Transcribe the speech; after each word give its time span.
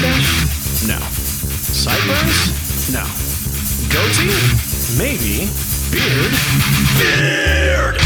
Mustache? 0.00 0.86
No. 0.86 0.98
Sideburns? 1.72 2.92
No. 2.92 3.02
Goatee? 3.88 4.30
Maybe. 4.96 5.48
Beard? 5.90 6.32
Beard! 6.98 7.98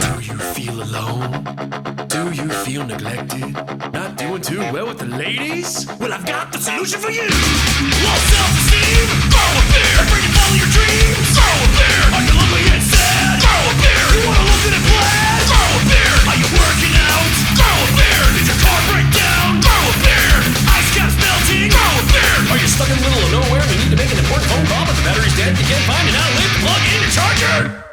Do 0.00 0.20
you 0.20 0.38
feel 0.54 0.82
alone? 0.82 2.06
Do 2.06 2.30
you 2.30 2.48
feel 2.50 2.84
neglected? 2.86 3.52
Not 3.92 4.05
doing 4.66 4.74
well 4.74 4.86
with 4.86 4.98
the 4.98 5.06
ladies? 5.06 5.86
Well, 6.00 6.12
I've 6.12 6.26
got 6.26 6.50
the 6.52 6.58
solution 6.58 6.98
for 6.98 7.10
you. 7.10 7.22
Low 7.22 8.18
self-esteem? 8.18 9.06
Grow 9.30 9.46
a 9.46 9.62
beard. 9.70 9.98
Afraid 10.02 10.24
to 10.26 10.32
follow 10.34 10.56
your 10.58 10.70
dreams? 10.74 11.26
Grow 11.34 11.54
a 11.54 11.68
beard. 11.78 12.10
Are 12.14 12.24
you 12.26 12.34
lonely 12.34 12.64
and 12.74 12.82
sad? 12.82 13.38
Grow 13.42 13.62
a 13.62 13.74
beard. 13.78 14.10
You 14.16 14.22
wanna 14.26 14.44
look 14.46 14.60
good 14.66 14.74
and 14.74 14.86
plaid? 14.86 15.42
Grow 15.46 15.68
a 15.70 15.82
beard. 15.86 16.22
Are 16.26 16.38
you 16.38 16.48
working 16.50 16.94
out? 16.98 17.30
Grow 17.54 17.76
a 17.78 17.88
beard. 17.94 18.30
Did 18.34 18.46
your 18.50 18.60
car 18.62 18.80
break 18.90 19.08
down? 19.14 19.48
Grow 19.62 19.82
a 19.86 19.94
beard. 20.02 20.44
Ice 20.74 20.90
caps 20.94 21.16
melting? 21.20 21.70
Grow 21.70 21.92
a 22.02 22.04
beard. 22.10 22.42
Are 22.50 22.58
you 22.58 22.68
stuck 22.70 22.90
in 22.90 22.96
the 22.98 23.04
middle 23.06 23.22
of 23.22 23.30
nowhere 23.30 23.62
and 23.62 23.70
you 23.70 23.78
need 23.86 23.92
to 23.94 24.00
make 24.00 24.10
an 24.10 24.18
important 24.18 24.50
phone 24.50 24.66
call 24.66 24.82
but 24.82 24.94
the 24.98 25.04
battery's 25.06 25.36
dead? 25.38 25.54
You 25.54 25.66
can't 25.66 25.86
find 25.86 26.06
an 26.10 26.16
outlet 26.18 26.50
to 26.50 26.58
plug 26.64 26.82
in 26.90 26.98
your 27.06 27.12
charger? 27.14 27.85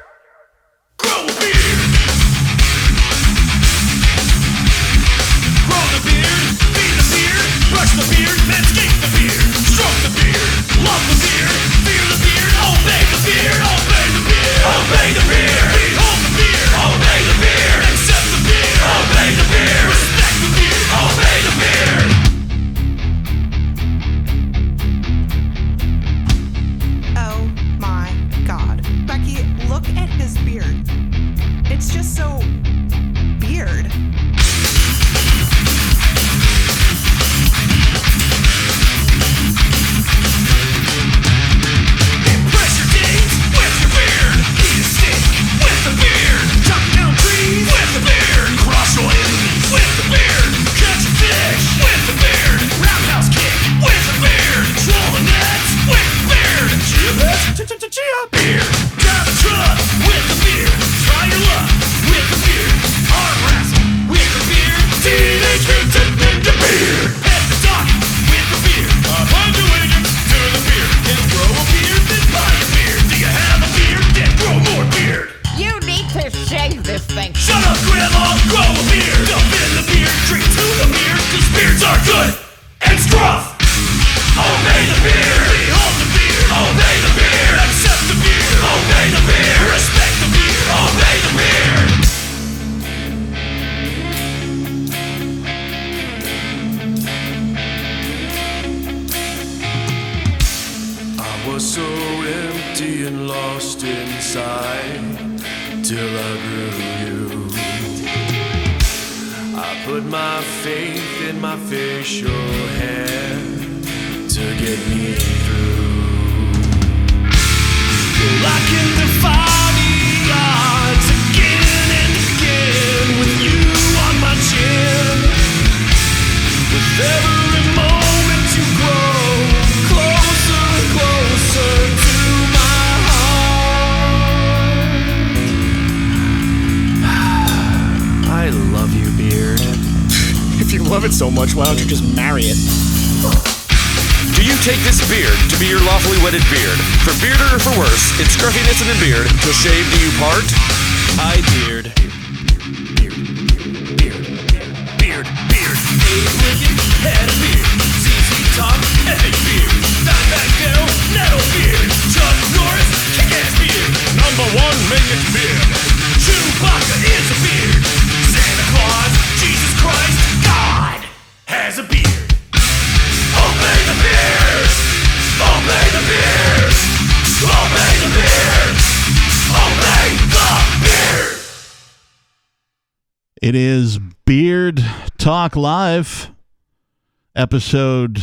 Episode 187.53 188.19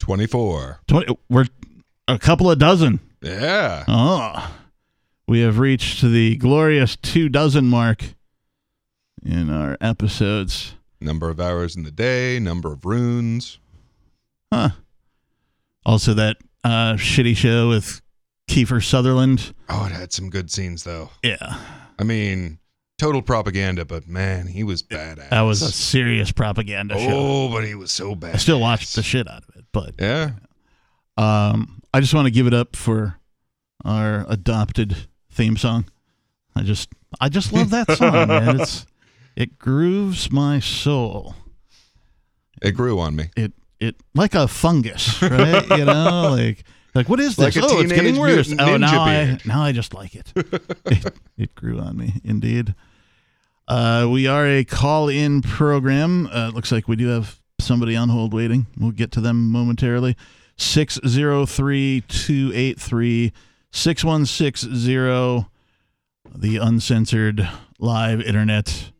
24. 0.00 0.80
20. 0.88 1.16
We're 1.30 1.46
a 2.08 2.18
couple 2.18 2.50
of 2.50 2.58
dozen. 2.58 2.98
Yeah. 3.20 3.84
Oh, 3.86 4.56
we 5.28 5.38
have 5.42 5.60
reached 5.60 6.02
the 6.02 6.34
glorious 6.34 6.96
two 6.96 7.28
dozen 7.28 7.66
mark 7.66 8.02
in 9.24 9.50
our 9.50 9.76
episodes. 9.80 10.74
Number 11.00 11.30
of 11.30 11.38
hours 11.38 11.76
in 11.76 11.84
the 11.84 11.92
day, 11.92 12.40
number 12.40 12.72
of 12.72 12.84
runes. 12.84 13.60
Huh. 14.52 14.70
Also, 15.86 16.12
that 16.14 16.38
uh, 16.64 16.94
shitty 16.94 17.36
show 17.36 17.68
with 17.68 18.02
Kiefer 18.50 18.82
Sutherland. 18.82 19.54
Oh, 19.68 19.86
it 19.86 19.92
had 19.92 20.12
some 20.12 20.28
good 20.28 20.50
scenes, 20.50 20.82
though. 20.82 21.10
Yeah, 21.22 21.56
I 22.00 22.02
mean, 22.02 22.58
total 23.02 23.20
propaganda, 23.20 23.84
but 23.84 24.06
man, 24.06 24.46
he 24.46 24.62
was 24.62 24.80
badass. 24.80 25.30
that 25.30 25.40
was 25.40 25.60
a 25.60 25.72
serious 25.72 26.30
propaganda 26.30 26.96
show. 26.96 27.08
Oh, 27.10 27.48
but 27.50 27.64
he 27.64 27.74
was 27.74 27.90
so 27.90 28.14
bad. 28.14 28.36
I 28.36 28.38
still 28.38 28.60
watched 28.60 28.94
the 28.94 29.02
shit 29.02 29.28
out 29.28 29.42
of 29.48 29.56
it, 29.56 29.64
but 29.72 29.94
Yeah. 29.98 30.30
Um, 31.16 31.82
I 31.92 32.00
just 32.00 32.14
want 32.14 32.26
to 32.26 32.30
give 32.30 32.46
it 32.46 32.54
up 32.54 32.76
for 32.76 33.18
our 33.84 34.24
adopted 34.28 35.08
theme 35.30 35.56
song. 35.56 35.84
I 36.54 36.62
just, 36.62 36.90
I 37.20 37.28
just 37.28 37.52
love 37.52 37.70
that 37.70 37.90
song, 37.98 38.28
man. 38.28 38.60
It's, 38.60 38.86
it 39.34 39.58
grooves 39.58 40.30
my 40.30 40.60
soul. 40.60 41.34
It 42.62 42.72
grew 42.72 43.00
on 43.00 43.16
me. 43.16 43.30
It, 43.36 43.52
it 43.80 43.96
like 44.14 44.34
a 44.34 44.46
fungus, 44.46 45.20
right? 45.20 45.68
you 45.76 45.84
know, 45.84 46.30
like, 46.30 46.64
like 46.94 47.08
what 47.08 47.18
is 47.18 47.34
this? 47.36 47.56
Like 47.56 47.64
oh, 47.64 47.80
it's 47.80 47.92
getting 47.92 48.16
worse. 48.16 48.52
Oh, 48.52 48.76
now 48.76 48.88
Ninja 48.88 48.98
I, 48.98 49.38
now 49.44 49.62
I 49.62 49.72
just 49.72 49.92
like 49.92 50.14
it. 50.14 50.32
it. 50.86 51.14
It 51.36 51.54
grew 51.56 51.80
on 51.80 51.96
me, 51.96 52.20
indeed. 52.22 52.74
Uh, 53.68 54.08
we 54.10 54.26
are 54.26 54.46
a 54.46 54.64
call-in 54.64 55.40
program. 55.42 56.26
Uh, 56.32 56.50
looks 56.54 56.72
like 56.72 56.88
we 56.88 56.96
do 56.96 57.08
have 57.08 57.40
somebody 57.60 57.96
on 57.96 58.08
hold 58.08 58.34
waiting. 58.34 58.66
We'll 58.78 58.90
get 58.90 59.12
to 59.12 59.20
them 59.20 59.50
momentarily. 59.50 60.16
603 60.56 62.02
283 62.08 63.32
6160, 63.74 65.46
the 66.34 66.56
uncensored 66.58 67.48
live 67.78 68.20
internet 68.20 68.90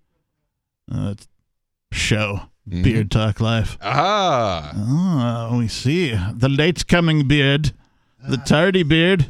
uh, 0.91 1.15
show, 1.93 2.43
Beard 2.67 3.11
Talk 3.11 3.41
Live. 3.41 3.77
Ah, 3.83 4.73
Oh, 5.53 5.59
we 5.59 5.69
see. 5.69 6.15
The 6.33 6.49
late 6.49 6.87
coming 6.89 7.29
beard, 7.29 7.73
the 8.27 8.39
tardy 8.39 8.83
beard. 8.83 9.27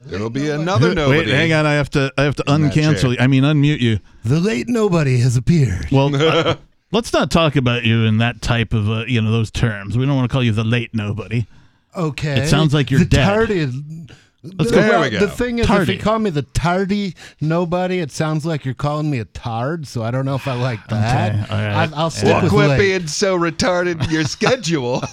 There'll 0.00 0.30
be 0.30 0.48
another 0.50 0.94
nobody. 0.94 1.20
Wait, 1.20 1.28
hang 1.28 1.52
on. 1.52 1.66
I 1.66 1.74
have 1.74 1.90
to. 1.90 2.12
I 2.16 2.22
have 2.24 2.36
to 2.36 2.44
In 2.48 2.62
uncancel. 2.62 3.12
you. 3.12 3.16
I 3.20 3.26
mean, 3.26 3.42
unmute 3.44 3.80
you. 3.80 4.00
The 4.24 4.40
late 4.40 4.68
nobody 4.68 5.18
has 5.18 5.36
appeared. 5.36 5.90
Well, 5.90 6.14
uh, 6.20 6.56
let's 6.92 7.12
not 7.12 7.30
talk 7.30 7.56
about 7.56 7.84
you 7.84 8.04
in 8.04 8.18
that 8.18 8.42
type 8.42 8.72
of, 8.72 8.88
uh, 8.88 9.04
you 9.06 9.20
know, 9.20 9.30
those 9.30 9.50
terms. 9.50 9.96
We 9.96 10.06
don't 10.06 10.16
want 10.16 10.28
to 10.30 10.32
call 10.32 10.42
you 10.42 10.52
the 10.52 10.64
late 10.64 10.94
nobody. 10.94 11.46
Okay. 11.96 12.42
It 12.42 12.48
sounds 12.48 12.72
like 12.72 12.90
you're 12.90 13.00
the 13.00 13.06
dead. 13.06 13.24
Tardy. 13.24 13.72
Let's 14.42 14.70
the, 14.70 14.76
go. 14.76 14.82
There 14.82 15.00
we 15.00 15.10
go. 15.10 15.18
The 15.20 15.28
thing 15.28 15.58
is, 15.58 15.68
if 15.68 15.88
you 15.88 15.98
call 15.98 16.18
me 16.18 16.30
the 16.30 16.42
tardy 16.42 17.14
nobody, 17.42 17.98
it 17.98 18.10
sounds 18.10 18.46
like 18.46 18.64
you're 18.64 18.72
calling 18.74 19.10
me 19.10 19.18
a 19.18 19.26
tard. 19.26 19.86
So 19.86 20.02
I 20.02 20.10
don't 20.10 20.24
know 20.24 20.34
if 20.34 20.48
I 20.48 20.54
like 20.54 20.86
that. 20.88 21.34
Okay, 21.34 21.52
all 21.52 21.58
right. 21.58 21.92
I, 21.92 21.96
I'll 21.96 22.10
stick 22.10 22.24
Well, 22.24 22.42
with 22.42 22.50
quit 22.52 22.68
late. 22.70 22.78
being 22.78 23.06
so 23.06 23.38
retarded 23.38 24.02
in 24.04 24.10
your 24.10 24.24
schedule. 24.24 25.02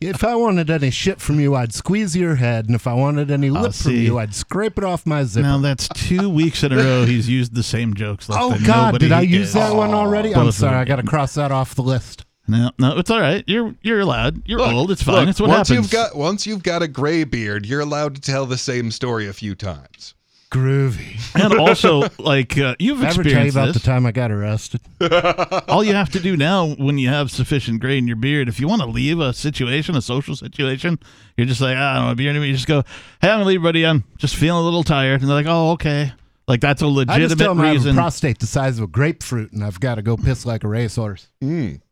If 0.00 0.22
I 0.22 0.34
wanted 0.36 0.70
any 0.70 0.90
shit 0.90 1.20
from 1.20 1.40
you, 1.40 1.54
I'd 1.54 1.74
squeeze 1.74 2.14
your 2.14 2.36
head, 2.36 2.66
and 2.66 2.74
if 2.74 2.86
I 2.86 2.94
wanted 2.94 3.30
any 3.30 3.50
lip 3.50 3.62
from 3.64 3.72
see. 3.72 4.04
you, 4.04 4.18
I'd 4.18 4.34
scrape 4.34 4.78
it 4.78 4.84
off 4.84 5.04
my 5.06 5.24
zipper. 5.24 5.46
Now 5.46 5.58
that's 5.58 5.88
two 5.88 6.28
weeks 6.30 6.62
in 6.62 6.72
a 6.72 6.76
row 6.76 7.04
he's 7.04 7.28
used 7.28 7.54
the 7.54 7.62
same 7.62 7.94
jokes. 7.94 8.28
Like 8.28 8.40
oh 8.40 8.56
God, 8.64 8.98
did 9.00 9.12
I 9.12 9.22
is. 9.22 9.30
use 9.30 9.52
that 9.54 9.74
one 9.74 9.94
already? 9.94 10.34
I'm 10.34 10.52
sorry. 10.52 10.76
I 10.76 10.84
got 10.84 10.96
to 10.96 11.02
cross 11.02 11.34
that 11.34 11.50
off 11.50 11.74
the 11.74 11.82
list. 11.82 12.24
No, 12.48 12.70
no, 12.78 12.96
it's 12.98 13.10
all 13.10 13.20
right. 13.20 13.44
You're 13.46 13.74
you're 13.82 14.00
allowed. 14.00 14.42
You're 14.48 14.58
Look, 14.60 14.72
old. 14.72 14.90
It's 14.90 15.02
fine. 15.02 15.16
look, 15.16 15.28
it's 15.28 15.40
what 15.40 15.50
once 15.50 15.68
happens. 15.68 15.92
you've 15.92 15.92
got 15.92 16.16
once 16.16 16.46
you've 16.46 16.62
got 16.62 16.82
a 16.82 16.88
gray 16.88 17.24
beard, 17.24 17.66
you're 17.66 17.80
allowed 17.82 18.14
to 18.14 18.20
tell 18.20 18.46
the 18.46 18.56
same 18.58 18.90
story 18.90 19.28
a 19.28 19.32
few 19.32 19.54
times. 19.54 20.14
Groovy. 20.50 21.20
and 21.34 21.52
also, 21.60 22.08
like 22.18 22.56
uh, 22.56 22.74
you've 22.78 23.02
Ever 23.04 23.22
tell 23.22 23.44
you 23.44 23.50
about 23.50 23.66
this. 23.66 23.74
the 23.74 23.80
time 23.86 24.06
I 24.06 24.12
got 24.12 24.30
arrested? 24.32 24.80
All 25.68 25.84
you 25.84 25.92
have 25.92 26.08
to 26.12 26.20
do 26.20 26.38
now, 26.38 26.68
when 26.76 26.96
you 26.96 27.10
have 27.10 27.30
sufficient 27.30 27.80
gray 27.82 27.98
in 27.98 28.06
your 28.06 28.16
beard, 28.16 28.48
if 28.48 28.58
you 28.58 28.66
want 28.66 28.80
to 28.80 28.88
leave 28.88 29.20
a 29.20 29.34
situation, 29.34 29.94
a 29.94 30.00
social 30.00 30.34
situation, 30.34 30.98
you're 31.36 31.46
just 31.46 31.60
like, 31.60 31.76
"Ah, 31.76 31.90
I 31.92 31.94
don't 31.96 32.04
want 32.06 32.12
to 32.12 32.16
be 32.16 32.22
here 32.22 32.30
anymore. 32.30 32.46
You 32.46 32.54
just 32.54 32.66
go, 32.66 32.82
Hey, 33.20 33.28
I'm 33.28 33.40
gonna 33.40 33.44
leave, 33.44 33.62
buddy. 33.62 33.84
I'm 33.84 34.04
just 34.16 34.36
feeling 34.36 34.62
a 34.62 34.64
little 34.64 34.84
tired, 34.84 35.20
and 35.20 35.28
they're 35.28 35.36
like, 35.36 35.44
Oh, 35.46 35.72
okay. 35.72 36.12
Like 36.46 36.62
that's 36.62 36.80
a 36.80 36.86
I 36.86 36.88
just 36.94 37.06
tell 37.06 37.18
legitimate 37.18 37.36
them 37.48 37.60
I 37.60 37.66
have 37.66 37.74
a 37.74 37.78
reason. 37.78 37.94
prostate 37.94 38.38
the 38.38 38.46
size 38.46 38.78
of 38.78 38.84
a 38.84 38.86
grapefruit, 38.86 39.52
and 39.52 39.62
I've 39.62 39.80
got 39.80 39.96
to 39.96 40.02
go 40.02 40.16
piss 40.16 40.46
like 40.46 40.64
a 40.64 40.68
racehorse. 40.68 41.28
Mm. 41.44 41.82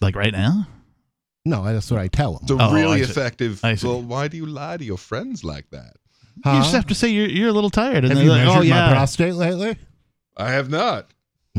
Like 0.00 0.16
right 0.16 0.32
now. 0.32 0.66
No, 1.44 1.64
that's 1.64 1.90
what 1.90 2.00
I 2.00 2.08
tell 2.08 2.34
them. 2.34 2.46
So 2.48 2.56
Oh, 2.60 2.72
really 2.74 3.00
I 3.00 3.04
see. 3.04 3.10
effective. 3.10 3.60
I 3.64 3.74
see. 3.76 3.86
Well, 3.86 4.02
why 4.02 4.28
do 4.28 4.36
you 4.36 4.44
lie 4.46 4.76
to 4.76 4.84
your 4.84 4.98
friends 4.98 5.44
like 5.44 5.70
that? 5.70 5.94
You 6.44 6.52
just 6.52 6.72
have 6.74 6.86
to 6.86 6.94
say 6.94 7.08
you're 7.08 7.28
you're 7.28 7.48
a 7.48 7.52
little 7.52 7.70
tired, 7.70 8.04
and 8.04 8.08
Have 8.08 8.16
they're 8.16 8.24
you 8.24 8.30
like, 8.30 8.44
measured 8.46 8.58
Oh 8.58 8.62
yeah. 8.62 8.86
my 8.86 8.92
prostate 8.92 9.34
lately? 9.34 9.76
I 10.36 10.50
have 10.52 10.70
not. 10.70 11.10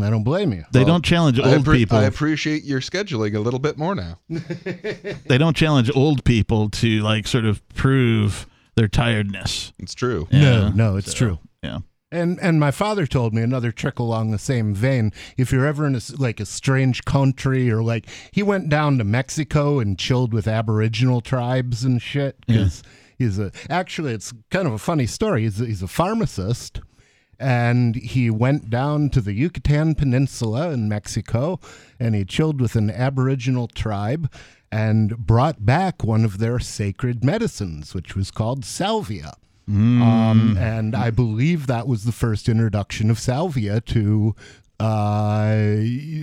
I 0.01 0.09
don't 0.09 0.23
blame 0.23 0.53
you. 0.53 0.63
they 0.71 0.79
Well, 0.79 0.87
don't 0.87 1.03
challenge 1.03 1.37
I, 1.41 1.53
old 1.55 1.65
appre- 1.65 1.75
people. 1.75 1.97
I 1.97 2.03
appreciate 2.03 2.63
your 2.63 2.79
scheduling 2.79 3.35
a 3.35 3.39
little 3.39 3.59
bit 3.59 3.77
more 3.77 3.95
now. 3.95 4.19
they 4.29 5.37
don't 5.37 5.55
challenge 5.57 5.91
old 5.93 6.23
people 6.23 6.69
to 6.69 7.01
like 7.01 7.27
sort 7.27 7.43
of 7.43 7.67
prove 7.69 8.47
their 8.75 8.87
tiredness. 8.87 9.73
It's 9.79 9.93
true. 9.93 10.27
No, 10.31 10.69
no, 10.69 10.95
it's 10.95 11.11
So, 11.11 11.17
true. 11.17 11.39
Yeah. 11.61 11.79
And 12.11 12.39
and 12.41 12.59
my 12.59 12.71
father 12.71 13.05
told 13.05 13.35
me 13.35 13.43
another 13.43 13.71
trick 13.71 13.99
along 13.99 14.31
the 14.31 14.39
same 14.39 14.73
vein. 14.73 15.13
If 15.37 15.51
you're 15.51 15.67
ever 15.67 15.85
in 15.85 15.95
a, 15.95 16.01
like 16.17 16.39
a 16.39 16.45
strange 16.45 17.05
country 17.05 17.69
or 17.69 17.83
like 17.83 18.07
he 18.31 18.41
went 18.41 18.67
down 18.67 18.97
to 18.97 19.03
Mexico 19.03 19.79
and 19.79 19.97
chilled 19.97 20.33
with 20.33 20.47
Aboriginal 20.47 21.21
tribes 21.21 21.83
and 21.83 22.01
shit 22.01 22.43
because 22.47 22.81
he's 23.17 23.37
a 23.37 23.51
actually 23.69 24.13
it's 24.13 24.33
kind 24.49 24.67
of 24.67 24.73
a 24.73 24.79
funny 24.79 25.05
story. 25.05 25.43
He's 25.43 25.61
a, 25.61 25.65
he's 25.67 25.83
a 25.83 25.87
pharmacist 25.87 26.81
and 27.39 27.95
he 27.95 28.31
went 28.31 28.71
down 28.71 29.11
to 29.11 29.21
the 29.21 29.33
Yucatan 29.33 29.93
Peninsula 29.93 30.71
in 30.71 30.89
Mexico 30.89 31.59
and 31.99 32.15
he 32.15 32.25
chilled 32.25 32.59
with 32.59 32.75
an 32.75 32.89
Aboriginal 32.89 33.67
tribe 33.67 34.31
and 34.71 35.15
brought 35.15 35.63
back 35.63 36.03
one 36.03 36.25
of 36.25 36.39
their 36.39 36.59
sacred 36.59 37.23
medicines, 37.23 37.93
which 37.93 38.15
was 38.15 38.31
called 38.31 38.65
salvia. 38.65 39.33
Um, 39.69 40.57
and 40.57 40.95
I 40.95 41.11
believe 41.11 41.67
that 41.67 41.87
was 41.87 42.03
the 42.03 42.11
first 42.11 42.49
introduction 42.49 43.09
of 43.11 43.19
salvia 43.19 43.81
to 43.81 44.35
uh, 44.79 45.55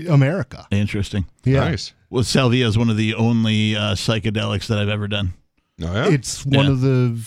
America. 0.09 0.67
Interesting. 0.71 1.27
Yeah. 1.45 1.61
Nice. 1.61 1.93
Well, 2.11 2.25
salvia 2.25 2.67
is 2.67 2.77
one 2.79 2.91
of 2.91 2.97
the 2.97 3.15
only 3.15 3.77
uh, 3.77 3.95
psychedelics 3.95 4.67
that 4.67 4.79
I've 4.79 4.89
ever 4.89 5.09
done. 5.09 5.35
Oh, 5.83 5.93
yeah? 5.93 6.09
It's 6.09 6.45
one 6.45 6.67
Yeah. 6.67 6.71
of 6.73 6.81
the 6.81 7.19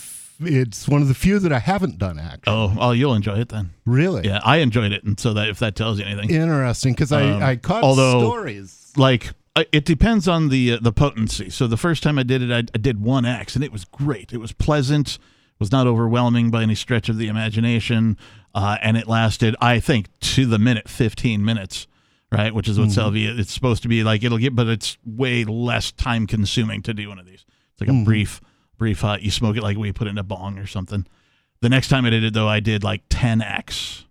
it's 0.42 0.88
one 0.88 1.01
of 1.01 1.10
the 1.10 1.13
few 1.13 1.38
that 1.39 1.51
I 1.51 1.60
haven't 1.60 1.98
done 1.98 2.18
actually. 2.18 2.54
Oh, 2.54 2.74
oh, 2.80 2.92
you'll 2.92 3.13
enjoy 3.13 3.39
it 3.39 3.50
then. 3.50 3.72
Really? 3.86 4.25
Yeah, 4.25 4.39
I 4.45 4.57
enjoyed 4.57 4.94
it, 4.94 5.04
and 5.04 5.19
so 5.19 5.33
that 5.33 5.50
if 5.50 5.60
that 5.60 5.75
tells 5.75 6.00
you 6.00 6.06
anything, 6.06 6.30
Interesting 6.30 6.94
because 6.94 7.12
Um, 7.12 7.44
I, 7.44 7.50
I 7.51 7.56
caught 7.57 7.83
although- 7.83 8.22
stories. 8.22 8.94
like 8.95 9.31
uh, 9.57 9.65
it 9.74 9.83
depends 9.83 10.27
on 10.30 10.48
the 10.48 10.74
uh, 10.74 10.77
the 10.81 10.94
potency. 10.94 11.50
So 11.50 11.68
the 11.68 11.75
first 11.77 12.04
time 12.04 12.18
I 12.18 12.24
did 12.24 12.42
it, 12.42 12.51
I, 12.51 12.60
I 12.74 12.77
did 12.77 13.01
one 13.01 13.25
X, 13.25 13.56
and 13.56 13.63
it 13.65 13.72
was 13.74 13.83
great. 13.83 14.31
It 14.31 14.38
was 14.38 14.54
pleasant, 14.54 15.19
was 15.60 15.72
not 15.72 15.88
overwhelming 15.88 16.50
by 16.52 16.64
any 16.64 16.76
stretch 16.76 17.10
of 17.10 17.18
the 17.18 17.28
imagination, 17.28 18.18
uh, 18.56 18.78
and 18.82 18.96
it 18.98 19.08
lasted, 19.08 19.56
I 19.62 19.80
think, 19.80 20.08
to 20.22 20.46
the 20.46 20.58
minute, 20.60 20.88
fifteen 20.90 21.44
minutes. 21.44 21.88
Right, 22.32 22.54
which 22.54 22.68
is 22.68 22.80
what 22.80 22.92
salvia. 22.92 23.34
It's 23.36 23.52
supposed 23.52 23.82
to 23.82 23.88
be 23.90 24.04
like. 24.04 24.24
It'll 24.24 24.38
get, 24.38 24.56
but 24.56 24.68
it's 24.68 24.98
way 25.04 25.44
less 25.46 25.92
time 25.92 26.28
consuming 26.28 26.84
to 26.84 26.94
do 26.94 27.10
one 27.10 27.18
of 27.18 27.26
these. 27.26 27.44
It's 27.74 27.82
like 27.82 27.90
a 27.90 28.04
brief, 28.06 28.40
brief 28.78 29.02
hot. 29.02 29.24
You 29.24 29.32
smoke 29.32 29.58
it 29.58 29.64
like 29.64 29.78
we 29.78 29.92
put 29.92 30.06
it 30.06 30.12
in 30.12 30.20
a 30.20 30.24
bong 30.24 30.60
or 30.60 30.68
something. 30.68 31.08
The 31.62 31.70
next 31.70 31.88
time 31.88 32.06
I 32.06 32.12
did 32.12 32.24
it 32.24 32.36
though, 32.36 32.48
I 32.48 32.60
did 32.60 32.84
like 32.84 33.02
ten 33.10 33.42
X 33.42 34.06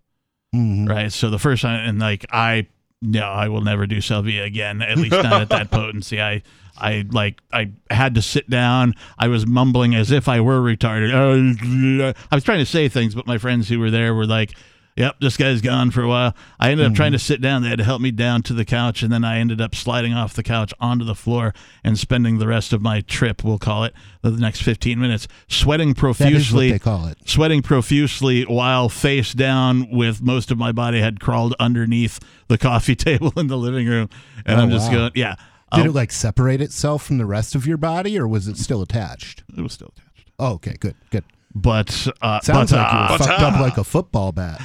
Mhm. 0.53 0.89
right? 0.89 1.13
So 1.13 1.31
the 1.31 1.39
first 1.39 1.63
time, 1.63 1.89
and 1.89 2.01
like 2.01 2.27
I, 2.33 2.67
no, 3.01 3.23
I 3.23 3.49
will 3.49 3.61
never 3.61 3.87
do 3.87 4.01
salvia 4.01 4.45
again. 4.45 4.83
At 4.83 4.97
least 4.99 5.13
not 5.13 5.41
at 5.43 5.49
that 5.51 5.71
potency. 5.71 6.21
I, 6.21 6.43
I 6.79 7.05
like, 7.11 7.41
I 7.53 7.71
had 7.91 8.15
to 8.15 8.23
sit 8.23 8.49
down. 8.49 8.95
I 9.19 9.29
was 9.29 9.47
mumbling 9.47 9.95
as 9.95 10.11
if 10.11 10.29
I 10.29 10.41
were 10.41 10.61
retarded. 10.61 11.13
Uh, 11.13 12.13
I 12.31 12.35
was 12.35 12.45
trying 12.45 12.61
to 12.61 12.67
say 12.67 12.89
things, 12.89 13.15
but 13.15 13.27
my 13.27 13.39
friends 13.39 13.69
who 13.69 13.79
were 13.79 13.91
there 13.91 14.15
were 14.15 14.27
like. 14.27 14.53
Yep, 14.97 15.21
this 15.21 15.37
guy's 15.37 15.61
gone 15.61 15.93
for 15.93 16.03
a 16.03 16.09
while. 16.09 16.35
I 16.59 16.73
ended 16.73 16.85
up 16.85 16.93
trying 16.93 17.13
to 17.13 17.21
sit 17.21 17.41
down. 17.41 17.63
They 17.63 17.69
had 17.69 17.79
to 17.79 17.85
help 17.85 18.01
me 18.03 18.11
down 18.11 18.43
to 18.43 18.53
the 18.53 18.65
couch, 18.65 19.05
and 19.05 19.13
then 19.13 19.23
I 19.25 19.39
ended 19.39 19.61
up 19.61 19.77
sliding 19.77 20.13
off 20.13 20.35
the 20.35 20.43
couch 20.43 20.75
onto 20.81 21.05
the 21.05 21.15
floor 21.15 21.55
and 21.85 21.97
spending 21.97 22.39
the 22.41 22.49
rest 22.49 22.73
of 22.73 22.83
my 22.83 23.03
trip, 23.03 23.45
we'll 23.45 23.61
call 23.61 23.85
it, 23.85 23.95
the 24.23 24.33
next 24.33 24.61
15 24.65 24.99
minutes, 24.99 25.29
sweating 25.47 25.91
That 25.91 25.99
is 25.99 26.03
what 26.03 26.17
profusely 26.17 26.73
they 26.73 26.81
call 26.81 27.07
it. 27.07 27.17
sweating 27.27 27.63
profusely 27.63 28.43
while 28.43 28.89
face 28.89 29.33
down 29.35 29.89
with 29.89 30.21
most 30.21 30.51
of 30.51 30.59
my 30.59 30.73
body 30.73 30.99
had 31.01 31.21
crawled 31.21 31.55
underneath 31.61 32.19
the 32.49 32.59
coffee 32.59 32.97
table 32.97 33.33
in 33.37 33.47
the 33.47 33.57
living 33.57 33.87
room 33.87 34.09
and 34.45 34.59
Oh, 34.59 34.65
i'm 34.65 34.71
just 34.71 34.89
wow. 34.91 34.99
going 34.99 35.13
yeah 35.15 35.37
Did 35.75 35.81
Um, 35.83 35.87
it 35.89 35.93
like 35.93 36.13
separate 36.13 36.61
itself 36.63 37.05
from 37.05 37.19
the 37.19 37.27
rest 37.27 37.55
of 37.55 37.67
your 37.67 37.77
body, 37.77 38.19
or 38.19 38.27
was 38.27 38.49
it 38.49 38.57
still 38.57 38.81
attached? 38.83 39.45
it 39.57 39.61
was 39.61 39.73
still 39.75 39.93
attached 39.97 40.31
Oh, 40.39 40.53
okay, 40.55 40.77
good, 40.81 40.95
good. 41.11 41.25
but 41.55 41.89
uh 42.23 42.41
Sounds 42.41 42.71
but, 42.73 42.79
like 42.79 42.93
you 42.93 42.99
uh, 42.99 43.09
were 43.13 43.19
fucked 43.19 43.43
up 43.43 43.61
like 43.61 43.77
a 43.79 43.85
football 43.85 44.33
bat. 44.33 44.61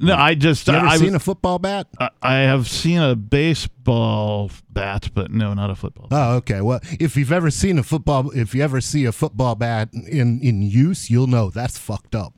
no 0.00 0.14
i 0.16 0.34
just 0.34 0.66
You 0.66 0.74
ever 0.74 0.86
I, 0.86 0.96
seen 0.96 1.06
was- 1.12 1.14
a 1.16 1.18
football 1.20 1.58
bat? 1.58 1.86
I- 2.00 2.08
I 2.22 2.34
have 2.48 2.66
seen 2.68 2.98
a 3.00 3.14
baseball 3.14 4.50
bat 4.70 5.10
but 5.14 5.30
no 5.30 5.52
not 5.54 5.68
a 5.70 5.74
football 5.76 6.08
bat. 6.08 6.18
Oh, 6.30 6.36
okay. 6.36 6.60
Well, 6.62 6.80
if 6.98 7.16
you've 7.16 7.32
ever 7.32 7.50
seen 7.50 7.78
a 7.78 7.82
football, 7.82 8.30
if 8.30 8.54
you 8.54 8.62
ever 8.62 8.80
see 8.80 9.04
a 9.04 9.12
football 9.12 9.54
bat 9.56 9.90
in 9.92 10.40
in 10.40 10.62
use, 10.62 11.10
you'll 11.10 11.26
know 11.26 11.50
that's 11.50 11.76
fucked 11.78 12.14
up. 12.14 12.34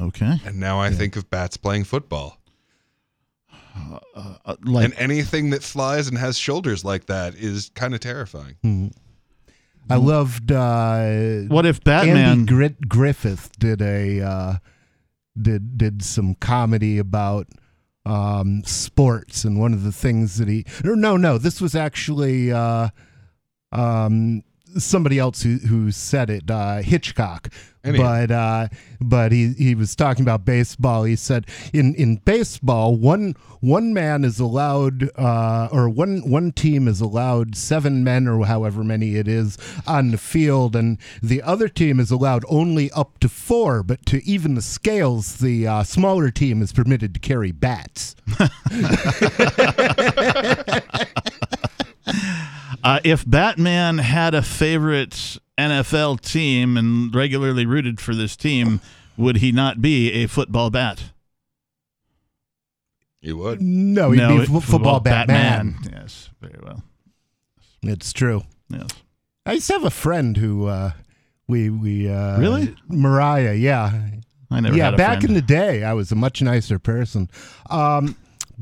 okay 0.00 0.40
And 0.44 0.58
now 0.60 0.78
I 0.80 0.90
think 0.90 1.16
of 1.16 1.30
bats 1.30 1.56
playing 1.56 1.84
football. 1.84 2.38
Uh, 3.74 4.56
like 4.64 4.84
and 4.84 4.94
anything 4.98 5.50
that 5.50 5.62
flies 5.62 6.08
and 6.08 6.18
has 6.18 6.36
shoulders 6.38 6.84
like 6.84 7.06
that 7.06 7.34
is 7.34 7.70
kind 7.74 7.94
of 7.94 8.00
terrifying. 8.00 8.92
I 9.90 9.96
loved. 9.96 10.52
Uh, 10.52 11.40
what 11.48 11.66
if 11.66 11.82
batman 11.82 12.16
Andy 12.16 12.46
Grit- 12.52 12.88
Griffith 12.88 13.50
did 13.58 13.82
a 13.82 14.20
uh, 14.20 14.54
did 15.40 15.76
did 15.78 16.02
some 16.04 16.34
comedy 16.36 16.98
about 16.98 17.48
um, 18.04 18.62
sports, 18.64 19.44
and 19.44 19.58
one 19.58 19.72
of 19.72 19.82
the 19.84 19.92
things 19.92 20.38
that 20.38 20.48
he 20.48 20.64
or 20.84 20.96
no 20.96 21.16
no 21.16 21.38
this 21.38 21.60
was 21.60 21.74
actually 21.74 22.52
uh, 22.52 22.88
um, 23.72 24.42
somebody 24.78 25.18
else 25.18 25.42
who 25.42 25.58
who 25.58 25.90
said 25.90 26.30
it 26.30 26.50
uh, 26.50 26.82
Hitchcock. 26.82 27.48
But 27.84 28.30
uh, 28.30 28.68
but 29.00 29.32
he, 29.32 29.54
he 29.54 29.74
was 29.74 29.96
talking 29.96 30.22
about 30.22 30.44
baseball. 30.44 31.02
He 31.02 31.16
said 31.16 31.48
in, 31.72 31.96
in 31.96 32.16
baseball 32.16 32.94
one 32.94 33.34
one 33.58 33.92
man 33.92 34.24
is 34.24 34.38
allowed 34.38 35.10
uh, 35.18 35.68
or 35.72 35.88
one 35.88 36.30
one 36.30 36.52
team 36.52 36.86
is 36.86 37.00
allowed 37.00 37.56
seven 37.56 38.04
men 38.04 38.28
or 38.28 38.46
however 38.46 38.84
many 38.84 39.16
it 39.16 39.26
is 39.26 39.58
on 39.84 40.12
the 40.12 40.18
field, 40.18 40.76
and 40.76 40.96
the 41.22 41.42
other 41.42 41.68
team 41.68 41.98
is 41.98 42.12
allowed 42.12 42.44
only 42.48 42.88
up 42.92 43.18
to 43.18 43.28
four. 43.28 43.82
But 43.82 44.06
to 44.06 44.24
even 44.24 44.54
the 44.54 44.62
scales, 44.62 45.38
the 45.38 45.66
uh, 45.66 45.82
smaller 45.82 46.30
team 46.30 46.62
is 46.62 46.72
permitted 46.72 47.14
to 47.14 47.20
carry 47.20 47.50
bats. 47.50 48.14
Uh, 52.82 53.00
if 53.04 53.28
Batman 53.28 53.98
had 53.98 54.34
a 54.34 54.42
favorite 54.42 55.38
NFL 55.58 56.20
team 56.20 56.76
and 56.76 57.14
regularly 57.14 57.64
rooted 57.66 58.00
for 58.00 58.14
this 58.14 58.36
team, 58.36 58.80
would 59.16 59.36
he 59.36 59.52
not 59.52 59.80
be 59.80 60.10
a 60.12 60.26
football 60.26 60.70
bat? 60.70 61.04
You 63.20 63.36
would. 63.36 63.62
No, 63.62 64.10
he'd 64.10 64.18
be 64.26 64.34
it- 64.42 64.50
f- 64.50 64.64
football 64.64 65.00
Batman. 65.00 65.76
Yes, 65.90 66.28
very 66.40 66.58
well. 66.62 66.82
It's 67.82 68.12
true. 68.12 68.42
Yes. 68.68 68.88
I 69.46 69.52
used 69.54 69.66
to 69.68 69.72
have 69.74 69.84
a 69.84 69.90
friend 69.90 70.36
who 70.36 70.66
uh, 70.66 70.92
we 71.48 71.70
we 71.70 72.08
uh, 72.08 72.38
Really? 72.40 72.74
Mariah. 72.88 73.54
Yeah, 73.54 73.92
I 74.50 74.60
never 74.60 74.76
yeah. 74.76 74.86
had 74.86 74.94
a 74.94 74.96
Back 74.96 75.20
friend. 75.20 75.30
in 75.30 75.34
the 75.34 75.42
day, 75.42 75.84
I 75.84 75.92
was 75.92 76.10
a 76.10 76.16
much 76.16 76.42
nicer 76.42 76.78
person. 76.80 77.28
Um, 77.70 78.16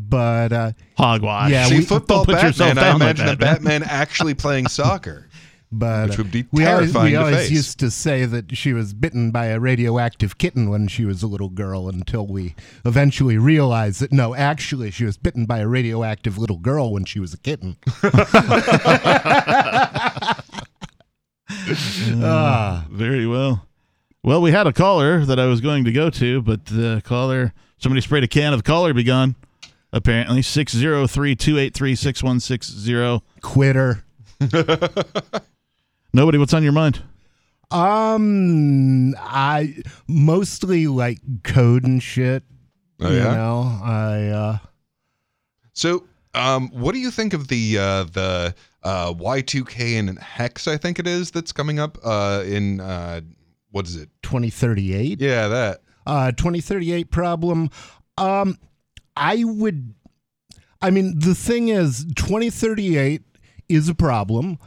but 0.08 0.52
uh, 0.52 0.72
hogwash. 0.96 1.50
Yeah, 1.50 1.66
See, 1.66 1.78
we- 1.78 1.84
football 1.84 2.24
don't 2.24 2.34
put 2.36 2.42
yourself 2.44 2.74
Batman, 2.74 2.78
I 2.84 2.90
down 2.90 2.98
like 3.00 3.16
imagine 3.18 3.28
a. 3.28 3.36
Batman 3.36 3.82
actually 3.84 4.34
playing 4.34 4.68
soccer. 4.80 5.26
but 5.72 6.08
Which 6.10 6.18
uh, 6.18 6.22
would 6.22 6.32
be 6.32 6.46
we 6.52 6.66
always, 6.66 6.92
we 6.94 7.10
to 7.10 7.16
always 7.16 7.36
face. 7.36 7.50
used 7.50 7.78
to 7.80 7.90
say 7.92 8.24
that 8.24 8.56
she 8.56 8.72
was 8.72 8.92
bitten 8.92 9.30
by 9.30 9.46
a 9.46 9.60
radioactive 9.60 10.36
kitten 10.38 10.68
when 10.68 10.88
she 10.88 11.04
was 11.04 11.22
a 11.22 11.26
little 11.28 11.48
girl 11.48 11.88
until 11.88 12.26
we 12.26 12.54
eventually 12.84 13.38
realized 13.38 14.00
that 14.00 14.10
no, 14.12 14.34
actually 14.34 14.90
she 14.90 15.04
was 15.04 15.16
bitten 15.16 15.46
by 15.46 15.58
a 15.58 15.68
radioactive 15.68 16.38
little 16.38 16.58
girl 16.58 16.92
when 16.92 17.04
she 17.04 17.20
was 17.20 17.32
a 17.34 17.38
kitten. 17.38 17.76
ah, 22.22 22.86
Very 22.90 23.26
well. 23.26 23.66
Well, 24.22 24.42
we 24.42 24.50
had 24.52 24.66
a 24.66 24.72
caller 24.72 25.24
that 25.24 25.38
I 25.38 25.46
was 25.46 25.60
going 25.60 25.84
to 25.84 25.92
go 25.92 26.10
to, 26.10 26.42
but 26.42 26.66
the 26.66 27.00
caller, 27.04 27.54
somebody 27.78 28.00
sprayed 28.02 28.22
a 28.24 28.28
can 28.28 28.52
of 28.52 28.64
caller 28.64 28.92
be 28.92 29.02
gone. 29.04 29.34
Apparently, 29.92 30.42
six 30.42 30.72
zero 30.74 31.06
three 31.06 31.34
two 31.34 31.58
eight 31.58 31.74
three 31.74 31.94
six 31.94 32.22
one 32.22 32.38
six 32.40 32.70
zero. 32.70 33.22
quitter. 33.40 34.04
Nobody, 36.12 36.38
what's 36.38 36.54
on 36.54 36.62
your 36.62 36.72
mind? 36.72 37.02
Um, 37.70 39.14
I 39.18 39.76
mostly 40.08 40.86
like 40.88 41.18
code 41.44 41.84
and 41.84 42.02
shit. 42.02 42.42
Oh, 43.00 43.10
you 43.10 43.16
yeah? 43.18 43.34
know, 43.34 43.80
I 43.82 44.26
uh, 44.28 44.58
So, 45.72 46.04
um, 46.34 46.68
what 46.70 46.92
do 46.92 46.98
you 46.98 47.10
think 47.10 47.32
of 47.32 47.48
the 47.48 47.78
uh, 47.78 48.04
the 48.04 48.54
uh, 48.82 49.12
Y2K 49.14 49.98
and 49.98 50.18
Hex? 50.18 50.66
I 50.68 50.76
think 50.76 50.98
it 50.98 51.06
is 51.06 51.30
that's 51.30 51.52
coming 51.52 51.78
up 51.78 51.96
uh, 52.04 52.42
in 52.44 52.80
uh, 52.80 53.20
what 53.70 53.86
is 53.86 53.96
it? 53.96 54.08
2038. 54.22 55.20
Yeah, 55.20 55.48
that. 55.48 55.82
uh 56.06 56.32
2038 56.32 57.10
problem 57.10 57.70
um 58.18 58.58
i 59.20 59.44
would 59.44 59.94
i 60.82 60.90
mean 60.90 61.16
the 61.18 61.34
thing 61.34 61.68
is 61.68 62.04
2038 62.16 63.22
is 63.68 63.88
a 63.88 63.94
problem 63.94 64.58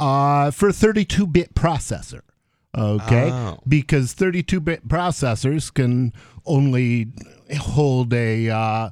uh 0.00 0.50
for 0.50 0.68
a 0.70 0.72
32-bit 0.72 1.54
processor 1.54 2.22
okay 2.76 3.30
Oh. 3.32 3.58
because 3.68 4.14
32-bit 4.14 4.88
processors 4.88 5.72
can 5.72 6.12
only 6.46 7.08
hold 7.58 8.12
a 8.14 8.48
uh 8.48 8.90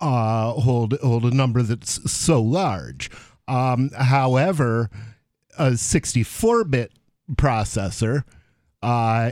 uh 0.00 0.52
hold 0.52 0.92
hold 1.02 1.24
a 1.24 1.30
number 1.34 1.62
that's 1.62 2.10
so 2.12 2.42
large 2.42 3.10
um 3.48 3.90
however 3.96 4.90
a 5.58 5.70
64-bit 5.70 6.92
processor 7.36 8.24
uh 8.82 9.30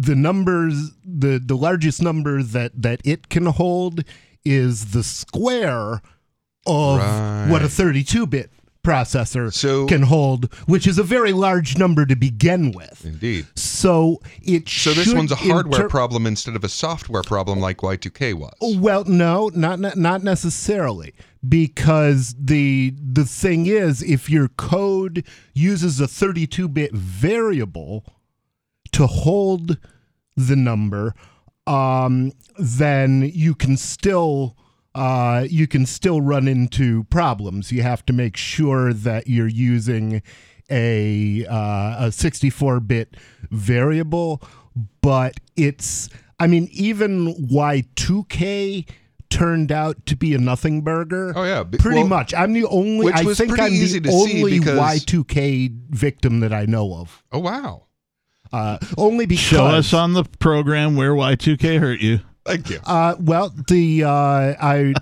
the 0.00 0.14
numbers 0.14 0.92
the 1.04 1.40
the 1.44 1.56
largest 1.56 2.00
number 2.00 2.40
that 2.42 2.70
that 2.80 3.00
it 3.04 3.28
can 3.28 3.46
hold 3.46 4.04
is 4.44 4.92
the 4.92 5.02
square 5.02 6.00
of 6.66 7.00
what 7.50 7.62
a 7.62 7.66
32-bit 7.66 8.50
processor 8.84 9.52
So- 9.52 9.86
can 9.86 10.02
hold 10.02 10.52
which 10.66 10.86
is 10.86 10.98
a 10.98 11.02
very 11.02 11.32
large 11.32 11.76
number 11.76 12.06
to 12.06 12.14
begin 12.14 12.70
with 12.72 13.04
Indeed. 13.04 13.46
so 13.56 14.20
it 14.40 14.68
So 14.68 14.92
this 14.94 15.12
one's 15.12 15.32
a 15.32 15.36
hardware 15.36 15.80
inter- 15.82 15.88
problem 15.88 16.26
instead 16.26 16.54
of 16.56 16.62
a 16.64 16.68
software 16.68 17.22
problem 17.22 17.58
like 17.58 17.78
Y2K 17.78 18.34
was. 18.34 18.54
well, 18.78 19.04
no, 19.04 19.50
not 19.54 19.80
not 19.80 19.96
not 19.98 20.22
necessarily, 20.22 21.12
because 21.46 22.34
the 22.38 22.94
the 23.02 23.24
thing 23.24 23.66
is, 23.66 24.00
if 24.02 24.30
your 24.30 24.48
code 24.48 25.24
uses 25.54 26.00
a 26.00 26.06
32-bit 26.06 26.92
variable 26.94 28.04
to 28.92 29.06
hold 29.06 29.78
the 30.36 30.56
number, 30.56 31.14
um, 31.66 32.32
then 32.58 33.30
you 33.34 33.54
can 33.54 33.76
still 33.76 34.56
uh, 34.94 35.46
you 35.48 35.66
can 35.66 35.86
still 35.86 36.20
run 36.20 36.48
into 36.48 37.04
problems. 37.04 37.70
You 37.70 37.82
have 37.82 38.04
to 38.06 38.12
make 38.12 38.36
sure 38.36 38.92
that 38.92 39.28
you're 39.28 39.46
using 39.46 40.22
a 40.70 41.46
uh, 41.46 42.06
a 42.06 42.08
64-bit 42.08 43.16
variable, 43.50 44.42
but 45.00 45.34
it's 45.56 46.08
I 46.40 46.46
mean 46.46 46.68
even 46.72 47.34
Y2K 47.34 48.88
turned 49.30 49.70
out 49.70 50.06
to 50.06 50.16
be 50.16 50.34
a 50.34 50.38
nothing 50.38 50.82
burger. 50.82 51.32
Oh, 51.36 51.44
yeah. 51.44 51.62
Pretty 51.62 51.98
well, 51.98 52.08
much. 52.08 52.34
I'm 52.34 52.52
the 52.52 52.66
only. 52.66 53.12
I 53.12 53.24
think 53.24 53.58
I'm 53.58 53.70
the 53.70 54.10
only 54.10 54.58
because- 54.58 54.78
Y2K 54.78 55.90
victim 55.90 56.40
that 56.40 56.52
I 56.52 56.66
know 56.66 56.94
of. 56.94 57.22
Oh 57.32 57.40
wow. 57.40 57.84
Uh, 58.52 58.78
only 58.96 59.26
because 59.26 59.44
Show 59.44 59.66
us 59.66 59.92
on 59.92 60.12
the 60.14 60.24
program 60.24 60.96
where 60.96 61.12
Y2K 61.12 61.78
hurt 61.78 62.00
you, 62.00 62.20
Thank 62.46 62.70
you. 62.70 62.78
Uh, 62.86 63.14
well, 63.20 63.52
the 63.68 64.04
uh, 64.04 64.08
I 64.10 64.94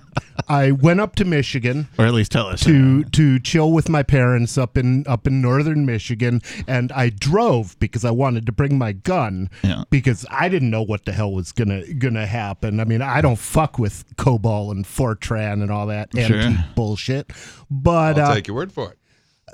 I 0.49 0.71
went 0.71 0.99
up 0.99 1.15
to 1.15 1.23
Michigan 1.25 1.87
or 1.97 2.05
at 2.05 2.13
least 2.13 2.33
tell 2.33 2.47
us. 2.47 2.59
to 2.65 3.05
to 3.05 3.39
chill 3.39 3.71
with 3.71 3.87
my 3.87 4.03
parents 4.03 4.57
up 4.57 4.77
in 4.77 5.05
up 5.07 5.25
in 5.27 5.41
northern 5.41 5.85
Michigan, 5.85 6.41
and 6.67 6.91
I 6.91 7.07
drove 7.09 7.79
because 7.79 8.03
I 8.03 8.11
wanted 8.11 8.45
to 8.47 8.51
bring 8.51 8.77
my 8.77 8.91
gun 8.91 9.49
Yeah. 9.63 9.83
because 9.89 10.25
I 10.29 10.49
didn't 10.49 10.71
know 10.71 10.81
what 10.83 11.05
the 11.05 11.13
hell 11.13 11.31
was 11.31 11.53
gonna 11.53 11.85
gonna 11.93 12.25
happen. 12.27 12.81
I 12.81 12.83
mean, 12.83 13.01
I 13.01 13.21
don't 13.21 13.39
fuck 13.39 13.79
with 13.79 14.03
COBOL 14.17 14.71
and 14.71 14.83
Fortran 14.83 15.61
and 15.61 15.71
all 15.71 15.87
that 15.87 16.09
Sure. 16.13 16.35
anti 16.37 16.61
bullshit, 16.75 17.31
but 17.71 18.19
I'll 18.19 18.31
uh, 18.31 18.35
take 18.35 18.47
your 18.47 18.57
word 18.57 18.73
for 18.73 18.91
it. 18.91 18.97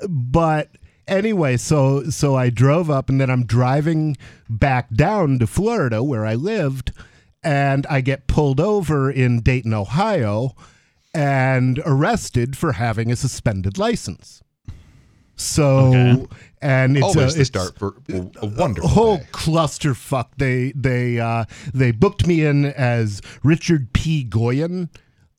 but 0.08 0.68
anyway, 1.08 1.56
so 1.56 2.04
so 2.10 2.34
I 2.36 2.50
drove 2.50 2.90
up 2.90 3.08
and 3.08 3.20
then 3.20 3.30
I'm 3.30 3.44
driving 3.46 4.16
back 4.48 4.90
down 4.94 5.38
to 5.40 5.46
Florida 5.46 6.02
where 6.02 6.24
I 6.26 6.34
lived 6.34 6.92
and 7.42 7.86
I 7.88 8.00
get 8.00 8.26
pulled 8.26 8.60
over 8.60 9.10
in 9.10 9.40
Dayton, 9.40 9.74
Ohio 9.74 10.54
and 11.14 11.80
arrested 11.86 12.56
for 12.56 12.72
having 12.72 13.12
a 13.12 13.16
suspended 13.16 13.78
license. 13.78 14.42
So 15.36 15.92
Okay. 15.94 16.26
and 16.62 16.96
it's 16.96 17.04
Always 17.04 17.32
a, 17.32 17.36
the 17.36 17.40
it's 17.40 17.48
start 17.48 17.78
for 17.78 17.96
a, 18.08 18.30
a 18.42 18.48
whole 18.86 19.16
day. 19.18 19.26
clusterfuck. 19.32 20.26
They 20.38 20.72
they 20.76 21.18
uh, 21.18 21.44
they 21.72 21.90
booked 21.90 22.26
me 22.26 22.44
in 22.44 22.64
as 22.66 23.20
Richard 23.42 23.92
P. 23.92 24.22
Goyen. 24.24 24.90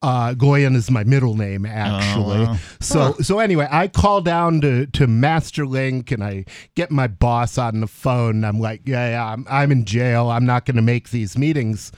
Uh, 0.05 0.33
Goyen 0.35 0.75
is 0.75 0.91
my 0.91 1.03
middle 1.03 1.35
name, 1.35 1.65
actually. 1.65 2.45
wow. 2.45 2.57
So 2.79 3.13
so 3.21 3.39
anyway, 3.39 3.67
I 3.71 3.87
call 3.87 4.21
down 4.21 4.61
to 4.61 4.85
to 4.85 5.07
Masterlink 5.07 6.11
and 6.11 6.23
I 6.23 6.45
get 6.75 6.91
my 6.91 7.07
boss 7.07 7.57
on 7.57 7.79
the 7.81 7.87
phone. 7.87 8.43
I'm 8.43 8.59
like, 8.59 8.81
yeah, 8.85 9.09
yeah, 9.11 9.25
I'm 9.33 9.45
I'm 9.49 9.71
in 9.71 9.85
jail. 9.85 10.29
I'm 10.29 10.45
not 10.45 10.65
going 10.65 10.75
to 10.75 10.81
make 10.83 11.09
these 11.09 11.37
meetings 11.37 11.91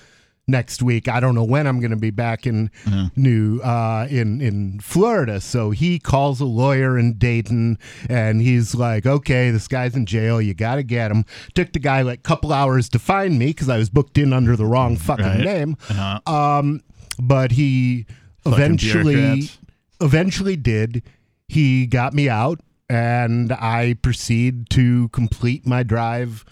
next 0.50 0.82
week. 0.82 1.10
I 1.10 1.20
don't 1.20 1.36
know 1.36 1.44
when 1.44 1.68
I'm 1.68 1.82
going 1.82 1.92
to 1.92 1.98
be 1.98 2.10
back 2.12 2.48
in 2.48 2.72
New 3.18 3.60
uh, 3.60 4.08
in 4.10 4.40
in 4.40 4.80
Florida. 4.80 5.42
So 5.42 5.72
he 5.72 6.00
calls 6.00 6.40
a 6.40 6.46
lawyer 6.46 6.98
in 6.98 7.18
Dayton, 7.18 7.78
and 8.10 8.42
he's 8.42 8.74
like, 8.74 9.06
"Okay, 9.06 9.52
this 9.52 9.68
guy's 9.68 9.96
in 9.96 10.06
jail. 10.06 10.42
You 10.42 10.54
got 10.54 10.76
to 10.76 10.84
get 10.84 11.12
him." 11.12 11.26
Took 11.56 11.74
the 11.74 11.80
guy 11.80 12.02
like 12.04 12.20
a 12.20 12.22
couple 12.24 12.54
hours 12.54 12.88
to 12.90 13.00
find 13.00 13.38
me 13.38 13.48
because 13.48 13.68
I 13.68 13.78
was 13.78 13.90
booked 13.90 14.18
in 14.18 14.32
under 14.32 14.56
the 14.56 14.66
wrong 14.66 14.96
fucking 14.96 15.26
Right. 15.26 15.44
name. 15.44 15.76
Uh, 15.90 16.20
Um, 16.26 16.82
but 17.20 17.52
he 17.54 18.06
eventually 18.46 19.16
bureaucrats. 19.16 19.58
eventually 20.02 20.56
did. 20.56 21.04
He 21.48 21.86
got 21.86 22.14
me 22.14 22.28
out, 22.30 22.60
and 22.90 23.52
I 23.54 23.96
proceed 24.02 24.70
to 24.72 25.10
complete 25.10 25.66
my 25.66 25.84
drive 25.84 26.44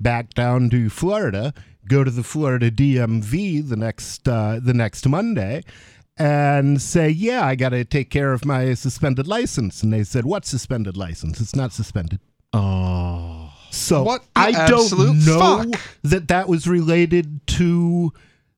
back 0.00 0.34
down 0.34 0.70
to 0.70 0.88
Florida. 0.88 1.52
Go 1.88 2.04
to 2.04 2.10
the 2.10 2.22
Florida 2.22 2.70
DMV 2.70 3.68
the 3.68 3.76
next 3.76 4.28
uh, 4.28 4.58
the 4.62 4.72
next 4.74 5.06
Monday, 5.08 5.62
and 6.16 6.80
say, 6.80 7.10
"Yeah, 7.10 7.44
I 7.44 7.56
got 7.56 7.70
to 7.70 7.84
take 7.84 8.10
care 8.10 8.32
of 8.32 8.44
my 8.44 8.74
suspended 8.74 9.26
license." 9.26 9.82
And 9.82 9.92
they 9.92 10.04
said, 10.04 10.24
"What 10.24 10.46
suspended 10.46 10.96
license? 10.96 11.40
It's 11.40 11.54
not 11.56 11.72
suspended." 11.72 12.20
oh, 12.52 13.52
So 13.70 14.04
What 14.04 14.24
I 14.36 14.68
don't 14.68 15.26
know 15.26 15.64
fuck? 15.72 15.80
that 16.04 16.28
that 16.28 16.48
was 16.48 16.68
related 16.68 17.44
to 17.48 18.12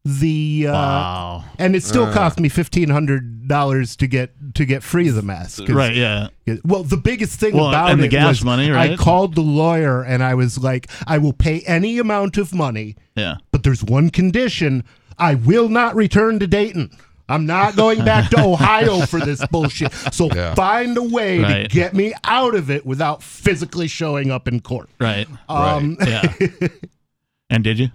the 0.08 0.68
uh, 0.68 0.72
wow. 0.72 1.44
and 1.58 1.74
it 1.74 1.82
still 1.82 2.12
cost 2.12 2.38
me 2.38 2.48
fifteen 2.48 2.88
hundred 2.90 3.48
dollars 3.48 3.96
to 3.96 4.06
get 4.06 4.30
to 4.54 4.64
get 4.64 4.82
free 4.82 5.08
of 5.08 5.14
the 5.16 5.22
mask. 5.22 5.58
'Cause- 5.66 5.74
Right, 5.74 5.94
yeah. 5.94 6.28
Well, 6.64 6.84
the 6.84 6.96
biggest 6.96 7.40
thing 7.40 7.54
Well, 7.56 7.68
about 7.68 7.90
and 7.90 8.00
the 8.00 8.06
it 8.06 8.10
gas 8.10 8.28
was 8.28 8.44
money, 8.44 8.72
I 8.72 8.94
called 8.96 9.34
the 9.34 9.40
lawyer 9.42 10.02
and 10.02 10.22
I 10.22 10.34
was 10.34 10.58
like, 10.58 10.88
I 11.08 11.18
will 11.18 11.32
pay 11.32 11.60
any 11.66 11.98
amount 11.98 12.38
of 12.38 12.54
money, 12.54 12.94
Yeah. 13.16 13.36
but 13.50 13.64
there's 13.64 13.82
one 13.82 14.10
condition: 14.10 14.84
I 15.18 15.34
will 15.34 15.68
not 15.68 15.96
return 15.96 16.38
to 16.38 16.46
Dayton. 16.46 16.90
I'm 17.28 17.44
not 17.44 17.74
going 17.74 18.04
back 18.04 18.30
to 18.30 18.40
Ohio 18.44 19.00
for 19.06 19.18
this 19.18 19.44
bullshit. 19.48 19.92
So 20.12 20.30
Yeah. 20.32 20.54
find 20.54 20.96
a 20.96 21.02
way 21.02 21.40
Right. 21.40 21.68
to 21.68 21.74
get 21.74 21.92
me 21.94 22.12
out 22.22 22.54
of 22.54 22.70
it 22.70 22.86
without 22.86 23.20
physically 23.24 23.88
showing 23.88 24.30
up 24.30 24.46
in 24.46 24.60
court. 24.60 24.88
Right. 25.00 25.26
Um, 25.48 25.96
Yeah. 26.06 26.32
and 27.50 27.64
did 27.64 27.80
you? 27.80 27.88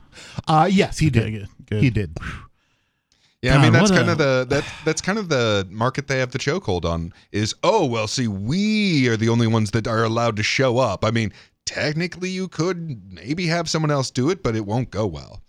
uh, 0.48 0.68
yes, 0.70 0.98
he 1.00 1.08
Okay, 1.08 1.30
did. 1.32 1.48
Good, 1.72 1.76
good. 1.78 1.84
He 1.84 1.90
did. 1.90 2.18
Yeah, 3.42 3.58
I 3.58 3.62
mean 3.64 3.74
that's 3.74 3.90
kind 3.90 4.08
a- 4.08 4.12
of 4.12 4.18
the 4.20 4.46
that 4.50 4.64
that's 4.86 5.02
kind 5.02 5.18
of 5.18 5.30
the 5.30 5.68
market 5.72 6.08
they 6.08 6.20
have 6.20 6.32
the 6.32 6.38
chokehold 6.40 6.86
on. 6.86 7.12
Is 7.32 7.56
oh 7.64 7.86
well, 7.86 8.08
see, 8.08 8.28
we 8.28 9.08
are 9.10 9.18
the 9.18 9.30
only 9.30 9.48
ones 9.48 9.72
that 9.72 9.88
are 9.88 10.04
allowed 10.04 10.36
to 10.38 10.44
show 10.44 10.78
up. 10.78 11.04
I 11.04 11.10
mean, 11.10 11.34
technically, 11.66 12.30
you 12.30 12.48
could 12.48 13.02
maybe 13.12 13.48
have 13.48 13.68
someone 13.68 13.90
else 13.90 14.12
do 14.12 14.30
it, 14.30 14.44
but 14.44 14.56
it 14.56 14.66
won't 14.68 14.92
go 14.92 15.08
well. 15.08 15.42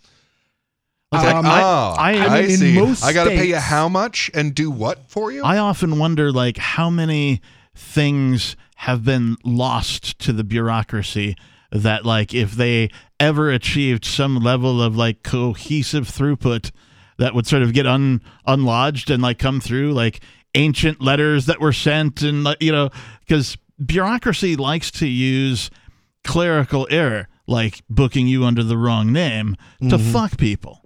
It's 1.12 1.22
like, 1.22 1.34
Um, 1.34 1.44
oh, 1.44 1.50
I- 1.50 2.16
I, 2.16 2.26
I 2.26 2.40
mean, 2.40 2.50
in 2.52 2.56
see. 2.56 2.74
most 2.74 3.04
I 3.04 3.12
got 3.12 3.24
to 3.24 3.30
pay 3.30 3.48
you 3.48 3.56
how 3.56 3.86
much 3.90 4.30
and 4.32 4.54
do 4.54 4.70
what 4.70 5.10
for 5.10 5.30
you? 5.30 5.42
I 5.44 5.58
often 5.58 5.98
wonder, 5.98 6.32
like, 6.32 6.56
how 6.56 6.88
many 6.88 7.42
things 7.74 8.56
have 8.76 9.04
been 9.04 9.36
lost 9.44 10.18
to 10.20 10.32
the 10.32 10.44
bureaucracy 10.44 11.36
that, 11.70 12.06
like, 12.06 12.32
if 12.32 12.52
they 12.52 12.88
ever 13.22 13.50
achieved 13.50 14.04
some 14.04 14.36
level 14.36 14.82
of 14.82 14.96
like 14.96 15.22
cohesive 15.22 16.08
throughput, 16.08 16.72
that 17.18 17.34
would 17.34 17.46
sort 17.46 17.62
of 17.62 17.72
get 17.72 17.86
un 17.86 18.20
unlodged 18.46 19.10
and 19.10 19.22
like 19.22 19.38
come 19.38 19.60
through, 19.60 19.92
like 19.92 20.20
ancient 20.54 21.00
letters 21.00 21.46
that 21.46 21.60
were 21.60 21.72
sent, 21.72 22.22
and 22.22 22.48
you 22.60 22.72
know, 22.72 22.90
because 23.20 23.56
bureaucracy 23.84 24.56
likes 24.56 24.90
to 24.90 25.06
use 25.06 25.70
clerical 26.24 26.86
error, 26.90 27.28
like 27.46 27.82
booking 27.88 28.26
you 28.26 28.44
under 28.44 28.62
the 28.64 28.76
wrong 28.76 29.12
name, 29.12 29.56
to 29.80 29.96
mm-hmm. 29.96 30.12
fuck 30.12 30.36
people 30.36 30.80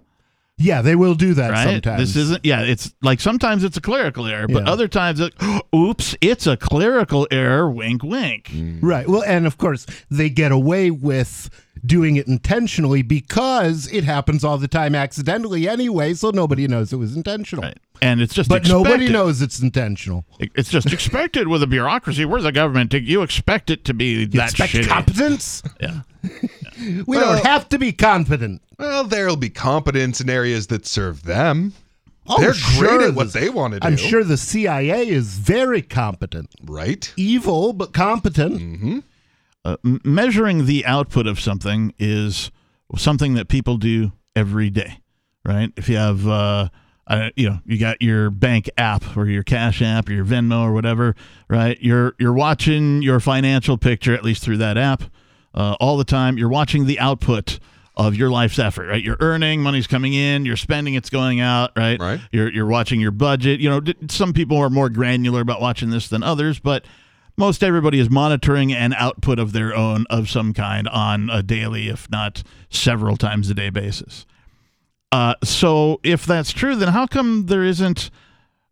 Yeah, 0.57 0.81
they 0.81 0.95
will 0.95 1.15
do 1.15 1.33
that 1.35 1.51
right? 1.51 1.63
sometimes. 1.63 1.99
This 1.99 2.15
isn't. 2.15 2.45
Yeah, 2.45 2.61
it's 2.61 2.93
like 3.01 3.19
sometimes 3.19 3.63
it's 3.63 3.77
a 3.77 3.81
clerical 3.81 4.25
error, 4.25 4.47
but 4.47 4.65
Yeah. 4.65 4.71
other 4.71 4.87
times, 4.87 5.19
it, 5.19 5.33
oops, 5.75 6.15
it's 6.21 6.47
a 6.47 6.57
clerical 6.57 7.27
error. 7.31 7.69
Wink, 7.69 8.03
wink. 8.03 8.51
Right. 8.81 9.07
Well, 9.07 9.23
and 9.23 9.45
of 9.47 9.57
course, 9.57 9.85
they 10.09 10.29
get 10.29 10.51
away 10.51 10.91
with 10.91 11.49
doing 11.85 12.15
it 12.15 12.27
intentionally 12.27 13.01
because 13.01 13.87
it 13.91 14.03
happens 14.03 14.43
all 14.43 14.57
the 14.57 14.67
time 14.67 14.95
accidentally 14.95 15.67
anyway, 15.67 16.13
so 16.13 16.29
nobody 16.31 16.67
knows 16.67 16.91
it 16.93 16.97
was 16.97 17.15
intentional. 17.15 17.63
Right. 17.63 17.77
And 18.01 18.21
it's 18.21 18.33
just 18.33 18.47
But 18.49 18.67
nobody 18.67 19.09
knows 19.09 19.41
it's 19.41 19.59
intentional. 19.59 20.25
It's 20.39 20.69
just 20.69 20.93
expected 20.93 21.47
with 21.47 21.63
a 21.63 21.67
bureaucracy. 21.67 22.25
We're 22.25 22.41
the 22.41 22.51
government. 22.51 22.93
You 22.93 23.23
expect 23.23 23.69
it 23.69 23.85
to 23.85 23.93
be 23.93 24.05
You 24.21 24.27
that 24.27 24.51
expect 24.51 24.73
shitty. 24.73 24.87
competence? 24.87 25.63
yeah. 25.79 26.01
We 26.79 27.03
Well- 27.07 27.33
don't 27.37 27.45
have 27.45 27.67
to 27.69 27.79
be 27.79 27.91
confident. 27.91 28.61
well, 28.77 29.03
there'll 29.03 29.35
be 29.35 29.49
competence 29.49 30.21
in 30.21 30.29
areas 30.29 30.67
that 30.67 30.85
serve 30.85 31.23
them. 31.23 31.73
Oh, 32.29 32.39
They're 32.41 32.53
sure, 32.53 32.87
great 32.97 33.07
at 33.07 33.15
what 33.15 33.31
the- 33.33 33.39
they 33.39 33.49
want 33.49 33.73
to 33.73 33.79
do. 33.79 33.87
I'm 33.87 33.97
sure 33.97 34.23
the 34.23 34.37
CIA 34.37 35.07
is 35.07 35.37
very 35.39 35.81
competent. 35.81 36.49
right? 36.65 37.11
Evil, 37.17 37.73
but 37.73 37.93
competent. 37.93 38.59
Mm-hmm. 38.61 38.99
Uh, 39.67 39.75
m- 39.83 39.99
measuring 40.05 40.65
the 40.65 40.85
output 40.85 41.27
of 41.27 41.41
something 41.41 41.93
is 41.99 42.51
something 42.95 43.33
that 43.33 43.49
people 43.49 43.75
do 43.75 44.13
every 44.33 44.69
day, 44.69 45.01
right? 45.43 45.73
If 45.75 45.89
you 45.89 45.97
have, 45.97 46.25
uh, 46.25 46.69
uh, 47.05 47.31
you 47.35 47.49
know, 47.49 47.59
you 47.65 47.77
got 47.77 48.01
your 48.01 48.29
bank 48.29 48.69
app 48.77 49.17
or 49.17 49.25
your 49.25 49.43
Cash 49.43 49.81
app 49.81 50.07
or 50.07 50.13
your 50.13 50.23
Venmo 50.23 50.61
or 50.61 50.71
whatever, 50.71 51.15
right? 51.49 51.77
You're 51.81 52.15
you're 52.17 52.31
watching 52.31 53.01
your 53.01 53.19
financial 53.19 53.77
picture 53.77 54.13
at 54.13 54.23
least 54.23 54.41
through 54.41 54.55
that 54.59 54.77
app 54.77 55.03
uh, 55.53 55.75
all 55.81 55.97
the 55.97 56.05
time. 56.05 56.37
You're 56.37 56.47
watching 56.47 56.85
the 56.85 56.97
output 57.01 57.59
of 57.97 58.15
your 58.15 58.29
life's 58.29 58.59
effort, 58.59 58.87
right? 58.87 59.03
You're 59.03 59.17
earning, 59.19 59.61
money's 59.61 59.87
coming 59.87 60.13
in, 60.13 60.45
you're 60.45 60.55
spending, 60.55 60.93
it's 60.93 61.09
going 61.09 61.41
out, 61.41 61.71
right? 61.75 61.99
Right. 61.99 62.21
You're 62.31 62.49
you're 62.53 62.67
watching 62.67 63.01
your 63.01 63.11
budget. 63.11 63.59
You 63.59 63.69
know, 63.69 63.81
some 64.07 64.31
people 64.31 64.55
are 64.55 64.69
more 64.69 64.89
granular 64.89 65.41
about 65.41 65.59
watching 65.59 65.89
this 65.89 66.07
than 66.07 66.23
others, 66.23 66.57
but 66.57 66.85
most 67.37 67.63
everybody 67.63 67.99
is 67.99 68.09
monitoring 68.09 68.73
an 68.73 68.93
output 68.93 69.39
of 69.39 69.53
their 69.53 69.75
own 69.75 70.05
of 70.09 70.29
some 70.29 70.53
kind 70.53 70.87
on 70.87 71.29
a 71.29 71.43
daily, 71.43 71.87
if 71.87 72.09
not 72.09 72.43
several 72.69 73.15
times 73.15 73.49
a 73.49 73.53
day 73.53 73.69
basis. 73.69 74.25
Uh, 75.11 75.35
so 75.43 75.99
if 76.03 76.25
that's 76.25 76.51
true, 76.51 76.75
then 76.75 76.89
how 76.89 77.07
come 77.07 77.45
there 77.45 77.63
isn't 77.63 78.09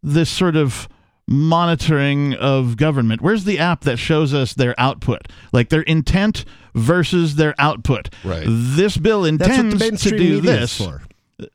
this 0.04 0.30
sort 0.30 0.56
of 0.56 0.89
monitoring 1.28 2.34
of 2.34 2.78
government? 2.78 3.21
Where's 3.21 3.45
the 3.45 3.60
app 3.60 3.82
that 3.82 3.97
shows 3.97 4.34
us 4.34 4.54
their 4.54 4.75
output, 4.80 5.28
like 5.54 5.69
their 5.69 5.82
intent 5.84 6.45
versus 6.73 7.36
their 7.36 7.56
output? 7.58 8.13
Right. 8.23 8.45
This 8.47 8.97
bill 8.97 9.21
That's 9.21 9.49
what 9.49 9.58
the 9.58 9.71
intends 9.71 10.04
to 10.04 10.17
do 10.17 10.41
this. 10.41 10.82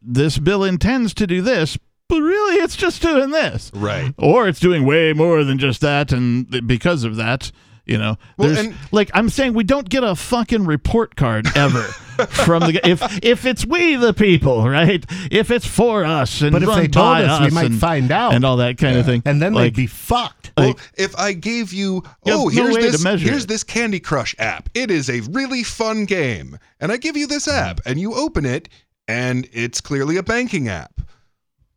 This 0.02 0.38
bill 0.38 0.64
intends 0.64 1.14
to 1.14 1.26
do 1.26 1.40
this, 1.40 1.78
but 2.10 2.20
really, 2.20 2.56
it's 2.56 2.76
just 2.76 3.00
doing 3.00 3.30
this 3.30 3.70
Right. 3.74 4.12
or 4.18 4.46
it's 4.48 4.60
doing 4.60 4.84
way 4.84 5.14
more 5.14 5.42
than 5.44 5.58
just 5.58 5.80
that 5.80 6.12
and 6.12 6.66
because 6.66 7.04
of 7.04 7.16
that 7.16 7.50
you 7.86 7.96
know 7.96 8.16
Well, 8.36 8.48
there's 8.48 8.66
and- 8.66 8.74
like 8.92 9.10
i'm 9.14 9.30
saying 9.30 9.54
we 9.54 9.64
don't 9.64 9.88
get 9.88 10.04
a 10.04 10.14
fucking 10.14 10.64
report 10.66 11.16
card 11.16 11.46
ever 11.56 11.82
from 12.28 12.60
the 12.64 12.80
if 12.86 13.00
if 13.24 13.46
it's 13.46 13.64
we 13.64 13.96
the 13.96 14.12
people 14.12 14.68
right 14.68 15.02
if 15.30 15.50
it's 15.50 15.66
for 15.66 16.04
us 16.04 16.42
and 16.42 16.52
But 16.52 16.62
if 16.62 16.68
run 16.68 16.78
they 16.78 16.88
told 16.88 17.04
by 17.06 17.24
us, 17.24 17.40
we 17.40 17.54
might 17.54 17.66
and, 17.66 17.80
find 17.80 18.12
out. 18.12 18.34
and 18.34 18.44
all 18.44 18.58
that 18.58 18.76
kind 18.76 18.98
of 18.98 19.06
thing 19.06 19.22
And 19.24 19.40
then 19.40 19.54
like, 19.54 19.72
they'd 19.74 19.76
be 19.82 19.86
fucked. 19.86 20.52
Well, 20.58 20.68
Like- 20.68 20.78
if 20.98 21.16
I 21.16 21.32
gave 21.32 21.72
you, 21.72 22.02
You 22.26 22.32
oh, 22.34 22.44
no 22.44 22.48
here's 22.48 22.74
way 22.74 22.82
this, 22.90 23.02
here's 23.22 23.44
it. 23.44 23.48
this 23.48 23.64
Candy 23.64 23.98
Crush 24.00 24.34
app. 24.38 24.68
It 24.74 24.90
is 24.90 25.08
a 25.08 25.20
really 25.30 25.62
fun 25.62 26.04
game, 26.04 26.58
and 26.80 26.92
I 26.92 26.96
give 26.98 27.16
you 27.16 27.26
this 27.26 27.48
app, 27.48 27.80
and 27.86 27.98
you 28.00 28.12
open 28.14 28.44
it, 28.44 28.68
and 29.08 29.48
it's 29.52 29.80
clearly 29.80 30.16
a 30.18 30.22
banking 30.22 30.68
app. 30.68 31.00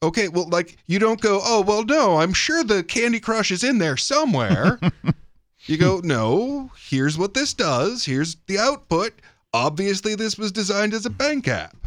Okay, 0.04 0.28
well, 0.28 0.50
like 0.50 0.78
you 0.86 1.00
don't 1.00 1.22
go, 1.22 1.40
oh, 1.42 1.62
well, 1.62 1.84
no, 1.86 2.18
I'm 2.18 2.34
sure 2.34 2.64
the 2.64 2.84
Candy 2.84 3.22
Crush 3.22 3.52
is 3.52 3.64
in 3.64 3.78
there 3.78 3.96
somewhere. 3.98 4.80
you 5.66 5.78
go, 5.78 6.02
no, 6.04 6.70
here's 6.90 7.18
what 7.18 7.34
this 7.34 7.54
does. 7.54 8.04
Here's 8.04 8.36
the 8.48 8.60
output. 8.60 9.14
Obviously, 9.54 10.14
this 10.16 10.38
was 10.38 10.52
designed 10.52 10.94
as 10.94 11.06
a 11.06 11.10
bank 11.10 11.48
app. 11.48 11.78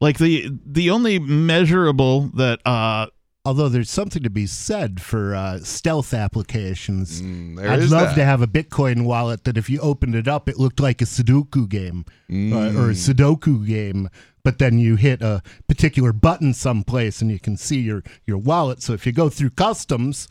like 0.00 0.16
the 0.18 0.50
the 0.64 0.88
only 0.90 1.18
measurable 1.18 2.30
that 2.34 2.60
uh 2.66 3.06
Although 3.48 3.70
there's 3.70 3.88
something 3.88 4.22
to 4.24 4.28
be 4.28 4.46
said 4.46 5.00
for 5.00 5.34
uh, 5.34 5.60
stealth 5.60 6.12
applications. 6.12 7.22
Mm, 7.22 7.58
I'd 7.58 7.80
love 7.84 8.10
that. 8.10 8.14
to 8.16 8.24
have 8.26 8.42
a 8.42 8.46
Bitcoin 8.46 9.06
wallet 9.06 9.44
that 9.44 9.56
if 9.56 9.70
you 9.70 9.80
opened 9.80 10.14
it 10.14 10.28
up, 10.28 10.50
it 10.50 10.58
looked 10.58 10.80
like 10.80 11.00
a 11.00 11.06
Sudoku 11.06 11.66
game 11.66 12.04
uh, 12.30 12.78
or 12.78 12.90
a 12.90 12.92
Sudoku 12.92 13.66
game. 13.66 14.10
But 14.44 14.58
then 14.58 14.78
you 14.78 14.96
hit 14.96 15.22
a 15.22 15.42
particular 15.66 16.12
button 16.12 16.52
someplace 16.52 17.22
and 17.22 17.30
you 17.30 17.40
can 17.40 17.56
see 17.56 17.80
your, 17.80 18.02
your 18.26 18.36
wallet. 18.36 18.82
So 18.82 18.92
if 18.92 19.06
you 19.06 19.12
go 19.12 19.30
through 19.30 19.50
customs, 19.50 20.28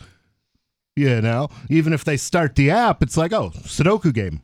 you 0.96 1.20
know, 1.20 1.48
even 1.72 1.94
if 1.94 2.04
they 2.04 2.18
start 2.18 2.56
the 2.56 2.70
app, 2.70 3.02
it's 3.02 3.18
like, 3.18 3.34
oh, 3.34 3.50
Sudoku 3.50 4.14
game. 4.14 4.44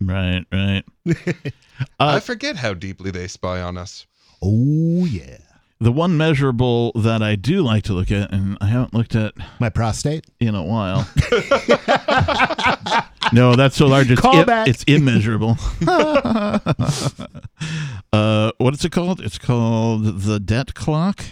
right 0.00 0.44
right 0.50 0.82
I 2.00 2.18
forget 2.18 2.56
how 2.56 2.74
deeply 2.74 3.12
they 3.12 3.28
spy 3.28 3.62
on 3.62 3.78
us. 3.78 4.04
Oh, 4.42 5.04
yeah. 5.04 5.38
The 5.80 5.92
one 5.92 6.16
measurable 6.16 6.92
that 6.94 7.22
i 7.22 7.36
do 7.36 7.62
like 7.62 7.84
to 7.84 7.92
look 7.92 8.10
at 8.10 8.32
and 8.32 8.56
i 8.60 8.66
haven't 8.66 8.94
looked 8.94 9.14
at 9.14 9.34
My 9.60 9.68
prostate. 9.68 10.24
in 10.40 10.54
a 10.54 10.62
while. 10.62 11.08
no, 13.32 13.54
that's 13.56 13.76
so 13.76 13.86
large. 13.86 14.10
It's, 14.10 14.20
Call 14.20 14.40
im- 14.40 14.46
back. 14.46 14.68
it's 14.68 14.82
immeasurable. 14.84 15.56
uh, 18.12 18.52
what 18.58 18.74
is 18.74 18.84
it 18.84 18.92
called? 18.92 19.20
It's 19.20 19.38
called 19.38 20.22
the 20.22 20.38
debt 20.40 20.74
clock. 20.74 21.24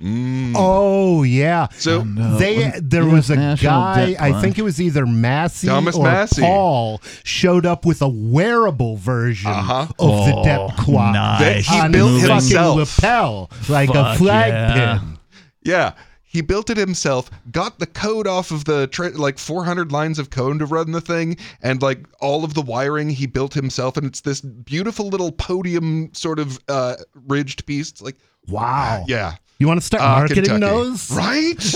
Mm. 0.00 0.52
Oh, 0.56 1.22
yeah. 1.22 1.68
So 1.78 2.02
No, 2.02 2.36
They 2.38 2.72
there 2.82 3.04
was 3.06 3.30
a 3.30 3.36
National 3.36 3.72
guy, 3.72 4.16
I 4.18 4.40
think 4.40 4.58
it 4.58 4.62
was 4.62 4.80
either 4.80 5.06
Massie 5.06 5.68
Thomas 5.68 5.96
or 5.96 6.04
Massie. 6.04 6.42
Paul, 6.42 7.00
showed 7.24 7.64
up 7.66 7.84
with 7.86 8.02
a 8.02 8.08
wearable 8.08 8.96
version 8.96 9.50
Uh-huh. 9.50 9.82
of 9.82 10.26
the 10.26 10.34
Oh, 10.36 10.44
debt 10.44 10.76
clock 10.76 11.12
nice. 11.14 11.66
He 11.66 11.88
built 11.88 12.10
his 12.12 12.22
fucking 12.22 12.34
himself. 12.34 12.98
lapel, 12.98 13.50
like 13.68 13.90
a 13.90 14.16
flag 14.16 14.52
yeah. 14.52 14.98
pin. 14.98 15.18
Yeah, 15.64 15.92
he 16.22 16.42
built 16.42 16.68
it 16.70 16.76
himself. 16.76 17.30
Got 17.50 17.78
the 17.78 17.86
code 17.86 18.26
off 18.26 18.50
of 18.50 18.66
the 18.66 18.86
tra- 18.88 19.08
like 19.10 19.38
400 19.38 19.90
lines 19.90 20.18
of 20.18 20.30
code 20.30 20.58
to 20.58 20.66
run 20.66 20.92
the 20.92 21.00
thing, 21.00 21.36
and 21.62 21.80
like 21.82 22.04
all 22.20 22.44
of 22.44 22.54
the 22.54 22.62
wiring 22.62 23.08
he 23.10 23.26
built 23.26 23.54
himself. 23.54 23.96
And 23.96 24.06
it's 24.06 24.20
this 24.20 24.40
beautiful 24.42 25.08
little 25.08 25.32
podium 25.32 26.10
sort 26.12 26.38
of 26.38 26.60
uh, 26.68 26.96
ridged 27.26 27.64
piece. 27.66 27.90
It's 27.90 28.02
like 28.02 28.16
Wow. 28.48 29.04
yeah, 29.08 29.34
You 29.58 29.66
want 29.66 29.80
to 29.80 29.86
start 29.86 30.02
uh, 30.02 30.06
marketing 30.08 30.44
Kentucky. 30.44 30.60
those? 30.60 31.10
right? 31.10 31.74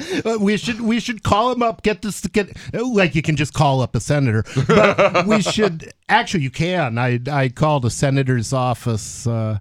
Uh, 0.24 0.38
we 0.40 0.56
should 0.56 0.80
we 0.80 1.00
should 1.00 1.22
call 1.22 1.52
him 1.52 1.62
up. 1.62 1.82
Get 1.82 2.02
this 2.02 2.20
get 2.26 2.56
like 2.72 3.14
you 3.14 3.22
can 3.22 3.36
just 3.36 3.52
call 3.52 3.80
up 3.80 3.94
a 3.94 4.00
senator, 4.00 4.44
but 4.66 5.26
we 5.26 5.42
should 5.54 5.92
actually 6.08 6.42
you 6.44 6.50
can. 6.50 6.98
I 6.98 7.20
I 7.30 7.48
called 7.48 7.84
a 7.84 7.90
senator's 7.90 8.52
office. 8.52 9.26
Uh, 9.26 9.58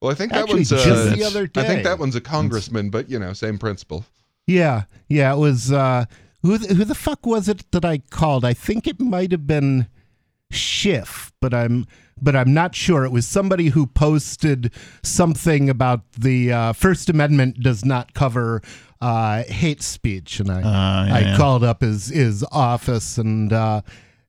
well, 0.00 0.10
I 0.10 0.14
think 0.14 0.32
that 0.32 0.42
Actually, 0.42 0.60
one's 0.60 0.72
uh, 0.72 0.84
just 0.84 1.16
the 1.16 1.24
other 1.24 1.50
I 1.56 1.64
think 1.64 1.84
that 1.84 1.98
one's 1.98 2.16
a 2.16 2.20
congressman, 2.20 2.90
but 2.90 3.10
you 3.10 3.18
know, 3.18 3.32
same 3.32 3.58
principle. 3.58 4.04
Yeah, 4.46 4.84
yeah, 5.08 5.32
it 5.32 5.38
was 5.38 5.72
uh 5.72 6.04
who 6.42 6.58
th- 6.58 6.70
who 6.70 6.84
the 6.84 6.94
fuck 6.94 7.24
was 7.26 7.48
it 7.48 7.70
that 7.72 7.84
I 7.84 7.98
called? 7.98 8.44
I 8.44 8.52
think 8.54 8.86
it 8.86 9.00
might 9.00 9.32
have 9.32 9.46
been 9.46 9.86
Schiff, 10.50 11.32
but 11.40 11.52
I'm 11.54 11.86
but 12.20 12.36
I'm 12.36 12.54
not 12.54 12.74
sure. 12.74 13.04
It 13.04 13.10
was 13.10 13.26
somebody 13.26 13.68
who 13.68 13.86
posted 13.86 14.72
something 15.02 15.68
about 15.68 16.00
the 16.12 16.52
uh, 16.52 16.72
First 16.72 17.08
Amendment 17.10 17.60
does 17.60 17.84
not 17.84 18.14
cover 18.14 18.62
uh, 19.00 19.42
hate 19.44 19.82
speech, 19.82 20.40
and 20.40 20.50
I 20.50 20.58
Uh, 20.60 21.06
yeah, 21.06 21.14
I 21.14 21.20
yeah. 21.20 21.36
called 21.36 21.64
up 21.64 21.80
his 21.82 22.08
his 22.08 22.44
office 22.52 23.18
and. 23.18 23.52
Uh, 23.52 23.82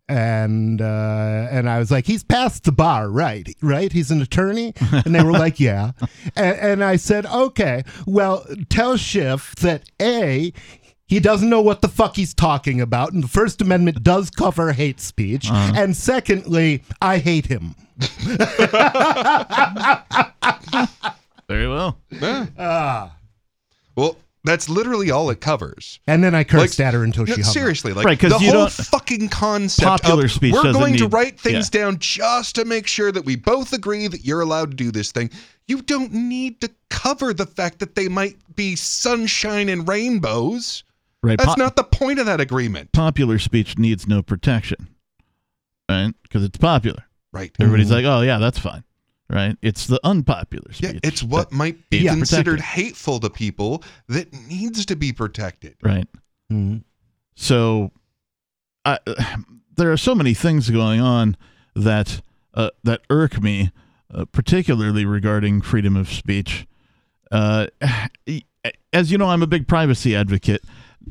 and 0.07 0.83
uh, 0.83 1.47
and 1.49 1.67
I 1.67 1.79
was 1.79 1.89
like, 1.89 2.05
he's 2.05 2.23
past 2.23 2.65
the 2.65 2.71
bar, 2.71 3.09
right? 3.09 3.49
Right? 3.59 3.91
He's 3.91 4.11
an 4.11 4.21
attorney, 4.21 4.75
and 5.03 5.15
they 5.15 5.23
were 5.23 5.31
like, 5.31 5.59
yeah. 5.59 5.93
And, 6.35 6.59
and 6.59 6.83
I 6.83 6.97
said, 6.97 7.25
okay, 7.25 7.83
well, 8.05 8.45
tell 8.69 8.97
Schiff 8.97 9.55
that 9.55 9.89
a 9.99 10.53
he 11.07 11.19
doesn't 11.19 11.49
know 11.49 11.61
what 11.61 11.81
the 11.81 11.87
fuck 11.87 12.15
he's 12.15 12.33
talking 12.33 12.81
about, 12.81 13.13
and 13.13 13.23
the 13.23 13.27
First 13.27 13.61
Amendment 13.61 14.03
does 14.03 14.29
cover 14.29 14.71
hate 14.73 14.99
speech. 14.99 15.49
Uh-huh. 15.51 15.73
And 15.75 15.95
secondly, 15.95 16.83
I 17.01 17.17
hate 17.19 17.45
him. 17.45 17.75
Very 21.47 21.67
well. 21.67 21.97
Ah. 22.57 23.15
Well, 23.95 24.17
that's 24.43 24.67
literally 24.67 25.11
all 25.11 25.29
it 25.29 25.41
covers. 25.41 25.99
And 26.07 26.23
then 26.23 26.33
I 26.35 26.43
cursed 26.43 26.79
Like, 26.79 26.87
at 26.87 26.93
her 26.95 27.03
until 27.03 27.25
No, 27.25 27.33
she 27.35 27.41
hung 27.41 27.47
up. 27.49 27.53
seriously, 27.53 27.93
like 27.93 28.05
Right, 28.05 28.19
'cause 28.19 28.31
the 28.31 28.39
you 28.39 28.51
whole 28.51 28.61
don't- 28.61 28.71
fucking 28.71 29.29
concept 29.29 29.87
Popular 29.87 30.25
of 30.25 30.31
speech 30.31 30.53
we're 30.53 30.63
doesn't 30.63 30.79
going 30.81 30.97
to 30.97 31.07
write 31.07 31.39
things 31.39 31.69
yeah. 31.73 31.81
down 31.81 31.97
just 31.99 32.55
to 32.55 32.65
make 32.65 32.87
sure 32.87 33.11
that 33.11 33.25
we 33.25 33.35
both 33.35 33.73
agree 33.73 34.07
that 34.07 34.25
you're 34.25 34.41
allowed 34.41 34.71
to 34.71 34.75
do 34.77 34.91
this 34.91 35.11
thing. 35.11 35.29
You 35.67 35.81
don't 35.81 36.11
need 36.13 36.61
to 36.61 36.69
cover 36.89 37.33
the 37.33 37.45
fact 37.45 37.79
that 37.79 37.95
they 37.95 38.07
might 38.07 38.37
be 38.55 38.75
sunshine 38.75 39.69
and 39.69 39.87
rainbows. 39.87 40.83
Right. 41.25 41.37
That's 41.39 41.55
po- 41.55 41.61
not 41.61 41.75
the 41.75 41.83
point 41.83 42.19
of 42.19 42.27
that 42.27 42.39
agreement. 42.39 42.91
popular 42.91 43.39
speech 43.39 43.77
needs 43.79 44.07
no 44.07 44.21
protection. 44.21 44.89
Right? 45.89 46.13
Because 46.23 46.43
it's 46.43 46.57
popular. 46.57 47.03
Right. 47.33 47.51
Everybody's 47.59 47.91
like, 47.91 48.05
oh, 48.05 48.21
yeah, 48.21 48.37
that's 48.37 48.59
fine. 48.59 48.83
Right? 49.29 49.57
It's 49.63 49.87
the 49.87 49.99
unpopular 50.03 50.71
speech. 50.71 50.93
Yeah, 50.93 50.99
it's 51.03 51.23
what 51.23 51.51
might 51.51 51.89
be 51.89 51.97
Yeah, 51.97 52.13
considered 52.13 52.59
protected. 52.59 52.83
hateful 52.85 53.19
to 53.21 53.29
people 53.31 53.83
that 54.07 54.31
needs 54.47 54.85
to 54.85 54.95
be 54.95 55.11
protected. 55.13 55.75
Right. 55.81 56.07
Mhm. 56.51 56.83
So, 57.35 57.91
I, 58.85 58.99
there 59.75 59.91
are 59.91 59.97
so 59.97 60.13
many 60.13 60.33
things 60.35 60.69
going 60.69 61.01
on 61.01 61.37
that 61.75 62.21
uh, 62.53 62.69
that 62.83 63.01
irk 63.09 63.41
me, 63.41 63.71
uh, 64.13 64.25
particularly 64.25 65.05
regarding 65.05 65.61
freedom 65.61 65.95
of 65.97 66.07
speech. 66.07 66.67
Uh, 67.31 67.65
as 68.93 69.11
you 69.11 69.17
know, 69.17 69.27
I'm 69.27 69.41
a 69.43 69.47
big 69.47 69.67
privacy 69.67 70.15
advocate. 70.15 70.63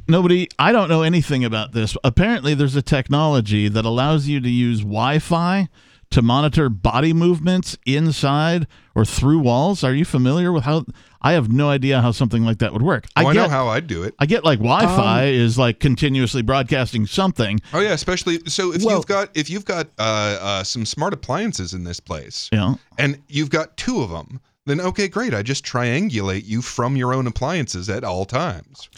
Nobody, 0.08 0.48
I 0.58 0.72
don't 0.72 0.88
know 0.88 1.02
anything 1.02 1.44
about 1.44 1.72
this. 1.72 1.96
Apparently, 2.04 2.54
there's 2.54 2.76
a 2.76 2.82
technology 2.82 3.68
that 3.68 3.84
allows 3.84 4.26
you 4.28 4.40
to 4.40 4.50
use 4.50 4.80
Wi-Fi 4.80 5.68
to 6.10 6.22
monitor 6.22 6.68
body 6.68 7.12
movements 7.12 7.76
inside 7.86 8.66
or 8.94 9.04
through 9.04 9.40
walls. 9.40 9.82
Are 9.82 9.94
you 9.94 10.04
familiar 10.04 10.52
with 10.52 10.64
how? 10.64 10.84
I 11.22 11.32
have 11.32 11.50
no 11.50 11.70
idea 11.70 12.00
how 12.02 12.12
something 12.12 12.44
like 12.44 12.58
that 12.58 12.72
would 12.72 12.82
work. 12.82 13.06
Oh, 13.16 13.26
I, 13.26 13.32
know 13.32 13.48
how 13.48 13.68
I'd 13.68 13.86
do 13.86 14.02
it. 14.02 14.14
I 14.18 14.26
get 14.26 14.44
like 14.44 14.58
Wi-Fi 14.58 15.22
Um, 15.22 15.28
is 15.34 15.58
like 15.58 15.80
continuously 15.80 16.42
broadcasting 16.42 17.06
something. 17.06 17.60
Oh 17.72 17.80
yeah, 17.80 17.92
especially 17.92 18.40
so 18.46 18.72
if 18.72 18.84
Well- 18.84 18.96
you've 18.96 19.06
got 19.06 19.30
if 19.34 19.48
you've 19.50 19.64
got 19.64 19.88
uh, 19.98 20.38
uh, 20.40 20.64
some 20.64 20.84
smart 20.86 21.14
appliances 21.14 21.72
in 21.72 21.84
this 21.84 21.98
place, 21.98 22.48
yeah. 22.52 22.74
and 22.98 23.18
you've 23.28 23.50
got 23.50 23.76
two 23.76 24.02
of 24.02 24.10
them, 24.10 24.40
then 24.66 24.80
okay, 24.80 25.08
great. 25.08 25.34
I 25.34 25.42
just 25.42 25.64
triangulate 25.64 26.44
you 26.46 26.62
from 26.62 26.96
your 26.96 27.12
own 27.12 27.26
appliances 27.26 27.88
at 27.88 28.04
all 28.04 28.24
times. 28.24 28.88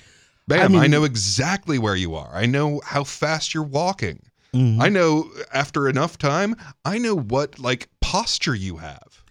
Bam! 0.48 0.76
I, 0.76 0.80
mean- 0.82 0.90
know 0.90 1.04
exactly 1.04 1.78
where 1.78 1.96
you 1.96 2.14
are. 2.14 2.30
I 2.32 2.46
know 2.46 2.80
how 2.84 3.04
fast 3.04 3.52
you're 3.54 3.62
walking. 3.62 4.22
Mhm. 4.54 4.80
I 4.80 4.88
know 4.88 5.30
after 5.52 5.88
enough 5.88 6.18
time, 6.18 6.56
I 6.84 6.98
know 6.98 7.14
what 7.16 7.58
like 7.58 7.88
posture 8.00 8.54
you 8.54 8.76
have. 8.78 9.24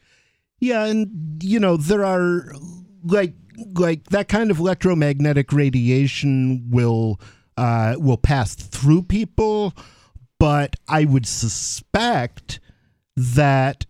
Yeah, 0.59 0.85
and 0.85 1.41
you 1.41 1.59
know 1.59 1.77
there 1.77 2.05
are 2.05 2.53
like 3.03 3.33
like 3.73 4.05
that 4.07 4.27
kind 4.27 4.51
of 4.51 4.59
electromagnetic 4.59 5.51
radiation 5.53 6.69
will 6.69 7.19
uh, 7.57 7.95
will 7.97 8.17
pass 8.17 8.53
through 8.55 9.03
people, 9.03 9.73
but 10.39 10.75
I 10.87 11.05
would 11.05 11.25
suspect 11.25 12.59
that 13.15 13.85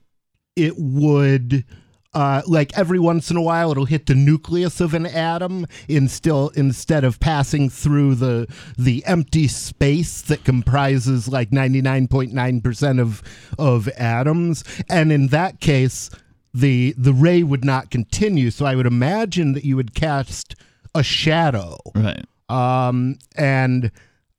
it 0.55 0.75
would. 0.77 1.65
Uh, 2.15 2.41
like 2.47 2.75
every 2.77 2.97
once 2.97 3.29
in 3.29 3.35
a 3.35 3.41
while, 3.41 3.71
it'll 3.71 3.83
hit 3.85 4.05
the 4.05 4.15
nucleus 4.15 4.79
of 4.79 4.93
an 4.93 5.05
atom 5.05 5.67
in 5.89 6.07
still 6.07 6.49
instead 6.55 7.03
of 7.03 7.19
passing 7.19 7.69
through 7.69 8.15
the 8.15 8.47
the 8.77 9.05
empty 9.05 9.49
space 9.49 10.21
that 10.21 10.45
comprises 10.45 11.27
like 11.27 11.51
ninety 11.51 11.81
nine 11.81 12.07
point 12.07 12.31
nine 12.31 12.61
percent 12.61 13.01
of 13.01 13.21
of 13.59 13.89
atoms, 13.89 14.63
and 14.89 15.11
in 15.11 15.27
that 15.27 15.59
case, 15.59 16.09
the 16.53 16.95
the 16.97 17.13
ray 17.13 17.43
would 17.43 17.65
not 17.65 17.91
continue. 17.91 18.49
So 18.49 18.65
I 18.65 18.75
would 18.75 18.87
imagine 18.87 19.51
that 19.53 19.65
you 19.65 19.75
would 19.75 19.93
cast 19.93 20.55
a 20.95 21.03
shadow. 21.03 21.77
right? 21.93 22.25
Um, 22.47 23.17
and 23.35 23.91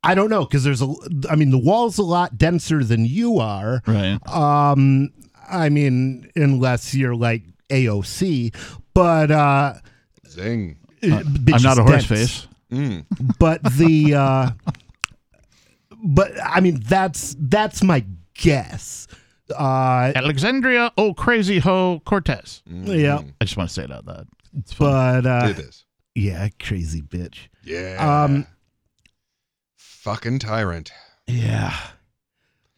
I 0.02 0.14
don't 0.14 0.30
know 0.30 0.44
because 0.44 0.64
there's 0.64 0.80
a, 0.80 0.94
I 1.28 1.36
mean, 1.36 1.50
the 1.50 1.58
wall's 1.58 1.98
a 1.98 2.02
lot 2.02 2.38
denser 2.38 2.82
than 2.84 3.04
you 3.04 3.38
are. 3.38 3.82
Right. 3.86 4.18
Um, 4.28 5.10
I 5.50 5.68
mean, 5.68 6.30
unless 6.34 6.94
you're 6.94 7.14
like 7.14 7.42
AOC, 7.68 8.54
but 8.94 9.30
uh, 9.30 9.74
Zing. 10.28 10.78
bitch 11.02 11.54
I'm 11.54 11.62
not 11.62 11.78
a 11.78 11.82
horse 11.82 12.06
dense. 12.06 12.06
face. 12.06 12.48
Mm. 12.72 13.04
But 13.38 13.62
the, 13.62 14.14
uh, 14.14 14.50
but 16.04 16.32
I 16.42 16.60
mean, 16.60 16.80
that's 16.86 17.36
that's 17.38 17.82
my 17.82 18.04
guess. 18.34 19.06
Uh, 19.56 20.12
Alexandria, 20.16 20.90
oh 20.98 21.14
crazy 21.14 21.58
ho 21.60 22.00
Cortez. 22.04 22.62
yeah, 22.66 23.20
I 23.40 23.44
just 23.44 23.56
want 23.56 23.70
to 23.70 23.74
say 23.74 23.84
it 23.84 23.92
out 23.92 24.04
loud. 24.06 24.26
It's 24.58 24.72
fun. 24.72 25.22
but 25.22 25.26
uh, 25.44 25.48
It 25.50 25.58
is. 25.60 25.84
yeah, 26.14 26.48
crazy 26.60 27.02
bitch. 27.02 27.48
Yeah. 27.62 28.24
Um, 28.24 28.46
Fucking 29.76 30.38
tyrant. 30.40 30.92
Yeah. 31.26 31.76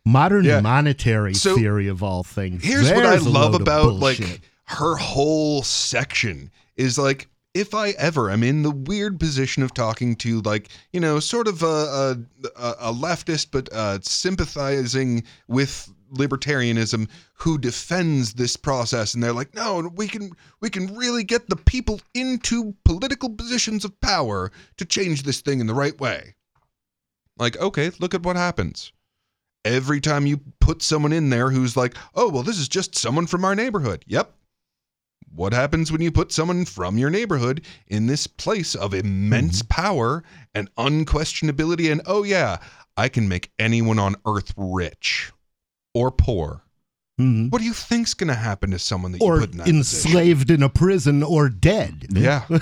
Modern 0.05 0.45
Yeah. 0.45 0.61
monetary 0.61 1.35
So, 1.35 1.55
theory 1.57 1.89
of 1.89 2.03
all 2.03 2.23
things. 2.25 2.65
Here's 2.65 2.91
what 2.91 3.05
I 3.05 3.17
love 3.17 3.55
about 3.55 3.83
bullshit. 3.99 4.21
like 4.31 4.41
her 4.69 4.97
whole 4.97 5.63
section 5.63 6.51
is 6.77 6.99
like 6.99 7.29
if 7.55 7.75
I 7.75 7.91
ever 7.91 8.31
am 8.31 8.43
in 8.43 8.63
the 8.63 8.71
weird 8.71 9.19
position 9.19 9.63
of 9.63 9.75
talking 9.75 10.15
to 10.17 10.41
like 10.43 10.69
you 10.93 11.01
know 11.01 11.21
sort 11.21 11.49
of 11.49 11.63
a 11.63 12.19
a, 12.57 12.75
a- 12.81 12.93
leftist 12.93 13.49
but 13.51 13.69
uh, 13.73 13.99
sympathizing 14.03 15.25
with 15.49 15.93
libertarianism 16.13 17.09
who 17.35 17.59
defends 17.59 18.35
this 18.35 18.57
process 18.57 19.13
and 19.15 19.23
they're 19.23 19.33
like 19.33 19.55
no 19.55 19.91
we 19.95 20.09
can 20.09 20.31
we 20.61 20.71
can 20.71 20.95
really 20.97 21.23
get 21.23 21.49
the 21.49 21.57
people 21.57 22.01
into 22.15 22.75
political 22.85 23.29
positions 23.29 23.85
of 23.85 24.01
power 24.01 24.51
to 24.77 24.87
change 24.87 25.23
this 25.23 25.43
thing 25.43 25.61
in 25.61 25.67
the 25.67 25.75
right 25.75 26.01
way 26.01 26.35
like 27.39 27.59
okay 27.59 27.91
look 28.01 28.15
at 28.15 28.23
what 28.23 28.37
happens 28.37 28.93
every 29.65 30.01
time 30.01 30.27
you 30.27 30.41
put 30.61 30.83
someone 30.83 31.13
in 31.13 31.31
there 31.31 31.51
who's 31.51 31.77
like, 31.77 31.95
oh, 32.15 32.29
well, 32.29 32.43
this 32.43 32.59
is 32.59 32.69
just 32.69 32.97
someone 32.97 33.27
from 33.27 33.45
our 33.45 33.55
neighborhood. 33.55 34.05
Yep. 34.07 34.33
What 35.35 35.53
happens 35.53 35.93
when 35.93 36.01
you 36.01 36.11
put 36.11 36.33
someone 36.33 36.65
from 36.65 36.99
your 36.99 37.11
neighborhood 37.11 37.65
in 37.87 38.07
this 38.07 38.27
place 38.27 38.75
of 38.75 38.95
immense 38.95 39.63
power 39.63 40.25
and 40.55 40.75
unquestionability? 40.77 41.93
And 41.93 42.01
oh, 42.07 42.23
yeah, 42.25 42.59
I 42.97 43.09
can 43.09 43.29
make 43.29 43.53
anyone 43.59 43.99
on 43.99 44.17
earth 44.27 44.53
rich 44.57 45.31
or 45.95 46.11
poor. 46.11 46.63
Mhm. 47.21 47.51
What 47.51 47.59
do 47.59 47.65
you 47.65 47.73
think's 47.73 48.15
going 48.15 48.29
to 48.29 48.35
happen 48.35 48.71
to 48.71 48.79
someone 48.79 49.13
that 49.13 49.23
or 49.23 49.35
you 49.35 49.41
put 49.41 49.53
in 49.53 49.59
that 49.59 49.67
position? 49.67 50.11
enslaved 50.11 50.51
in 50.51 50.63
a 50.63 50.69
prison 50.69 51.23
or 51.23 51.49
dead. 51.49 52.07
Yeah. 52.11 52.45
or 52.49 52.59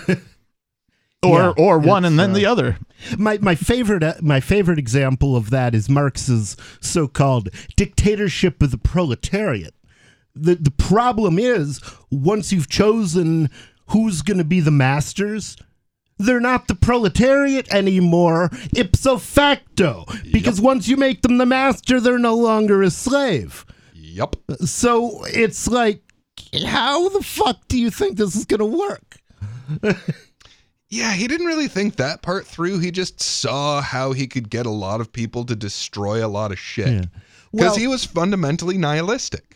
Yeah, 1.22 1.52
or 1.56 1.78
one 1.78 2.04
and 2.04 2.18
then 2.18 2.30
uh, 2.30 2.34
the 2.34 2.46
other. 2.46 2.78
My 3.18 3.38
my 3.38 3.54
favorite 3.54 4.02
uh, 4.02 4.14
my 4.22 4.40
favorite 4.40 4.78
example 4.78 5.36
of 5.36 5.50
that 5.50 5.74
is 5.74 5.88
Marx's 5.88 6.56
so-called 6.80 7.50
dictatorship 7.76 8.62
of 8.62 8.70
the 8.70 8.78
proletariat. 8.78 9.74
The 10.36 10.54
the 10.56 10.70
problem 10.70 11.38
is 11.38 11.80
once 12.10 12.52
you've 12.52 12.68
chosen 12.68 13.48
who's 13.88 14.22
going 14.22 14.38
to 14.38 14.44
be 14.44 14.60
the 14.60 14.70
masters, 14.70 15.56
they're 16.18 16.40
not 16.40 16.68
the 16.68 16.74
proletariat 16.74 17.72
anymore 17.72 18.50
ipso 18.74 19.16
facto 19.18 20.04
because 20.32 20.60
once 20.60 20.88
you 20.88 20.96
make 20.96 21.22
them 21.22 21.38
the 21.38 21.46
master, 21.46 22.00
they're 22.00 22.18
no 22.18 22.34
longer 22.36 22.82
a 22.82 22.90
slave. 22.90 23.64
yep 23.94 24.36
So 24.64 25.24
it's 25.26 25.66
like 25.68 26.02
how 26.66 27.08
the 27.08 27.22
fuck 27.22 27.66
do 27.68 27.78
you 27.78 27.90
think 27.90 28.16
this 28.18 28.36
is 28.36 28.44
going 28.44 28.60
to 28.60 28.66
work? 28.66 29.96
Yeah, 30.88 31.12
he 31.14 31.26
didn't 31.26 31.46
really 31.46 31.66
think 31.68 31.96
that 31.96 32.22
part 32.22 32.46
through. 32.46 32.78
He 32.78 32.90
just 32.92 33.20
saw 33.20 33.80
how 33.80 34.12
he 34.12 34.26
could 34.28 34.48
get 34.50 34.66
a 34.66 34.70
lot 34.70 35.00
of 35.00 35.10
people 35.12 35.44
to 35.44 35.56
destroy 35.56 36.24
a 36.24 36.28
lot 36.28 36.52
of 36.52 36.58
shit. 36.58 36.86
Yeah. 36.88 37.04
Because 37.52 37.70
Well- 37.70 37.76
he 37.76 37.86
was 37.88 38.04
fundamentally 38.04 38.78
nihilistic. 38.78 39.55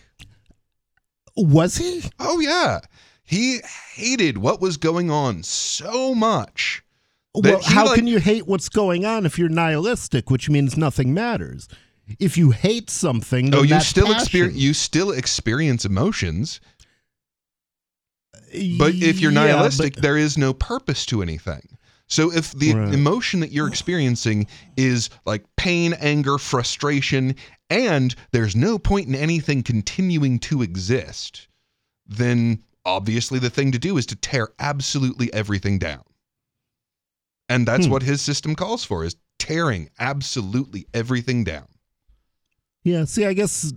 Was 1.40 1.76
he? 1.76 2.02
Oh, 2.18 2.40
yeah. 2.40 2.80
He 3.24 3.60
hated 3.94 4.38
what 4.38 4.60
was 4.60 4.76
going 4.76 5.10
on 5.10 5.42
so 5.42 6.14
much. 6.14 6.82
Well, 7.34 7.60
how 7.62 7.86
like- 7.86 7.96
can 7.96 8.06
you 8.08 8.18
hate 8.18 8.46
what's 8.46 8.68
going 8.68 9.04
on 9.04 9.24
if 9.24 9.38
you're 9.38 9.48
nihilistic, 9.48 10.30
which 10.30 10.50
means 10.50 10.76
nothing 10.76 11.14
matters? 11.14 11.68
if 12.18 12.36
you 12.36 12.50
hate 12.50 12.90
something, 12.90 13.54
Oh, 13.54 13.62
you 13.62 13.78
still 13.80 14.10
experience 14.10 14.56
you 14.56 14.74
still 14.74 15.12
experience 15.12 15.84
emotions, 15.84 16.58
but 18.78 18.94
if 18.94 19.20
you're 19.20 19.30
Yeah, 19.30 19.46
nihilistic, 19.46 19.94
but- 19.94 20.02
there 20.02 20.16
is 20.16 20.36
no 20.36 20.52
purpose 20.52 21.06
to 21.06 21.22
anything. 21.22 21.76
So 22.08 22.32
if 22.32 22.50
the 22.52 22.74
Right. 22.74 22.92
emotion 22.92 23.38
that 23.40 23.52
you're 23.52 23.68
experiencing 23.68 24.48
is 24.76 25.08
like 25.24 25.44
pain, 25.56 25.92
anger, 26.00 26.36
frustration, 26.38 27.36
and 27.70 28.14
there's 28.32 28.54
no 28.56 28.78
point 28.78 29.08
in 29.08 29.14
anything 29.14 29.62
continuing 29.62 30.38
to 30.40 30.60
exist, 30.62 31.48
then 32.06 32.62
obviously 32.84 33.38
the 33.38 33.50
thing 33.50 33.70
to 33.72 33.78
do 33.78 33.96
is 33.96 34.04
to 34.06 34.16
tear 34.16 34.48
absolutely 34.58 35.32
everything 35.32 35.78
down. 35.78 36.02
And 37.48 37.66
that's 37.66 37.86
Hmm. 37.86 37.92
what 37.92 38.02
his 38.02 38.20
system 38.20 38.54
calls 38.54 38.84
for 38.84 39.04
is 39.04 39.16
tearing 39.38 39.90
absolutely 39.98 40.86
everything 40.92 41.44
down. 41.44 41.66
Yeah, 42.84 43.04
see, 43.04 43.24
I 43.26 43.32
guess, 43.34 43.72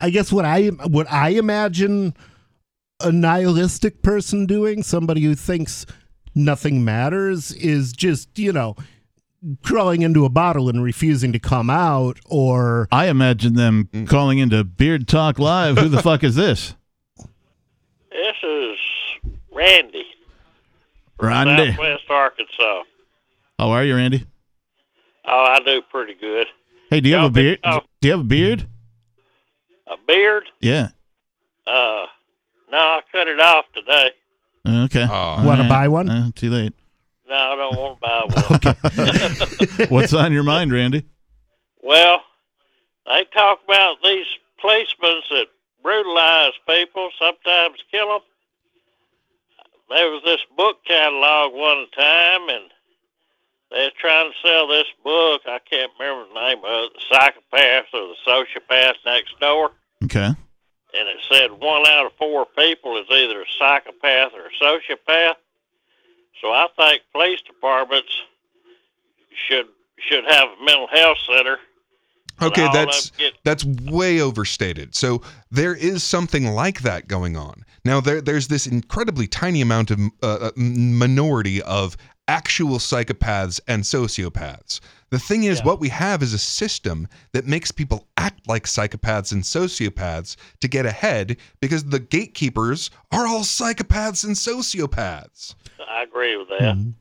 I 0.00 0.10
guess 0.10 0.30
what 0.32 0.44
I 0.44 0.68
what 0.68 1.10
I 1.10 1.30
imagine 1.30 2.14
a 3.00 3.12
nihilistic 3.12 4.02
person 4.02 4.46
doing, 4.46 4.82
somebody 4.82 5.22
who 5.22 5.34
thinks 5.34 5.86
nothing 6.34 6.84
matters, 6.84 7.52
is 7.52 7.92
just 7.92 8.38
you 8.38 8.52
know 8.52 8.74
crawling 9.62 10.02
into 10.02 10.24
a 10.24 10.28
bottle 10.28 10.68
and 10.68 10.82
refusing 10.82 11.32
to 11.32 11.38
come 11.38 11.70
out, 11.70 12.18
or 12.26 12.88
I 12.90 13.06
imagine 13.08 13.54
them 13.54 13.88
calling 14.08 14.38
into 14.38 14.62
Beard 14.64 15.06
Talk 15.08 15.38
Live. 15.38 15.78
Who 15.78 15.88
the 15.88 16.02
fuck 16.02 16.24
is 16.24 16.34
this? 16.34 16.74
This 18.10 18.36
is 18.42 18.76
Randy, 19.52 20.04
Randy. 21.20 21.72
Southwest 21.72 22.04
Arkansas. 22.10 22.82
How 23.58 23.70
are 23.70 23.84
you, 23.84 23.94
Randy? 23.96 24.24
Oh, 25.26 25.44
I 25.52 25.60
do 25.64 25.82
pretty 25.90 26.14
good. 26.14 26.46
Hey, 26.90 27.00
do 27.00 27.08
you 27.08 27.14
have 27.16 27.22
Y'all 27.22 27.28
a 27.28 27.32
beard? 27.32 27.60
been- 27.62 27.72
oh. 27.72 27.80
Do 28.00 28.08
you 28.08 28.12
have 28.12 28.20
a 28.20 28.24
beard? 28.24 28.66
A 29.88 29.96
beard? 30.06 30.44
Yeah. 30.60 30.88
Uh, 31.66 32.06
no, 32.70 32.78
I 32.78 33.00
cut 33.12 33.26
it 33.28 33.40
off 33.40 33.64
today. 33.74 34.10
Okay. 34.66 35.02
Aw. 35.04 35.44
Wanna 35.44 35.62
All 35.64 35.68
buy 35.68 35.88
one? 35.88 36.08
Uh, 36.08 36.30
too 36.34 36.50
late. 36.50 36.72
No, 37.28 37.34
I 37.34 37.56
don't 37.56 37.76
want 37.76 38.00
to 38.00 38.96
buy 38.98 39.76
one. 39.78 39.88
What's 39.88 40.12
on 40.12 40.32
your 40.32 40.44
mind, 40.44 40.72
Randy? 40.72 41.04
Well, 41.82 42.22
they 43.06 43.24
talk 43.32 43.60
about 43.64 43.96
these 44.02 44.26
policemen 44.60 45.22
that 45.30 45.46
brutalize 45.82 46.52
people, 46.68 47.10
sometimes 47.18 47.78
kill 47.90 48.08
them. 48.08 48.20
There 49.88 50.10
was 50.10 50.22
this 50.24 50.40
book 50.56 50.78
catalog 50.84 51.52
one 51.52 51.86
time, 51.96 52.48
and 52.48 52.64
they 53.70 53.84
was 53.84 53.92
trying 54.00 54.32
to 54.32 54.48
sell 54.48 54.66
this 54.66 54.86
book. 55.04 55.42
I 55.46 55.60
can't 55.70 55.92
remember 55.98 56.26
the 56.28 56.40
name 56.40 56.58
of 56.58 56.84
it, 56.84 56.92
The 56.94 57.14
Psychopath 57.14 57.84
or 57.94 58.08
The 58.08 58.16
Sociopath 58.26 58.94
Next 59.04 59.38
Door. 59.40 59.70
Okay. 60.04 60.26
And 60.26 61.08
it 61.08 61.18
said 61.30 61.52
one 61.52 61.86
out 61.86 62.06
of 62.06 62.12
four 62.18 62.46
people 62.56 62.96
is 62.98 63.06
either 63.10 63.42
a 63.42 63.44
psychopath 63.58 64.32
or 64.34 64.46
a 64.46 64.64
sociopath. 64.64 65.34
So 66.40 66.48
I 66.52 66.66
think 66.76 67.02
police 67.12 67.40
departments 67.42 68.10
should 69.48 69.66
should 69.98 70.24
have 70.28 70.48
a 70.60 70.64
mental 70.64 70.86
health 70.88 71.18
center 71.26 71.58
Okay, 72.42 72.68
that's 72.72 73.12
it- 73.18 73.34
that's 73.44 73.64
way 73.64 74.20
overstated. 74.20 74.94
So 74.94 75.22
there 75.50 75.74
is 75.74 76.02
something 76.02 76.46
like 76.48 76.82
that 76.82 77.08
going 77.08 77.36
on. 77.36 77.64
Now 77.84 78.00
there 78.00 78.20
there's 78.20 78.48
this 78.48 78.66
incredibly 78.66 79.26
tiny 79.26 79.60
amount 79.62 79.90
of 79.90 80.00
uh, 80.22 80.26
uh, 80.26 80.50
minority 80.56 81.62
of 81.62 81.96
actual 82.28 82.78
psychopaths 82.78 83.60
and 83.68 83.84
sociopaths. 83.84 84.80
The 85.10 85.18
thing 85.20 85.44
is, 85.44 85.62
what 85.62 85.78
we 85.78 85.88
have 85.90 86.20
is 86.22 86.34
a 86.34 86.38
system 86.38 87.06
that 87.32 87.46
makes 87.46 87.70
people 87.70 88.08
act 88.16 88.48
like 88.48 88.64
psychopaths 88.64 89.30
and 89.30 89.44
sociopaths 89.44 90.36
to 90.60 90.68
get 90.68 90.84
ahead 90.84 91.36
because 91.60 91.84
the 91.84 92.00
gatekeepers 92.00 92.90
are 93.12 93.26
all 93.28 93.42
psychopaths 93.42 94.24
and 94.24 94.34
sociopaths. 94.34 95.54
I 95.88 96.02
agree 96.02 96.36
with 96.36 96.48
that. 96.48 96.94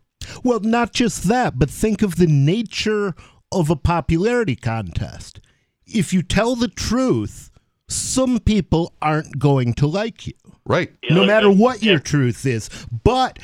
well, 0.43 0.59
not 0.59 0.93
just 0.93 1.23
that, 1.27 1.57
but 1.59 1.69
think 1.69 2.01
of 2.01 2.15
the 2.15 2.27
nature 2.27 3.13
of 3.51 3.69
a 3.69 3.75
popularity 3.75 4.55
contest. 4.55 5.39
If 5.87 6.13
you 6.13 6.21
tell 6.23 6.55
the 6.55 6.67
truth, 6.67 7.51
some 7.87 8.39
people 8.39 8.93
aren't 9.01 9.37
going 9.39 9.73
to 9.75 9.87
like 9.87 10.25
you. 10.27 10.33
Right. 10.65 10.91
Yeah, 11.03 11.13
no 11.15 11.21
they- 11.21 11.27
matter 11.27 11.51
what 11.51 11.83
your 11.83 11.99
truth 11.99 12.45
is. 12.45 12.69
But 13.03 13.37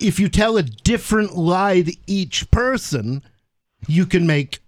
if 0.00 0.18
you 0.18 0.28
tell 0.28 0.56
a 0.56 0.62
different 0.64 1.36
lie 1.36 1.82
to 1.82 1.96
each 2.06 2.50
person, 2.50 3.22
you 3.86 4.06
can 4.06 4.26
make 4.26 4.58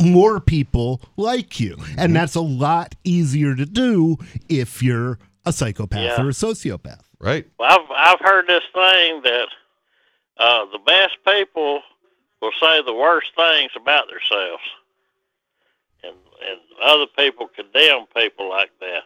more 0.00 0.40
people 0.40 1.00
like 1.16 1.60
you. 1.60 1.76
Mm-hmm. 1.76 1.98
And 2.00 2.16
that's 2.16 2.34
a 2.34 2.40
lot 2.40 2.94
easier 3.04 3.54
to 3.54 3.64
do 3.64 4.16
if 4.48 4.82
you're 4.82 5.18
a 5.46 5.52
psychopath 5.52 6.00
Yeah. 6.00 6.22
or 6.22 6.28
a 6.28 6.32
sociopath. 6.32 7.02
Right. 7.20 7.46
Well, 7.58 7.68
I've 7.70 7.90
I've 8.14 8.20
heard 8.20 8.46
this 8.46 8.62
thing 8.72 9.22
that 9.22 9.46
uh, 10.38 10.64
the 10.72 10.78
best 10.86 11.16
people 11.26 11.80
will 12.40 12.52
say 12.60 12.80
the 12.86 12.94
worst 12.94 13.28
things 13.36 13.70
about 13.76 14.04
themselves, 14.08 14.62
and 16.04 16.14
and 16.48 16.60
other 16.82 17.06
people 17.16 17.48
condemn 17.48 18.06
people 18.16 18.48
like 18.48 18.70
that. 18.80 19.02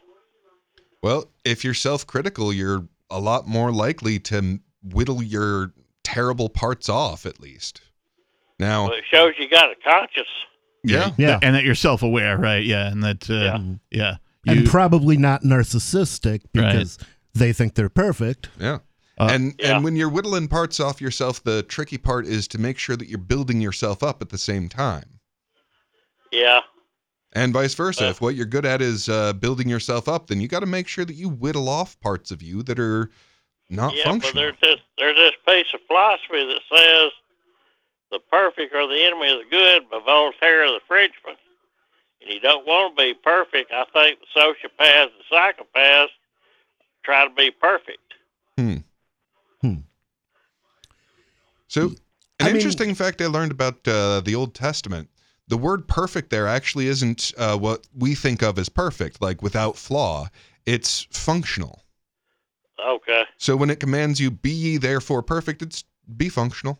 Well, 1.03 1.25
if 1.45 1.65
you're 1.65 1.75
self-critical, 1.75 2.53
you're 2.53 2.87
a 3.11 3.19
lot 3.19 3.49
more 3.49 3.73
likely 3.73 4.19
to 4.21 4.61
whittle 4.85 5.23
your 5.23 5.73
terrible 6.05 6.49
parts 6.49 6.89
off 6.89 7.27
at 7.27 7.41
least. 7.41 7.81
Now, 8.59 8.85
Well, 8.89 8.99
it 8.99 9.05
shows 9.11 9.33
you 9.39 9.49
got 9.49 9.71
a 9.71 9.75
conscience. 9.83 10.29
yeah. 10.85 11.11
Yeah. 11.19 11.39
And 11.43 11.57
that 11.57 11.65
you're 11.65 11.75
self 11.75 12.03
aware, 12.03 12.39
right? 12.39 12.65
Yeah. 12.65 12.87
And 12.91 13.03
that, 13.03 13.29
uh, 13.29 13.35
yeah. 13.35 13.59
Yeah. 13.91 14.17
You, 14.45 14.61
and 14.61 14.67
probably 14.69 15.17
not 15.17 15.43
narcissistic 15.43 16.43
because 16.53 16.99
they 17.35 17.53
think 17.53 17.75
they're 17.75 17.89
perfect. 17.89 18.49
Yeah. 18.59 18.79
Uh, 19.19 19.29
and 19.31 19.55
Yeah. 19.59 19.75
and 19.77 19.85
when 19.85 19.95
you're 19.97 20.09
whittling 20.09 20.49
parts 20.49 20.81
off 20.81 21.01
yourself, 21.01 21.43
the 21.43 21.63
tricky 21.63 21.99
part 21.99 22.27
is 22.27 22.49
to 22.49 22.59
make 22.59 22.79
sure 22.79 22.97
that 22.97 23.09
you're 23.09 23.19
building 23.19 23.61
yourself 23.61 24.03
up 24.03 24.23
at 24.23 24.31
the 24.31 24.39
same 24.39 24.69
time. 24.69 25.21
Yeah, 26.31 26.61
And 27.35 27.53
vice 27.53 27.75
versa. 27.75 28.07
Uh. 28.07 28.11
if 28.11 28.21
what 28.23 28.35
you're 28.35 28.47
good 28.47 28.65
at 28.65 28.81
is 28.81 29.09
uh, 29.09 29.35
building 29.35 29.69
yourself 29.69 30.09
up, 30.09 30.27
then 30.29 30.41
you 30.41 30.49
got 30.49 30.61
to 30.61 30.67
make 30.67 30.89
sure 30.89 31.05
that 31.05 31.15
you 31.15 31.29
whittle 31.29 31.69
off 31.69 31.99
parts 32.01 32.31
of 32.31 32.41
you 32.43 32.63
that 32.65 32.79
are 32.79 33.11
not 33.69 33.95
yeah, 33.95 34.03
but 34.05 34.11
functional. 34.11 34.43
there's 34.43 34.57
this 34.63 34.81
there's 34.99 35.17
this 35.17 35.33
piece 35.47 35.67
of 35.75 35.81
philosophy 35.87 36.45
that 36.47 36.61
says 36.75 37.11
the 38.11 38.19
perfect 38.31 38.75
are 38.75 38.87
the 38.87 39.05
enemy 39.05 39.31
of 39.33 39.39
the 39.39 39.45
good, 39.51 39.89
by 39.91 39.99
Voltaire 40.05 40.67
the 40.69 40.81
Frenchman. 40.89 41.37
And 42.23 42.31
you 42.33 42.41
don't 42.41 42.67
want 42.67 42.97
to 42.97 43.03
be 43.03 43.15
perfect. 43.15 43.73
I 43.73 43.85
think 43.93 44.19
the 44.21 44.41
sociopaths 44.41 45.09
and 45.13 45.23
psychopaths 45.31 46.09
try 47.05 47.27
to 47.27 47.35
be 47.35 47.51
perfect. 47.51 47.99
Hmm. 48.59 48.77
Hmm. 49.61 49.75
So, 51.69 51.83
an 51.89 51.97
I 52.41 52.45
mean- 52.47 52.57
interesting 52.57 52.95
fact 52.95 53.21
I 53.21 53.27
learned 53.27 53.53
about 53.53 53.87
uh, 53.87 54.21
the 54.21 54.35
Old 54.35 54.55
Testament 54.55 55.09
the 55.49 55.57
word 55.59 55.87
perfect 55.89 56.31
there 56.31 56.47
actually 56.47 56.87
isn't 56.87 57.33
uh, 57.37 57.59
what 57.59 57.87
we 57.95 58.15
think 58.15 58.43
of 58.43 58.59
as 58.59 58.69
perfect, 58.71 59.21
like 59.21 59.43
without 59.43 59.77
flaw. 59.77 60.29
It's 60.65 61.07
functional. 61.11 61.83
Okay. 62.83 63.25
So, 63.37 63.57
when 63.57 63.69
it 63.69 63.79
commands 63.81 64.19
you, 64.21 64.31
be 64.31 64.51
ye 64.51 64.77
therefore 64.79 65.23
perfect, 65.23 65.61
it's 65.61 65.85
be 66.17 66.29
functional, 66.31 66.79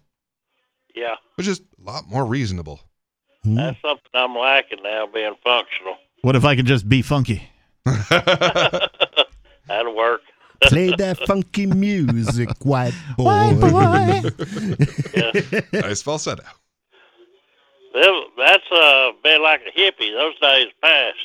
Yeah. 0.95 1.17
which 1.35 1.49
is 1.49 1.61
a 1.61 1.65
lot 1.83 2.09
more 2.09 2.25
reasonable. 2.25 2.81
That's 3.45 3.81
something 3.83 4.11
I'm 4.15 4.37
lacking 4.37 4.83
now, 4.83 5.07
being 5.13 5.35
functional. 5.45 5.97
what 6.23 6.37
if 6.37 6.45
I 6.45 6.55
could 6.57 6.67
just 6.67 6.89
be 6.89 7.03
funky? 7.03 7.43
That'll 9.69 9.95
work. 9.97 10.21
Play 10.63 10.95
that 10.97 11.19
funky 11.27 11.67
music, 11.67 12.49
white 12.63 12.95
boy. 13.17 14.23
nice 15.73 16.03
falsetto. 16.03 16.45
Them- 17.95 18.25
That's 18.39 18.65
uh, 18.73 19.11
been 19.23 19.43
like 19.43 19.61
a 19.67 19.79
hippie. 19.79 20.13
Those 20.15 20.39
days 20.41 20.67
passed. 20.83 21.17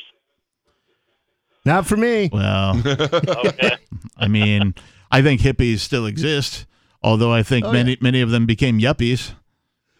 Not 1.64 1.86
for 1.86 1.96
me. 1.96 2.30
Well, 2.32 2.80
Okay. 2.84 3.76
I 4.16 4.26
mean, 4.28 4.74
I 5.10 5.22
think 5.22 5.40
hippies 5.40 5.80
still 5.80 6.06
exist, 6.06 6.66
although 7.02 7.32
I 7.32 7.42
think 7.42 7.64
many 7.66 7.96
many 8.00 8.20
of 8.20 8.30
them 8.30 8.44
became 8.46 8.78
yuppies. 8.80 9.32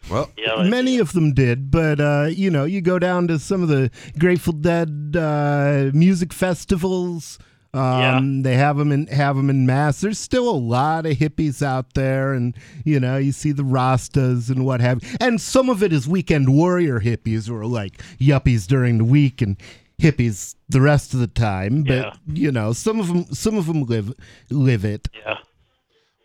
Well, 0.09 0.29
yeah, 0.37 0.63
they- 0.63 0.69
Many 0.69 0.97
of 0.99 1.13
them 1.13 1.33
did, 1.33 1.71
but 1.71 1.99
uh, 1.99 2.27
you 2.29 2.49
know, 2.49 2.65
you 2.65 2.81
go 2.81 2.99
down 2.99 3.27
to 3.27 3.39
some 3.39 3.61
of 3.63 3.69
the 3.69 3.89
Grateful 4.17 4.53
Dead 4.53 5.15
uh, 5.17 5.91
music 5.93 6.33
festivals. 6.33 7.39
Um, 7.73 8.41
They 8.41 8.55
have 8.55 8.77
them 8.77 8.91
in 8.91 9.05
have 9.07 9.37
'em 9.37 9.49
in 9.49 9.65
mass. 9.65 10.01
There's 10.01 10.17
still 10.17 10.49
a 10.49 10.57
lot 10.57 11.05
of 11.05 11.17
hippies 11.17 11.61
out 11.61 11.93
there, 11.93 12.33
and 12.33 12.55
you 12.83 12.99
know, 12.99 13.17
you 13.17 13.31
see 13.31 13.51
the 13.51 13.63
Rastas 13.63 14.49
and 14.49 14.65
what 14.65 14.81
have. 14.81 14.99
And 15.19 15.39
some 15.39 15.69
of 15.69 15.83
it 15.83 15.93
is 15.93 16.07
weekend 16.07 16.49
warrior 16.55 16.99
hippies, 16.99 17.47
who 17.47 17.55
are 17.55 17.65
like 17.67 18.01
yuppies 18.19 18.65
during 18.65 18.97
the 18.97 19.03
week 19.03 19.41
and 19.41 19.55
hippies 20.01 20.55
the 20.67 20.81
rest 20.81 21.13
of 21.13 21.19
the 21.19 21.27
time. 21.27 21.83
But 21.83 21.93
Yeah. 21.95 22.13
you 22.33 22.51
know, 22.51 22.73
some 22.73 22.99
of 22.99 23.07
them 23.07 23.25
some 23.33 23.55
of 23.55 23.67
them 23.67 23.83
live 23.83 24.13
live 24.49 24.83
it. 24.83 25.07
yeah. 25.23 25.37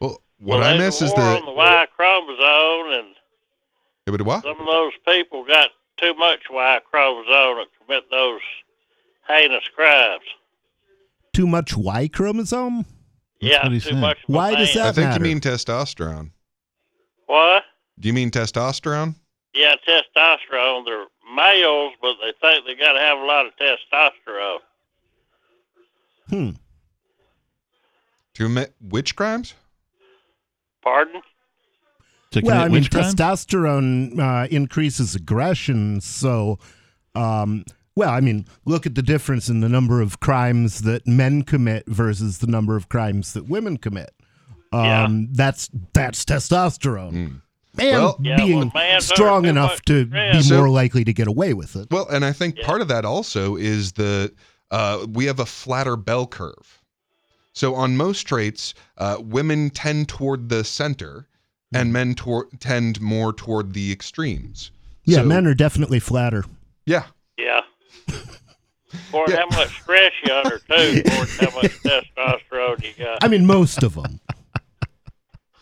well 0.01 0.23
what 0.39 0.61
well, 0.61 0.75
I 0.75 0.79
miss 0.79 1.03
a 1.03 1.07
is 1.07 1.11
war 1.13 1.21
the. 1.21 1.39
on 1.41 1.45
the 1.47 1.53
Y 1.53 1.87
chromosome, 1.95 2.91
and 3.01 3.15
Yeah, 4.07 4.13
but 4.17 4.23
what? 4.23 4.43
some 4.45 4.59
of 4.61 4.67
those 4.67 4.93
people 5.07 5.45
got 5.45 5.71
too 5.99 6.15
much 6.15 6.41
Y 6.51 6.81
chromosome 6.91 7.57
to 7.59 7.67
commit 7.85 8.11
those 8.11 8.41
heinous 9.29 9.65
crimes. 9.75 10.23
Too 11.35 11.47
much 11.47 11.77
Y 11.77 12.09
chromosome? 12.09 12.87
yeah, 13.41 13.69
too 13.69 13.81
said. 13.81 13.97
much. 13.97 14.19
Why 14.27 14.55
does 14.55 14.75
man. 14.75 14.87
I 14.87 14.93
think 14.93 15.09
matter? 15.09 15.19
you 15.25 15.35
mean 15.35 15.41
testosterone. 15.41 16.31
What? 17.27 17.65
Do 17.99 18.09
you 18.09 18.15
mean 18.15 18.31
testosterone? 18.31 19.17
Yeah, 19.55 19.75
testosterone. 19.87 20.85
They're 20.87 21.07
males, 21.35 21.93
but 22.01 22.15
they 22.23 22.33
think 22.41 22.67
they 22.67 22.75
got 22.75 22.93
to 22.95 23.01
have 23.01 23.19
a 23.19 23.25
lot 23.25 23.47
of 23.47 23.53
testosterone. 23.61 24.59
Hmm. 26.31 26.51
To 28.35 28.45
commit 28.45 28.75
which 28.81 29.15
crimes? 29.15 29.55
Pardon? 30.83 31.21
To 32.33 32.41
Well, 32.43 32.61
I 32.61 32.65
mean, 32.65 32.73
which 32.73 32.91
crime? 32.91 33.05
testosterone 33.05 34.19
uh, 34.19 34.49
increases 34.51 35.15
aggression. 35.15 36.01
So, 36.01 36.59
um, 37.15 37.65
well, 37.97 38.11
I 38.11 38.21
mean, 38.21 38.47
look 38.65 38.87
at 38.87 38.95
the 38.95 39.03
difference 39.03 39.49
in 39.49 39.61
the 39.61 39.69
number 39.69 40.01
of 40.01 40.21
crimes 40.21 40.83
that 40.83 41.07
men 41.07 41.43
commit 41.43 41.85
versus 41.87 42.39
the 42.39 42.47
number 42.47 42.77
of 42.77 42.89
crimes 42.89 43.33
that 43.35 43.49
women 43.49 43.77
commit. 43.77 44.11
Yeah. 44.73 45.05
Um, 45.05 45.29
That's 45.33 45.71
that's 45.93 46.25
testosterone. 46.25 47.15
And 47.15 47.41
Well- 47.79 48.19
Yeah, 48.21 48.37
being 48.37 48.59
well, 48.59 48.71
man's 48.75 49.07
strong 49.07 49.45
enough 49.47 49.81
to 49.83 50.07
stress. 50.07 50.37
be 50.37 50.43
So- 50.43 50.57
more 50.59 50.69
likely 50.71 51.05
to 51.05 51.13
get 51.13 51.27
away 51.29 51.55
with 51.55 51.77
it. 51.77 51.89
Well, 51.91 52.09
and 52.09 52.25
I 52.25 52.33
think 52.33 52.57
Yeah. 52.59 52.67
part 52.67 52.81
of 52.81 52.89
that 52.89 53.05
also 53.05 53.57
is 53.57 53.93
the 53.93 54.33
uh, 54.71 55.07
we 55.13 55.27
have 55.27 55.39
a 55.39 55.47
flatter 55.47 55.95
bell 55.97 56.27
curve. 56.27 56.83
So 57.53 57.77
on 57.77 57.97
most 57.97 58.23
traits, 58.23 58.75
uh, 58.99 59.19
women 59.21 59.71
tend 59.71 60.09
toward 60.09 60.49
the 60.49 60.65
center, 60.65 61.29
and 61.73 61.93
men 61.93 62.15
tor- 62.17 62.49
tend 62.59 63.01
more 63.01 63.33
toward 63.33 63.75
the 63.75 63.93
extremes. 63.93 64.73
Yeah, 65.05 65.19
So- 65.19 65.25
men 65.27 65.47
are 65.47 65.55
definitely 65.55 66.01
flatter. 66.01 66.45
Yeah, 66.87 67.05
Yeah. 68.09 69.37
How 69.37 69.47
much 69.51 69.81
stress 69.83 70.13
you're 70.25 70.37
under, 70.37 70.59
too, 70.59 71.03
according 71.05 71.35
to 71.39 71.51
how 71.51 71.57
much 71.63 71.73
testosterone 71.83 72.83
you 72.85 73.05
got. 73.05 73.23
I 73.25 73.29
mean, 73.29 73.47
most 73.47 73.83
of 73.83 73.95
them. 73.95 74.21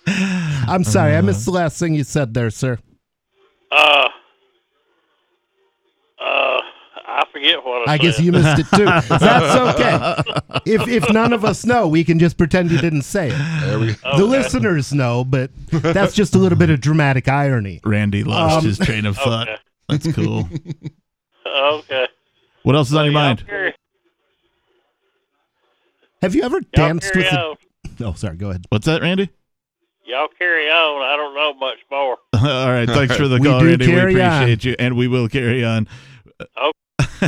I'm 0.07 0.85
sorry, 0.85 1.16
I 1.16 1.20
missed 1.20 1.44
the 1.44 1.50
last 1.52 1.78
thing 1.78 1.94
you 1.94 2.05
said 2.05 2.35
there, 2.35 2.50
sir. 2.50 2.78
Uh, 3.70 4.09
uh, 6.20 6.61
I 7.07 7.24
forget 7.33 7.64
what 7.64 7.88
I, 7.88 7.92
I 7.94 7.98
guess 7.98 8.18
you 8.20 8.33
missed 8.33 8.59
it 8.61 8.66
too. 8.76 8.85
That's 9.18 9.81
okay. 9.81 10.61
If 10.66 10.87
if 10.88 11.11
none 11.12 11.33
of 11.33 11.44
us 11.44 11.64
know, 11.64 11.88
we 11.88 12.05
can 12.05 12.18
just 12.18 12.37
pretend 12.37 12.70
you 12.70 12.78
didn't 12.78 13.02
say 13.02 13.28
it. 13.28 13.38
there 13.62 13.78
we. 13.78 13.87
The 13.92 14.09
Okay. 14.09 14.22
listeners 14.22 14.92
know, 14.92 15.24
but 15.24 15.50
that's 15.70 16.14
just 16.14 16.35
a 16.35 16.38
little 16.38 16.59
bit 16.59 16.70
of 16.70 16.81
dramatic 16.81 17.28
irony. 17.28 17.81
Randy 17.85 18.24
lost 18.24 18.59
Um, 18.59 18.64
his 18.64 18.78
train 18.78 19.07
of 19.07 19.16
thought. 19.16 19.48
Okay. 19.90 19.98
That's 20.05 20.12
cool. 20.16 20.48
Okay. 21.46 22.07
What 22.62 22.77
else 22.77 22.88
is 22.88 22.94
on 22.94 23.05
your 23.05 23.14
mind? 23.14 23.44
Have 26.22 26.35
you 26.35 26.42
ever 26.44 26.59
y'all 26.77 26.88
danced 26.88 27.12
carry 27.12 27.25
with? 27.25 27.33
A, 27.35 27.40
on. 27.40 27.57
oh, 28.05 28.12
sorry. 28.14 28.37
Go 28.37 28.51
ahead. 28.51 28.64
What's 28.68 28.87
that, 28.87 29.03
Randy? 29.03 29.29
Y'all 30.05 30.29
carry 30.38 30.68
on. 30.68 31.03
I 31.03 31.16
don't 31.16 31.35
know 31.35 31.55
much 31.55 31.79
more. 31.90 32.16
All 32.35 32.70
right. 32.72 32.88
Thanks 32.88 33.16
for 33.16 33.27
the 33.29 33.38
We 33.38 33.48
call, 33.48 33.61
do 33.61 33.66
Randy. 33.66 33.87
We 33.87 33.92
carry 33.92 34.22
on. 34.22 34.42
appreciate 34.42 34.64
you, 34.64 34.77
and 34.79 34.96
we 34.96 35.09
will 35.09 35.29
carry 35.29 35.64
on. 35.64 35.88
Oh. 36.57 36.70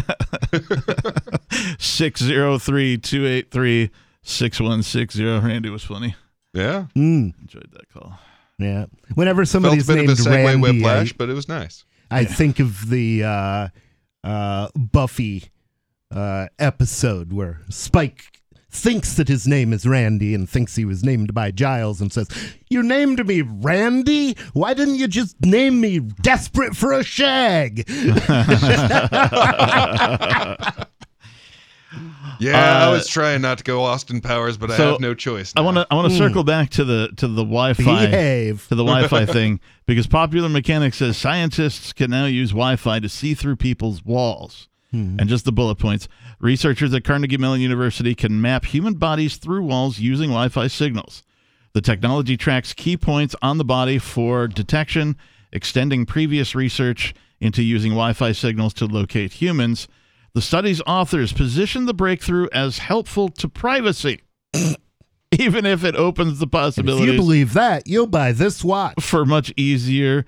603 1.78 2.98
283 2.98 3.90
6160. 4.22 5.24
Randy 5.24 5.70
was 5.70 5.84
funny. 5.84 6.14
Yeah, 6.52 6.86
Mm, 6.96 7.34
Enjoyed 7.40 7.68
that 7.72 7.88
call. 7.92 8.16
yeah. 8.58 8.86
Whenever 9.14 9.38
felt 9.44 9.48
a 9.48 9.50
somebody's 9.50 9.86
bit 9.88 9.98
of 9.98 10.04
a 10.04 10.06
named 10.06 10.18
segue 10.18 10.44
Randy, 10.44 10.60
whiplash, 10.60 11.12
I, 11.12 11.16
but 11.18 11.28
it 11.28 11.32
was 11.34 11.48
nice. 11.48 11.84
I 12.12 12.24
think 12.24 12.60
of 12.60 12.88
the 12.90 13.24
uh, 13.24 13.68
uh, 14.24 14.68
Buffy 14.74 15.44
uh, 16.10 16.46
episode 16.58 17.32
where 17.32 17.60
Spike 17.68 18.40
thinks 18.70 19.14
that 19.14 19.28
his 19.28 19.46
name 19.46 19.72
is 19.72 19.86
Randy 19.86 20.34
and 20.34 20.50
thinks 20.50 20.74
he 20.74 20.84
was 20.84 21.04
named 21.04 21.32
by 21.32 21.52
Giles 21.52 22.00
and 22.00 22.12
says, 22.12 22.28
You 22.68 22.82
named 22.82 23.24
me 23.26 23.42
Randy? 23.42 24.36
Why 24.52 24.74
didn't 24.74 24.96
you 24.96 25.06
just 25.06 25.40
name 25.40 25.80
me 25.80 26.00
Desperate 26.00 26.74
for 26.74 26.92
a 26.92 27.04
Shag? 27.04 27.86
Yeah, 32.40 32.82
I 32.82 32.88
Uh, 32.88 32.90
was 32.92 33.08
trying 33.08 33.42
not 33.42 33.58
to 33.58 33.64
go 33.64 33.82
Austin 33.84 34.20
Powers, 34.20 34.56
but 34.56 34.70
I 34.70 34.76
have 34.76 35.00
no 35.00 35.14
choice. 35.14 35.52
I 35.56 35.60
want 35.60 35.76
to 35.76 35.86
I 35.90 35.94
want 35.94 36.08
to 36.10 36.14
Mm. 36.14 36.18
circle 36.18 36.42
back 36.44 36.70
to 36.70 36.84
the 36.84 37.10
to 37.16 37.28
the 37.28 37.42
Wi-Fi 37.44 38.06
Behave. 38.06 38.66
to 38.68 38.74
the 38.74 38.84
Wi-Fi 38.84 39.24
thing 39.32 39.60
because 39.86 40.06
Popular 40.06 40.48
Mechanics 40.48 40.96
says 40.98 41.16
scientists 41.16 41.92
can 41.92 42.10
now 42.10 42.26
use 42.26 42.50
Wi-Fi 42.50 42.98
to 43.00 43.08
see 43.08 43.34
through 43.34 43.56
people's 43.56 44.04
walls. 44.04 44.68
And 44.92 45.28
just 45.28 45.44
the 45.44 45.50
bullet 45.50 45.74
points. 45.80 46.06
Researchers 46.38 46.94
at 46.94 47.02
Carnegie 47.02 47.36
Mellon 47.36 47.60
University 47.60 48.14
can 48.14 48.40
map 48.40 48.64
human 48.66 48.94
bodies 48.94 49.38
through 49.38 49.64
walls 49.64 49.98
using 49.98 50.28
Wi-Fi 50.30 50.68
signals. 50.68 51.24
The 51.72 51.80
technology 51.80 52.36
tracks 52.36 52.72
key 52.72 52.96
points 52.96 53.34
on 53.42 53.58
the 53.58 53.64
body 53.64 53.98
for 53.98 54.46
detection, 54.46 55.16
extending 55.50 56.06
previous 56.06 56.54
research 56.54 57.12
into 57.40 57.60
using 57.64 57.90
Wi-Fi 57.90 58.30
signals 58.30 58.72
to 58.74 58.86
locate 58.86 59.32
humans. 59.32 59.88
The 60.34 60.42
study's 60.42 60.82
authors 60.84 61.32
position 61.32 61.86
the 61.86 61.94
breakthrough 61.94 62.48
as 62.52 62.78
helpful 62.78 63.28
to 63.28 63.48
privacy, 63.48 64.22
even 65.38 65.64
if 65.64 65.84
it 65.84 65.94
opens 65.94 66.40
the 66.40 66.48
And 66.52 66.88
if 66.88 67.00
you 67.00 67.16
believe 67.16 67.52
that, 67.52 67.86
you'll 67.86 68.08
buy 68.08 68.32
this 68.32 68.64
watch. 68.64 68.94
for 69.00 69.24
much 69.24 69.52
easier, 69.56 70.26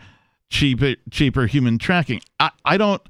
cheaper, 0.49 0.95
cheaper 1.11 1.47
human 1.47 1.79
tracking. 1.79 2.21
I, 2.39 2.51
I 2.65 2.77
don't, 2.77 3.03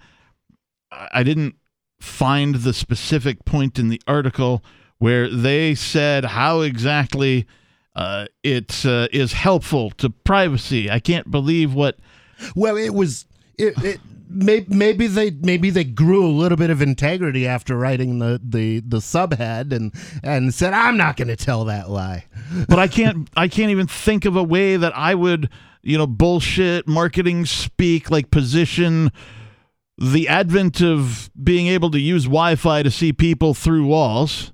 I 0.90 1.08
I 1.12 1.22
didn't 1.22 1.56
find 2.00 2.56
the 2.56 2.72
specific 2.72 3.44
point 3.44 3.78
in 3.78 3.88
the 3.88 4.00
article 4.06 4.64
where 4.98 5.28
they 5.28 5.74
said 5.74 6.24
how 6.24 6.62
exactly 6.62 7.46
uh, 7.94 8.26
it 8.42 8.86
uh, 8.86 9.08
is 9.12 9.34
helpful 9.34 9.90
to 9.90 10.08
privacy. 10.08 10.90
I 10.90 11.00
can't 11.00 11.30
believe 11.30 11.74
what. 11.74 11.98
Well, 12.54 12.76
it 12.76 12.94
was 12.94 13.26
it, 13.58 13.82
it 13.84 14.00
may, 14.28 14.64
maybe 14.68 15.06
they 15.06 15.30
maybe 15.30 15.70
they 15.70 15.84
grew 15.84 16.26
a 16.26 16.28
little 16.30 16.56
bit 16.56 16.70
of 16.70 16.80
integrity 16.82 17.46
after 17.46 17.76
writing 17.76 18.18
the 18.18 18.40
the 18.42 18.80
the 18.80 18.98
subhead 18.98 19.72
and 19.72 19.92
and 20.22 20.52
said 20.54 20.72
I'm 20.72 20.96
not 20.96 21.16
going 21.16 21.28
to 21.28 21.36
tell 21.36 21.64
that 21.66 21.90
lie. 21.90 22.26
But 22.68 22.78
I 22.78 22.88
can't. 22.88 23.28
I 23.36 23.48
can't 23.48 23.70
even 23.70 23.86
think 23.86 24.24
of 24.24 24.36
a 24.36 24.42
way 24.42 24.76
that 24.76 24.96
I 24.96 25.14
would, 25.14 25.48
you 25.82 25.98
know, 25.98 26.06
bullshit 26.06 26.86
marketing 26.86 27.44
speak 27.46 28.10
like 28.10 28.30
position 28.30 29.10
the 29.98 30.28
advent 30.28 30.82
of 30.82 31.30
being 31.42 31.68
able 31.68 31.90
to 31.90 31.98
use 31.98 32.24
Wi-Fi 32.24 32.82
to 32.82 32.90
see 32.90 33.12
people 33.14 33.54
through 33.54 33.86
walls, 33.86 34.52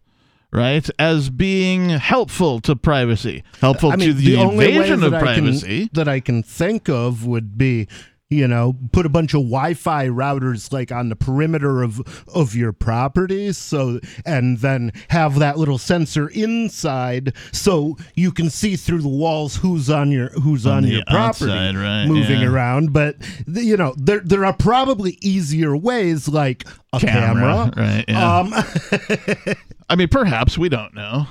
right, 0.52 0.88
as 1.00 1.30
being 1.30 1.88
helpful 1.90 2.60
to 2.60 2.76
privacy, 2.76 3.42
helpful 3.60 3.90
I 3.90 3.96
mean, 3.96 4.08
to 4.10 4.14
the, 4.14 4.36
way 4.36 4.72
invasion 4.76 5.02
of 5.02 5.12
I 5.12 5.18
can- 5.18 5.42
privacy. 5.42 5.90
that 5.94 6.06
I 6.06 6.20
can 6.20 6.44
think 6.44 6.88
of 6.88 7.26
would 7.26 7.58
be 7.58 7.88
you 8.32 8.48
know 8.48 8.74
put 8.92 9.04
a 9.04 9.08
bunch 9.08 9.34
of 9.34 9.40
wi-fi 9.42 10.06
routers 10.08 10.72
like 10.72 10.90
on 10.90 11.08
the 11.10 11.16
perimeter 11.16 11.82
of 11.82 12.00
of 12.34 12.54
your 12.54 12.72
property 12.72 13.52
so 13.52 14.00
and 14.24 14.58
then 14.58 14.90
have 15.08 15.38
that 15.38 15.58
little 15.58 15.78
sensor 15.78 16.28
inside 16.28 17.34
so 17.52 17.96
you 18.14 18.32
can 18.32 18.48
see 18.48 18.74
through 18.76 19.02
the 19.02 19.08
walls 19.08 19.56
who's 19.56 19.90
on 19.90 20.10
your 20.10 20.28
who's 20.40 20.66
on, 20.66 20.84
On 20.84 20.86
your 20.86 21.02
property 21.06 21.50
outside, 21.50 21.76
right, 21.76 22.06
moving 22.06 22.40
yeah. 22.40 22.48
around 22.48 22.92
but 22.92 23.16
you 23.46 23.76
know 23.76 23.94
there 23.98 24.20
there 24.20 24.44
are 24.44 24.54
probably 24.54 25.18
easier 25.20 25.76
ways 25.76 26.28
like 26.28 26.64
a 26.92 27.00
camera, 27.00 27.72
right? 27.76 28.04
Yeah. 28.08 28.38
um 28.38 28.54
I 29.88 29.96
mean, 29.96 30.08
perhaps 30.08 30.56
we 30.56 30.68
don't 30.68 30.94
know. 30.94 31.26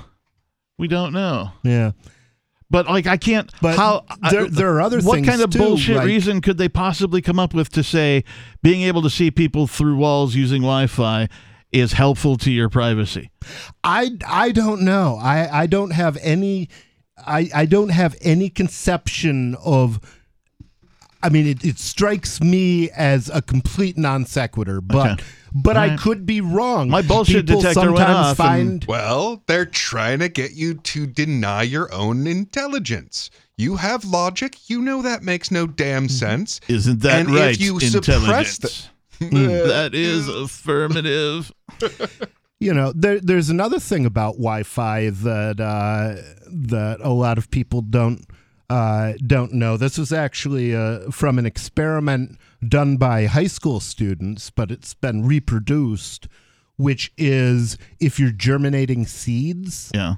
We 0.77 0.87
don't 0.87 1.13
know. 1.13 1.51
yeah 1.63 1.91
But 2.71 2.88
like, 2.88 3.05
I 3.05 3.17
can't. 3.17 3.51
But 3.62 3.75
how 3.77 4.05
uh, 4.10 4.31
there- 4.31 4.45
I- 4.45 4.49
there 4.49 4.73
are 4.73 4.81
other 4.81 5.01
What 5.01 5.23
kind 5.25 5.41
of 5.41 5.49
too, 5.51 5.60
bullshit 5.60 5.97
like- 5.97 6.05
reason 6.07 6.41
could 6.41 6.57
they 6.57 6.69
possibly 6.69 7.21
come 7.21 7.38
up 7.38 7.53
with 7.53 7.69
to 7.73 7.84
say 7.84 8.23
being 8.63 8.81
able 8.84 9.01
to 9.03 9.10
see 9.10 9.29
people 9.29 9.67
through 9.67 9.97
walls 9.97 10.34
using 10.36 10.62
Wi-Fi 10.62 11.27
is 11.71 11.93
helpful 11.93 12.38
to 12.38 12.49
your 12.51 12.69
privacy? 12.69 13.29
I 13.84 14.12
I 14.27 14.51
don't 14.51 14.82
know. 14.82 15.19
I 15.22 15.63
I 15.63 15.67
don't 15.67 15.91
have 15.91 16.17
any 16.22 16.69
I 17.28 17.49
I 17.53 17.65
don't 17.65 17.89
have 17.89 18.15
any 18.22 18.49
conception 18.49 19.55
of 19.63 19.99
I 21.24 21.30
mean 21.30 21.45
it, 21.47 21.63
it 21.63 21.78
strikes 21.78 22.41
me 22.41 22.89
as 22.91 23.30
a 23.30 23.41
complete 23.41 23.97
non 23.97 24.26
sequitur, 24.26 24.82
but 24.82 25.11
Okay. 25.19 25.24
But 25.54 25.78
I 25.78 25.95
could 25.97 26.26
be 26.26 26.41
wrong. 26.41 26.89
My 26.89 27.02
bullshit 27.02 27.47
People 27.47 27.62
detector 27.62 27.91
went 27.91 27.97
sometimes 27.97 28.28
off 28.28 28.38
find 28.38 28.86
Well, 28.88 29.43
they're 29.47 29.66
trying 29.66 30.20
to 30.20 30.30
get 30.30 30.54
you 30.54 30.76
to 30.76 31.06
deny 31.06 31.64
your 31.64 31.93
own 31.93 32.28
intelligence. 32.28 33.30
You 33.58 33.76
have 33.76 34.06
logic. 34.06 34.70
You 34.70 34.82
know 34.82 35.02
that 35.02 35.24
makes 35.24 35.52
no 35.52 35.68
damn 35.68 36.10
sense. 36.10 36.62
Isn't 36.68 37.02
that 37.02 37.22
And 37.22 37.30
if 37.30 37.36
right? 37.36 37.60
you 37.60 37.80
suppress 37.80 38.60
Intelligence. 38.60 38.89
that 39.20 39.91
is 39.93 40.28
affirmative. 40.28 41.52
you 42.60 42.74
know 42.74 42.91
there 42.95 43.20
there's 43.20 43.49
another 43.49 43.80
thing 43.80 44.06
about 44.06 44.34
Wi-Fi 44.34 45.10
that 45.10 45.60
uh, 45.60 46.22
that 46.47 46.99
a 47.02 47.12
lot 47.12 47.38
of 47.38 47.52
people 47.52 47.82
don't 47.82 48.26
uh, 48.72 49.14
don't 49.28 49.54
know, 49.54 49.76
this 49.76 49.97
was 49.97 50.14
actually 50.14 50.74
uh, 50.74 51.12
from 51.12 51.38
an 51.38 51.45
experiment 51.45 52.39
done 52.68 52.97
by 52.97 53.26
high 53.26 53.47
school 53.47 53.80
students, 53.80 54.49
but 54.49 54.72
it's 54.72 54.93
been 54.93 55.26
reproduced, 55.26 56.28
which 56.78 57.12
is 57.18 57.78
if 57.99 58.20
you're 58.20 58.32
germinating 58.32 59.05
seeds 59.05 59.91
Yeah. 59.93 60.16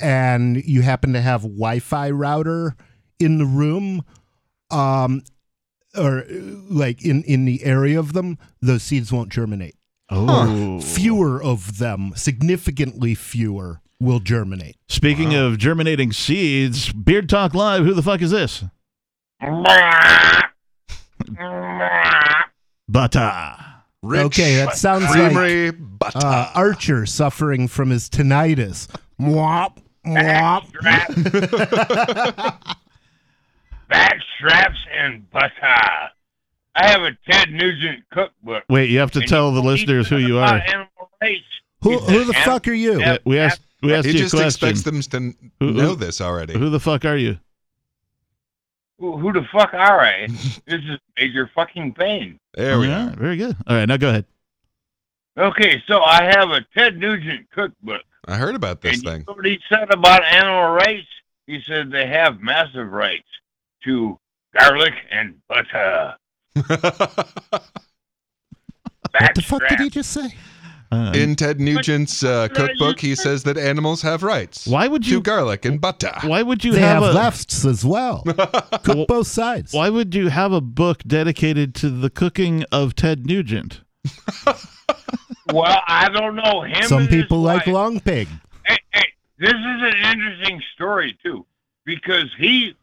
and 0.00 0.56
you 0.64 0.82
happen 0.82 1.12
to 1.14 1.20
have 1.20 1.42
Wi-Fi 1.42 2.10
router 2.10 2.76
in 3.18 3.38
the 3.38 3.46
room, 3.46 4.02
um, 4.70 5.22
or 5.96 6.18
uh, 6.20 6.24
like 6.70 7.02
in 7.04 7.22
in 7.24 7.44
the 7.46 7.64
area 7.64 7.98
of 7.98 8.12
them, 8.12 8.38
those 8.60 8.82
seeds 8.82 9.10
won't 9.10 9.30
germinate. 9.32 9.74
Oh. 10.10 10.80
Fewer 10.80 11.42
of 11.42 11.78
them, 11.78 12.12
significantly 12.16 13.14
fewer, 13.14 13.80
will 14.00 14.20
germinate. 14.20 14.76
Speaking 14.88 15.34
of 15.34 15.58
germinating 15.58 16.12
seeds, 16.12 16.92
Beard 16.92 17.28
Talk 17.28 17.54
Live, 17.54 17.84
who 17.84 17.92
the 17.94 18.02
fuck 18.02 18.22
is 18.22 18.30
this? 18.30 18.64
Bata. 22.88 23.64
Rich, 24.02 24.24
okay, 24.26 24.56
that 24.56 24.76
sounds 24.76 25.04
like 25.10 25.74
uh, 26.14 26.52
Archer 26.54 27.04
suffering 27.04 27.66
from 27.66 27.90
his 27.90 28.08
tinnitus. 28.08 28.86
Mwop, 29.20 29.78
mwop. 30.06 30.64
Back 33.88 34.18
straps 34.36 34.78
and 34.96 35.28
butter. 35.30 35.50
I 36.76 36.86
have 36.86 37.02
a 37.02 37.10
Ted 37.28 37.50
Nugent 37.50 38.04
cookbook. 38.12 38.62
Wait, 38.68 38.88
you 38.90 38.98
have 39.00 39.10
to 39.12 39.20
tell 39.22 39.50
the 39.52 39.60
listeners 39.62 40.08
who 40.08 40.18
you 40.18 40.38
are. 40.38 40.62
Who, 41.82 41.98
who 41.98 42.24
the 42.24 42.34
fuck 42.44 42.68
are 42.68 42.72
you? 42.72 43.00
Yeah. 43.00 43.18
We 43.24 43.38
asked 43.38 43.62
we 43.82 43.94
asked 43.94 44.06
he 44.06 44.12
you 44.12 44.18
a 44.18 44.22
just 44.22 44.34
question. 44.34 44.68
expects 44.68 44.82
them 44.82 45.02
to 45.02 45.36
Who- 45.64 45.72
know 45.72 45.88
who- 45.90 45.96
this 45.96 46.20
already. 46.20 46.56
Who 46.58 46.70
the 46.70 46.80
fuck 46.80 47.04
are 47.04 47.16
you? 47.16 47.38
Who, 48.98 49.16
who 49.16 49.32
the 49.32 49.46
fuck 49.52 49.74
are 49.74 50.00
I? 50.00 50.26
this 50.66 50.80
is 50.82 50.98
major 51.18 51.50
fucking 51.54 51.94
pain. 51.94 52.38
there 52.54 52.78
we 52.78 52.88
yeah, 52.88 53.08
are. 53.08 53.16
Very 53.16 53.36
good. 53.36 53.56
All 53.66 53.76
right, 53.76 53.86
now 53.86 53.96
go 53.96 54.08
ahead. 54.08 54.24
Okay, 55.36 55.80
so 55.86 56.02
I 56.02 56.24
have 56.24 56.50
a 56.50 56.62
Ted 56.76 56.98
Nugent 56.98 57.48
cookbook. 57.52 58.02
I 58.26 58.36
heard 58.36 58.56
about 58.56 58.80
this 58.80 58.94
and 58.94 59.04
you 59.04 59.10
thing. 59.10 59.24
know 59.28 59.34
what 59.34 59.46
he 59.46 59.58
said 59.68 59.92
about 59.92 60.24
animal 60.24 60.72
rights? 60.72 61.06
He 61.46 61.60
said 61.66 61.90
they 61.90 62.06
have 62.06 62.40
massive 62.40 62.90
rights 62.90 63.28
to 63.84 64.18
garlic 64.52 64.94
and 65.10 65.36
butter. 65.48 66.16
What 69.20 69.34
the 69.34 69.42
fuck 69.42 69.68
did 69.68 69.80
he 69.80 69.90
just 69.90 70.12
say? 70.12 70.34
Uh, 70.90 71.12
In 71.14 71.36
Ted 71.36 71.60
Nugent's 71.60 72.22
uh, 72.22 72.48
What 72.50 72.54
did 72.54 72.64
I 72.64 72.66
cookbook, 72.68 73.00
he 73.00 73.14
says 73.14 73.42
that 73.42 73.58
animals 73.58 74.00
have 74.02 74.22
rights. 74.22 74.66
why 74.66 74.88
would 74.88 75.02
To 75.04 75.10
you? 75.10 75.20
garlic 75.20 75.66
and 75.66 75.78
butter. 75.80 76.12
Why 76.22 76.42
would 76.42 76.64
you 76.64 76.72
They 76.72 76.80
have, 76.80 77.02
have 77.02 77.14
a? 77.14 77.18
lefts 77.18 77.64
as 77.66 77.84
well. 77.84 78.22
Cook 78.84 79.06
both 79.06 79.26
sides. 79.26 79.74
Why 79.74 79.90
would 79.90 80.14
you 80.14 80.28
have 80.28 80.52
a 80.52 80.62
book 80.62 81.02
dedicated 81.06 81.74
to 81.76 81.90
the 81.90 82.08
cooking 82.08 82.64
of 82.72 82.94
Ted 82.96 83.26
Nugent? 83.26 83.82
Well, 85.50 85.80
I 85.86 86.08
don't 86.10 86.36
know 86.36 86.62
him. 86.62 86.82
Some 86.82 87.02
and 87.02 87.08
his 87.10 87.22
people 87.22 87.40
like 87.40 87.64
wife- 87.66 87.72
long 87.74 88.00
pig. 88.00 88.28
hey, 88.66 88.76
hey, 88.92 89.06
this 89.38 89.48
is 89.48 89.54
an 89.56 89.94
interesting 89.96 90.62
story 90.74 91.18
too, 91.22 91.46
because 91.86 92.30
he 92.38 92.76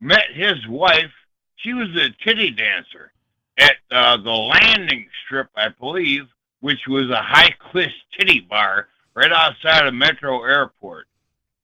met 0.00 0.24
his 0.32 0.66
wife. 0.68 1.10
She 1.56 1.74
was 1.74 1.88
a 1.96 2.08
titty 2.24 2.50
dancer 2.52 3.12
at 3.58 3.76
uh, 3.90 4.16
the 4.16 4.30
landing 4.30 5.06
strip, 5.26 5.48
I 5.54 5.68
believe, 5.68 6.28
which 6.60 6.86
was 6.88 7.10
a 7.10 7.22
high 7.22 7.54
cliff 7.70 7.92
titty 8.16 8.40
bar 8.40 8.88
right 9.14 9.32
outside 9.32 9.86
of 9.86 9.94
Metro 9.94 10.42
Airport. 10.44 11.06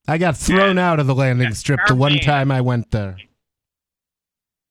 I 0.07 0.18
got 0.18 0.36
thrown 0.36 0.76
out 0.78 1.01
of 1.01 1.07
the 1.07 1.14
landing 1.14 1.55
strip 1.55 1.80
the 1.86 1.95
one 1.95 2.18
time 2.18 2.51
I 2.51 2.61
went 2.61 2.90
there. 2.90 3.16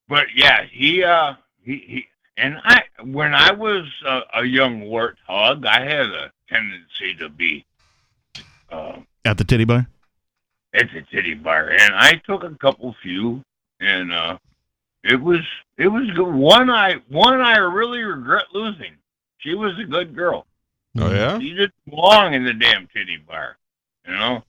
But 0.08 0.26
yeah, 0.34 0.64
he 0.70 1.02
uh 1.02 1.34
he, 1.62 1.82
he 1.86 2.06
and 2.36 2.58
I 2.64 2.82
when 3.02 3.34
I 3.34 3.52
was 3.52 3.84
uh, 4.06 4.20
a 4.34 4.44
young 4.44 4.82
warthog, 4.82 5.66
I 5.66 5.80
had 5.80 6.06
a 6.06 6.32
tendency 6.48 7.14
to 7.18 7.28
be 7.28 7.64
uh, 8.70 8.98
At 9.24 9.38
the 9.38 9.44
titty 9.44 9.64
bar? 9.64 9.88
at 10.74 10.88
the 10.92 11.02
titty 11.02 11.34
bar, 11.34 11.70
and 11.70 11.94
I 11.94 12.14
took 12.26 12.42
a 12.42 12.50
couple 12.56 12.94
few, 13.02 13.42
and 13.80 14.12
uh, 14.12 14.38
it 15.04 15.20
was 15.20 15.40
it 15.78 15.88
was 15.88 16.10
good. 16.14 16.34
One 16.34 16.70
I 16.70 16.94
one 17.08 17.40
I 17.40 17.56
really 17.56 18.02
regret 18.02 18.46
losing. 18.52 18.96
She 19.44 19.54
was 19.54 19.72
a 19.78 19.84
good 19.84 20.14
girl. 20.14 20.46
Oh, 20.98 21.12
yeah? 21.12 21.38
She 21.38 21.50
didn't 21.50 21.74
belong 21.88 22.34
in 22.34 22.44
the 22.44 22.54
damn 22.54 22.86
titty 22.88 23.18
bar, 23.28 23.56
you 24.06 24.14
know. 24.14 24.42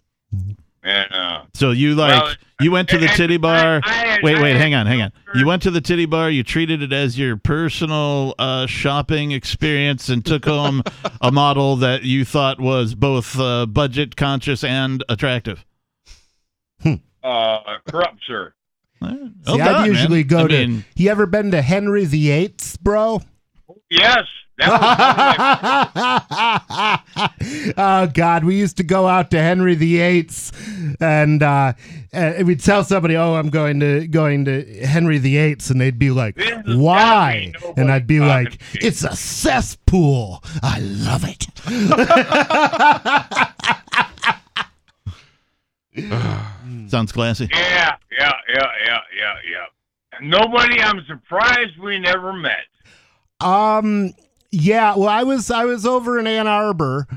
And 0.84 1.12
uh, 1.12 1.42
So 1.56 1.72
you 1.72 1.96
like 1.96 2.22
Well, 2.22 2.34
you 2.62 2.72
went 2.72 2.88
to 2.90 3.00
the 3.00 3.08
titty 3.08 3.38
bar. 3.38 3.82
I- 3.84 3.90
I 3.90 3.94
had- 3.94 4.20
wait, 4.24 4.38
I 4.38 4.42
wait, 4.42 4.52
had 4.54 4.62
hang 4.62 4.76
on, 4.76 4.86
hang 4.86 5.02
on. 5.02 5.12
You 5.34 5.48
went 5.48 5.64
to 5.64 5.72
the 5.72 5.82
titty 5.82 6.06
bar. 6.06 6.30
You 6.30 6.44
treated 6.44 6.82
it 6.84 6.94
as 6.94 7.18
your 7.18 7.36
personal 7.38 8.36
uh, 8.38 8.68
shopping 8.68 9.32
experience 9.32 10.08
and 10.10 10.24
took 10.24 10.46
home 10.46 10.84
a 11.22 11.32
model 11.32 11.76
that 11.78 12.04
you 12.04 12.24
thought 12.24 12.60
was 12.60 12.94
both 12.96 13.38
uh, 13.40 13.66
budget 13.66 14.16
conscious 14.16 14.64
and 14.64 15.04
attractive. 15.10 15.66
uh, 16.86 17.58
corrupt, 17.90 18.20
sir. 18.28 18.54
Well 19.02 19.30
See, 19.48 19.58
done, 19.58 19.62
I'd 19.76 19.88
usually 19.88 20.20
man. 20.24 20.28
go 20.28 20.40
I 20.46 20.48
to. 20.48 20.68
mean, 20.68 20.86
you 20.96 21.10
ever 21.10 21.26
been 21.26 21.52
to 21.52 21.62
Henry 21.62 22.06
VIII, 22.06 22.54
bro? 22.82 23.22
Yes, 23.90 24.04
that 24.08 24.20
was 24.22 24.28
oh 27.78 28.10
God, 28.14 28.46
we 28.46 28.56
used 28.56 28.78
to 28.78 28.84
go 28.84 29.06
out 29.06 29.30
to 29.32 29.42
Henry 29.42 29.76
VIII, 29.76 30.30
and 31.02 31.44
uh, 31.44 31.74
uh, 32.14 32.34
we'd 32.46 32.62
tell 32.62 32.86
somebody, 32.86 33.18
"Oh, 33.18 33.34
I'm 33.34 33.50
going 33.50 33.82
to 33.82 34.08
going 34.08 34.46
to 34.46 34.64
Henry 34.86 35.18
VIII," 35.18 35.58
and 35.70 35.82
they'd 35.82 36.00
be 36.00 36.12
like, 36.12 36.40
"Why?" 36.68 37.52
be 37.52 37.60
And 37.76 37.92
I'd 37.92 38.08
be 38.08 38.22
like, 38.22 38.52
talking 38.52 38.60
to 38.60 38.80
you. 38.80 38.88
"It's 38.88 39.04
a 39.04 39.14
cesspool. 39.14 40.42
I 40.64 40.80
love 40.80 41.26
it." 41.26 41.48
sounds 46.90 47.12
classy. 47.12 47.50
yeah, 47.52 47.98
yeah, 48.18 48.32
yeah, 48.48 48.72
yeah, 48.86 49.00
yeah, 49.18 49.36
yeah. 49.52 49.66
Nobody. 50.22 50.80
I'm 50.80 51.04
surprised 51.08 51.78
we 51.78 52.00
never 52.00 52.32
met. 52.32 52.64
Um. 53.42 54.14
Yeah. 54.56 54.96
Well, 54.96 55.10
I 55.10 55.24
was 55.24 55.52
I 55.52 55.66
was 55.66 55.86
over 55.86 56.18
in 56.20 56.28
Ann 56.28 56.48
Arbor, 56.48 57.08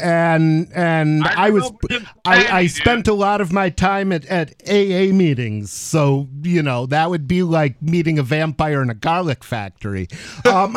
and 0.00 0.68
and 0.74 1.24
I 1.24 1.46
I, 1.46 1.50
was 1.50 1.64
know, 1.64 1.78
but 1.82 1.90
it's 1.92 2.06
I, 2.24 2.58
I 2.60 2.66
spent 2.68 3.08
a 3.08 3.12
lot 3.14 3.40
of 3.40 3.52
my 3.52 3.70
time 3.70 4.12
at 4.12 4.24
at 4.26 4.54
AA 4.68 5.12
meetings. 5.12 5.72
So 5.72 6.28
you 6.42 6.62
know 6.62 6.86
that 6.86 7.10
would 7.10 7.26
be 7.26 7.42
like 7.42 7.80
meeting 7.82 8.18
a 8.18 8.22
vampire 8.22 8.82
in 8.82 8.90
a 8.90 8.94
garlic 8.94 9.42
factory. 9.44 10.08
Um, 10.44 10.76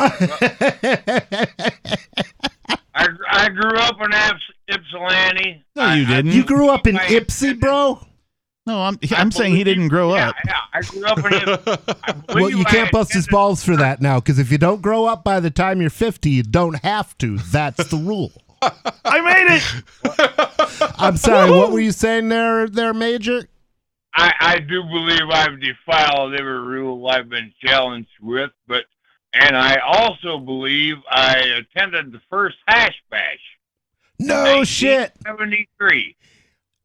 I, 2.96 3.08
I 3.30 3.48
grew 3.48 3.76
up 3.78 3.96
in 4.00 4.12
Ips- 4.12 4.52
Ypsilanti. 4.68 5.64
No, 5.76 5.92
you 5.94 6.04
I- 6.04 6.08
didn't. 6.08 6.32
you 6.32 6.44
grew 6.44 6.68
up 6.70 6.86
in 6.86 6.96
Ypsi, 6.96 7.58
bro. 7.58 8.04
No, 8.66 8.80
I'm 8.82 8.98
I 9.10 9.16
I'm 9.16 9.30
saying 9.30 9.56
he 9.56 9.64
didn't 9.64 9.88
grow 9.88 10.14
yeah, 10.14 10.30
up. 10.30 10.36
Yeah, 10.46 10.56
I 10.72 10.80
grew 10.80 11.04
up 11.04 11.18
in 11.18 11.24
Ypsi. 11.24 11.96
I 12.04 12.12
Well, 12.12 12.22
believe 12.36 12.58
you 12.58 12.64
can't 12.64 12.90
bust 12.90 13.12
his 13.12 13.26
balls 13.28 13.62
for 13.62 13.76
that 13.76 14.00
now, 14.00 14.20
because 14.20 14.38
if 14.38 14.50
you 14.50 14.56
don't 14.56 14.80
grow 14.80 15.04
up 15.04 15.22
by 15.22 15.40
the 15.40 15.50
time 15.50 15.80
you're 15.80 15.90
50, 15.90 16.30
you 16.30 16.42
don't 16.42 16.82
have 16.82 17.16
to. 17.18 17.36
That's 17.38 17.88
the 17.88 17.96
rule. 17.98 18.32
I 18.62 19.20
made 19.20 19.56
it. 19.56 20.94
I'm 20.98 21.18
sorry. 21.18 21.50
What 21.50 21.72
were 21.72 21.80
you 21.80 21.92
saying 21.92 22.30
there, 22.30 22.66
there, 22.66 22.94
Major? 22.94 23.46
I, 24.14 24.32
I 24.40 24.58
do 24.60 24.82
believe 24.84 25.28
I've 25.30 25.60
defiled 25.60 26.34
every 26.34 26.60
rule 26.60 27.06
I've 27.08 27.28
been 27.28 27.52
challenged 27.62 28.08
with, 28.22 28.50
but 28.66 28.84
and 29.34 29.56
I 29.56 29.76
also 29.84 30.38
believe 30.38 30.96
I 31.10 31.36
attended 31.58 32.12
the 32.12 32.20
first 32.30 32.56
hash 32.66 32.94
bash. 33.10 33.40
No 34.20 34.62
shit. 34.64 35.12
Seventy 35.26 35.68
three. 35.76 36.16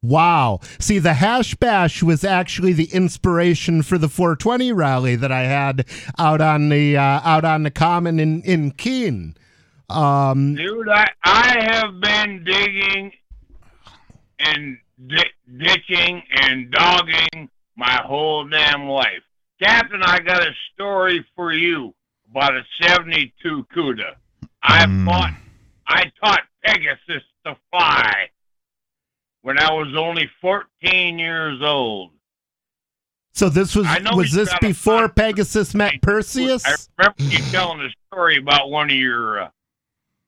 Wow. 0.02 0.60
See, 0.80 0.98
the 1.00 1.14
hash 1.16 1.56
bash 1.56 2.02
was 2.02 2.24
actually 2.24 2.72
the 2.74 2.90
inspiration 2.94 3.84
for 3.84 3.98
the 3.98 4.08
420 4.08 4.72
rally 4.72 5.16
that 5.18 5.32
I 5.32 5.42
had 5.44 5.86
out 6.18 6.40
on 6.40 6.70
the 6.70 6.96
uh, 6.98 7.02
out 7.24 7.44
on 7.44 7.64
the 7.64 7.72
common 7.72 8.20
in 8.20 8.42
in 8.44 8.72
Keene. 8.72 9.36
Um, 9.90 10.56
Dude, 10.56 10.88
I, 10.88 11.08
I 11.24 11.58
have 11.72 12.00
been 12.00 12.44
digging 12.46 13.12
and 14.40 14.78
di- 15.08 15.58
ditching 15.58 16.24
and 16.32 16.72
dogging 16.72 17.50
my 17.76 18.00
whole 18.06 18.48
damn 18.48 18.88
life. 18.88 19.24
Captain, 19.62 20.02
I 20.04 20.20
got 20.20 20.42
a 20.42 20.52
story 20.74 21.26
for 21.36 21.52
you 21.52 21.94
about 22.32 22.56
a 22.56 22.62
72 22.82 23.66
CUDA. 23.76 24.16
I 24.62 24.86
Hmm. 24.86 25.06
fought, 25.06 25.34
I 25.88 26.12
taught 26.24 26.42
Pegasus 26.64 27.24
to 27.46 27.58
fly 27.72 28.30
when 29.42 29.58
I 29.60 29.72
was 29.72 29.96
only 29.98 30.30
14 30.42 31.20
years 31.20 31.62
old. 31.62 32.12
so 33.34 33.50
this 33.50 33.76
was 33.76 33.88
was 34.14 34.32
this 34.32 34.54
before 34.60 35.08
fun- 35.08 35.12
Pegasus 35.12 35.74
met 35.74 36.02
Perseus? 36.02 36.66
I 36.66 36.76
remember 36.98 37.24
you 37.24 37.40
telling 37.52 37.82
a 37.82 37.90
story 38.08 38.38
about 38.38 38.70
one 38.70 38.90
of 38.90 38.96
your 38.98 39.44
uh, 39.44 39.50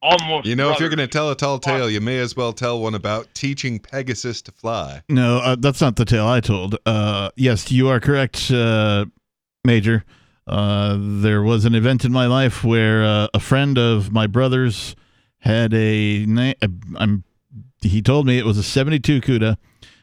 almost. 0.01 0.45
You 0.47 0.55
know, 0.55 0.71
if 0.71 0.79
you're 0.79 0.89
going 0.89 0.99
to 0.99 1.07
tell 1.07 1.29
a 1.31 1.35
tall 1.35 1.59
tale, 1.59 1.89
you 1.89 2.01
may 2.01 2.19
as 2.19 2.35
well 2.35 2.53
tell 2.53 2.79
one 2.79 2.95
about 2.95 3.27
teaching 3.33 3.79
Pegasus 3.79 4.41
to 4.43 4.51
fly. 4.51 5.01
No, 5.09 5.37
uh, 5.39 5.55
that's 5.59 5.81
not 5.81 5.95
the 5.95 6.05
tale 6.05 6.27
I 6.27 6.39
told. 6.39 6.77
Uh, 6.85 7.31
yes, 7.35 7.71
you 7.71 7.89
are 7.89 7.99
correct, 7.99 8.49
uh, 8.51 9.05
Major. 9.65 10.03
Uh, 10.47 10.97
there 10.99 11.43
was 11.43 11.65
an 11.65 11.75
event 11.75 12.03
in 12.03 12.11
my 12.11 12.25
life 12.25 12.63
where 12.63 13.03
uh, 13.03 13.27
a 13.33 13.39
friend 13.39 13.77
of 13.77 14.11
my 14.11 14.25
brother's 14.27 14.95
had 15.39 15.73
a. 15.73 16.25
Na- 16.25 16.53
a 16.61 16.69
I'm. 16.95 17.23
He 17.81 18.01
told 18.01 18.25
me 18.27 18.37
it 18.37 18.45
was 18.45 18.57
a 18.57 18.63
72 18.63 19.21
CUDA 19.21 19.57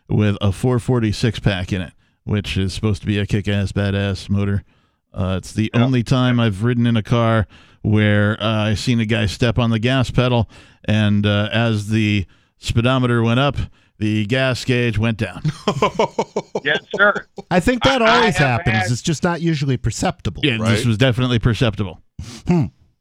with 0.08 0.36
a 0.40 0.52
446 0.52 1.38
pack 1.40 1.72
in 1.72 1.80
it, 1.80 1.92
which 2.24 2.56
is 2.56 2.72
supposed 2.72 3.00
to 3.02 3.06
be 3.06 3.18
a 3.18 3.26
kick-ass, 3.26 3.72
badass 3.72 4.28
motor. 4.28 4.64
Uh, 5.12 5.36
it's 5.38 5.52
the 5.52 5.70
only 5.74 6.02
time 6.02 6.38
I've 6.40 6.62
ridden 6.64 6.86
in 6.86 6.96
a 6.96 7.02
car 7.02 7.46
where 7.82 8.40
uh, 8.42 8.64
I 8.70 8.74
seen 8.74 9.00
a 9.00 9.06
guy 9.06 9.26
step 9.26 9.58
on 9.58 9.70
the 9.70 9.78
gas 9.78 10.10
pedal, 10.10 10.48
and 10.84 11.24
uh, 11.24 11.48
as 11.52 11.88
the 11.88 12.26
speedometer 12.58 13.22
went 13.22 13.40
up, 13.40 13.56
the 13.98 14.26
gas 14.26 14.64
gauge 14.64 14.98
went 14.98 15.18
down. 15.18 15.42
yes, 16.64 16.78
sir. 16.94 17.26
I 17.50 17.60
think 17.60 17.82
that 17.84 18.02
I- 18.02 18.06
I 18.06 18.16
always 18.18 18.36
have 18.36 18.48
happens. 18.60 18.76
had- 18.76 18.90
it's 18.92 19.02
just 19.02 19.22
not 19.24 19.40
usually 19.40 19.76
perceptible. 19.76 20.44
Yeah, 20.44 20.58
this 20.58 20.84
was 20.84 20.98
definitely 20.98 21.38
perceptible. 21.38 22.00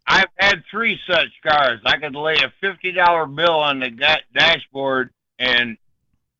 I've 0.08 0.30
had 0.38 0.64
three 0.72 0.99
such 1.08 1.28
cars. 1.45 1.82
I 1.86 1.97
could 1.97 2.16
lay 2.16 2.36
a 2.36 2.53
fifty 2.62 2.91
dollar 2.91 3.26
bill 3.26 3.60
on 3.60 3.80
the 3.80 3.89
ga- 3.89 4.22
dashboard, 4.34 5.12
and 5.38 5.78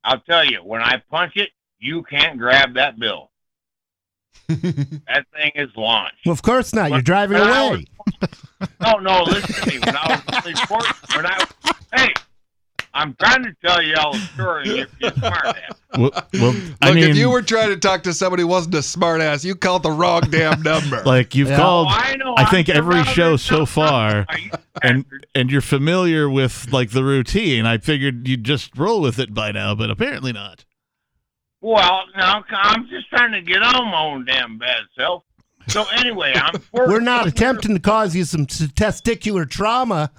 I'll 0.04 0.22
tell 0.22 0.46
you, 0.46 0.60
when 0.60 0.82
I 0.82 1.02
punch 1.12 1.34
it, 1.36 1.50
you 1.80 2.04
can't 2.04 2.38
grab 2.40 2.76
that 2.76 2.98
bill. 2.98 3.30
that 4.48 5.26
thing 5.36 5.52
is 5.56 5.70
launched. 5.76 6.26
Well, 6.26 6.34
of 6.34 6.42
course 6.42 6.74
not. 6.74 6.92
You're 6.92 7.02
driving 7.02 7.40
When 7.40 7.50
away. 7.50 7.86
No, 8.82 8.94
no, 8.98 9.22
listen 9.22 9.54
to 9.54 9.70
me. 9.70 9.80
When 9.86 9.96
I 9.96 10.22
was 10.28 10.44
really 10.44 10.56
four, 10.66 10.80
when 11.16 11.28
I 11.28 11.46
hey, 11.96 12.14
I'm 12.98 13.14
trying 13.16 13.44
to 13.44 13.56
tell 13.66 13.82
you 13.82 13.96
all 13.96 14.14
the 14.14 14.20
story. 14.20 14.64
and 14.70 14.78
You're, 14.78 14.88
you're 15.00 15.12
smart 15.12 15.46
ass. 15.46 15.82
Well, 15.98 16.12
well 16.34 16.56
I 16.82 16.88
Look, 16.88 16.96
mean, 16.96 17.04
if 17.10 17.16
you 17.16 17.30
were 17.30 17.42
trying 17.42 17.70
to 17.70 17.78
talk 17.78 18.04
to 18.04 18.14
somebody 18.14 18.42
who 18.42 18.48
wasn't 18.48 18.76
a 18.76 18.80
smartass, 18.80 19.46
you 19.46 19.56
called 19.56 19.84
the 19.84 19.92
wrong 19.92 20.22
damn 20.30 20.62
number. 20.62 21.02
like 21.06 21.36
you've 21.36 21.50
Yeah. 21.50 21.58
called, 21.58 21.88
Oh, 21.90 21.96
I 21.96 22.16
know, 22.16 22.34
I 22.38 22.46
think 22.46 22.70
every 22.70 23.04
show 23.04 23.38
so 23.38 23.66
far, 23.66 24.26
and 24.84 25.06
and 25.36 25.52
you're 25.52 25.62
familiar 25.62 26.30
with 26.30 26.72
like 26.72 26.90
the 26.92 27.04
routine. 27.04 27.66
I 27.66 27.78
figured 27.78 28.28
you'd 28.28 28.44
just 28.44 28.78
roll 28.78 29.00
with 29.02 29.20
it 29.20 29.34
by 29.34 29.52
now, 29.52 29.76
but 29.76 29.90
apparently 29.90 30.34
not. 30.34 30.66
Well, 31.62 32.04
now 32.16 32.44
I'm 32.52 32.88
just 32.90 33.10
trying 33.10 33.32
to 33.32 33.42
get 33.42 33.64
on 33.64 33.86
my 33.92 34.02
own 34.02 34.26
damn 34.26 34.58
bad 34.58 34.82
self. 34.98 35.24
So 35.68 35.86
anyway, 35.96 36.34
I'm. 36.36 36.62
We're 36.72 37.00
not 37.00 37.28
attempting 37.28 37.74
to 37.74 37.80
cause 37.82 38.16
you 38.16 38.24
some 38.26 38.46
testicular 38.46 39.50
trauma. 39.50 40.12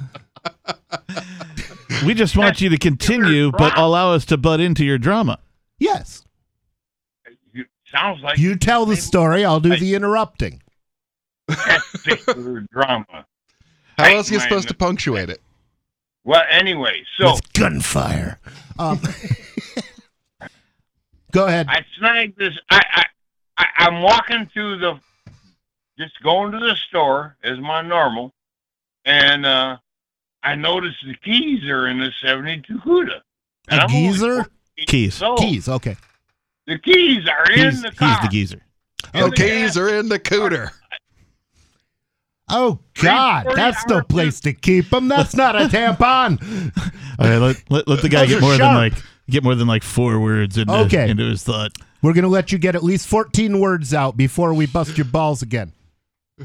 We 2.04 2.14
just 2.14 2.36
want 2.36 2.60
you 2.60 2.68
to 2.70 2.78
continue, 2.78 3.50
but 3.50 3.76
allow 3.76 4.12
us 4.12 4.24
to 4.26 4.36
butt 4.36 4.60
into 4.60 4.84
your 4.84 4.98
drama. 4.98 5.38
Yes. 5.78 6.24
You, 7.52 7.64
sounds 7.86 8.22
like 8.22 8.38
You 8.38 8.56
tell 8.56 8.86
the 8.86 8.96
story. 8.96 9.44
I'll 9.44 9.60
do 9.60 9.76
the 9.76 9.94
interrupting. 9.94 10.62
testicular 11.50 12.66
drama. 12.72 13.26
How 13.96 14.14
else 14.14 14.30
are 14.30 14.34
you 14.34 14.40
supposed 14.40 14.68
to 14.68 14.74
punctuate 14.74 15.28
it? 15.30 15.40
Well, 16.24 16.44
anyway, 16.50 17.02
so 17.16 17.32
With 17.32 17.52
gunfire. 17.54 18.38
Um, 18.78 19.00
go 21.32 21.46
ahead. 21.46 21.66
I 21.68 21.84
snagged 21.98 22.38
this. 22.38 22.54
I, 22.70 22.82
I, 22.92 23.04
I 23.56 23.66
I'm 23.78 24.02
walking 24.02 24.48
through 24.52 24.78
the, 24.78 25.00
just 25.98 26.22
going 26.22 26.52
to 26.52 26.58
the 26.58 26.76
store 26.88 27.36
as 27.42 27.58
my 27.58 27.82
normal, 27.82 28.34
and 29.04 29.46
uh, 29.46 29.78
I 30.48 30.54
noticed 30.54 30.96
the 31.06 31.14
keys 31.24 31.64
are 31.64 31.88
in 31.88 31.98
the 31.98 32.10
'72 32.22 32.78
Cuda. 32.78 33.20
And 33.68 33.80
A 33.80 33.82
I'm 33.84 33.88
geezer? 33.90 34.46
Keys. 34.86 35.20
years. 35.20 35.38
Keys. 35.38 35.68
Okay. 35.68 35.96
The 36.66 36.78
keys 36.78 37.26
are 37.28 37.52
He's, 37.52 37.76
in 37.76 37.82
the 37.82 37.88
he's 37.90 37.98
car. 37.98 38.18
the 38.22 38.28
geezer. 38.28 38.60
In 39.14 39.20
The 39.22 39.28
the 39.30 39.36
keys 39.36 39.46
gas. 39.74 39.76
are 39.76 39.88
in 39.98 40.08
the 40.08 40.18
cooter. 40.18 40.70
Oh 42.50 42.78
God, 43.02 43.46
that's 43.54 43.86
no 43.88 44.00
place 44.02 44.40
to 44.40 44.54
keep 44.54 44.88
them. 44.90 45.08
That's 45.08 45.34
not 45.36 45.54
a 45.54 45.66
tampon. 45.68 46.40
All 47.18 47.28
right, 47.28 47.38
let, 47.38 47.56
let, 47.70 47.88
let 47.88 48.02
the 48.02 48.08
guy 48.08 48.24
get 48.26 48.38
are 48.38 48.40
more 48.40 48.56
than 48.56 48.74
like 48.74 48.94
get 49.28 49.44
more 49.44 49.54
than 49.54 49.66
like 49.68 49.82
four 49.82 50.18
words 50.18 50.56
into, 50.56 50.72
Okay. 50.72 51.10
into 51.10 51.24
his 51.24 51.42
thought. 51.44 51.72
We're 52.00 52.14
gonna 52.14 52.28
let 52.28 52.50
you 52.52 52.58
get 52.58 52.74
at 52.74 52.82
least 52.82 53.06
fourteen 53.06 53.60
words 53.60 53.92
out 53.92 54.16
before 54.16 54.54
we 54.54 54.64
bust 54.66 54.96
your 54.96 55.04
balls 55.04 55.42
again. 55.42 55.72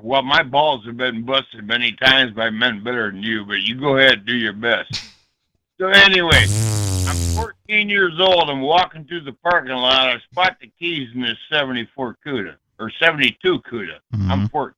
Well, 0.00 0.22
my 0.22 0.42
balls 0.42 0.84
have 0.86 0.96
been 0.96 1.24
busted 1.24 1.66
many 1.66 1.92
times 1.92 2.32
by 2.32 2.50
men 2.50 2.82
better 2.82 3.10
than 3.10 3.22
you, 3.22 3.44
but 3.44 3.62
you 3.62 3.78
go 3.78 3.96
ahead 3.96 4.18
and 4.18 4.26
do 4.26 4.36
your 4.36 4.52
best. 4.52 5.02
So 5.80 5.88
anyway, 5.88 6.44
I'm 7.06 7.16
14 7.34 7.88
years 7.88 8.20
old. 8.20 8.50
I'm 8.50 8.60
walking 8.60 9.04
through 9.04 9.22
the 9.22 9.32
parking 9.32 9.74
lot. 9.74 10.08
I 10.08 10.18
spot 10.30 10.56
the 10.60 10.70
keys 10.78 11.08
in 11.14 11.22
this 11.22 11.38
74 11.50 12.16
CUDA 12.24 12.56
or 12.78 12.90
72 12.90 13.60
CUDA. 13.60 13.98
I'm 14.30 14.48
14, 14.48 14.74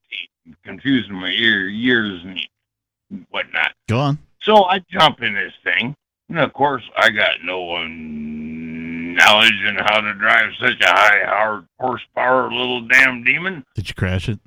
I'm 0.46 0.56
confusing 0.64 1.14
my 1.14 1.30
ear, 1.30 1.68
years 1.68 2.22
and 2.24 3.26
whatnot. 3.30 3.72
Go 3.88 3.98
on. 3.98 4.18
So 4.42 4.64
I 4.64 4.78
jump 4.90 5.22
in 5.22 5.34
this 5.34 5.54
thing, 5.64 5.96
and 6.28 6.38
of 6.38 6.52
course 6.52 6.82
I 6.96 7.10
got 7.10 7.42
no 7.42 7.76
um, 7.76 9.14
knowledge 9.14 9.60
in 9.66 9.76
how 9.76 10.00
to 10.00 10.14
drive 10.14 10.50
such 10.60 10.80
a 10.80 10.86
high 10.86 11.20
hor- 11.24 11.64
horsepower 11.80 12.50
little 12.50 12.82
damn 12.82 13.24
demon. 13.24 13.64
Did 13.74 13.88
you 13.88 13.94
crash 13.94 14.28
it? 14.28 14.38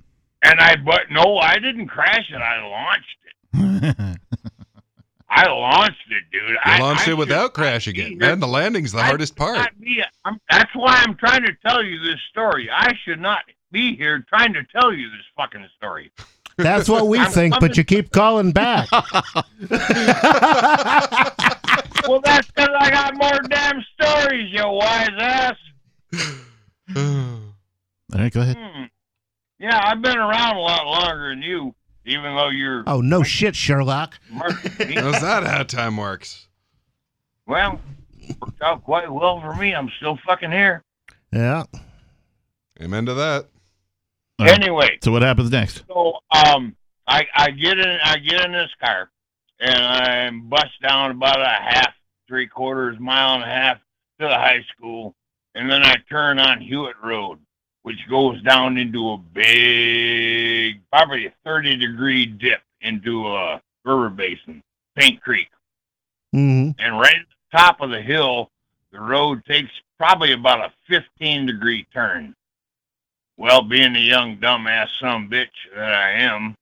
And 0.43 0.59
I, 0.59 0.75
but 0.75 1.11
no, 1.11 1.38
I 1.38 1.57
didn't 1.59 1.88
crash 1.88 2.29
it. 2.29 2.35
I 2.35 2.65
launched 2.65 3.17
it. 3.53 4.17
I 5.29 5.49
launched 5.49 6.09
it, 6.09 6.23
dude. 6.31 6.49
You 6.51 6.57
I 6.63 6.79
launched 6.79 7.07
I 7.07 7.11
it 7.11 7.17
without 7.17 7.53
crashing 7.53 7.97
not 7.97 8.11
it. 8.11 8.17
Man, 8.17 8.39
the 8.39 8.47
landing's 8.47 8.93
the 8.93 8.99
I 8.99 9.07
hardest 9.07 9.35
part. 9.35 9.69
be- 9.79 10.01
I'm, 10.23 10.39
that's 10.49 10.73
why 10.73 10.93
I'm 10.95 11.15
trying 11.15 11.43
to 11.43 11.53
tell 11.65 11.83
you 11.83 12.01
this 12.01 12.19
story. 12.29 12.69
I 12.71 12.93
should 13.03 13.19
not 13.19 13.39
be 13.71 13.95
here 13.95 14.25
trying 14.29 14.53
to 14.53 14.63
tell 14.63 14.93
you 14.93 15.09
this 15.09 15.25
fucking 15.35 15.67
story. 15.75 16.11
That's 16.55 16.88
what 16.88 17.07
we 17.07 17.19
I'm 17.19 17.31
think, 17.31 17.55
but 17.59 17.77
you 17.77 17.83
keep 17.83 18.11
calling 18.11 18.51
back. 18.51 18.88
Well, 22.07 22.21
that's 22.21 22.47
because 22.47 22.69
I 22.79 22.89
got 22.89 23.15
more 23.17 23.39
damn 23.49 23.83
stories, 23.99 24.49
you 24.51 24.63
wise 24.65 25.09
ass. 25.19 25.55
All 26.95 28.19
right, 28.19 28.31
go 28.31 28.41
ahead. 28.41 28.57
Hmm. 28.57 28.83
Yeah, 29.60 29.80
I've 29.84 30.01
been 30.01 30.18
around 30.18 30.55
a 30.58 30.60
lot 30.60 30.86
longer 30.86 31.30
than 31.30 31.41
you, 31.41 31.74
even 32.05 32.36
though 32.36 32.49
you're. 32.49 32.84
Oh 32.88 33.01
no 33.01 33.24
shit, 33.24 33.55
Sherlock. 33.55 34.20
marking. 34.30 34.91
How's 34.97 35.22
that 35.22 35.43
how 35.43 35.64
time 35.64 35.97
works? 35.97 36.47
Well, 37.47 37.80
worked 38.41 38.62
out 38.62 38.84
quite 38.84 39.12
well 39.12 39.41
for 39.41 39.55
me. 39.55 39.74
I'm 39.74 39.89
still 39.97 40.18
fucking 40.26 40.51
here. 40.51 40.84
Yeah. 41.32 41.64
Amen 42.82 43.05
to 43.08 43.14
that. 43.16 43.47
All 44.39 44.45
right. 44.45 44.53
Anyway, 44.62 44.99
So 45.03 45.12
what 45.12 45.24
happens 45.24 45.49
next? 45.49 45.84
so 45.88 46.20
um, 46.32 46.76
I 47.08 47.26
I 47.36 47.49
get 47.51 47.80
in 47.80 47.97
I 48.03 48.18
get 48.18 48.45
in 48.45 48.51
this 48.51 48.70
car, 48.80 49.10
and 49.60 49.84
I 49.84 50.30
bust 50.43 50.80
down 50.88 51.12
about 51.12 51.41
a 51.41 51.45
half, 51.47 51.93
three 52.28 52.47
quarters 52.47 52.97
mile 52.99 53.36
and 53.36 53.43
a 53.43 53.47
half 53.47 53.78
to 54.20 54.28
the 54.28 54.36
high 54.36 54.64
school, 54.76 55.16
and 55.55 55.70
then 55.72 55.82
I 55.84 55.95
turn 56.10 56.38
on 56.38 56.62
Hewitt 56.62 56.95
Road, 57.03 57.39
which 57.88 58.05
goes 58.09 58.41
down 58.41 58.77
into 58.77 59.11
a 59.11 59.17
big, 59.17 60.81
probably 60.91 61.25
a 61.25 61.33
thirty 61.45 61.77
degree 61.77 62.25
dip 62.25 62.59
into 62.81 63.25
a 63.25 63.61
river 63.85 64.09
basin, 64.09 64.61
Paint 64.97 65.21
Creek. 65.21 65.47
hmm 66.33 66.71
and 66.79 66.99
right 66.99 67.15
at 67.15 67.25
the 67.29 67.57
top 67.57 67.79
of 67.79 67.89
the 67.89 68.01
hill, 68.01 68.49
the 68.91 68.99
road 68.99 69.41
takes 69.45 69.71
probably 69.97 70.33
about 70.33 70.59
a 70.59 70.73
15 70.89 71.45
degree 71.45 71.88
turn. 71.93 72.35
Well, 73.38 73.61
being 73.61 73.93
the 73.93 74.01
young 74.01 74.35
dumbass 74.35 74.89
son 74.99 75.29
bitch 75.29 75.47
that 75.73 75.93
I 75.93 76.11
am, 76.11 76.55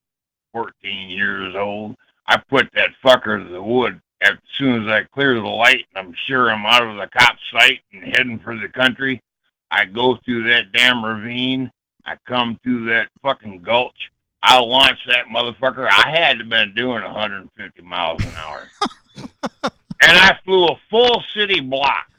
14 0.53 1.09
years 1.09 1.55
old, 1.55 1.95
I 2.27 2.37
put 2.37 2.69
that 2.75 2.91
fucker 3.03 3.43
to 3.43 3.51
the 3.51 3.63
wood 3.63 3.99
as 4.21 4.33
soon 4.59 4.83
as 4.83 4.91
I 4.91 5.05
clear 5.11 5.33
the 5.33 5.47
light. 5.47 5.87
and 5.95 6.07
I'm 6.07 6.15
sure 6.27 6.51
I'm 6.51 6.67
out 6.67 6.83
of 6.83 6.97
the 6.97 7.07
cop's 7.17 7.41
sight 7.51 7.79
and 7.91 8.03
heading 8.03 8.37
for 8.37 8.55
the 8.55 8.69
country. 8.69 9.23
I 9.71 9.85
go 9.85 10.17
through 10.23 10.49
that 10.49 10.71
damn 10.71 11.03
ravine. 11.03 11.71
I 12.05 12.17
come 12.27 12.59
through 12.63 12.85
that 12.85 13.09
fucking 13.21 13.61
gulch. 13.61 14.11
I 14.41 14.59
launch 14.59 14.99
that 15.07 15.25
motherfucker. 15.25 15.87
I 15.89 16.09
had 16.09 16.33
to 16.33 16.39
have 16.43 16.49
been 16.49 16.75
doing 16.75 17.03
150 17.03 17.81
miles 17.81 18.23
an 18.23 18.31
hour 18.35 18.69
and 20.07 20.17
I 20.17 20.37
flew 20.43 20.65
a 20.65 20.79
full 20.89 21.23
city 21.35 21.61
block 21.61 22.11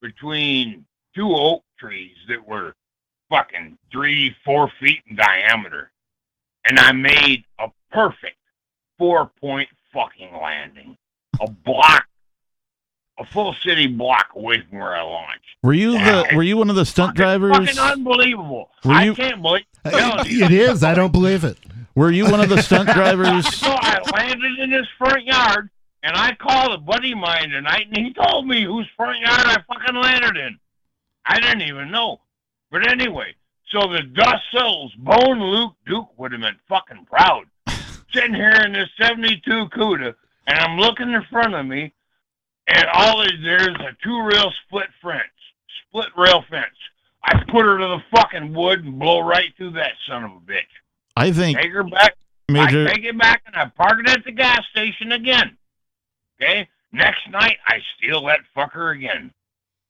between 0.00 0.84
two 1.14 1.34
oak 1.34 1.62
trees 1.78 2.16
that 2.28 2.46
were 2.46 2.74
fucking 3.30 3.78
three, 3.92 4.34
four 4.44 4.70
feet 4.80 5.02
in 5.08 5.16
diameter, 5.16 5.90
and 6.64 6.78
I 6.78 6.92
made 6.92 7.44
a 7.58 7.68
perfect 7.92 8.36
four 8.98 9.30
point 9.40 9.68
fucking 9.92 10.32
landing, 10.40 10.96
a 11.40 11.50
block, 11.50 12.06
a 13.20 13.24
full 13.26 13.54
city 13.64 13.86
block 13.86 14.28
away 14.34 14.62
from 14.68 14.78
where 14.78 14.94
I 14.96 15.02
launched. 15.02 15.44
Were 15.62 15.72
you 15.72 15.92
the 15.92 16.28
Were 16.34 16.42
you 16.42 16.56
one 16.56 16.70
of 16.70 16.76
the 16.76 16.84
stunt 16.86 17.16
drivers? 17.16 17.56
Fucking 17.56 17.78
unbelievable! 17.78 18.70
Were 18.84 18.92
I 18.92 19.04
you- 19.04 19.14
can't 19.14 19.42
believe. 19.42 19.64
Uh, 19.84 19.90
telling 19.90 20.26
you. 20.30 20.44
It 20.44 20.52
is. 20.52 20.82
I 20.84 20.94
don't 20.94 21.12
believe 21.12 21.44
it. 21.44 21.58
Were 21.94 22.10
you 22.10 22.30
one 22.30 22.40
of 22.40 22.48
the 22.48 22.62
stunt 22.62 22.88
drivers? 22.90 23.52
So 23.56 23.68
I 23.70 23.98
landed 24.14 24.58
in 24.60 24.70
his 24.70 24.86
front 24.98 25.24
yard, 25.24 25.70
and 26.02 26.16
I 26.16 26.34
called 26.36 26.72
a 26.72 26.78
buddy 26.78 27.12
of 27.12 27.18
mine 27.18 27.50
tonight, 27.50 27.86
and 27.92 27.96
he 28.06 28.12
told 28.14 28.46
me 28.46 28.64
whose 28.64 28.86
front 28.96 29.18
yard 29.20 29.40
I 29.46 29.56
fucking 29.66 29.96
landed 29.96 30.36
in. 30.36 30.58
I 31.26 31.40
didn't 31.40 31.62
even 31.62 31.90
know. 31.90 32.20
But 32.70 32.88
anyway, 32.88 33.34
so 33.70 33.88
the 33.88 34.02
dust 34.02 34.42
settles. 34.52 34.92
Bone 34.98 35.40
Luke 35.40 35.74
Duke 35.86 36.08
would 36.18 36.32
have 36.32 36.40
been 36.40 36.56
fucking 36.68 37.06
proud. 37.06 37.44
Sitting 38.12 38.34
here 38.34 38.50
in 38.64 38.72
this 38.72 38.88
72 39.00 39.40
CUDA, 39.70 40.14
and 40.46 40.58
I'm 40.58 40.78
looking 40.78 41.10
in 41.12 41.22
front 41.30 41.54
of 41.54 41.66
me, 41.66 41.92
and 42.68 42.84
all 42.92 43.22
is 43.22 43.32
there's 43.42 43.68
a 43.68 43.96
two 44.02 44.22
rail 44.22 44.52
split 44.66 44.88
fence, 45.02 45.22
split 45.88 46.08
rail 46.16 46.44
fence. 46.50 46.66
I 47.24 47.42
put 47.50 47.64
her 47.64 47.78
to 47.78 47.86
the 47.86 48.02
fucking 48.14 48.54
wood 48.54 48.84
and 48.84 48.98
blow 48.98 49.20
right 49.20 49.52
through 49.56 49.72
that 49.72 49.92
son 50.08 50.24
of 50.24 50.30
a 50.30 50.40
bitch. 50.40 50.62
I 51.16 51.32
think 51.32 51.58
Take 51.58 51.72
her 51.72 51.82
back. 51.82 52.16
Major. 52.48 52.86
I 52.86 52.94
take 52.94 53.04
it 53.04 53.18
back 53.18 53.42
and 53.46 53.56
I 53.56 53.66
park 53.66 53.98
it 54.00 54.08
at 54.08 54.24
the 54.24 54.32
gas 54.32 54.60
station 54.70 55.12
again. 55.12 55.56
Okay? 56.40 56.68
Next 56.92 57.28
night, 57.30 57.56
I 57.66 57.78
steal 57.96 58.24
that 58.26 58.40
fucker 58.56 58.94
again. 58.94 59.32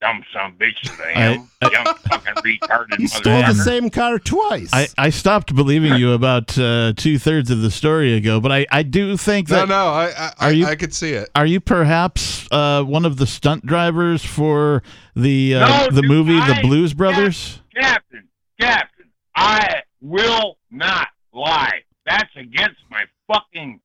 Dumb 0.01 0.23
son 0.33 0.53
of 0.53 0.59
bitch 0.59 0.81
that 0.97 1.07
I 1.09 1.11
am. 1.21 1.51
Young 1.73 1.85
fucking 2.09 2.35
retarded 2.35 3.01
You 3.01 3.09
stole 3.09 3.43
the 3.43 3.55
same 3.55 3.91
car 3.91 4.21
twice. 4.21 4.71
I, 4.73 4.87
I 4.97 5.11
stopped 5.11 5.53
believing 5.57 5.95
you 5.95 6.13
about 6.13 6.57
uh, 6.57 6.93
two 6.97 7.19
thirds 7.19 7.51
of 7.51 7.63
the 7.63 7.71
story 7.71 8.15
ago, 8.15 8.39
but 8.41 8.53
I, 8.53 8.65
I 8.71 8.85
do 8.85 9.17
think 9.17 9.49
that. 9.49 9.69
no, 9.69 9.75
I 9.75 10.07
I, 10.07 10.27
Are 10.27 10.33
I, 10.39 10.51
you- 10.51 10.67
I 10.67 10.77
could 10.77 10.95
see 10.95 11.15
it. 11.15 11.29
Are 11.35 11.47
you 11.47 11.59
perhaps 11.59 12.47
uh, 12.53 12.85
one 12.85 13.05
of 13.05 13.17
the 13.17 13.27
stunt 13.27 13.67
drivers 13.67 14.25
for 14.25 14.85
the 15.17 15.57
uh, 15.57 15.69
No, 15.69 15.89
the 15.91 16.03
dude, 16.03 16.11
movie 16.11 16.39
The 16.39 16.61
Blues 16.63 16.95
Brothers? 16.95 17.61
Captain, 17.75 18.29
Captain, 18.61 19.07
I 19.35 19.83
will 20.01 20.59
not 20.71 21.09
lie. 21.33 21.81
That's 22.07 22.31
against 22.37 22.79
my 22.89 23.03
fucking 23.27 23.81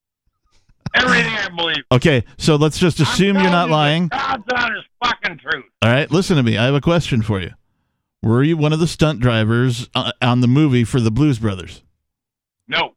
everything 0.93 1.33
I 1.33 1.49
believe. 1.49 1.83
Okay, 1.91 2.23
so 2.37 2.55
let's 2.55 2.77
just 2.77 2.99
assume 2.99 3.35
you're 3.37 3.49
not 3.51 3.67
you 3.67 3.73
lying. 3.73 4.07
God's 4.09 4.43
honest 4.55 4.87
fucking 5.03 5.37
truth. 5.39 5.65
All 5.81 5.89
right, 5.91 6.09
listen 6.11 6.37
to 6.37 6.43
me. 6.43 6.57
I 6.57 6.65
have 6.65 6.75
a 6.75 6.81
question 6.81 7.21
for 7.21 7.39
you. 7.41 7.51
Were 8.21 8.41
you 8.43 8.55
one 8.57 8.71
of 8.73 8.79
the 8.79 8.87
stunt 8.87 9.19
drivers 9.19 9.89
uh, 9.95 10.11
on 10.21 10.41
the 10.41 10.47
movie 10.47 10.83
for 10.85 11.01
the 11.01 11.11
Blues 11.11 11.39
Brothers? 11.39 11.83
No. 12.67 12.95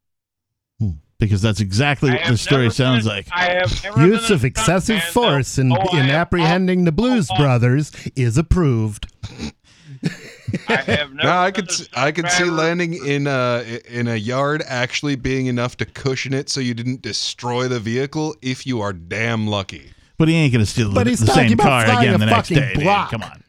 Because 1.19 1.41
that's 1.41 1.61
exactly 1.61 2.11
I 2.11 2.15
what 2.15 2.21
have 2.23 2.33
the 2.35 2.39
story 2.39 2.71
sounds 2.71 3.05
been- 3.05 3.13
like. 3.17 3.29
I 3.33 3.55
have 3.55 3.97
Use 3.99 4.29
of 4.31 4.45
excessive 4.45 4.99
stuntman, 4.99 5.07
no. 5.07 5.13
force 5.13 5.59
in, 5.59 5.73
Oh, 5.73 5.77
I 5.77 5.99
in 5.99 6.05
have 6.07 6.15
apprehending 6.15 6.85
the 6.85 6.93
Blues 6.93 7.29
oh, 7.33 7.37
Brothers 7.39 7.91
is 8.15 8.37
approved. 8.37 9.11
I 10.69 10.75
have 10.77 11.13
never 11.13 11.15
No, 11.29 11.37
I 11.39 11.51
could 11.51 11.69
a 11.69 11.73
s- 11.73 11.89
I 11.95 12.13
could 12.13 12.31
see 12.31 12.45
landing 12.45 12.95
in 12.95 13.27
a 13.27 13.81
in 13.89 14.09
a 14.09 14.17
yard 14.17 14.63
actually 14.67 15.17
being 15.17 15.47
enough 15.47 15.77
to 15.79 15.85
cushion 15.87 16.33
it 16.35 16.49
so 16.49 16.61
you 16.61 16.75
didn't 16.75 17.03
destroy 17.03 17.69
the 17.69 17.81
vehicle 17.81 18.35
if 18.43 18.67
you 18.67 18.81
are 18.81 18.93
damn 18.93 19.47
lucky. 19.47 19.91
But 20.19 20.29
he 20.29 20.35
ain't 20.35 20.53
going 20.53 20.65
to 20.65 20.71
steal 20.71 20.93
But 20.93 21.05
the, 21.05 21.11
he's 21.11 21.21
the 21.21 21.27
talking 21.27 21.49
same 21.49 21.53
about 21.55 21.65
car 21.65 21.85
flying 21.85 21.99
again 22.01 22.15
a 22.15 22.19
the 22.19 22.27
next 22.27 22.49
fucking 22.49 22.57
day. 22.57 22.75
dude. 22.75 22.83
block. 22.85 23.11
Come 23.11 23.23
on. 23.23 23.43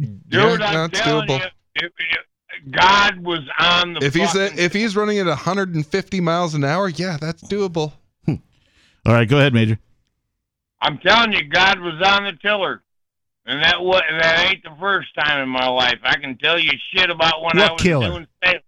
Dude, 0.00 0.20
Yeah, 0.30 0.42
I'm 0.44 0.58
that's 0.90 1.00
telling 1.00 1.28
doable. 1.28 1.40
you, 1.40 1.46
if, 1.76 1.92
if 1.98 2.70
God 2.72 3.18
was 3.24 3.40
on 3.58 3.94
the 3.94 4.04
If 4.04 4.14
he's 4.14 4.30
fucking, 4.32 4.58
a, 4.58 4.62
if 4.62 4.72
he's 4.72 4.94
running 4.94 5.18
at 5.18 5.26
150 5.26 6.20
miles 6.20 6.54
an 6.54 6.62
hour, 6.64 6.88
yeah, 6.88 7.16
that's 7.20 7.42
doable. 7.42 7.94
Hmm. 8.26 8.34
All 9.06 9.12
right, 9.14 9.28
go 9.28 9.38
ahead, 9.38 9.52
Major. 9.54 9.78
I'm 10.80 10.98
telling 10.98 11.32
you, 11.32 11.42
God 11.48 11.80
was 11.80 11.94
on 12.04 12.22
the 12.24 12.32
tiller. 12.40 12.82
And 13.48 13.62
that 13.62 13.82
wa 13.82 13.98
that 14.20 14.50
ain't 14.50 14.62
the 14.62 14.76
first 14.78 15.08
time 15.18 15.42
in 15.42 15.48
my 15.48 15.66
life. 15.66 15.98
I 16.02 16.18
can 16.18 16.36
tell 16.36 16.58
you 16.58 16.70
shit 16.94 17.08
about 17.08 17.42
when 17.42 17.58
I 17.58 17.62
What 17.62 17.72
was 17.72 17.82
killer? 17.82 18.08
doing 18.10 18.26
sales. 18.44 18.62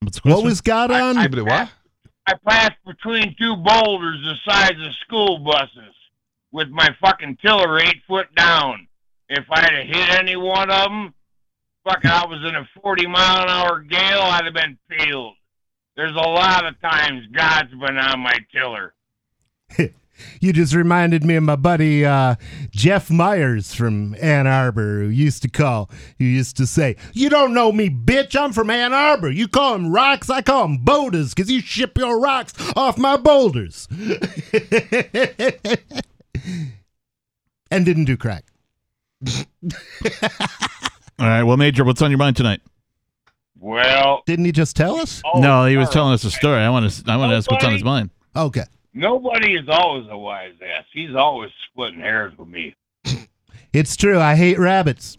What's 0.00 0.20
the 0.20 0.30
What 0.30 0.44
was 0.44 0.60
God 0.60 0.92
on? 0.92 1.18
I, 1.18 1.26
But 1.26 1.42
what? 1.44 1.70
I 2.28 2.34
passed 2.48 2.78
between 2.86 3.34
two 3.36 3.56
boulders 3.56 4.20
the 4.24 4.34
size 4.48 4.70
of 4.78 4.94
school 5.04 5.40
buses 5.40 5.92
with 6.52 6.68
my 6.68 6.88
fucking 7.00 7.38
tiller 7.44 7.80
eight 7.80 8.00
foot 8.06 8.32
down. 8.36 8.86
If 9.28 9.44
I'd 9.50 9.72
have 9.72 9.86
hit 9.86 10.10
any 10.20 10.36
one 10.36 10.70
of 10.70 10.84
them, 10.84 11.14
fuck, 11.82 12.04
I 12.04 12.24
was 12.26 12.48
in 12.48 12.54
a 12.54 12.68
40 12.80 13.08
mile 13.08 13.42
an 13.42 13.48
hour 13.48 13.80
gale, 13.80 14.20
I'd 14.20 14.44
have 14.44 14.54
been 14.54 14.78
peeled. 14.88 15.34
There's 15.96 16.14
a 16.14 16.28
lot 16.28 16.64
of 16.64 16.80
times 16.80 17.26
God's 17.32 17.70
been 17.72 17.98
on 17.98 18.20
my 18.20 18.36
tiller. 18.54 18.94
You 20.40 20.52
just 20.52 20.74
reminded 20.74 21.24
me 21.24 21.36
of 21.36 21.42
my 21.42 21.56
buddy 21.56 22.04
uh, 22.04 22.36
Jeff 22.70 23.10
Myers 23.10 23.74
from 23.74 24.14
Ann 24.20 24.46
Arbor, 24.46 25.00
who 25.02 25.08
used 25.08 25.42
to 25.42 25.48
call, 25.48 25.90
who 26.18 26.24
used 26.24 26.56
to 26.58 26.66
say, 26.66 26.96
You 27.12 27.28
don't 27.28 27.54
know 27.54 27.72
me, 27.72 27.88
bitch. 27.90 28.36
I'm 28.36 28.52
from 28.52 28.70
Ann 28.70 28.92
Arbor. 28.92 29.30
You 29.30 29.48
call 29.48 29.72
them 29.72 29.92
rocks, 29.92 30.30
I 30.30 30.42
call 30.42 30.62
them 30.62 30.78
boulders, 30.78 31.34
because 31.34 31.50
you 31.50 31.60
ship 31.60 31.96
your 31.98 32.20
rocks 32.20 32.52
off 32.76 32.98
my 32.98 33.16
boulders. 33.16 33.88
and 37.70 37.84
didn't 37.84 38.04
do 38.04 38.16
crack. 38.16 38.44
All 41.18 41.28
right, 41.28 41.42
well, 41.42 41.56
Major, 41.56 41.84
what's 41.84 42.02
on 42.02 42.10
your 42.10 42.18
mind 42.18 42.36
tonight? 42.36 42.60
Well, 43.58 44.22
Didn't 44.26 44.44
he 44.44 44.52
just 44.52 44.74
tell 44.74 44.96
us? 44.96 45.22
oh, 45.24 45.40
no, 45.40 45.66
he 45.66 45.76
was 45.76 45.88
telling 45.88 46.12
us 46.12 46.24
a 46.24 46.30
story. 46.32 46.60
I 46.60 46.68
want 46.70 46.90
to. 46.90 47.10
I 47.10 47.16
want 47.16 47.30
to 47.30 47.36
ask 47.36 47.48
what's 47.50 47.64
on 47.64 47.72
his 47.72 47.84
mind. 47.84 48.10
Okay. 48.34 48.64
Nobody 48.94 49.54
is 49.54 49.68
always 49.68 50.06
a 50.10 50.18
wise 50.18 50.54
ass. 50.60 50.84
He's 50.92 51.14
always 51.14 51.50
splitting 51.70 52.00
hairs 52.00 52.36
with 52.38 52.48
me. 52.48 52.74
It's 53.72 53.96
true. 53.96 54.20
I 54.20 54.34
hate 54.34 54.58
rabbits, 54.58 55.16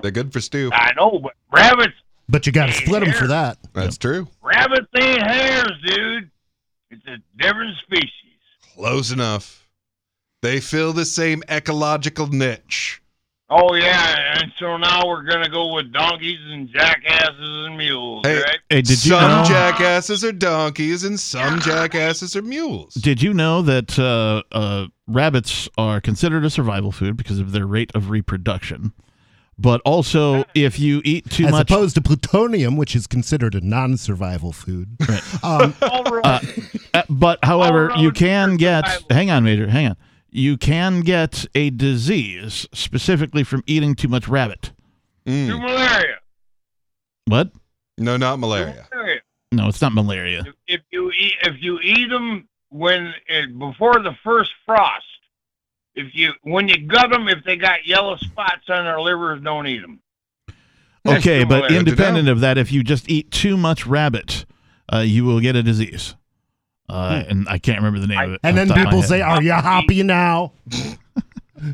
They're 0.00 0.12
good 0.12 0.32
for 0.32 0.40
stew. 0.40 0.70
I 0.72 0.92
know, 0.94 1.18
but 1.20 1.32
rabbits, 1.50 1.94
but 2.28 2.46
you 2.46 2.52
got 2.52 2.66
to 2.66 2.72
split 2.72 3.02
them 3.04 3.12
for 3.12 3.26
that. 3.26 3.58
That's 3.72 3.98
true. 3.98 4.28
rabbits 4.40 4.86
ain't 4.96 5.22
hares, 5.22 5.72
dude. 5.84 6.30
It's 6.92 7.04
a 7.08 7.16
different 7.36 7.76
species. 7.78 8.38
Close 8.76 9.10
enough. 9.10 9.68
They 10.40 10.60
fill 10.60 10.92
the 10.92 11.04
same 11.04 11.42
ecological 11.48 12.28
niche. 12.28 13.01
Oh 13.54 13.74
yeah, 13.74 14.38
and 14.40 14.50
so 14.58 14.78
now 14.78 15.06
we're 15.06 15.24
gonna 15.24 15.50
go 15.50 15.74
with 15.74 15.92
donkeys 15.92 16.38
and 16.42 16.70
jackasses 16.70 17.36
and 17.66 17.76
mules, 17.76 18.22
Hey, 18.26 18.36
right? 18.36 18.58
Hey, 18.70 18.80
did 18.80 18.88
you 19.04 19.10
some 19.10 19.20
know? 19.30 19.44
jackasses 19.46 20.24
are 20.24 20.32
donkeys 20.32 21.04
and 21.04 21.20
some 21.20 21.60
jackasses 21.60 22.34
are 22.34 22.40
mules. 22.40 22.94
Did 22.94 23.20
you 23.20 23.34
know 23.34 23.60
that 23.60 23.98
uh, 23.98 24.42
uh, 24.52 24.86
rabbits 25.06 25.68
are 25.76 26.00
considered 26.00 26.46
a 26.46 26.50
survival 26.50 26.92
food 26.92 27.16
because 27.18 27.40
of 27.40 27.52
their 27.52 27.66
rate 27.66 27.90
of 27.94 28.08
reproduction? 28.08 28.92
But 29.58 29.82
also, 29.84 30.44
if 30.54 30.78
you 30.80 31.02
eat 31.04 31.28
too 31.30 31.42
much 31.44 31.48
As 31.48 31.52
much, 31.52 31.70
opposed 31.70 31.94
to 31.96 32.00
plutonium, 32.00 32.76
which 32.78 32.96
is 32.96 33.06
considered 33.06 33.54
a 33.54 33.60
non-survival 33.60 34.52
food. 34.52 34.96
Um, 35.42 35.74
All 35.82 36.04
right. 36.04 36.24
uh, 36.24 36.40
uh, 36.94 37.02
but 37.10 37.38
however, 37.44 37.90
All 37.90 38.02
you 38.02 38.12
can 38.12 38.56
get. 38.56 38.86
survival. 38.88 39.06
Hang 39.10 39.30
on, 39.30 39.44
Major. 39.44 39.68
Hang 39.68 39.88
on. 39.88 39.96
You 40.34 40.56
can 40.56 41.02
get 41.02 41.44
a 41.54 41.68
disease 41.70 42.66
specifically 42.72 43.44
from 43.44 43.62
eating 43.66 43.94
too 43.94 44.08
much 44.08 44.26
rabbit. 44.28 44.72
To 45.26 45.30
Mm. 45.32 45.60
malaria. 45.60 46.16
What? 47.26 47.52
No, 47.98 48.16
not 48.16 48.38
malaria. 48.38 48.88
malaria. 48.92 49.20
No, 49.52 49.68
it's 49.68 49.80
not 49.82 49.92
malaria. 49.92 50.44
If, 50.46 50.54
if 50.66 50.80
you 50.90 51.12
eat, 51.12 51.34
if 51.42 51.56
you 51.60 51.78
eat 51.80 52.08
them 52.08 52.48
when 52.70 53.12
it, 53.28 53.56
before 53.58 53.94
the 54.02 54.16
first 54.24 54.50
frost, 54.64 55.04
if 55.94 56.14
you 56.14 56.32
when 56.42 56.68
you 56.68 56.78
gut 56.86 57.10
them, 57.10 57.28
if 57.28 57.44
they 57.44 57.56
got 57.56 57.86
yellow 57.86 58.16
spots 58.16 58.70
on 58.70 58.84
their 58.86 58.98
livers, 59.00 59.42
don't 59.42 59.66
eat 59.66 59.82
them. 59.82 60.00
Okay, 61.06 61.44
but 61.44 61.56
malaria. 61.64 61.78
independent 61.78 62.28
of 62.30 62.40
that, 62.40 62.56
if 62.56 62.72
you 62.72 62.82
just 62.82 63.10
eat 63.10 63.30
too 63.30 63.58
much 63.58 63.86
rabbit, 63.86 64.46
uh, 64.90 65.00
you 65.00 65.24
will 65.26 65.40
get 65.40 65.54
a 65.54 65.62
disease. 65.62 66.14
Uh, 66.92 67.24
and 67.26 67.48
I 67.48 67.58
can't 67.58 67.78
remember 67.78 68.00
the 68.00 68.06
name 68.06 68.20
of 68.20 68.32
it. 68.34 68.40
and 68.42 68.56
then 68.56 68.68
the 68.68 68.74
top 68.74 68.84
people 68.84 69.00
head. 69.00 69.08
say, 69.08 69.20
"Are 69.22 69.42
you 69.42 69.52
happy 69.52 70.02
now?" 70.02 70.52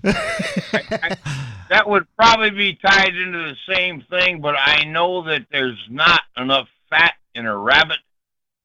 That 1.70 1.86
would 1.86 2.06
probably 2.16 2.50
be 2.50 2.74
tied 2.76 3.14
into 3.14 3.38
the 3.38 3.74
same 3.74 4.02
thing, 4.08 4.40
but 4.40 4.54
I 4.58 4.84
know 4.84 5.22
that 5.24 5.46
there's 5.52 5.78
not 5.90 6.22
enough 6.36 6.66
fat 6.88 7.14
in 7.34 7.44
a 7.46 7.56
rabbit. 7.56 7.98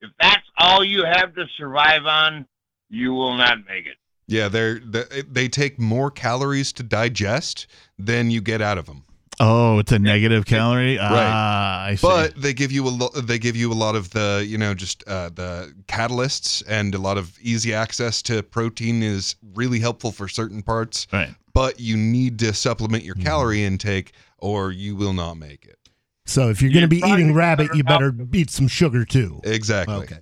If 0.00 0.10
that's 0.18 0.46
all 0.58 0.82
you 0.82 1.04
have 1.04 1.34
to 1.34 1.44
survive 1.58 2.06
on, 2.06 2.46
you 2.88 3.12
will 3.12 3.36
not 3.36 3.58
make 3.68 3.86
it. 3.86 3.96
Yeah, 4.26 4.48
they're, 4.48 4.78
they 4.80 5.22
they 5.30 5.48
take 5.48 5.78
more 5.78 6.10
calories 6.10 6.72
to 6.74 6.82
digest 6.82 7.66
than 7.98 8.30
you 8.30 8.40
get 8.40 8.62
out 8.62 8.78
of 8.78 8.86
them. 8.86 9.03
"Oh, 9.40 9.78
it's 9.78 9.92
a 9.92 9.98
negative 9.98 10.44
calorie." 10.46 10.98
Ah, 11.00 11.84
I 11.84 11.94
see. 11.96 12.06
But 12.06 12.40
they 12.40 12.52
give 12.54 12.70
you 12.72 12.86
a 12.86 12.90
lo- 12.90 13.10
they 13.10 13.38
give 13.38 13.56
you 13.56 13.72
a 13.72 13.74
lot 13.74 13.94
of 13.96 14.10
the 14.10 14.44
you 14.46 14.58
know 14.58 14.74
just 14.74 15.02
uh, 15.08 15.30
the 15.30 15.74
catalysts 15.86 16.62
and 16.68 16.94
a 16.94 16.98
lot 16.98 17.18
of 17.18 17.36
easy 17.40 17.72
access 17.74 18.22
to 18.22 18.42
protein 18.42 19.02
is 19.02 19.36
really 19.54 19.78
helpful 19.80 20.12
for 20.12 20.28
certain 20.28 20.62
parts. 20.62 21.06
right. 21.12 21.34
But 21.52 21.78
you 21.78 21.96
need 21.96 22.38
to 22.40 22.52
supplement 22.52 23.04
your 23.04 23.14
Mm-hmm. 23.14 23.24
calorie 23.26 23.64
intake 23.64 24.12
or 24.38 24.72
you 24.72 24.96
will 24.96 25.12
not 25.12 25.34
make 25.34 25.64
it. 25.64 25.78
So 26.26 26.48
if 26.50 26.60
you're 26.60 26.72
going 26.72 26.82
to 26.82 26.88
be 26.88 26.98
eating 27.06 27.32
rabbit, 27.34 27.68
better 27.68 27.76
you 27.76 27.84
better 27.84 28.08
off- 28.08 28.34
eat 28.34 28.50
some 28.50 28.66
sugar 28.66 29.04
too. 29.04 29.40
Exactly. 29.44 29.94
Okay. 29.94 30.18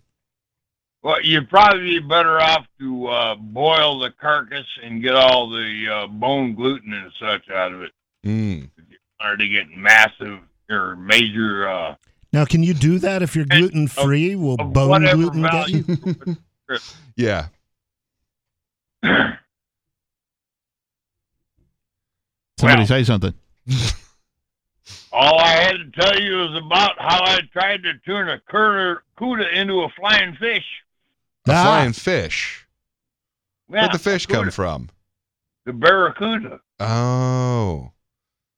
Well, 1.02 1.20
you'd 1.22 1.48
probably 1.48 1.98
be 1.98 1.98
better 2.00 2.38
off 2.40 2.66
to 2.80 3.06
uh, 3.06 3.34
boil 3.36 3.98
the 4.00 4.10
carcass 4.20 4.66
and 4.84 5.02
get 5.02 5.14
all 5.14 5.48
the 5.50 5.86
uh, 5.90 6.06
bone 6.08 6.54
gluten 6.54 6.92
and 6.92 7.10
such 7.18 7.48
out 7.50 7.72
of 7.72 7.82
it. 7.82 7.90
Mm. 8.26 8.68
If 9.22 9.28
you 9.28 9.30
wanted 9.30 9.38
to 9.38 9.48
get 9.48 9.76
massive 9.76 10.40
or 10.70 10.96
major 10.96 11.68
uh, 11.68 11.94
Now, 12.32 12.44
can 12.44 12.62
you 12.62 12.74
do 12.74 12.98
that 13.00 13.22
if 13.22 13.36
you're 13.36 13.44
gluten 13.44 13.86
free? 13.88 14.34
Will 14.34 14.56
Of 14.58 14.72
bone 14.72 15.02
gluten 15.04 15.42
get 15.42 15.68
you? 15.68 15.84
Yeah. 17.16 17.48
Somebody 22.58 22.80
Well. 22.80 22.86
say 22.86 23.04
something. 23.04 23.34
All 25.12 25.38
I 25.38 25.48
had 25.48 25.72
to 25.72 25.90
tell 26.00 26.18
you 26.20 26.36
was 26.36 26.60
about 26.64 26.92
how 26.98 27.22
I 27.24 27.40
tried 27.52 27.82
to 27.82 27.94
turn 28.06 28.28
a 28.30 28.40
curler 28.48 29.02
cuda 29.18 29.52
into 29.54 29.82
a 29.82 29.88
flying 29.90 30.34
fish. 30.36 30.64
A 31.48 31.52
Ah. 31.52 31.62
flying 31.64 31.92
fish. 31.92 32.66
Yeah, 33.68 33.80
Where'd 33.82 33.92
the 33.92 33.98
fish 33.98 34.26
come 34.26 34.50
from? 34.50 34.88
The 35.66 35.72
barracuda. 35.74 36.60
Oh. 36.80 37.91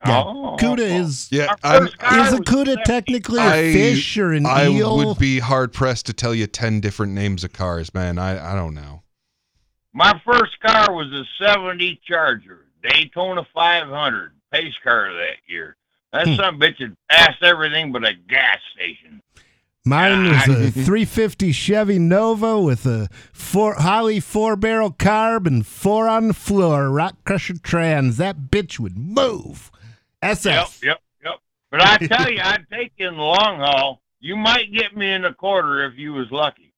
Yeah, 0.07 0.23
Oh. 0.25 0.57
Cuda 0.59 0.79
is 1.01 1.27
Yeah, 1.31 1.53
I'm, 1.63 1.87
is 1.87 1.93
a 2.33 2.37
was 2.37 2.39
cuda 2.41 2.83
technically 2.83 3.39
a 3.39 3.43
I- 3.43 3.73
fish 3.73 4.17
or 4.17 4.31
an 4.33 4.45
I 4.45 4.67
eel? 4.69 4.97
would 4.97 5.17
be 5.19 5.39
hard 5.39 5.73
pressed 5.73 6.05
to 6.07 6.13
tell 6.13 6.33
you 6.35 6.47
10 6.47 6.79
different 6.79 7.13
names 7.13 7.43
of 7.43 7.53
cars, 7.53 7.93
man. 7.93 8.17
I, 8.19 8.53
I 8.53 8.55
don't 8.55 8.73
know. 8.73 9.01
My 9.93 10.19
first 10.25 10.59
car 10.61 10.93
was 10.93 11.07
a 11.13 11.23
70 11.43 12.01
Charger, 12.05 12.65
Daytona 12.83 13.45
500, 13.53 14.31
pace 14.51 14.73
car 14.83 15.13
that 15.13 15.37
year. 15.47 15.75
That 16.13 16.27
Hmm. 16.27 16.35
some 16.35 16.59
bitch 16.59 16.79
had 16.79 16.95
passed 17.09 17.41
everything 17.43 17.91
but 17.91 18.05
a 18.05 18.13
gas 18.13 18.59
station. 18.75 19.21
Mine 19.87 20.29
was 20.29 20.47
a 20.47 20.71
350 20.71 21.51
Chevy 21.51 21.99
Nova 21.99 22.59
with 22.59 22.85
a 22.87 23.07
four 23.31 23.75
Holley 23.75 24.19
four 24.19 24.55
barrel 24.55 24.91
carb 24.91 25.45
and 25.45 25.65
four 25.65 26.07
on 26.07 26.27
the 26.29 26.33
floor, 26.33 26.89
rock 26.89 27.15
crusher 27.23 27.53
trans. 27.61 28.17
That 28.17 28.49
bitch 28.49 28.79
would 28.79 28.97
move. 28.97 29.71
SF. 30.33 30.45
Yep, 30.45 30.67
yep, 30.83 31.01
yep. 31.23 31.35
But 31.71 31.81
I 31.81 31.97
tell 31.97 32.31
you, 32.31 32.39
I'd 32.41 32.65
take 32.71 32.93
you 32.97 33.07
in 33.07 33.15
the 33.15 33.21
long 33.21 33.59
haul. 33.59 34.01
You 34.19 34.35
might 34.35 34.71
get 34.73 34.95
me 34.95 35.11
in 35.11 35.25
a 35.25 35.33
quarter 35.33 35.85
if 35.85 35.97
you 35.97 36.13
was 36.13 36.27
lucky. 36.31 36.73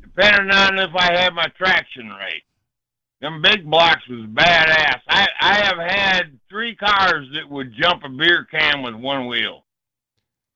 Depending 0.00 0.50
on 0.50 0.78
if 0.78 0.94
I 0.94 1.16
had 1.16 1.34
my 1.34 1.46
traction 1.56 2.08
right. 2.08 2.42
Them 3.20 3.42
big 3.42 3.68
blocks 3.68 4.06
was 4.08 4.26
badass. 4.26 5.00
I, 5.08 5.28
I 5.40 5.54
have 5.54 5.78
had 5.78 6.38
three 6.48 6.76
cars 6.76 7.28
that 7.34 7.48
would 7.48 7.72
jump 7.74 8.04
a 8.04 8.08
beer 8.08 8.46
can 8.48 8.82
with 8.82 8.94
one 8.94 9.26
wheel. 9.26 9.64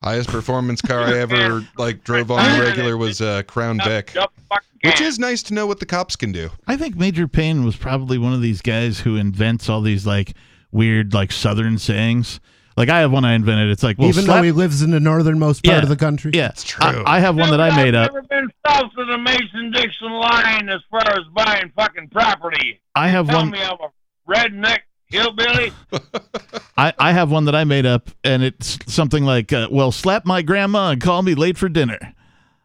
Highest 0.02 0.30
performance 0.30 0.80
car 0.80 1.02
I 1.02 1.18
ever 1.18 1.64
like 1.76 2.02
drove 2.02 2.30
on 2.30 2.38
the 2.38 2.64
regular 2.64 2.96
was 2.96 3.20
uh, 3.20 3.42
Crown 3.44 3.80
Vic, 3.84 4.12
Jump 4.12 4.32
a 4.36 4.40
fucking 4.54 4.68
which 4.82 5.00
is 5.00 5.18
nice 5.20 5.44
to 5.44 5.54
know 5.54 5.66
what 5.68 5.78
the 5.78 5.86
cops 5.86 6.16
can 6.16 6.32
do. 6.32 6.50
I 6.66 6.76
think 6.76 6.96
Major 6.96 7.28
Payne 7.28 7.64
was 7.64 7.76
probably 7.76 8.18
one 8.18 8.32
of 8.32 8.42
these 8.42 8.62
guys 8.62 8.98
who 9.00 9.14
invents 9.16 9.68
all 9.68 9.80
these 9.80 10.04
like 10.04 10.34
weird 10.72 11.14
like 11.14 11.30
Southern 11.32 11.78
sayings. 11.78 12.40
Like 12.76 12.88
I 12.88 13.00
have 13.00 13.12
one 13.12 13.24
I 13.24 13.34
invented. 13.34 13.70
It's 13.70 13.82
like 13.82 13.98
well, 13.98 14.08
Even 14.08 14.24
slap- 14.24 14.38
though 14.38 14.42
he 14.44 14.52
lives 14.52 14.80
in 14.82 14.90
the 14.92 15.00
northernmost 15.00 15.62
part 15.62 15.76
Yeah, 15.76 15.82
of 15.82 15.88
the 15.90 15.96
country. 15.96 16.32
yeah, 16.34 16.48
It's 16.48 16.64
true. 16.64 16.84
I, 16.84 17.16
I 17.18 17.20
have 17.20 17.36
one 17.36 17.50
that 17.50 17.60
I 17.60 17.76
made 17.76 17.94
up. 17.94 18.08
I've 18.08 18.14
never 18.14 18.26
been 18.28 18.48
south 18.66 18.90
of 18.96 19.06
the 19.08 19.18
Mason-Dixon 19.18 20.10
line 20.10 20.68
as 20.70 20.80
far 20.90 21.02
as 21.06 21.20
buying 21.34 21.70
fucking 21.76 22.08
property. 22.08 22.80
I 22.94 23.08
have 23.08 23.26
Tell 23.28 23.40
one. 23.40 23.50
me 23.50 23.58
I'm 23.62 23.76
a 23.78 23.90
redneck 24.32 24.78
hillbilly. 25.06 25.72
I, 26.78 26.94
I 26.98 27.12
have 27.12 27.30
one 27.30 27.44
that 27.44 27.54
I 27.54 27.64
made 27.64 27.84
up, 27.84 28.08
and 28.24 28.42
it's 28.42 28.78
something 28.86 29.24
like, 29.24 29.52
uh, 29.52 29.68
"Well, 29.70 29.92
slap 29.92 30.24
my 30.24 30.40
grandma 30.40 30.90
and 30.92 31.00
call 31.02 31.20
me 31.22 31.34
late 31.34 31.58
for 31.58 31.68
dinner." 31.68 31.98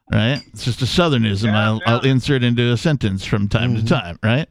Right? 0.10 0.42
It's 0.54 0.64
just 0.64 0.82
a 0.82 0.86
Southernism. 0.86 1.48
Yeah, 1.48 1.66
I'll, 1.66 1.76
yeah. 1.86 1.94
I'll 1.96 2.00
insert 2.06 2.42
into 2.44 2.72
a 2.72 2.78
sentence 2.78 3.26
from 3.26 3.50
time 3.50 3.76
to 3.76 3.84
time. 3.86 4.18
Right? 4.24 4.48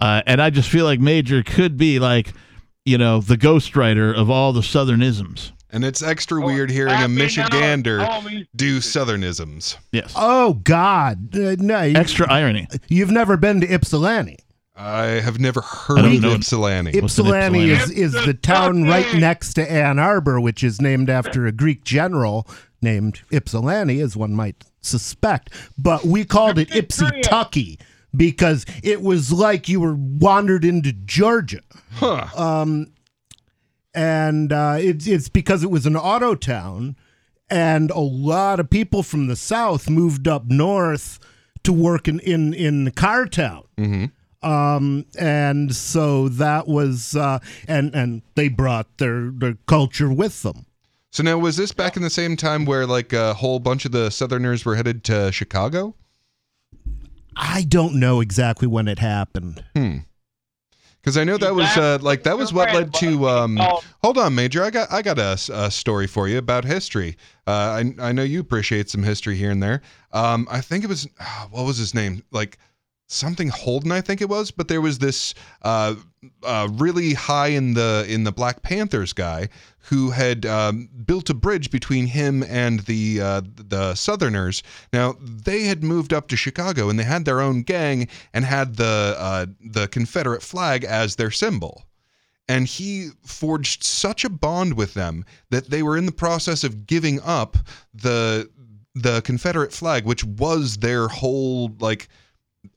Uh, 0.00 0.22
and 0.26 0.42
I 0.42 0.50
just 0.50 0.68
feel 0.68 0.84
like 0.84 0.98
Major 0.98 1.44
could 1.44 1.76
be 1.76 2.00
like, 2.00 2.32
you 2.88 2.96
know, 2.98 3.20
the 3.20 3.36
ghostwriter 3.36 4.14
of 4.16 4.30
all 4.30 4.52
the 4.52 4.62
Southernisms. 4.62 5.52
And 5.70 5.84
it's 5.84 6.02
extra 6.02 6.40
weird 6.40 6.70
hearing 6.70 6.94
a 6.94 7.06
Michigander 7.08 8.46
do 8.56 8.78
Southernisms. 8.78 9.76
Yes. 9.92 10.14
Oh 10.16 10.54
God, 10.54 11.36
uh, 11.36 11.56
no! 11.58 11.82
you- 11.82 11.96
Extra 11.96 12.26
irony. 12.32 12.66
You've 12.88 13.10
never 13.10 13.36
been 13.36 13.60
to 13.60 13.66
Ypsilanti. 13.72 14.38
I 14.74 15.04
have 15.20 15.38
never 15.40 15.60
heard 15.60 15.96
don't 15.98 16.14
of 16.16 16.22
know. 16.22 16.34
Ypsilanti. 16.34 16.98
What's 17.00 17.18
an 17.18 17.26
Ypsilanti 17.26 17.70
is, 17.70 17.90
Ypsilanti? 17.90 18.00
is 18.00 18.12
the 18.26 18.34
town 18.34 18.84
right 18.84 19.12
next 19.14 19.54
to 19.54 19.70
Ann 19.70 19.98
Arbor, 19.98 20.40
which 20.40 20.62
is 20.64 20.80
named 20.80 21.10
after 21.10 21.46
a 21.46 21.52
Greek 21.52 21.84
general 21.84 22.46
named 22.80 23.20
Ypsilanti, 23.32 24.00
as 24.00 24.16
one 24.16 24.34
might 24.34 24.64
suspect. 24.80 25.50
But 25.76 26.04
we 26.04 26.24
called 26.24 26.58
it 26.58 26.68
Ypsi 26.70 27.22
because 28.16 28.64
it 28.82 29.02
was 29.02 29.32
like 29.32 29.68
you 29.68 29.80
were 29.80 29.94
wandered 29.96 30.64
into 30.64 30.92
Georgia. 30.92 31.60
Huh. 31.94 32.26
and 33.94 34.52
uh, 34.52 34.76
it's 34.78 35.06
it's 35.06 35.28
because 35.28 35.62
it 35.64 35.70
was 35.70 35.86
an 35.86 35.96
auto 35.96 36.34
town, 36.34 36.96
and 37.50 37.90
a 37.90 38.00
lot 38.00 38.60
of 38.60 38.70
people 38.70 39.02
from 39.02 39.26
the 39.26 39.36
south 39.36 39.88
moved 39.90 40.28
up 40.28 40.46
north 40.46 41.18
to 41.64 41.72
work 41.72 42.06
in 42.08 42.20
in 42.20 42.54
in 42.54 42.84
the 42.84 42.90
car 42.92 43.26
town. 43.26 43.64
Um, 44.40 45.06
and 45.18 45.74
so 45.74 46.28
that 46.28 46.68
was 46.68 47.16
uh, 47.16 47.40
and 47.66 47.94
and 47.94 48.22
they 48.36 48.48
brought 48.48 48.98
their 48.98 49.30
their 49.30 49.56
culture 49.66 50.12
with 50.12 50.42
them. 50.42 50.66
So 51.10 51.22
now, 51.22 51.38
was 51.38 51.56
this 51.56 51.72
back 51.72 51.96
in 51.96 52.02
the 52.02 52.10
same 52.10 52.36
time 52.36 52.64
where 52.64 52.86
like 52.86 53.12
a 53.12 53.34
whole 53.34 53.58
bunch 53.58 53.84
of 53.84 53.92
the 53.92 54.10
Southerners 54.10 54.64
were 54.64 54.76
headed 54.76 55.02
to 55.04 55.32
Chicago? 55.32 55.94
I 57.38 57.62
don't 57.62 57.94
know 57.94 58.20
exactly 58.20 58.66
when 58.66 58.88
it 58.88 58.98
happened. 58.98 59.64
Hmm. 59.74 59.98
Because 61.00 61.16
I 61.16 61.24
know 61.24 61.38
that 61.38 61.54
was 61.54 61.74
uh, 61.76 61.98
like 62.02 62.24
that 62.24 62.36
was 62.36 62.52
what 62.52 62.74
led 62.74 62.92
to. 62.94 63.28
Um, 63.28 63.56
hold 64.02 64.18
on, 64.18 64.34
Major. 64.34 64.64
I 64.64 64.70
got 64.70 64.92
I 64.92 65.00
got 65.00 65.18
a, 65.18 65.38
a 65.54 65.70
story 65.70 66.08
for 66.08 66.28
you 66.28 66.38
about 66.38 66.64
history. 66.64 67.16
Uh, 67.46 67.50
I 68.00 68.08
I 68.08 68.12
know 68.12 68.24
you 68.24 68.40
appreciate 68.40 68.90
some 68.90 69.04
history 69.04 69.36
here 69.36 69.50
and 69.50 69.62
there. 69.62 69.80
Um, 70.12 70.48
I 70.50 70.60
think 70.60 70.84
it 70.84 70.88
was 70.88 71.08
what 71.50 71.64
was 71.64 71.78
his 71.78 71.94
name? 71.94 72.24
Like 72.32 72.58
something 73.08 73.48
Holden, 73.48 73.90
I 73.90 74.00
think 74.00 74.20
it 74.20 74.28
was. 74.28 74.50
But 74.52 74.68
there 74.68 74.80
was 74.80 74.98
this 74.98 75.34
uh, 75.62 75.96
uh, 76.44 76.68
really 76.72 77.14
high 77.14 77.48
in 77.48 77.74
the 77.74 78.06
in 78.08 78.24
the 78.24 78.32
Black 78.32 78.62
Panthers 78.62 79.12
guy 79.12 79.48
who 79.88 80.10
had 80.10 80.46
um, 80.46 80.88
built 81.06 81.30
a 81.30 81.34
bridge 81.34 81.70
between 81.70 82.06
him 82.06 82.44
and 82.44 82.80
the 82.80 83.20
uh, 83.20 83.42
the 83.56 83.94
Southerners. 83.94 84.62
Now 84.92 85.16
they 85.20 85.64
had 85.64 85.82
moved 85.82 86.12
up 86.12 86.28
to 86.28 86.36
Chicago 86.36 86.88
and 86.88 86.98
they 86.98 87.04
had 87.04 87.24
their 87.24 87.40
own 87.40 87.62
gang 87.62 88.06
and 88.32 88.44
had 88.44 88.76
the 88.76 89.16
uh, 89.18 89.46
the 89.60 89.88
Confederate 89.88 90.42
flag 90.42 90.84
as 90.84 91.16
their 91.16 91.30
symbol. 91.30 91.84
And 92.50 92.66
he 92.66 93.10
forged 93.26 93.84
such 93.84 94.24
a 94.24 94.30
bond 94.30 94.74
with 94.74 94.94
them 94.94 95.26
that 95.50 95.68
they 95.68 95.82
were 95.82 95.98
in 95.98 96.06
the 96.06 96.12
process 96.12 96.64
of 96.64 96.86
giving 96.86 97.20
up 97.22 97.58
the 97.92 98.48
the 98.94 99.20
Confederate 99.22 99.72
flag, 99.72 100.04
which 100.04 100.24
was 100.24 100.78
their 100.78 101.08
whole 101.08 101.70
like 101.78 102.08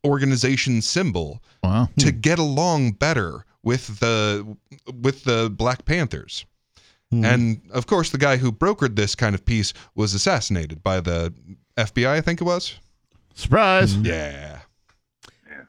organization 0.05 0.81
symbol, 0.81 1.41
Wow. 1.63 1.89
to 1.99 2.11
get 2.11 2.39
along 2.39 2.93
better 2.93 3.45
with 3.63 3.99
the 3.99 4.57
with 5.01 5.23
the 5.23 5.49
Black 5.55 5.85
Panthers. 5.85 6.45
Hmm. 7.11 7.25
And 7.25 7.61
of 7.71 7.85
course, 7.87 8.09
the 8.09 8.17
guy 8.17 8.37
who 8.37 8.51
brokered 8.51 8.95
this 8.95 9.15
kind 9.15 9.35
of 9.35 9.45
peace 9.45 9.73
was 9.95 10.13
assassinated 10.13 10.81
by 10.81 10.99
the 11.01 11.33
FBI, 11.77 12.09
I 12.17 12.21
think 12.21 12.41
it 12.41 12.45
was. 12.45 12.79
Surprise. 13.35 13.95
Yeah. 13.97 14.59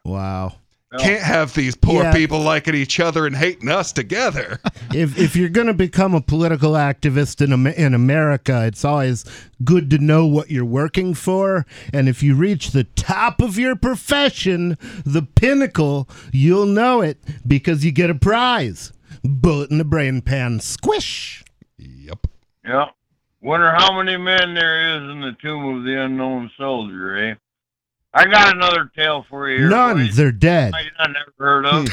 Wow. 0.04 0.56
Can't 0.98 1.22
have 1.22 1.54
these 1.54 1.74
poor 1.76 2.02
Yeah. 2.02 2.12
people 2.12 2.40
liking 2.40 2.74
each 2.74 3.00
other 3.00 3.26
and 3.26 3.36
hating 3.36 3.68
us 3.70 3.92
together. 3.92 4.60
if 4.94 5.18
if 5.18 5.34
you're 5.36 5.48
going 5.48 5.66
to 5.68 5.74
become 5.74 6.14
a 6.14 6.20
political 6.20 6.72
activist 6.72 7.40
in 7.40 7.66
in 7.66 7.94
America, 7.94 8.64
it's 8.66 8.84
always 8.84 9.24
good 9.64 9.88
to 9.90 9.98
know 9.98 10.26
what 10.26 10.50
you're 10.50 10.64
working 10.64 11.14
for, 11.14 11.64
and 11.92 12.08
if 12.08 12.22
you 12.22 12.34
reach 12.34 12.70
the 12.72 12.84
top 12.84 13.40
of 13.40 13.58
your 13.58 13.74
profession, 13.76 14.76
the 15.04 15.22
pinnacle, 15.22 16.08
you'll 16.32 16.66
know 16.66 17.00
it 17.00 17.18
because 17.46 17.84
you 17.84 17.92
get 17.92 18.10
a 18.10 18.14
prize. 18.14 18.92
Bullet 19.24 19.70
in 19.70 19.78
the 19.78 19.84
brain 19.84 20.20
pan, 20.20 20.58
squish. 20.60 21.44
yep. 21.78 22.26
Yeah. 22.64 22.86
Wonder 23.40 23.72
how 23.72 23.96
many 23.96 24.16
men 24.16 24.54
there 24.54 24.96
is 24.96 25.10
in 25.10 25.20
the 25.20 25.32
tomb 25.42 25.76
of 25.78 25.84
the 25.84 26.00
unknown 26.04 26.50
soldier, 26.56 27.16
eh? 27.16 27.34
I 28.14 28.26
got 28.26 28.54
another 28.54 28.90
tale 28.94 29.24
for 29.28 29.48
you 29.48 29.60
here. 29.60 29.68
None, 29.70 29.98
boys. 29.98 30.16
they're 30.16 30.32
dead. 30.32 30.74
I 30.74 31.06
never 31.06 31.32
heard 31.38 31.66
of. 31.66 31.88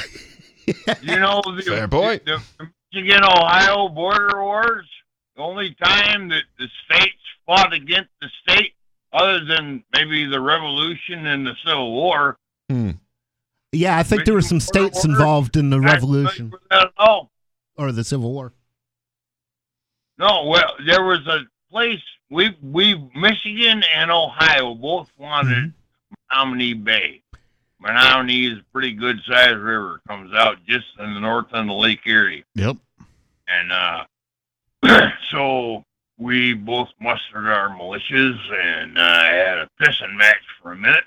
you 1.02 1.20
know 1.20 1.42
the, 1.56 1.64
Fair 1.66 1.88
point. 1.88 2.26
the, 2.26 2.42
the 2.58 2.70
Michigan 2.94 3.24
Ohio 3.24 3.88
border 3.90 4.42
wars. 4.44 4.88
The 5.36 5.42
only 5.42 5.76
time 5.82 6.28
that 6.30 6.44
the 6.58 6.68
states 6.86 7.16
fought 7.46 7.74
against 7.74 8.10
the 8.22 8.28
state, 8.44 8.74
other 9.14 9.46
than 9.46 9.84
maybe 9.94 10.26
the 10.26 10.42
Revolution 10.42 11.26
and 11.26 11.48
the 11.48 11.54
Civil 11.66 11.94
War. 11.94 12.38
Hmm. 12.70 12.92
Yeah, 13.72 13.98
I 13.98 14.04
think 14.04 14.26
there 14.26 14.34
were 14.34 14.42
some 14.42 14.60
states 14.60 15.06
involved 15.06 15.56
in 15.56 15.70
the 15.70 15.80
revolution 15.80 16.52
Oh 16.98 17.30
or 17.78 17.92
the 17.92 18.04
Civil 18.04 18.32
War. 18.34 18.52
no, 20.18 20.46
well 20.48 20.74
there 20.86 21.04
was 21.04 21.26
a 21.28 21.42
place 21.72 22.02
we 22.32 22.58
we 22.64 22.96
Michigan 23.16 23.84
and 23.96 24.10
Ohio 24.12 24.74
both 24.74 25.12
wanted 25.18 25.74
Menominee 26.32 26.74
Bay. 26.74 27.22
Menominee 27.82 28.48
is 28.48 28.60
a 28.60 28.64
pretty 28.74 28.94
good 28.94 29.20
sized 29.26 29.58
river. 29.58 30.02
Comes 30.08 30.34
out 30.34 30.58
just 30.68 30.88
in 31.00 31.14
the 31.14 31.20
north 31.20 31.54
end 31.54 31.70
of 31.70 31.78
Lake 31.78 32.02
Erie. 32.06 32.44
Yep. 32.56 32.78
And 33.48 33.72
uh, 33.72 34.06
so 35.32 35.84
we 36.18 36.54
both 36.54 36.90
mustered 37.00 37.48
our 37.48 37.70
militias 37.70 38.38
and 38.54 38.98
uh, 38.98 39.24
had 39.24 39.58
a 39.60 39.70
pissing 39.82 40.18
match 40.18 40.44
for 40.62 40.74
a 40.74 40.76
minute. 40.76 41.06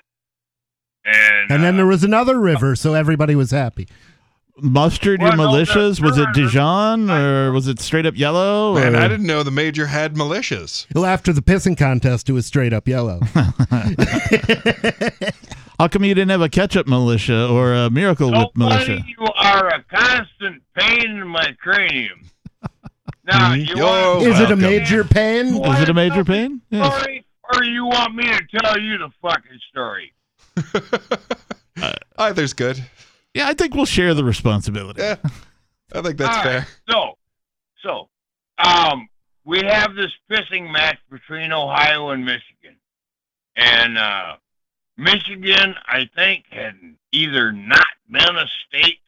And, 1.05 1.51
And 1.51 1.63
then 1.63 1.75
uh, 1.75 1.77
there 1.77 1.85
was 1.85 2.03
another 2.03 2.39
river, 2.39 2.75
so 2.75 2.93
everybody 2.93 3.35
was 3.35 3.51
happy. 3.51 3.87
Mustered 4.57 5.19
your 5.19 5.35
Well, 5.35 5.51
no, 5.51 5.57
militias? 5.57 5.99
Was 5.99 6.17
it 6.19 6.27
Dijon 6.33 7.09
or 7.09 7.51
was 7.51 7.67
it 7.67 7.79
straight 7.79 8.05
up 8.05 8.15
yellow? 8.15 8.75
Man, 8.75 8.95
or- 8.95 8.99
I 8.99 9.07
didn't 9.07 9.25
know 9.25 9.41
the 9.41 9.49
major 9.51 9.87
had 9.87 10.13
militias. 10.13 10.85
Well, 10.93 11.05
after 11.05 11.33
the 11.33 11.41
pissing 11.41 11.75
contest, 11.77 12.29
it 12.29 12.33
was 12.33 12.45
straight 12.45 12.71
up 12.71 12.87
yellow. 12.87 13.19
How 15.79 15.87
come 15.87 16.03
you 16.03 16.13
didn't 16.13 16.29
have 16.29 16.41
a 16.41 16.49
ketchup 16.49 16.87
militia 16.87 17.47
or 17.47 17.73
a 17.73 17.89
miracle 17.89 18.29
so 18.29 18.37
whip 18.39 18.49
militia? 18.55 18.97
funny, 18.99 19.15
you 19.17 19.25
are 19.35 19.69
a 19.69 19.83
constant 19.83 20.61
pain 20.77 21.09
in 21.09 21.27
my 21.27 21.55
cranium. 21.61 22.21
Now, 23.25 23.53
mm-hmm. 23.53 23.61
you 23.61 23.75
You're 23.77 23.85
want 23.85 24.27
Is 24.27 24.39
it 24.41 24.51
a 24.51 24.55
major 24.57 25.05
pain? 25.05 25.55
You 25.55 25.63
Is 25.63 25.79
it 25.79 25.87
a 25.87 25.93
major 25.93 26.25
pain? 26.25 26.59
Yes. 26.69 26.93
story, 26.99 27.25
or 27.53 27.63
you 27.63 27.85
want 27.85 28.13
me 28.15 28.25
to 28.25 28.41
tell 28.59 28.77
you 28.77 28.97
the 28.97 29.09
fucking 29.21 29.59
story? 29.69 30.13
Either's 32.17 32.51
good. 32.51 32.83
Yeah, 33.33 33.47
I 33.47 33.53
think 33.53 33.73
we'll 33.75 33.85
share 33.85 34.13
the 34.13 34.23
responsibility. 34.23 35.01
Yeah, 35.01 35.15
I 35.93 36.01
think 36.01 36.17
that's 36.17 36.37
All 36.37 36.43
fair. 36.43 36.59
right, 36.59 36.67
So, 36.89 37.17
so, 37.83 38.09
um, 38.63 39.07
we 39.45 39.59
have 39.63 39.95
this 39.95 40.11
pissing 40.31 40.71
match 40.71 40.97
between 41.11 41.51
Ohio 41.51 42.09
and 42.09 42.23
Michigan, 42.23 42.77
and 43.55 43.97
uh, 43.97 44.35
Michigan, 44.97 45.75
I 45.87 46.07
think, 46.15 46.45
had 46.51 46.75
either 47.11 47.51
not 47.51 47.85
been 48.09 48.35
a 48.37 48.45
state 48.67 48.99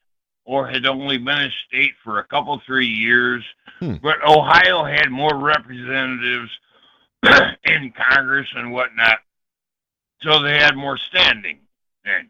or 0.44 0.68
had 0.68 0.86
only 0.86 1.18
been 1.18 1.38
a 1.42 1.50
state 1.68 1.94
for 2.04 2.20
a 2.20 2.24
couple 2.26 2.60
three 2.66 2.88
years, 2.88 3.44
Hmm. 3.80 3.96
but 4.02 4.24
Ohio 4.26 4.86
had 4.86 5.10
more 5.10 5.36
representatives 5.38 6.50
in 7.66 7.92
Congress 8.12 8.48
and 8.56 8.72
whatnot, 8.72 9.18
so 10.22 10.42
they 10.42 10.58
had 10.58 10.76
more 10.78 10.98
standing. 10.98 11.60
And 12.06 12.14
standing. 12.14 12.30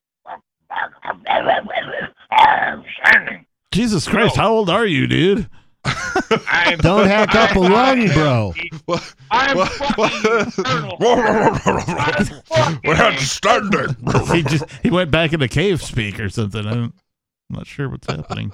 Jesus 3.72 4.08
Christ, 4.08 4.38
No. 4.38 4.42
how 4.42 4.52
old 4.52 4.70
are 4.70 4.86
you, 4.86 5.08
dude? 5.08 5.50
I'm, 6.48 6.78
Don't 6.80 7.06
hack 7.08 7.36
up 7.36 7.56
a 7.56 7.60
I'm- 7.60 7.72
lung, 7.72 8.08
bro. 8.14 8.54
What? 8.86 9.16
I'm 9.30 9.58
What- 9.58 9.72
fucking 9.72 10.64
eternal. 10.64 10.98
I'm 11.02 12.26
fucking 12.26 12.80
We 12.84 12.96
had 12.96 13.20
standing. 13.20 13.96
He 14.36 14.42
just 14.44 14.66
he 14.82 14.90
went 14.90 15.12
back 15.12 15.34
in 15.34 15.40
the 15.40 15.48
cave 15.48 15.82
speak 15.84 16.20
or 16.20 16.30
something. 16.30 16.66
I 16.66 16.74
don't, 16.74 16.94
I'm 17.50 17.56
not 17.58 17.68
sure 17.68 17.90
what's 17.90 18.08
happening. 18.08 18.52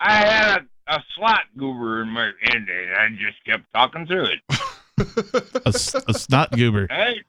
I 0.00 0.12
had 0.14 0.66
a, 0.88 0.94
a 0.96 1.04
slot 1.14 1.42
goober 1.58 2.00
in 2.02 2.08
my 2.08 2.30
end 2.52 2.68
and 2.68 2.94
I 2.96 3.08
just 3.10 3.44
kept 3.44 3.64
talking 3.74 4.06
through 4.06 4.26
it. 4.26 4.40
A, 5.66 5.68
s- 5.68 5.94
a 6.08 6.14
snot 6.14 6.52
goober. 6.52 6.86
Hey, 6.88 7.22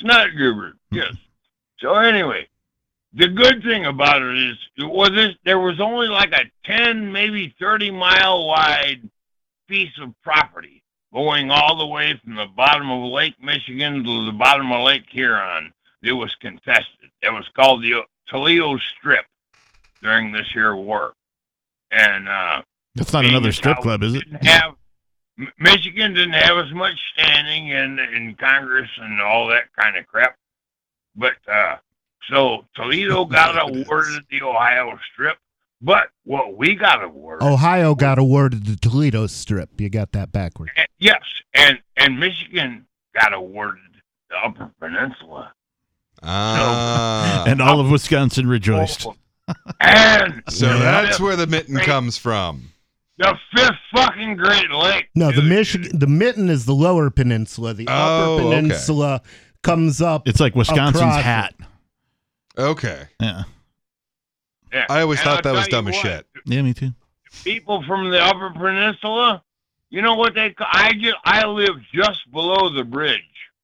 snot 0.00 0.28
goober, 0.36 0.72
yes. 0.90 1.14
So 1.80 1.94
anyway, 1.94 2.46
the 3.16 3.28
good 3.28 3.62
thing 3.62 3.86
about 3.86 4.22
it 4.22 4.36
is 4.36 4.56
it 4.76 4.84
was 4.84 5.10
this, 5.10 5.34
there 5.44 5.58
was 5.58 5.80
only 5.80 6.08
like 6.08 6.32
a 6.32 6.44
ten, 6.64 7.10
maybe 7.10 7.54
thirty 7.58 7.90
mile 7.90 8.46
wide 8.46 9.08
piece 9.68 9.98
of 10.00 10.14
property 10.22 10.82
going 11.12 11.50
all 11.50 11.78
the 11.78 11.86
way 11.86 12.18
from 12.22 12.34
the 12.34 12.46
bottom 12.56 12.90
of 12.90 13.10
Lake 13.10 13.34
Michigan 13.42 14.04
to 14.04 14.26
the 14.26 14.32
bottom 14.32 14.70
of 14.70 14.84
Lake 14.84 15.04
Huron. 15.10 15.72
It 16.02 16.12
was 16.12 16.34
contested. 16.36 17.10
It 17.22 17.32
was 17.32 17.48
called 17.56 17.82
the 17.82 18.02
Toledo 18.28 18.76
Strip 18.98 19.24
during 20.02 20.30
this 20.30 20.46
here 20.52 20.76
war, 20.76 21.14
and 21.90 22.28
uh, 22.28 22.62
That's 22.94 23.12
not 23.14 23.24
another 23.24 23.50
strip 23.50 23.78
club, 23.78 24.02
is 24.02 24.14
it? 24.14 24.24
Have 24.42 24.74
Michigan 25.58 26.14
didn't 26.14 26.34
have 26.34 26.58
as 26.58 26.72
much 26.72 26.98
standing 27.14 27.68
in 27.68 27.98
in 27.98 28.34
Congress 28.38 28.90
and 29.00 29.20
all 29.20 29.48
that 29.48 29.64
kind 29.78 29.96
of 29.96 30.06
crap, 30.06 30.36
but 31.14 31.34
uh, 31.50 31.76
so 32.30 32.64
Toledo 32.74 33.24
got 33.26 33.56
awarded 33.70 34.22
the 34.30 34.42
Ohio 34.42 34.98
Strip, 35.12 35.36
but 35.80 36.08
what 36.24 36.56
we 36.56 36.74
got 36.74 37.02
awarded, 37.04 37.46
Ohio 37.46 37.94
got 37.94 38.18
awarded 38.18 38.66
the 38.66 38.76
Toledo 38.76 39.26
Strip. 39.26 39.80
You 39.80 39.88
got 39.90 40.12
that 40.12 40.32
backwards. 40.32 40.72
and- 40.76 40.88
yes, 40.98 41.20
and 41.54 41.78
and 41.96 42.18
Michigan 42.18 42.86
got 43.18 43.32
awarded 43.32 43.82
the 44.30 44.36
Upper 44.36 44.70
Peninsula, 44.80 45.52
Ah. 46.22 47.44
And 47.46 47.60
all 47.60 47.80
of 47.80 47.90
Wisconsin 47.90 48.46
rejoiced. 48.48 49.06
and 49.80 50.42
so 50.48 50.66
that's 50.78 51.08
fifth- 51.10 51.20
where 51.20 51.36
the 51.36 51.46
mitten 51.46 51.76
comes 51.78 52.18
from. 52.18 52.70
the 53.18 53.34
fifth 53.54 53.70
fucking 53.94 54.36
Great 54.36 54.70
Lake. 54.70 55.08
No, 55.14 55.30
the. 55.30 55.42
Michigan, 55.42 55.96
the 55.98 56.06
Mitten 56.06 56.48
is 56.50 56.64
the 56.66 56.74
lower 56.74 57.10
peninsula. 57.10 57.74
The 57.74 57.86
Oh, 57.88 57.92
upper 57.92 58.42
okay. 58.42 58.56
peninsula 58.56 59.22
comes 59.62 60.00
up. 60.02 60.26
It's 60.26 60.40
like 60.40 60.54
Wisconsin's 60.56 60.96
Across 61.02 61.22
hat. 61.22 61.54
Okay. 62.58 63.02
Yeah. 63.20 63.42
Yeah. 64.72 64.86
I 64.88 65.00
always 65.02 65.20
And 65.20 65.24
thought 65.24 65.46
I'll 65.46 65.52
that 65.52 65.58
was 65.58 65.68
dumb 65.68 65.88
as 65.88 65.94
what, 65.94 66.02
shit. 66.02 66.26
Yeah, 66.44 66.62
me 66.62 66.74
too. 66.74 66.90
people 67.44 67.82
from 67.86 68.10
the 68.10 68.22
Upper 68.22 68.50
Peninsula, 68.50 69.42
you 69.90 70.02
know 70.02 70.14
what 70.16 70.34
they 70.34 70.50
call? 70.50 70.66
I 70.70 70.92
just 70.94 71.16
I 71.24 71.46
live 71.46 71.76
just 71.94 72.30
below 72.32 72.72
the 72.74 72.84
bridge. 72.84 73.20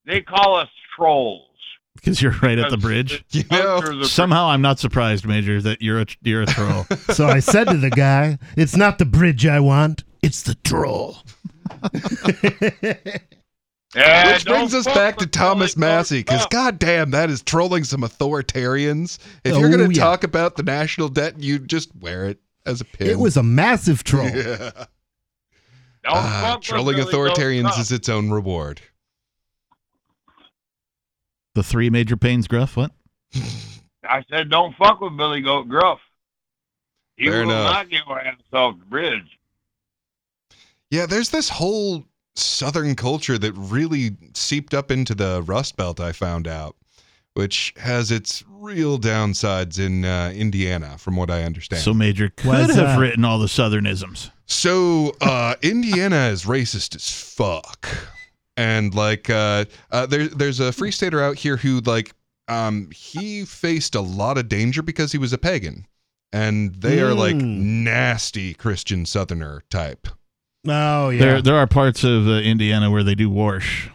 They 0.07 0.20
call 0.20 0.57
us 0.57 0.68
trolls. 0.97 1.49
Because 1.95 2.22
you're 2.22 2.32
right 2.43 2.59
at 2.59 2.70
the 2.70 2.76
Because 2.76 2.82
bridge. 2.82 3.24
You 3.30 3.45
know, 3.51 3.80
the 3.99 4.07
Somehow 4.07 4.47
I'm 4.47 4.62
not 4.62 4.78
surprised, 4.78 5.26
Major, 5.26 5.61
that 5.62 5.82
you're 5.82 6.01
a 6.01 6.07
you're 6.22 6.43
a 6.43 6.47
troll. 6.47 6.84
so 7.12 7.26
I 7.26 7.40
said 7.40 7.68
to 7.68 7.76
the 7.76 7.90
guy, 7.90 8.38
"It's 8.57 8.76
not 8.76 8.99
the 8.99 9.05
bridge 9.05 9.47
I 9.47 9.61
want. 9.61 10.03
It's 10.22 10.43
the 10.43 10.55
troll." 10.64 11.18
Yeah, 13.95 14.32
Which 14.32 14.47
brings 14.47 14.74
us 14.74 14.86
back 14.86 15.18
to 15.18 15.26
Thomas 15.26 15.76
Massie, 15.76 16.20
because 16.20 16.47
goddamn, 16.47 17.11
that 17.11 17.28
is 17.28 17.43
trolling 17.43 17.84
some 17.84 18.01
authoritarians. 18.01 19.18
If 19.45 19.55
Oh, 19.55 19.59
you're 19.59 19.68
going 19.68 19.86
to 19.90 19.95
yeah. 19.95 20.03
talk 20.03 20.24
about 20.24 20.57
the 20.57 20.62
national 20.62 21.11
debt, 21.11 21.38
you 21.38 21.59
just 21.59 21.95
wear 21.97 22.24
it 22.24 22.40
as 22.64 22.80
a 22.80 22.86
pin. 22.86 23.11
It 23.11 23.18
was 23.18 23.36
a 23.36 23.43
massive 23.43 24.03
troll. 24.03 24.24
Yeah. 24.28 24.70
Don't 24.74 24.86
Ah, 26.07 26.59
trolling 26.62 26.97
Billy 26.97 27.12
authoritarians 27.12 27.78
is 27.78 27.93
its 27.93 28.09
own 28.09 28.30
reward. 28.30 28.80
the 31.55 31.62
three 31.62 31.90
major 31.90 32.16
pains, 32.16 32.49
Gruff. 32.49 32.76
What? 32.76 32.93
I 34.09 34.24
said, 34.30 34.49
don't 34.51 34.74
fuck 34.76 35.01
with 35.01 35.16
Billy 35.16 35.43
Goat 35.43 35.68
Gruff. 35.68 36.01
He 37.16 37.26
Fair 37.28 37.43
will 37.45 37.51
enough. 37.53 37.72
not 37.72 37.90
get 37.90 38.01
our 38.07 38.20
ass 38.20 38.36
off 38.53 38.78
the 38.78 38.84
bridge. 38.86 39.38
Yeah, 40.90 41.07
there's 41.07 41.28
this 41.30 41.49
whole 41.51 42.05
Southern 42.37 42.95
culture 42.95 43.39
that 43.39 43.53
really 43.53 44.16
seeped 44.35 44.74
up 44.74 44.91
into 44.91 45.14
the 45.14 45.43
Rust 45.43 45.76
Belt, 45.76 46.01
I 46.01 46.12
found 46.12 46.49
out, 46.49 46.76
which 47.35 47.74
has 47.78 48.11
its 48.11 48.43
real 48.49 48.99
downsides 48.99 49.78
in 49.78 50.05
uh, 50.05 50.33
Indiana, 50.35 50.97
from 50.99 51.16
what 51.16 51.30
I 51.30 51.43
understand. 51.45 51.83
So 51.83 51.93
Major 51.93 52.28
could 52.30 52.47
Why's 52.49 52.66
have 52.74 52.76
that? 52.76 52.99
written 52.99 53.24
all 53.24 53.39
the 53.39 53.47
Southernisms. 53.47 54.30
So 54.47 55.14
uh, 55.20 55.55
Indiana 55.62 56.28
is 56.28 56.45
racist 56.45 56.95
as 56.97 57.11
fuck, 57.11 57.87
and 58.57 58.95
like 58.95 59.28
uh, 59.30 59.64
uh, 59.91 60.07
there, 60.07 60.28
there's 60.28 60.61
a 60.61 60.72
free 60.72 60.91
stater 60.91 61.22
out 61.22 61.37
here 61.37 61.57
who 61.57 61.80
like 61.80 62.12
um, 62.49 62.91
he 62.95 63.45
faced 63.45 63.95
a 63.95 64.01
lot 64.01 64.37
of 64.39 64.49
danger 64.49 64.83
because 64.83 65.12
he 65.12 65.18
was 65.18 65.33
a 65.33 65.39
pagan, 65.39 65.87
and 66.33 66.74
they 66.76 67.01
are 67.01 67.14
like 67.14 67.37
Mm. 67.37 67.83
nasty 67.85 68.53
Christian 68.55 69.07
Southerner 69.07 69.62
type. 69.70 70.07
Oh 70.66 71.08
yeah, 71.10 71.18
There 71.20 71.42
there 71.42 71.56
are 71.56 71.66
parts 71.66 72.04
of 72.04 72.26
uh, 72.28 72.32
Indiana 72.32 72.90
where 72.90 73.02
they 73.02 73.14
do 73.14 73.28
wash. 73.30 73.90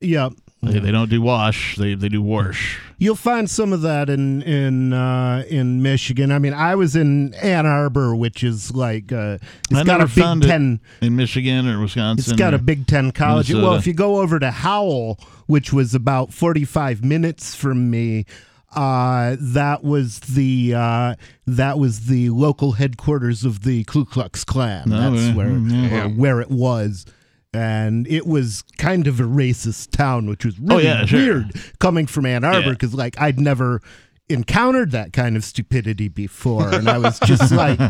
yeah. 0.00 0.30
They, 0.62 0.78
they 0.78 0.92
don't 0.92 1.08
do 1.08 1.22
wash. 1.22 1.76
They 1.76 1.94
they 1.94 2.10
do 2.10 2.20
wash. 2.20 2.78
You'll 2.98 3.16
find 3.16 3.48
some 3.48 3.72
of 3.72 3.80
that 3.80 4.10
in 4.10 4.42
in 4.42 4.92
uh, 4.92 5.42
in 5.48 5.80
Michigan. 5.80 6.30
I 6.30 6.38
mean, 6.38 6.52
I 6.52 6.74
was 6.74 6.94
in 6.96 7.32
Ann 7.36 7.64
Arbor, 7.64 8.14
which 8.14 8.44
is 8.44 8.70
like 8.74 9.10
uh, 9.10 9.38
it's 9.70 9.80
I 9.80 9.84
got 9.84 10.02
a 10.02 10.06
Big 10.06 10.42
Ten. 10.46 10.80
in 11.00 11.16
Michigan 11.16 11.66
or 11.66 11.80
Wisconsin. 11.80 12.30
It's 12.32 12.38
got 12.38 12.52
a 12.52 12.58
Big 12.58 12.86
Ten 12.86 13.10
college. 13.10 13.50
Well, 13.50 13.74
if 13.76 13.86
you 13.86 13.94
go 13.94 14.18
over 14.20 14.38
to 14.38 14.50
Howell, 14.50 15.18
which 15.46 15.72
was 15.72 15.94
about 15.94 16.30
forty 16.30 16.66
five 16.66 17.02
minutes 17.02 17.54
from 17.54 17.90
me, 17.90 18.26
uh, 18.72 19.36
that 19.40 19.82
was 19.82 20.20
the 20.20 20.74
uh, 20.74 21.14
that 21.46 21.78
was 21.78 22.06
the 22.06 22.30
local 22.30 22.72
headquarters 22.72 23.44
of 23.44 23.62
the 23.62 23.84
Ku 23.84 24.04
Klux 24.04 24.44
Klan. 24.44 24.92
Oh, 24.92 25.10
That's 25.10 25.22
yeah, 25.28 25.34
where 25.34 25.50
yeah. 25.58 26.04
or 26.04 26.08
where 26.10 26.40
it 26.40 26.50
was. 26.50 27.06
And 27.52 28.06
it 28.06 28.26
was 28.28 28.62
kind 28.78 29.08
of 29.08 29.18
a 29.18 29.24
racist 29.24 29.90
town, 29.90 30.28
which 30.28 30.44
was 30.44 30.56
really 30.60 30.74
Oh, 30.74 30.78
yeah, 30.78 31.04
sure. 31.04 31.18
weird 31.18 31.50
coming 31.80 32.06
from 32.06 32.24
Ann 32.24 32.44
Arbor 32.44 32.60
Yeah. 32.68 32.70
because, 32.74 32.94
like, 32.94 33.20
I'd 33.20 33.40
never 33.40 33.82
encountered 34.28 34.92
that 34.92 35.12
kind 35.12 35.36
of 35.36 35.42
stupidity 35.42 36.06
before, 36.06 36.72
and 36.72 36.88
I 36.88 36.98
was 36.98 37.18
just 37.18 37.50
like, 37.64 37.80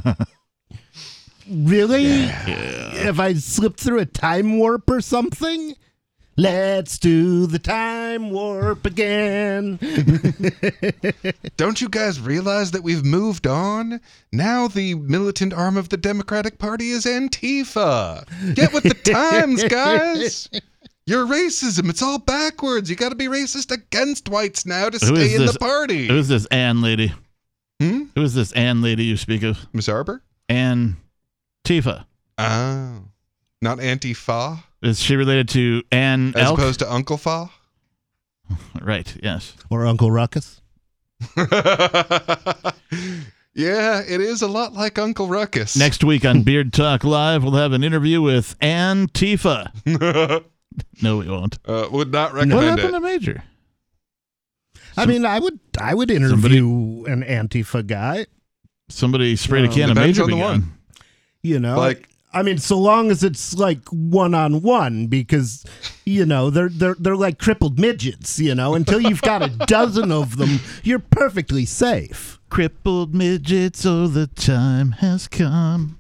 "Really? 1.49 2.05
If 2.07 3.19
I 3.21 3.35
slipped 3.35 3.81
through 3.81 3.99
a 3.99 4.07
time 4.07 4.59
warp 4.59 4.89
or 4.89 5.01
something?" 5.01 5.75
Let's 6.41 6.99
do 6.99 7.47
the 7.47 7.59
time 7.59 8.31
warp 8.31 8.87
again. 8.87 9.79
Don't 11.59 11.83
you 11.83 11.89
guys 11.91 12.19
realize 12.19 12.71
that 12.71 12.83
we've 12.83 13.05
moved 13.05 13.47
on? 13.47 14.01
Now 14.33 14.67
the 14.67 14.95
militant 14.95 15.53
arm 15.53 15.77
of 15.77 15.91
the 15.91 15.99
Democratic 15.99 16.57
Party 16.59 16.93
is 16.93 17.05
Antifa. 17.05 18.25
Get 18.55 18.73
with 18.73 18.85
the 18.85 18.95
times, 19.13 19.63
guys. 19.65 20.49
Your 21.05 21.27
racism, 21.27 21.91
it's 21.91 22.01
all 22.03 22.19
backwards. 22.19 22.89
You 22.89 22.97
got 22.97 23.11
to 23.11 23.17
be 23.17 23.27
racist 23.27 23.71
against 23.71 24.31
whites 24.31 24.65
now 24.65 24.89
to 24.89 24.97
Who 25.05 25.15
is 25.17 25.21
stay 25.21 25.35
in 25.35 25.43
this- 25.43 25.53
the 25.53 25.59
party. 25.59 26.07
Who's 26.09 26.29
this 26.29 26.47
Ann 26.47 26.81
lady? 26.81 27.13
Hmm? 27.83 28.05
Who 28.15 28.23
is 28.23 28.33
this 28.33 28.53
Ann 28.53 28.81
lady 28.81 29.05
you 29.05 29.19
speak 29.19 29.43
of? 29.43 29.59
Miss 29.75 29.91
Arbor? 29.91 30.23
Ann 30.49 30.97
Tifa. 31.67 32.07
Oh. 32.39 33.03
Not 33.61 33.77
Antifa? 33.77 34.63
Is 34.83 35.01
she 35.01 35.17
related 35.17 35.49
to 35.51 35.83
Ann 35.93 36.33
As 36.37 36.43
Elk? 36.45 36.59
opposed 36.59 36.79
to 36.81 36.93
Uncle 36.93 37.17
Fa? 37.19 37.51
right, 38.81 39.15
yes. 39.23 39.55
or 39.69 39.87
Uncle 39.87 40.11
Ruckus. 40.11 40.61
yeah, 41.37 42.73
it 44.09 44.21
is 44.21 44.43
a 44.43 44.49
lot 44.49 44.73
like 44.73 44.99
Uncle 44.99 45.29
Ruckus. 45.29 45.77
Next 45.77 46.03
week 46.05 46.25
on 46.25 46.43
Beard 46.45 46.73
Talk 46.73 47.05
Live, 47.05 47.43
we'll 47.43 47.53
have 47.55 47.73
an 47.73 47.85
interview 47.85 48.23
with 48.23 48.57
Ann 48.61 49.09
Tifa. 49.09 49.71
No, 51.03 51.17
we 51.19 51.29
won't. 51.29 51.59
uh, 51.67 51.89
would 51.91 52.13
not 52.13 52.33
recommend 52.33 52.55
What 52.57 52.65
happened 52.65 52.89
it. 52.89 52.93
to 52.93 53.01
Major? 53.01 53.45
I 54.97 55.07
mean, 55.07 55.25
I 55.25 55.39
would 55.39 55.59
I 55.81 55.95
would 55.95 56.11
interview 56.11 57.05
an 57.07 57.23
Antifa 57.23 57.87
guy. 57.87 58.27
Somebody 58.89 59.37
sprayed 59.37 59.65
a 59.65 59.69
can 59.69 59.91
of 59.91 59.97
depends 59.97 60.19
Major 60.19 60.23
on 60.25 60.31
the 60.31 60.37
begun. 60.37 60.51
one. 60.61 60.73
You 61.43 61.61
know, 61.61 61.77
Like- 61.77 62.09
I 62.33 62.43
mean, 62.43 62.59
so 62.59 62.79
long 62.79 63.11
as 63.11 63.25
it's 63.25 63.55
like 63.57 63.85
one 63.89 64.35
on 64.35 64.63
one, 64.63 65.09
because 65.09 65.65
you 66.05 66.25
know 66.25 66.49
they're 66.51 66.69
they're 66.69 66.97
they're 66.99 67.17
like 67.17 67.39
crippled 67.39 67.79
midgets. 67.79 68.39
You 68.39 68.55
know, 68.55 68.75
until 68.75 69.01
you've 69.01 69.23
got 69.23 69.43
a 69.43 69.49
dozen 69.67 70.13
of 70.13 70.37
them, 70.37 70.61
you're 70.83 71.01
perfectly 71.01 71.65
safe. 71.65 72.39
Crippled 72.49 73.15
midgets, 73.15 73.85
oh, 73.85 74.07
the 74.07 74.27
time 74.29 74.93
has 74.93 75.29
come. 75.29 75.99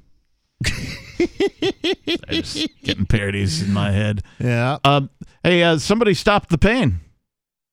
I'm 0.67 2.43
just 2.43 2.69
getting 2.83 3.07
parodies 3.07 3.63
in 3.63 3.73
my 3.73 3.91
head. 3.91 4.23
Yeah. 4.39 4.79
Um, 4.85 5.11
hey, 5.43 5.63
uh, 5.63 5.79
somebody 5.79 6.15
stopped 6.15 6.51
the 6.51 6.59
pain. 6.59 7.01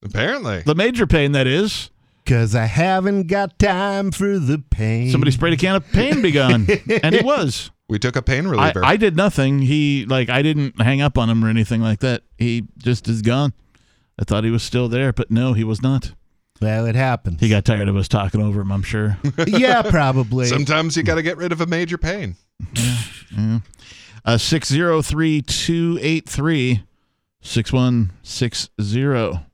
Apparently. 0.04 0.62
The 0.62 0.76
major 0.76 1.08
pain, 1.08 1.32
that 1.34 1.48
is. 1.48 1.90
Cause 2.26 2.56
I 2.56 2.66
haven't 2.66 3.28
got 3.28 3.58
time 3.58 4.12
for 4.12 4.38
the 4.38 4.62
pain. 4.70 5.10
Somebody 5.12 5.32
sprayed 5.32 5.54
a 5.54 5.58
can 5.58 5.76
of 5.78 5.90
pain 5.92 6.22
begun, 6.22 6.68
and 7.02 7.16
it 7.16 7.24
was. 7.26 7.72
We 7.90 8.00
took 8.00 8.16
a 8.16 8.22
pain 8.22 8.48
reliever. 8.48 8.84
I 8.84 8.98
did 8.98 9.16
nothing. 9.16 9.60
He 9.60 10.06
like 10.06 10.30
I 10.30 10.42
didn't 10.42 10.82
hang 10.82 11.02
up 11.02 11.18
on 11.18 11.30
him 11.30 11.44
or 11.44 11.50
anything 11.50 11.82
like 11.82 12.00
that. 12.00 12.24
He 12.38 12.66
just 12.78 13.08
is 13.08 13.22
gone. 13.22 13.54
I 14.20 14.24
thought 14.26 14.44
he 14.44 14.50
was 14.50 14.64
still 14.64 14.90
there, 14.90 15.14
but 15.14 15.32
no, 15.32 15.54
he 15.54 15.64
was 15.64 15.82
not. 15.82 16.12
Well, 16.60 16.86
it 16.88 16.96
happens. 16.96 17.40
He 17.40 17.50
got 17.50 17.66
tired 17.66 17.88
of 17.88 17.96
us 17.96 18.08
talking 18.08 18.42
over 18.42 18.62
him. 18.62 18.72
I'm 18.72 18.82
sure. 18.82 19.18
yeah, 19.48 19.84
probably. 19.84 20.48
Sometimes 20.48 20.98
you 20.98 21.04
got 21.04 21.16
to 21.16 21.22
get 21.22 21.38
rid 21.38 21.52
of 21.52 21.62
a 21.62 21.68
major 21.68 21.98
pain. 21.98 22.36
Uh, 24.26 24.38
six 24.38 24.68
zero 24.68 25.02
three 25.02 25.42
two 25.42 25.98
eight 26.02 26.28
three 26.28 26.84
six 27.42 27.72
one 27.72 28.12
six 28.24 28.70
zero. 28.82 29.46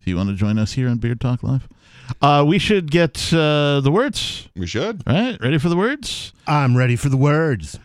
If 0.00 0.06
you 0.06 0.16
want 0.16 0.28
to 0.28 0.34
join 0.34 0.58
us 0.58 0.72
here 0.72 0.88
on 0.88 0.98
Beard 0.98 1.20
Talk 1.20 1.42
Live, 1.42 1.68
uh, 2.20 2.44
we 2.46 2.58
should 2.58 2.90
get 2.90 3.32
uh, 3.32 3.80
the 3.80 3.90
words. 3.92 4.48
We 4.56 4.66
should. 4.66 5.02
Right, 5.06 5.38
ready 5.40 5.58
for 5.58 5.68
the 5.68 5.76
words? 5.76 6.32
I'm 6.46 6.76
ready 6.76 6.96
for 6.96 7.08
the 7.08 7.16
words. 7.16 7.78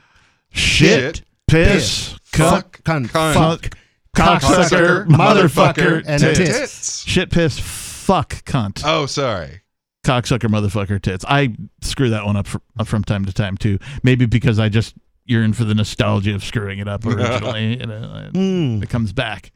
Shit, 0.52 1.22
piss, 1.48 2.14
cunt, 2.32 2.50
fuck, 2.50 2.84
cunt, 2.84 3.08
cunt, 3.08 3.34
fuck, 3.34 3.78
cocksucker, 4.16 5.06
cocksucker, 5.06 5.08
motherfucker, 5.08 6.04
and 6.08 6.20
tits. 6.22 6.40
tits. 6.40 7.04
Shit, 7.06 7.30
piss, 7.30 7.60
fuck, 7.60 8.44
cunt, 8.46 8.82
Oh, 8.86 9.06
sorry. 9.06 9.62
cocksucker, 10.04 10.50
motherfucker, 10.50 11.02
tits. 11.02 11.24
I 11.28 11.56
screw 11.82 12.10
that 12.10 12.26
one 12.26 12.36
up 12.38 12.48
fr- 12.48 12.58
uh, 12.80 12.84
from 12.86 13.04
time 13.04 13.26
to 13.26 13.34
time 13.34 13.58
too. 13.58 13.78
Maybe 14.04 14.26
because 14.26 14.58
I 14.60 14.70
just 14.70 14.96
yearn 15.26 15.54
for 15.54 15.66
the 15.66 15.76
nostalgia 15.76 16.34
of 16.34 16.44
screwing 16.44 16.80
it 16.80 16.88
up 16.88 17.06
originally. 17.06 17.80
you 17.80 17.86
know, 17.86 18.30
Mm. 18.34 18.82
it 18.82 18.90
comes 18.90 19.12
back. 19.14 19.52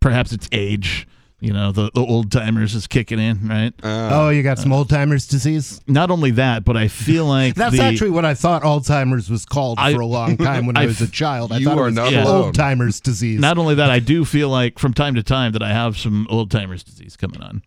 Perhaps 0.00 0.32
it's 0.32 0.48
age. 0.50 1.06
You 1.42 1.54
know, 1.54 1.72
the, 1.72 1.90
the 1.94 2.02
old 2.02 2.30
timers 2.30 2.74
is 2.74 2.86
kicking 2.86 3.18
in, 3.18 3.48
right? 3.48 3.72
Uh, 3.82 4.08
Oh, 4.12 4.28
you 4.28 4.42
got 4.42 4.58
some 4.58 4.74
old 4.74 4.90
timers 4.90 5.26
disease? 5.26 5.80
Not 5.86 6.10
only 6.10 6.32
that, 6.32 6.64
but 6.66 6.76
I 6.76 6.88
feel 6.88 7.24
like 7.38 7.54
That's 7.54 7.76
the, 7.76 7.82
actually 7.82 8.10
what 8.10 8.26
I 8.26 8.34
thought 8.34 8.62
Alzheimer's 8.62 9.30
was 9.30 9.46
called 9.46 9.78
I- 9.78 9.94
for 9.94 10.00
a 10.00 10.06
long 10.06 10.36
time 10.38 10.66
when 10.66 10.76
I, 10.76 10.82
I 10.82 10.86
was 10.86 11.00
a 11.00 11.08
child. 11.08 11.50
I 11.52 11.56
you 11.58 11.64
thought 11.64 11.78
it 11.78 11.80
are 11.80 11.84
was 11.86 11.94
not 11.94 12.12
Yeah. 12.12 12.24
alone. 12.24 12.44
old 12.46 12.54
timers 12.54 13.00
disease. 13.00 13.40
Not 13.40 13.56
only 13.56 13.74
that, 13.76 13.88
I 13.90 14.00
do 14.00 14.24
feel 14.26 14.50
like 14.50 14.78
from 14.78 14.92
time 14.92 15.14
to 15.14 15.22
time 15.22 15.52
that 15.52 15.62
I 15.62 15.70
have 15.70 15.96
some 15.96 16.26
old 16.28 16.50
timers 16.50 16.84
disease 16.84 17.16
coming 17.16 17.40
on. 17.40 17.62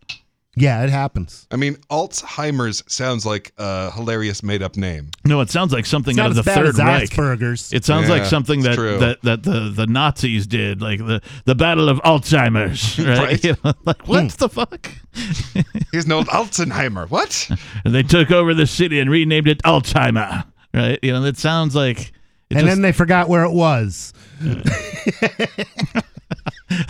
Yeah, 0.55 0.83
it 0.83 0.91
happens. 0.91 1.47
I 1.49 1.55
mean, 1.55 1.75
Alzheimer's 1.89 2.83
sounds 2.87 3.25
like 3.25 3.53
a 3.57 3.89
hilarious 3.91 4.43
made 4.43 4.61
up 4.61 4.77
name. 4.77 5.09
No, 5.25 5.41
it 5.41 5.49
sounds 5.49 5.73
like 5.73 5.87
something 5.87 6.11
It's 6.11 6.19
out 6.19 6.29
of 6.29 6.35
the 6.35 6.43
bad 6.43 6.57
Third 6.57 6.67
as 6.67 6.77
Reich. 6.77 7.09
Asperger's. 7.09 7.73
It 7.73 7.85
sounds 7.85 8.07
Yeah, 8.07 8.15
like 8.15 8.25
something 8.25 8.59
it's 8.59 8.69
that, 8.69 8.75
true. 8.75 8.99
that 8.99 9.21
that 9.23 9.43
the 9.43 9.71
the 9.75 9.87
Nazis 9.87 10.45
did, 10.45 10.79
like 10.79 10.99
the 10.99 11.21
the 11.45 11.55
Battle 11.55 11.89
of 11.89 11.99
Alzheimer's, 12.03 12.99
right? 13.05 13.17
Right. 13.17 13.43
You 13.43 13.57
know, 13.63 13.73
like 13.83 14.07
what 14.07 14.21
hmm. 14.21 14.27
the 14.37 14.47
fuck? 14.47 14.91
He's 15.91 16.05
an 16.05 16.11
old 16.11 16.27
Alzheimer. 16.27 17.09
What? 17.09 17.49
And 17.83 17.93
they 17.93 18.03
took 18.03 18.31
over 18.31 18.53
the 18.53 18.67
city 18.67 18.99
and 18.99 19.09
renamed 19.09 19.47
it 19.47 19.61
Alzheimer, 19.63 20.45
right? 20.73 20.99
You 21.01 21.13
know, 21.13 21.21
that 21.21 21.37
sounds 21.37 21.75
like. 21.75 22.13
It 22.49 22.57
and 22.57 22.59
just, 22.59 22.67
then 22.67 22.81
they 22.83 22.91
forgot 22.91 23.27
where 23.27 23.43
it 23.43 23.51
was. 23.51 24.13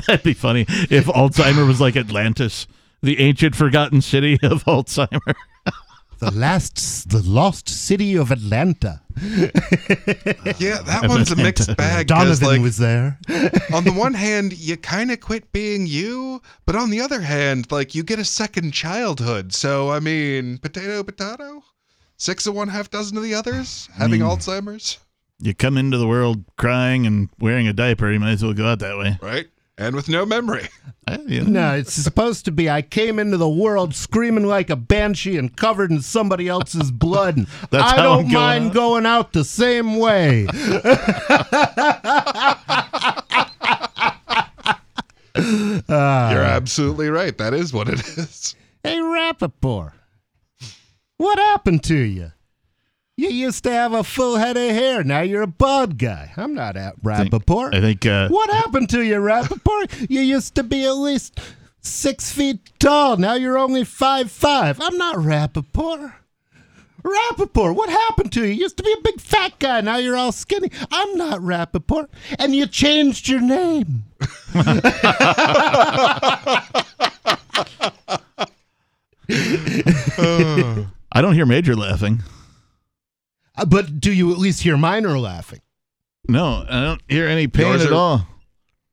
that'd 0.08 0.24
be 0.24 0.34
funny 0.34 0.66
if 0.68 1.06
Alzheimer 1.06 1.66
was 1.66 1.80
like 1.80 1.96
Atlantis, 1.96 2.68
the 3.04 3.20
ancient 3.20 3.56
forgotten 3.56 4.02
city 4.02 4.40
of 4.44 4.64
Alzheimer. 4.66 5.36
The 6.20 6.32
last, 6.32 7.10
the 7.10 7.22
lost 7.22 7.68
city 7.68 8.16
of 8.16 8.32
Atlanta. 8.32 9.02
Yeah, 10.58 10.82
that 10.84 11.06
one's 11.08 11.32
a 11.32 11.36
mixed 11.36 11.76
bag. 11.76 12.08
Donovan 12.08 12.48
like, 12.48 12.62
was 12.62 12.78
there. 12.78 13.20
on 13.74 13.84
the 13.84 13.92
one 13.96 14.14
hand, 14.14 14.54
you 14.54 14.78
kind 14.78 15.12
of 15.12 15.20
quit 15.20 15.52
being 15.52 15.86
you, 15.86 16.42
but 16.66 16.76
on 16.76 16.90
the 16.90 17.02
other 17.02 17.20
hand, 17.22 17.72
like 17.72 17.94
you 17.96 18.04
get 18.04 18.20
a 18.20 18.26
second 18.26 18.72
childhood. 18.72 19.54
So 19.54 19.90
I 19.92 20.00
mean, 20.00 20.58
potato, 20.60 21.04
potato. 21.04 21.64
Six 22.18 22.48
of 22.48 22.56
one, 22.56 22.70
half 22.70 22.90
dozen 22.90 23.18
of 23.18 23.24
the 23.24 23.34
others 23.34 23.90
having 23.96 24.22
mean- 24.22 24.30
Alzheimer's, 24.30 25.00
You 25.40 25.54
come 25.54 25.78
into 25.78 25.98
the 25.98 26.08
world 26.08 26.46
crying 26.58 27.06
and 27.06 27.30
wearing 27.40 27.68
a 27.68 27.74
diaper, 27.74 28.12
you 28.12 28.20
might 28.20 28.32
as 28.34 28.44
well 28.44 28.54
go 28.54 28.66
out 28.68 28.80
that 28.80 28.98
way. 28.98 29.18
right? 29.22 29.48
And 29.78 29.96
with 29.96 30.08
no 30.08 30.26
memory. 30.26 30.68
I- 31.08 31.18
No, 31.18 31.74
it's 31.76 31.94
supposed 31.94 32.46
to 32.46 32.52
be. 32.52 32.70
I 32.70 32.82
came 32.84 33.18
into 33.20 33.38
the 33.38 33.50
world 33.50 33.96
screaming 33.96 34.46
like 34.46 34.70
a 34.70 34.76
banshee 34.76 35.38
and 35.38 35.56
covered 35.56 35.90
in 35.92 36.02
somebody 36.02 36.48
else's 36.48 36.92
blood. 36.92 37.38
and 37.38 37.48
That's 37.72 37.94
I 37.94 37.98
don't 38.04 38.24
going 38.30 38.34
mind 38.34 38.68
out. 38.68 38.74
going 38.74 39.06
out 39.06 39.34
the 39.34 39.44
same 39.44 39.98
way. 39.98 40.48
Ah. 45.36 46.32
You're 46.32 46.42
absolutely 46.44 47.10
right. 47.10 47.36
That 47.38 47.54
is 47.54 47.74
what 47.74 47.90
it 47.90 48.00
is. 48.18 48.56
Hey, 48.84 48.98
Rappaport, 49.00 49.94
what 51.18 51.40
happened 51.40 51.84
to 51.86 51.96
you? 51.98 52.33
You 53.24 53.30
used 53.30 53.64
to 53.64 53.72
have 53.72 53.94
a 53.94 54.04
full 54.04 54.36
head 54.36 54.58
of 54.58 54.64
hair. 54.72 55.02
Now 55.02 55.22
you're 55.22 55.44
a 55.44 55.48
bald 55.48 55.98
guy. 55.98 56.34
I'm 56.36 56.54
not 56.54 56.76
at 56.76 57.02
Rappaport. 57.02 57.74
I 57.74 57.80
think 57.80 58.06
uh, 58.06 58.28
What 58.28 58.50
happened 58.50 58.90
to 58.90 59.02
you, 59.02 59.16
Rappaport? 59.16 60.10
you 60.10 60.20
used 60.20 60.56
to 60.56 60.64
be 60.64 60.84
at 60.86 60.98
least 60.98 61.40
six 61.80 62.34
feet 62.34 62.60
tall. 62.80 63.16
Now 63.16 63.36
you're 63.36 63.58
only 63.58 63.86
five 63.86 64.30
five. 64.30 64.78
I'm 64.82 64.98
not 64.98 65.16
Rappaport. 65.16 66.16
Rappaport, 67.02 67.74
what 67.74 67.90
happened 67.90 68.34
to 68.34 68.42
you? 68.42 68.48
You 68.48 68.62
used 68.64 68.76
to 68.76 68.84
be 68.84 68.92
a 68.92 69.02
big 69.02 69.22
fat 69.22 69.58
guy. 69.58 69.80
Now 69.80 69.96
you're 69.98 70.18
all 70.18 70.34
skinny. 70.34 70.70
I'm 70.92 71.16
not 71.16 71.40
Rappaport. 71.40 72.10
And 72.40 72.54
you 72.54 72.68
changed 72.68 73.30
your 73.30 73.40
name. 73.40 74.04
I 81.16 81.22
don't 81.22 81.34
hear 81.34 81.46
Major 81.46 81.76
laughing. 81.76 82.22
Uh, 83.58 83.66
But 83.66 84.00
do 84.00 84.12
you 84.12 84.32
at 84.32 84.38
least 84.38 84.62
hear 84.64 84.78
mine 84.78 85.06
are 85.06 85.20
laughing? 85.20 85.62
No, 86.28 86.66
I 86.70 86.82
don't 86.82 87.02
hear 87.08 87.28
any 87.28 87.48
pain 87.48 87.68
Yours 87.68 87.86
at 87.86 87.92
are- 87.92 87.96
all. 87.96 88.28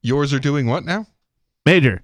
Yours 0.03 0.33
are 0.33 0.39
doing 0.39 0.67
what 0.67 0.85
now? 0.85 1.07
Major, 1.67 2.03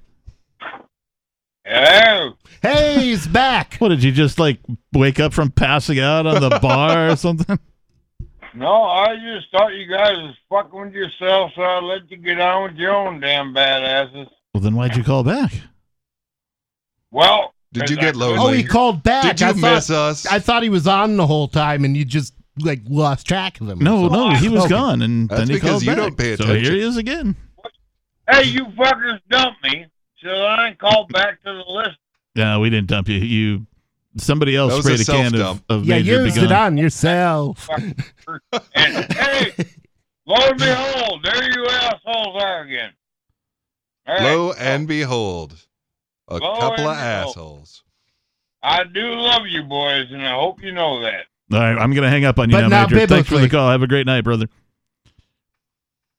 Oh, 1.69 2.31
Hey, 2.63 3.01
he's 3.01 3.27
back. 3.27 3.75
what 3.79 3.89
did 3.89 4.03
you 4.05 4.13
just 4.13 4.39
like 4.39 4.61
wake 4.93 5.19
up 5.19 5.33
from 5.33 5.51
passing 5.51 5.99
out 5.99 6.27
on 6.27 6.41
the 6.41 6.59
bar 6.61 7.11
or 7.11 7.17
something? 7.17 7.59
no, 8.55 8.83
I 8.85 9.17
just 9.17 9.51
thought 9.51 9.75
you 9.75 9.87
guys 9.91 10.17
was 10.17 10.35
fucking 10.49 10.79
with 10.81 10.93
yourself, 10.93 11.51
so 11.57 11.63
I 11.63 11.81
let 11.81 12.09
you 12.11 12.19
get 12.19 12.41
on 12.41 12.65
with 12.65 12.77
your 12.77 12.95
own 12.95 13.19
damn 13.21 13.53
badasses. 13.53 14.29
Well, 14.55 14.61
then 14.63 14.75
why'd 14.77 14.97
you 14.97 15.03
call 15.03 15.25
back? 15.25 15.53
Well, 17.11 17.53
Did 17.73 17.91
you 17.91 17.97
get 17.97 18.15
couldn't- 18.15 18.39
Oh, 18.39 18.49
he 18.53 18.63
called 18.63 19.03
back. 19.03 19.25
Did 19.25 19.41
you 19.41 19.47
I 19.49 19.53
thought, 19.53 19.75
miss 19.75 19.91
us? 19.91 20.27
I 20.27 20.39
thought 20.39 20.63
he 20.63 20.69
was 20.69 20.87
on 20.87 21.17
the 21.17 21.27
whole 21.27 21.49
time, 21.49 21.85
and 21.85 21.97
you 21.97 22.05
just 22.05 22.33
like 22.59 22.81
lost 22.89 23.27
track 23.27 23.61
of 23.61 23.69
him. 23.69 23.79
No, 23.81 24.09
no, 24.09 24.35
he 24.35 24.49
was 24.49 24.65
Okay. 24.65 24.71
gone, 24.75 25.03
and 25.03 25.29
That's 25.29 25.41
then 25.41 25.49
he 25.49 25.55
because 25.55 25.71
called 25.71 25.83
you 25.83 25.89
back. 25.91 25.97
don't 25.99 26.17
pay 26.19 26.37
So 26.37 26.55
here 26.55 26.73
he 26.73 26.81
is 26.81 26.97
again. 26.97 27.37
Hey, 28.31 28.45
you 28.45 28.65
fuckers 28.77 29.21
dumped 29.31 29.63
me, 29.63 29.87
so 30.23 30.29
I 30.31 30.69
ain't 30.69 30.79
called 30.79 31.13
back 31.13 31.43
to 31.45 31.53
the 31.53 31.65
list. 31.73 31.97
Yeah, 32.35 32.59
we 32.59 32.71
didn't 32.71 32.89
dump 32.89 33.09
you. 33.09 33.19
You 33.19 33.67
somebody 34.17 34.57
else 34.57 34.73
That 34.73 34.77
was 34.77 34.85
sprayed 34.87 35.01
a 35.01 35.03
a, 35.03 35.05
can 35.07 35.35
of, 35.35 35.41
self-dump. 35.41 35.65
of 35.69 35.85
You 35.85 35.91
Major 35.91 36.23
used 36.25 36.35
Begun. 36.37 36.53
it 36.53 36.53
on 36.53 36.77
yourself. 36.77 37.69
And 38.75 39.13
hey, 39.15 39.53
lo 40.27 40.37
and 40.37 40.59
behold, 40.59 41.25
there 41.25 41.45
you 41.53 41.67
assholes 41.67 42.43
are 42.43 42.63
again. 42.63 42.91
All 44.07 44.15
right. 44.15 44.23
Lo 44.23 44.53
and 44.59 44.89
behold, 44.89 45.55
a 46.29 46.39
Lo 46.39 46.41
couple 46.59 46.87
of 46.89 46.97
and 46.97 46.99
behold. 46.99 47.29
assholes. 47.37 47.83
I 48.63 48.83
do 48.85 49.13
love 49.15 49.43
you 49.47 49.63
boys, 49.63 50.07
and 50.11 50.27
I 50.27 50.35
hope 50.35 50.61
you 50.63 50.73
know 50.73 51.01
that. 51.03 51.27
All 51.53 51.61
right, 51.61 51.79
I'm 51.79 51.93
gonna 51.93 52.11
hang 52.11 52.25
up 52.25 52.39
on 52.39 52.51
you 52.51 52.57
But 52.57 52.69
now, 52.69 52.87
Major. 52.89 53.07
Thanks 53.07 53.29
for 53.29 53.39
the 53.39 53.49
call. 53.49 53.71
Have 53.71 53.83
a 53.83 53.87
great 53.87 54.07
night, 54.07 54.23
brother. 54.23 54.49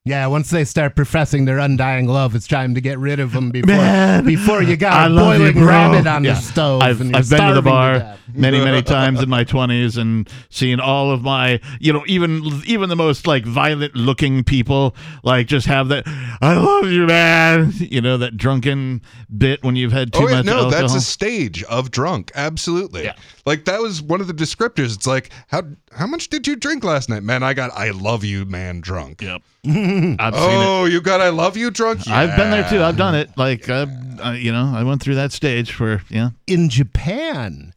Yeah, 0.08 0.28
once 0.28 0.50
they 0.50 0.64
start 0.64 0.96
professing 0.96 1.46
their 1.46 1.60
undying 1.60 2.08
love, 2.08 2.34
it's 2.36 2.48
time 2.48 2.74
to 2.76 2.82
get 2.82 2.98
rid 2.98 3.20
of 3.20 3.34
them 3.34 3.52
before 3.52 3.68
Man, 3.76 4.26
before 4.26 4.64
you 4.64 4.78
got 4.78 4.94
I 4.94 5.06
a 5.06 5.10
love 5.10 5.34
you, 5.34 5.40
boiling 5.40 5.54
bro. 5.58 5.66
rabbit 5.68 6.08
on 6.08 6.24
Yeah. 6.24 6.34
the 6.34 6.40
stove. 6.42 6.82
I've, 6.82 7.02
and 7.02 7.16
I've 7.16 7.30
been 7.30 7.48
to 7.48 7.54
the 7.54 7.62
bar 7.62 8.00
death. 8.00 8.20
many, 8.34 8.60
many 8.64 8.82
times 8.98 9.22
in 9.22 9.30
my 9.30 9.44
20s 9.44 9.98
and 9.98 10.30
seen 10.50 10.80
all 10.80 11.12
of 11.12 11.22
my, 11.22 11.60
you 11.80 11.92
know, 11.94 12.04
even 12.08 12.42
even 12.66 12.90
the 12.90 12.96
most 12.96 13.28
like 13.28 13.46
violent 13.46 13.96
looking 13.96 14.44
people 14.44 14.96
like 15.24 15.48
just 15.48 15.68
have 15.68 15.90
that 15.90 16.04
I 16.42 16.56
love 16.58 16.90
you, 16.92 17.06
man. 17.06 17.74
You 17.78 18.02
know, 18.02 18.18
that 18.18 18.38
drunken 18.38 19.02
bit 19.36 19.64
when 19.64 19.76
you've 19.76 19.92
had 19.92 20.14
too 20.14 20.24
oh 20.24 20.28
yeah, 20.30 20.36
much 20.38 20.46
no, 20.46 20.52
alcohol. 20.66 20.72
that's 20.82 20.96
a 20.96 21.02
stage 21.02 21.64
of 21.64 21.92
drunk. 21.92 22.32
Absolutely. 22.36 23.04
Yeah. 23.04 23.16
Like 23.46 23.66
that 23.66 23.82
was 23.82 24.02
one 24.02 24.22
of 24.22 24.28
the 24.28 24.34
descriptors. 24.34 24.96
It's 24.96 25.08
like 25.08 25.30
how 25.48 25.64
how 25.98 26.08
much 26.08 26.30
did 26.30 26.48
you 26.48 26.56
drink 26.56 26.84
last 26.84 27.10
night, 27.10 27.24
man? 27.24 27.44
I 27.44 27.54
got 27.54 27.72
I 27.74 27.90
love 27.92 28.24
you, 28.24 28.46
man, 28.46 28.82
drunk. 28.82 29.22
Yep. 29.22 29.42
I've 29.66 29.74
seen 29.74 30.14
it. 30.16 30.20
Oh, 30.68 30.86
you 30.86 31.02
got 31.02 31.22
I 31.22 31.30
love 31.30 31.58
you 31.58 31.72
drunk. 31.72 32.08
I've 32.08 32.36
been 32.38 32.52
there 32.52 32.68
too. 32.70 32.82
I've 32.82 32.98
done 32.98 33.16
it. 33.16 33.30
Like, 33.38 33.68
uh, 33.70 33.86
uh, 34.24 34.32
you 34.32 34.52
know, 34.52 34.72
I 34.74 34.84
went 34.84 35.02
through 35.02 35.16
that 35.16 35.32
stage 35.32 35.80
where, 35.80 36.02
yeah. 36.10 36.30
in 36.48 36.70
Japan, 36.70 37.74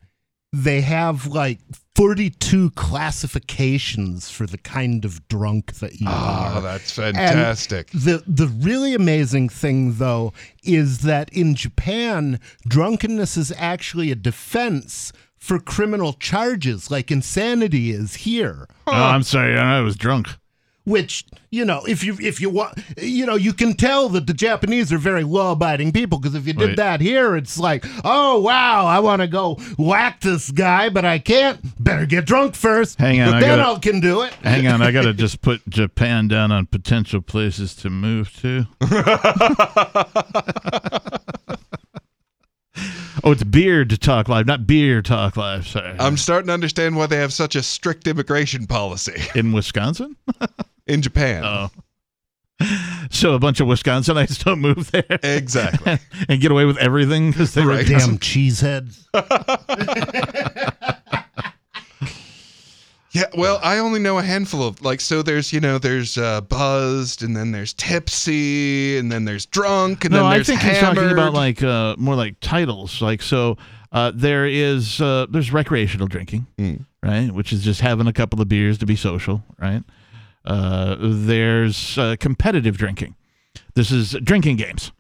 they 0.53 0.81
have 0.83 1.27
like 1.27 1.59
42 1.97 2.71
classifications 2.71 4.31
for 4.31 4.47
the 4.47 4.59
kind 4.59 5.05
of 5.05 5.27
drunk 5.29 5.75
that 5.75 6.01
you 6.01 6.07
Oh, 6.09 6.13
are. 6.13 6.59
Oh, 6.59 6.61
that's 6.61 6.99
And 6.99 7.17
fantastic. 7.17 7.91
the 7.91 8.23
the 8.27 8.47
really 8.47 8.95
amazing 8.95 9.49
thing 9.49 9.95
though 9.95 10.33
is 10.63 11.01
that 11.01 11.33
in 11.33 11.55
Japan, 11.55 12.41
drunkenness 12.67 13.37
is 13.37 13.53
actually 13.57 14.11
a 14.11 14.15
defense 14.17 15.13
for 15.41 15.59
criminal 15.59 16.13
charges 16.13 16.91
like 16.91 17.11
insanity 17.11 17.91
is 17.91 18.15
here. 18.17 18.69
Oh, 18.87 18.93
I'm 18.93 19.23
sorry. 19.23 19.59
I 19.59 19.81
was 19.81 19.97
drunk. 19.97 20.29
which 20.85 21.25
you 21.51 21.63
know 21.65 21.83
if 21.87 22.03
you 22.03 22.17
if 22.21 22.41
you 22.41 22.49
want 22.49 22.77
you 22.97 23.27
know 23.27 23.35
you 23.37 23.53
can 23.53 23.75
tell 23.75 24.09
that 24.09 24.27
the 24.27 24.33
japanese 24.33 24.91
are 24.93 24.99
very 24.99 25.23
law-abiding 25.23 25.93
people 25.93 26.19
because 26.19 26.35
if 26.35 26.47
you 26.47 26.55
did 26.55 26.69
Right. 26.69 26.77
that 26.79 27.01
here 27.03 27.37
it's 27.37 27.59
like 27.59 27.85
oh 28.03 28.41
wow 28.41 28.87
i 28.87 28.99
want 28.99 29.21
to 29.21 29.29
go 29.29 29.57
whack 29.79 30.21
this 30.23 30.51
guy 30.51 30.89
but 30.89 31.05
i 31.05 31.19
can't 31.19 31.61
better 31.85 32.07
get 32.07 32.25
drunk 32.25 32.55
first 32.55 32.99
Hang 32.99 33.21
on, 33.21 33.35
I 33.35 33.41
then 33.41 33.59
gotta- 33.59 33.77
i 33.77 33.79
can 33.79 34.01
do 34.01 34.23
it 34.23 34.33
Hang 34.43 34.67
on, 34.69 34.81
I 34.81 34.91
gotta 34.97 35.13
just 35.13 35.43
put 35.43 35.61
Japan 35.69 36.29
down 36.29 36.51
on 36.51 36.65
potential 36.67 37.21
places 37.21 37.75
to 37.77 37.91
move 37.91 38.33
to. 38.41 38.67
oh, 43.25 43.33
it's 43.33 43.45
Beard 43.45 43.91
to 43.91 43.99
Talk 43.99 44.29
Live, 44.29 44.47
not 44.47 44.67
Beer 44.67 45.03
Talk 45.03 45.37
Live. 45.37 45.67
Sorry, 45.67 45.95
I'm 45.99 46.17
starting 46.17 46.49
to 46.49 46.53
understand 46.53 46.97
why 46.97 47.07
they 47.07 47.17
have 47.19 47.33
such 47.33 47.57
a 47.57 47.63
strict 47.63 48.07
immigration 48.07 48.67
policy 48.67 49.21
in 49.35 49.53
Wisconsin. 49.53 50.17
in 50.87 51.03
Japan. 51.03 51.45
Oh, 51.45 51.71
so 53.11 53.33
a 53.35 53.39
bunch 53.39 53.61
of 53.61 53.67
Wisconsinites 53.69 54.45
don't 54.45 54.61
move 54.61 54.91
there 54.91 55.19
Exactly. 55.23 55.99
and 56.29 56.41
get 56.43 56.51
away 56.51 56.67
with 56.67 56.77
everything 56.77 57.31
because 57.31 57.55
they're 57.55 57.67
Right. 57.67 57.87
damn 57.87 58.19
cheeseheads 58.19 59.07
Yeah, 63.13 63.25
well, 63.37 63.59
I 63.63 63.79
only 63.79 63.99
know 63.99 64.19
a 64.19 64.23
handful 64.23 64.63
of 64.63 64.81
like 64.83 65.01
so. 65.01 65.23
There's 65.23 65.53
you 65.53 65.59
know 65.61 65.79
there's 65.79 66.17
uh, 66.17 66.43
buzzed, 66.43 67.23
and 67.25 67.35
then 67.37 67.51
there's 67.51 67.73
tipsy, 67.73 68.99
and 68.99 69.11
then 69.11 69.25
there's 69.25 69.47
drunk, 69.47 70.05
and 70.05 70.13
no, 70.13 70.19
then 70.19 70.27
I 70.27 70.35
there's 70.37 70.47
think 70.47 70.61
he's 70.61 70.77
hammered. 70.79 70.95
talking 70.97 71.11
about 71.13 71.33
like 71.35 71.61
uh, 71.63 71.97
more 71.99 72.15
like 72.15 72.39
titles. 72.41 73.03
Like 73.03 73.21
so, 73.23 73.57
uh, 73.91 74.13
there 74.15 74.47
is 74.47 75.01
uh, 75.01 75.27
there's 75.29 75.53
recreational 75.53 76.07
drinking, 76.07 76.47
Mm. 76.57 76.85
right, 77.03 77.33
which 77.33 77.53
is 77.53 77.65
just 77.65 77.81
having 77.81 78.07
a 78.07 78.13
couple 78.13 78.41
of 78.41 78.49
beers 78.49 78.79
to 78.79 78.87
be 78.87 78.95
social, 78.95 79.43
right. 79.59 79.83
Uh, 80.45 80.97
there's 81.01 81.99
uh, 81.99 82.15
competitive 82.21 82.77
drinking. 82.79 83.17
This 83.75 83.91
is 83.91 84.13
drinking 84.23 84.57
games, 84.57 84.93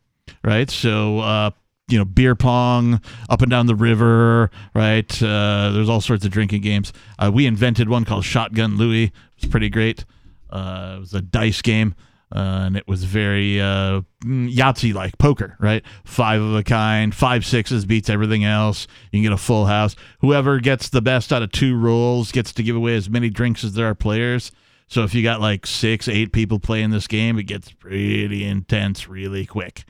right? 0.42 0.68
So. 0.70 1.20
Uh, 1.20 1.50
you 1.90 1.98
know, 1.98 2.04
beer 2.04 2.34
pong 2.34 3.00
up 3.28 3.42
and 3.42 3.50
down 3.50 3.66
the 3.66 3.74
river, 3.74 4.50
right? 4.74 5.22
Uh, 5.22 5.70
there's 5.72 5.88
all 5.88 6.00
sorts 6.00 6.24
of 6.24 6.30
drinking 6.30 6.62
games. 6.62 6.92
Uh, 7.18 7.30
we 7.32 7.46
invented 7.46 7.88
one 7.88 8.04
called 8.04 8.24
Shotgun 8.24 8.76
Louie. 8.76 9.04
It 9.04 9.12
was 9.42 9.50
pretty 9.50 9.68
great. 9.68 10.04
Uh, 10.50 10.94
it 10.96 11.00
was 11.00 11.14
a 11.14 11.22
dice 11.22 11.62
game, 11.62 11.94
uh, 12.34 12.64
and 12.66 12.76
it 12.76 12.86
was 12.88 13.04
very 13.04 13.60
uh, 13.60 14.02
mm, 14.24 14.52
Yahtzee 14.52 14.94
like 14.94 15.16
poker, 15.18 15.56
right? 15.60 15.84
Five 16.04 16.40
of 16.40 16.54
a 16.54 16.62
kind, 16.62 17.14
five 17.14 17.44
sixes 17.44 17.84
beats 17.84 18.10
everything 18.10 18.44
else. 18.44 18.86
You 19.10 19.18
can 19.18 19.22
get 19.24 19.32
a 19.32 19.36
full 19.36 19.66
house. 19.66 19.96
Whoever 20.20 20.60
gets 20.60 20.88
the 20.88 21.02
best 21.02 21.32
out 21.32 21.42
of 21.42 21.52
two 21.52 21.76
rolls 21.76 22.32
gets 22.32 22.52
to 22.54 22.62
give 22.62 22.76
away 22.76 22.96
as 22.96 23.08
many 23.08 23.30
drinks 23.30 23.64
as 23.64 23.74
there 23.74 23.86
are 23.86 23.94
players. 23.94 24.52
So 24.88 25.04
if 25.04 25.14
you 25.14 25.22
got 25.22 25.40
like 25.40 25.66
six, 25.66 26.08
eight 26.08 26.32
people 26.32 26.58
playing 26.58 26.90
this 26.90 27.06
game, 27.06 27.38
it 27.38 27.44
gets 27.44 27.70
pretty 27.70 28.44
intense 28.44 29.08
really 29.08 29.46
quick. 29.46 29.84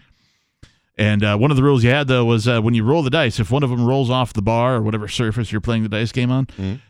And 1.01 1.25
uh, 1.25 1.37
one 1.39 1.51
of 1.51 1.57
the 1.57 1.63
rules 1.63 1.83
you 1.83 1.89
had 1.91 2.09
though 2.09 2.27
was 2.27 2.47
uh, 2.47 2.61
when 2.61 2.75
you 2.75 2.85
roll 2.85 3.03
the 3.03 3.09
dice, 3.11 3.41
if 3.41 3.51
one 3.51 3.63
of 3.63 3.71
them 3.71 3.85
rolls 3.87 4.11
off 4.11 4.35
the 4.35 4.43
bar 4.43 4.77
or 4.77 4.83
whatever 4.83 5.09
surface 5.09 5.51
you're 5.51 5.61
playing 5.63 5.83
the 5.83 5.89
dice 5.89 6.13
game 6.13 6.31
on, 6.31 6.47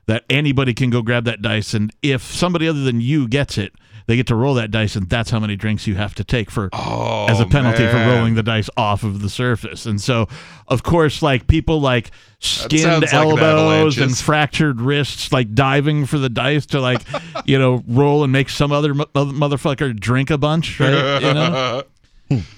that 0.06 0.24
anybody 0.28 0.74
can 0.74 0.90
go 0.90 1.00
grab 1.00 1.24
that 1.24 1.40
dice, 1.40 1.72
and 1.74 1.92
if 2.02 2.22
somebody 2.22 2.66
other 2.66 2.82
than 2.82 3.00
you 3.00 3.28
gets 3.28 3.56
it, 3.56 3.72
they 4.06 4.16
get 4.16 4.26
to 4.26 4.34
roll 4.34 4.54
that 4.54 4.72
dice, 4.72 4.96
and 4.96 5.08
that's 5.08 5.30
how 5.30 5.38
many 5.38 5.54
drinks 5.54 5.86
you 5.86 5.94
have 5.94 6.16
to 6.16 6.24
take 6.24 6.50
for 6.50 6.68
Oh, 6.72 7.26
as 7.28 7.38
a 7.38 7.46
penalty 7.46 7.86
for 7.86 7.94
rolling 7.98 8.34
the 8.34 8.42
dice 8.42 8.68
off 8.76 9.04
of 9.04 9.22
the 9.22 9.30
surface. 9.30 9.86
And 9.86 10.00
so, 10.00 10.26
of 10.66 10.82
course, 10.82 11.22
like 11.22 11.46
people 11.46 11.80
like 11.80 12.10
skinned 12.40 12.82
sounds 12.82 13.12
like 13.12 13.12
an 13.12 13.38
elbows 13.38 13.98
and 13.98 14.16
fractured 14.18 14.80
wrists, 14.80 15.30
like 15.30 15.54
diving 15.54 16.06
for 16.06 16.18
the 16.18 16.28
dice 16.28 16.66
to 16.66 16.80
like, 16.80 17.02
you 17.44 17.56
know, 17.56 17.84
roll 17.86 18.24
and 18.24 18.32
make 18.32 18.48
some 18.48 18.72
other 18.72 18.94
mo- 18.94 19.06
motherfucker 19.14 19.94
drink 19.94 20.30
a 20.30 20.38
bunch, 20.38 20.80
right? 20.80 21.22
You 21.22 21.34
know. 21.34 21.84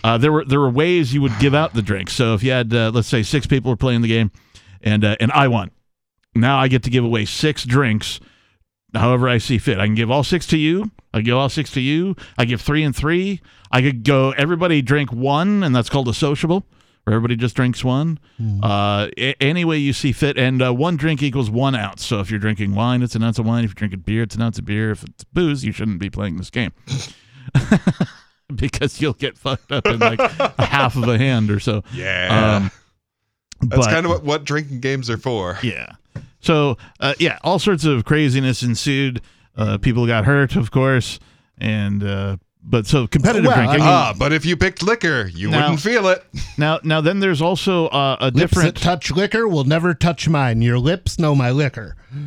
Uh, 0.05 0.18
there 0.18 0.31
were 0.33 0.45
there 0.45 0.61
were 0.61 0.68
ways 0.70 1.14
you 1.14 1.23
would 1.23 1.33
give 1.39 1.55
out 1.55 1.73
the 1.75 1.83
drinks. 1.83 2.12
So 2.12 2.35
if 2.35 2.43
you 2.43 2.51
had 2.53 2.73
uh, 2.75 2.91
let's 2.93 3.09
say 3.09 3.23
six 3.23 3.47
people 3.47 3.70
were 3.70 3.77
playing 3.77 4.03
the 4.03 4.09
game, 4.09 4.31
and 4.83 5.05
uh, 5.05 5.16
and 5.20 5.33
I 5.33 5.49
won, 5.49 5.70
now 6.35 6.59
I 6.59 6.68
get 6.68 6.83
to 6.85 6.91
give 6.91 7.05
away 7.05 7.25
six 7.25 7.64
drinks, 7.64 8.20
however 8.95 9.29
I 9.29 9.39
see 9.39 9.59
fit. 9.59 9.79
I 9.79 9.87
can 9.87 9.95
give 9.95 10.11
all 10.11 10.25
six 10.25 10.47
to 10.49 10.59
you. 10.59 10.91
I 11.14 11.20
give 11.23 11.37
all 11.37 11.49
six 11.49 11.70
to 11.73 11.81
you. 11.81 12.16
I 12.37 12.45
give 12.45 12.61
three 12.61 12.83
and 12.85 12.95
three. 12.95 13.41
I 13.70 13.81
could 13.81 14.05
go 14.05 14.33
everybody 14.33 14.83
drink 14.83 15.12
one, 15.12 15.62
and 15.62 15.75
that's 15.75 15.89
called 15.89 16.09
a 16.09 16.14
sociable. 16.14 16.64
Where 17.05 17.16
everybody 17.16 17.35
just 17.35 17.57
drinks 17.57 17.83
one, 17.83 18.20
uh, 18.62 19.09
a- 19.18 19.35
any 19.43 19.64
way 19.64 19.79
you 19.79 19.93
see 19.93 20.12
fit, 20.12 20.39
and 20.39 20.62
uh, 20.62 20.73
one 20.73 20.97
drink 20.97 21.20
equals 21.20 21.51
one 21.51 21.75
ounce. 21.75 22.07
So 22.07 22.20
if 22.20 22.31
you're 22.31 22.39
drinking 22.39 22.77
wine, 22.77 23.03
it's 23.03 23.16
an 23.16 23.25
ounce 23.25 23.41
of 23.41 23.47
wine. 23.47 23.64
If 23.64 23.70
you're 23.70 23.75
drinking 23.75 24.01
beer, 24.01 24.23
it's 24.23 24.37
an 24.37 24.43
ounce 24.43 24.59
of 24.61 24.66
beer. 24.66 24.93
If 24.93 25.03
it's 25.03 25.25
booze, 25.25 25.64
you 25.64 25.73
shouldn't 25.73 25.99
be 25.99 26.11
playing 26.11 26.37
this 26.37 26.49
game. 26.51 26.70
because 28.57 29.01
you'll 29.01 29.12
get 29.15 29.37
fucked 29.39 29.73
up 29.73 29.87
in 29.87 29.99
like 29.99 30.19
a 30.20 30.65
half 30.65 30.97
of 30.97 31.09
a 31.09 31.19
hand 31.19 31.51
or 31.51 31.61
so. 31.61 31.83
Yeah. 31.93 32.61
Um, 32.62 32.70
That's 33.69 33.87
kind 33.87 34.05
of 34.07 34.11
what, 34.12 34.24
what 34.24 34.45
drinking 34.45 34.81
games 34.81 35.09
are 35.11 35.19
for. 35.19 35.59
yeah. 35.62 35.93
So 36.41 36.77
uh, 36.99 37.15
yeah, 37.20 37.39
all 37.43 37.59
sorts 37.61 37.85
of 37.85 38.05
craziness 38.05 38.62
ensued. 38.62 39.20
Uh, 39.57 39.79
people 39.79 40.07
got 40.07 40.24
hurt, 40.24 40.57
of 40.57 40.70
course, 40.73 41.20
and 41.59 42.03
uh, 42.03 42.37
but 42.65 42.87
so 42.87 43.07
competitive 43.07 43.47
Well, 43.47 43.55
drinking. 43.57 43.79
mean- 43.81 43.89
Ah, 43.89 44.15
but 44.19 44.33
if 44.33 44.45
you 44.47 44.57
picked 44.57 44.83
liquor, 44.83 45.31
you 45.33 45.51
Now- 45.51 45.61
wouldn't 45.61 45.81
feel 45.81 46.09
it. 46.09 46.24
now, 46.59 46.81
now 46.83 47.01
then, 47.01 47.20
there's 47.20 47.41
also 47.43 47.87
uh, 47.89 48.16
a 48.20 48.27
lips 48.27 48.37
different. 48.39 48.74
that 48.77 48.81
touch 48.81 49.11
liquor 49.12 49.47
will 49.47 49.65
never 49.65 49.95
touch 49.95 50.29
mine 50.29 50.62
your 50.62 50.79
lips 50.79 51.19
know 51.19 51.35
my 51.37 51.51
liquor 51.53 51.95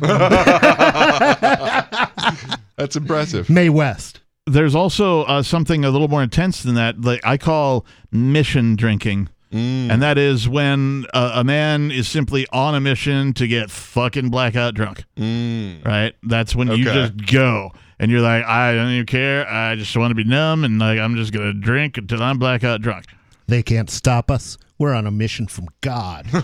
That's 2.76 2.96
impressive. 2.96 3.48
Mae 3.50 3.68
West 3.70 4.20
there's 4.46 4.74
also 4.74 5.22
uh, 5.22 5.42
something 5.42 5.84
a 5.84 5.90
little 5.90 6.08
more 6.08 6.22
intense 6.22 6.62
than 6.62 6.74
that. 6.76 7.00
Like 7.00 7.20
I 7.24 7.36
call 7.36 7.84
mission 8.10 8.76
drinking. 8.76 9.28
And 9.52 10.02
that 10.02 10.18
is 10.18 10.46
when 10.46 11.06
a, 11.14 11.30
a 11.36 11.44
man 11.44 11.90
is 11.90 12.08
simply 12.08 12.46
on 12.52 12.74
a 12.74 12.80
mission 12.80 13.32
to 13.34 13.48
get 13.48 13.70
fucking 13.70 14.28
blackout 14.28 14.74
drunk. 14.74 15.04
Mm. 15.16 15.82
right? 15.82 16.14
That's 16.22 16.54
when 16.54 16.68
you 16.68 16.84
just 16.84 17.26
go 17.32 17.72
and 17.98 18.10
you're 18.10 18.20
like, 18.20 18.44
I 18.44 18.74
don't 18.74 18.90
even 18.90 19.06
care. 19.06 19.48
I 19.48 19.74
just 19.76 19.96
want 19.96 20.10
to 20.10 20.14
be 20.14 20.24
numb 20.24 20.62
and 20.62 20.78
like 20.78 20.98
I'm 20.98 21.16
just 21.16 21.32
gonna 21.32 21.54
drink 21.54 21.96
until 21.96 22.22
I'm 22.22 22.38
blackout 22.38 22.82
drunk. 22.82 23.06
they 23.46 23.62
can't 23.62 23.88
stop 23.88 24.30
us 24.30 24.58
we're 24.78 24.92
on 24.92 25.06
a 25.06 25.10
mission 25.10 25.46
from 25.46 25.66
god 25.80 26.26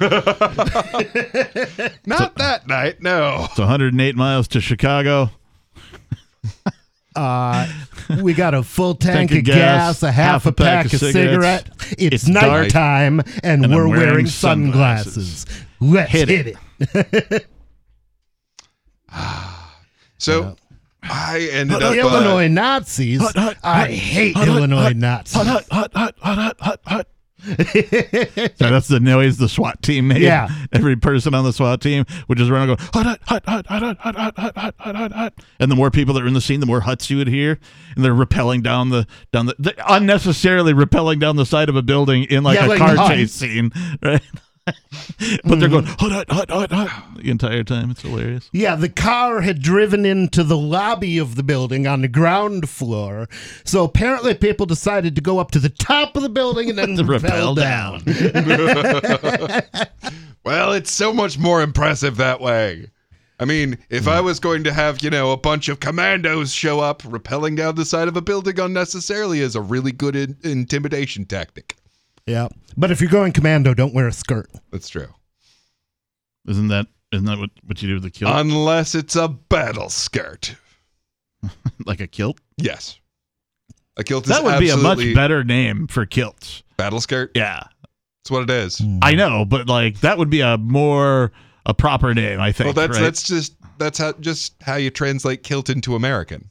Not 2.07 2.35
that 2.37 2.63
night, 2.67 3.03
no. 3.03 3.47
It's 3.51 3.59
108 3.59 4.17
miles 4.17 4.49
to 4.49 4.61
Chicago. 4.61 5.31
uh 7.17 7.67
We 8.23 8.35
got 8.35 8.55
a 8.55 8.63
full 8.63 8.95
tank, 8.97 9.31
Tank 9.31 9.31
of 9.33 9.39
of 9.39 9.45
gas, 9.45 10.03
a 10.03 10.11
half, 10.13 10.47
a 10.47 10.53
pack, 10.53 10.87
of 10.93 11.01
cigarette. 11.01 11.69
It's, 11.99 12.25
It's 12.25 12.25
dark, 12.25 12.63
nighttime, 12.75 13.21
and, 13.43 13.65
and 13.65 13.75
we're 13.75 13.89
wearing 13.89 14.07
wearing 14.11 14.27
sunglasses. 14.27 15.15
sunglasses. 15.45 15.47
Let's 15.81 16.11
Hit 16.13 16.29
hit, 16.29 16.47
it. 16.49 16.57
it. 17.33 17.47
So 20.19 20.57
I 21.03 21.49
ended 21.51 21.83
up. 21.83 21.91
uh, 21.91 21.95
Illinois 21.95 22.47
Nazis. 22.49 23.21
Hut, 23.21 23.35
hut, 23.37 23.57
I 23.65 23.89
hate 23.89 24.37
hut, 24.37 24.47
hut, 24.47 24.57
Illinois 24.57 24.83
hut, 24.83 24.97
Nazis. 24.97 25.35
Hut, 25.35 25.47
hut, 25.49 25.67
hut, 25.73 25.93
hut, 25.95 26.15
hut, 26.21 26.39
hut, 26.39 26.57
hut, 26.61 26.81
hut. 26.87 27.09
So 27.43 28.71
that's 28.71 28.89
the 28.89 29.01
noise 29.01 29.39
the 29.39 29.49
SWAT 29.49 29.83
team 29.83 30.09
made. 30.09 30.23
Yeah. 30.23 30.49
Every 30.73 30.97
person 30.97 31.35
on 31.35 31.45
the 31.45 31.53
SWAT 31.53 31.81
team 31.81 32.05
would 32.29 32.39
just 32.39 32.51
run 32.51 32.69
and 32.69 32.79
go, 32.79 32.85
hut, 32.93 33.19
hut, 33.27 33.43
hut, 33.47 33.67
hut, 33.67 33.83
hut, 33.83 33.99
hut, 33.99 34.17
hut, 34.17 34.35
hut, 34.37 34.57
hut, 34.57 34.75
hut, 34.79 34.97
hut, 34.97 35.13
hut. 35.13 35.35
And 35.59 35.71
the 35.71 35.77
more 35.77 35.91
people 35.91 36.15
that 36.15 36.23
are 36.23 36.27
in 36.27 36.35
the 36.35 36.41
scene, 36.41 36.61
the 36.61 36.67
more 36.67 36.81
huts 36.81 37.11
you 37.11 37.17
would 37.19 37.29
hear. 37.29 37.59
And 37.97 38.05
they're 38.05 38.15
rappelling 38.15 38.63
down 38.63 38.91
the, 38.91 39.07
down 39.33 39.47
the, 39.47 39.75
unnecessarily 39.89 40.73
rappelling 40.73 41.21
down 41.21 41.37
the 41.37 41.47
side 41.47 41.69
of 41.69 41.77
a 41.77 41.83
building 41.83 42.25
in 42.25 42.45
like 42.45 42.59
Yeah, 42.59 42.67
a 42.67 42.69
like 42.69 42.79
car 42.79 43.09
chase 43.09 43.33
scene. 43.33 43.73
Right. 44.03 44.23
but 44.65 45.59
they're 45.59 45.69
mm-hmm. 45.69 45.71
going, 45.71 45.85
hut, 45.85 46.13
hut, 46.13 46.31
hut, 46.31 46.51
hut, 46.51 46.71
hut, 46.71 47.17
the 47.17 47.31
entire 47.31 47.65
time. 47.65 47.91
It's 47.91 48.03
hilarious. 48.03 48.49
Yeah, 48.53 48.77
the 48.77 48.89
car 48.89 49.41
had 49.41 49.61
driven 49.61 50.07
into 50.07 50.45
the 50.45 50.57
lobby 50.57 51.19
of 51.19 51.35
the 51.35 51.43
building 51.43 51.89
on 51.89 52.03
the 52.03 52.09
ground 52.09 52.69
floor. 52.69 53.29
So 53.65 53.83
apparently, 53.83 54.35
people 54.35 54.67
decided 54.67 55.17
to 55.17 55.21
go 55.21 55.41
up 55.41 55.51
to 55.53 55.59
the 55.59 55.69
top 55.69 56.17
of 56.17 56.23
the 56.23 56.29
building 56.29 56.69
and 56.69 56.79
then 56.83 56.97
To 56.97 57.05
rappel 57.05 57.55
rappel 57.55 57.57
down. 57.57 58.03
Well, 60.45 60.73
it's 60.73 60.91
so 60.91 61.13
much 61.13 61.39
more 61.39 61.63
impressive 61.63 62.17
that 62.17 62.41
way. 62.41 62.91
I 63.39 63.45
mean, 63.45 63.79
if 63.91 64.09
I 64.09 64.21
mm. 64.21 64.25
was 64.25 64.41
going 64.41 64.65
to 64.65 64.73
have, 64.73 65.03
you 65.03 65.11
know, 65.11 65.31
a 65.31 65.37
bunch 65.37 65.69
of 65.69 65.81
commandos 65.81 66.53
show 66.53 66.81
up, 66.81 67.03
rappelling 67.03 67.57
down 67.57 67.77
the 67.77 67.85
side 67.85 68.09
of 68.09 68.17
a 68.17 68.21
building 68.21 68.59
unnecessarily 68.59 69.41
is 69.41 69.57
a 69.57 69.61
really 69.61 69.93
good 69.93 70.17
in- 70.17 70.37
intimidation 70.43 71.27
tactic. 71.27 71.77
Yeah, 72.27 72.49
but 72.77 72.91
if 72.91 73.01
you're 73.01 73.11
going 73.11 73.33
commando, 73.33 73.75
don't 73.75 73.95
wear 73.95 74.09
a 74.09 74.13
skirt. 74.13 74.51
That's 74.71 74.89
true. 74.89 75.09
Isn't 76.47 76.69
that, 76.69 76.87
isn't 77.13 77.27
that 77.27 77.39
what, 77.39 77.51
what 77.65 77.83
you 77.83 77.89
do 77.89 77.95
with 77.95 78.03
the 78.03 78.11
kilt? 78.11 78.33
Unless 78.35 78.95
it's 78.95 79.17
a 79.17 79.29
battle 79.29 79.89
skirt. 79.89 80.57
like 81.87 82.01
a 82.01 82.07
kilt? 82.07 82.39
Yes. 82.57 82.99
A 83.97 84.05
kilt 84.05 84.25
is 84.25 84.31
That 84.31 84.45
would 84.45 84.59
be 84.59 84.71
a 84.71 84.77
much 84.77 85.15
better 85.15 85.45
name 85.45 85.87
for 85.87 86.07
kilts. 86.07 86.63
Battle 86.77 87.01
skirt? 87.01 87.33
Yeah. 87.35 87.65
That's 88.23 88.31
what 88.31 88.45
it 88.45 88.51
is. 88.51 88.79
Hmm. 88.79 88.99
I 89.03 89.15
know, 89.15 89.45
but 89.45 89.69
like 89.69 90.01
that 90.01 90.17
would 90.17 90.31
be 90.31 90.41
a 90.41 90.57
more 90.57 91.33
a 91.67 91.75
proper 91.75 92.15
name, 92.15 92.41
I 92.41 92.53
think. 92.53 92.67
Well, 92.77 92.87
that's 92.87 92.99
right? 92.99 93.05
that's 93.05 93.23
just 93.25 93.57
that's 93.79 93.99
how 93.99 94.13
just 94.13 94.55
how 94.63 94.77
you 94.77 94.91
translate 94.91 95.43
kilt 95.43 95.69
into 95.69 95.97
American. 95.97 96.49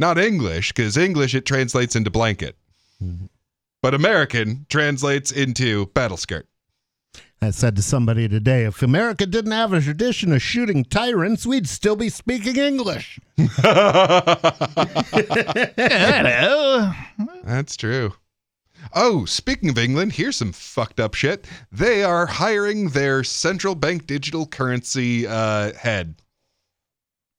Not 0.00 0.18
English, 0.18 0.72
because 0.72 0.96
English 0.96 1.36
it 1.36 1.46
translates 1.46 1.94
into 1.94 2.10
blanket. 2.10 2.56
Hmm. 2.98 3.26
But 3.82 3.94
American 3.94 4.64
translates 4.68 5.32
into 5.32 5.86
battle 5.86 6.16
skirt. 6.16 6.46
I 7.42 7.50
said 7.50 7.74
to 7.74 7.82
somebody 7.82 8.28
today, 8.28 8.62
if 8.62 8.80
America 8.84 9.26
didn't 9.26 9.50
have 9.50 9.72
a 9.72 9.80
tradition 9.80 10.32
of 10.32 10.40
shooting 10.40 10.84
tyrants, 10.84 11.44
we'd 11.44 11.68
still 11.68 11.96
be 11.96 12.08
speaking 12.08 12.54
English. 12.56 13.18
Hello. 15.76 16.92
That's 17.42 17.76
true. 17.76 18.12
Oh, 18.94 19.24
speaking 19.24 19.70
of 19.70 19.78
England, 19.78 20.12
here's 20.12 20.36
some 20.36 20.52
fucked 20.52 21.00
up 21.00 21.14
shit. 21.14 21.44
They 21.72 22.04
are 22.04 22.26
hiring 22.26 22.90
their 22.90 23.24
central 23.24 23.74
bank 23.74 24.06
digital 24.06 24.46
currency 24.46 25.26
uh, 25.26 25.72
head. 25.74 26.21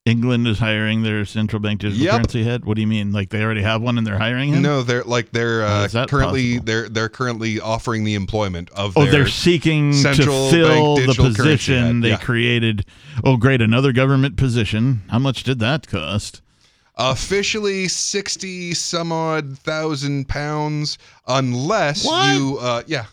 England 0.06 0.46
is 0.48 0.60
hiring 0.60 1.04
their 1.04 1.24
central 1.24 1.62
bank 1.62 1.80
digital 1.80 2.04
Yep. 2.04 2.14
currency 2.14 2.44
head. 2.44 2.66
What 2.66 2.76
do 2.76 2.82
you 2.82 2.88
mean? 2.88 3.14
Like 3.14 3.30
they 3.30 3.42
already 3.42 3.62
have 3.62 3.82
one 3.82 3.98
and 3.98 4.06
they're 4.06 4.18
hiring 4.18 4.50
him? 4.54 4.62
No, 4.62 4.84
they're 4.84 5.04
like 5.06 5.32
they're 5.32 5.64
uh, 5.64 5.88
currently 6.10 6.56
possible? 6.56 6.66
they're 6.66 6.90
they're 6.90 7.10
currently 7.10 7.62
offering 7.62 8.04
the 8.04 8.16
employment 8.16 8.70
of 8.72 8.98
Oh, 8.98 9.06
they're 9.06 9.28
seeking 9.30 9.94
to 9.94 10.14
fill 10.14 10.98
the 10.98 11.14
position 11.16 12.02
they 12.02 12.10
Yeah. 12.10 12.18
created. 12.18 12.86
Oh, 13.24 13.38
great, 13.38 13.62
another 13.62 13.94
government 13.94 14.36
position. 14.36 15.04
How 15.10 15.20
much 15.20 15.44
did 15.44 15.60
that 15.60 15.88
cost? 15.88 16.42
officially 16.96 17.88
60 17.88 18.76
some 18.76 19.12
odd 19.12 19.58
thousand 19.58 20.28
pounds 20.28 21.00
unless 21.28 22.06
What? 22.06 22.36
you 22.36 22.60
uh 22.62 22.84
yeah 22.86 23.06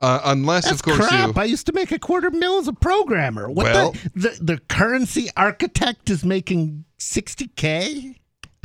uh, 0.00 0.20
unless 0.24 0.64
That's 0.64 0.76
of 0.76 0.82
course 0.82 1.08
crap. 1.08 1.34
you 1.34 1.40
I 1.40 1.44
used 1.44 1.66
to 1.66 1.72
make 1.72 1.90
a 1.92 1.98
quarter 1.98 2.30
mil 2.30 2.58
as 2.58 2.68
a 2.68 2.72
programmer. 2.72 3.48
What 3.50 3.64
Well- 3.64 3.92
the, 3.92 4.10
the 4.14 4.38
the 4.54 4.58
currency 4.68 5.28
architect 5.36 6.10
is 6.10 6.24
making 6.24 6.84
60k? 6.98 8.16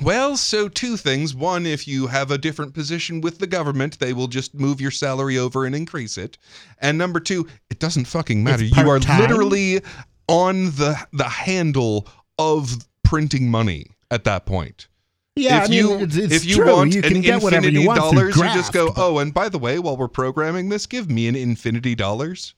well 0.01 0.35
so 0.35 0.68
two 0.68 0.97
things 0.97 1.35
one 1.35 1.68
if 1.68 1.88
you 1.88 2.07
have 2.07 2.31
a 2.31 2.38
different 2.38 2.73
position 2.73 3.22
with 3.22 3.38
the 3.38 3.45
government 3.45 3.99
they 3.99 4.11
will 4.11 4.27
just 4.27 4.53
move 4.55 4.81
your 4.81 4.89
salary 4.89 5.38
over 5.38 5.65
and 5.65 5.76
increase 5.76 6.18
it 6.18 6.35
and 6.80 6.97
number 6.97 7.19
two 7.19 7.47
it 7.69 7.77
doesn't 7.77 8.05
fucking 8.05 8.43
matter 8.43 8.64
you 8.64 8.89
are 8.89 8.99
literally 9.19 9.80
on 10.27 10.65
the 10.72 10.97
the 11.14 11.23
handle 11.30 12.07
of 12.39 12.76
printing 13.03 13.51
money 13.51 13.85
at 14.10 14.23
that 14.23 14.47
point 14.47 14.88
Yeah, 15.35 15.60
if 15.60 15.64
I 15.64 15.68
mean, 15.69 15.80
you 15.80 15.99
it's, 15.99 16.15
it's 16.15 16.34
if 16.34 16.45
you 16.45 16.55
true. 16.57 16.72
want 16.73 16.93
you 16.93 17.01
can 17.01 17.15
an 17.18 17.22
get 17.22 17.41
whatever 17.41 17.65
infinity 17.68 17.81
you 17.81 17.88
want 17.88 17.99
through 18.11 18.31
dollars, 18.31 18.38
you 18.38 18.43
just 18.53 18.72
go, 18.72 18.88
but- 18.93 18.97
oh, 18.97 19.18
and 19.18 19.34
by 19.34 19.49
the 19.49 19.57
way, 19.57 19.80
while 19.80 19.97
we're 19.97 20.07
programming 20.07 20.69
this, 20.69 20.85
give 20.85 21.10
me 21.10 21.27
an 21.27 21.35
infinity 21.35 21.95
dollars. 21.95 22.53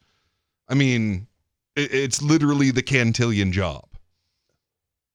I 0.68 0.74
mean, 0.74 1.28
it, 1.76 1.94
it's 1.94 2.22
literally 2.22 2.72
the 2.72 2.82
Cantillon 2.84 3.52
job. 3.54 3.86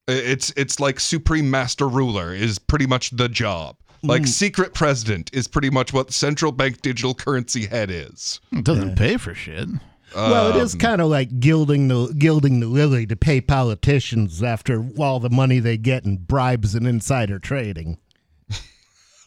It's 0.08 0.52
it's 0.56 0.80
like 0.80 0.98
supreme 0.98 1.50
master 1.50 1.86
ruler 1.86 2.34
is 2.34 2.58
pretty 2.58 2.86
much 2.86 3.10
the 3.10 3.28
job. 3.28 3.76
Like 4.02 4.22
Mm. 4.22 4.28
secret 4.28 4.72
president 4.74 5.28
is 5.34 5.46
pretty 5.46 5.68
much 5.70 5.92
what 5.92 6.10
central 6.12 6.52
bank 6.52 6.80
digital 6.80 7.12
currency 7.14 7.66
head 7.66 7.90
is. 7.90 8.40
It 8.50 8.64
doesn't 8.64 8.96
pay 8.96 9.18
for 9.18 9.34
shit. 9.34 9.68
Well, 10.14 10.50
it 10.50 10.56
is 10.62 10.74
Um, 10.74 10.80
kind 10.80 11.00
of 11.00 11.08
like 11.08 11.38
gilding 11.40 11.88
the 11.88 12.12
gilding 12.18 12.60
the 12.60 12.66
lily 12.66 13.06
to 13.06 13.16
pay 13.16 13.40
politicians 13.40 14.42
after 14.42 14.84
all 14.98 15.20
the 15.20 15.30
money 15.30 15.58
they 15.60 15.76
get 15.76 16.04
in 16.04 16.16
bribes 16.18 16.74
and 16.74 16.86
insider 16.86 17.38
trading. 17.38 17.98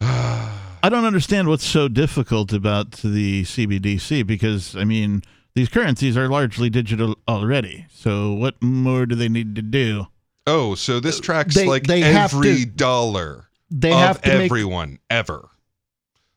I 0.00 0.88
don't 0.88 1.04
understand 1.04 1.48
what's 1.48 1.64
so 1.66 1.88
difficult 1.88 2.52
about 2.52 2.92
the 2.92 3.42
CBDC 3.44 4.26
because 4.26 4.76
I 4.76 4.84
mean 4.84 5.22
these 5.54 5.68
currencies 5.68 6.16
are 6.16 6.28
largely 6.28 6.70
digital 6.70 7.16
already. 7.26 7.86
So 7.90 8.32
what 8.34 8.62
more 8.62 9.06
do 9.06 9.14
they 9.14 9.28
need 9.28 9.54
to 9.56 9.62
do? 9.62 10.06
Oh, 10.46 10.74
so 10.74 11.00
this 11.00 11.18
tracks 11.18 11.54
They- 11.54 11.66
like 11.66 11.84
they 11.86 12.00
have 12.02 12.32
every 12.34 12.56
to- 12.64 12.66
dollar 12.66 13.48
They 13.70 13.90
of 13.92 13.98
have 13.98 14.22
to 14.22 14.28
make 14.38 14.44
everyone 14.44 14.98
ever. 15.10 15.48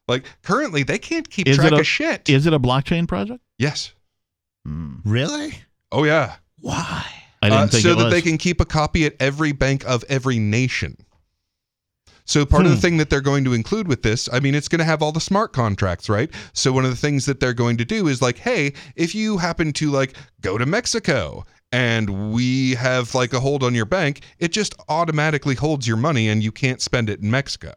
Like 0.09 0.25
currently, 0.43 0.83
they 0.83 0.97
can't 0.99 1.29
keep 1.29 1.47
Is 1.47 1.55
track 1.57 1.71
it 1.71 1.77
a- 1.77 1.79
of 1.81 1.87
shit. 1.87 2.29
Is 2.29 2.45
it 2.45 2.53
a 2.53 2.59
blockchain 2.59 3.07
project? 3.07 3.41
yes. 3.57 3.93
Hmm. 4.65 4.95
really 5.05 5.53
Oh 5.91 6.03
yeah. 6.03 6.35
why. 6.59 7.05
I 7.41 7.49
didn't 7.49 7.63
Uh, 7.63 7.67
think 7.67 7.83
so 7.83 7.91
it 7.91 7.95
that 7.97 8.03
was. 8.05 8.13
they 8.13 8.21
can 8.21 8.37
keep 8.37 8.59
a 8.59 8.65
copy 8.65 9.05
at 9.05 9.15
every 9.21 9.53
bank 9.53 9.85
of 9.87 10.03
every 10.09 10.37
nation. 10.39 10.97
So 12.25 12.45
part 12.45 12.65
of 12.65 12.71
the 12.71 12.75
Hmm. 12.75 12.81
thing 12.81 12.97
that 12.97 13.09
they're 13.09 13.21
going 13.21 13.43
to 13.45 13.53
include 13.53 13.87
with 13.87 14.03
this, 14.03 14.27
I 14.31 14.39
mean, 14.39 14.53
it's 14.53 14.67
going 14.67 14.79
to 14.79 14.85
have 14.85 15.01
all 15.01 15.11
the 15.11 15.21
smart 15.21 15.51
contracts, 15.53 16.09
right? 16.09 16.29
So 16.53 16.71
one 16.73 16.83
of 16.85 16.91
the 16.91 16.97
things 16.97 17.25
that 17.25 17.39
they're 17.39 17.53
going 17.53 17.77
to 17.77 17.85
do 17.85 18.07
is 18.07 18.21
like, 18.21 18.37
hey, 18.39 18.73
if 18.95 19.15
you 19.15 19.37
happen 19.37 19.71
to 19.73 19.89
like 19.89 20.15
go 20.41 20.57
to 20.57 20.65
Mexico 20.65 21.45
and 21.71 22.31
we 22.33 22.75
have 22.75 23.15
like 23.15 23.33
a 23.33 23.39
hold 23.39 23.63
on 23.63 23.73
your 23.73 23.85
bank, 23.85 24.21
it 24.37 24.51
just 24.51 24.75
automatically 24.89 25.55
holds 25.55 25.87
your 25.87 25.97
money 25.97 26.27
and 26.27 26.43
you 26.43 26.51
can't 26.51 26.81
spend 26.81 27.09
it 27.09 27.21
in 27.21 27.31
Mexico. 27.31 27.73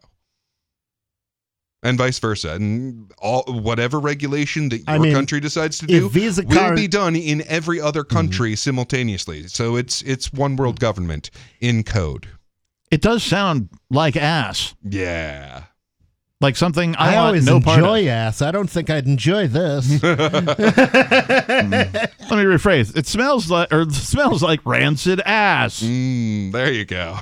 And 1.85 1.97
vice 1.97 2.17
versa, 2.17 2.53
and 2.53 3.11
all 3.19 3.43
whatever 3.47 3.99
regulation 3.99 4.69
that 4.69 4.77
your 4.77 4.89
I 4.89 4.97
mean, 4.99 5.13
country 5.13 5.41
decides 5.41 5.77
to 5.79 5.85
do 5.85 6.07
Visa 6.07 6.43
will 6.43 6.55
card- 6.55 6.75
be 6.77 6.87
done 6.87 7.13
in 7.15 7.43
every 7.45 7.81
other 7.81 8.05
country 8.05 8.55
simultaneously. 8.55 9.47
So 9.49 9.75
it's 9.75 10.01
it's 10.03 10.31
one 10.31 10.55
world 10.55 10.79
government 10.79 11.29
in 11.59 11.83
code. 11.83 12.29
it 12.89 13.01
does 13.01 13.21
sound 13.21 13.67
like 13.89 14.15
ass, 14.15 14.75
Yeah. 14.81 15.63
like 16.39 16.55
something 16.55 16.95
I, 16.95 17.15
I, 17.15 17.17
always 17.17 17.45
no 17.45 17.59
part 17.59 17.79
of. 17.79 17.85
enjoy 17.85 18.07
ass. 18.07 18.41
I 18.41 18.51
don't 18.51 18.69
think 18.69 18.89
I'd 18.89 19.05
enjoy 19.05 19.47
this. 19.47 20.01
Let 20.03 20.17
me 22.39 22.45
rephrase. 22.45 22.95
It 22.95 23.07
smells 23.07 23.49
like 23.51 23.73
or 23.73 23.89
smells 23.89 24.41
like 24.41 24.61
rancid 24.65 25.19
ass. 25.25 25.81
Mm, 25.83 26.51
there 26.53 26.71
you 26.71 26.85
go. 26.85 27.19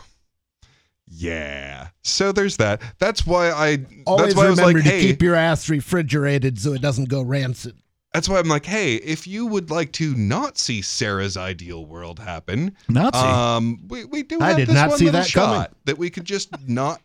Yeah. 1.21 1.89
So 2.01 2.31
there's 2.31 2.57
that. 2.57 2.81
That's 2.97 3.27
why 3.27 3.51
I. 3.51 3.85
Always 4.07 4.33
that's 4.33 4.35
why 4.35 4.47
I 4.47 4.49
was 4.49 4.59
remember 4.59 4.79
like, 4.79 4.85
to 4.85 4.91
hey. 4.91 5.01
keep 5.01 5.21
your 5.21 5.35
ass 5.35 5.69
refrigerated 5.69 6.59
so 6.59 6.73
it 6.73 6.81
doesn't 6.81 7.09
go 7.09 7.21
rancid. 7.21 7.75
That's 8.11 8.27
why 8.27 8.39
I'm 8.39 8.47
like, 8.47 8.65
hey, 8.65 8.95
if 8.95 9.27
you 9.27 9.45
would 9.45 9.69
like 9.69 9.91
to 9.93 10.15
not 10.15 10.57
see 10.57 10.81
Sarah's 10.81 11.37
ideal 11.37 11.85
world 11.85 12.19
happen, 12.19 12.75
Nazi. 12.89 13.17
um, 13.17 13.87
we, 13.87 14.03
we 14.05 14.23
do 14.23 14.41
I 14.41 14.49
have 14.49 14.57
did 14.57 14.67
this 14.69 14.75
not 14.75 14.89
one 14.89 14.97
see 14.97 15.05
little 15.05 15.21
that 15.21 15.29
shot 15.29 15.53
coming. 15.53 15.75
that 15.85 15.97
we 15.99 16.09
could 16.09 16.25
just 16.25 16.49
not 16.67 17.01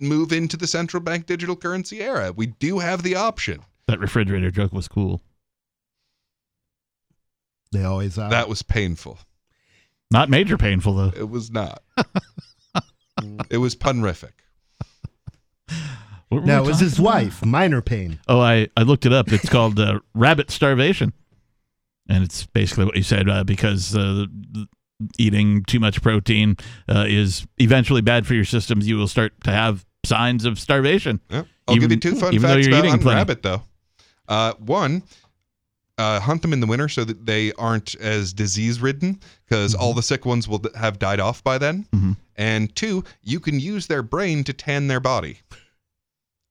move 0.00 0.32
into 0.32 0.56
the 0.56 0.66
central 0.66 1.00
bank 1.00 1.26
digital 1.26 1.54
currency 1.54 2.00
era. 2.00 2.32
We 2.32 2.46
do 2.46 2.80
have 2.80 3.04
the 3.04 3.14
option. 3.14 3.60
that 3.86 4.00
refrigerator 4.00 4.50
joke 4.50 4.72
was 4.72 4.88
cool. 4.88 5.22
They 7.72 7.84
always 7.84 8.18
are. 8.18 8.30
That 8.30 8.48
was 8.48 8.62
painful. 8.62 9.18
Not 10.10 10.28
major 10.28 10.58
painful 10.58 10.94
though. 10.94 11.12
It 11.16 11.30
was 11.30 11.52
not. 11.52 11.84
It 13.48 13.58
was 13.58 13.74
punrific. 13.76 14.32
What 16.28 16.44
Now, 16.44 16.62
we 16.62 16.68
it 16.68 16.70
was 16.70 16.80
his 16.80 16.94
about? 16.98 17.04
wife, 17.04 17.44
minor 17.44 17.80
pain. 17.82 18.20
Oh, 18.28 18.40
I, 18.40 18.68
I 18.76 18.82
looked 18.82 19.04
it 19.06 19.12
up. 19.12 19.32
It's 19.32 19.48
called 19.48 19.80
uh, 19.80 19.98
rabbit 20.14 20.50
starvation. 20.50 21.12
And 22.08 22.22
it's 22.24 22.46
basically 22.46 22.84
what 22.84 22.96
you 22.96 23.02
said 23.02 23.28
uh, 23.28 23.42
because 23.44 23.96
uh, 23.96 24.26
eating 25.18 25.64
too 25.64 25.80
much 25.80 26.02
protein 26.02 26.56
uh, 26.88 27.04
is 27.08 27.46
eventually 27.58 28.00
bad 28.00 28.26
for 28.26 28.34
your 28.34 28.44
systems. 28.44 28.86
You 28.88 28.96
will 28.96 29.08
start 29.08 29.32
to 29.44 29.50
have 29.50 29.84
signs 30.04 30.44
of 30.44 30.58
starvation. 30.58 31.20
Yeah. 31.30 31.44
I'll 31.66 31.74
give 31.74 31.84
Even- 31.84 31.90
you 31.90 32.00
two 32.00 32.10
fun 32.16 32.38
facts 32.38 32.66
you're 32.66 32.76
about 32.78 32.84
eating 32.94 33.06
rabbit, 33.06 33.42
though. 33.42 33.62
Uh, 34.28 34.54
one, 34.58 35.02
uh, 36.00 36.20
hunt 36.20 36.40
them 36.42 36.52
in 36.52 36.60
the 36.60 36.66
winter 36.66 36.88
so 36.88 37.04
that 37.04 37.26
they 37.26 37.52
aren't 37.66 37.94
as 37.96 38.32
disease 38.32 38.80
ridden 38.80 39.18
because 39.48 39.72
Mm-hmm. 39.74 39.82
all 39.82 39.94
the 39.94 40.02
sick 40.02 40.24
ones 40.24 40.48
will 40.48 40.62
have 40.76 40.98
died 40.98 41.20
off 41.20 41.42
by 41.44 41.58
then. 41.58 41.86
Mhm. 41.92 42.16
And 42.36 42.74
two, 42.74 43.04
you 43.22 43.38
can 43.40 43.60
use 43.60 43.86
their 43.86 44.02
brain 44.02 44.44
to 44.44 44.52
tan 44.52 44.88
their 44.88 45.00
body. 45.00 45.34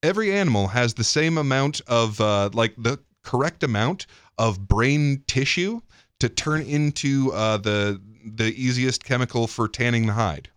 Every 0.03 0.31
animal 0.31 0.67
has 0.67 0.93
the 0.93 1.03
same 1.03 1.37
amount 1.37 1.81
of, 1.87 2.21
uh, 2.21 2.49
like, 2.53 2.73
the 2.77 2.99
correct 3.23 3.63
amount 3.63 4.05
of 4.37 4.67
brain 4.67 5.23
tissue 5.27 5.81
to 6.19 6.29
turn 6.29 6.61
into 6.61 7.31
uh, 7.33 7.57
the 7.57 7.99
the 8.25 8.53
easiest 8.65 9.03
chemical 9.03 9.47
for 9.47 9.67
tanning 9.67 10.05
the 10.07 10.13
hide. 10.13 10.49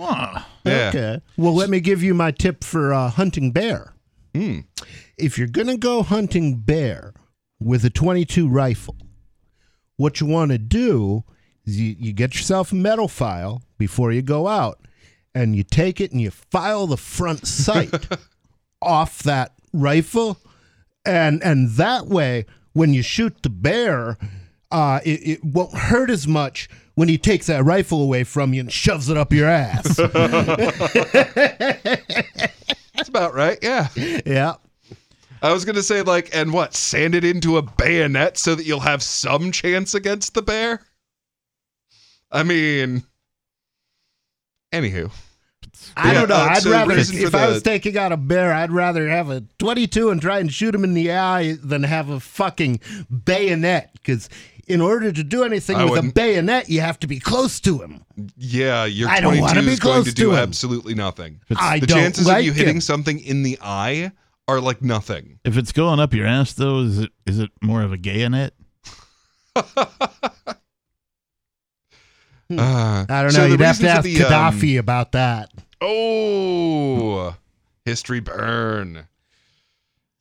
Ah, 0.00 0.48
Yeah. 0.64 0.88
Okay. 0.88 1.20
Well, 1.36 1.54
let 1.54 1.70
me 1.70 1.80
give 1.80 2.02
you 2.02 2.14
my 2.14 2.30
tip 2.30 2.62
for 2.64 2.92
uh, 2.92 3.10
hunting 3.10 3.50
bear. 3.52 3.92
Hmm. 4.34 4.60
If 5.16 5.38
you're 5.38 5.48
going 5.48 5.66
to 5.68 5.76
go 5.76 6.02
hunting 6.02 6.56
bear 6.56 7.12
with 7.60 7.84
a 7.84 7.90
22 7.90 8.48
rifle, 8.48 8.96
what 9.96 10.20
you 10.20 10.26
want 10.26 10.50
to 10.52 10.58
do 10.58 11.24
is 11.64 11.80
you, 11.80 11.96
you 11.98 12.12
get 12.12 12.34
yourself 12.34 12.72
a 12.72 12.74
metal 12.74 13.08
file 13.08 13.62
before 13.78 14.12
you 14.12 14.22
go 14.22 14.48
out, 14.48 14.80
and 15.34 15.54
you 15.54 15.62
take 15.62 16.00
it 16.00 16.12
and 16.12 16.20
you 16.20 16.30
file 16.30 16.86
the 16.86 16.96
front 16.96 17.46
sight 17.46 18.08
off 18.82 19.22
that 19.22 19.52
rifle, 19.72 20.38
and 21.04 21.42
and 21.42 21.70
that 21.70 22.06
way, 22.06 22.46
when 22.72 22.94
you 22.94 23.02
shoot 23.02 23.42
the 23.42 23.50
bear, 23.50 24.16
uh, 24.70 25.00
it, 25.04 25.28
it 25.28 25.44
won't 25.44 25.74
hurt 25.74 26.10
as 26.10 26.26
much 26.26 26.68
when 26.94 27.08
he 27.08 27.16
takes 27.16 27.46
that 27.46 27.64
rifle 27.64 28.02
away 28.02 28.24
from 28.24 28.52
you 28.52 28.60
and 28.60 28.72
shoves 28.72 29.08
it 29.08 29.16
up 29.16 29.32
your 29.32 29.48
ass. 29.48 29.96
That's 32.94 33.08
about 33.08 33.34
right. 33.34 33.58
Yeah. 33.62 33.88
yeah. 34.26 34.54
I 35.42 35.52
was 35.52 35.64
gonna 35.64 35.82
say 35.82 36.02
like, 36.02 36.30
and 36.34 36.52
what? 36.52 36.74
Sand 36.74 37.14
it 37.14 37.24
into 37.24 37.56
a 37.56 37.62
bayonet 37.62 38.36
so 38.38 38.54
that 38.54 38.66
you'll 38.66 38.80
have 38.80 39.02
some 39.02 39.52
chance 39.52 39.94
against 39.94 40.34
the 40.34 40.42
bear. 40.42 40.80
I 42.30 42.42
mean, 42.42 43.04
anywho, 44.72 45.10
I 45.96 46.08
Yeah, 46.08 46.20
don't 46.20 46.28
know. 46.28 46.34
uh, 46.36 46.48
I'd 46.50 46.62
so 46.62 46.70
rather, 46.70 46.94
if 46.96 47.34
I 47.34 47.46
the- 47.46 47.52
was 47.54 47.62
taking 47.62 47.96
out 47.96 48.12
a 48.12 48.16
bear, 48.16 48.52
I'd 48.52 48.72
rather 48.72 49.08
have 49.08 49.30
a 49.30 49.44
22 49.58 50.10
and 50.10 50.20
try 50.20 50.38
and 50.38 50.52
shoot 50.52 50.74
him 50.74 50.84
in 50.84 50.94
the 50.94 51.12
eye 51.12 51.56
than 51.62 51.84
have 51.84 52.08
a 52.08 52.20
fucking 52.20 52.80
bayonet. 53.24 53.90
Because 53.94 54.28
in 54.66 54.80
order 54.82 55.10
to 55.10 55.24
do 55.24 55.44
anything 55.44 55.76
I 55.76 55.84
with 55.84 55.90
a 55.90 55.94
wouldn't- 55.94 56.14
bayonet, 56.14 56.68
you 56.68 56.80
have 56.82 56.98
to 57.00 57.06
be 57.06 57.18
close 57.18 57.60
to 57.60 57.78
him. 57.78 58.04
yeah, 58.36 58.84
your 58.84 59.08
I 59.08 59.20
don't 59.20 59.36
22 59.36 59.42
wanna 59.42 59.62
be 59.62 59.72
is 59.72 59.80
going 59.80 59.94
close 59.94 60.04
to 60.06 60.10
to 60.10 60.16
do 60.22 60.30
him. 60.32 60.38
absolutely 60.38 60.94
nothing. 60.94 61.40
I 61.56 61.78
the 61.78 61.86
chances 61.86 62.26
like 62.26 62.40
of 62.40 62.44
you 62.46 62.52
hitting 62.52 62.76
him. 62.76 62.80
something 62.82 63.18
in 63.20 63.42
the 63.42 63.58
eye 63.62 64.12
are 64.48 64.60
like 64.60 64.82
nothing. 64.82 65.38
if 65.44 65.56
it's 65.56 65.70
going 65.72 66.00
up 66.00 66.12
your 66.14 66.26
ass, 66.26 66.54
though, 66.54 66.80
is 66.80 66.98
it 66.98 67.12
is 67.26 67.38
it 67.38 67.50
more 67.62 67.82
of 67.82 67.92
a 67.92 67.96
gay 67.96 68.20
gayonet? 68.20 68.50
Uh, 72.50 73.04
I 73.10 73.22
don't 73.22 73.34
know. 73.34 73.44
the 73.44 73.50
You'd 73.50 73.60
have 73.60 73.76
to 73.76 73.82
for 73.82 73.88
ask 73.88 74.02
the, 74.04 74.22
um, 74.22 74.32
Gaddafi 74.32 74.78
about 74.78 75.12
that. 75.12 75.50
Oh, 75.82 77.36
history 77.84 78.20
burn. 78.20 79.06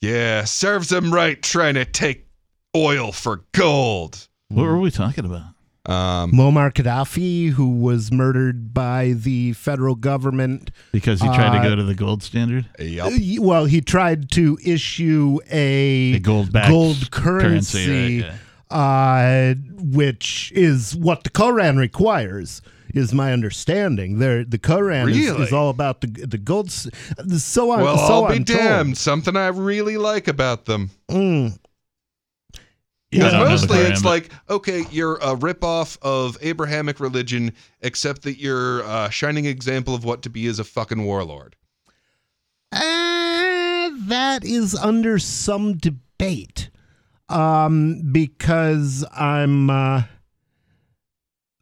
Yeah, 0.01 0.43
serves 0.43 0.89
them 0.89 1.13
right 1.13 1.41
trying 1.41 1.75
to 1.75 1.85
take 1.85 2.27
oil 2.75 3.13
for 3.13 3.45
gold. 3.53 4.27
What 4.49 4.63
were 4.63 4.77
we 4.77 4.91
talking 4.91 5.25
about? 5.25 5.53
Um, 5.87 6.31
Muammar 6.33 6.73
Gaddafi, 6.73 7.51
who 7.51 7.69
was 7.69 8.11
murdered 8.11 8.73
by 8.73 9.13
the 9.15 9.53
federal 9.53 9.95
government. 9.95 10.69
Because 10.91 11.21
he 11.21 11.27
tried 11.27 11.57
Uh, 11.57 11.63
to 11.63 11.69
go 11.69 11.75
to 11.77 11.83
the 11.83 11.95
gold 11.95 12.23
standard, 12.23 12.65
yup. 12.77 13.07
Uh, 13.13 13.17
Well, 13.41 13.65
he 13.65 13.79
tried 13.79 14.29
to 14.31 14.57
issue 14.65 15.39
a, 15.49 16.11
the 16.13 16.19
gold 16.19 16.51
gold 16.51 17.09
currency, 17.11 18.21
right, 18.23 18.33
yeah. 18.69 18.75
uh, 18.77 19.53
which 19.81 20.51
is 20.55 20.93
what 20.95 21.23
the 21.23 21.29
Koran 21.29 21.77
requires. 21.77 22.61
Is 22.93 23.13
my 23.13 23.31
understanding. 23.33 24.17
There, 24.19 24.43
the 24.45 24.57
Koran 24.57 25.09
is, 25.09 25.17
Really? 25.17 25.43
is 25.43 25.53
all 25.53 25.69
about 25.69 26.01
the 26.01 26.07
the 26.07 26.37
gold. 26.37 26.71
So 26.71 27.71
on. 27.71 27.81
Well, 27.81 27.97
so 27.97 28.13
I'll 28.23 28.27
be 28.29 28.35
I'm 28.35 28.45
told. 28.45 28.59
damned. 28.59 28.97
Something 28.97 29.35
I 29.35 29.47
really 29.49 29.97
like 29.97 30.27
about 30.27 30.65
them. 30.65 30.89
Mm. 31.09 31.59
Yeah, 33.11 33.19
Because 33.19 33.31
don't 33.31 33.39
know 33.39 33.45
the 33.45 33.49
mostly 33.51 33.77
it's 33.79 34.03
like, 34.03 34.29
okay, 34.49 34.83
you're 34.91 35.15
a 35.15 35.35
ripoff 35.35 35.97
of 36.01 36.37
Abrahamic 36.41 36.99
religion, 36.99 37.53
except 37.81 38.23
that 38.23 38.37
you're 38.37 38.81
a 38.81 39.09
shining 39.11 39.45
example 39.45 39.95
of 39.95 40.03
what 40.03 40.21
to 40.23 40.29
be 40.29 40.45
as 40.47 40.59
a 40.59 40.63
fucking 40.65 41.05
warlord. 41.05 41.55
Uh, 42.73 43.89
that 44.07 44.41
is 44.43 44.75
under 44.75 45.19
some 45.19 45.77
debate. 45.77 46.69
Um, 47.29 48.01
because 48.11 49.05
I'm. 49.13 49.69
Uh, 49.69 50.03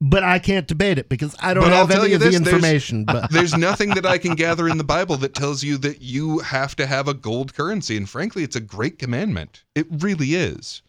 but 0.01 0.23
I 0.23 0.37
can't 0.39 0.67
debate 0.67 0.97
it 0.99 1.09
because 1.09 1.35
I 1.39 1.53
don't 1.53 1.63
But 1.63 1.73
I'll 1.73 1.79
have 1.87 1.89
tell 1.89 2.01
any 2.01 2.09
you 2.11 2.15
of 2.15 2.21
the 2.21 2.29
this, 2.29 2.39
there's- 2.39 2.53
information. 2.53 3.05
But 3.05 3.31
There's 3.31 3.55
nothing 3.57 3.89
that 3.91 4.05
I 4.05 4.17
can 4.17 4.35
gather 4.35 4.67
in 4.67 4.77
the 4.77 4.83
Bible 4.83 5.17
that 5.17 5.33
tells 5.33 5.63
you 5.63 5.77
that 5.77 6.01
you 6.01 6.39
have 6.39 6.75
to 6.75 6.85
have 6.85 7.07
a 7.07 7.13
gold 7.13 7.53
currency. 7.55 7.97
And 7.97 8.07
frankly, 8.09 8.43
it's 8.43 8.55
a 8.55 8.59
great 8.61 8.99
commandment. 8.99 9.63
It 9.73 9.87
really 9.89 10.35
is. 10.35 10.81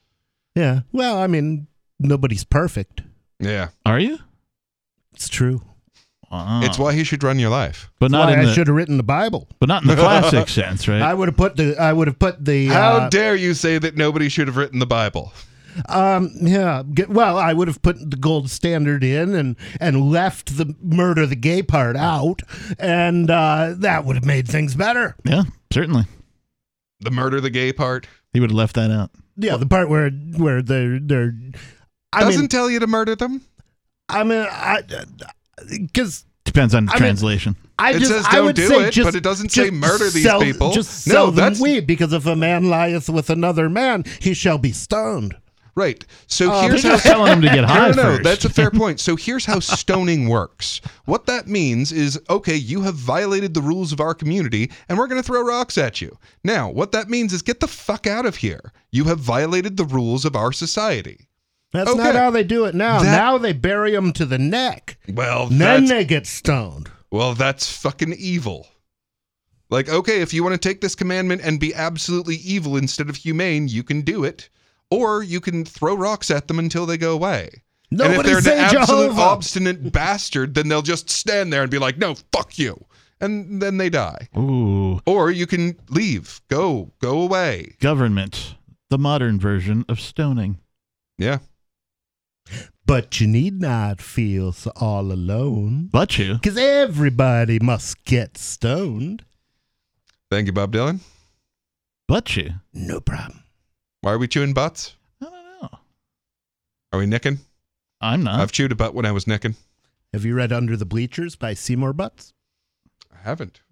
Yeah, 0.57 0.81
well, 0.93 1.19
I 1.19 1.27
mean, 1.29 1.69
nobody's 2.01 2.43
perfect. 2.45 3.03
Yeah. 3.39 3.69
Are 3.85 4.01
you? 4.01 4.19
It's 5.15 5.29
true. 5.29 5.63
It's 6.33 6.79
why 6.79 6.93
he 6.93 7.05
should 7.05 7.23
run 7.23 7.39
your 7.39 7.51
life. 7.51 7.91
but 8.01 8.11
not 8.11 8.27
Why 8.27 8.33
in 8.35 8.41
I 8.41 8.45
the 8.47 8.53
should 8.53 8.67
have 8.67 8.75
written 8.77 8.97
the 8.97 9.03
Bible. 9.05 9.49
but 9.61 9.69
not 9.69 9.83
in 9.83 9.89
the 9.89 9.95
classic 9.95 10.49
sense, 10.63 10.89
right? 10.89 11.01
I 11.01 11.15
would 11.15 11.29
have 11.29 11.37
put 11.37 11.57
the. 11.57 11.77
I 11.79 11.93
would 11.93 12.09
have 12.09 12.19
put 12.19 12.45
the. 12.45 12.67
How 12.67 12.97
uh, 12.97 13.09
dare 13.09 13.37
you 13.37 13.55
say 13.55 13.79
that 13.79 13.97
nobody 13.97 14.29
should 14.29 14.49
have 14.49 14.57
written 14.57 14.79
the 14.81 14.87
Bible? 14.87 15.33
Um. 15.89 16.31
Yeah. 16.41 16.83
Get, 16.93 17.09
well, 17.11 17.39
I 17.39 17.53
would 17.53 17.69
have 17.69 17.81
put 17.81 18.11
the 18.11 18.17
gold 18.17 18.51
standard 18.51 19.05
in 19.05 19.35
and 19.35 19.57
and 19.81 20.11
left 20.11 20.57
the 20.59 20.75
murder 20.83 21.27
the 21.27 21.37
gay 21.37 21.63
part 21.63 21.97
out, 21.97 22.43
and 22.79 23.31
uh, 23.31 23.75
that 23.79 24.05
would 24.05 24.17
have 24.17 24.25
made 24.27 24.49
things 24.49 24.75
better. 24.75 25.17
yeah, 25.25 25.45
certainly. 25.73 26.05
The 27.01 27.11
murder 27.13 27.41
the 27.41 27.51
gay 27.51 27.73
part 27.73 28.09
He 28.33 28.41
would 28.41 28.51
have 28.51 28.57
left 28.57 28.75
that 28.75 28.91
out. 28.91 29.11
Yeah, 29.37 29.57
the 29.57 29.67
part 29.67 29.89
where 29.89 30.11
where 30.11 30.63
they're 30.63 30.99
they're. 30.99 31.35
I 32.13 32.21
doesn't 32.21 32.43
mean, 32.43 32.49
tell 32.49 32.71
you 32.71 32.79
to 32.81 32.87
murder 32.87 33.15
them. 33.17 33.43
I 34.09 34.25
mean, 34.25 34.47
I 34.51 34.83
because 35.69 36.25
Depends 36.45 36.75
on 36.77 36.87
the 36.87 36.93
I 36.93 36.95
mean, 36.95 37.01
translation. 37.01 37.57
I 37.79 37.91
It 37.91 37.99
just 37.99 38.11
says 38.13 38.25
I 38.29 38.37
don't 38.37 38.47
would 38.47 38.57
do 38.57 38.69
say 38.69 38.87
it, 38.89 38.93
just, 38.93 39.05
but 39.07 39.15
it 39.17 39.23
doesn't 39.25 39.51
say 39.51 39.63
just 39.69 39.73
murder 39.75 40.09
these 40.11 40.23
sell- 40.23 40.41
people. 40.41 40.71
Just 40.73 41.07
No, 41.09 41.13
sell 41.13 41.27
them 41.27 41.35
that's- 41.37 41.61
weed 41.61 41.87
because 41.89 42.13
if 42.13 42.25
a 42.25 42.37
man 42.37 42.71
lieth 42.71 43.09
with 43.11 43.29
another 43.31 43.69
man, 43.69 44.05
he 44.21 44.33
shall 44.33 44.57
be 44.57 44.71
stoned. 44.73 45.37
Right. 45.77 46.05
So 46.27 46.51
Uh, 46.51 46.63
here's 46.63 46.83
You're 46.83 46.95
how 46.95 46.99
telling 46.99 47.31
them 47.33 47.43
to 47.43 47.49
get 47.49 47.65
high 47.69 47.91
no, 47.91 47.93
no, 47.93 48.03
no, 48.03 48.03
first. 48.17 48.23
that's 48.25 48.45
a 48.47 48.49
fair 48.49 48.71
point. 48.83 48.99
So 48.99 49.15
here's 49.15 49.45
how 49.45 49.61
stoning 49.61 50.29
works. 50.29 50.81
What 51.05 51.27
that 51.27 51.47
means 51.47 51.93
is, 51.93 52.19
okay, 52.31 52.57
you 52.57 52.81
have 52.83 52.95
violated 52.95 53.53
the 53.53 53.61
rules 53.61 53.93
of 53.93 54.01
our 54.01 54.15
community, 54.15 54.71
and 54.89 54.97
we're 54.97 55.07
going 55.07 55.21
to 55.21 55.27
throw 55.27 55.43
rocks 55.43 55.77
at 55.77 56.01
you. 56.01 56.17
Now, 56.43 56.71
what 56.71 56.93
that 56.93 57.11
means 57.11 57.33
is, 57.35 57.43
get 57.43 57.61
the 57.61 57.69
fuck 57.69 58.07
out 58.07 58.25
of 58.25 58.37
here. 58.37 58.73
You 58.91 59.05
have 59.05 59.19
violated 59.21 59.77
the 59.77 59.85
rules 59.85 60.25
of 60.25 60.35
our 60.35 60.51
society. 60.51 61.29
That's 61.73 61.91
Okay. 61.91 61.99
not 62.03 62.15
how 62.15 62.31
they 62.31 62.45
do 62.45 62.65
it 62.65 62.75
now. 62.75 63.01
That- 63.03 63.15
now 63.15 63.37
they 63.37 63.53
bury 63.53 63.91
them 63.93 64.13
to 64.15 64.25
the 64.25 64.39
neck. 64.39 64.97
Well, 65.13 65.49
Then 65.49 65.59
that's 65.59 65.89
they 65.91 66.05
get 66.07 66.27
stoned. 66.27 66.89
well, 67.11 67.35
that's 67.35 67.71
fucking 67.71 68.15
evil. 68.19 68.67
Like, 69.69 69.89
okay, 69.91 70.21
if 70.23 70.33
you 70.33 70.43
want 70.43 70.55
to 70.55 70.69
take 70.69 70.81
this 70.81 70.95
commandment 70.95 71.43
and 71.45 71.61
be 71.61 71.75
absolutely 71.75 72.37
evil 72.37 72.77
instead 72.79 73.11
of 73.11 73.17
humane, 73.17 73.69
you 73.69 73.83
can 73.83 74.01
do 74.03 74.23
it, 74.25 74.49
or 74.91 75.23
you 75.23 75.41
can 75.41 75.65
throw 75.65 75.95
rocks 75.95 76.31
at 76.31 76.49
them 76.49 76.59
until 76.59 76.87
they 76.87 76.97
go 76.99 77.13
away. 77.13 77.51
and 77.91 78.01
if 78.01 78.23
they're 78.25 78.39
an 78.39 78.47
absolute 78.47 79.09
Jehovah. 79.09 79.21
obstinate 79.21 79.93
bastard, 79.93 80.55
then 80.55 80.69
they'll 80.69 80.83
just 80.83 81.09
stand 81.11 81.53
there 81.53 81.63
and 81.63 81.71
be 81.71 81.79
like, 81.79 81.99
"No, 81.99 82.15
fuck 82.33 82.59
you," 82.59 82.85
and 83.21 83.63
then 83.63 83.77
they 83.79 83.89
die. 83.91 84.29
Ooh, 84.37 85.01
Or 85.07 85.31
you 85.31 85.47
can 85.47 85.77
leave, 85.89 86.41
go, 86.49 86.93
go 87.01 87.21
away. 87.21 87.77
government, 87.81 88.57
the 88.91 88.99
modern 88.99 89.39
version 89.41 89.85
of 89.89 90.01
stoning. 90.01 90.59
Yeah, 91.19 91.39
But 92.85 93.21
you 93.21 93.27
need 93.27 93.61
not 93.61 94.01
feel 94.01 94.53
so 94.53 94.71
all 94.77 95.11
alone. 95.13 95.89
But 95.91 96.19
you. 96.19 96.35
Because 96.35 96.57
everybody 96.57 97.59
must 97.59 98.05
get 98.05 98.37
stoned. 98.39 99.25
thank 100.31 100.47
you, 100.47 100.53
Bob 100.53 100.73
Dylan. 100.73 101.01
But 102.07 102.37
you. 102.37 102.51
No 102.73 103.01
problem. 103.01 103.43
Why 104.07 104.13
are 104.13 104.19
we 104.19 104.29
chewing 104.29 104.53
butts? 104.55 104.95
I 105.21 105.25
don't 105.25 105.33
know. 105.63 105.79
Are 106.93 106.99
we 107.01 107.07
nicking? 107.07 107.41
I'm 108.01 108.23
not. 108.23 108.39
I've 108.39 108.53
chewed 108.53 108.71
a 108.71 108.77
butt 108.77 108.95
when 108.95 109.05
I 109.05 109.11
was 109.11 109.27
nicking. 109.27 109.57
Have 110.13 110.25
you 110.25 110.33
read 110.37 110.53
Under 110.53 110.77
the 110.77 110.85
Bleachers 110.85 111.35
by 111.35 111.55
Seymour 111.55 111.93
Butts? 111.93 112.33
I 113.13 113.17
haven't. 113.29 113.63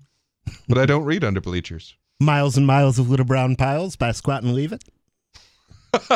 But 0.68 0.76
I 0.78 0.86
don't 0.86 1.04
read 1.04 1.22
under 1.22 1.40
bleachers. 1.40 1.94
Miles 2.18 2.56
and 2.56 2.66
Miles 2.66 2.98
of 2.98 3.08
Little 3.08 3.24
Brown 3.24 3.54
Piles 3.54 3.94
by 3.94 4.10
Squat 4.10 4.42
and 4.42 4.56
Leave 4.56 4.72
It. 4.72 4.82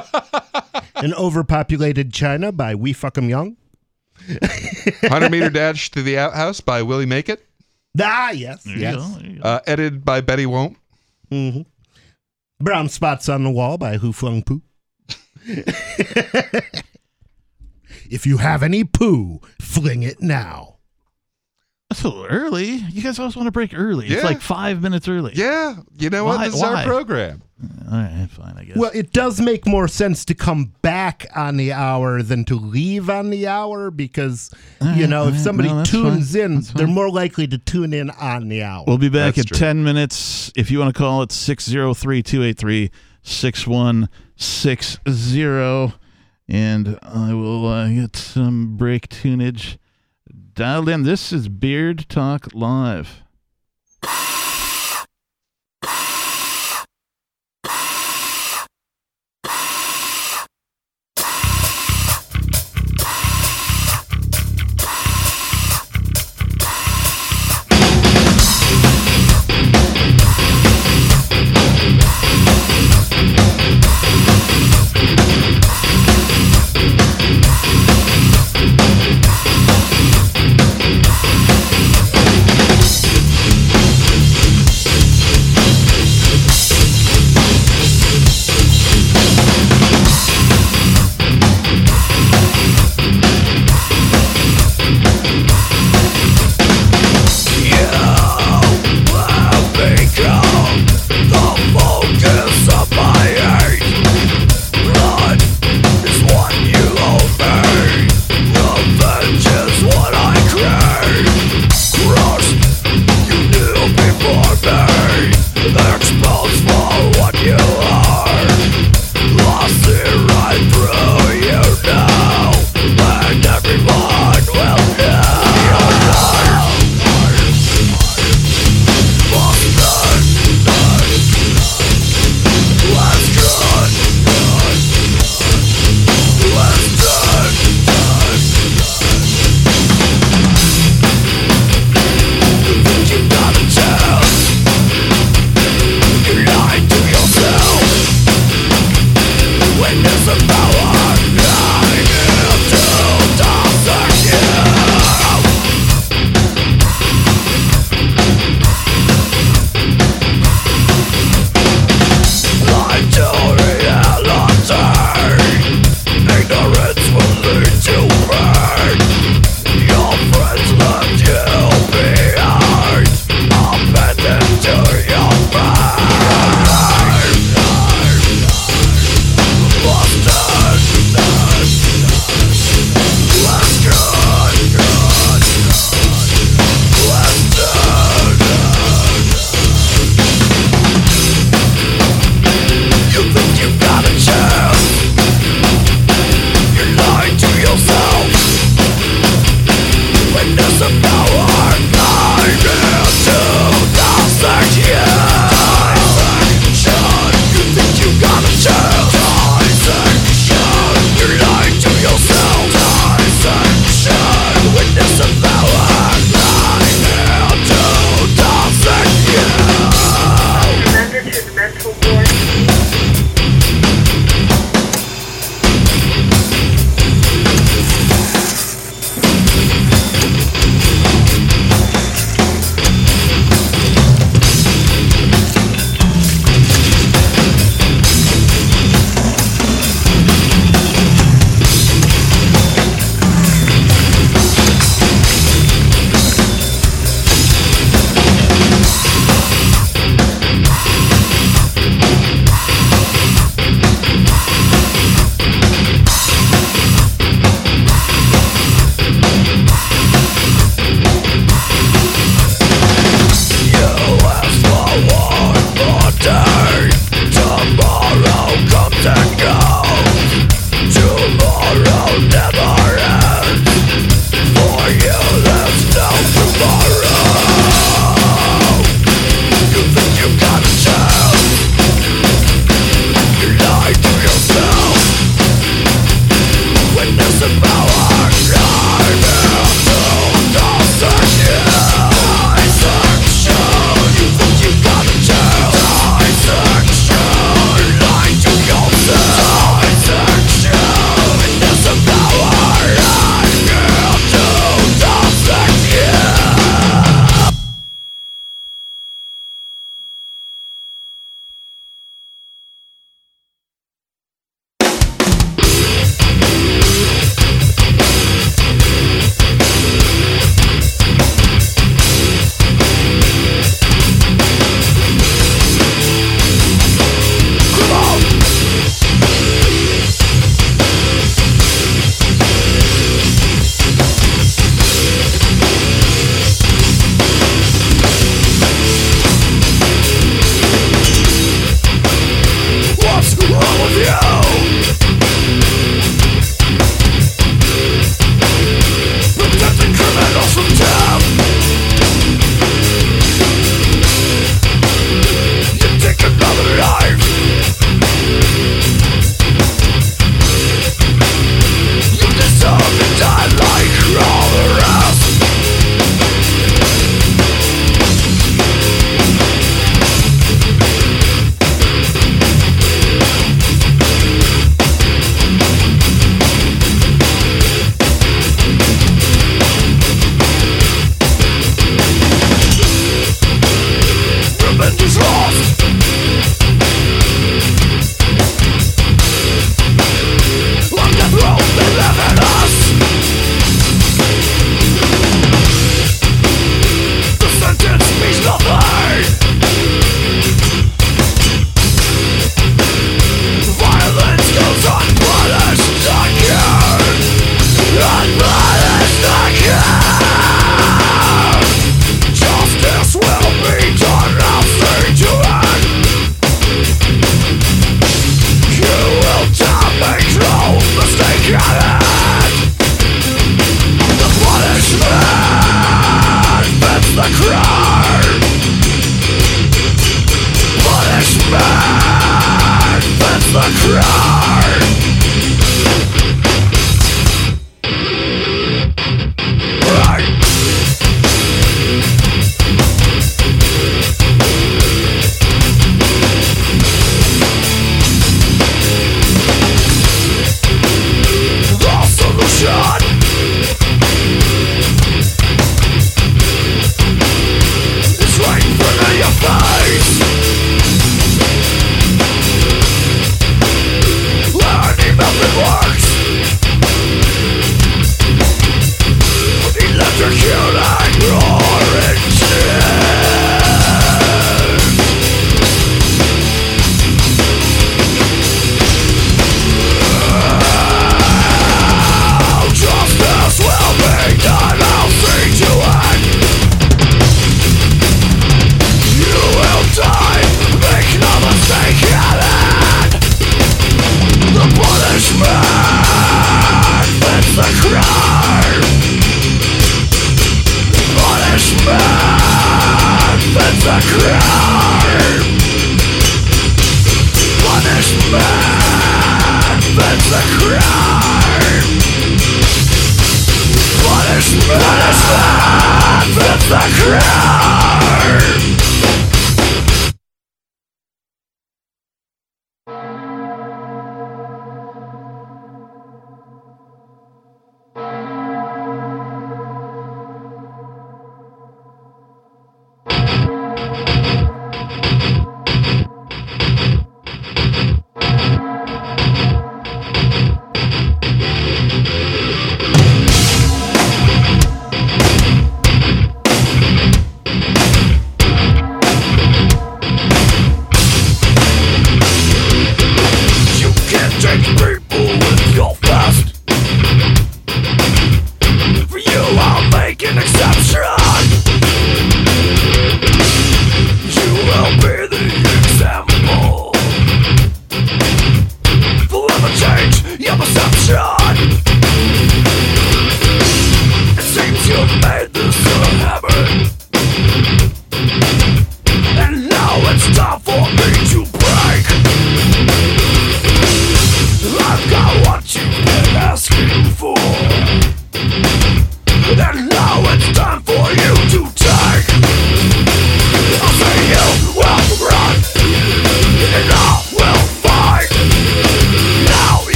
An 0.96 1.14
Overpopulated 1.14 2.12
China 2.12 2.50
by 2.50 2.74
We 2.74 2.92
Fuck 2.92 3.18
'em 3.18 3.28
Young. 3.28 3.56
100 4.26 5.30
meter 5.30 5.48
dash 5.52 5.92
to 5.92 6.02
the 6.02 6.18
outhouse 6.18 6.60
by 6.60 6.82
Willie 6.82 7.06
Make 7.06 7.28
It. 7.28 7.46
Ah, 8.00 8.32
yes, 8.32 8.64
There 8.64 8.74
you 8.74 8.80
yes. 8.80 8.96
go, 8.96 9.18
there 9.20 9.30
you 9.30 9.38
go. 9.38 9.48
Uh, 9.48 9.60
edited 9.68 10.04
by 10.04 10.20
Betty 10.22 10.44
Won't. 10.46 10.76
hmm 11.30 11.60
Brown 12.60 12.88
Spots 12.88 13.28
on 13.28 13.44
the 13.44 13.50
Wall 13.50 13.78
by 13.78 13.98
Who 13.98 14.12
Flung 14.12 14.42
Poo. 14.42 14.62
if 18.10 18.26
you 18.26 18.38
have 18.38 18.64
any 18.64 18.82
poo, 18.82 19.40
fling 19.60 20.02
it 20.02 20.20
now. 20.20 20.77
That's 21.90 22.04
a 22.04 22.08
little 22.08 22.26
early. 22.26 22.66
You 22.66 23.02
guys 23.02 23.18
always 23.18 23.34
want 23.34 23.46
to 23.46 23.50
break 23.50 23.72
early. 23.74 24.06
It's 24.08 24.22
like 24.22 24.42
five 24.42 24.82
minutes 24.82 25.08
early. 25.08 25.32
Yeah. 25.34 25.76
You 25.98 26.10
know 26.10 26.26
what? 26.26 26.36
Why- 26.36 26.44
This 26.46 26.54
is 26.56 26.60
why? 26.60 26.82
our 26.82 26.84
program. 26.84 27.42
All 27.90 27.96
right, 27.98 28.28
fine, 28.30 28.54
I 28.58 28.64
guess. 28.64 28.76
Well, 28.76 28.90
it 28.94 29.12
does 29.12 29.40
make 29.40 29.66
more 29.66 29.88
sense 29.88 30.24
to 30.26 30.34
come 30.34 30.74
back 30.82 31.26
on 31.34 31.56
the 31.56 31.72
hour 31.72 32.22
than 32.22 32.44
to 32.44 32.54
leave 32.56 33.08
on 33.10 33.30
the 33.30 33.48
hour 33.48 33.90
because, 33.90 34.52
you 34.94 35.06
know, 35.08 35.22
if 35.22 35.28
Alright, 35.28 35.40
somebody 35.40 35.68
no, 35.70 35.78
that's 35.78 35.90
tunes 35.90 36.32
fine. 36.34 36.42
in, 36.42 36.54
That's 36.56 36.70
they're 36.72 36.86
fine. 36.86 36.94
more 36.94 37.10
likely 37.10 37.46
to 37.48 37.56
tune 37.58 37.92
in 37.94 38.10
on 38.10 38.48
the 38.48 38.62
hour. 38.62 38.84
We'll 38.86 38.98
be 38.98 39.08
back 39.08 39.34
That's 39.36 39.50
in 39.50 39.56
true. 39.56 39.58
10 39.58 39.82
minutes. 39.82 40.52
If 40.56 40.70
you 40.70 40.78
want 40.78 40.94
to 40.94 40.98
call 40.98 41.22
it 41.22 41.32
603 41.32 42.22
283 42.22 42.90
6160. 43.22 45.94
And 46.50 46.98
I 47.02 47.34
will 47.34 47.66
uh, 47.66 47.88
get 47.88 48.14
some 48.16 48.76
break 48.76 49.08
tunage 49.08 49.78
dialed 50.58 50.88
in. 50.88 51.04
This 51.04 51.32
is 51.32 51.48
Beard 51.48 52.08
Talk 52.08 52.48
Live. 52.52 53.22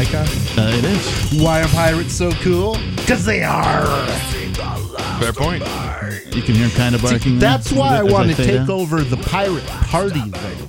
Is 0.00 0.12
my 0.12 0.18
mic 0.20 0.56
on? 0.56 0.58
Uh, 0.58 0.76
it 0.76 0.84
is. 0.84 1.42
Why 1.42 1.62
are 1.62 1.68
pirates 1.68 2.12
so 2.14 2.30
cool? 2.32 2.76
Because 2.96 3.24
they 3.24 3.42
are. 3.42 3.86
Fair 5.18 5.32
point. 5.32 5.62
You 6.34 6.42
can 6.42 6.54
hear 6.54 6.66
him 6.66 6.70
kind 6.76 6.94
of 6.94 7.02
barking. 7.02 7.38
there 7.38 7.50
That's 7.50 7.72
why 7.72 7.98
I 7.98 8.02
want 8.02 8.28
to 8.30 8.36
take 8.36 8.66
that. 8.66 8.70
over 8.70 9.02
the 9.02 9.16
pirate 9.16 9.66
party 9.66 10.20
thing. 10.20 10.62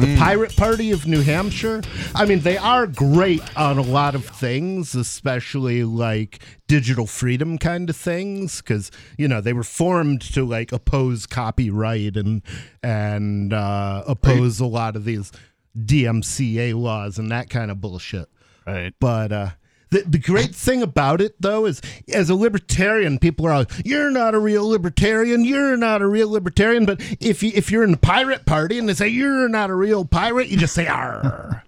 The 0.00 0.16
Pirate 0.18 0.56
Party 0.56 0.90
of 0.90 1.06
New 1.06 1.20
Hampshire. 1.20 1.80
I 2.16 2.24
mean, 2.24 2.40
they 2.40 2.56
are 2.56 2.88
great 2.88 3.42
on 3.56 3.78
a 3.78 3.82
lot 3.82 4.16
of 4.16 4.24
things, 4.24 4.96
especially 4.96 5.84
like 5.84 6.40
digital 6.66 7.06
freedom 7.06 7.58
kind 7.58 7.88
of 7.88 7.94
things, 7.96 8.60
because 8.60 8.90
you 9.16 9.28
know 9.28 9.40
they 9.40 9.52
were 9.52 9.62
formed 9.62 10.20
to 10.32 10.44
like 10.44 10.72
oppose 10.72 11.26
copyright 11.26 12.16
and 12.16 12.42
and 12.82 13.52
uh, 13.52 14.02
oppose 14.08 14.58
a 14.58 14.66
lot 14.66 14.96
of 14.96 15.04
these 15.04 15.30
DMCA 15.78 16.74
laws 16.74 17.16
and 17.16 17.30
that 17.30 17.48
kind 17.48 17.70
of 17.70 17.80
bullshit. 17.80 18.28
Right. 18.66 18.94
But 18.98 19.32
uh, 19.32 19.50
the, 19.90 20.02
the 20.02 20.18
great 20.18 20.54
thing 20.54 20.82
about 20.82 21.20
it, 21.20 21.40
though, 21.40 21.66
is 21.66 21.80
as 22.12 22.28
a 22.28 22.34
libertarian, 22.34 23.18
people 23.18 23.46
are 23.46 23.52
all, 23.52 23.64
"You're 23.84 24.10
not 24.10 24.34
a 24.34 24.38
real 24.38 24.66
libertarian. 24.66 25.44
You're 25.44 25.76
not 25.76 26.02
a 26.02 26.06
real 26.06 26.30
libertarian." 26.30 26.84
But 26.84 27.00
if 27.20 27.42
you 27.42 27.52
if 27.54 27.70
you're 27.70 27.84
in 27.84 27.92
the 27.92 27.96
pirate 27.96 28.44
party 28.44 28.78
and 28.78 28.88
they 28.88 28.94
say 28.94 29.08
you're 29.08 29.48
not 29.48 29.70
a 29.70 29.74
real 29.74 30.04
pirate, 30.04 30.48
you 30.48 30.56
just 30.56 30.74
say 30.74 30.86
"Arr." 30.88 31.62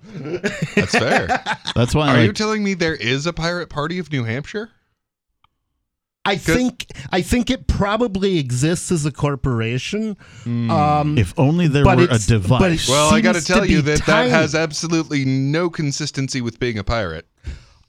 That's 0.75 0.93
fair. 0.93 1.27
That's 1.75 1.95
why. 1.95 2.09
Are 2.09 2.17
like, 2.17 2.27
you 2.27 2.33
telling 2.33 2.65
me 2.65 2.75
there 2.75 2.97
is 2.97 3.27
a 3.27 3.33
pirate 3.33 3.69
party 3.69 3.99
of 3.99 4.11
New 4.11 4.25
Hampshire? 4.25 4.71
I 6.27 6.37
think 6.37 6.87
I 7.13 7.23
think 7.23 7.51
it 7.51 7.67
probably 7.67 8.39
exists 8.39 8.91
as 8.91 9.07
a 9.07 9.13
corporation. 9.13 10.17
Um, 10.45 11.17
if 11.19 11.39
only 11.39 11.69
there 11.69 11.85
were 11.85 11.93
a 11.93 12.03
it's- 12.05 12.27
device. 12.27 12.89
Well, 12.89 13.13
I 13.15 13.21
got 13.21 13.35
to 13.37 13.45
tell 13.45 13.65
you 13.65 13.83
that 13.83 13.99
tiny. 14.01 14.31
that 14.31 14.37
has 14.37 14.55
absolutely 14.55 15.25
no 15.25 15.71
consistency 15.71 16.41
with 16.41 16.59
being 16.59 16.79
a 16.79 16.85
pirate. 16.85 17.27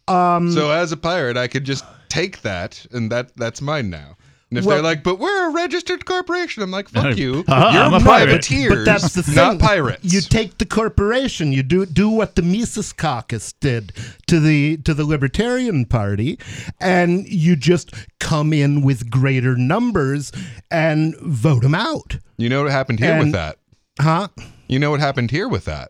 um, 0.08 0.52
So 0.52 0.72
as 0.72 0.92
a 0.92 0.98
pirate, 0.98 1.38
I 1.38 1.48
could 1.48 1.64
just 1.64 1.86
take 2.10 2.42
that, 2.42 2.86
and 2.92 3.12
that 3.12 3.36
that's 3.38 3.62
mine 3.62 3.90
now. 3.90 4.16
And 4.49 4.60
if 4.60 4.64
Well- 4.65 4.78
they're 4.78 4.84
like, 4.84 5.03
"But 5.03 5.19
we're 5.19 5.49
a 5.49 5.52
registered 5.52 6.06
corporation," 6.06 6.64
I'm 6.64 6.72
like, 6.72 6.88
"Fuck 6.88 7.18
you! 7.18 7.44
Uh-huh, 7.48 7.69
You're 7.74 7.84
I'm 7.84 7.94
a 7.94 7.99
pirate." 7.99 8.48
But 8.69 8.86
that's 8.86 9.14
the 9.14 9.22
thing. 9.24 9.36
not 9.36 9.60
pirates." 9.60 10.14
You 10.14 10.22
take 10.22 10.57
the 10.57 10.65
corporation. 10.65 11.52
You 11.52 11.64
do 11.64 11.86
do 11.86 12.07
what 12.10 12.36
the 12.36 12.41
Mises 12.41 12.94
Caucus 12.94 13.52
did 13.60 13.91
to 14.28 14.40
the 14.40 14.78
to 14.78 14.94
the 14.94 15.03
Libertarian 15.03 15.84
Party, 15.86 16.40
and 16.80 17.28
you 17.28 17.57
just 17.57 17.91
come 18.22 18.53
in 18.53 18.82
with 18.84 19.10
greater 19.10 19.57
numbers 19.57 20.32
and 20.72 21.14
vote 21.19 21.64
them 21.64 21.76
out. 21.76 22.18
You 22.38 22.48
know 22.48 22.64
what 22.64 22.72
happened 22.72 22.99
here 22.99 23.19
with 23.19 23.34
that? 23.34 23.57
Huh? 23.99 24.30
You 24.69 24.80
know 24.80 24.91
what 24.91 25.02
happened 25.02 25.32
here 25.32 25.49
with 25.49 25.65
that? 25.65 25.90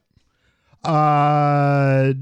Uh, 0.84 2.14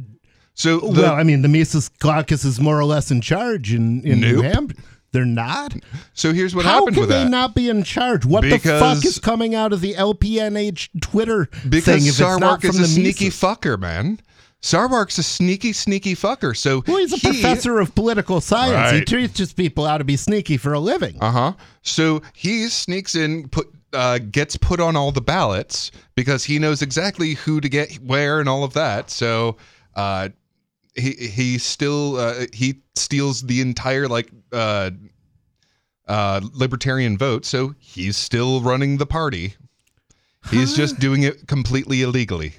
So 0.53 0.79
the, 0.79 1.01
well, 1.01 1.13
I 1.13 1.23
mean, 1.23 1.41
the 1.41 1.49
Mises 1.49 1.89
Caucus 1.99 2.45
is 2.45 2.59
more 2.59 2.79
or 2.79 2.85
less 2.85 3.11
in 3.11 3.19
charge 3.21 3.73
in, 3.73 4.01
in 4.03 4.21
New 4.21 4.41
Nope. 4.41 4.53
Hampshire. 4.53 4.81
They're 5.15 5.25
not. 5.25 5.73
so 6.13 6.33
here's 6.33 6.53
what 6.55 6.65
How 6.65 6.79
happened 6.79 6.95
can 6.95 7.01
with 7.01 7.09
they 7.09 7.27
not 7.27 7.55
be 7.55 7.69
in 7.69 7.83
charge? 7.83 8.25
What 8.25 8.41
the 8.41 8.59
fuck 8.59 9.03
is 9.05 9.17
coming 9.17 9.55
out 9.55 9.73
of 9.73 9.81
the 9.81 9.93
LPNH 9.95 11.01
Twitter 11.01 11.49
because 11.67 11.85
thing 11.85 12.03
not 12.39 12.59
Sarwark 12.61 12.65
is 12.65 12.77
a 12.79 12.87
sneaky 12.87 13.25
Mises? 13.25 13.39
fucker, 13.41 13.79
man. 13.79 14.19
Sarwark's 14.61 15.17
a 15.19 15.23
sneaky, 15.23 15.73
sneaky 15.73 16.15
fucker. 16.15 16.57
So 16.57 16.83
Well, 16.87 16.97
he's 16.97 17.13
a 17.13 17.17
he- 17.17 17.29
professor 17.29 17.79
of 17.79 17.93
political 17.95 18.41
science. 18.41 18.91
He 18.97 19.05
teaches 19.05 19.53
people 19.53 19.85
how 19.85 19.97
to 19.99 20.03
be 20.03 20.17
sneaky 20.17 20.57
for 20.57 20.73
a 20.73 20.79
living. 20.79 21.17
Uh 21.21 21.31
huh. 21.31 21.53
So 21.83 22.21
he 22.33 22.67
sneaks 22.67 23.15
in, 23.15 23.47
put 23.49 23.67
uh, 23.93 24.17
gets 24.31 24.57
put 24.57 24.79
on 24.81 24.95
all 24.97 25.11
the 25.11 25.21
ballots 25.21 25.91
because 26.15 26.43
he 26.43 26.59
knows 26.59 26.81
exactly 26.81 27.35
who 27.35 27.61
to 27.61 27.69
get 27.69 27.93
where 28.03 28.39
and 28.41 28.49
all 28.49 28.63
of 28.63 28.73
that. 28.73 29.09
So 29.09 29.55
uh, 29.95 30.29
he 30.95 31.11
he 31.11 31.57
still 31.57 32.17
uh, 32.17 32.45
he 32.53 32.81
steals 32.95 33.41
the 33.41 33.61
entire 33.61 34.07
like 34.07 34.31
uh, 34.51 34.91
uh, 36.07 36.41
libertarian 36.53 37.17
vote. 37.17 37.45
So 37.45 37.75
he's 37.79 38.17
still 38.17 38.61
running 38.61 38.97
the 38.97 39.05
party. 39.05 39.55
He's 40.51 40.75
just 40.75 40.99
doing 40.99 41.23
it 41.23 41.47
completely 41.47 42.03
illegally. 42.03 42.53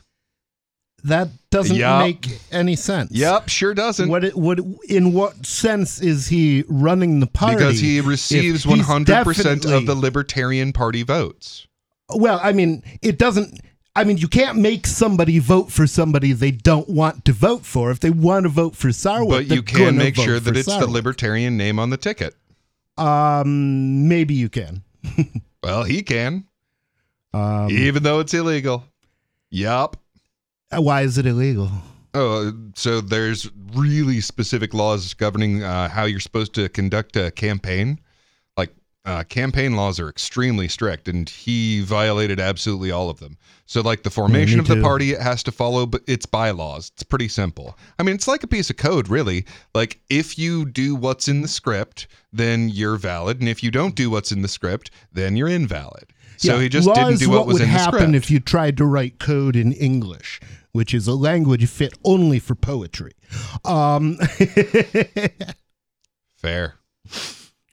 That 1.05 1.29
doesn't 1.51 1.77
Yup. 1.77 2.01
make 2.01 2.41
any 2.51 2.75
sense. 2.75 3.13
Yep, 3.13 3.49
sure 3.49 3.75
doesn't. 3.75 4.09
What 4.09 4.25
it, 4.25 4.37
what 4.37 4.59
in 4.89 5.13
what 5.13 5.47
sense 5.47 6.01
is 6.01 6.27
he 6.27 6.65
running 6.69 7.21
the 7.21 7.29
party? 7.29 7.57
because 7.57 7.79
he 7.79 8.01
receives 8.01 8.65
100% 8.65 9.73
of 9.73 9.87
the 9.87 9.95
Libertarian 9.95 10.73
Party 10.73 11.05
votes. 11.05 11.69
Well, 12.13 12.41
I 12.43 12.53
mean, 12.53 12.83
it 13.03 13.19
doesn't. 13.19 13.61
I 13.97 14.05
mean, 14.05 14.19
you 14.19 14.29
can't 14.29 14.59
make 14.59 14.87
somebody 14.87 15.39
vote 15.39 15.73
for 15.73 15.87
somebody 15.87 16.33
they 16.33 16.51
don't 16.51 16.89
want 16.89 17.25
to 17.25 17.33
vote 17.33 17.65
for. 17.65 17.91
If 17.91 18.01
they 18.01 18.11
want 18.11 18.45
to 18.45 18.51
vote 18.51 18.77
for 18.77 18.89
Sarwark, 18.89 19.31
But 19.31 19.47
you 19.49 19.63
can 19.63 19.97
make 19.97 20.17
sure 20.17 20.39
that 20.39 20.55
it's 20.57 20.67
the 20.67 20.87
Libertarian 20.87 21.57
name 21.57 21.79
on 21.79 21.89
the 21.89 21.97
ticket. 21.97 22.35
Um, 22.99 24.07
maybe 24.07 24.35
you 24.35 24.49
can. 24.49 24.83
Well, 25.63 25.83
he 25.83 26.03
can, 26.05 26.45
Um, 27.35 27.69
even 27.73 28.05
though 28.05 28.21
it's 28.21 28.33
illegal. 28.33 28.85
Yup. 29.51 29.97
why 30.71 31.03
is 31.03 31.19
it 31.19 31.27
illegal? 31.27 31.71
Oh, 32.15 32.53
so 32.77 33.01
there's 33.01 33.51
really 33.75 34.21
specific 34.21 34.75
laws 34.75 35.13
governing 35.13 35.65
uh, 35.65 35.89
how 35.89 36.05
you're 36.05 36.21
supposed 36.21 36.55
to 36.55 36.69
conduct 36.69 37.17
a 37.17 37.33
campaign. 37.33 37.99
Uh, 39.07 39.23
campaign 39.23 39.77
laws 39.77 40.01
are 40.01 40.09
extremely 40.09 40.67
strict, 40.67 41.07
and 41.07 41.29
he 41.29 41.81
violated 41.81 42.41
absolutely 42.41 42.91
all 42.91 43.09
of 43.09 43.21
them. 43.21 43.39
So, 43.65 43.81
like 43.81 44.03
the 44.03 44.11
formation 44.11 44.59
me 44.59 44.63
of 44.63 44.67
the 44.67 44.83
party, 44.83 45.13
it 45.13 45.21
has 45.21 45.45
to 45.45 45.53
follow 45.53 45.89
its 46.09 46.27
bylaws. 46.27 46.91
It's 46.95 47.05
pretty 47.05 47.29
simple. 47.29 47.79
I 48.01 48.03
mean, 48.03 48.17
it's 48.17 48.27
like 48.27 48.43
a 48.43 48.49
piece 48.49 48.69
of 48.69 48.77
code, 48.77 49.09
really. 49.09 49.47
Like 49.77 50.01
if 50.11 50.37
you 50.37 50.67
do 50.67 50.97
what's 50.97 51.29
in 51.29 51.43
the 51.43 51.49
script, 51.49 52.09
then 52.33 52.69
you're 52.69 52.97
valid, 52.97 53.39
and 53.39 53.49
if 53.49 53.63
you 53.63 53.71
don't 53.71 53.95
do 53.95 54.11
what's 54.11 54.33
in 54.33 54.43
the 54.43 54.49
script, 54.49 54.91
then 55.13 55.37
you're 55.37 55.49
invalid. 55.49 56.13
So 56.37 56.57
Yeah, 56.57 56.63
he 56.63 56.69
just 56.69 56.93
didn't 56.93 57.19
do 57.19 57.31
what, 57.31 57.39
what 57.39 57.47
was 57.47 57.61
in 57.61 57.71
the 57.71 57.79
script. 57.79 57.87
What 57.87 57.93
would 57.93 58.01
happen 58.01 58.15
if 58.17 58.29
you 58.31 58.41
tried 58.41 58.77
to 58.79 58.85
write 58.85 59.21
code 59.21 59.55
in 59.55 59.73
English, 59.73 60.41
which 60.73 60.93
is 60.93 61.07
a 61.07 61.15
language 61.15 61.67
fit 61.69 61.95
only 62.05 62.41
for 62.41 62.57
poetry. 62.57 63.13
Um, 63.65 64.17
Fair. 66.37 66.75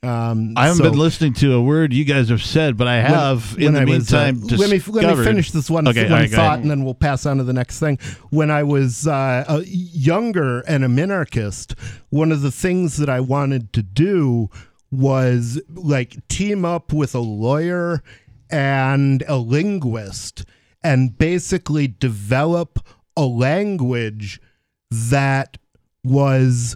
Um, 0.03 0.53
I 0.57 0.63
haven't 0.63 0.77
so 0.77 0.83
been 0.89 0.99
listening 0.99 1.33
to 1.35 1.53
a 1.53 1.61
word 1.61 1.93
you 1.93 2.03
guys 2.03 2.29
have 2.29 2.43
said, 2.43 2.75
but 2.77 2.87
I 2.87 2.97
have 2.97 3.55
in 3.57 3.73
the 3.73 3.81
I 3.81 3.85
was, 3.85 4.13
uh, 4.13 4.31
meantime. 4.31 4.57
let 4.57 4.69
me 4.69 4.79
let 4.91 5.17
me 5.17 5.23
finish 5.23 5.51
this 5.51 5.69
one, 5.69 5.87
Okay, 5.87 6.03
one 6.03 6.11
right, 6.11 6.29
thought, 6.29 6.59
and 6.59 6.69
then 6.69 6.83
we'll 6.83 6.93
pass 6.93 7.25
on 7.25 7.37
to 7.37 7.43
the 7.43 7.53
next 7.53 7.79
thing. 7.79 7.97
When 8.29 8.51
I 8.51 8.63
was 8.63 9.07
uh, 9.07 9.61
younger 9.65 10.59
and 10.61 10.83
a 10.83 10.87
minarchist, 10.87 11.77
one 12.09 12.31
of 12.31 12.41
the 12.41 12.51
things 12.51 12.97
that 12.97 13.09
I 13.09 13.21
wanted 13.21 13.71
to 13.73 13.81
do 13.81 14.49
was 14.91 15.61
like 15.69 16.27
team 16.27 16.65
up 16.65 16.91
with 16.91 17.15
a 17.15 17.19
lawyer 17.19 18.03
and 18.49 19.23
a 19.27 19.37
linguist, 19.37 20.45
and 20.83 21.17
basically 21.17 21.87
develop 21.87 22.79
a 23.15 23.23
language 23.25 24.41
that 24.91 25.57
was 26.03 26.75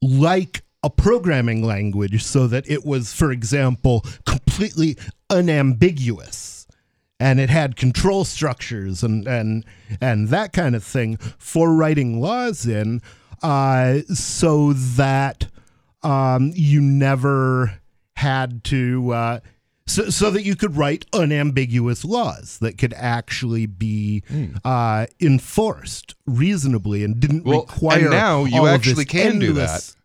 like 0.00 0.62
a 0.84 0.90
programming 0.90 1.62
language 1.64 2.22
so 2.24 2.46
that 2.48 2.68
it 2.68 2.84
was, 2.84 3.12
for 3.12 3.30
example, 3.30 4.04
completely 4.26 4.96
unambiguous. 5.30 6.66
And 7.20 7.38
it 7.38 7.50
had 7.50 7.76
control 7.76 8.24
structures 8.24 9.04
and 9.04 9.28
and 9.28 9.64
and 10.00 10.28
that 10.28 10.52
kind 10.52 10.74
of 10.74 10.82
thing 10.82 11.18
for 11.38 11.72
writing 11.72 12.20
laws 12.20 12.66
in 12.66 13.00
uh, 13.44 14.00
so 14.12 14.72
that 14.72 15.46
um, 16.02 16.50
you 16.56 16.80
never 16.80 17.74
had 18.16 18.64
to 18.64 19.12
uh, 19.12 19.40
so, 19.86 20.10
so 20.10 20.30
that 20.30 20.42
you 20.42 20.56
could 20.56 20.76
write 20.76 21.06
unambiguous 21.12 22.04
laws 22.04 22.58
that 22.58 22.76
could 22.76 22.94
actually 22.94 23.66
be 23.66 24.24
uh, 24.64 25.06
enforced 25.20 26.16
reasonably 26.26 27.04
and 27.04 27.20
didn't 27.20 27.44
Well, 27.44 27.60
require 27.60 28.00
and 28.00 28.10
now 28.10 28.44
you 28.44 28.66
actually 28.66 29.04
this 29.04 29.12
can 29.12 29.38
do 29.38 29.50
endless 29.50 29.96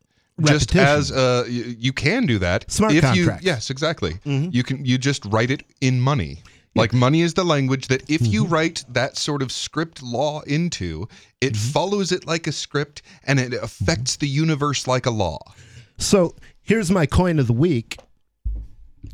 just 0.41 0.73
repetition. 0.73 0.99
as 0.99 1.11
uh 1.11 1.45
you, 1.49 1.76
you 1.80 1.93
can 1.93 2.26
do 2.26 2.38
that 2.39 2.69
Smart 2.72 2.93
if 2.93 3.01
contracts. 3.03 3.43
you 3.43 3.51
yes 3.51 3.69
exactly 3.69 4.14
Mhm. 4.26 4.53
you 4.53 4.64
can 4.64 4.85
you 4.85 4.97
just 4.97 5.26
write 5.26 5.49
it 5.51 5.64
in 5.81 5.99
money 5.99 6.43
like 6.76 6.93
money 6.93 7.22
is 7.22 7.34
the 7.34 7.43
language 7.43 7.88
that 7.88 8.03
if 8.09 8.22
you 8.27 8.43
Mm-hmm. 8.43 8.53
write 8.53 8.85
that 8.89 9.18
sort 9.18 9.41
of 9.41 9.51
script 9.51 10.03
law 10.03 10.41
into 10.41 11.07
it 11.41 11.53
Mm-hmm. 11.53 11.72
follows 11.72 12.11
it 12.11 12.27
like 12.27 12.45
a 12.47 12.51
script 12.51 13.01
and 13.23 13.39
it 13.39 13.53
affects 13.53 14.18
the 14.18 14.27
universe 14.27 14.85
like 14.88 15.05
a 15.07 15.11
law 15.11 15.39
So 15.97 16.35
here's 16.61 16.91
my 16.91 17.05
coin 17.07 17.39
of 17.39 17.47
the 17.47 17.53
week, 17.53 17.97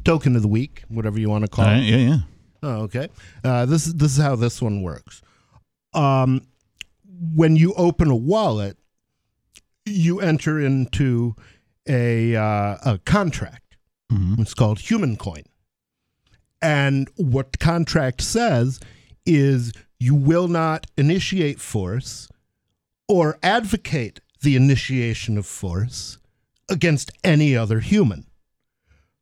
token 0.04 0.36
of 0.36 0.42
the 0.42 0.48
week, 0.50 0.84
whatever 0.90 1.18
you 1.20 1.30
want 1.30 1.44
to 1.46 1.48
call 1.50 1.64
All 1.66 1.72
right, 1.72 1.84
it. 1.84 1.90
yeah, 1.90 1.98
yeah. 2.10 2.18
Oh, 2.62 2.82
okay. 2.84 3.08
Uh, 3.44 3.66
this 3.66 3.88
is 3.88 3.94
this 3.96 4.12
is 4.18 4.22
how 4.24 4.36
this 4.36 4.62
one 4.62 4.82
works. 4.82 5.22
Um, 5.94 6.42
when 7.36 7.56
you 7.56 7.74
open 7.76 8.10
a 8.10 8.16
wallet, 8.16 8.78
you 9.86 10.20
enter 10.20 10.60
into 10.60 11.36
a 11.88 12.36
uh, 12.36 12.78
a 12.86 13.00
contract. 13.06 13.78
It's 14.42 14.54
called 14.54 14.80
Human 14.80 15.18
Coin, 15.18 15.44
and 16.62 17.10
what 17.16 17.52
the 17.52 17.58
contract 17.58 18.22
says 18.22 18.80
is 19.26 19.74
you 20.00 20.16
will 20.16 20.48
not 20.48 20.88
initiate 20.98 21.60
force 21.60 22.28
or 23.08 23.38
advocate 23.42 24.20
the 24.42 24.56
initiation 24.56 25.38
of 25.38 25.46
force 25.46 26.18
against 26.70 27.12
any 27.24 27.56
other 27.56 27.80
human. 27.80 28.26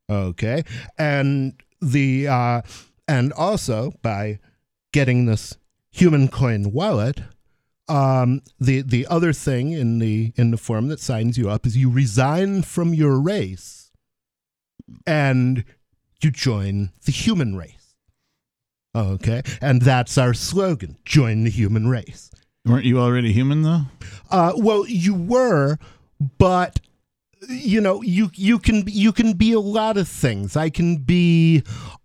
Okay. 0.10 0.64
And 0.98 1.54
the 1.82 2.28
uh 2.28 2.62
and 3.08 3.34
also 3.34 3.94
by 4.02 4.40
getting 4.92 5.26
this 5.26 5.58
human 5.92 6.28
coin 6.28 6.72
wallet, 6.72 7.22
um 7.88 8.42
the 8.60 8.82
the 8.82 9.08
other 9.08 9.34
thing 9.34 9.72
in 9.72 10.00
the 10.00 10.34
in 10.36 10.52
the 10.52 10.58
form 10.58 10.88
that 10.88 11.00
signs 11.00 11.38
you 11.38 11.50
up 11.50 11.66
is 11.66 11.76
you 11.76 11.90
resign 11.90 12.62
from 12.62 12.94
your 12.94 13.20
race 13.20 13.92
and 15.06 15.64
you 16.22 16.32
join 16.32 16.92
the 17.06 17.12
human 17.12 17.56
race. 17.56 17.96
Okay. 18.96 19.42
And 19.62 19.82
that's 19.82 20.18
our 20.18 20.34
slogan, 20.34 20.98
join 21.06 21.44
the 21.44 21.50
human 21.50 21.88
race. 21.88 22.30
Weren't 22.66 22.86
you 22.86 23.00
already 23.00 23.34
human 23.34 23.64
though? 23.64 23.82
Uh, 24.30 24.54
well, 24.56 24.86
you 24.88 25.16
were, 25.16 25.78
but 26.38 26.80
you 27.50 27.82
know, 27.82 28.02
you 28.04 28.30
you 28.36 28.60
can 28.60 28.84
you 28.86 29.12
can 29.12 29.34
be 29.34 29.52
a 29.54 29.60
lot 29.60 29.98
of 29.98 30.08
things. 30.08 30.56
I 30.56 30.70
can 30.70 30.98
be 30.98 31.64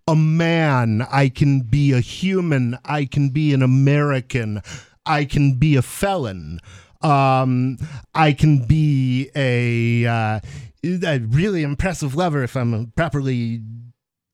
a 0.08 0.16
man. 0.16 1.02
I 1.10 1.28
can 1.28 1.60
be 1.60 1.92
a 1.92 2.00
human. 2.00 2.78
I 2.84 3.04
can 3.04 3.28
be 3.28 3.52
an 3.52 3.62
American. 3.62 4.62
I 5.06 5.24
can 5.24 5.54
be 5.54 5.76
a 5.76 5.82
felon. 5.82 6.60
Um, 7.02 7.78
I 8.14 8.32
can 8.32 8.66
be 8.66 9.30
a, 9.36 10.06
uh, 10.06 10.40
a 10.84 11.18
really 11.18 11.62
impressive 11.62 12.14
lover 12.14 12.42
if 12.42 12.56
I'm 12.56 12.92
properly 12.96 13.62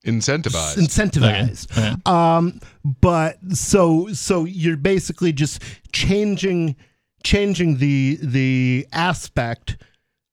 incentivized 0.07 0.79
incentivized. 0.79 2.07
Um, 2.09 2.61
but 3.01 3.39
so 3.53 4.09
so 4.13 4.45
you're 4.45 4.77
basically 4.77 5.33
just 5.33 5.63
changing 5.93 6.77
changing 7.23 7.77
the 7.79 8.19
the 8.21 8.87
aspect 8.93 9.77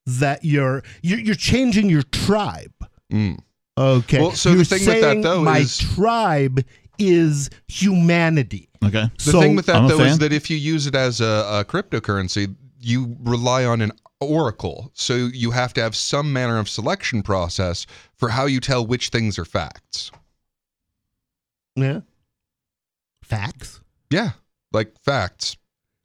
that 0.05 0.43
you're 0.43 0.83
you're, 1.01 1.19
you're 1.19 1.35
changing 1.35 1.89
your 1.89 2.01
tribe. 2.03 2.73
Mm. 3.11 3.39
Okay. 3.77 4.19
Well, 4.19 4.31
so 4.31 4.49
the 4.49 4.55
You're 4.57 4.65
thing 4.65 4.79
with 4.79 4.87
that, 4.87 5.01
saying 5.01 5.21
though, 5.21 5.41
my 5.43 5.59
is- 5.59 5.77
tribe 5.77 6.65
is 6.99 7.49
humanity. 7.67 8.69
Okay. 8.83 9.09
The 9.17 9.31
So- 9.31 9.41
thing 9.41 9.55
with 9.55 9.65
that 9.67 9.77
I'm 9.77 9.87
though 9.87 9.99
is 10.01 10.19
that 10.19 10.31
if 10.33 10.49
you 10.49 10.57
use 10.57 10.85
it 10.87 10.95
as 10.95 11.19
a, 11.21 11.25
a 11.25 11.65
cryptocurrency, 11.65 12.55
you 12.79 13.15
rely 13.21 13.65
on 13.65 13.81
an 13.81 13.91
oracle. 14.19 14.91
So 14.93 15.15
you 15.15 15.51
have 15.51 15.73
to 15.75 15.81
have 15.81 15.95
some 15.95 16.31
manner 16.33 16.59
of 16.59 16.67
selection 16.69 17.23
process 17.23 17.85
for 18.15 18.29
how 18.29 18.45
you 18.45 18.59
tell 18.59 18.85
which 18.85 19.09
things 19.09 19.39
are 19.39 19.45
facts. 19.45 20.11
Yeah. 21.75 22.01
Facts. 23.23 23.79
Yeah, 24.09 24.31
like 24.73 24.93
facts. 25.03 25.55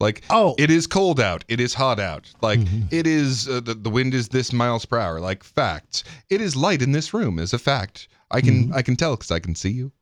Like 0.01 0.23
Oh. 0.29 0.55
it 0.59 0.71
is 0.71 0.87
cold 0.87 1.21
out. 1.21 1.45
It 1.49 1.61
is 1.61 1.75
hot 1.75 1.99
out. 1.99 2.31
Like 2.43 2.59
Mhm. 2.61 2.93
it 2.93 3.07
is 3.07 3.49
uh, 3.49 3.61
the, 3.61 3.75
the 3.75 3.89
wind 3.89 4.13
is 4.13 4.29
this 4.29 4.53
miles 4.53 4.85
per 4.85 4.99
hour. 4.99 5.21
Like 5.21 5.43
facts. 5.43 6.05
It 6.29 6.41
is 6.41 6.55
light 6.57 6.83
in 6.83 6.93
this 6.93 7.15
room 7.15 7.39
is 7.39 7.53
a 7.53 7.59
fact. 7.59 8.09
I 8.31 8.41
can 8.41 8.65
Mm-hmm. 8.65 8.75
I 8.75 8.83
can 8.83 8.97
tell 8.97 9.17
because 9.17 9.31
I 9.31 9.39
can 9.39 9.55
see 9.55 9.71
you. 9.71 9.93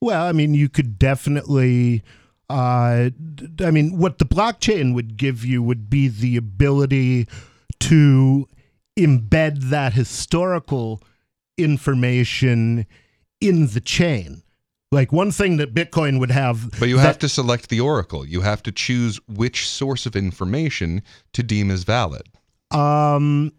Well, 0.00 0.24
I 0.24 0.32
mean, 0.32 0.54
you 0.54 0.68
could 0.68 0.98
definitely. 0.98 2.02
Uh, 2.50 3.10
I 3.60 3.70
mean, 3.70 3.96
what 3.96 4.18
the 4.18 4.26
blockchain 4.26 4.94
would 4.94 5.16
give 5.16 5.44
you 5.44 5.62
would 5.62 5.88
be 5.88 6.08
the 6.08 6.36
ability 6.36 7.26
to 7.80 8.46
embed 8.98 9.70
that 9.70 9.94
historical 9.94 11.02
information 11.56 12.86
in 13.40 13.68
the 13.68 13.80
chain. 13.80 14.42
Like 14.92 15.12
one 15.12 15.32
thing 15.32 15.56
that 15.56 15.74
Bitcoin 15.74 16.20
would 16.20 16.30
have, 16.30 16.70
But 16.78 16.88
you 16.88 16.96
that- 16.96 17.02
have 17.02 17.18
to 17.20 17.28
select 17.28 17.68
the 17.68 17.80
oracle. 17.80 18.24
You 18.26 18.42
have 18.42 18.62
to 18.64 18.72
choose 18.72 19.18
which 19.26 19.68
source 19.68 20.06
of 20.06 20.14
information 20.14 21.02
to 21.32 21.42
deem 21.42 21.70
as 21.70 21.82
valid. 21.84 22.22
Um, 22.70 23.52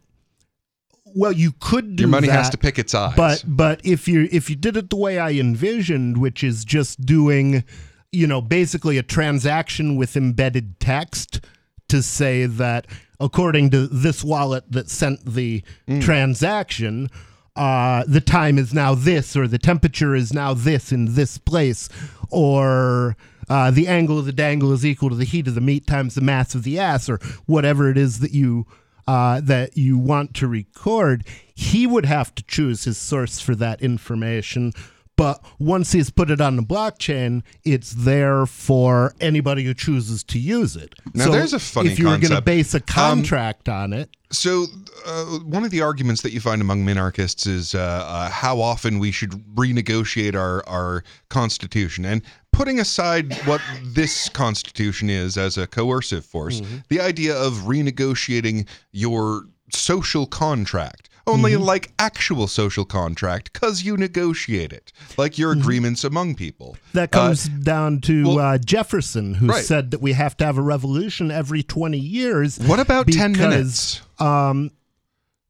well, 1.16 1.32
you 1.32 1.54
could 1.60 1.96
do 1.96 1.96
that. 1.96 2.02
Your 2.02 2.10
money 2.10 2.28
has 2.28 2.50
to 2.52 2.58
pick 2.58 2.78
its 2.78 2.94
eyes. 2.94 3.16
But 3.16 3.44
but 3.48 3.82
if 3.84 4.08
you 4.08 4.28
if 4.32 4.50
you 4.50 4.56
did 4.56 4.78
it 4.78 4.90
the 4.90 4.98
way 4.98 5.18
I 5.18 5.32
envisioned, 5.32 6.18
which 6.18 6.44
is 6.44 6.66
just 6.66 7.06
doing, 7.06 7.64
you 8.12 8.28
know, 8.28 8.42
basically 8.42 8.98
a 8.98 9.04
transaction 9.04 9.96
with 9.96 10.16
embedded 10.18 10.80
text 10.80 11.40
to 11.88 12.02
say 12.04 12.46
that 12.46 12.86
according 13.20 13.70
to 13.70 13.88
this 13.88 14.24
wallet 14.24 14.70
that 14.72 14.90
sent 14.90 15.26
the 15.26 15.64
Hmm. 15.88 16.00
transaction, 16.02 17.10
uh, 17.56 18.04
the 18.08 18.20
time 18.22 18.58
is 18.58 18.74
now 18.74 18.94
this, 18.94 19.36
or 19.38 19.48
the 19.48 19.58
temperature 19.58 20.14
is 20.16 20.34
now 20.34 20.54
this 20.54 20.92
in 20.92 21.16
this 21.16 21.38
place, 21.38 21.88
or 22.30 23.16
uh, 23.48 23.72
the 23.72 23.88
angle 23.88 24.20
of 24.20 24.26
the 24.26 24.34
dangle 24.34 24.74
is 24.74 24.86
equal 24.86 25.10
to 25.10 25.16
the 25.16 25.24
heat 25.24 25.48
of 25.48 25.56
the 25.56 25.62
meat 25.62 25.88
times 25.88 26.16
the 26.16 26.22
mass 26.22 26.56
of 26.56 26.64
the 26.64 26.78
ass, 26.78 27.08
or 27.08 27.20
whatever 27.46 27.90
it 27.90 27.98
is 27.98 28.20
that 28.20 28.32
you 28.32 28.66
uh, 29.08 29.42
that 29.42 29.78
you 29.78 29.98
want 29.98 30.34
to 30.36 30.48
record, 30.48 31.26
he 31.54 31.86
would 31.86 32.06
have 32.06 32.34
to 32.36 32.44
choose 32.44 32.84
his 32.86 32.98
source 32.98 33.40
for 33.40 33.56
that 33.56 33.82
information. 33.82 34.74
But 35.18 35.42
once 35.60 35.94
he's 35.94 36.10
put 36.10 36.30
it 36.30 36.42
on 36.42 36.58
the 36.58 36.62
blockchain, 36.64 37.44
it's 37.64 37.92
there 37.92 38.46
for 38.46 39.14
anybody 39.22 39.64
who 39.64 39.74
chooses 39.74 40.24
to 40.26 40.40
use 40.40 40.76
it. 40.76 40.94
Now, 41.14 41.32
there's 41.32 41.54
a 41.54 41.60
funny 41.60 41.92
If 41.92 42.00
you 42.00 42.06
were 42.10 42.18
going 42.18 42.34
to 42.34 42.42
base 42.42 42.74
a 42.74 42.78
Um, 42.78 42.84
contract 42.86 43.70
on 43.70 43.94
it, 43.94 44.10
So, 44.32 44.66
uh, 45.06 45.24
one 45.46 45.64
of 45.64 45.72
the 45.72 45.82
arguments 45.82 46.22
that 46.24 46.34
you 46.34 46.42
find 46.42 46.60
among 46.62 46.84
minarchists 46.84 47.48
is 47.48 47.74
uh, 47.76 47.80
uh, 47.80 48.30
how 48.30 48.60
often 48.60 49.00
we 49.00 49.12
should 49.12 49.32
renegotiate 49.56 50.36
our, 50.36 50.68
our 50.68 51.04
constitution. 51.30 52.04
And 52.04 52.22
putting 52.52 52.80
aside 52.80 53.34
what 53.46 53.62
this 53.84 54.28
constitution 54.30 55.10
is 55.10 55.38
as 55.38 55.58
a 55.58 55.68
coercive 55.68 56.26
force, 56.26 56.62
the 56.90 57.00
idea 57.00 57.36
of 57.38 57.54
renegotiating 57.66 58.68
your 58.92 59.46
social 59.72 60.26
contract. 60.26 61.10
Only 61.28 61.56
like 61.56 61.92
actual 61.98 62.48
social 62.48 62.86
contract, 62.86 63.52
because 63.52 63.84
you 63.84 63.98
negotiate 63.98 64.72
it, 64.72 64.92
like 65.18 65.38
your 65.40 65.52
agreements 65.54 66.04
among 66.04 66.36
people. 66.36 66.78
that 66.94 67.14
Uh, 67.16 67.20
comes 67.28 67.46
down 67.50 68.00
to 68.02 68.24
well- 68.28 68.40
uh, 68.40 68.58
Jefferson, 68.60 69.36
who 69.36 69.48
Right. 69.48 69.66
said 69.66 69.92
that 69.92 70.02
we 70.02 70.14
have 70.14 70.38
to 70.38 70.46
have 70.46 70.58
a 70.58 70.62
revolution 70.62 71.32
every 71.32 71.64
20 71.64 71.98
years. 72.00 72.60
What 72.60 72.80
about 72.80 73.08
10 73.12 73.32
minutes? 73.34 74.02
Um, 74.20 74.72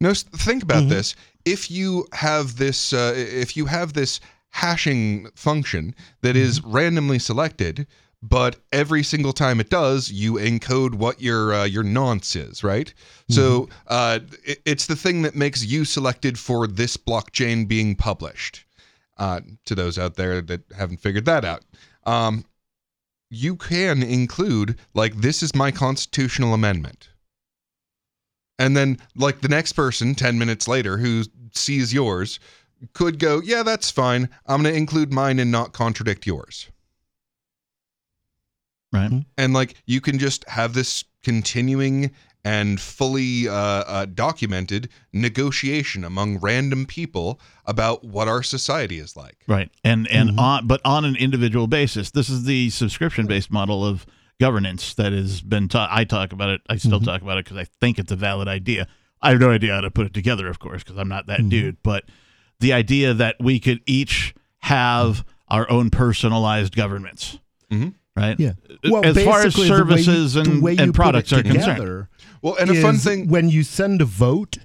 No, 0.01 0.13
think 0.13 0.61
about 0.63 0.83
Mm-hmm. 0.83 0.89
this. 0.89 1.15
If 1.45 1.71
you 1.71 2.07
have 2.13 2.57
this, 2.57 2.91
uh, 2.93 3.13
if 3.15 3.55
you 3.55 3.65
have 3.67 3.93
this 3.93 4.19
hashing 4.49 5.27
function 5.35 5.93
that 6.21 6.35
is 6.35 6.59
Mm-hmm. 6.59 6.71
randomly 6.71 7.19
selected, 7.19 7.85
but 8.29 8.57
every 8.71 9.03
single 9.03 9.33
time 9.33 9.59
it 9.59 9.69
does, 9.69 10.11
you 10.11 10.33
encode 10.33 10.95
what 10.95 11.21
your 11.21 11.53
uh, 11.53 11.65
your 11.65 11.83
nonce 11.83 12.35
is, 12.35 12.63
right? 12.63 12.93
So 13.29 13.63
Mm-hmm. 13.63 13.71
uh, 13.87 14.19
it, 14.43 14.61
it's 14.65 14.87
the 14.87 14.95
thing 14.95 15.21
that 15.23 15.35
makes 15.35 15.65
you 15.65 15.85
selected 15.85 16.39
for 16.39 16.67
this 16.67 16.97
blockchain 16.97 17.67
being 17.67 17.95
published. 17.95 18.65
Uh, 19.17 19.41
to 19.65 19.75
those 19.75 19.97
out 19.97 20.15
there 20.15 20.41
that 20.41 20.61
haven't 20.77 20.97
figured 20.99 21.25
that 21.25 21.45
out, 21.45 21.63
um, 22.05 22.45
you 23.29 23.55
can 23.55 24.03
include 24.03 24.77
like 24.93 25.15
this 25.17 25.43
is 25.43 25.55
my 25.55 25.71
constitutional 25.71 26.53
amendment 26.53 27.09
And 28.59 28.75
then, 28.77 28.97
like 29.15 29.41
the 29.41 29.47
next 29.49 29.73
person 29.73 30.15
10 30.15 30.37
minutes 30.39 30.67
later 30.67 30.97
who 30.97 31.23
sees 31.53 31.93
yours 31.93 32.39
could 32.93 33.19
go, 33.19 33.41
Yeah, 33.41 33.63
that's 33.63 33.91
fine. 33.91 34.29
I'm 34.45 34.61
going 34.61 34.73
to 34.73 34.77
include 34.77 35.13
mine 35.13 35.39
and 35.39 35.51
not 35.51 35.73
contradict 35.73 36.25
yours. 36.27 36.69
Right. 38.95 39.25
And 39.37 39.53
like 39.53 39.75
you 39.85 40.01
can 40.01 40.17
just 40.19 40.47
have 40.49 40.73
this 40.73 41.03
continuing 41.23 42.11
and 42.43 42.79
fully 42.79 43.47
uh, 43.49 43.53
uh, 43.53 44.05
documented 44.05 44.87
negotiation 45.11 46.03
among 46.03 46.37
random 46.37 46.85
people 46.85 47.39
about 47.65 48.03
what 48.03 48.27
our 48.27 48.43
society 48.43 48.99
is 48.99 49.15
like. 49.17 49.37
Right. 49.47 49.69
And 49.83 50.07
and 50.09 50.29
Mm-hmm. 50.31 50.39
on 50.39 50.67
but 50.67 50.81
on 50.85 51.05
an 51.05 51.15
individual 51.15 51.67
basis. 51.67 52.11
This 52.11 52.29
is 52.29 52.43
the 52.45 52.69
subscription 52.69 53.25
based 53.27 53.49
model 53.51 53.83
of 53.85 54.05
governance 54.39 54.93
that 54.95 55.11
has 55.13 55.41
been 55.41 55.67
taught. 55.67 55.89
I 55.91 56.03
talk 56.03 56.33
about 56.33 56.49
it. 56.49 56.61
I 56.69 56.75
still 56.77 56.99
Mhm. 56.99 57.05
talk 57.05 57.21
about 57.21 57.37
it 57.39 57.45
because 57.45 57.57
I 57.57 57.65
think 57.79 57.97
it's 57.97 58.11
a 58.11 58.15
valid 58.15 58.47
idea. 58.47 58.87
I 59.21 59.31
have 59.31 59.39
no 59.39 59.49
idea 59.49 59.73
how 59.73 59.81
to 59.81 59.89
put 59.89 60.05
it 60.05 60.13
together, 60.13 60.47
of 60.47 60.59
course, 60.59 60.83
because 60.83 60.97
I'm 60.97 61.07
not 61.07 61.25
that 61.27 61.49
dude. 61.49 61.77
But 61.83 62.03
the 62.59 62.73
idea 62.73 63.13
that 63.13 63.37
we 63.39 63.59
could 63.59 63.79
each 63.87 64.35
have 64.59 65.25
our 65.47 65.69
own 65.71 65.89
personalized 65.89 66.75
governments, 66.75 67.39
Mhm. 67.71 67.93
Right? 68.15 68.39
Yeah. 68.39 68.53
Well, 68.89 69.05
as 69.05 69.21
far 69.23 69.39
as 69.45 69.55
basically, 69.55 69.67
the 69.69 69.83
way 69.85 69.97
you- 69.97 70.03
services 70.03 70.35
and, 70.35 70.61
way 70.61 70.73
you 70.73 70.83
and 70.83 70.93
products 70.93 71.31
it 71.31 71.39
are 71.39 71.43
concerned. 71.43 72.07
Well, 72.41 72.55
and 72.59 72.69
a 72.69 72.81
fun 72.81 72.97
thing 72.97 73.27
when 73.27 73.49
you 73.49 73.63
send 73.63 74.01
a 74.01 74.05
vote, 74.05 74.57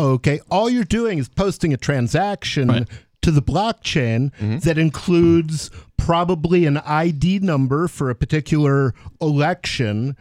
okay, 0.00 0.40
all 0.50 0.70
you're 0.70 0.84
doing 0.84 1.18
is 1.18 1.28
posting 1.28 1.72
a 1.72 1.76
transaction 1.76 2.68
Right. 2.68 2.88
to 3.22 3.30
the 3.30 3.42
blockchain 3.42 4.30
Mm-hmm. 4.40 4.58
that 4.60 4.78
includes 4.78 5.70
probably 5.98 6.64
an 6.66 6.78
ID 6.78 7.38
number 7.40 7.86
for 7.88 8.10
a 8.10 8.14
particular 8.14 8.94
election 9.20 10.16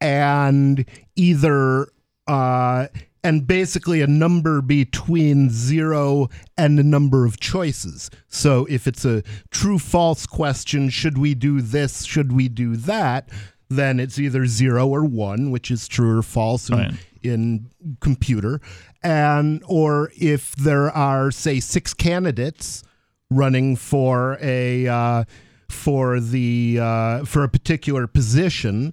and 0.00 0.84
either 1.16 1.88
uh 2.26 2.86
and 3.24 3.46
basically 3.46 4.00
a 4.00 4.06
number 4.06 4.60
between 4.60 5.48
zero 5.50 6.28
and 6.56 6.78
a 6.78 6.82
number 6.82 7.24
of 7.24 7.38
choices. 7.38 8.10
So 8.28 8.66
if 8.68 8.86
it's 8.86 9.04
a 9.04 9.22
true 9.50 9.78
false 9.78 10.26
question, 10.26 10.88
should 10.90 11.16
we 11.18 11.34
do 11.34 11.60
this, 11.60 12.04
should 12.04 12.32
we 12.32 12.48
do 12.48 12.76
that, 12.76 13.28
then 13.68 14.00
it's 14.00 14.18
either 14.18 14.46
zero 14.46 14.88
or 14.88 15.04
one, 15.04 15.50
which 15.50 15.70
is 15.70 15.88
true 15.88 16.18
or 16.18 16.22
false 16.22 16.68
in, 16.68 16.76
Right. 16.76 16.92
in 17.22 17.70
computer. 18.00 18.60
And 19.02 19.62
or 19.66 20.10
if 20.20 20.54
there 20.56 20.90
are, 20.90 21.30
say, 21.30 21.60
six 21.60 21.94
candidates 21.94 22.82
running 23.30 23.76
for 23.76 24.36
a 24.42 24.86
uh, 24.88 25.24
for 25.70 26.20
the 26.20 26.78
uh, 26.80 27.24
for 27.24 27.44
a 27.44 27.48
particular 27.48 28.06
position, 28.06 28.92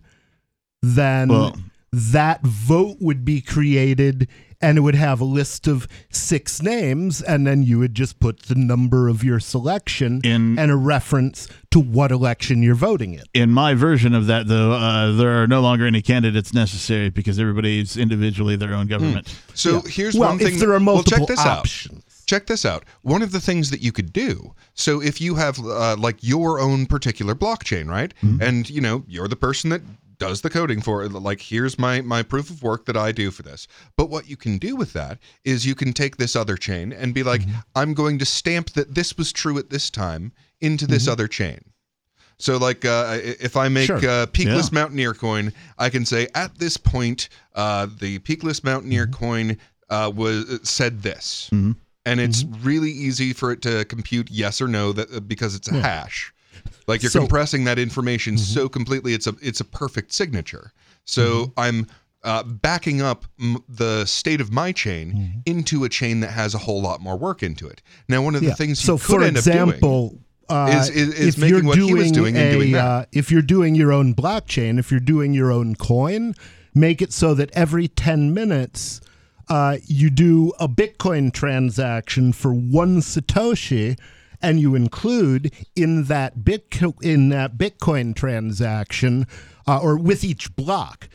then 0.82 1.28
Well- 1.30 1.58
that 1.92 2.42
vote 2.44 2.98
would 3.00 3.26
be 3.26 3.42
created 3.42 4.28
and 4.62 4.78
it 4.78 4.82
would 4.82 4.96
have 4.96 5.22
a 5.22 5.26
list 5.26 5.68
of 5.68 5.88
six 6.10 6.62
names 6.62 7.22
and 7.22 7.48
then 7.48 7.64
you 7.64 7.80
would 7.80 7.96
just 7.96 8.20
put 8.20 8.44
the 8.44 8.56
number 8.56 9.08
of 9.08 9.24
your 9.24 9.40
selection 9.40 10.20
In- 10.24 10.60
and 10.60 10.70
a 10.70 10.76
reference 10.76 11.48
to 11.72 11.80
what 11.80 12.12
election 12.12 12.62
you're 12.62 12.76
voting 12.76 13.14
in. 13.14 13.24
In 13.34 13.52
my 13.52 13.74
version 13.74 14.14
of 14.14 14.28
that, 14.28 14.48
though, 14.48 14.74
uh, 14.74 15.14
there 15.14 15.42
are 15.42 15.48
no 15.48 15.62
longer 15.62 15.86
any 15.86 16.02
candidates 16.02 16.54
necessary 16.54 17.10
because 17.10 17.40
everybody's 17.40 17.96
individually 17.96 18.56
their 18.58 18.74
own 18.74 18.88
government. 18.88 19.34
So 19.54 19.82
here's 19.82 20.16
Well, 20.16 20.32
one 20.32 20.42
if 20.42 20.48
thing. 20.48 20.60
there 20.60 20.70
are 20.70 20.74
well, 20.74 20.80
multiple 20.82 21.20
check 21.26 21.28
this 21.28 21.46
options. 21.46 21.98
out. 21.98 22.04
Check 22.26 22.46
this 22.48 22.66
out. 22.66 22.84
One 23.02 23.22
of 23.24 23.32
the 23.32 23.40
things 23.40 23.72
that 23.72 23.82
you 23.82 23.92
could 23.92 24.12
do. 24.14 24.54
So 24.76 25.02
if 25.02 25.20
you 25.20 25.36
have 25.36 25.58
uh, 25.60 25.96
like 25.98 26.18
your 26.22 26.60
own 26.60 26.86
particular 26.86 27.34
blockchain, 27.34 27.88
right? 27.88 28.14
Mm-hmm. 28.22 28.42
And 28.42 28.70
you 28.70 28.82
know 28.82 29.04
you're 29.08 29.28
the 29.28 29.36
person 29.36 29.70
that 29.72 29.82
does 30.20 30.42
the 30.42 30.50
coding 30.50 30.82
for 30.82 31.04
it. 31.04 31.12
Like 31.12 31.42
here's 31.42 31.80
my 31.80 32.02
my 32.02 32.22
proof 32.24 32.50
of 32.50 32.62
work 32.62 32.86
that 32.86 32.98
I 32.98 33.12
do 33.12 33.32
for 33.32 33.42
this. 33.44 33.68
But 33.98 34.10
what 34.10 34.30
you 34.30 34.38
can 34.38 34.58
do 34.58 34.76
with 34.76 34.94
that 34.94 35.18
is 35.44 35.66
you 35.66 35.76
can 35.76 35.94
take 35.94 36.18
this 36.18 36.36
other 36.36 36.58
chain 36.58 36.92
and 36.94 37.14
be 37.14 37.24
like, 37.24 37.42
Mm-hmm. 37.42 37.60
I'm 37.76 37.94
going 37.94 38.20
to 38.20 38.26
stamp 38.26 38.72
that 38.72 38.94
this 38.96 39.18
was 39.18 39.32
true 39.32 39.58
at 39.58 39.70
this 39.70 39.90
time 39.90 40.32
into 40.62 40.86
this 40.86 41.08
other 41.08 41.28
chain. 41.28 41.60
So, 42.38 42.58
like, 42.58 42.86
uh, 42.86 43.18
if 43.22 43.58
I 43.58 43.68
make 43.70 43.90
Mm-hmm. 43.90 44.00
Sure. 44.02 44.10
uh, 44.10 44.26
Peakless 44.28 44.72
Yeah. 44.72 44.80
Mountaineer 44.80 45.14
coin, 45.14 45.52
I 45.78 45.90
can 45.90 46.06
say 46.06 46.28
at 46.36 46.58
this 46.58 46.78
point, 46.78 47.28
uh, 47.56 47.88
the 48.00 48.20
Peakless 48.20 48.64
Mountaineer 48.64 49.08
Mm-hmm. 49.08 49.26
coin 49.26 49.58
uh, 49.90 50.12
was 50.16 50.60
said 50.64 51.02
this, 51.02 51.50
and 51.52 51.76
it's 52.06 52.44
Mm-hmm. 52.44 52.64
really 52.66 52.92
easy 52.92 53.34
for 53.34 53.52
it 53.52 53.62
to 53.64 53.84
compute 53.86 54.30
yes 54.32 54.62
or 54.62 54.68
no 54.68 54.94
that 54.94 55.12
uh, 55.14 55.20
because 55.20 55.54
it's 55.56 55.68
a 55.68 55.74
hash. 55.82 56.34
Like 56.88 57.02
you're 57.04 57.10
So- 57.12 57.20
Mm-hmm. 57.20 57.26
compressing 57.28 57.64
that 57.66 57.80
information 57.80 58.38
so 58.38 58.68
completely, 58.70 59.14
it's 59.14 59.28
a 59.28 59.36
it's 59.42 59.60
a 59.60 59.66
perfect 59.66 60.14
signature. 60.14 60.72
So 61.06 61.24
Mm-hmm. 61.24 61.60
I'm 61.60 61.88
uh, 62.24 62.44
backing 62.44 63.02
up 63.02 63.26
m- 63.40 63.64
the 63.70 64.06
state 64.06 64.42
of 64.42 64.52
my 64.52 64.72
chain 64.72 65.12
Mm-hmm. 65.14 65.40
into 65.46 65.84
a 65.86 65.90
chain 65.90 66.20
that 66.20 66.32
has 66.32 66.54
a 66.54 66.58
whole 66.58 66.82
lot 66.82 67.00
more 67.02 67.18
work 67.18 67.42
into 67.44 67.68
it. 67.68 67.82
Now, 68.10 68.22
one 68.22 68.36
of 68.36 68.42
the 68.42 68.48
Yeah. 68.48 68.56
things 68.56 68.82
you 68.82 68.86
so, 68.88 68.98
could 68.98 69.06
for 69.22 69.24
end 69.24 69.38
up 69.38 69.44
doing 69.46 69.58
example, 69.58 70.20
uh, 70.50 70.76
is- 70.82 70.90
is- 70.90 71.14
is 71.14 71.28
if 71.36 71.38
making 71.38 71.56
you're 71.58 71.64
what 71.66 71.78
he 71.78 71.94
was 71.94 72.12
doing 72.12 72.36
and 72.36 72.48
a, 72.48 72.52
doing 72.52 72.72
that. 72.74 72.84
Uh, 72.86 73.06
if 73.14 73.32
you're 73.32 73.42
doing 73.42 73.74
your 73.76 73.94
own 73.94 74.14
blockchain, 74.14 74.78
if 74.80 74.92
you're 74.92 75.00
doing 75.00 75.34
your 75.34 75.52
own 75.52 75.76
coin, 75.76 76.34
make 76.76 77.02
it 77.02 77.14
so 77.14 77.34
that 77.36 77.50
every 77.54 77.88
10 77.88 78.34
minutes 78.34 79.00
uh, 79.48 79.78
you 79.88 80.10
do 80.12 80.52
a 80.60 80.68
Bitcoin 80.68 81.34
transaction 81.34 82.32
for 82.34 82.54
one 82.54 83.00
Satoshi. 83.02 83.98
And 84.42 84.60
you 84.60 84.76
include 84.76 85.54
in 85.76 86.06
that 86.06 86.46
bit 86.46 86.82
in 87.02 87.30
that 87.30 87.58
Bitcoin 87.58 88.16
transaction, 88.16 89.28
uh, 89.68 89.80
or 89.80 89.98
with 89.98 90.24
each 90.24 90.56
block, 90.56 91.10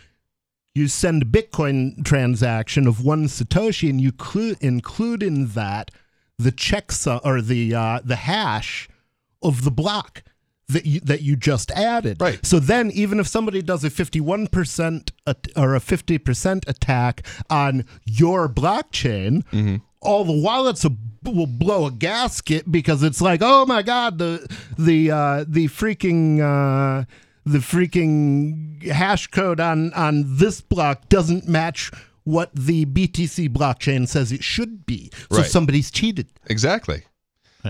you 0.74 0.88
send 0.88 1.22
a 1.22 1.26
Bitcoin 1.26 2.04
transaction 2.04 2.86
of 2.86 3.04
one 3.04 3.26
Satoshi, 3.26 3.88
and 3.88 4.00
you 4.00 4.12
clu- 4.12 4.56
include 4.60 5.22
in 5.22 5.48
that 5.48 5.90
the 6.38 6.52
checksum 6.52 7.20
or 7.24 7.40
the 7.40 7.74
uh, 7.74 8.00
the 8.04 8.16
hash 8.16 8.88
of 9.42 9.64
the 9.64 9.70
block 9.70 10.22
that 10.68 10.84
you 10.84 11.00
that 11.00 11.22
you 11.22 11.36
just 11.36 11.70
added. 11.70 12.20
Right. 12.20 12.44
So 12.44 12.58
then, 12.58 12.90
even 12.90 13.20
if 13.20 13.26
somebody 13.26 13.62
does 13.62 13.84
a 13.84 13.90
fifty-one 13.90 14.48
percent 14.48 15.12
or 15.56 15.74
a 15.74 15.80
fifty 15.80 16.18
percent 16.18 16.64
attack 16.66 17.26
on 17.48 17.84
your 18.04 18.48
blockchain, 18.48 19.44
Mm-hmm. 19.50 19.76
All 20.04 20.24
the 20.24 20.32
wallets 20.40 20.84
will, 20.84 20.96
will 21.24 21.46
blow 21.46 21.86
a 21.86 21.90
gasket 21.90 22.70
because 22.70 23.02
it's 23.02 23.20
like, 23.20 23.40
oh 23.42 23.66
my 23.66 23.82
god, 23.82 24.18
the 24.18 24.46
the 24.78 25.10
uh, 25.10 25.44
the 25.48 25.66
freaking. 25.68 26.40
Uh, 26.40 27.04
the 27.46 27.58
freaking 27.58 28.82
hash 28.90 29.26
code 29.26 29.60
on 29.60 29.92
on 29.92 30.24
this 30.38 30.62
block 30.62 31.10
doesn't 31.10 31.46
match 31.46 31.90
what 32.24 32.50
the 32.54 32.86
BTC 32.86 33.50
blockchain 33.50 34.08
says 34.08 34.32
it 34.32 34.42
should 34.42 34.86
be. 34.86 35.10
So 35.30 35.38
Right. 35.38 35.46
somebody's 35.46 35.90
cheated. 35.90 36.28
Exactly. 36.46 37.02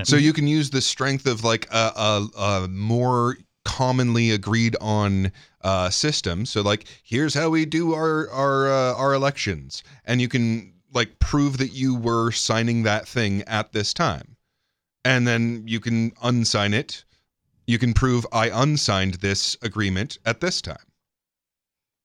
So 0.04 0.16
you 0.16 0.32
can 0.32 0.46
use 0.48 0.70
the 0.70 0.80
strength 0.80 1.26
of 1.26 1.44
like 1.44 1.66
a, 1.72 1.92
a, 1.96 2.28
a 2.40 2.68
more 2.68 3.36
commonly 3.64 4.30
agreed 4.32 4.76
on 4.80 5.30
uh, 5.62 5.90
system. 5.90 6.46
So 6.46 6.62
like, 6.62 6.86
here's 7.04 7.34
how 7.34 7.48
we 7.50 7.64
do 7.64 7.94
our 7.94 8.28
our 8.30 8.70
uh, 8.70 8.94
our 8.94 9.14
elections, 9.14 9.82
and 10.04 10.20
you 10.20 10.28
can 10.28 10.73
like 10.94 11.18
prove 11.18 11.58
that 11.58 11.72
you 11.72 11.94
were 11.94 12.30
signing 12.30 12.82
that 12.84 13.06
thing 13.08 13.42
at 13.42 13.72
this 13.72 13.92
time, 13.92 14.36
and 15.04 15.26
then 15.26 15.64
you 15.66 15.80
can 15.80 16.12
unsign 16.12 16.72
it. 16.72 17.04
You 17.66 17.78
can 17.78 17.92
prove 17.94 18.26
I 18.32 18.48
unsigned 18.50 19.14
this 19.14 19.56
agreement 19.62 20.18
at 20.24 20.40
this 20.40 20.60
time. 20.62 20.86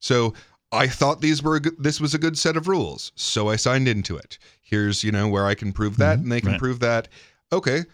So 0.02 0.34
I 0.72 0.88
thought 0.88 1.22
these 1.22 1.44
were 1.44 1.56
a 1.56 1.60
good, 1.60 1.76
this 1.78 2.00
was 2.00 2.14
a 2.14 2.18
good 2.20 2.38
set 2.38 2.56
of 2.58 2.68
rules, 2.68 3.12
so 3.16 3.50
I 3.50 3.56
signed 3.58 3.88
into 3.88 4.16
it. 4.18 4.38
Here's 4.62 5.04
you 5.04 5.12
know 5.12 5.28
where 5.28 5.46
I 5.46 5.56
can 5.56 5.74
prove 5.74 5.98
that, 5.98 6.20
and 6.20 6.32
they 6.32 6.42
can 6.42 6.52
Right. 6.52 6.60
prove 6.60 6.80
that. 6.80 7.08
Okay. 7.52 7.86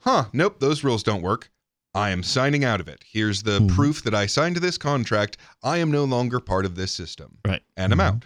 Huh? 0.00 0.26
Nope, 0.32 0.60
those 0.60 0.84
rules 0.84 1.02
don't 1.02 1.22
work. 1.22 1.50
I 1.94 2.10
am 2.10 2.22
signing 2.22 2.64
out 2.64 2.80
of 2.80 2.88
it. 2.88 3.02
Here's 3.04 3.42
the 3.42 3.60
Mhm. 3.60 3.74
proof 3.74 4.02
that 4.04 4.14
I 4.14 4.26
signed 4.26 4.56
this 4.56 4.78
contract. 4.78 5.36
I 5.62 5.78
am 5.78 5.90
no 5.90 6.04
longer 6.04 6.40
part 6.40 6.64
of 6.64 6.74
this 6.76 6.92
system, 6.92 7.38
Right. 7.44 7.62
and 7.76 7.92
I'm 7.92 8.00
out. 8.00 8.24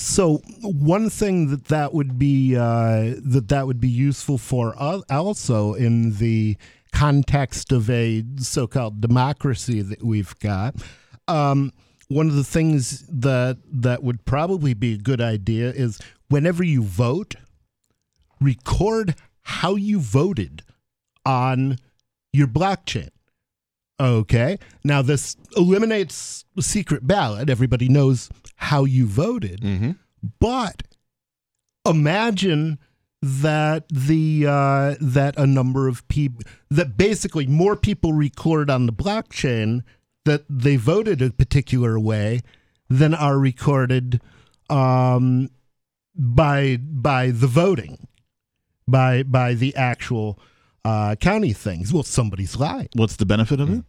So 0.00 0.38
one 0.62 1.10
thing 1.10 1.50
that 1.50 1.66
that 1.66 1.92
would 1.92 2.18
be 2.18 2.56
uh, 2.56 3.16
that 3.22 3.48
that 3.48 3.66
would 3.66 3.80
be 3.80 3.88
useful 3.88 4.38
for 4.38 4.74
also 4.74 5.74
in 5.74 6.16
the 6.16 6.56
context 6.90 7.70
of 7.70 7.90
a 7.90 8.24
so-called 8.38 9.02
democracy 9.02 9.82
that 9.82 10.02
we've 10.02 10.36
got. 10.40 10.74
Um, 11.28 11.74
one 12.08 12.28
of 12.28 12.34
the 12.34 12.44
things 12.44 13.06
that 13.08 13.58
that 13.70 14.02
would 14.02 14.24
probably 14.24 14.72
be 14.72 14.94
a 14.94 14.98
good 14.98 15.20
idea 15.20 15.70
is 15.70 16.00
whenever 16.30 16.64
you 16.64 16.82
vote, 16.82 17.34
record 18.40 19.16
how 19.42 19.74
you 19.74 20.00
voted 20.00 20.62
on 21.26 21.76
your 22.32 22.46
blockchain. 22.46 23.10
Okay. 24.00 24.58
Now 24.82 25.02
this 25.02 25.36
eliminates 25.58 26.46
secret 26.58 27.06
ballot. 27.06 27.50
Everybody 27.50 27.90
knows 27.90 28.30
how 28.60 28.84
you 28.84 29.06
voted. 29.06 29.62
Mm-hmm. 29.62 29.92
But 30.38 30.82
imagine 31.86 32.78
that 33.22 33.88
the 33.88 34.46
uh, 34.46 34.94
that 35.00 35.38
a 35.38 35.46
number 35.46 35.88
of 35.88 36.06
people 36.08 36.42
that 36.70 36.96
basically 36.96 37.46
more 37.46 37.74
people 37.74 38.12
record 38.12 38.70
on 38.70 38.86
the 38.86 38.92
blockchain 38.92 39.82
that 40.24 40.44
they 40.48 40.76
voted 40.76 41.22
a 41.22 41.30
particular 41.30 41.98
way 41.98 42.40
than 42.88 43.14
are 43.14 43.38
recorded 43.38 44.20
um, 44.68 45.48
by 46.14 46.76
by 46.76 47.30
the 47.30 47.46
voting, 47.46 48.08
by 48.86 49.22
by 49.22 49.54
the 49.54 49.74
actual 49.74 50.38
uh, 50.84 51.14
county 51.16 51.54
things. 51.54 51.92
Well, 51.92 52.02
somebody's 52.02 52.56
lying. 52.56 52.88
What's 52.94 53.16
the 53.16 53.26
benefit 53.26 53.60
of 53.60 53.70
it? 53.70 53.84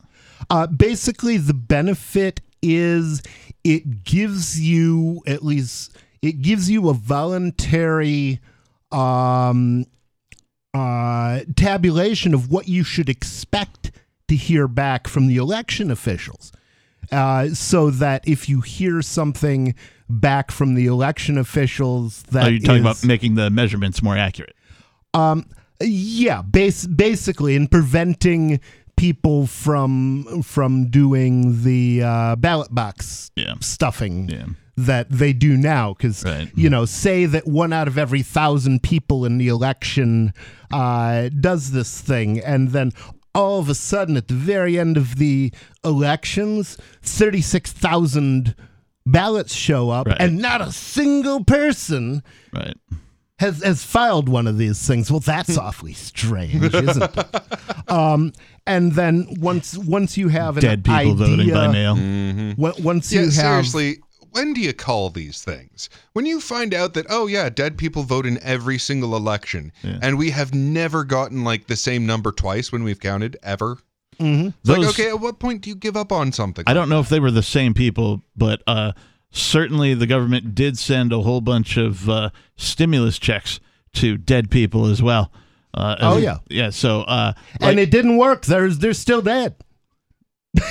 Uh, 0.49 0.68
basically, 0.68 1.38
the 1.38 1.53
benefit 1.53 2.41
is 2.61 3.22
it 3.63 4.03
gives 4.03 4.59
you 4.59 5.21
at 5.27 5.43
least 5.43 5.95
it 6.21 6.41
gives 6.41 6.69
you 6.69 6.89
a 6.89 6.93
voluntary 6.93 8.39
um, 8.91 9.85
uh, 10.73 11.41
tabulation 11.55 12.33
of 12.33 12.49
what 12.51 12.67
you 12.67 12.83
should 12.83 13.09
expect 13.09 13.91
to 14.27 14.35
hear 14.35 14.67
back 14.67 15.07
from 15.07 15.27
the 15.27 15.38
election 15.38 15.91
officials. 15.91 16.51
Uh, 17.11 17.49
so 17.49 17.89
that 17.89 18.25
if 18.27 18.47
you 18.47 18.61
hear 18.61 19.01
something 19.01 19.75
back 20.07 20.49
from 20.51 20.75
the 20.75 20.85
election 20.85 21.38
officials 21.38 22.23
that 22.31 22.43
Are 22.47 22.51
you 22.51 22.59
talking 22.61 22.75
is- 22.75 22.81
about 22.81 23.05
making 23.05 23.35
the 23.35 23.49
measurements 23.49 24.01
more 24.01 24.15
accurate? 24.17 24.55
um, 25.13 25.45
yeah, 25.83 26.43
base, 26.43 26.85
basically, 26.85 27.55
in 27.55 27.67
preventing 27.67 28.59
people 29.01 29.47
from 29.47 30.43
from 30.43 30.85
doing 30.91 31.63
the 31.63 32.03
uh, 32.03 32.35
ballot 32.35 32.73
box 32.73 33.31
Yeah. 33.35 33.55
stuffing 33.59 34.29
Yeah. 34.29 34.45
that 34.77 35.09
they 35.09 35.33
do 35.33 35.57
now. 35.57 35.93
Because 35.95 36.23
Right. 36.23 36.51
you 36.55 36.69
know, 36.69 36.85
say 36.85 37.25
that 37.25 37.47
one 37.47 37.73
out 37.73 37.87
of 37.87 37.97
every 37.97 38.21
thousand 38.21 38.83
people 38.83 39.25
in 39.25 39.39
the 39.39 39.47
election 39.47 40.33
uh, 40.71 41.29
does 41.39 41.71
this 41.71 41.99
thing, 41.99 42.39
and 42.39 42.69
then 42.69 42.91
all 43.33 43.59
of 43.59 43.69
a 43.69 43.75
sudden, 43.75 44.15
at 44.17 44.27
the 44.27 44.35
very 44.35 44.77
end 44.77 44.97
of 44.97 45.15
the 45.15 45.51
elections, 45.83 46.77
thirty 47.01 47.41
six 47.41 47.71
thousand 47.71 48.53
ballots 49.05 49.55
show 49.55 49.89
up, 49.89 50.05
Right. 50.07 50.17
and 50.21 50.37
not 50.37 50.61
a 50.61 50.71
single 50.71 51.43
person 51.43 52.21
Right. 52.53 52.77
Has 53.41 53.61
has 53.63 53.84
filed 53.84 54.30
one 54.30 54.47
of 54.47 54.57
these 54.57 54.88
things. 54.88 55.11
Well, 55.11 55.19
that's 55.19 55.57
awfully 55.68 55.93
strange, 55.93 56.73
isn't 56.73 57.03
it? 57.03 57.91
Um, 57.91 58.31
and 58.65 58.93
then 58.93 59.27
once 59.39 59.77
once 59.77 60.18
you 60.18 60.30
have 60.30 60.57
an 60.57 60.61
Dead 60.61 60.84
people 60.85 60.95
idea, 60.95 61.13
voting 61.15 61.49
by 61.53 61.68
mail. 61.68 61.91
on- 61.93 62.55
once 62.84 63.11
Yeah, 63.11 63.22
you 63.22 63.26
have 63.27 63.34
seriously, 63.34 63.97
when 64.31 64.53
do 64.53 64.61
you 64.61 64.73
call 64.73 65.09
these 65.09 65.43
things? 65.43 65.89
When 66.13 66.26
you 66.26 66.39
find 66.39 66.73
out 66.73 66.93
that, 66.93 67.05
oh, 67.09 67.27
yeah, 67.27 67.49
dead 67.49 67.77
people 67.77 68.03
vote 68.03 68.26
in 68.26 68.41
every 68.43 68.77
single 68.77 69.15
election, 69.18 69.72
Yeah. 69.84 69.99
and 70.01 70.18
we 70.18 70.30
have 70.31 70.53
never 70.53 71.03
gotten 71.03 71.43
like 71.43 71.68
the 71.68 71.76
same 71.76 72.05
number 72.05 72.31
twice 72.31 72.72
when 72.72 72.84
we've 72.84 72.99
counted 72.99 73.35
ever. 73.43 73.77
Mhm. 74.19 74.53
It's 74.59 74.69
like, 74.69 74.88
okay, 74.89 75.09
at 75.09 75.19
what 75.19 75.39
point 75.39 75.61
do 75.63 75.69
you 75.69 75.76
give 75.76 75.97
up 75.97 76.11
on 76.11 76.31
something? 76.31 76.63
I 76.68 76.73
don't 76.73 76.89
know 76.89 76.99
if 76.99 77.09
they 77.09 77.19
were 77.19 77.31
the 77.31 77.41
same 77.43 77.73
people, 77.73 78.23
but 78.38 78.61
uh, 78.68 78.91
certainly 79.31 79.93
the 79.93 80.07
government 80.07 80.53
did 80.55 80.77
send 80.77 81.11
a 81.13 81.21
whole 81.21 81.41
bunch 81.41 81.77
of 81.77 82.09
uh, 82.09 82.29
stimulus 82.57 83.17
checks 83.19 83.59
to 83.93 84.17
dead 84.17 84.49
people 84.51 84.85
as 84.85 85.01
well. 85.01 85.31
Uh, 85.73 85.95
Oh, 85.99 86.17
as- 86.17 86.23
yeah. 86.23 86.37
yeah. 86.49 86.69
So, 86.69 87.01
uh, 87.01 87.33
and 87.61 87.79
it 87.79 87.91
didn't 87.91 88.17
work. 88.17 88.45
They're 88.45 88.69
they're 88.69 88.93
still 88.93 89.21
dead. 89.21 89.55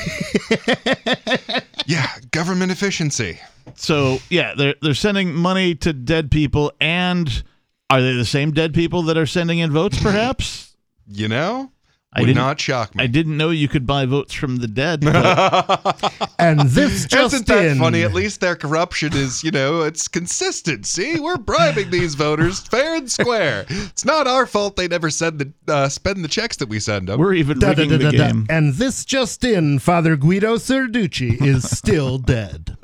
Yeah, 1.87 2.07
government 2.31 2.71
efficiency. 2.71 3.41
so 3.75 4.19
yeah, 4.29 4.55
they're 4.55 4.75
they're 4.81 4.95
sending 4.95 5.35
money 5.35 5.75
to 5.77 5.93
dead 5.93 6.31
people, 6.31 6.73
and 6.81 7.43
are 7.89 8.01
they 8.01 8.13
the 8.13 8.25
same 8.25 8.53
dead 8.53 8.75
people 8.75 9.03
that 9.05 9.17
are 9.19 9.27
sending 9.27 9.59
in 9.59 9.73
votes? 9.73 10.01
Perhaps 10.01 10.77
You 11.09 11.27
know, 11.27 11.73
I 12.13 12.21
would 12.23 12.27
didn't- 12.27 12.39
not 12.43 12.61
shock 12.61 12.95
me. 12.95 13.05
I 13.05 13.07
didn't 13.07 13.37
know 13.37 13.51
you 13.51 13.69
could 13.69 13.87
buy 13.87 14.05
votes 14.05 14.35
from 14.35 14.57
the 14.57 14.67
dead. 14.69 15.05
And 16.41 16.61
this 16.71 17.05
just 17.05 17.35
Isn't 17.35 17.47
that 17.49 17.65
in. 17.67 17.79
funny? 17.79 18.03
At 18.03 18.15
least 18.15 18.41
their 18.41 18.57
corruption 18.57 19.13
is, 19.15 19.45
you 19.45 19.51
know, 19.51 19.83
it's 19.83 20.09
consistent. 20.09 20.87
See, 20.87 21.21
we're 21.21 21.37
bribing 21.37 21.91
these 21.91 22.15
voters 22.15 22.61
fair 22.61 22.97
and 22.97 23.11
square. 23.11 23.67
It's 23.69 24.07
not 24.07 24.27
our 24.27 24.47
fault 24.47 24.77
they 24.77 24.89
never 24.89 25.11
send 25.11 25.39
the 25.39 25.53
uh, 25.73 25.89
spend 25.91 26.25
the 26.25 26.29
checks 26.29 26.57
that 26.57 26.69
we 26.71 26.81
send 26.81 27.09
them. 27.09 27.21
we're 27.21 27.35
even 27.35 27.59
Da, 27.59 27.75
da, 27.75 27.83
rigging 27.83 27.91
da, 27.91 27.97
the 27.99 28.05
da, 28.05 28.11
da. 28.19 28.27
game. 28.33 28.47
And 28.49 28.73
this 28.75 29.05
just 29.05 29.45
in, 29.45 29.79
Father 29.81 30.17
Guido 30.17 30.57
Sarducci 30.57 31.41
is 31.43 31.69
still 31.71 32.17
dead. 32.37 32.77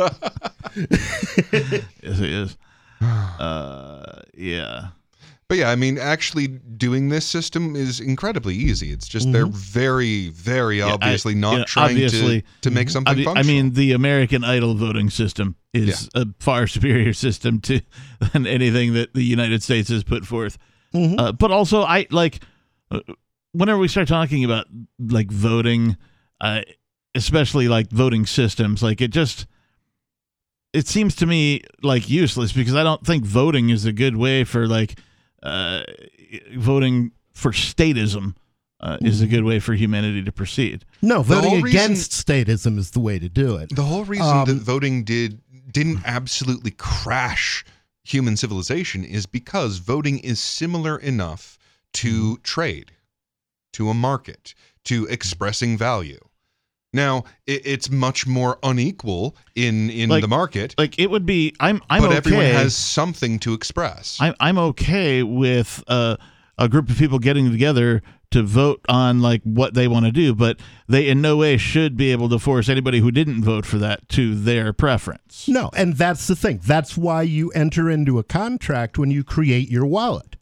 Yes, 0.76 2.20
it 2.20 2.20
is. 2.20 2.56
Uh, 3.00 4.20
yeah. 4.34 4.88
But 5.48 5.58
yeah, 5.58 5.70
I 5.70 5.76
mean, 5.76 5.96
actually 5.96 6.48
doing 6.48 7.08
this 7.08 7.24
system 7.24 7.76
is 7.76 8.00
incredibly 8.00 8.54
easy. 8.54 8.90
It's 8.90 9.06
just 9.06 9.30
they're 9.30 9.46
very, 9.46 10.30
very 10.30 10.82
I- 10.82 10.90
obviously 10.90 11.36
not 11.36 11.52
you 11.52 11.58
know, 11.58 11.64
trying 11.64 11.90
obviously- 11.90 12.42
to 12.42 12.46
to 12.62 12.70
make 12.72 12.90
something 12.90 13.12
I 13.12 13.16
mean, 13.16 13.28
I 13.28 13.42
mean, 13.44 13.72
the 13.74 13.92
American 13.92 14.42
Idol 14.42 14.74
voting 14.74 15.08
system 15.08 15.54
is 15.72 16.08
a 16.16 16.26
far 16.40 16.66
superior 16.66 17.12
system 17.12 17.60
to 17.60 17.80
than 18.32 18.46
anything 18.46 18.94
that 18.94 19.14
the 19.14 19.22
United 19.22 19.62
States 19.62 19.88
has 19.88 20.02
put 20.02 20.26
forth. 20.26 20.58
Uh, 20.94 21.30
but 21.30 21.50
also, 21.50 21.82
I 21.82 22.06
like 22.10 22.40
uh, 22.90 23.00
whenever 23.52 23.78
we 23.78 23.86
start 23.86 24.08
talking 24.08 24.44
about 24.44 24.66
like 24.98 25.30
voting, 25.30 25.96
uh, 26.40 26.62
especially 27.14 27.68
like 27.68 27.90
voting 27.90 28.24
systems, 28.24 28.82
like 28.82 29.02
it 29.02 29.10
just 29.10 29.46
it 30.72 30.88
seems 30.88 31.14
to 31.16 31.26
me 31.26 31.60
like 31.82 32.08
useless 32.08 32.52
because 32.52 32.74
I 32.74 32.82
don't 32.82 33.06
think 33.06 33.24
voting 33.24 33.68
is 33.70 33.84
a 33.84 33.92
good 33.92 34.16
way 34.16 34.42
for 34.42 34.66
like 34.66 34.98
uh, 35.42 35.82
voting 36.56 37.12
for 37.32 37.52
statism. 37.52 38.34
Uh, 38.78 38.98
is 39.00 39.22
a 39.22 39.26
good 39.26 39.42
way 39.42 39.58
for 39.58 39.72
humanity 39.72 40.22
to 40.22 40.30
proceed. 40.30 40.84
No, 41.00 41.22
voting 41.22 41.48
whole 41.48 41.60
reason- 41.62 41.80
against 41.80 42.12
statism 42.12 42.76
is 42.76 42.90
the 42.90 43.00
way 43.00 43.18
to 43.18 43.26
do 43.26 43.56
it. 43.56 43.74
the 43.74 43.82
whole 43.84 44.04
reason 44.04 44.26
Um, 44.26 44.44
that 44.46 44.56
voting 44.56 45.02
did 45.02 45.40
didn't 45.72 46.02
absolutely 46.04 46.72
crash 46.72 47.64
human 48.04 48.36
civilization 48.36 49.02
is 49.02 49.24
because 49.24 49.78
voting 49.78 50.18
is 50.18 50.40
similar 50.40 50.98
enough 50.98 51.56
to 51.94 52.34
Mm-hmm. 52.34 52.42
trade, 52.42 52.92
to 53.72 53.88
a 53.88 53.94
market, 53.94 54.54
to 54.84 55.06
expressing 55.06 55.78
value. 55.78 56.20
Now, 56.96 57.24
it, 57.46 57.62
it's 57.64 57.90
much 57.90 58.26
more 58.26 58.58
unequal 58.62 59.36
in 59.54 59.90
in 59.90 60.08
Like- 60.08 60.22
the 60.22 60.28
market, 60.28 60.74
like 60.78 60.98
it 60.98 61.10
would 61.10 61.26
be 61.26 61.52
i'm 61.60 61.80
i'm 61.90 62.00
but 62.02 62.08
okay 62.08 62.16
everyone 62.16 62.44
has 62.46 62.74
something 62.74 63.38
to 63.40 63.52
express. 63.54 64.16
i'm, 64.20 64.34
I'm 64.40 64.58
okay 64.58 65.22
with 65.22 65.82
uh, 65.86 66.16
a 66.58 66.68
group 66.68 66.88
of 66.90 66.96
people 66.96 67.18
getting 67.18 67.50
together 67.50 68.02
to 68.32 68.42
vote 68.42 68.80
on 68.88 69.20
like 69.22 69.42
what 69.44 69.74
they 69.74 69.86
want 69.88 70.04
to 70.06 70.12
do 70.12 70.34
but 70.34 70.58
they 70.88 71.08
in 71.08 71.20
no 71.20 71.36
way 71.36 71.56
should 71.56 71.96
be 71.96 72.10
able 72.12 72.28
to 72.30 72.38
force 72.38 72.68
anybody 72.68 72.98
who 73.00 73.10
didn't 73.10 73.42
vote 73.44 73.64
for 73.66 73.78
that 73.78 74.08
to 74.08 74.34
their 74.34 74.72
preference 74.72 75.46
No, 75.48 75.70
and 75.76 75.94
that's 75.96 76.26
the 76.26 76.34
thing. 76.36 76.60
That's 76.64 76.96
why 76.96 77.22
you 77.22 77.50
enter 77.50 77.88
into 77.90 78.18
a 78.18 78.24
contract 78.24 78.98
when 78.98 79.10
you 79.10 79.22
create 79.22 79.68
your 79.70 79.86
wallet. 79.86 80.35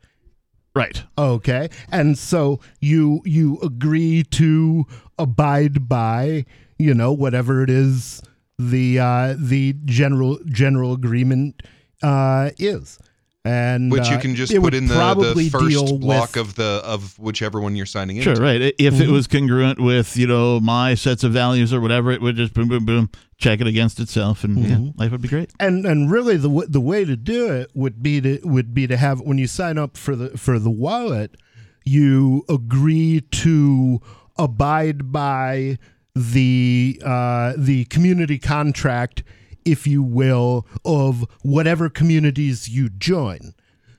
Right 0.75 1.03
Okay. 1.17 1.69
And 1.91 2.19
so 2.19 2.61
you 2.81 3.23
you 3.25 3.59
agree 3.63 4.25
to 4.33 4.85
abide 5.19 5.89
by, 5.89 6.45
you 6.79 6.95
know, 6.95 7.13
whatever 7.13 7.63
it 7.63 7.71
is 7.71 8.23
the 8.59 8.99
uh 8.99 9.35
the 9.39 9.75
general 9.85 10.39
general 10.47 10.93
agreement 10.93 11.63
uh 12.03 12.51
is. 12.59 12.99
And 13.47 13.93
which 13.93 14.09
you 14.09 14.17
uh, 14.17 14.21
can 14.21 14.35
just 14.35 14.53
it 14.55 14.61
put 14.63 14.73
in 14.73 14.87
the, 14.87 14.95
the 15.35 15.51
first 15.51 16.01
block 16.01 16.31
with, 16.31 16.37
of 16.39 16.55
the 16.55 16.81
of 16.83 17.19
whichever 17.19 17.61
one 17.61 17.77
you're 17.77 17.85
signing 17.85 18.19
sure 18.23 18.33
into. 18.33 18.43
right 18.43 18.61
if 18.63 18.75
Mm-hmm. 18.95 19.03
it 19.03 19.09
was 19.11 19.27
congruent 19.27 19.79
with 19.79 20.17
you 20.17 20.27
know 20.27 20.61
my 20.61 20.95
sets 20.95 21.23
of 21.25 21.33
values 21.33 21.71
or 21.71 21.81
whatever 21.83 22.11
it 22.11 22.23
would 22.23 22.37
just 22.37 22.55
boom 22.55 22.69
boom 22.69 22.87
boom 22.87 23.11
check 23.37 23.61
it 23.61 23.67
against 23.67 24.01
itself 24.01 24.45
and 24.45 24.57
Mm-hmm. 24.57 24.99
life 24.99 25.11
would 25.13 25.21
be 25.21 25.29
great 25.29 25.51
and 25.61 25.85
and 25.85 26.11
really 26.11 26.39
the 26.39 26.49
w- 26.49 26.67
the 26.67 26.81
way 26.81 27.05
to 27.05 27.17
do 27.17 27.53
it 27.53 27.71
would 27.75 28.03
be 28.03 28.19
to 28.23 28.41
would 28.45 28.73
be 28.73 28.87
to 28.87 28.97
have 28.97 29.21
when 29.21 29.37
you 29.37 29.47
sign 29.47 29.77
up 29.77 29.99
for 29.99 30.17
the 30.17 30.31
for 30.39 30.59
the 30.59 30.71
wallet 30.71 31.37
you 31.85 32.45
agree 32.49 33.21
to 33.31 34.01
abide 34.39 35.13
by 35.13 35.77
the 36.15 36.99
uh, 37.05 37.53
the 37.59 37.85
community 37.87 38.39
contract 38.39 39.23
if 39.65 39.87
you 39.87 40.03
will 40.03 40.67
of 40.85 41.25
whatever 41.43 41.89
communities 41.89 42.69
you 42.69 42.89
join 42.89 43.55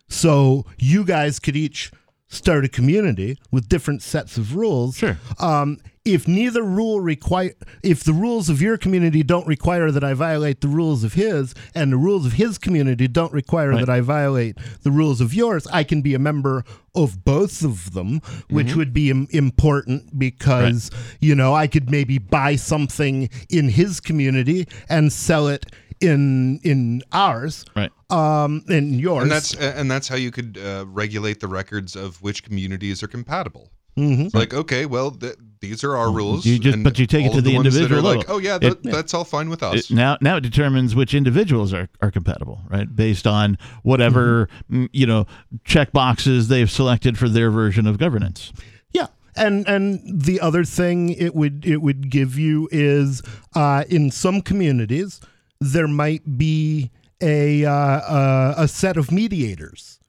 so 0.08 0.66
you 0.78 1.04
guys 1.04 1.40
could 1.40 1.56
each 1.56 1.92
start 2.28 2.66
a 2.66 2.70
community 2.70 3.38
with 3.52 3.68
different 3.70 4.02
sets 4.02 4.38
of 4.38 4.56
rules 4.56 4.98
Sure. 4.98 5.18
um, 5.40 5.78
if 6.06 6.28
neither 6.28 6.62
rule 6.64 7.02
require 7.02 7.54
if 7.84 8.04
the 8.04 8.14
rules 8.14 8.48
of 8.50 8.62
your 8.62 8.78
community 8.78 9.24
don't 9.24 9.48
require 9.48 9.92
that 9.92 10.04
I 10.04 10.14
violate 10.14 10.62
the 10.62 10.68
rules 10.68 11.04
of 11.04 11.14
his 11.14 11.54
and 11.74 11.92
the 11.92 11.98
rules 11.98 12.26
of 12.26 12.34
his 12.34 12.58
community 12.58 13.08
don't 13.08 13.34
require 13.34 13.72
Right. 13.72 13.80
that 13.80 13.90
I 13.90 14.02
violate 14.02 14.58
the 14.84 14.92
rules 14.92 15.20
of 15.20 15.34
yours 15.34 15.66
I 15.68 15.84
can 15.84 16.02
be 16.04 16.14
a 16.14 16.20
member 16.20 16.64
of 16.94 17.26
both 17.26 17.64
of 17.64 17.94
them 17.94 18.22
which 18.50 18.76
would 18.76 18.94
be 18.94 19.10
Im- 19.10 19.28
important 19.32 20.18
because 20.18 20.92
you 21.20 21.34
know 21.36 21.54
I 21.56 21.66
could 21.68 21.90
maybe 21.90 22.20
buy 22.20 22.56
something 22.56 23.30
in 23.50 23.70
his 23.70 24.00
community 24.00 24.68
and 24.88 25.12
sell 25.12 25.48
it 25.48 25.66
in 26.02 26.60
in 26.64 27.02
ours 27.14 27.66
right 27.76 27.92
um 28.12 28.64
in 28.70 29.00
yours 29.00 29.24
and 29.24 29.32
that's 29.32 29.56
and 29.56 29.90
that's 29.90 30.08
how 30.08 30.16
you 30.18 30.30
could 30.30 30.58
uh, 30.64 30.86
regulate 30.88 31.40
the 31.40 31.48
records 31.48 31.96
of 31.96 32.22
which 32.22 32.44
communities 32.44 33.02
are 33.02 33.08
compatible. 33.08 33.72
Mhm. 33.98 34.34
Like, 34.36 34.54
okay, 34.54 34.86
well, 34.86 35.10
th- 35.12 35.36
these 35.70 35.84
are 35.84 35.96
our 35.96 36.12
rules. 36.12 36.46
You 36.46 36.60
just- 36.60 36.84
but 36.84 36.98
you 37.00 37.06
take 37.06 37.26
it 37.26 37.32
to 37.32 37.38
of 37.40 37.44
the 37.44 37.56
ones 37.56 37.74
that 37.74 37.82
individual 37.82 38.00
are 38.12 38.16
like, 38.16 38.28
level. 38.28 38.36
oh 38.36 38.40
yeah, 38.40 38.58
It- 38.62 38.84
that's 38.84 39.14
all 39.14 39.24
fine 39.24 39.50
with 39.50 39.62
us. 39.64 39.90
It- 39.90 39.94
now 39.94 40.18
now 40.22 40.38
it 40.38 40.42
determines 40.42 40.96
which 40.96 41.14
individuals 41.14 41.74
are, 41.74 41.90
are 42.02 42.12
compatible, 42.12 42.62
right? 42.70 42.94
Based 42.96 43.26
on 43.28 43.58
whatever 43.84 44.48
mm, 44.72 44.90
you 44.94 45.06
know 45.06 45.26
check 45.64 45.92
boxes 45.92 46.48
they've 46.48 46.70
selected 46.72 47.18
for 47.18 47.28
their 47.30 47.52
version 47.52 47.88
of 47.88 47.98
governance. 47.98 48.52
Yeah. 48.92 49.08
And 49.36 49.68
and 49.68 50.00
the 50.06 50.40
other 50.40 50.64
thing 50.64 51.10
it 51.10 51.36
would 51.36 51.66
it 51.66 51.82
would 51.82 52.10
give 52.10 52.38
you 52.40 52.70
is 52.72 53.22
uh, 53.56 53.84
in 53.90 54.12
some 54.12 54.42
communities 54.42 55.20
there 55.60 55.88
might 55.88 56.38
be 56.38 56.92
a 57.22 57.66
uh, 57.66 57.72
uh, 57.72 58.54
a 58.58 58.68
set 58.68 58.98
of 58.98 59.12
mediators 59.12 60.00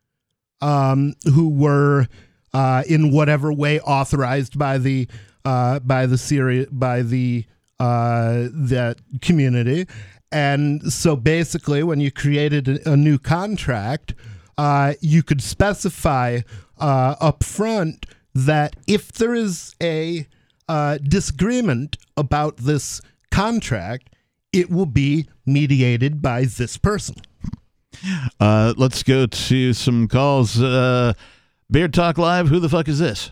um, 0.60 1.14
who 1.34 1.48
were 1.48 2.08
uh, 2.52 2.82
in 2.88 3.10
whatever 3.10 3.52
way 3.52 3.78
authorized 3.80 4.58
by 4.58 4.78
the 4.78 5.06
uh, 5.46 5.78
by 5.78 6.06
the 6.06 6.18
Syria 6.18 6.66
by 6.70 7.02
the 7.02 7.44
uh, 7.78 8.48
that 8.52 8.98
community, 9.22 9.86
and 10.32 10.92
so 10.92 11.14
basically, 11.14 11.82
when 11.82 12.00
you 12.00 12.10
created 12.10 12.68
a, 12.68 12.92
a 12.92 12.96
new 12.96 13.18
contract, 13.18 14.14
uh, 14.58 14.94
you 15.00 15.22
could 15.22 15.40
specify 15.40 16.40
uh, 16.78 17.14
up 17.20 17.44
front 17.44 18.06
that 18.34 18.76
if 18.86 19.12
there 19.12 19.34
is 19.34 19.74
a 19.80 20.26
uh, 20.68 20.98
disagreement 20.98 21.96
about 22.16 22.56
this 22.58 23.00
contract, 23.30 24.10
it 24.52 24.68
will 24.68 24.86
be 24.86 25.28
mediated 25.46 26.20
by 26.20 26.44
this 26.44 26.76
person. 26.76 27.16
Uh, 28.40 28.74
let's 28.76 29.02
go 29.02 29.26
to 29.26 29.72
some 29.72 30.08
calls. 30.08 30.60
Uh, 30.60 31.12
Beard 31.70 31.94
Talk 31.94 32.18
Live. 32.18 32.48
Who 32.48 32.58
the 32.58 32.68
fuck 32.68 32.88
is 32.88 32.98
this? 32.98 33.30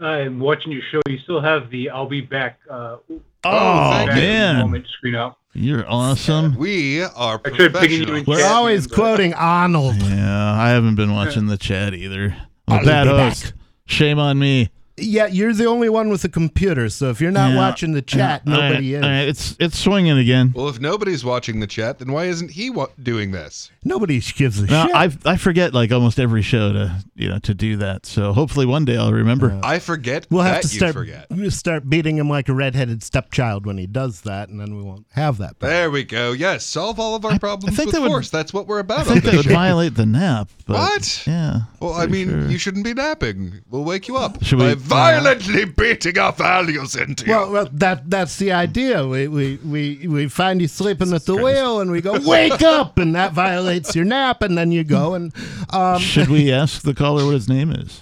I'm 0.00 0.38
watching 0.38 0.72
your 0.72 0.82
show. 0.90 1.00
You 1.08 1.18
still 1.18 1.40
have 1.40 1.70
the 1.70 1.90
"I'll 1.90 2.08
be 2.08 2.20
back." 2.20 2.58
Uh, 2.70 2.96
Oh, 3.44 4.06
back 4.06 4.16
man. 4.16 4.58
moment 4.58 4.86
screen 4.88 5.14
up. 5.14 5.38
You're 5.54 5.88
awesome. 5.88 6.56
We 6.56 7.02
are 7.02 7.40
I 7.44 7.50
tried 7.50 7.74
picking 7.74 8.06
you 8.08 8.14
in. 8.16 8.24
We're 8.26 8.38
chat, 8.40 8.50
always 8.52 8.86
but- 8.86 8.94
quoting 8.96 9.32
Arnold. 9.34 9.96
Yeah, 10.02 10.52
I 10.54 10.70
haven't 10.70 10.96
been 10.96 11.12
watching 11.14 11.46
the 11.46 11.56
chat 11.56 11.94
either. 11.94 12.36
I'm 12.66 12.74
a 12.74 12.78
I'll 12.80 12.84
bad 12.84 13.06
host. 13.06 13.44
back. 13.44 13.52
Shame 13.86 14.18
on 14.18 14.38
me. 14.38 14.70
Yeah, 15.00 15.26
you're 15.26 15.52
the 15.52 15.66
only 15.66 15.88
one 15.88 16.08
with 16.08 16.24
a 16.24 16.28
computer, 16.28 16.88
so 16.88 17.10
if 17.10 17.20
you're 17.20 17.30
not 17.30 17.50
Yeah. 17.52 17.56
watching 17.56 17.92
the 17.92 18.02
chat, 18.02 18.42
All 18.46 18.52
right, 18.54 18.68
nobody 18.68 18.94
is. 18.94 19.02
all 19.02 19.08
right, 19.08 19.28
It's 19.28 19.56
it's 19.58 19.78
swinging 19.78 20.18
again. 20.18 20.52
Well, 20.54 20.68
if 20.68 20.80
nobody's 20.80 21.24
watching 21.24 21.60
the 21.60 21.66
chat, 21.66 21.98
then 21.98 22.12
why 22.12 22.24
isn't 22.24 22.52
he 22.52 22.70
wa- 22.70 22.88
doing 23.02 23.30
this? 23.32 23.70
Nobody 23.84 24.20
gives 24.20 24.60
a 24.60 24.66
No, 24.66 24.86
shit. 24.86 24.94
I 24.94 25.10
I 25.24 25.36
forget 25.36 25.72
like 25.74 25.92
almost 25.92 26.18
every 26.18 26.42
show 26.42 26.72
to 26.72 27.02
you 27.14 27.28
know 27.28 27.38
to 27.40 27.54
do 27.54 27.76
that. 27.76 28.06
So 28.06 28.32
hopefully 28.32 28.66
one 28.66 28.84
day 28.84 28.96
I'll 28.96 29.12
remember. 29.12 29.58
I 29.62 29.78
forget 29.78 30.26
We'll 30.30 30.42
that 30.44 30.54
have 30.54 30.62
to 30.62 30.68
you 30.68 30.78
start 30.78 30.94
forget. 30.94 31.26
start 31.52 31.88
beating 31.88 32.16
him 32.16 32.28
like 32.28 32.48
a 32.48 32.54
redheaded 32.54 33.02
stepchild 33.02 33.66
when 33.66 33.78
he 33.78 33.86
does 33.86 34.22
that, 34.22 34.48
and 34.48 34.60
then 34.60 34.76
we 34.76 34.82
won't 34.82 35.06
have 35.12 35.38
that. 35.38 35.58
problem. 35.58 35.76
There 35.76 35.90
we 35.90 36.04
go. 36.04 36.32
Yes, 36.32 36.64
solve 36.64 36.98
all 37.00 37.14
of 37.14 37.24
our 37.24 37.38
problems 37.38 37.74
I 37.74 37.76
think 37.76 37.86
with 37.86 37.94
that 37.94 38.00
would- 38.02 38.08
force. 38.10 38.30
That's 38.30 38.52
what 38.52 38.66
we're 38.66 38.80
about 38.80 39.00
on 39.00 39.04
think 39.06 39.24
that 39.24 39.30
this 39.32 39.46
would 39.46 39.52
violate 39.54 39.94
the 39.94 40.06
nap. 40.06 40.48
But 40.66 40.74
What? 40.76 41.22
Yeah. 41.26 41.60
Well, 41.80 41.94
I 41.94 42.06
mean, 42.06 42.28
sure. 42.28 42.48
you 42.50 42.58
shouldn't 42.58 42.84
be 42.84 42.92
napping. 42.94 43.60
We'll 43.70 43.84
wake 43.84 44.08
you 44.08 44.16
up 44.16 44.42
Should 44.44 44.58
by 44.58 44.74
we- 44.74 44.80
violently 44.88 45.64
beating 45.64 46.18
our 46.18 46.32
values 46.32 46.96
into 46.96 47.26
you. 47.26 47.32
Well, 47.32 47.50
well, 47.52 47.68
that 47.72 48.08
that's 48.10 48.36
the 48.36 48.52
idea. 48.52 49.06
We 49.06 49.28
we 49.28 49.56
we, 49.64 50.06
we 50.08 50.28
find 50.28 50.60
you 50.60 50.68
sleeping 50.68 51.12
at 51.12 51.24
the 51.26 51.36
wheel, 51.36 51.80
and 51.80 51.90
we 51.90 52.00
go 52.00 52.18
wake 52.26 52.62
up, 52.62 52.98
and 52.98 53.14
that 53.14 53.32
violates 53.32 53.94
your 53.94 54.04
nap, 54.04 54.42
and 54.42 54.56
then 54.58 54.72
you 54.72 54.84
go 54.84 55.14
and 55.14 55.32
um, 55.70 55.98
Should 56.00 56.28
we 56.28 56.52
ask 56.52 56.82
the 56.82 56.94
caller 56.94 57.24
what 57.24 57.34
his 57.34 57.48
name 57.48 57.70
is? 57.70 58.00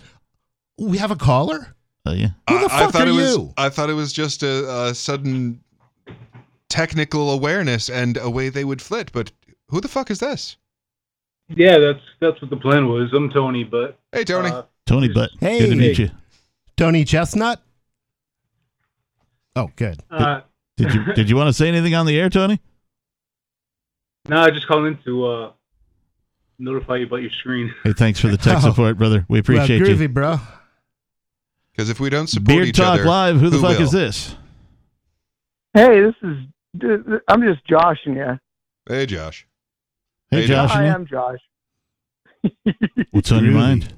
we 0.78 0.98
have 0.98 1.10
a 1.10 1.16
caller. 1.16 1.74
Oh 2.04 2.12
yeah. 2.12 2.28
Who 2.48 2.58
the 2.60 2.66
I, 2.72 2.76
I 2.76 2.80
fuck 2.82 2.92
thought 2.92 3.08
are 3.08 3.10
it 3.10 3.12
was. 3.12 3.36
you? 3.36 3.52
I 3.56 3.68
thought 3.68 3.90
it 3.90 3.94
was 3.94 4.12
just 4.12 4.42
a, 4.42 4.88
a 4.88 4.94
sudden 4.94 5.60
technical 6.68 7.30
awareness 7.30 7.88
and 7.88 8.16
away 8.18 8.48
they 8.48 8.64
would 8.64 8.82
flit. 8.82 9.10
But 9.12 9.32
who 9.68 9.80
the 9.80 9.88
fuck 9.88 10.10
is 10.10 10.18
this? 10.20 10.56
Yeah, 11.48 11.78
that's 11.78 12.00
that's 12.20 12.40
what 12.42 12.50
the 12.50 12.56
plan 12.56 12.88
was. 12.88 13.12
I'm 13.14 13.30
Tony, 13.30 13.64
but 13.64 13.98
Hey, 14.12 14.24
Tony. 14.24 14.50
uh, 14.50 14.62
Tony 14.86 15.08
Butt. 15.08 15.30
Hey. 15.40 15.60
Good 15.60 15.70
to 15.70 15.76
meet 15.76 15.98
you. 15.98 16.10
Tony 16.76 17.04
Chestnut. 17.04 17.60
Oh, 19.54 19.70
good. 19.76 19.98
uh, 20.10 20.42
Did 20.76 20.92
you 20.92 21.04
did 21.14 21.30
you 21.30 21.36
want 21.36 21.48
to 21.48 21.52
say 21.52 21.68
anything 21.68 21.94
on 21.94 22.06
the 22.06 22.18
air, 22.18 22.28
Tony? 22.28 22.60
no, 24.28 24.40
I 24.40 24.50
just 24.50 24.66
called 24.66 24.86
in 24.86 24.98
to 25.04 25.26
uh, 25.26 25.52
notify 26.58 26.96
you 26.96 27.06
about 27.06 27.22
your 27.22 27.30
screen. 27.40 27.72
Hey, 27.84 27.92
thanks 27.94 28.20
for 28.20 28.28
the 28.28 28.36
tech 28.36 28.58
Oh. 28.62 28.68
support, 28.70 28.98
brother. 28.98 29.24
We 29.28 29.38
appreciate 29.38 29.80
well, 29.82 29.90
groovy, 29.90 30.00
you. 30.00 30.08
bro. 30.08 30.38
Because 31.72 31.88
if 31.90 32.00
we 32.00 32.10
don't 32.10 32.26
support 32.26 32.46
Beard 32.48 32.68
each 32.68 32.76
Talk 32.76 32.94
other, 33.00 33.04
Live. 33.04 33.36
Who 33.40 33.48
the 33.50 33.58
fuck 33.58 33.78
will? 33.78 33.84
is 33.86 33.92
this? 33.92 34.34
Hey, 35.74 36.00
this 36.00 36.14
is. 36.22 36.36
I'm 37.28 37.42
just 37.42 37.64
joshing 37.66 38.16
you. 38.16 38.38
Hey, 38.88 39.06
Josh. 39.06 39.46
Hey, 40.30 40.42
Hey, 40.42 40.46
Josh. 40.48 40.70
I 40.72 40.84
am 40.84 41.06
Josh. 41.06 41.38
What's 43.12 43.32
on 43.32 43.44
your 43.44 43.54
mind? 43.54 43.94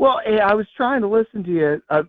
Well, 0.00 0.18
hey, 0.24 0.40
I 0.40 0.54
was 0.54 0.66
trying 0.74 1.02
to 1.02 1.08
listen 1.08 1.44
to 1.44 1.50
you. 1.50 1.82
I, 1.90 2.00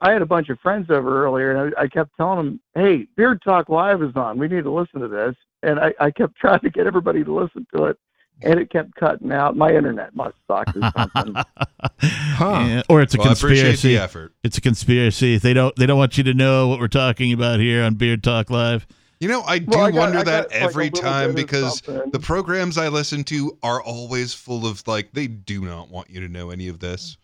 I 0.00 0.12
had 0.12 0.22
a 0.22 0.26
bunch 0.26 0.50
of 0.50 0.60
friends 0.60 0.88
over 0.88 1.24
earlier, 1.24 1.50
and 1.50 1.74
I, 1.76 1.82
I 1.82 1.86
kept 1.88 2.16
telling 2.16 2.36
them, 2.38 2.60
"Hey, 2.76 3.08
Beard 3.16 3.42
Talk 3.42 3.68
Live 3.68 4.02
is 4.02 4.14
on. 4.14 4.38
We 4.38 4.46
need 4.46 4.62
to 4.62 4.70
listen 4.72 5.00
to 5.00 5.08
this." 5.08 5.34
And 5.64 5.80
I, 5.80 5.92
I 5.98 6.10
kept 6.12 6.36
trying 6.40 6.60
to 6.60 6.70
get 6.70 6.86
everybody 6.86 7.24
to 7.24 7.34
listen 7.34 7.66
to 7.74 7.86
it, 7.86 7.98
and 8.42 8.60
it 8.60 8.70
kept 8.70 8.94
cutting 8.94 9.32
out. 9.32 9.56
My 9.56 9.74
internet 9.74 10.14
must 10.14 10.36
suck 10.46 10.68
or 10.76 10.90
something. 10.96 11.34
Yeah, 12.40 12.82
Or 12.88 13.00
it's 13.02 13.14
a 13.14 13.18
Well, 13.18 13.26
I 13.26 13.30
conspiracy. 13.30 13.88
the 13.96 13.98
effort. 13.98 14.32
It's 14.44 14.58
a 14.58 14.60
conspiracy. 14.60 15.38
They 15.38 15.54
don't 15.54 15.74
they 15.76 15.86
don't 15.86 15.98
want 15.98 16.16
you 16.18 16.24
to 16.24 16.34
know 16.34 16.68
what 16.68 16.78
we're 16.80 16.88
talking 16.88 17.32
about 17.32 17.58
here 17.60 17.82
on 17.82 17.94
Beard 17.94 18.22
Talk 18.22 18.48
Live. 18.50 18.86
You 19.20 19.28
know, 19.28 19.42
I 19.42 19.58
do 19.60 19.66
Well, 19.70 19.80
I 19.86 19.90
got- 19.90 19.98
wonder 19.98 20.18
I 20.18 20.22
that 20.24 20.50
got, 20.50 20.52
every 20.52 20.86
little 20.90 21.02
time 21.02 21.34
because 21.34 21.82
something. 21.84 22.10
the 22.10 22.18
programs 22.18 22.76
I 22.78 22.88
listen 22.88 23.24
to 23.24 23.56
are 23.62 23.80
always 23.82 24.34
full 24.34 24.66
of 24.66 24.86
like 24.86 25.12
they 25.12 25.26
do 25.28 25.62
not 25.62 25.90
want 25.90 26.10
you 26.10 26.20
to 26.20 26.28
know 26.28 26.50
any 26.50 26.68
of 26.68 26.80
this. 26.80 27.16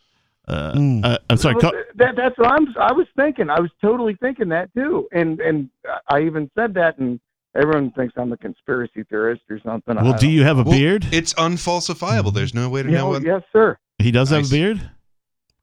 Uh, 0.50 0.72
Mm. 0.74 1.04
uh, 1.04 1.18
I'm 1.28 1.36
sorry. 1.36 1.54
Well, 1.62 1.72
that, 1.94 2.16
that's 2.16 2.36
what 2.36 2.48
I'm. 2.48 2.66
I 2.78 2.92
was 2.92 3.06
thinking. 3.16 3.50
I 3.50 3.60
was 3.60 3.70
totally 3.80 4.16
thinking 4.20 4.48
that 4.48 4.72
too. 4.74 5.06
And 5.12 5.40
and 5.40 5.70
I 6.08 6.22
even 6.22 6.50
said 6.56 6.74
that, 6.74 6.98
and 6.98 7.20
everyone 7.54 7.92
thinks 7.92 8.14
I'm 8.16 8.32
a 8.32 8.36
conspiracy 8.36 9.04
theorist 9.04 9.42
or 9.48 9.60
something. 9.64 9.94
well, 9.96 10.14
I 10.14 10.18
do 10.18 10.28
you 10.28 10.42
have 10.44 10.58
a 10.58 10.62
Well, 10.64 10.72
beard? 10.76 11.06
It's 11.12 11.34
unfalsifiable. 11.34 12.34
There's 12.34 12.54
no 12.54 12.68
way 12.68 12.82
to 12.82 12.88
You 12.88 12.94
know 12.96 13.04
know, 13.04 13.08
what. 13.10 13.22
yes, 13.22 13.42
sir. 13.52 13.78
He 13.98 14.10
does 14.10 14.30
have 14.30 14.46
a 14.46 14.48
beard. 14.48 14.90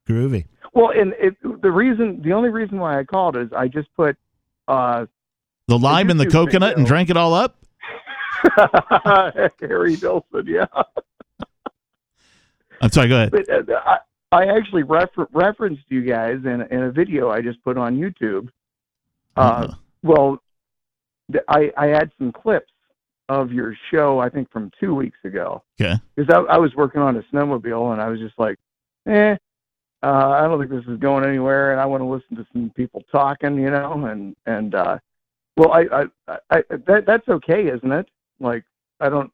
Groovy. 0.08 0.46
Well, 0.72 0.90
and 0.90 1.12
it, 1.18 1.36
the 1.62 1.70
reason, 1.70 2.22
the 2.22 2.32
only 2.32 2.48
reason 2.50 2.78
why 2.78 2.98
I 2.98 3.04
called 3.04 3.36
is 3.36 3.52
I 3.52 3.68
just 3.68 3.88
put 3.94 4.16
uh, 4.68 5.04
The 5.66 5.78
lime 5.78 6.08
and 6.08 6.18
the 6.20 6.24
YouTube 6.26 6.32
coconut 6.32 6.76
and 6.78 6.86
drank 6.86 7.10
it 7.10 7.16
all 7.18 7.34
up. 7.34 7.56
Harry 9.60 9.96
Nilsson. 10.00 10.46
Yeah, 10.46 10.66
I'm 12.80 12.90
sorry. 12.90 13.08
Go 13.08 13.16
ahead. 13.16 13.30
but 13.32 13.48
uh, 13.50 13.98
I, 14.30 14.46
actually 14.46 14.82
refer- 14.82 15.28
referenced 15.32 15.84
you 15.88 16.02
guys 16.02 16.38
in, 16.44 16.62
in 16.70 16.82
a 16.82 16.90
video 16.90 17.30
I 17.30 17.40
just 17.40 17.62
put 17.64 17.78
on 17.78 17.96
YouTube. 17.98 18.48
Uh, 19.36 19.40
Uh-huh. 19.40 19.74
well, 20.02 20.42
th- 21.32 21.44
I 21.48 21.72
I 21.76 21.86
had 21.86 22.10
some 22.18 22.32
clips 22.32 22.72
of 23.28 23.52
your 23.52 23.74
show. 23.90 24.18
I 24.18 24.28
think 24.28 24.50
from 24.50 24.70
two 24.80 24.94
weeks 24.94 25.18
ago. 25.24 25.62
Okay. 25.80 25.96
because 26.16 26.34
I, 26.34 26.54
I 26.54 26.58
was 26.58 26.74
working 26.74 27.00
on 27.00 27.16
a 27.16 27.22
snowmobile 27.32 27.92
and 27.92 28.00
I 28.02 28.08
was 28.08 28.18
just 28.20 28.38
like, 28.38 28.58
eh, 29.06 29.36
uh, 30.02 30.28
I 30.30 30.42
don't 30.42 30.58
think 30.58 30.70
this 30.70 30.92
is 30.92 30.98
going 31.00 31.24
anywhere, 31.24 31.72
and 31.72 31.80
I 31.80 31.86
want 31.86 32.00
to 32.02 32.06
listen 32.06 32.36
to 32.36 32.46
some 32.52 32.70
people 32.74 33.02
talking, 33.10 33.56
you 33.58 33.70
know, 33.70 34.06
and 34.06 34.36
and 34.46 34.74
uh, 34.74 34.98
well, 35.56 35.72
I, 35.72 35.82
I, 35.92 36.04
I, 36.28 36.38
I 36.50 36.62
that 36.86 37.04
that's 37.06 37.28
okay, 37.28 37.68
isn't 37.68 37.92
it? 37.92 38.08
Like, 38.40 38.64
I 39.00 39.08
don't. 39.08 39.32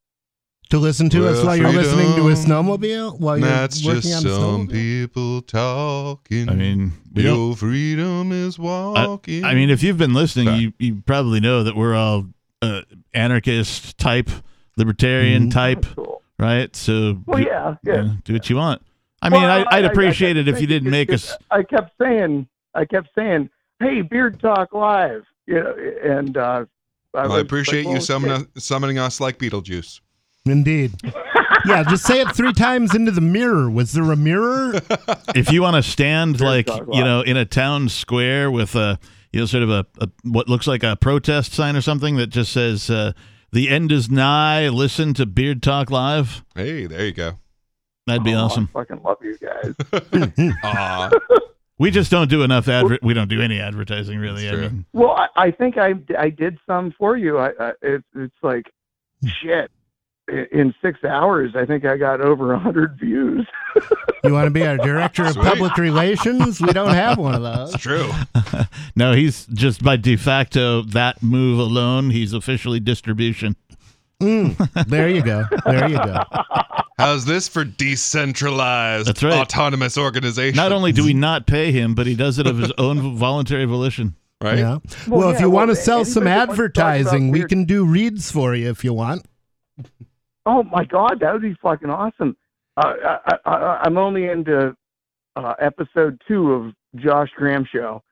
To 0.70 0.78
listen 0.78 1.08
to 1.10 1.28
us 1.28 1.44
while 1.44 1.56
you're 1.56 1.70
listening 1.72 2.16
to 2.16 2.28
a 2.30 2.32
snowmobile 2.32 3.20
while 3.20 3.38
you're 3.38 3.46
That's 3.48 3.84
working 3.84 4.00
just 4.02 4.26
on 4.26 4.32
a 4.32 4.34
some 4.34 4.68
snowmobile. 4.68 4.72
people 4.72 5.42
talking. 5.42 6.48
I 6.48 6.54
mean, 6.54 6.92
we 7.14 7.22
your 7.24 7.54
freedom 7.54 8.32
is 8.32 8.58
walking. 8.58 9.44
I 9.44 9.54
mean, 9.54 9.70
if 9.70 9.82
you've 9.82 9.98
been 9.98 10.14
listening, 10.14 10.46
Sorry. 10.46 10.58
you 10.58 10.72
you 10.78 11.02
probably 11.06 11.38
know 11.38 11.62
that 11.62 11.76
we're 11.76 11.94
all 11.94 12.26
uh, 12.62 12.80
anarchist 13.12 13.98
type, 13.98 14.30
libertarian 14.76 15.48
Mhm. 15.48 15.52
type, 15.52 15.86
Cool. 15.94 16.22
right? 16.38 16.74
So 16.74 17.20
Well, 17.26 17.38
do- 17.38 17.44
yeah, 17.44 17.74
yeah. 17.84 17.92
uh, 17.94 18.08
do 18.24 18.32
what 18.32 18.48
you 18.50 18.56
want. 18.56 18.82
I 19.22 19.28
mean, 19.28 19.42
Well, 19.42 19.50
I, 19.50 19.60
I'd 19.60 19.84
I- 19.84 19.88
I 19.88 19.90
appreciate 19.90 20.36
it 20.38 20.48
if 20.48 20.60
you 20.60 20.66
didn't 20.66 20.90
make 20.90 21.12
us. 21.12 21.36
I 21.50 21.62
kept 21.62 21.92
saying, 22.00 22.48
I 22.74 22.84
kept 22.86 23.08
saying, 23.14 23.50
hey, 23.80 24.00
Beard 24.00 24.40
Talk 24.40 24.72
Live, 24.72 25.24
you 25.46 25.54
know, 25.62 25.74
and 26.02 26.36
uh, 26.36 26.64
Well, 27.12 27.32
I 27.32 27.40
appreciate 27.40 27.80
like, 27.84 27.86
you 27.86 27.92
well, 27.92 28.00
summon 28.00 28.48
summoning 28.56 28.98
us 28.98 29.20
like 29.20 29.38
Beetlejuice. 29.38 30.00
Indeed. 30.46 30.92
yeah, 31.66 31.82
just 31.88 32.04
say 32.04 32.20
it 32.20 32.28
three 32.36 32.52
times 32.52 32.94
into 32.94 33.10
the 33.10 33.20
mirror. 33.22 33.70
Was 33.70 33.92
there 33.92 34.10
a 34.12 34.16
mirror? 34.16 34.74
if 35.34 35.50
you 35.50 35.62
want 35.62 35.76
to 35.76 35.82
stand 35.82 36.40
like 36.40 36.68
you 36.68 37.02
know 37.04 37.22
in 37.22 37.36
a 37.36 37.44
town 37.46 37.88
square 37.88 38.50
with 38.50 38.74
a 38.74 38.98
you 39.32 39.40
know 39.40 39.46
sort 39.46 39.62
of 39.62 39.70
a, 39.70 39.86
a 40.00 40.08
what 40.22 40.48
looks 40.48 40.66
like 40.66 40.82
a 40.82 40.96
protest 40.96 41.52
sign 41.54 41.76
or 41.76 41.80
something 41.80 42.16
that 42.16 42.26
just 42.26 42.52
says 42.52 42.90
uh, 42.90 43.12
"The 43.52 43.70
end 43.70 43.90
is 43.90 44.10
nigh." 44.10 44.68
Listen 44.68 45.14
to 45.14 45.24
Beard 45.24 45.62
Talk 45.62 45.90
Live. 45.90 46.44
Hey, 46.54 46.86
there 46.86 47.06
you 47.06 47.12
go. 47.12 47.38
That'd 48.06 48.22
be 48.24 48.34
Oh, 48.34 48.40
awesome. 48.40 48.68
I 48.74 48.80
fucking 48.80 49.02
love 49.02 49.16
you 49.22 49.38
guys. 49.38 50.42
Aw. 50.64 51.10
We 51.78 51.90
just 51.90 52.10
don't 52.10 52.28
do 52.28 52.42
enough 52.42 52.68
adver- 52.68 52.98
We 53.02 53.14
don't 53.14 53.28
do 53.28 53.40
any 53.40 53.58
advertising, 53.60 54.18
really. 54.18 54.46
I 54.46 54.52
true. 54.52 54.60
mean, 54.60 54.84
Well, 54.92 55.12
I, 55.12 55.28
I 55.46 55.50
think 55.50 55.78
I 55.78 55.94
I 56.18 56.28
did 56.28 56.58
some 56.66 56.92
for 56.98 57.16
you. 57.16 57.38
I, 57.38 57.52
I 57.58 57.72
it's 57.80 58.04
it's 58.14 58.36
like 58.42 58.70
shit. 59.24 59.70
I- 60.30 60.46
In 60.52 60.74
six 60.82 61.04
hours, 61.04 61.52
I 61.54 61.66
think 61.66 61.84
I 61.84 61.96
got 61.96 62.20
over 62.20 62.52
a 62.52 62.58
hundred 62.58 62.98
views. 62.98 63.46
You 64.22 64.32
want 64.32 64.46
to 64.46 64.50
be 64.50 64.66
our 64.66 64.76
director 64.78 65.24
of 65.24 65.32
Sweet. 65.34 65.44
public 65.44 65.76
relations? 65.76 66.60
We 66.60 66.72
don't 66.72 66.94
have 66.94 67.18
one 67.18 67.34
of 67.34 67.42
those. 67.56 67.74
It's 67.74 67.82
true. 67.82 68.10
no, 68.96 69.12
he's 69.12 69.46
just 69.46 69.82
by 69.84 69.96
de 69.96 70.16
facto 70.16 70.82
that 70.82 71.22
move 71.22 71.58
alone. 71.58 72.10
He's 72.10 72.32
officially 72.32 72.80
distribution. 72.80 73.56
Mm, 74.22 74.86
there 74.86 75.08
you 75.10 75.20
go. 75.22 75.44
There 75.66 75.88
you 75.90 75.96
go. 75.96 76.22
How's 76.98 77.26
this 77.26 77.48
for 77.48 77.64
decentralized, 77.64 79.08
That's 79.08 79.22
right. 79.22 79.34
autonomous 79.34 79.98
organization? 79.98 80.56
Not 80.56 80.72
only 80.72 80.92
do 80.92 81.04
we 81.04 81.12
not 81.12 81.46
pay 81.46 81.72
him, 81.72 81.94
but 81.94 82.06
he 82.06 82.14
does 82.14 82.38
it 82.38 82.46
of 82.46 82.56
his 82.56 82.72
own 82.78 83.16
voluntary 83.16 83.64
volition. 83.66 84.14
right? 84.40 84.58
Yeah. 84.58 84.78
Well, 85.08 85.18
Well, 85.20 85.30
if 85.30 85.40
you 85.40 85.50
well, 85.50 85.66
want 85.66 85.70
to 85.70 85.76
sell 85.76 86.04
some 86.04 86.26
anybody 86.26 86.40
that 86.40 86.48
wants 86.48 86.56
to 86.62 86.68
talk 86.68 86.84
about 86.84 86.94
advertising, 86.96 87.30
we 87.32 87.44
can 87.44 87.64
do 87.64 87.84
reads 87.84 88.30
for 88.30 88.54
you 88.54 88.70
if 88.70 88.84
you 88.84 88.94
want. 88.94 89.26
Oh 90.46 90.62
my 90.64 90.84
god, 90.84 91.20
that 91.20 91.32
would 91.32 91.42
be 91.42 91.54
fucking 91.62 91.90
awesome. 91.90 92.36
Uh, 92.76 92.92
I, 93.26 93.36
I, 93.44 93.80
I'm 93.84 93.96
only 93.98 94.26
into 94.28 94.74
uh, 95.36 95.54
episode 95.60 96.20
two 96.26 96.52
of 96.52 96.74
Josh 96.96 97.30
Graham 97.36 97.64
show, 97.64 98.02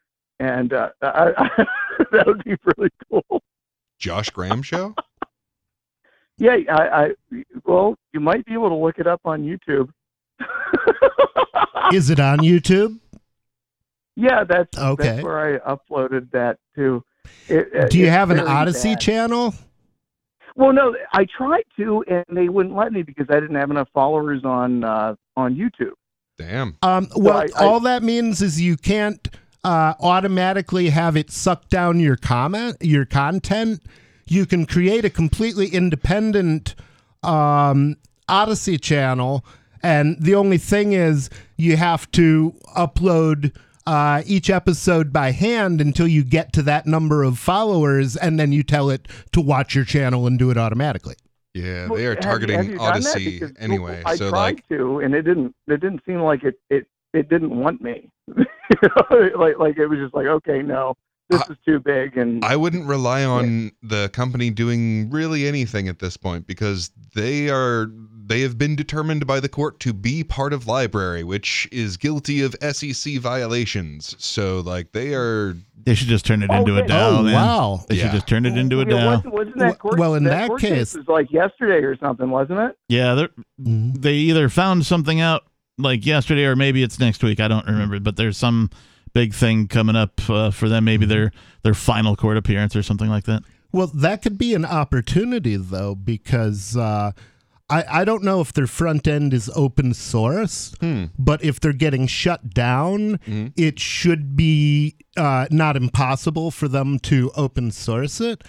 and 0.40 0.72
uh, 0.72 0.90
I, 1.02 1.32
I, 1.36 1.64
that 2.12 2.26
would 2.26 2.42
be 2.44 2.56
really 2.76 2.90
cool. 3.10 3.42
Josh 3.98 4.30
Graham 4.30 4.62
show. 4.62 4.94
Yeah, 6.38 6.56
I, 6.70 7.04
I 7.04 7.10
well, 7.64 7.94
you 8.12 8.18
might 8.18 8.44
be 8.46 8.54
able 8.54 8.70
to 8.70 8.74
look 8.74 8.98
it 8.98 9.06
up 9.06 9.20
on 9.26 9.42
YouTube. 9.42 9.90
Is 11.92 12.10
it 12.10 12.18
on 12.18 12.38
YouTube? 12.38 12.98
yeah, 14.16 14.42
that's 14.42 14.76
Okay. 14.76 15.02
that's 15.04 15.22
where 15.22 15.38
I 15.38 15.76
uploaded 15.76 16.30
that 16.32 16.58
to. 16.74 17.04
It, 17.48 17.68
it- 17.72 17.90
Do 17.90 17.98
you 17.98 18.08
have 18.08 18.30
an 18.30 18.38
Odysee 18.40 18.94
bad. 18.94 19.00
channel? 19.00 19.54
Well, 20.56 20.72
no, 20.72 20.94
I 21.12 21.26
tried 21.36 21.64
to, 21.78 22.04
and 22.08 22.24
they 22.36 22.48
wouldn't 22.48 22.74
let 22.76 22.92
me 22.92 23.02
because 23.02 23.26
I 23.30 23.40
didn't 23.40 23.56
have 23.56 23.70
enough 23.70 23.88
followers 23.94 24.42
on 24.44 24.84
uh, 24.84 25.14
on 25.36 25.54
YouTube. 25.54 25.92
Damn. 26.38 26.76
Um, 26.82 27.08
well, 27.16 27.38
I- 27.38 27.48
I- 27.56 27.66
all 27.66 27.80
that 27.80 28.02
means 28.02 28.42
is 28.42 28.60
you 28.60 28.76
can't 28.76 29.28
uh, 29.64 29.94
automatically 30.00 30.90
have 30.90 31.16
it 31.16 31.30
suck 31.30 31.68
down 31.68 32.00
your 32.00 32.16
comment, 32.16 32.76
your 32.80 33.04
content. 33.04 33.80
You 34.26 34.46
can 34.46 34.66
create 34.66 35.04
a 35.04 35.10
completely 35.10 35.68
independent 35.68 36.74
um, 37.22 37.96
Odysee 38.28 38.78
channel, 38.80 39.44
and 39.82 40.16
the 40.20 40.34
only 40.34 40.58
thing 40.58 40.92
is 40.92 41.28
you 41.56 41.76
have 41.76 42.10
to 42.12 42.54
upload 42.76 43.54
uh, 43.86 44.22
each 44.26 44.48
episode 44.50 45.12
by 45.12 45.32
hand 45.32 45.80
until 45.80 46.06
you 46.06 46.24
get 46.24 46.52
to 46.54 46.62
that 46.62 46.86
number 46.86 47.22
of 47.22 47.38
followers, 47.38 48.16
and 48.16 48.38
then 48.38 48.52
you 48.52 48.62
tell 48.62 48.90
it 48.90 49.08
to 49.32 49.40
watch 49.40 49.74
your 49.74 49.84
channel 49.84 50.26
and 50.26 50.38
do 50.38 50.50
it 50.50 50.56
automatically. 50.56 51.16
Yeah, 51.54 51.86
Well, 51.88 51.96
they 51.98 52.06
are 52.06 52.10
have 52.10 52.18
you- 52.18 52.22
targeting 52.22 52.56
have 52.56 52.66
you? 52.68 52.78
Odysee 52.80 53.24
Because, 53.40 53.52
well, 53.52 53.64
anyway. 53.64 54.02
I 54.06 54.16
so 54.16 54.30
tried 54.30 54.40
like, 54.56 54.68
to, 54.68 55.00
and 55.00 55.14
it 55.14 55.22
didn't. 55.22 55.54
It 55.66 55.80
didn't 55.80 56.02
seem 56.06 56.20
like 56.20 56.44
it. 56.44 56.54
It 56.70 56.86
it 57.12 57.28
didn't 57.28 57.50
want 57.54 57.82
me. 57.82 58.08
You 58.28 58.44
know, 58.82 59.30
like 59.38 59.58
like 59.58 59.76
it 59.78 59.86
was 59.86 59.98
just 59.98 60.14
like 60.14 60.26
okay, 60.26 60.62
no, 60.62 60.94
this 61.28 61.42
is 61.50 61.56
too 61.66 61.78
big, 61.78 62.16
and 62.16 62.42
I 62.42 62.56
wouldn't 62.56 62.86
rely 62.86 63.22
on 63.24 63.70
the 63.82 64.08
company 64.14 64.48
doing 64.48 65.10
really 65.10 65.46
anything 65.46 65.88
at 65.88 65.98
this 65.98 66.16
point 66.16 66.46
because 66.46 66.90
they 67.14 67.50
are 67.50 67.88
they 68.24 68.40
have 68.42 68.56
been 68.58 68.76
determined 68.76 69.26
by 69.26 69.40
the 69.40 69.48
court 69.48 69.80
to 69.80 69.92
be 69.92 70.22
part 70.22 70.52
of 70.52 70.64
LBRY, 70.64 71.24
which 71.24 71.68
is 71.72 71.96
guilty 71.96 72.40
of 72.42 72.54
SEC 72.60 73.18
violations. 73.18 74.14
So 74.18 74.60
like 74.60 74.92
they 74.92 75.14
are 75.14 75.56
They 75.84 75.94
should 75.94 76.08
just 76.08 76.24
turn 76.24 76.42
it 76.42 76.50
into 76.50 76.76
a 76.76 76.80
Okay. 76.82 76.88
DAO, 76.88 77.18
Oh, 77.18 77.22
man. 77.22 77.34
wow. 77.34 77.84
They 77.88 77.96
Yeah. 77.96 78.02
should 78.04 78.12
just 78.12 78.26
turn 78.28 78.46
it 78.46 78.56
into 78.56 78.80
a 78.80 78.84
Yeah, 78.86 78.92
DAO. 78.92 79.06
wasn't, 79.16 79.34
wasn't 79.34 79.58
that 79.58 79.78
court? 79.78 79.98
well, 79.98 80.14
in 80.14 80.24
that 80.24 80.48
court 80.48 80.60
case- 80.60 80.94
was 80.94 81.08
like 81.08 81.32
yesterday 81.32 81.84
or 81.84 81.96
something, 81.96 82.30
wasn't 82.30 82.60
it? 82.60 82.76
Yeah, 82.88 83.14
they're, 83.14 83.30
Mhm. 83.60 84.00
they 84.00 84.14
either 84.14 84.48
found 84.48 84.86
something 84.86 85.20
out 85.20 85.42
like 85.78 86.06
yesterday 86.06 86.44
or 86.44 86.54
maybe 86.54 86.82
it's 86.82 87.00
next 87.00 87.24
week. 87.24 87.40
I 87.40 87.48
don't 87.48 87.66
remember, 87.66 87.98
but 87.98 88.16
there's 88.16 88.36
some 88.36 88.70
big 89.14 89.34
thing 89.34 89.66
coming 89.66 89.96
up 89.96 90.20
uh, 90.30 90.50
for 90.50 90.68
them. 90.68 90.84
Maybe 90.84 91.04
their 91.06 91.32
their 91.64 91.74
final 91.74 92.14
court 92.16 92.36
appearance 92.36 92.74
or 92.76 92.82
something 92.82 93.08
like 93.08 93.24
that. 93.24 93.42
Well, 93.72 93.86
that 93.88 94.20
could 94.22 94.36
be 94.38 94.54
an 94.54 94.64
opportunity 94.64 95.56
though, 95.56 95.94
because 95.94 96.76
uh, 96.76 97.12
I 97.70 97.84
I 98.00 98.04
don't 98.04 98.22
know 98.22 98.40
if 98.40 98.52
their 98.52 98.66
front 98.66 99.06
end 99.06 99.32
is 99.32 99.50
open 99.54 99.94
source, 99.94 100.74
Hmm. 100.80 101.04
but 101.18 101.42
if 101.44 101.58
they're 101.60 101.72
getting 101.72 102.06
shut 102.06 102.52
down, 102.54 103.18
Mhm. 103.26 103.52
it 103.56 103.78
should 103.80 104.36
be 104.36 104.96
uh, 105.16 105.46
not 105.50 105.76
impossible 105.76 106.50
for 106.50 106.68
them 106.68 106.98
to 107.00 107.30
open 107.36 107.70
source 107.70 108.20
it. 108.20 108.42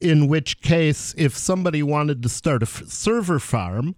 In 0.00 0.28
which 0.28 0.60
case, 0.60 1.14
if 1.18 1.36
somebody 1.36 1.82
wanted 1.82 2.22
to 2.22 2.28
start 2.28 2.62
a 2.62 2.66
f- 2.66 2.82
server 2.88 3.38
farm 3.38 3.94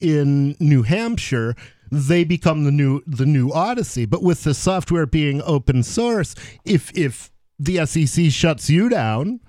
in 0.00 0.54
New 0.60 0.82
Hampshire, 0.82 1.54
they 1.90 2.24
become 2.24 2.64
the 2.64 2.70
new 2.72 3.02
the 3.06 3.26
new 3.26 3.50
Odysee. 3.52 4.06
But 4.06 4.22
with 4.22 4.44
the 4.44 4.54
software 4.54 5.06
being 5.06 5.42
open 5.44 5.82
source, 5.82 6.34
if 6.64 6.90
if 6.94 7.30
the 7.58 7.78
SEC 7.86 8.30
shuts 8.30 8.70
you 8.70 8.88
down, 8.88 9.40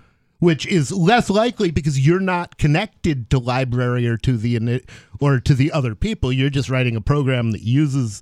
which 0.41 0.65
is 0.67 0.91
less 0.91 1.29
likely 1.29 1.69
because 1.71 1.99
you're 2.05 2.19
not 2.19 2.57
connected 2.57 3.29
to 3.29 3.39
LBRY 3.39 4.05
or 4.07 4.17
to 4.17 4.35
the 4.37 4.83
or 5.19 5.39
to 5.39 5.53
the 5.53 5.71
other 5.71 5.93
people, 5.95 6.31
you're 6.33 6.49
just 6.49 6.69
writing 6.69 6.95
a 6.95 7.01
program 7.01 7.51
that 7.51 7.61
uses 7.61 8.21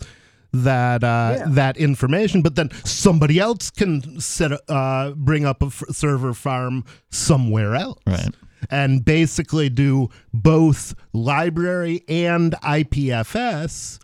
that 0.52 1.04
uh, 1.04 1.36
Yeah. 1.38 1.46
that 1.50 1.78
information. 1.78 2.42
But 2.42 2.56
then 2.56 2.70
somebody 2.84 3.40
else 3.40 3.70
can 3.72 4.20
set 4.20 4.52
a- 4.52 4.72
uh, 4.72 5.12
bring 5.16 5.46
up 5.46 5.64
a 5.64 5.68
f- 5.68 5.84
server 5.92 6.34
farm 6.34 6.84
somewhere 7.10 7.76
else 7.76 8.00
Right. 8.06 8.34
and 8.70 9.06
basically 9.06 9.70
do 9.70 10.10
both 10.34 10.94
LBRY 11.16 12.02
and 12.10 12.54
IPFS 12.64 14.00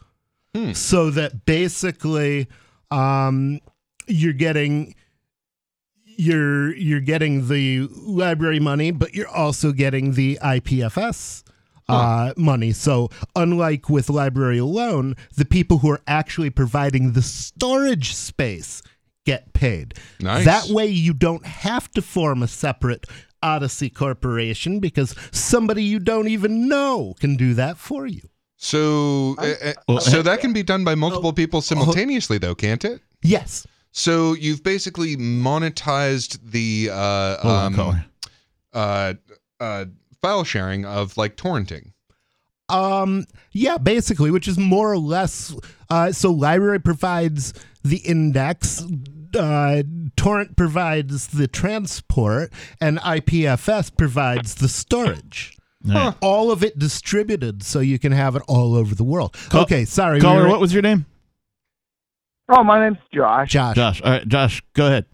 so 0.74 1.10
that 1.10 1.46
basically 1.46 2.48
um, 2.92 3.60
you're 4.08 4.32
getting 4.34 4.96
you're 6.18 6.76
you're 6.76 7.00
getting 7.00 7.48
the 7.48 7.88
LBRY 7.88 8.62
money 8.62 8.92
but 8.92 9.14
you're 9.14 9.28
also 9.28 9.72
getting 9.72 10.14
the 10.14 10.38
IPFS 10.42 11.44
uh, 11.88 12.34
money. 12.38 12.72
So, 12.72 13.10
unlike 13.36 13.90
with 13.90 14.08
LBRY 14.08 14.60
alone, 14.60 15.16
the 15.36 15.46
people 15.46 15.80
who 15.80 15.92
are 15.92 16.02
actually 16.08 16.50
providing 16.50 17.14
the 17.14 17.22
storage 17.22 18.14
space 18.16 18.82
get 19.26 19.54
paid. 19.54 19.96
Nice. 20.20 20.46
That 20.46 20.68
way, 20.70 20.88
you 20.88 21.14
don't 21.14 21.46
have 21.46 21.92
to 21.92 22.02
form 22.02 22.44
a 22.44 22.48
separate 22.48 23.06
Odysee 23.44 23.94
Corporation 23.94 24.80
because 24.80 25.16
somebody 25.32 25.84
you 25.84 26.00
don't 26.00 26.28
even 26.28 26.68
know 26.68 27.14
can 27.20 27.36
do 27.36 27.54
that 27.56 27.78
for 27.78 28.08
you. 28.08 28.22
so 28.56 29.36
uh, 29.38 29.54
uh, 29.64 29.74
Well, 29.88 30.00
so 30.00 30.22
that 30.22 30.40
can 30.40 30.54
be 30.54 30.64
done 30.64 30.84
by 30.84 30.96
multiple 30.96 31.34
people 31.34 31.62
simultaneously 31.62 32.38
though, 32.38 32.56
can't 32.56 32.84
it? 32.84 33.02
Yes. 33.22 33.68
So 33.97 34.34
you've 34.34 34.61
basically 34.61 35.15
monetized 35.15 36.51
the 36.51 36.89
uh, 36.91 37.38
um, 37.47 38.03
uh, 38.73 39.13
uh, 39.61 39.85
file 40.22 40.43
sharing 40.43 40.84
of 40.84 41.15
like 41.15 41.38
torrenting. 41.38 41.93
Um, 42.67 43.26
yeah, 43.53 43.77
basically, 43.77 44.31
which 44.31 44.49
is 44.49 44.57
more 44.57 44.91
or 44.91 44.97
less. 44.97 45.55
Uh, 45.89 46.11
so, 46.11 46.34
LBRY 46.34 46.84
provides 46.84 47.53
the 47.85 47.97
index, 47.97 48.84
uh, 49.39 49.84
torrent 50.17 50.57
provides 50.57 51.27
the 51.27 51.47
transport, 51.47 52.51
and 52.81 52.99
IPFS 52.99 53.95
provides 53.95 54.55
the 54.55 54.67
storage. 54.67 55.57
All 56.22 56.51
of 56.51 56.63
it 56.63 56.77
distributed 56.77 57.63
so 57.63 57.80
you 57.80 57.97
can 57.97 58.11
have 58.11 58.35
it 58.35 58.41
all 58.47 58.76
over 58.76 58.93
the 58.93 59.03
world. 59.05 59.38
Call- 59.49 59.61
okay, 59.61 59.85
sorry. 59.85 60.15
we 60.15 60.22
Caller, 60.22 60.43
were- 60.43 60.49
what 60.49 60.59
was 60.59 60.73
your 60.73 60.81
name? 60.81 61.05
Oh, 62.49 62.63
my 62.63 62.80
name's 62.80 62.99
Josh. 63.13 63.49
Josh? 63.49 63.76
Josh. 63.76 64.01
All 64.01 64.11
right, 64.11 64.27
Josh, 64.27 64.61
go 64.73 64.85
ahead. 64.88 65.05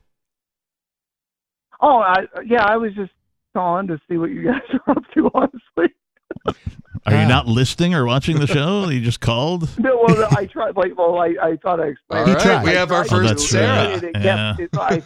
Oh, 1.79 1.99
I, 1.99 2.25
yeah, 2.45 2.63
I 2.63 2.77
was 2.77 2.93
just 2.93 3.11
calling 3.55 3.87
to 3.87 3.99
see 4.09 4.17
what 4.17 4.29
you 4.31 4.43
guys 4.45 4.61
are 4.87 4.91
up 4.97 5.03
to. 5.15 5.31
Honestly, 5.33 5.95
Are 7.05 7.21
you 7.21 7.27
not 7.27 7.47
listening 7.47 7.95
or 7.95 8.05
watching 8.05 8.37
the 8.39 8.45
show? 8.47 8.87
You 8.89 9.01
just 9.01 9.19
called. 9.21 9.67
no, 9.79 10.03
well, 10.05 10.27
I 10.31 10.45
tried. 10.45 10.75
Like, 10.75 10.95
well, 10.97 11.17
I, 11.17 11.33
I 11.41 11.55
thought 11.63 11.79
I 11.79 11.87
explained. 11.87 12.29
All 12.29 12.35
it. 12.35 12.63
we 12.63 12.71
I 12.71 12.73
have 12.73 12.91
our 12.91 13.03
tried 13.05 13.17
Oh, 13.17 13.21
to, 13.21 13.27
that's 13.29 13.49
Sarah. 13.49 13.93
and 13.93 14.03
It, 14.03 14.15
Yeah. 14.21 14.55
kept, 14.57 14.73
it, 14.75 14.79
I, 14.79 15.01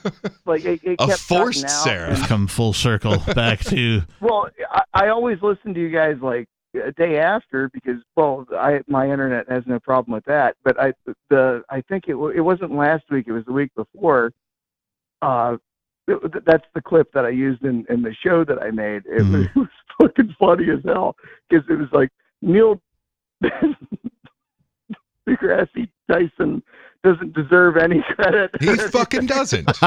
like, 0.45 0.65
it, 0.65 0.79
it 0.83 0.95
A 0.99 1.07
kept 1.07 1.19
forced 1.19 1.63
cutting 1.63 1.75
out, 1.77 1.83
Sarah. 1.83 2.09
We've 2.15 2.27
come 2.27 2.47
full 2.47 2.73
circle 2.73 3.17
back 3.35 3.59
to 3.65 4.01
Well, 4.19 4.47
I, 4.71 4.81
I 4.93 5.07
always 5.09 5.37
listen 5.41 5.73
to 5.75 5.79
you 5.79 5.89
guys 5.89 6.15
like 6.21 6.49
a 6.83 6.91
day 6.91 7.17
after 7.19 7.69
because 7.69 8.01
well, 8.15 8.45
I 8.53 8.81
my 8.87 9.09
internet 9.09 9.49
has 9.49 9.63
no 9.65 9.79
problem 9.79 10.13
with 10.13 10.25
that. 10.25 10.55
But 10.63 10.79
I 10.79 10.93
the 11.29 11.63
I 11.69 11.81
think 11.81 12.05
it 12.07 12.15
it 12.35 12.41
wasn't 12.41 12.75
last 12.75 13.03
week; 13.09 13.27
it 13.27 13.33
was 13.33 13.45
the 13.45 13.53
week 13.53 13.71
before. 13.75 14.31
Uh, 15.21 15.57
it- 16.07 16.45
that's 16.45 16.65
the 16.73 16.81
clip 16.81 17.11
that 17.13 17.25
I 17.25 17.29
used 17.29 17.63
in 17.63 17.85
in 17.89 18.01
the 18.01 18.13
show 18.13 18.43
that 18.45 18.61
I 18.61 18.71
made. 18.71 19.03
It, 19.05 19.23
was, 19.23 19.45
it 19.55 19.55
was 19.55 19.67
fucking 20.01 20.35
funny 20.39 20.69
as 20.69 20.83
hell 20.85 21.15
because 21.49 21.65
it 21.69 21.75
was 21.75 21.89
like 21.91 22.09
Neil. 22.41 22.81
deGrasse 25.27 25.89
Tyson 26.09 26.61
doesn't 27.05 27.33
deserve 27.33 27.77
any 27.77 28.01
credit. 28.15 28.51
He 28.59 28.75
fucking 28.75 29.27
doesn't. 29.27 29.69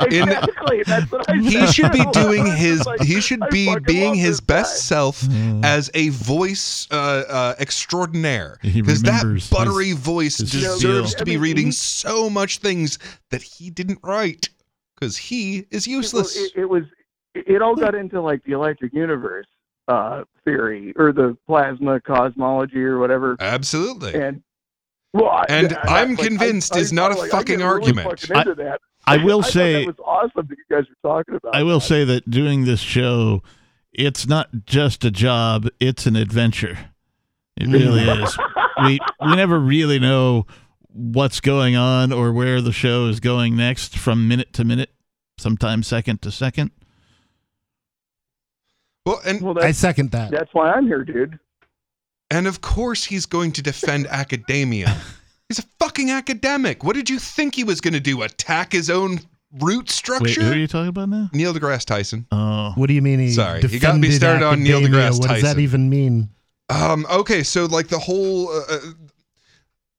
exactly. 0.00 0.82
That's 0.84 1.10
what 1.12 1.28
I 1.30 1.36
he 1.36 1.50
said. 1.52 1.66
should 1.74 1.92
be 1.92 2.04
doing 2.12 2.46
his 2.46 2.84
like, 2.86 3.00
he 3.02 3.20
should 3.20 3.42
I 3.42 3.48
be 3.50 3.76
being 3.86 4.14
his 4.14 4.40
best 4.40 4.74
guy. 4.76 4.96
self 4.96 5.24
as 5.62 5.90
a 5.94 6.08
voice 6.10 6.88
uh, 6.90 6.94
uh, 7.28 7.54
extraordinaire 7.58 8.58
because 8.62 9.02
that 9.02 9.20
remembers 9.22 9.48
his- 9.48 9.50
buttery 9.58 9.92
voice 9.92 10.38
his 10.38 10.50
deserves 10.52 11.10
spiel. 11.12 11.18
to 11.18 11.24
be 11.24 11.32
I 11.32 11.34
mean, 11.34 11.42
reading 11.42 11.66
he- 11.66 11.72
so 11.72 12.28
much 12.30 12.58
things 12.58 12.98
that 13.30 13.42
he 13.42 13.70
didn't 13.70 14.00
write 14.02 14.48
because 14.98 15.16
he 15.16 15.66
is 15.70 15.86
It, 15.86 15.90
useless 15.90 16.36
it, 16.36 16.52
it 16.56 16.64
was. 16.66 16.84
It 17.34 17.62
all 17.62 17.76
got 17.76 17.94
into 17.94 18.20
like 18.20 18.42
the 18.44 18.52
electric 18.52 18.92
universe 18.92 19.46
uh, 19.86 20.24
theory 20.44 20.92
or 20.96 21.12
the 21.12 21.36
plasma 21.46 22.00
cosmology 22.00 22.82
or 22.82 22.98
whatever. 22.98 23.36
absolutely 23.38 24.14
And 24.14 24.42
well, 25.12 25.44
And 25.48 25.74
I- 25.74 25.80
I- 25.98 26.02
I'm 26.02 26.14
like, 26.14 26.26
convinced 26.26 26.76
I, 26.76 26.80
is 26.80 26.92
not 26.92 27.10
I'm 27.12 27.16
a 27.16 27.20
like, 27.20 27.34
I 27.34 27.38
fucking 27.38 27.58
really 27.58 27.68
argument. 27.68 28.08
fucking 28.20 28.36
into 28.36 28.54
that. 28.62 28.80
I 29.06 29.16
will 29.16 29.42
I 29.44 29.48
say 29.48 29.84
that 29.84 29.96
was 29.96 29.98
awesome 30.04 30.46
that 30.48 30.56
you 30.56 30.64
guys 30.76 30.84
were 30.88 31.08
talking 31.10 31.34
about. 31.36 31.54
I 31.54 31.62
will 31.62 31.80
that. 31.80 31.86
say 31.86 32.04
that 32.04 32.30
doing 32.30 32.64
this 32.64 32.80
show, 32.80 33.42
it's 33.92 34.26
not 34.28 34.48
just 34.66 35.04
a 35.04 35.10
job; 35.10 35.66
it's 35.80 36.06
an 36.06 36.16
adventure. 36.16 36.78
It 37.56 37.66
really 37.68 38.02
is. 38.08 38.38
We 38.84 39.00
we 39.20 39.36
never 39.36 39.58
really 39.58 39.98
know 39.98 40.46
what's 40.92 41.40
going 41.40 41.76
on 41.76 42.12
or 42.12 42.32
where 42.32 42.60
the 42.60 42.72
show 42.72 43.06
is 43.06 43.20
going 43.20 43.56
next 43.56 43.96
from 43.96 44.28
minute 44.28 44.52
to 44.52 44.64
minute, 44.64 44.90
sometimes 45.38 45.86
second 45.86 46.20
to 46.22 46.30
second. 46.30 46.70
well 49.06 49.20
and 49.24 49.40
Well, 49.40 49.58
I 49.58 49.66
that's, 49.66 49.78
second 49.78 50.10
that. 50.12 50.30
that's 50.30 50.52
why 50.52 50.72
I'm 50.72 50.86
here, 50.86 51.04
dude. 51.04 51.38
And 52.30 52.46
of 52.46 52.60
course 52.60 53.04
he's 53.04 53.26
going 53.26 53.52
to 53.52 53.62
defend 53.62 54.06
academia 54.22 54.96
he's 55.48 55.58
a 55.58 55.64
fucking 55.78 56.10
academic 56.10 56.82
what 56.84 56.94
did 56.96 57.08
you 57.10 57.18
think 57.18 57.54
he 57.54 57.64
was 57.64 57.80
going 57.80 57.94
to 57.94 58.00
do 58.00 58.22
attack 58.22 58.72
his 58.72 58.88
own 58.90 59.18
root 59.60 59.78
Wait, 59.86 59.90
structure 59.90 60.42
who 60.42 60.52
are 60.52 60.56
you 60.56 60.68
talking 60.68 60.88
about 60.88 61.08
now? 61.08 61.28
Neil 61.32 61.52
deGrasse 61.52 61.84
Tyson 61.84 62.26
Oh, 62.30 62.72
What 62.76 62.86
do 62.86 62.92
you 62.94 63.02
mean 63.02 63.18
he 63.18 63.30
Sorry, 63.32 63.60
you 63.62 63.80
got 63.80 63.96
me 63.98 64.08
defended 64.08 64.14
started 64.14 64.44
on 64.46 64.62
Neil 64.62 64.78
academia? 64.78 65.10
deGrasse 65.10 65.18
What 65.20 65.28
does 65.30 65.42
that 65.42 65.58
even 65.58 65.90
mean? 65.90 66.28
Um, 66.68 67.04
okay, 67.10 67.42
so 67.42 67.64
like 67.66 67.88
the 67.88 67.98
whole, 67.98 68.48
uh, 68.48 68.62
uh, 68.70 68.78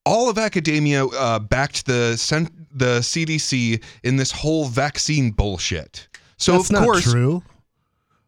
all 0.05 0.29
of 0.29 0.37
academia 0.37 1.05
uh, 1.05 1.37
backed 1.37 1.85
the 1.85 2.15
cent- 2.15 2.49
the 2.77 2.99
CDC 3.01 3.83
in 4.03 4.15
this 4.15 4.31
whole 4.31 4.65
vaccine 4.67 5.31
bullshit. 5.31 6.07
So 6.37 6.53
That's 6.53 6.69
of 6.69 6.71
not 6.71 6.83
course, 6.85 7.03
true. 7.11 7.43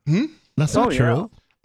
Hmm? 0.06 0.26
That's 0.58 0.76
Oh, 0.76 0.84
not 0.84 0.92
yeah. 0.94 0.98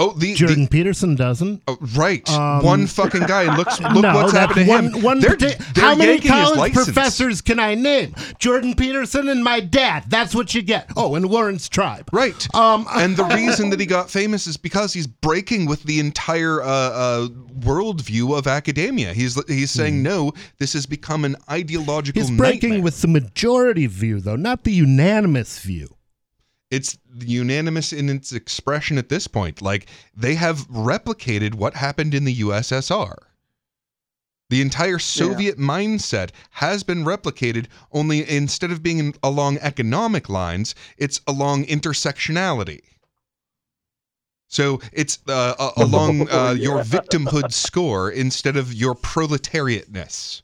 Oh 0.01 0.12
the, 0.12 0.35
Jordan 0.35 0.65
the 0.65 0.69
Peterson 0.69 1.16
doesn't. 1.16 1.62
oh, 1.66 1.77
right 1.97 2.29
Um, 2.31 2.65
one 2.65 2.87
fucking 2.87 3.23
guy 3.27 3.45
and 3.45 3.57
looks 3.59 3.81
look 3.81 4.03
no, 4.03 4.15
what's 4.15 4.33
happened 4.33 4.66
to 4.66 4.70
one, 4.70 4.93
him. 4.93 5.03
One 5.03 5.20
they're, 5.20 5.35
they're 5.35 5.57
how 5.75 5.97
many 5.97 6.20
college 6.20 6.73
professors 6.73 7.41
can 7.41 7.59
I 7.59 7.75
name? 7.75 8.15
Jordan 8.39 8.75
Peterson 8.75 9.29
and 9.29 9.43
my 9.43 9.59
dad. 9.59 10.05
That's 10.09 10.37
what 10.37 10.55
you 10.55 10.62
get. 10.62 10.89
Oh, 10.97 11.16
and 11.16 11.27
Laurence 11.27 11.69
Tribe. 11.69 12.09
Right. 12.12 12.55
Um, 12.55 12.87
and 12.95 13.16
the 13.16 13.25
reason 13.25 13.70
that 13.70 13.81
he 13.81 13.87
got 13.87 14.09
famous 14.09 14.47
is 14.47 14.57
because 14.57 14.93
he's 14.93 15.09
breaking 15.09 15.66
with 15.66 15.83
the 15.83 15.99
entire 15.99 16.62
uh, 16.62 16.66
uh, 16.66 17.29
worldview 17.59 18.39
of 18.39 18.47
academia. 18.47 19.12
He's 19.12 19.43
he's 19.47 19.73
saying 19.73 20.03
no. 20.03 20.33
This 20.59 20.75
has 20.75 20.87
become 20.87 21.25
an 21.25 21.35
ideological. 21.51 22.23
Hmm. 22.23 22.29
He's 22.29 22.37
breaking 22.39 22.70
nightmare. 22.70 22.85
with 22.85 23.01
the 23.03 23.09
majority 23.09 23.87
view, 23.87 24.20
though, 24.20 24.37
not 24.37 24.62
the 24.62 24.73
unanimous 24.73 25.59
view. 25.59 25.89
It's 26.70 26.99
unanimous 27.20 27.93
in 27.93 28.09
its 28.09 28.32
expression 28.32 28.99
at 28.99 29.09
this 29.09 29.27
point. 29.27 29.62
Like 29.62 29.86
they 30.16 30.35
have 30.35 30.69
replicated 30.69 31.55
what 31.55 31.74
happened 31.74 32.15
in 32.15 32.24
the 32.24 32.36
USSR. 32.36 33.16
The 34.51 34.62
entire 34.62 34.99
Soviet 34.99 35.59
mindset 35.59 36.31
has 36.53 36.82
been 36.82 37.05
replicated, 37.05 37.66
only 37.93 38.28
instead 38.28 38.70
of 38.70 38.82
being 38.82 39.15
along 39.23 39.59
economic 39.59 40.31
lines, 40.31 40.74
it's 40.97 41.20
along 41.27 41.66
intersectionality. 41.66 42.81
So 44.49 44.81
it's 44.93 45.19
uh, 45.28 45.73
along 45.77 46.31
uh, 46.31 46.53
your 46.59 46.82
victimhood 46.82 47.53
score 47.53 48.11
instead 48.11 48.57
of 48.57 48.73
your 48.73 48.95
proletariatness. 48.95 50.43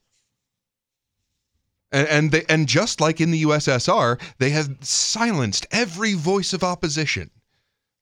And 1.95 2.09
and, 2.09 2.33
they, 2.33 2.45
and 2.49 2.67
just 2.67 3.01
like 3.01 3.21
in 3.21 3.31
the 3.31 3.45
USSR, 3.45 4.21
they 4.39 4.51
have 4.51 4.69
silenced 4.81 5.65
every 5.71 6.15
voice 6.15 6.53
of 6.53 6.65
opposition. 6.65 7.31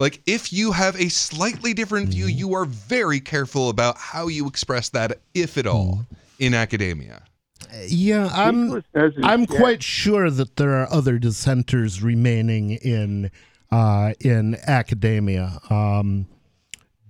Like 0.01 0.23
if 0.27 0.51
you 0.51 0.73
have 0.73 0.97
a 0.99 1.11
slightly 1.11 1.75
different 1.75 2.09
view, 2.09 2.27
you 2.27 2.55
are 2.55 2.65
very 2.65 3.21
careful 3.21 3.69
about 3.69 3.99
how 3.99 4.29
you 4.29 4.49
express 4.49 4.89
that, 4.89 5.21
if 5.35 5.59
at 5.59 5.67
all, 5.67 6.07
in 6.39 6.55
academia. 6.55 7.23
Yeah, 7.87 8.29
I'm. 8.33 8.83
I'm 9.23 9.47
quite 9.47 9.83
sure 9.83 10.31
that 10.31 10.57
there 10.57 10.73
are 10.81 10.91
other 10.91 11.19
dissenters 11.19 12.03
remaining 12.03 12.71
in 12.73 13.31
uh, 13.71 14.15
in 14.21 14.57
academia. 14.67 15.59
Um, 15.71 16.27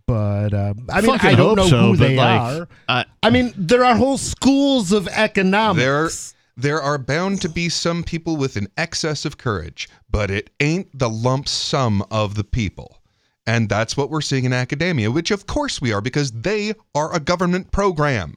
but 0.07 0.53
uh, 0.53 0.75
I 0.91 1.01
mean, 1.01 1.11
Fucking 1.13 1.31
I 1.31 1.35
don't 1.35 1.57
know 1.57 1.69
so, 1.69 1.81
who 1.81 1.97
they 1.97 2.17
like, 2.17 2.41
are. 2.41 2.69
I- 2.89 3.05
I 3.23 3.31
mean, 3.31 3.55
there 3.57 3.85
are 3.85 3.95
whole 3.97 4.19
schools 4.19 4.93
of 4.93 5.07
economics. 5.09 6.33
There, 6.33 6.39
there 6.57 6.83
are 6.83 6.99
bound 6.99 7.41
to 7.43 7.49
be 7.49 7.69
some 7.69 8.05
people 8.05 8.37
with 8.37 8.57
an 8.57 8.69
excess 8.77 9.25
of 9.25 9.39
courage, 9.39 9.89
but 10.11 10.31
it 10.31 10.51
ain't 10.61 10.99
the 10.99 11.09
lump 11.09 11.49
sum 11.49 12.05
of 12.11 12.35
the 12.35 12.45
people. 12.45 12.99
And 13.47 13.69
that's 13.69 13.97
what 13.97 14.11
we're 14.11 14.21
seeing 14.21 14.45
in 14.45 14.53
academia, 14.53 15.11
which 15.11 15.31
of 15.31 15.47
course 15.47 15.81
we 15.81 15.93
are, 15.93 16.01
because 16.01 16.31
they 16.33 16.75
are 16.95 17.15
a 17.15 17.21
government 17.21 17.73
program. 17.73 18.37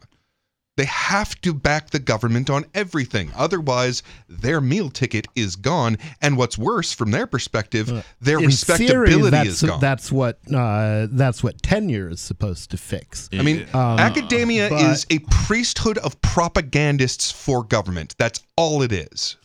They 0.77 0.85
have 0.85 1.39
to 1.41 1.53
back 1.53 1.91
the 1.91 1.99
government 1.99 2.49
on 2.49 2.65
everything. 2.73 3.31
Otherwise, 3.35 4.03
their 4.27 4.59
meal 4.59 4.89
ticket 4.89 5.25
is 5.33 5.55
gone. 5.55 5.97
And 6.21 6.35
what's 6.35 6.57
worse, 6.57 6.91
from 6.91 7.11
their 7.11 7.27
perspective, 7.27 8.05
their 8.19 8.39
in 8.39 8.47
respectability 8.47 9.13
theory, 9.13 9.29
that's, 9.29 9.49
is 9.49 9.61
gone. 9.63 9.79
That's 9.79 10.11
what 10.11 10.39
uh, 10.53 11.07
that's 11.11 11.41
what 11.41 11.61
tenure 11.63 12.09
is 12.09 12.19
supposed 12.19 12.71
to 12.71 12.77
fix. 12.77 13.29
I 13.31 13.41
mean, 13.41 13.65
Um, 13.73 13.99
academia 13.99 14.69
but- 14.69 14.81
is 14.81 15.05
a 15.09 15.19
priesthood 15.29 15.97
of 15.99 16.19
propagandists 16.21 17.31
for 17.31 17.63
government. 17.63 18.15
That's 18.17 18.41
all 18.57 18.81
it 18.81 18.91
is. 18.91 19.37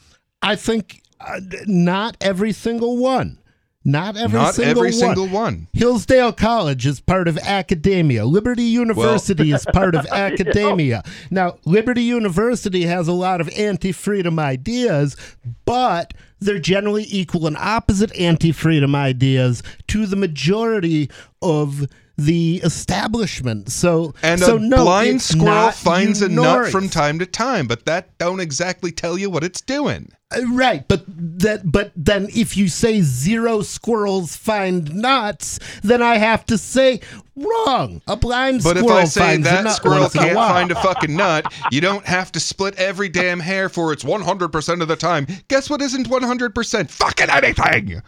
I 0.43 0.57
think 0.57 1.03
uh, 1.21 1.39
not 1.67 2.17
every 2.21 2.53
single 2.53 2.97
one. 2.97 3.39
Not 3.85 4.17
every 4.19 4.39
Not 4.39 4.55
single 4.55 4.71
every 4.71 4.91
one. 4.91 4.93
single 4.93 5.29
one. 5.29 5.69
Hillsdale 5.73 6.33
College 6.33 6.85
is 6.85 7.01
part 7.01 7.29
of 7.29 7.39
academia. 7.39 8.27
Liberty 8.27 8.65
University 8.65 9.53
is 9.53 9.65
part 9.73 9.95
of 9.95 10.05
academia. 10.07 11.03
Now, 11.31 11.57
Liberty 11.65 12.03
University 12.03 12.83
has 12.83 13.09
a 13.09 13.13
lot 13.15 13.41
of 13.41 13.49
anti 13.51 13.93
freedom 13.93 14.39
ideas, 14.39 15.17
but 15.65 16.13
they're 16.41 16.59
generally 16.59 17.07
equal 17.09 17.47
and 17.47 17.57
opposite 17.57 18.15
anti 18.19 18.53
freedom 18.53 18.95
ideas 18.95 19.63
to 19.89 20.05
the 20.05 20.17
majority 20.17 21.11
of 21.41 21.87
the 22.21 22.61
establishment. 22.63 23.73
So, 23.73 24.15
And 24.23 24.41
so 24.41 24.57
a 24.57 24.61
no, 24.61 24.85
blind 24.85 25.23
squirrel 25.23 25.71
finds 25.71 26.21
a 26.21 26.29
nut 26.29 26.71
from 26.71 26.89
time 26.89 27.19
to 27.19 27.27
time, 27.27 27.67
but 27.67 27.87
that 27.87 28.17
don't 28.19 28.41
exactly 28.41 28.93
tell 28.93 29.17
you 29.17 29.31
what 29.31 29.43
it's 29.43 29.61
doing. 29.61 30.13
Uh, 30.31 30.43
Right, 30.53 30.87
but 30.87 31.05
that 31.07 31.73
but 31.73 31.93
then 31.97 32.29
if 32.35 32.57
you 32.57 32.69
say 32.69 33.01
zero 33.01 33.63
squirrels 33.63 34.37
find 34.37 34.95
nuts, 34.95 35.59
then 35.83 36.03
I 36.03 36.19
have 36.19 36.45
to 36.47 36.59
say 36.59 37.01
wrong. 37.37 38.03
A 38.07 38.17
blind 38.17 38.63
squirrel 38.63 39.07
finds 39.07 39.17
a 39.17 39.23
nut. 39.23 39.47
But 39.47 39.47
if 39.47 39.51
I 39.51 39.55
say 39.57 39.65
that 39.65 39.71
squirrel 39.71 40.01
once 40.01 40.15
in 40.15 40.21
a 40.21 40.25
can't 40.27 40.37
find 40.37 40.71
a 40.71 40.75
fucking 40.77 41.17
nut, 41.17 41.53
you 41.71 41.81
don't 41.81 42.05
have 42.05 42.31
to 42.33 42.41
split 42.41 42.75
every 42.77 43.09
damn 43.09 43.41
hair 43.41 43.69
for 43.69 43.93
its 43.93 44.05
100% 44.05 44.83
of 44.83 44.89
the 44.89 44.97
time. 44.97 45.27
Guess 45.49 45.71
what 45.71 45.81
isn't 45.81 46.09
100%? 46.09 46.91
Fucking 46.91 47.31
anything! 47.31 48.03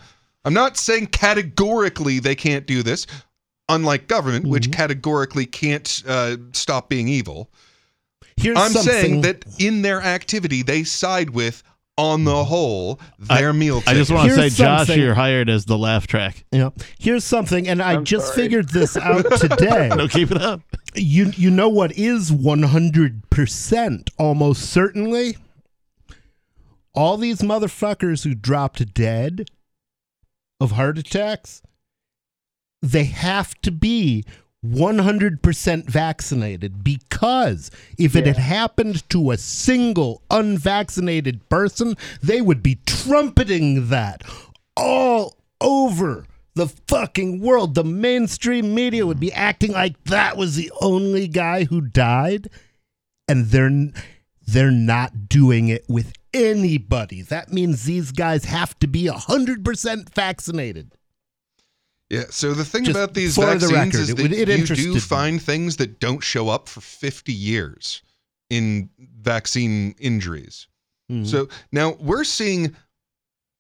I'm 0.45 0.55
not 0.55 0.77
saying 0.77 1.07
categorically 1.09 2.19
they 2.19 2.35
can't 2.35 2.67
do 2.67 2.83
this, 2.83 3.07
unlike 3.75 4.09
government, 4.09 4.47
which 4.47 4.65
Mm-hmm. 4.65 4.73
categorically 4.73 5.47
can't 5.47 6.03
uh, 6.07 6.37
stop 6.53 6.89
being 6.89 7.09
evil. 7.09 7.51
Here's 8.37 8.57
I'm 8.59 8.71
saying 8.73 9.21
that 9.23 9.45
in 9.59 9.83
their 9.83 10.01
activity, 10.01 10.63
they 10.63 10.85
side 10.85 11.31
with, 11.31 11.63
on 11.99 12.25
the 12.25 12.45
whole, 12.45 12.99
their 13.19 13.53
meal 13.53 13.83
I 13.87 13.93
just 13.93 14.11
want 14.11 14.29
to 14.31 14.35
say, 14.35 14.43
Here's 14.43 14.57
Josh, 14.57 14.89
you're 14.97 15.15
hired 15.15 15.51
as 15.51 15.67
the 15.67 15.77
laugh 15.77 16.07
track. 16.07 16.45
Yeah. 16.51 16.71
Here's 16.99 17.23
something, 17.25 17.69
and 17.69 17.83
I 17.83 17.93
I'm 17.93 18.05
just 18.05 18.29
sorry. 18.29 18.37
figured 18.43 18.71
this 18.71 18.97
out 19.09 19.25
today. 19.39 19.91
No, 19.95 20.09
keep 20.09 20.31
it 20.31 20.41
up. 20.41 20.63
you 20.95 21.27
you 21.37 21.51
know 21.51 21.69
what 21.69 21.93
is 21.93 22.31
100% 22.31 24.09
almost 24.19 24.63
certainly? 24.71 25.37
All 26.95 27.17
these 27.19 27.41
motherfuckers 27.41 28.25
who 28.25 28.35
dropped 28.35 28.95
dead 28.95 29.49
of 30.61 30.73
heart 30.73 30.97
attacks, 30.99 31.63
they 32.83 33.05
have 33.05 33.55
to 33.63 33.71
be 33.71 34.25
100% 34.65 35.85
vaccinated 35.87 36.85
because 36.85 37.71
if 37.99 38.15
it 38.15 38.27
had 38.27 38.37
happened 38.37 39.09
to 39.11 39.31
a 39.31 39.37
single 39.37 40.23
unvaccinated 40.31 41.49
person, 41.49 41.97
they 42.23 42.41
would 42.41 42.63
be 42.63 42.79
trumpeting 42.87 43.89
that 43.89 44.23
all 44.77 45.37
over 45.61 46.27
the 46.55 46.69
fucking 46.87 47.41
world, 47.41 47.75
the 47.75 47.85
mainstream 47.85 48.75
media 48.75 49.07
would 49.07 49.21
be 49.21 49.33
acting 49.33 49.73
like 49.73 50.03
that 50.05 50.37
was 50.37 50.55
the 50.55 50.71
only 50.81 51.27
guy 51.27 51.65
who 51.65 51.81
died, 51.81 52.49
and 53.27 53.47
they're 53.47 53.91
they're 54.47 54.71
not 54.71 55.29
doing 55.29 55.69
it 55.69 55.85
with 55.89 56.13
anybody. 56.35 57.23
That 57.23 57.53
means 57.53 57.85
these 57.85 58.13
guys 58.13 58.45
have 58.45 58.79
to 58.81 58.87
be 58.87 59.07
hundred 59.07 59.65
percent 59.65 60.13
vaccinated. 60.15 60.93
Yeah. 62.13 62.25
So 62.29 62.53
the 62.53 62.65
thing 62.65 62.85
Just 62.85 62.95
about 62.95 63.15
these 63.15 63.35
for 63.35 63.47
the 63.47 63.53
vaccines 63.69 63.73
record, 63.73 64.01
is 64.01 64.09
that 64.09 64.19
would- 64.23 64.33
it 64.35 64.49
you 64.49 64.67
do 64.77 64.95
me. 64.95 65.01
find 65.01 65.43
things 65.43 65.77
that 65.79 65.99
don't 65.99 66.23
show 66.23 66.51
up 66.51 66.69
for 66.69 66.83
50 66.83 67.33
years 67.33 68.03
in 68.51 68.91
vaccine 68.99 69.95
injuries. 69.99 70.67
Mhm. 71.11 71.27
So 71.27 71.49
now 71.73 71.93
we're 71.99 72.25
seeing 72.25 72.77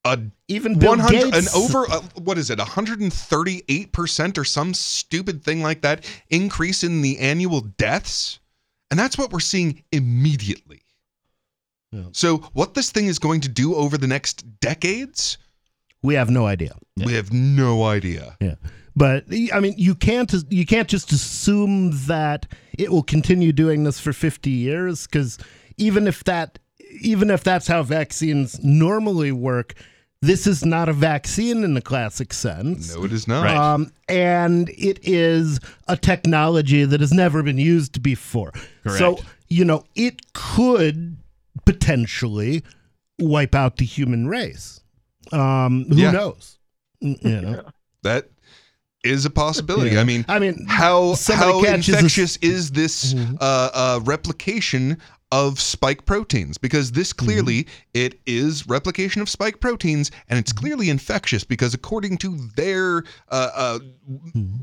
a 0.04 0.18
Even 0.48 0.78
Bill 0.78 0.90
100 0.96 1.34
an 1.34 1.46
over 1.54 1.90
uh, 1.90 2.02
what 2.20 2.36
is 2.36 2.50
it 2.50 2.58
138% 2.58 4.36
or 4.36 4.44
some 4.44 4.74
stupid 4.74 5.42
thing 5.42 5.62
like 5.62 5.80
that 5.80 6.04
increase 6.28 6.84
in 6.84 7.00
the 7.00 7.18
annual 7.20 7.62
deaths 7.62 8.38
and 8.90 9.00
that's 9.00 9.16
what 9.16 9.32
we're 9.32 9.40
seeing 9.40 9.82
immediately. 9.92 10.82
Yeah. 11.90 12.04
So 12.12 12.38
what 12.52 12.74
this 12.74 12.90
thing 12.90 13.06
is 13.06 13.18
going 13.18 13.40
to 13.42 13.48
do 13.48 13.74
over 13.74 13.96
the 13.96 14.06
next 14.06 14.60
decades, 14.60 15.38
We 16.02 16.14
have 16.14 16.30
no 16.30 16.46
idea. 16.46 16.74
we 17.04 17.14
have 17.14 17.32
no 17.32 17.84
idea. 17.84 18.36
Yeah. 18.40 18.56
But 18.94 19.24
I 19.52 19.60
mean, 19.60 19.74
you 19.76 19.94
can't 19.94 20.32
you 20.50 20.66
can't 20.66 20.88
just 20.88 21.12
assume 21.12 21.92
that 22.06 22.46
it 22.78 22.90
will 22.90 23.02
continue 23.02 23.52
doing 23.52 23.84
this 23.84 23.98
for 23.98 24.12
50 24.12 24.50
years 24.50 25.06
because 25.06 25.38
even 25.78 26.06
if 26.06 26.24
that 26.24 26.58
even 27.00 27.30
if 27.30 27.42
that's 27.42 27.66
how 27.66 27.82
vaccines 27.82 28.62
normally 28.62 29.32
work, 29.32 29.74
this 30.20 30.46
is 30.46 30.64
not 30.64 30.88
a 30.88 30.92
vaccine 30.92 31.64
in 31.64 31.74
the 31.74 31.80
classic 31.80 32.32
sense. 32.32 32.94
No, 32.94 33.04
it 33.04 33.12
is 33.12 33.26
not. 33.26 33.46
Um, 33.48 33.90
and 34.08 34.68
it 34.70 35.00
is 35.02 35.58
a 35.88 35.96
technology 35.96 36.84
that 36.84 37.00
has 37.00 37.12
never 37.12 37.42
been 37.42 37.58
used 37.58 38.02
before. 38.02 38.52
Correct. 38.82 38.98
So, 38.98 39.18
you 39.48 39.64
know, 39.64 39.84
it 39.94 40.32
could 40.34 41.16
potentially 41.64 42.62
wipe 43.18 43.54
out 43.54 43.78
the 43.78 43.84
human 43.84 44.28
race. 44.28 44.81
Um, 45.32 45.84
who 45.88 45.96
Yeah. 45.96 46.10
knows? 46.12 46.58
You 47.00 47.40
know. 47.40 47.62
That 48.02 48.30
is 49.04 49.24
a 49.24 49.30
possibility. 49.30 49.92
Yeah. 49.94 50.00
I 50.00 50.04
mean, 50.04 50.24
I 50.28 50.38
mean, 50.38 50.64
how 50.68 51.14
how 51.26 51.62
catches 51.62 51.88
a- 51.94 51.98
infectious 51.98 52.36
is 52.38 52.70
this 52.72 53.14
uh, 53.40 53.70
uh, 53.74 54.00
replication 54.04 54.98
of 55.32 55.58
spike 55.58 56.04
proteins? 56.04 56.58
Because 56.58 56.92
this 56.92 57.12
clearly 57.12 57.66
it 57.94 58.20
is 58.26 58.68
replication 58.68 59.20
of 59.22 59.28
spike 59.28 59.58
proteins, 59.60 60.10
and 60.28 60.38
it's 60.38 60.52
clearly 60.52 60.90
infectious. 60.90 61.42
Because 61.42 61.74
according 61.74 62.18
to 62.18 62.36
their 62.54 63.02
uh, 63.30 63.50
uh, 63.54 63.78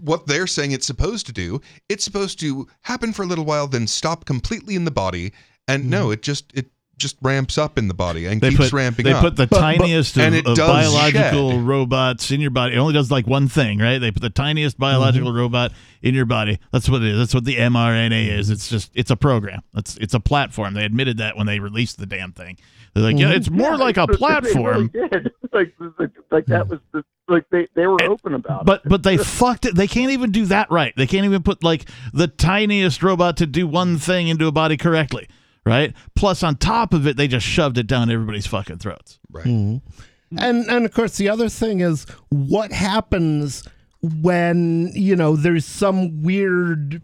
what 0.02 0.28
they're 0.28 0.48
saying 0.48 0.72
it's 0.72 0.88
supposed 0.88 1.26
to 1.26 1.34
do, 1.34 1.60
it's 1.90 2.04
supposed 2.06 2.40
to 2.40 2.68
happen 2.82 3.12
for 3.12 3.24
a 3.24 3.26
little 3.26 3.46
while, 3.46 3.68
then 3.68 3.88
stop 3.88 4.24
completely 4.26 4.76
in 4.76 4.86
the 4.86 4.92
body, 4.92 5.34
and 5.68 5.90
no, 5.90 6.12
it 6.12 6.22
just 6.22 6.52
it 6.54 6.72
just 7.00 7.18
ramps 7.22 7.58
up 7.58 7.78
in 7.78 7.88
the 7.88 7.94
body 7.94 8.26
and 8.26 8.40
They 8.40 8.50
keeps 8.50 8.70
put 8.70 8.74
ramping 8.74 9.06
they 9.06 9.14
up. 9.14 9.24
They 9.24 9.30
put 9.30 9.36
the 9.36 9.48
tiniest 9.48 10.18
of, 10.18 10.24
and 10.24 10.36
it 10.36 10.46
of 10.46 10.56
does 10.56 10.68
biological 10.68 11.52
shed. 11.52 11.62
robots 11.62 12.32
in 12.32 12.42
your 12.42 12.52
body. 12.52 12.76
It 12.76 12.78
only 12.78 12.94
does 12.94 13.10
like 13.10 13.26
one 13.26 13.48
thing, 13.48 13.80
right? 13.80 13.98
They 13.98 14.12
put 14.12 14.22
the 14.22 14.30
tiniest 14.30 14.78
biological 14.78 15.30
mm-hmm. 15.30 15.40
robot 15.40 15.72
in 16.02 16.14
your 16.14 16.26
body. 16.26 16.60
That's 16.72 16.90
what 16.90 17.02
it 17.02 17.08
is. 17.10 17.18
That's 17.18 17.34
what 17.34 17.46
the 17.46 17.56
mRNA 17.56 18.30
is. 18.30 18.50
It's 18.50 18.70
just 18.70 18.92
it's 18.94 19.12
a 19.12 19.16
program. 19.16 19.62
It's 19.76 19.98
it's 19.98 20.14
a 20.14 20.20
platform. 20.20 20.74
They 20.74 20.86
admitted 20.86 21.18
that 21.18 21.38
when 21.38 21.48
they 21.48 21.60
released 21.60 21.98
the 21.98 22.06
damn 22.06 22.32
thing. 22.32 22.58
They're 22.94 23.04
like, 23.04 23.20
yeah, 23.20 23.32
it's 23.32 23.48
mm-hmm. 23.48 23.58
more 23.58 23.78
like 23.78 23.98
a 23.98 24.02
They 24.02 24.14
really 24.14 24.18
platform. 24.18 24.88
did. 24.88 25.32
like, 25.54 25.74
like, 25.98 26.12
like 26.32 26.46
that 26.48 26.68
was 26.68 26.80
the, 26.92 27.04
like 27.28 27.46
they, 27.50 27.68
they 27.76 27.88
were 27.88 28.02
open 28.04 28.34
about 28.34 28.66
But 28.66 28.82
it. 28.86 28.90
but 28.90 29.04
they 29.04 29.18
fucked 29.18 29.66
it. 29.66 29.76
They 29.76 29.88
can't 29.88 30.12
even 30.12 30.32
do 30.32 30.46
that 30.46 30.70
right. 30.72 30.94
They 30.96 31.08
can't 31.08 31.26
even 31.26 31.44
put 31.44 31.64
like 31.64 31.88
the 32.14 32.28
tiniest 32.28 33.04
robot 33.04 33.38
to 33.38 33.46
do 33.46 33.68
one 33.68 33.98
thing 33.98 34.28
into 34.28 34.48
a 34.48 34.52
body 34.52 34.78
correctly, 34.78 35.28
right? 35.66 35.94
Plus 36.16 36.44
on 36.44 36.56
top 36.56 36.94
of 36.94 37.08
it, 37.08 37.18
they 37.18 37.28
just 37.28 37.46
shoved 37.46 37.78
it 37.78 37.88
down 37.88 38.10
everybody's 38.10 38.48
fucking 38.48 38.78
throats. 38.78 39.20
Right. 39.32 39.46
Mm-hmm. 39.46 40.38
And 40.38 40.70
and 40.70 40.86
of 40.86 40.94
course 40.94 41.18
the 41.18 41.30
other 41.30 41.50
thing 41.50 41.82
is 41.82 42.06
what 42.30 42.72
happens 42.72 43.68
when, 44.02 44.92
you 44.94 45.16
know, 45.16 45.36
there's 45.36 45.66
some 45.66 46.22
weird 46.22 47.02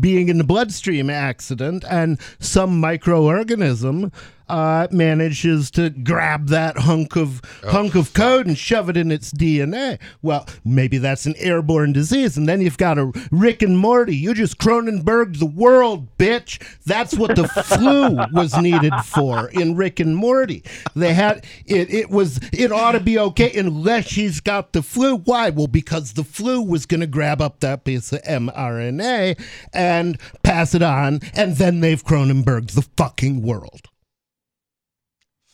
being 0.00 0.28
in 0.28 0.38
the 0.38 0.44
bloodstream 0.44 1.08
accident 1.08 1.84
and 1.88 2.20
some 2.38 2.82
microorganism 2.82 4.12
uh, 4.48 4.86
manages 4.90 5.70
to 5.72 5.90
grab 5.90 6.48
that 6.48 6.78
hunk 6.78 7.16
of 7.16 7.40
hunk 7.64 7.94
of 7.94 8.12
code 8.12 8.46
and 8.46 8.56
shove 8.56 8.88
it 8.88 8.96
in 8.96 9.10
its 9.10 9.32
DNA. 9.32 9.98
Well, 10.22 10.46
maybe 10.64 10.98
that's 10.98 11.26
an 11.26 11.34
airborne 11.38 11.92
disease, 11.92 12.36
and 12.36 12.48
then 12.48 12.60
you've 12.60 12.78
got 12.78 12.98
a 12.98 13.12
Rick 13.30 13.62
and 13.62 13.78
Morty. 13.78 14.16
You 14.16 14.34
just 14.34 14.58
Cronenberg 14.58 15.38
the 15.38 15.46
world, 15.46 16.16
bitch. 16.18 16.62
That's 16.84 17.16
what 17.16 17.36
the 17.36 17.48
flu 17.48 18.16
was 18.32 18.56
needed 18.56 18.94
for 19.04 19.48
in 19.48 19.76
Rick 19.76 20.00
and 20.00 20.16
Morty. 20.16 20.62
They 20.94 21.14
had 21.14 21.44
it. 21.66 21.92
It 21.92 22.10
was. 22.10 22.38
It 22.52 22.72
ought 22.72 22.92
to 22.92 23.00
be 23.00 23.18
okay 23.18 23.52
unless 23.58 24.06
she's 24.06 24.40
got 24.40 24.72
the 24.72 24.82
flu. 24.82 25.16
Why? 25.16 25.50
Well, 25.50 25.66
because 25.66 26.12
the 26.12 26.24
flu 26.24 26.62
was 26.62 26.86
going 26.86 27.00
to 27.00 27.06
grab 27.06 27.40
up 27.40 27.60
that 27.60 27.84
piece 27.84 28.12
of 28.12 28.22
mRNA 28.22 29.40
and 29.72 30.18
pass 30.42 30.74
it 30.74 30.82
on, 30.82 31.20
and 31.34 31.56
then 31.56 31.80
they've 31.80 32.04
Cronenberg 32.04 32.72
the 32.72 32.82
fucking 32.96 33.42
world. 33.42 33.88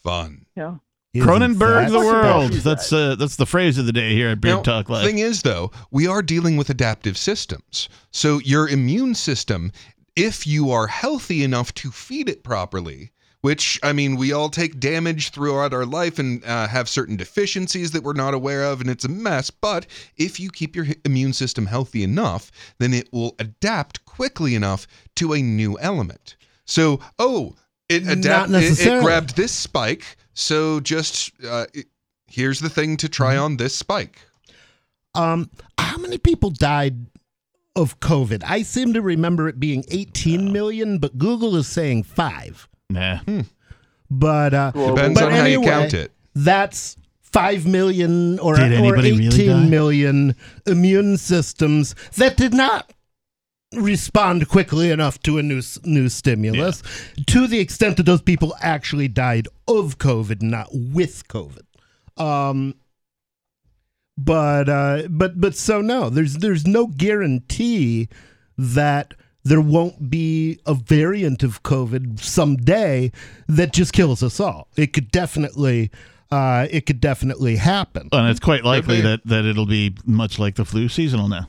Fun. 0.02 0.46
Yeah. 0.56 0.76
Isn't 1.14 1.28
Cronenberg 1.28 1.90
the 1.90 1.98
world. 1.98 2.52
That's 2.52 2.90
uh, 2.90 3.16
that's 3.16 3.36
the 3.36 3.44
phrase 3.44 3.76
of 3.76 3.84
the 3.84 3.92
day 3.92 4.14
here 4.14 4.30
at 4.30 4.40
Beard 4.40 4.56
Now, 4.56 4.62
Talk 4.62 4.88
Live. 4.88 5.04
Thing 5.04 5.18
is, 5.18 5.42
though, 5.42 5.70
we 5.90 6.06
are 6.06 6.22
dealing 6.22 6.56
with 6.56 6.70
adaptive 6.70 7.18
systems. 7.18 7.90
So 8.10 8.38
your 8.40 8.66
immune 8.66 9.14
system, 9.14 9.72
if 10.16 10.46
you 10.46 10.70
are 10.70 10.86
healthy 10.86 11.44
enough 11.44 11.74
to 11.74 11.90
feed 11.90 12.30
it 12.30 12.42
properly, 12.42 13.12
which 13.42 13.78
I 13.82 13.92
mean, 13.92 14.16
we 14.16 14.32
all 14.32 14.48
take 14.48 14.80
damage 14.80 15.30
throughout 15.30 15.74
our 15.74 15.84
life 15.84 16.18
and 16.18 16.42
uh, 16.46 16.66
have 16.68 16.88
certain 16.88 17.16
deficiencies 17.16 17.90
that 17.90 18.04
we're 18.04 18.14
not 18.14 18.32
aware 18.32 18.64
of, 18.64 18.80
and 18.80 18.88
it's 18.88 19.04
a 19.04 19.10
mess. 19.10 19.50
But 19.50 19.84
if 20.16 20.40
you 20.40 20.48
keep 20.50 20.74
your 20.74 20.86
immune 21.04 21.34
system 21.34 21.66
healthy 21.66 22.02
enough, 22.02 22.50
then 22.78 22.94
it 22.94 23.12
will 23.12 23.34
adapt 23.38 24.06
quickly 24.06 24.54
enough 24.54 24.86
to 25.16 25.34
a 25.34 25.42
new 25.42 25.78
element. 25.78 26.36
So, 26.64 27.00
oh, 27.18 27.56
it 27.92 28.08
adapted. 28.08 28.54
It, 28.62 28.80
it 28.86 29.02
grabbed 29.02 29.36
this 29.36 29.52
spike. 29.52 30.16
So 30.34 30.80
just 30.80 31.32
uh, 31.44 31.66
it- 31.74 31.86
here's 32.26 32.60
the 32.60 32.68
thing 32.70 32.96
to 32.98 33.08
try 33.08 33.34
Mm-hmm. 33.34 33.44
on 33.44 33.56
this 33.58 33.74
spike. 33.76 34.18
Um, 35.14 35.50
how 35.78 35.98
many 35.98 36.16
people 36.18 36.50
died 36.50 37.06
of 37.76 38.00
COVID? 38.00 38.42
I 38.46 38.62
seem 38.62 38.94
to 38.94 39.02
remember 39.02 39.48
it 39.48 39.60
being 39.60 39.84
18 39.90 40.52
million, 40.52 40.98
but 40.98 41.18
Google 41.18 41.56
is 41.56 41.66
saying 41.68 42.04
five. 42.04 42.66
Nah. 42.88 43.18
But 44.10 44.54
uh, 44.54 44.70
Depends 44.72 45.20
but 45.20 45.28
on 45.28 45.32
how 45.32 45.44
you 45.44 45.60
count 45.62 45.94
it. 45.94 46.12
That's 46.34 46.96
five 47.20 47.66
million 47.66 48.38
or, 48.38 48.56
Did 48.56 48.72
or 48.72 48.74
anybody 48.74 49.12
really 49.12 49.68
million 49.68 50.34
immune 50.66 51.16
systems 51.16 51.94
that 52.16 52.36
did 52.36 52.52
not 52.52 52.92
respond 53.74 54.48
quickly 54.48 54.90
enough 54.90 55.20
to 55.22 55.38
a 55.38 55.42
new 55.42 55.62
new 55.84 56.08
stimulus 56.08 56.82
to 57.26 57.46
the 57.46 57.58
extent 57.58 57.96
that 57.96 58.04
those 58.04 58.22
people 58.22 58.54
actually 58.60 59.08
died 59.08 59.48
of 59.66 59.98
covid 59.98 60.42
not 60.42 60.68
with 60.72 61.26
covid. 61.28 61.62
Um 62.22 62.74
but 64.18 64.68
uh 64.68 65.02
but 65.08 65.40
but 65.40 65.56
so 65.56 65.80
no 65.80 66.10
there's 66.10 66.34
there's 66.34 66.66
no 66.66 66.86
guarantee 66.86 68.08
that 68.58 69.14
there 69.44 69.60
won't 69.60 70.10
be 70.10 70.60
a 70.66 70.74
variant 70.74 71.42
of 71.42 71.62
covid 71.62 72.20
someday 72.20 73.10
that 73.48 73.72
just 73.72 73.92
kills 73.92 74.22
us 74.22 74.38
all. 74.38 74.68
It 74.76 74.92
could 74.92 75.10
definitely 75.10 75.90
uh 76.30 76.66
it 76.70 76.86
could 76.86 77.00
definitely 77.00 77.56
happen. 77.56 78.08
And 78.12 78.28
it's 78.28 78.40
quite 78.40 78.64
likely 78.64 79.00
that, 79.00 79.20
that 79.24 79.44
it'll 79.44 79.66
be 79.66 79.94
much 80.04 80.38
like 80.38 80.56
the 80.56 80.64
flu 80.64 80.88
seasonal 80.88 81.28
now. 81.28 81.48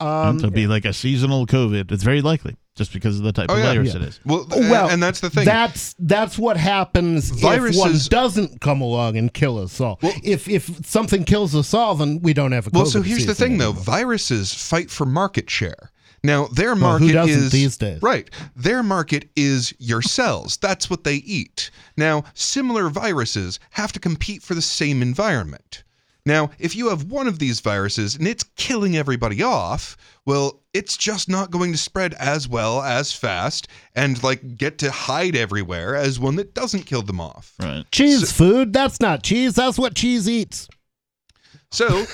Um 0.00 0.36
It'll 0.38 0.50
be 0.50 0.66
like 0.66 0.84
a 0.84 0.92
seasonal 0.92 1.46
COVID. 1.46 1.90
It's 1.92 2.02
very 2.04 2.22
likely 2.22 2.56
just 2.76 2.92
because 2.92 3.18
of 3.18 3.24
the 3.24 3.32
type 3.32 3.46
Oh, 3.50 3.54
of 3.54 3.58
yeah. 3.58 3.72
virus 3.74 3.94
Yeah. 3.94 3.96
it 4.02 4.08
is. 4.08 4.20
Well, 4.24 4.46
Oh, 4.52 4.60
well, 4.70 4.88
and 4.88 5.02
that's 5.02 5.18
the 5.20 5.30
thing. 5.30 5.44
That's 5.44 5.94
that's 5.98 6.38
what 6.38 6.56
happens 6.56 7.30
if 7.30 7.42
one 7.42 7.56
Viruses- 7.56 8.08
doesn't 8.08 8.60
come 8.60 8.80
along 8.80 9.16
and 9.16 9.32
kill 9.34 9.58
us 9.58 9.80
all. 9.80 9.98
if 10.02 10.48
if 10.48 10.86
something 10.86 11.24
kills 11.24 11.54
us 11.56 11.74
all, 11.74 11.94
then 11.96 12.20
we 12.22 12.32
don't 12.32 12.52
have 12.52 12.66
a. 12.66 12.70
COVID 12.70 12.74
well, 12.74 12.86
so 12.86 13.02
here's 13.02 13.26
the 13.26 13.34
season 13.34 13.48
thing, 13.50 13.58
though: 13.58 13.72
viruses 13.72 14.54
fight 14.54 14.90
for 14.90 15.04
market 15.06 15.50
share. 15.50 15.90
Now, 16.24 16.48
their 16.48 16.74
market 16.74 17.06
who 17.06 17.12
doesn't 17.12 17.44
is 17.44 17.52
these 17.52 17.76
days? 17.76 18.02
right. 18.02 18.28
Their 18.56 18.82
market 18.82 19.30
is 19.36 19.72
your 19.78 20.02
cells. 20.02 20.56
That's 20.56 20.90
what 20.90 21.04
they 21.04 21.16
eat. 21.16 21.70
Now, 21.96 22.24
similar 22.34 22.88
viruses 22.90 23.60
have 23.70 23.92
to 23.92 24.00
compete 24.00 24.42
for 24.42 24.54
the 24.54 24.62
same 24.62 25.00
environment. 25.00 25.84
Now, 26.28 26.50
if 26.58 26.76
you 26.76 26.90
have 26.90 27.04
one 27.04 27.26
of 27.26 27.38
these 27.38 27.60
viruses 27.60 28.14
and 28.14 28.28
it's 28.28 28.44
killing 28.54 28.98
everybody 28.98 29.42
off, 29.42 29.96
well, 30.26 30.60
it's 30.74 30.94
just 30.94 31.26
not 31.26 31.50
going 31.50 31.72
to 31.72 31.78
spread 31.78 32.12
as 32.14 32.46
well, 32.46 32.82
as 32.82 33.14
fast, 33.14 33.66
and 33.94 34.22
like 34.22 34.58
get 34.58 34.76
to 34.80 34.90
hide 34.90 35.34
everywhere 35.34 35.96
as 35.96 36.20
one 36.20 36.36
that 36.36 36.52
doesn't 36.52 36.82
kill 36.84 37.00
them 37.00 37.18
off. 37.18 37.54
Right. 37.58 37.82
Cheese 37.92 38.30
food? 38.30 38.74
That's 38.74 39.00
not 39.00 39.22
cheese. 39.22 39.54
That's 39.54 39.78
what 39.78 39.94
cheese 39.94 40.28
eats. 40.28 40.68
So 41.70 42.04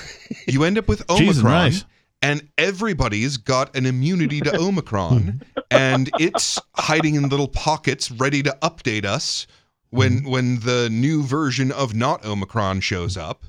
you 0.47 0.63
end 0.63 0.77
up 0.77 0.87
with 0.87 1.05
Jesus 1.17 1.39
Omicron, 1.39 1.71
Christ. 1.71 1.85
and 2.21 2.47
everybody's 2.57 3.35
got 3.35 3.75
an 3.75 3.85
immunity 3.85 4.39
to 4.39 4.57
Omicron, 4.57 5.41
and 5.71 6.09
it's 6.19 6.57
hiding 6.75 7.15
in 7.15 7.27
little 7.27 7.49
pockets, 7.49 8.11
ready 8.11 8.41
to 8.43 8.57
update 8.61 9.03
us 9.03 9.45
when 9.89 10.23
when 10.23 10.61
the 10.61 10.87
new 10.89 11.21
version 11.21 11.69
of 11.69 11.93
not 11.93 12.23
Omicron 12.23 12.79
shows 12.79 13.17
up. 13.17 13.43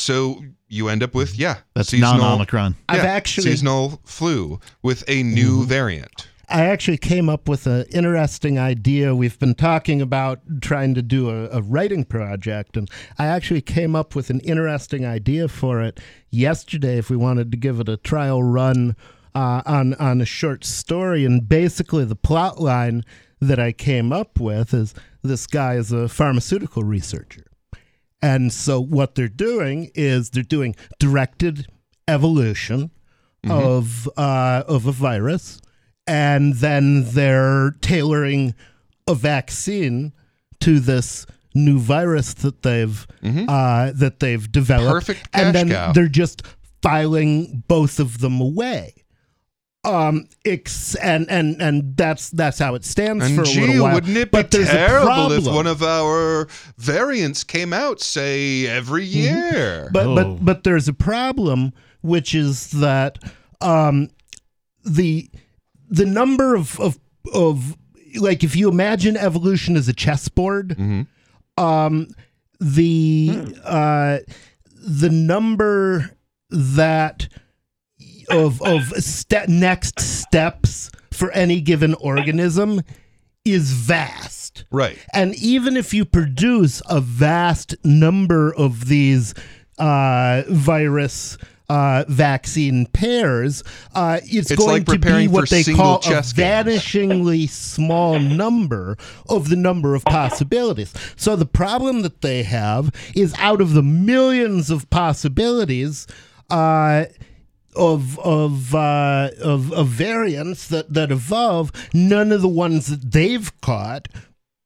So 0.00 0.42
you 0.68 0.88
end 0.88 1.02
up 1.02 1.14
with 1.14 1.36
yeah, 1.38 1.58
That's 1.74 1.90
seasonal- 1.90 2.18
non-Omicron. 2.18 2.74
Yeah, 2.78 2.96
I've 2.96 3.04
actually- 3.04 3.44
seasonal 3.50 4.00
flu 4.04 4.60
with 4.82 5.04
a 5.08 5.22
new 5.22 5.64
variant. 5.64 6.26
I 6.52 6.64
actually 6.64 6.98
came 6.98 7.28
up 7.28 7.48
with 7.48 7.68
an 7.68 7.84
interesting 7.92 8.58
idea. 8.58 9.14
We've 9.14 9.38
been 9.38 9.54
talking 9.54 10.02
about 10.02 10.40
trying 10.60 10.94
to 10.94 11.02
do 11.02 11.30
a, 11.30 11.48
a 11.50 11.62
writing 11.62 12.04
project, 12.04 12.76
and 12.76 12.90
I 13.20 13.26
actually 13.26 13.60
came 13.60 13.94
up 13.94 14.16
with 14.16 14.30
an 14.30 14.40
interesting 14.40 15.06
idea 15.06 15.46
for 15.46 15.80
it 15.80 16.00
yesterday. 16.30 16.98
If 16.98 17.08
we 17.08 17.16
wanted 17.16 17.52
to 17.52 17.56
give 17.56 17.78
it 17.78 17.88
a 17.88 17.96
trial 17.96 18.42
run 18.42 18.96
uh, 19.32 19.62
on 19.64 19.94
on 19.94 20.20
a 20.20 20.24
short 20.24 20.64
story, 20.64 21.24
and 21.24 21.48
basically 21.48 22.04
the 22.04 22.16
plot 22.16 22.60
line 22.60 23.04
that 23.40 23.60
I 23.60 23.70
came 23.70 24.12
up 24.12 24.40
with 24.40 24.74
is 24.74 24.92
this 25.22 25.46
guy 25.46 25.74
is 25.74 25.92
a 25.92 26.08
pharmaceutical 26.08 26.82
researcher, 26.82 27.44
and 28.22 28.52
so 28.52 28.80
what 28.80 29.14
they're 29.14 29.28
doing 29.28 29.90
is 29.94 30.30
they're 30.30 30.42
doing 30.42 30.74
directed 30.98 31.66
evolution 32.08 32.90
of 33.48 34.08
uh, 34.16 34.62
of 34.68 34.86
a 34.86 34.92
virus, 34.92 35.60
and 36.06 36.54
then 36.56 37.04
they're 37.12 37.72
tailoring 37.80 38.54
a 39.08 39.14
vaccine 39.14 40.12
to 40.60 40.78
this 40.80 41.26
new 41.54 41.78
virus 41.78 42.34
that 42.34 42.62
they've 42.62 43.06
uh, 43.48 43.92
that 43.94 44.20
they've 44.20 44.50
developed. 44.52 45.06
Perfect 45.06 45.28
and 45.32 45.54
then 45.54 45.70
cow. 45.70 45.92
they're 45.92 46.08
just 46.08 46.42
filing 46.82 47.64
both 47.68 47.98
of 47.98 48.18
them 48.20 48.40
away. 48.40 48.94
Um, 49.82 50.26
ex- 50.44 50.94
and 50.96 51.30
and 51.30 51.60
and 51.62 51.96
that's 51.96 52.28
that's 52.30 52.58
how 52.58 52.74
it 52.74 52.84
stands 52.84 53.24
And 53.24 53.34
for 53.34 53.42
a 53.42 53.46
gee, 53.46 53.60
little 53.66 53.84
while. 53.84 53.94
wouldn't 53.94 54.14
it 54.16 54.30
but 54.30 54.50
be 54.50 54.58
there's 54.58 54.68
a 54.68 54.72
terrible 54.72 55.32
if 55.32 55.46
one 55.46 55.66
of 55.66 55.82
our 55.82 56.48
variants 56.76 57.44
came 57.44 57.72
out, 57.72 57.98
say, 58.00 58.66
every 58.66 59.04
year? 59.06 59.88
But 59.90 60.06
Oh. 60.06 60.14
but 60.14 60.44
but 60.44 60.64
there's 60.64 60.86
a 60.86 60.92
problem, 60.92 61.72
which 62.02 62.34
is 62.34 62.72
that 62.72 63.18
um, 63.62 64.10
the 64.84 65.30
the 65.88 66.04
number 66.04 66.54
of 66.54 66.78
of 66.78 66.98
of 67.32 67.74
like 68.16 68.44
if 68.44 68.54
you 68.54 68.68
imagine 68.68 69.16
evolution 69.16 69.76
as 69.76 69.88
a 69.88 69.94
chessboard, 69.94 70.76
um, 71.56 72.06
the 72.60 73.30
uh, 73.64 74.18
the 74.74 75.08
number 75.08 76.10
that 76.50 77.28
of 78.30 78.62
of 78.62 78.92
ste- 79.02 79.48
next 79.48 80.00
steps 80.00 80.90
for 81.12 81.30
any 81.32 81.60
given 81.60 81.94
organism 81.94 82.82
is 83.44 83.72
vast. 83.72 84.64
Right. 84.70 84.98
And 85.12 85.34
even 85.36 85.76
if 85.76 85.94
you 85.94 86.04
produce 86.04 86.82
a 86.88 87.00
vast 87.00 87.74
number 87.84 88.54
of 88.54 88.86
these 88.88 89.34
uh, 89.78 90.42
virus 90.48 91.38
uh, 91.68 92.04
vaccine 92.08 92.86
pairs, 92.86 93.62
uh, 93.94 94.18
it's, 94.24 94.50
It's 94.50 94.56
going 94.56 94.84
like 94.84 94.86
to 94.86 94.98
be 94.98 95.28
what 95.28 95.48
they 95.48 95.62
call 95.62 95.98
a 95.98 96.00
vanishingly 96.00 97.48
small 97.48 98.18
number 98.18 98.96
of 99.28 99.48
the 99.48 99.56
number 99.56 99.94
of 99.94 100.04
possibilities. 100.04 100.92
So 101.16 101.36
the 101.36 101.46
problem 101.46 102.02
that 102.02 102.22
they 102.22 102.42
have 102.42 102.90
is 103.14 103.34
out 103.38 103.60
of 103.60 103.74
the 103.74 103.84
millions 103.84 104.70
of 104.70 104.90
possibilities, 104.90 106.08
uh, 106.50 107.04
of 107.76 108.18
of, 108.20 108.74
uh, 108.74 109.30
of 109.42 109.72
of 109.72 109.88
variants 109.88 110.68
that 110.68 110.92
that 110.92 111.10
evolve, 111.10 111.72
none 111.94 112.32
of 112.32 112.42
the 112.42 112.48
ones 112.48 112.86
that 112.86 113.12
they've 113.12 113.50
caught 113.60 114.08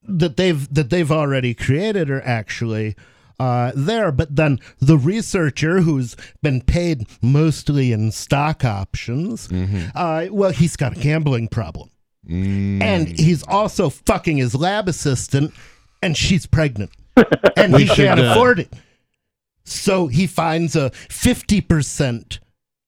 that 0.06 0.36
they've 0.36 0.72
that 0.74 0.90
they've 0.90 1.12
already 1.12 1.55
created 1.55 2.10
are 2.10 2.22
actually 2.22 2.94
uh, 3.40 3.72
there. 3.74 4.12
But 4.12 4.36
then 4.36 4.60
the 4.78 4.98
researcher 4.98 5.81
who's 5.81 6.16
been 6.43 6.60
paid 6.60 7.06
mostly 7.22 7.93
in 7.93 8.12
stock 8.12 8.64
options, 8.64 9.51
uh, 9.94 10.26
well, 10.31 10.51
he's 10.52 10.76
got 10.76 10.97
a 10.97 11.01
gambling 11.01 11.48
problem, 11.48 11.90
and 12.28 13.09
he's 13.09 13.43
also 13.44 13.90
fucking 13.90 14.36
his 14.39 14.55
lab 14.55 14.89
assistant, 14.89 15.52
and 16.02 16.16
she's 16.16 16.47
pregnant, 16.47 16.90
and 17.56 17.72
We 17.72 17.82
he 17.82 17.86
should, 17.86 17.97
can't 17.97 18.20
uh, 18.20 18.32
afford 18.32 18.60
it. 18.60 18.72
So 19.64 20.09
he 20.09 20.26
finds 20.26 20.76
a 20.76 20.90
fifty 20.90 21.60
percent 21.60 22.40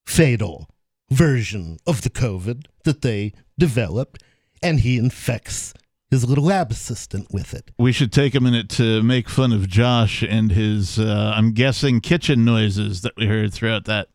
fatal 0.07 0.69
version 1.11 1.79
of 1.87 2.03
the 2.03 2.11
COVID 2.11 2.67
that 2.85 3.03
they 3.03 3.33
developed, 3.59 4.23
and 4.63 4.81
he 4.81 4.99
infects 4.99 5.75
his 6.11 6.29
little 6.29 6.45
lab 6.45 6.71
assistant 6.71 7.27
with 7.33 7.53
it. 7.53 7.71
We 7.79 7.93
should 7.93 8.13
take 8.13 8.35
a 8.35 8.41
minute 8.41 8.69
to 8.71 9.03
make 9.03 9.29
fun 9.29 9.53
of 9.53 9.69
Josh 9.69 10.23
and 10.23 10.53
his, 10.53 10.99
uh, 10.99 11.33
I'm 11.35 11.53
guessing, 11.53 12.01
kitchen 12.01 12.45
noises 12.45 13.03
that 13.03 13.13
we 13.17 13.27
heard 13.27 13.53
throughout 13.53 13.85
that. 13.87 14.09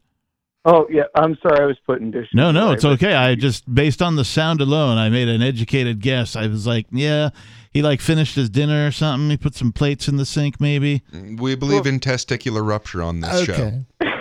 Oh 0.64 0.86
yeah, 0.92 1.04
I'm 1.16 1.38
sorry, 1.42 1.64
I 1.64 1.66
was 1.66 1.78
putting 1.88 2.12
dishes. 2.12 2.30
No, 2.36 2.52
no, 2.52 2.72
it's 2.72 2.86
okay. 2.86 3.16
I 3.16 3.34
just, 3.34 3.74
based 3.74 4.00
on 4.00 4.16
the 4.16 4.24
sound 4.24 4.62
alone, 4.62 4.98
I 4.98 5.10
made 5.10 5.28
an 5.28 5.42
educated 5.42 6.02
guess. 6.02 6.36
I 6.36 6.46
was 6.46 6.68
like, 6.68 6.86
yeah, 6.92 7.32
he 7.74 7.82
like 7.82 8.00
finished 8.00 8.36
his 8.36 8.48
dinner 8.48 8.88
or 8.88 8.92
something. 8.92 9.28
He 9.32 9.38
put 9.38 9.56
some 9.56 9.72
plates 9.72 10.08
in 10.08 10.18
the 10.18 10.26
sink, 10.26 10.62
maybe. 10.62 11.02
We 11.40 11.56
believe 11.56 11.88
in 11.88 12.00
testicular 12.00 12.66
rupture 12.66 13.02
on 13.02 13.22
this 13.22 13.46
show. 13.46 13.54
Okay. 13.54 13.86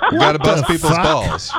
gotta 0.19 0.37
What 0.39 0.43
bust 0.43 0.67
people's 0.67 0.93
fuck? 0.93 1.03
balls. 1.03 1.51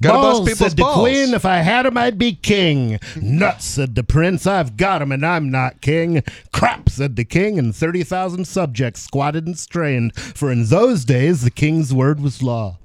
Gotta 0.00 0.18
balls, 0.18 0.40
bust 0.40 0.50
people's 0.50 0.70
said 0.70 0.76
the 0.76 0.82
balls. 0.82 1.00
queen. 1.00 1.34
If 1.34 1.44
I 1.44 1.58
had 1.58 1.86
'em, 1.86 1.96
I'd 1.96 2.18
be 2.18 2.32
king. 2.34 2.98
Nuts, 3.20 3.64
said 3.66 3.94
the 3.94 4.02
prince. 4.02 4.46
I've 4.46 4.76
got 4.76 5.00
'em, 5.02 5.12
and 5.12 5.24
I'm 5.24 5.50
not 5.50 5.80
king. 5.80 6.22
Crap, 6.52 6.88
said 6.88 7.16
the 7.16 7.24
king, 7.24 7.58
and 7.58 7.74
30,000 7.74 8.46
subjects 8.46 9.02
squatted 9.02 9.46
and 9.46 9.58
strained. 9.58 10.16
For 10.16 10.50
in 10.50 10.66
those 10.66 11.04
days, 11.04 11.42
the 11.42 11.50
king's 11.50 11.94
word 11.94 12.20
was 12.20 12.42
law. 12.42 12.78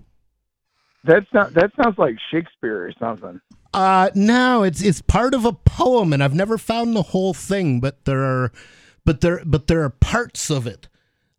That's 1.03 1.26
not. 1.34 1.53
That 1.53 1.72
sounds 1.81 1.97
like 1.97 2.18
Shakespeare 2.31 2.85
or 2.85 2.91
something. 2.99 3.39
Uh 3.73 4.09
no, 4.15 4.64
it's 4.64 4.81
it's 4.81 5.01
part 5.01 5.34
of 5.34 5.45
a 5.45 5.53
poem, 5.53 6.14
and 6.14 6.23
I've 6.23 6.34
never 6.34 6.57
found 6.57 6.95
the 6.95 7.01
whole 7.03 7.34
thing, 7.34 7.80
but 7.80 8.05
there 8.05 8.23
are, 8.23 8.51
but 9.05 9.22
there 9.22 9.41
but 9.45 9.68
there 9.68 9.84
are 9.84 9.89
parts 9.89 10.49
of 10.49 10.65
it 10.68 10.88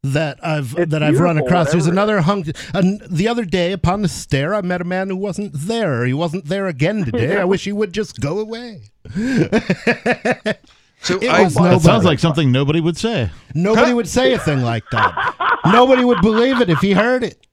that 0.02 0.38
I've 0.44 0.74
It's 0.78 0.90
that 0.92 1.02
I've 1.02 1.18
run 1.18 1.38
across. 1.38 1.72
There's 1.72 1.86
another 1.86 2.20
hunk. 2.20 2.48
And 2.72 3.00
the 3.10 3.26
other 3.28 3.44
day, 3.44 3.72
upon 3.72 4.02
the 4.02 4.08
stair, 4.08 4.54
I 4.54 4.60
met 4.60 4.80
a 4.80 4.84
man 4.84 5.08
who 5.08 5.16
wasn't 5.16 5.52
there. 5.54 6.04
He 6.06 6.14
wasn't 6.14 6.46
there 6.46 6.66
again 6.68 7.04
today. 7.04 7.38
I 7.38 7.44
wish 7.44 7.64
he 7.64 7.72
would 7.72 7.92
just 7.92 8.20
go 8.20 8.38
away. 8.38 8.82
So 9.14 9.18
It 11.20 11.28
I, 11.30 11.42
was 11.44 11.54
That 11.54 11.62
nobody. 11.62 11.80
sounds 11.80 12.04
like 12.04 12.18
something 12.18 12.50
nobody 12.52 12.80
would 12.80 12.96
say. 12.96 13.30
Nobody 13.54 13.92
would 13.92 14.08
say 14.08 14.32
a 14.32 14.38
thing 14.38 14.62
like 14.62 14.84
that. 14.92 15.58
Nobody 15.66 16.04
would 16.04 16.20
believe 16.20 16.60
it 16.60 16.70
if 16.70 16.78
he 16.80 16.92
heard 16.92 17.24
it. 17.24 17.46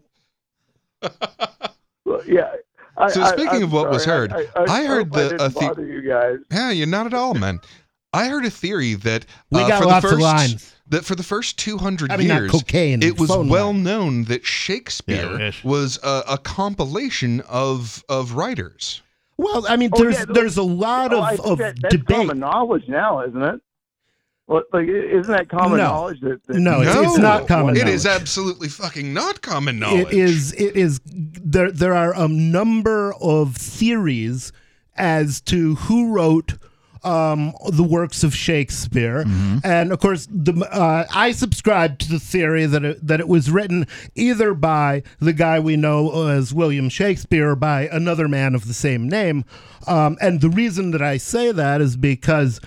Well, 2.06 2.22
yeah. 2.28 2.54
I, 2.98 3.10
So 3.10 3.24
speaking 3.26 3.50
I'm 3.50 3.64
of 3.64 3.74
what 3.74 3.90
was 3.90 4.06
heard, 4.06 4.32
I, 4.32 4.46
I, 4.56 4.64
I 4.68 4.86
heard 4.86 5.08
hope 5.08 5.18
I 5.18 5.22
the- 5.24 5.30
didn't 5.30 5.42
a 5.42 5.50
the- 5.50 5.60
bother 5.60 5.86
you 5.86 6.02
guys. 6.08 6.38
yeah, 6.52 6.72
you're 6.72 6.88
not 6.88 7.06
at 7.08 7.14
all, 7.14 7.34
man. 7.34 7.60
I 8.14 8.28
heard 8.30 8.46
a 8.46 8.50
theory 8.50 8.94
that 8.96 9.26
We 9.52 9.62
uh, 9.62 9.68
got 9.68 9.82
for 9.84 9.90
lots 9.90 10.02
the 10.04 10.08
of 10.08 10.12
first, 10.14 10.24
lines. 10.24 10.75
That 10.88 11.04
for 11.04 11.16
the 11.16 11.24
first 11.24 11.58
200 11.58 12.12
I 12.12 12.18
mean, 12.18 12.28
years, 12.28 12.52
cocaine, 12.52 13.02
it 13.02 13.20
was 13.20 13.30
well 13.30 13.44
lines. 13.74 13.84
known 13.84 14.24
that 14.26 14.46
Shakespeare 14.46 15.36
wish. 15.38 15.64
was 15.64 15.98
a, 16.04 16.24
a 16.30 16.38
compilation 16.38 17.42
of 17.50 18.04
of 18.08 18.34
writers. 18.34 19.02
Well, 19.38 19.66
I 19.68 19.76
mean, 19.78 19.90
Oh, 19.94 20.00
there's 20.04 20.16
yeah, 20.20 20.26
there's 20.30 20.58
a 20.58 20.64
lot 20.64 21.12
Oh, 21.12 21.18
of, 21.18 21.24
I, 21.24 21.34
of 21.52 21.58
that, 21.58 21.76
that's 21.82 21.96
debate. 21.96 22.18
common 22.18 22.40
knowledge 22.40 22.88
now, 22.88 23.22
isn't 23.26 23.42
it? 23.42 23.62
Well, 24.48 24.62
like, 24.72 24.88
isn't 24.88 25.32
that 25.36 25.50
common 25.50 25.80
No. 25.80 25.86
knowledge 25.86 26.20
that, 26.22 26.46
that 26.46 26.56
No, 26.58 26.82
it's- 26.82 26.94
no, 26.96 27.02
it's 27.02 27.18
not 27.18 27.48
common 27.48 27.76
It 27.76 27.88
is 27.88 28.06
knowledge. 28.06 28.22
absolutely 28.22 28.70
fucking 28.70 29.12
not 29.12 29.42
common 29.42 29.80
knowledge. 29.80 30.08
It 30.10 30.14
is. 30.14 30.54
It 30.54 30.76
is. 30.76 31.02
There. 31.04 31.72
There 31.72 31.96
are 31.96 32.14
a 32.16 32.28
number 32.28 33.16
of 33.20 33.56
theories 33.58 34.52
as 34.96 35.42
to 35.42 35.74
who 35.76 36.14
wrote 36.14 36.54
um, 37.06 37.54
the 37.70 37.84
works 37.84 38.24
of 38.24 38.36
Shakespeare, 38.36 39.24
and 39.64 39.92
of 39.92 40.00
course, 40.00 40.28
the 40.30 40.54
uh, 40.72 41.06
I 41.14 41.32
subscribe 41.32 42.00
to 42.00 42.10
the 42.10 42.20
theory 42.20 42.66
that 42.66 42.84
it, 42.84 43.06
that 43.08 43.20
it 43.20 43.28
was 43.28 43.52
written 43.52 43.88
either 44.16 44.54
by 44.54 45.04
the 45.20 45.34
guy 45.34 45.60
we 45.60 45.76
know 45.78 46.28
as 46.30 46.54
William 46.54 46.90
Shakespeare 46.90 47.52
or 47.52 47.56
by 47.56 47.88
another 47.88 48.28
man 48.28 48.56
of 48.56 48.68
the 48.68 48.74
same 48.74 49.08
name. 49.08 49.46
Um, 49.88 50.18
and 50.20 50.42
the 50.42 50.50
reason 50.50 50.92
that 50.92 51.02
I 51.02 51.18
say 51.18 51.52
that 51.52 51.82
is 51.82 51.96
because, 51.96 52.60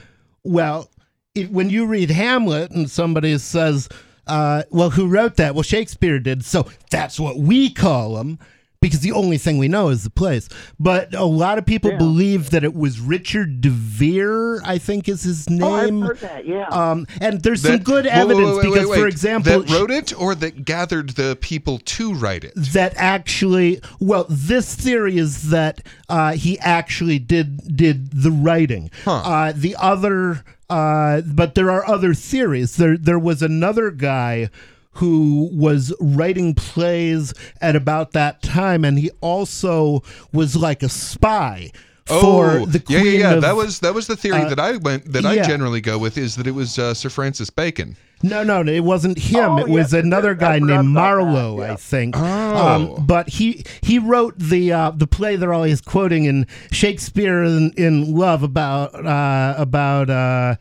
well, 0.44 0.88
it, 1.34 1.50
when 1.50 1.70
you 1.70 1.86
read 1.86 2.10
Hamlet 2.10 2.70
and 2.70 2.90
somebody 2.90 3.36
says, 3.38 3.88
uh, 4.26 4.62
well, 4.70 4.90
who 4.90 5.08
wrote 5.08 5.36
that? 5.36 5.54
Well, 5.54 5.62
Shakespeare 5.62 6.18
did. 6.18 6.44
So 6.44 6.68
that's 6.90 7.18
what 7.18 7.38
we 7.38 7.70
call 7.70 8.18
him. 8.18 8.38
Because 8.80 9.00
the 9.00 9.12
only 9.12 9.38
thing 9.38 9.58
we 9.58 9.68
know 9.68 9.88
is 9.88 10.04
the 10.04 10.10
place. 10.10 10.48
But 10.78 11.14
a 11.14 11.24
lot 11.24 11.58
of 11.58 11.66
people 11.66 11.96
believe 11.96 12.50
that 12.50 12.62
it 12.62 12.74
was 12.74 13.00
Richard 13.00 13.60
DeVere, 13.60 14.60
I 14.64 14.78
think 14.78 15.08
is 15.08 15.24
his 15.24 15.50
name. 15.50 15.62
Oh, 15.62 15.74
I've 15.74 15.84
name. 15.90 16.02
heard 16.02 16.18
that, 16.20 16.46
yeah. 16.46 16.68
Um, 16.68 17.06
and 17.20 17.42
there's 17.42 17.62
some 17.62 17.78
good 17.78 18.04
wait, 18.04 18.12
wait, 18.14 18.20
evidence 18.20 18.46
wait, 18.46 18.56
wait, 18.56 18.72
because, 18.74 18.88
wait, 18.88 19.00
for 19.00 19.06
example, 19.08 19.60
that 19.60 19.70
wrote 19.70 19.90
it 19.90 20.18
or 20.18 20.34
that 20.36 20.64
gathered 20.64 21.10
the 21.10 21.36
people 21.40 21.78
to 21.78 22.14
write 22.14 22.44
it. 22.44 22.52
that 22.54 22.92
actually 22.96 23.80
well 24.00 24.26
this 24.28 24.74
theory 24.74 25.18
is 25.18 25.50
that 25.50 25.82
uh, 26.08 26.32
he 26.32 26.58
actually 26.60 27.18
did 27.18 27.76
did 27.76 28.10
the 28.12 28.30
writing 28.30 28.90
uh, 29.06 29.52
the 29.54 29.74
other 29.78 30.44
uh, 30.70 31.20
but 31.22 31.54
there 31.54 31.70
are 31.70 31.86
other 31.88 32.14
theories 32.14 32.76
there 32.76 32.96
there 32.96 33.18
was 33.18 33.42
another 33.42 33.90
guy 33.90 34.48
who 34.98 35.48
was 35.52 35.92
writing 36.00 36.54
plays 36.54 37.32
at 37.60 37.74
about 37.76 38.12
that 38.12 38.42
time 38.42 38.84
and 38.84 38.98
he 38.98 39.10
also 39.20 40.02
was 40.32 40.56
like 40.56 40.82
a 40.82 40.88
spy 40.88 41.70
for 42.06 42.64
the 42.66 42.78
Oh, 42.78 42.82
yeah, 42.88 43.00
queen 43.00 43.12
yeah, 43.14 43.18
yeah. 43.18 43.34
of- 43.34 43.42
that 43.42 43.54
was 43.56 43.80
that 43.80 43.94
was 43.94 44.06
the 44.06 44.16
theory 44.16 44.42
uh, 44.42 44.48
that 44.48 44.58
I 44.60 44.76
went 44.76 45.12
that 45.12 45.26
I 45.26 45.36
generally 45.42 45.80
go 45.80 45.98
with 45.98 46.16
is 46.16 46.36
that 46.36 46.46
it 46.46 46.52
was 46.52 46.78
uh, 46.78 46.94
Sir 46.94 47.10
Francis 47.10 47.50
Bacon. 47.50 47.96
No, 48.22 48.42
no, 48.42 48.64
no, 48.64 48.72
it 48.72 48.82
wasn't 48.82 49.16
him. 49.16 49.50
Oh, 49.52 49.58
it 49.58 49.68
was 49.68 49.92
yes, 49.92 50.02
another 50.04 50.32
yes, 50.32 50.40
guy 50.40 50.58
named 50.58 50.88
Marlowe, 50.88 51.60
yeah. 51.60 51.74
I 51.74 51.76
think. 51.76 52.16
Oh. 52.18 52.20
Um, 52.98 53.06
but 53.06 53.28
he 53.28 53.62
he 53.82 54.00
wrote 54.00 54.36
the 54.38 54.72
uh, 54.72 54.90
the 54.90 55.06
play 55.06 55.36
they're 55.36 55.52
always 55.54 55.80
quoting 55.80 56.24
in 56.24 56.46
Shakespeare 56.72 57.44
in, 57.44 57.70
in 57.76 58.12
Love 58.16 58.42
about 58.42 58.94
uh, 59.06 59.54
about 59.56 60.10
uh, 60.10 60.56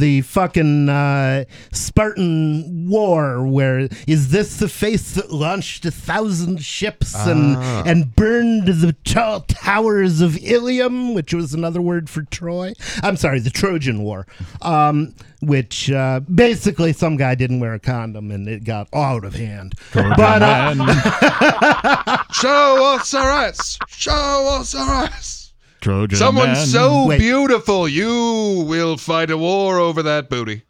the 0.00 0.22
fucking 0.22 0.88
uh, 0.88 1.44
Spartan 1.72 2.88
War. 2.88 3.46
Where 3.46 3.88
is 4.06 4.30
this 4.30 4.56
the 4.58 4.68
face 4.68 5.14
that 5.14 5.30
launched 5.32 5.84
a 5.84 5.90
thousand 5.90 6.62
ships 6.62 7.14
and 7.14 7.56
Ah. 7.56 7.82
and 7.86 8.14
burned 8.16 8.66
the 8.66 8.94
tall 9.04 9.40
towers 9.40 10.20
of 10.20 10.36
Ilium, 10.38 11.14
which 11.14 11.32
was 11.34 11.52
another 11.54 11.80
word 11.80 12.08
for 12.10 12.22
Troy. 12.22 12.72
I'm 13.02 13.16
sorry, 13.16 13.40
the 13.40 13.50
Trojan 13.50 14.02
War, 14.02 14.26
um, 14.62 15.14
which 15.40 15.90
uh, 15.90 16.20
basically 16.20 16.92
some 16.92 17.16
guy 17.16 17.34
didn't 17.34 17.60
wear 17.60 17.74
a 17.74 17.78
condom 17.78 18.30
and 18.30 18.48
it 18.48 18.64
got 18.64 18.88
out 18.94 19.24
of 19.24 19.34
hand. 19.34 19.74
but 19.92 20.42
uh, 20.42 22.22
Show 22.32 22.94
us 22.94 23.12
our 23.14 23.30
ass. 23.30 23.78
Show 23.88 24.48
us 24.60 24.74
our 24.74 25.04
ass. 25.04 25.41
Trojan 25.82 26.16
Someone 26.18 26.52
man. 26.52 26.66
so 26.66 27.06
Wait. 27.06 27.18
beautiful, 27.18 27.86
you 27.88 28.64
will 28.66 28.96
fight 28.96 29.30
a 29.30 29.36
war 29.36 29.78
over 29.78 30.02
that 30.04 30.30
booty. 30.30 30.62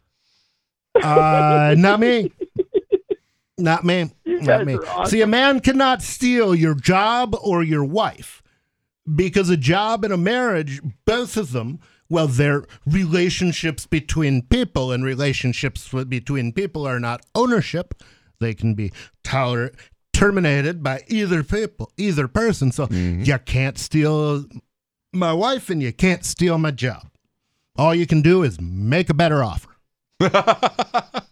uh, 1.01 1.75
not 1.77 1.99
me. 1.99 2.31
Not 3.57 3.85
me. 3.85 4.09
Not 4.25 4.65
me. 4.65 4.75
awesome. 4.77 5.05
See, 5.11 5.21
a 5.21 5.27
man 5.27 5.59
cannot 5.59 6.01
steal 6.01 6.55
your 6.55 6.73
job 6.73 7.35
or 7.41 7.61
your 7.63 7.83
wife 7.85 8.41
because 9.15 9.47
a 9.49 9.55
job 9.55 10.03
and 10.03 10.11
a 10.11 10.17
marriage, 10.17 10.81
both 11.05 11.37
of 11.37 11.51
them, 11.51 11.79
well, 12.09 12.27
they're 12.27 12.65
relationships 12.87 13.85
between 13.85 14.41
people, 14.41 14.91
and 14.91 15.05
relationships 15.05 15.87
between 16.09 16.51
people 16.51 16.85
are 16.87 16.99
not 16.99 17.23
ownership. 17.35 17.93
They 18.39 18.55
can 18.55 18.73
be 18.73 18.91
toler- 19.23 19.71
terminated 20.13 20.81
by 20.81 21.01
either 21.07 21.43
people, 21.43 21.91
either 21.95 22.27
person. 22.27 22.71
So 22.71 22.87
you 22.91 23.37
can't 23.45 23.77
steal 23.77 24.45
my 25.13 25.33
wife 25.33 25.69
and 25.69 25.81
you 25.81 25.93
can't 25.93 26.25
steal 26.25 26.57
my 26.57 26.71
job. 26.71 27.07
All 27.75 27.95
you 27.95 28.05
can 28.05 28.21
do 28.21 28.43
is 28.43 28.59
make 28.61 29.09
a 29.09 29.13
better 29.13 29.43
offer. 29.43 29.69
but 30.19 31.25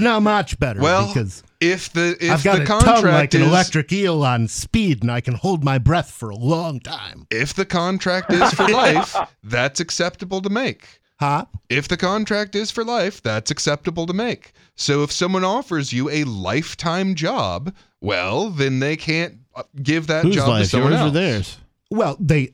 not 0.00 0.22
much 0.22 0.58
better 0.58 0.80
Well, 0.80 1.08
because 1.08 1.42
if 1.60 1.92
the 1.92 2.16
if 2.20 2.30
I've 2.30 2.44
got 2.44 2.56
the 2.58 2.62
a 2.62 2.66
tongue 2.66 2.80
like 2.80 2.86
contract 2.86 3.34
an 3.34 3.42
is 3.42 3.48
electric 3.48 3.92
eel 3.92 4.24
on 4.24 4.48
speed 4.48 5.02
and 5.02 5.10
I 5.10 5.20
can 5.20 5.34
hold 5.34 5.64
my 5.64 5.78
breath 5.78 6.10
for 6.10 6.30
a 6.30 6.36
long 6.36 6.80
time. 6.80 7.26
if 7.30 7.54
the 7.54 7.64
contract 7.64 8.32
is 8.32 8.52
for 8.52 8.68
life, 8.68 9.16
that's 9.42 9.80
acceptable 9.80 10.42
to 10.42 10.50
make. 10.50 11.00
Huh? 11.18 11.46
If 11.70 11.88
the 11.88 11.96
contract 11.96 12.54
is 12.54 12.70
for 12.70 12.84
life, 12.84 13.22
that's 13.22 13.50
acceptable 13.50 14.06
to 14.06 14.12
make. 14.12 14.52
So 14.74 15.02
if 15.02 15.10
someone 15.10 15.44
offers 15.44 15.92
you 15.92 16.10
a 16.10 16.24
lifetime 16.24 17.14
job, 17.14 17.74
well, 18.02 18.50
then 18.50 18.80
they 18.80 18.96
can't 18.96 19.38
uh, 19.54 19.62
give 19.82 20.08
that 20.08 20.24
Whose 20.24 20.34
job 20.34 20.44
to 20.44 20.50
life? 20.50 20.66
someone 20.66 20.92
Yours 20.92 21.02
or 21.02 21.10
theirs? 21.10 21.58
Well, 21.90 22.16
they. 22.20 22.52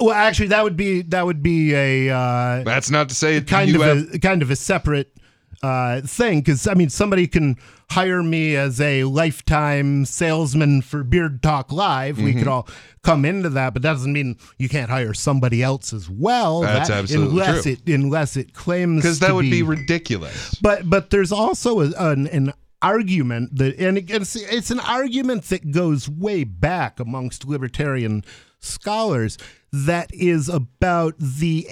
Well, 0.00 0.14
actually, 0.14 0.48
that 0.48 0.62
would 0.62 0.76
be 0.76 1.02
that 1.02 1.26
would 1.26 1.42
be 1.42 1.74
a 1.74 2.10
uh, 2.10 2.62
That's 2.62 2.90
not 2.90 3.08
to 3.08 3.14
say 3.14 3.36
it's 3.36 3.50
kind 3.50 3.74
of 3.74 3.82
have 3.82 4.14
a 4.14 4.18
kind 4.20 4.42
of 4.42 4.50
a 4.50 4.56
separate 4.56 5.12
uh, 5.60 6.02
thing 6.02 6.38
because 6.38 6.68
I 6.68 6.74
mean 6.74 6.88
somebody 6.88 7.26
can 7.26 7.56
hire 7.90 8.22
me 8.22 8.54
as 8.54 8.80
a 8.80 9.02
lifetime 9.04 10.04
salesman 10.04 10.82
for 10.82 11.02
Beard 11.02 11.42
Talk 11.42 11.72
Live. 11.72 12.18
We 12.18 12.30
Mm-hmm. 12.30 12.38
could 12.38 12.48
all 12.48 12.68
come 13.02 13.24
into 13.24 13.48
that, 13.50 13.72
but 13.72 13.82
that 13.82 13.92
doesn't 13.94 14.12
mean 14.12 14.36
you 14.56 14.68
can't 14.68 14.88
hire 14.88 15.14
somebody 15.14 15.64
else 15.64 15.92
as 15.92 16.08
well. 16.08 16.60
That's 16.60 16.90
That- 16.90 16.98
absolutely 16.98 17.40
unless 17.40 17.62
true. 17.64 17.72
it 17.72 17.88
unless 17.92 18.36
it 18.36 18.54
claims 18.54 19.02
because 19.02 19.18
that 19.18 19.34
would 19.34 19.50
be 19.50 19.64
ridiculous. 19.64 20.54
but 20.62 20.88
but 20.88 21.10
there's 21.10 21.32
also 21.32 21.80
a, 21.80 21.90
an, 21.98 22.28
an 22.28 22.52
argument 22.82 23.56
that 23.56 23.76
and 23.78 23.98
it's, 23.98 24.36
it's 24.36 24.70
an 24.70 24.80
argument 24.80 25.44
that 25.44 25.70
goes 25.72 26.08
way 26.08 26.44
back 26.44 27.00
amongst 27.00 27.44
libertarian 27.46 28.24
scholars 28.60 29.36
that 29.72 30.10
is 30.14 30.48
about 30.48 31.14
the 31.18 31.66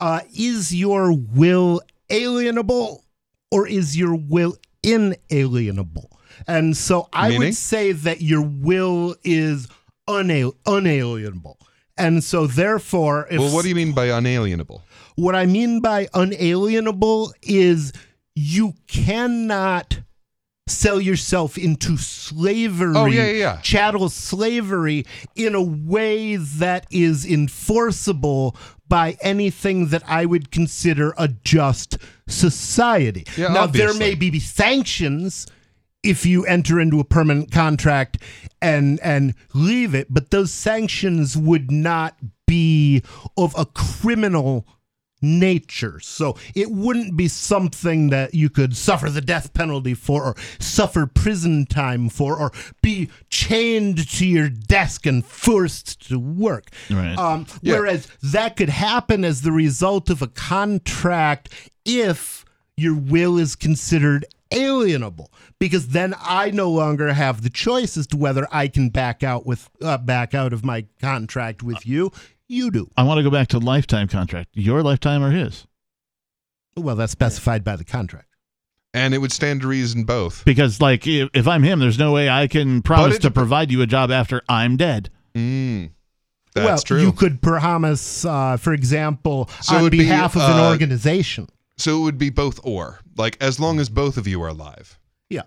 uh, 0.00 0.20
is 0.36 0.74
your 0.74 1.12
will 1.12 1.80
alienable 2.08 3.00
or 3.50 3.66
is 3.68 3.96
your 3.96 4.14
will 4.16 4.56
inalienable 4.82 6.10
and 6.46 6.76
so 6.76 7.08
i 7.12 7.28
Meaning? 7.28 7.40
would 7.48 7.54
say 7.54 7.92
that 7.92 8.20
your 8.22 8.42
will 8.42 9.14
is 9.24 9.68
unal- 10.08 10.54
unalienable 10.66 11.58
and 11.98 12.24
so 12.24 12.46
therefore 12.46 13.26
if 13.30 13.38
Well, 13.40 13.52
what 13.54 13.62
do 13.62 13.68
you 13.68 13.74
mean 13.74 13.92
by 13.92 14.06
unalienable? 14.06 14.82
what 15.16 15.34
I 15.34 15.44
mean 15.44 15.80
by 15.80 16.08
unalienable 16.14 17.34
is 17.42 17.92
you 18.34 18.72
cannot 18.86 20.00
sell 20.70 21.00
yourself 21.00 21.58
into 21.58 21.96
slavery, 21.96 22.92
Oh, 22.96 23.06
yeah, 23.06 23.26
yeah, 23.26 23.32
yeah. 23.32 23.56
chattel 23.60 24.08
slavery, 24.08 25.04
in 25.34 25.54
a 25.54 25.62
way 25.62 26.36
that 26.36 26.86
is 26.90 27.26
enforceable 27.26 28.56
by 28.88 29.16
anything 29.20 29.88
that 29.88 30.02
I 30.06 30.24
would 30.24 30.50
consider 30.50 31.14
a 31.16 31.28
just 31.28 31.98
society. 32.26 33.24
Yeah, 33.36 33.48
now, 33.48 33.66
there 33.66 33.94
may 33.94 34.14
be 34.14 34.40
sanctions 34.40 35.46
if 36.02 36.24
you 36.24 36.44
enter 36.46 36.80
into 36.80 36.98
a 36.98 37.04
permanent 37.04 37.50
contract 37.52 38.18
and 38.62 38.98
and 39.00 39.34
leave 39.52 39.94
it 39.94 40.06
but 40.08 40.30
those 40.30 40.50
sanctions 40.50 41.36
would 41.36 41.70
not 41.70 42.16
be 42.46 43.02
of 43.36 43.54
a 43.58 43.66
criminal 43.66 44.66
nature 45.22 46.00
so 46.00 46.36
it 46.54 46.70
wouldn't 46.70 47.16
be 47.16 47.28
something 47.28 48.10
that 48.10 48.34
you 48.34 48.48
could 48.48 48.76
suffer 48.76 49.10
the 49.10 49.20
death 49.20 49.52
penalty 49.52 49.94
for 49.94 50.24
or 50.24 50.34
suffer 50.58 51.06
prison 51.06 51.66
time 51.66 52.08
for 52.08 52.38
or 52.38 52.50
be 52.82 53.08
chained 53.28 54.08
to 54.08 54.26
your 54.26 54.48
desk 54.48 55.06
and 55.06 55.24
forced 55.24 56.08
to 56.08 56.18
work 56.18 56.70
Right. 56.90 57.16
um, 57.18 57.46
Yeah. 57.62 57.74
whereas 57.74 58.08
that 58.22 58.56
could 58.56 58.70
happen 58.70 59.24
as 59.24 59.42
the 59.42 59.52
result 59.52 60.08
of 60.10 60.22
a 60.22 60.26
contract 60.28 61.48
if 61.84 62.44
your 62.76 62.94
will 62.94 63.36
is 63.38 63.56
considered 63.56 64.24
alienable 64.50 65.26
because 65.58 65.88
then 65.88 66.14
I 66.20 66.50
no 66.50 66.70
longer 66.70 67.12
have 67.12 67.42
the 67.42 67.50
choice 67.50 67.96
as 67.96 68.06
to 68.08 68.16
whether 68.16 68.48
I 68.50 68.68
can 68.68 68.88
back 68.88 69.22
out 69.22 69.46
with 69.46 69.68
uh, 69.82 69.98
back 69.98 70.34
out 70.34 70.52
of 70.52 70.64
my 70.64 70.86
contract 71.00 71.62
with 71.62 71.86
you. 71.86 72.10
You 72.50 72.72
do. 72.72 72.90
I 72.96 73.04
want 73.04 73.18
to 73.18 73.22
go 73.22 73.30
back 73.30 73.46
to 73.48 73.60
lifetime 73.60 74.08
contract. 74.08 74.48
Your 74.54 74.82
lifetime 74.82 75.22
or 75.22 75.30
his? 75.30 75.68
Well, 76.76 76.96
that's 76.96 77.12
specified 77.12 77.62
by 77.62 77.76
the 77.76 77.84
contract. 77.84 78.26
And 78.92 79.14
it 79.14 79.18
would 79.18 79.30
stand 79.30 79.60
to 79.60 79.68
reason 79.68 80.02
both. 80.02 80.44
Because 80.44 80.80
like 80.80 81.06
if, 81.06 81.28
if 81.32 81.46
I'm 81.46 81.62
him, 81.62 81.78
there's 81.78 81.98
no 81.98 82.10
way 82.10 82.28
I 82.28 82.48
can 82.48 82.82
promise 82.82 83.16
it- 83.16 83.22
to 83.22 83.30
provide 83.30 83.70
you 83.70 83.82
a 83.82 83.86
job 83.86 84.10
after 84.10 84.42
I'm 84.48 84.76
dead. 84.76 85.10
Mm, 85.36 85.90
that's 86.52 86.66
well, 86.66 86.78
true. 86.78 87.00
you 87.00 87.12
could 87.12 87.40
promise, 87.40 88.24
uh, 88.24 88.56
for 88.56 88.72
example, 88.72 89.48
So 89.62 89.76
on 89.76 89.80
it'd 89.82 89.92
be, 89.92 89.98
behalf 89.98 90.34
of 90.34 90.42
an 90.42 90.58
uh, 90.58 90.70
organization. 90.70 91.46
so 91.78 91.98
it 91.98 92.02
would 92.02 92.18
be 92.18 92.30
both 92.30 92.58
or, 92.64 92.98
like 93.16 93.40
as 93.40 93.60
long 93.60 93.78
as 93.78 93.88
both 93.88 94.16
of 94.16 94.26
you 94.26 94.42
are 94.42 94.48
alive. 94.48 94.98
Yeah. 95.28 95.42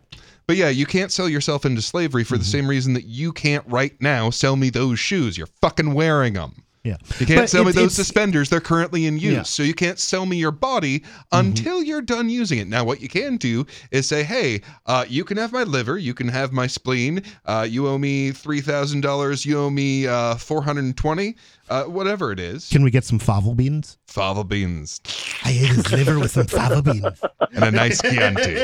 But 0.48 0.56
yeah, 0.56 0.70
you 0.70 0.86
can't 0.86 1.12
sell 1.12 1.28
yourself 1.28 1.66
into 1.66 1.82
slavery 1.82 2.24
for 2.24 2.38
the 2.38 2.46
same 2.46 2.66
reason 2.68 2.94
that 2.94 3.04
you 3.06 3.34
can't 3.34 3.66
right 3.68 4.00
now 4.02 4.30
sell 4.30 4.56
me 4.56 4.70
those 4.70 5.00
shoes. 5.00 5.38
You're 5.38 5.48
fucking 5.62 5.94
wearing 5.94 6.34
them. 6.36 6.63
Yeah. 6.84 6.98
You 7.18 7.26
can't 7.26 7.40
But 7.40 7.50
sell 7.50 7.64
me 7.64 7.72
those 7.72 7.96
suspenders. 7.96 8.50
They're 8.50 8.60
currently 8.60 9.06
in 9.06 9.14
use. 9.16 9.24
Yeah. 9.24 9.32
Mm-hmm. 9.32 9.44
So 9.46 9.64
you 9.64 9.74
can't 9.74 9.98
sell 9.98 10.26
me 10.26 10.36
your 10.36 10.52
body 10.52 11.04
until 11.32 11.82
you're 11.82 12.02
done 12.02 12.30
using 12.30 12.60
it. 12.60 12.68
Now, 12.68 12.84
what 12.84 13.00
you 13.00 13.08
can 13.08 13.38
do 13.38 13.66
is 13.92 14.08
say, 14.08 14.24
hey, 14.24 14.62
uh, 14.86 15.06
you 15.08 15.24
can 15.24 15.38
have 15.38 15.54
my 15.54 15.64
liver. 15.64 15.98
You 15.98 16.14
can 16.14 16.28
have 16.28 16.52
my 16.52 16.68
spleen. 16.68 17.24
Uh, 17.46 17.66
you 17.70 17.88
owe 17.88 17.98
me 17.98 18.32
$3,000. 18.32 19.46
You 19.46 19.60
owe 19.60 19.70
me 19.70 20.08
uh, 20.08 20.36
420 20.36 21.36
uh, 21.74 21.86
whatever 21.86 22.32
it 22.32 22.40
is. 22.40 22.70
Can 22.70 22.84
we 22.84 22.92
get 22.92 23.04
some 23.04 23.18
fava 23.18 23.56
beans? 23.56 23.98
fava 24.06 24.44
beans, 24.44 25.02
I 25.44 25.50
ate 25.50 25.70
his 25.70 25.92
liver 25.92 26.20
with 26.20 26.30
some 26.30 26.46
fava 26.46 26.84
beans. 26.84 27.20
and 27.52 27.64
a 27.64 27.72
nice 27.72 28.00
Chianti. 28.00 28.62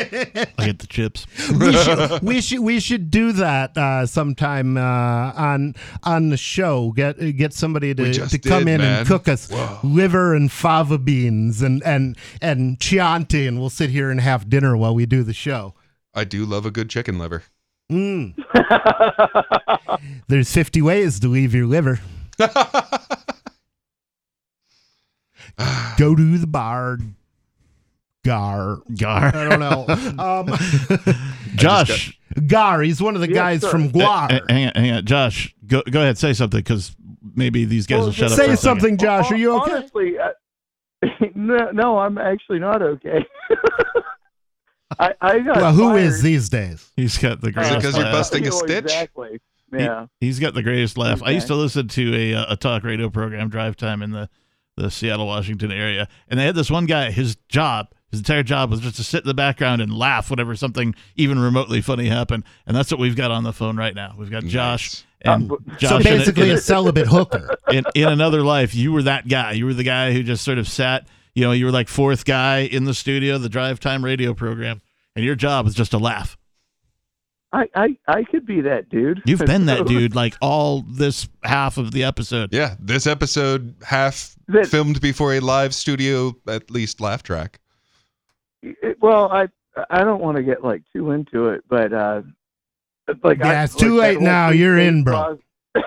I 0.59 0.65
get 0.65 0.77
the 0.77 0.85
chips. 0.87 1.25
we 1.59 1.73
should 1.83 2.21
we 2.21 2.41
should 2.41 2.59
we 2.59 2.79
should 2.79 3.09
do 3.09 3.31
that 3.31 3.75
uh, 3.75 4.05
sometime 4.05 4.77
uh, 4.77 5.33
on 5.35 5.73
on 6.03 6.29
the 6.29 6.37
show. 6.37 6.91
Get 6.91 7.17
get 7.35 7.53
somebody 7.53 7.95
to, 7.95 8.27
to 8.27 8.37
come 8.37 8.65
did, 8.65 8.75
in 8.75 8.81
man. 8.81 8.99
and 8.99 9.07
cook 9.07 9.27
us 9.27 9.49
Whoa. 9.49 9.79
liver 9.83 10.35
and 10.35 10.51
fava 10.51 10.99
beans 10.99 11.63
and 11.63 11.81
and 11.83 12.15
and 12.43 12.79
Chianti, 12.79 13.47
and 13.47 13.59
we'll 13.59 13.71
sit 13.71 13.89
here 13.89 14.11
and 14.11 14.21
have 14.21 14.49
dinner 14.49 14.77
while 14.77 14.93
we 14.93 15.07
do 15.07 15.23
the 15.23 15.33
show. 15.33 15.73
I 16.13 16.25
do 16.25 16.45
love 16.45 16.63
a 16.65 16.71
good 16.71 16.91
chicken 16.91 17.17
liver. 17.17 17.41
Mm. 17.91 18.35
There's 20.27 20.53
50 20.53 20.83
ways 20.83 21.19
to 21.21 21.27
leave 21.27 21.55
your 21.55 21.65
liver. 21.65 21.99
Go 25.97 26.15
to 26.15 26.37
the 26.37 26.47
bar. 26.47 26.97
Gar. 28.25 28.77
Gar. 28.97 29.35
I 29.35 29.49
don't 29.49 29.59
know. 29.59 29.85
Um, 30.19 30.47
Josh. 31.55 32.17
Gar. 32.47 32.81
He's 32.81 33.01
one 33.01 33.15
of 33.15 33.21
the 33.21 33.27
Yes, 33.29 33.35
guys 33.35 33.61
sir. 33.61 33.69
from 33.69 33.89
GWAR. 33.91 34.31
Eh, 34.31 34.39
hang 34.49 34.65
on, 34.67 34.71
hang 34.75 34.91
on. 34.91 35.05
Josh, 35.05 35.55
go 35.65 35.81
go 35.89 36.01
ahead, 36.01 36.17
say 36.17 36.33
something 36.33 36.59
because 36.59 36.95
maybe 37.35 37.65
these 37.65 37.87
guys 37.87 37.97
Well, 37.99 38.05
will 38.07 38.13
shut 38.13 38.31
up. 38.31 38.37
Say 38.37 38.43
for 38.49 38.55
second. 38.55 38.57
something, 38.57 38.97
Josh. 38.97 39.31
Are 39.31 39.37
you 39.37 39.53
okay? 39.61 39.71
Honestly, 39.71 40.13
uh, 40.19 41.07
no, 41.35 41.71
no, 41.71 41.97
I'm 41.99 42.17
actually 42.17 42.59
not 42.59 42.81
okay. 42.81 43.25
I, 44.99 45.13
I 45.21 45.39
got 45.39 45.57
Well, 45.57 45.73
who 45.73 45.89
fired. 45.89 45.99
is 46.03 46.21
these 46.21 46.49
days? 46.49 46.91
He's 46.95 47.17
got 47.17 47.39
the 47.41 47.49
Is 47.49 47.55
it 47.71 47.75
because 47.75 47.95
you're 47.95 48.03
laugh. 48.05 48.13
busting 48.13 48.47
a 48.47 48.51
stitch? 48.51 48.85
Exactly. 48.85 49.39
He- 49.71 49.83
Yeah. 49.83 50.07
he's 50.19 50.39
got 50.39 50.53
the 50.53 50.63
greatest 50.63 50.97
laugh. 50.97 51.21
I 51.23 51.31
used 51.31 51.47
to 51.47 51.55
listen 51.55 51.87
to 51.89 52.15
a 52.15 52.33
uh, 52.33 52.53
a 52.53 52.55
talk 52.57 52.83
radio 52.83 53.09
program, 53.09 53.49
Drive 53.49 53.75
Time, 53.75 54.01
in 54.01 54.11
the 54.11 54.29
the 54.77 54.89
Seattle, 54.89 55.27
Washington 55.27 55.71
area, 55.73 56.07
and 56.29 56.39
they 56.39 56.45
had 56.45 56.55
this 56.55 56.71
one 56.71 56.85
guy. 56.85 57.11
His 57.11 57.35
job, 57.49 57.89
his 58.11 58.21
entire 58.21 58.43
job, 58.43 58.71
was 58.71 58.79
just 58.79 58.95
to 58.95 59.03
sit 59.03 59.23
in 59.23 59.27
the 59.27 59.33
background 59.33 59.81
and 59.81 59.93
laugh 59.93 60.29
whenever 60.31 60.55
something 60.55 60.95
even 61.17 61.37
remotely 61.37 61.81
funny 61.81 62.07
happened. 62.07 62.45
And 62.65 62.77
that's 62.77 62.89
what 62.89 62.99
we've 62.99 63.15
got 63.15 63.29
on 63.29 63.43
the 63.43 63.51
phone 63.51 63.75
right 63.75 63.93
now. 63.93 64.15
We've 64.17 64.31
got 64.31 64.45
Josh 64.45 65.03
and 65.21 65.51
Uh, 65.51 65.55
Josh. 65.77 65.89
So 65.89 65.97
in- 65.97 66.03
basically, 66.03 66.49
in, 66.49 66.55
a 66.55 66.61
celibate 66.61 67.07
hooker. 67.07 67.57
in, 67.69 67.83
in 67.93 68.07
another 68.07 68.41
life, 68.41 68.73
you 68.73 68.93
were 68.93 69.03
that 69.03 69.27
guy. 69.27 69.51
You 69.51 69.65
were 69.65 69.73
the 69.73 69.83
guy 69.83 70.13
who 70.13 70.23
just 70.23 70.45
sort 70.45 70.59
of 70.59 70.67
sat. 70.69 71.07
You 71.35 71.43
know, 71.43 71.51
you 71.51 71.65
were 71.65 71.71
like 71.71 71.89
fourth 71.89 72.23
guy 72.23 72.59
in 72.59 72.85
the 72.85 72.93
studio, 72.93 73.37
the 73.37 73.49
Drive 73.49 73.81
Time 73.81 74.03
radio 74.05 74.33
program, 74.33 74.81
and 75.13 75.25
your 75.25 75.35
job 75.35 75.65
was 75.65 75.75
just 75.75 75.91
to 75.91 75.97
laugh. 75.97 76.37
I, 77.51 77.67
I, 77.75 77.97
I 78.07 78.23
could 78.25 78.45
be 78.45 78.61
that 78.61 78.89
dude. 78.89 79.23
You've 79.25 79.39
been 79.39 79.65
that 79.65 79.87
dude 79.87 80.15
like 80.15 80.35
all 80.41 80.81
this 80.87 81.27
half 81.43 81.77
of 81.77 81.91
the 81.91 82.03
episode. 82.03 82.53
Yeah, 82.53 82.75
this 82.79 83.07
episode 83.07 83.73
half 83.83 84.35
That- 84.49 84.67
filmed 84.67 85.01
before 85.01 85.33
a 85.33 85.39
live 85.39 85.73
studio, 85.73 86.35
at 86.47 86.69
least 86.69 87.01
laugh 87.01 87.23
track. 87.23 87.59
It- 88.61 89.01
well, 89.01 89.31
I 89.31 89.47
I 89.89 90.03
don't 90.03 90.21
want 90.21 90.37
to 90.37 90.43
get 90.43 90.63
like 90.63 90.83
too 90.93 91.11
into 91.11 91.49
it, 91.49 91.63
but 91.69 91.91
uh, 91.93 92.21
like 93.23 93.39
Yeah, 93.39 93.61
I, 93.61 93.63
it's 93.63 93.75
too 93.75 93.97
like, 93.97 94.17
late 94.17 94.21
now. 94.21 94.49
You're 94.49 94.77
in, 94.77 95.03
bro. 95.03 95.39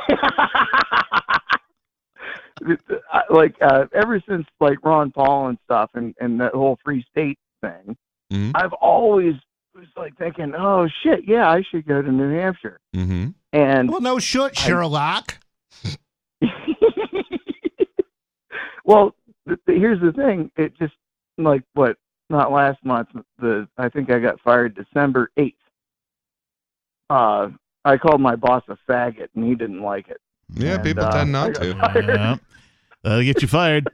like 3.31 3.57
uh, 3.61 3.87
ever 3.93 4.21
since 4.29 4.47
like 4.61 4.79
Ron 4.85 5.11
Paul 5.11 5.49
and 5.49 5.59
stuff, 5.65 5.91
and 5.95 6.15
and 6.21 6.41
that 6.41 6.53
whole 6.55 6.79
free 6.85 7.05
state 7.11 7.39
thing, 7.61 7.97
Mhm. 8.33 8.53
I've 8.55 8.73
always 8.75 9.35
was 9.75 9.87
like 9.97 10.17
thinking, 10.19 10.55
oh 10.57 10.89
shit, 11.03 11.21
yeah, 11.27 11.51
I 11.51 11.63
should 11.63 11.87
go 11.87 12.03
to 12.03 12.11
New 12.13 12.31
Hampshire, 12.35 12.79
Mm-hmm. 12.95 13.29
and 13.53 13.91
Well, 13.91 14.01
no 14.01 14.19
shit, 14.19 14.57
Sherlock. 14.57 15.39
well, 18.85 19.15
th- 19.47 19.59
th- 19.67 19.79
here's 19.79 20.01
the 20.01 20.13
thing. 20.13 20.51
It 20.57 20.77
just 20.79 20.95
like 21.39 21.63
what 21.75 21.97
not 22.31 22.53
last 22.53 22.85
month. 22.85 23.09
The 23.39 23.69
I 23.79 23.89
think 23.89 24.11
I 24.11 24.19
got 24.19 24.41
fired 24.41 24.75
December 24.75 25.31
eighth. 25.37 25.57
Uh, 27.11 27.49
I 27.85 27.97
called 27.97 28.21
my 28.21 28.37
boss 28.37 28.63
a 28.69 28.77
faggot, 28.91 29.29
and 29.35 29.45
he 29.45 29.55
didn't 29.55 29.83
like 29.83 30.09
it. 30.09 30.21
Yeah, 30.55 30.75
And, 30.75 30.85
people 30.85 31.05
uh, 31.05 31.11
tend 31.13 31.33
not 31.33 31.55
to. 31.57 31.67
Yeah. 31.69 32.37
That'll 33.03 33.23
get 33.25 33.43
you 33.43 33.49
fired. 33.49 33.89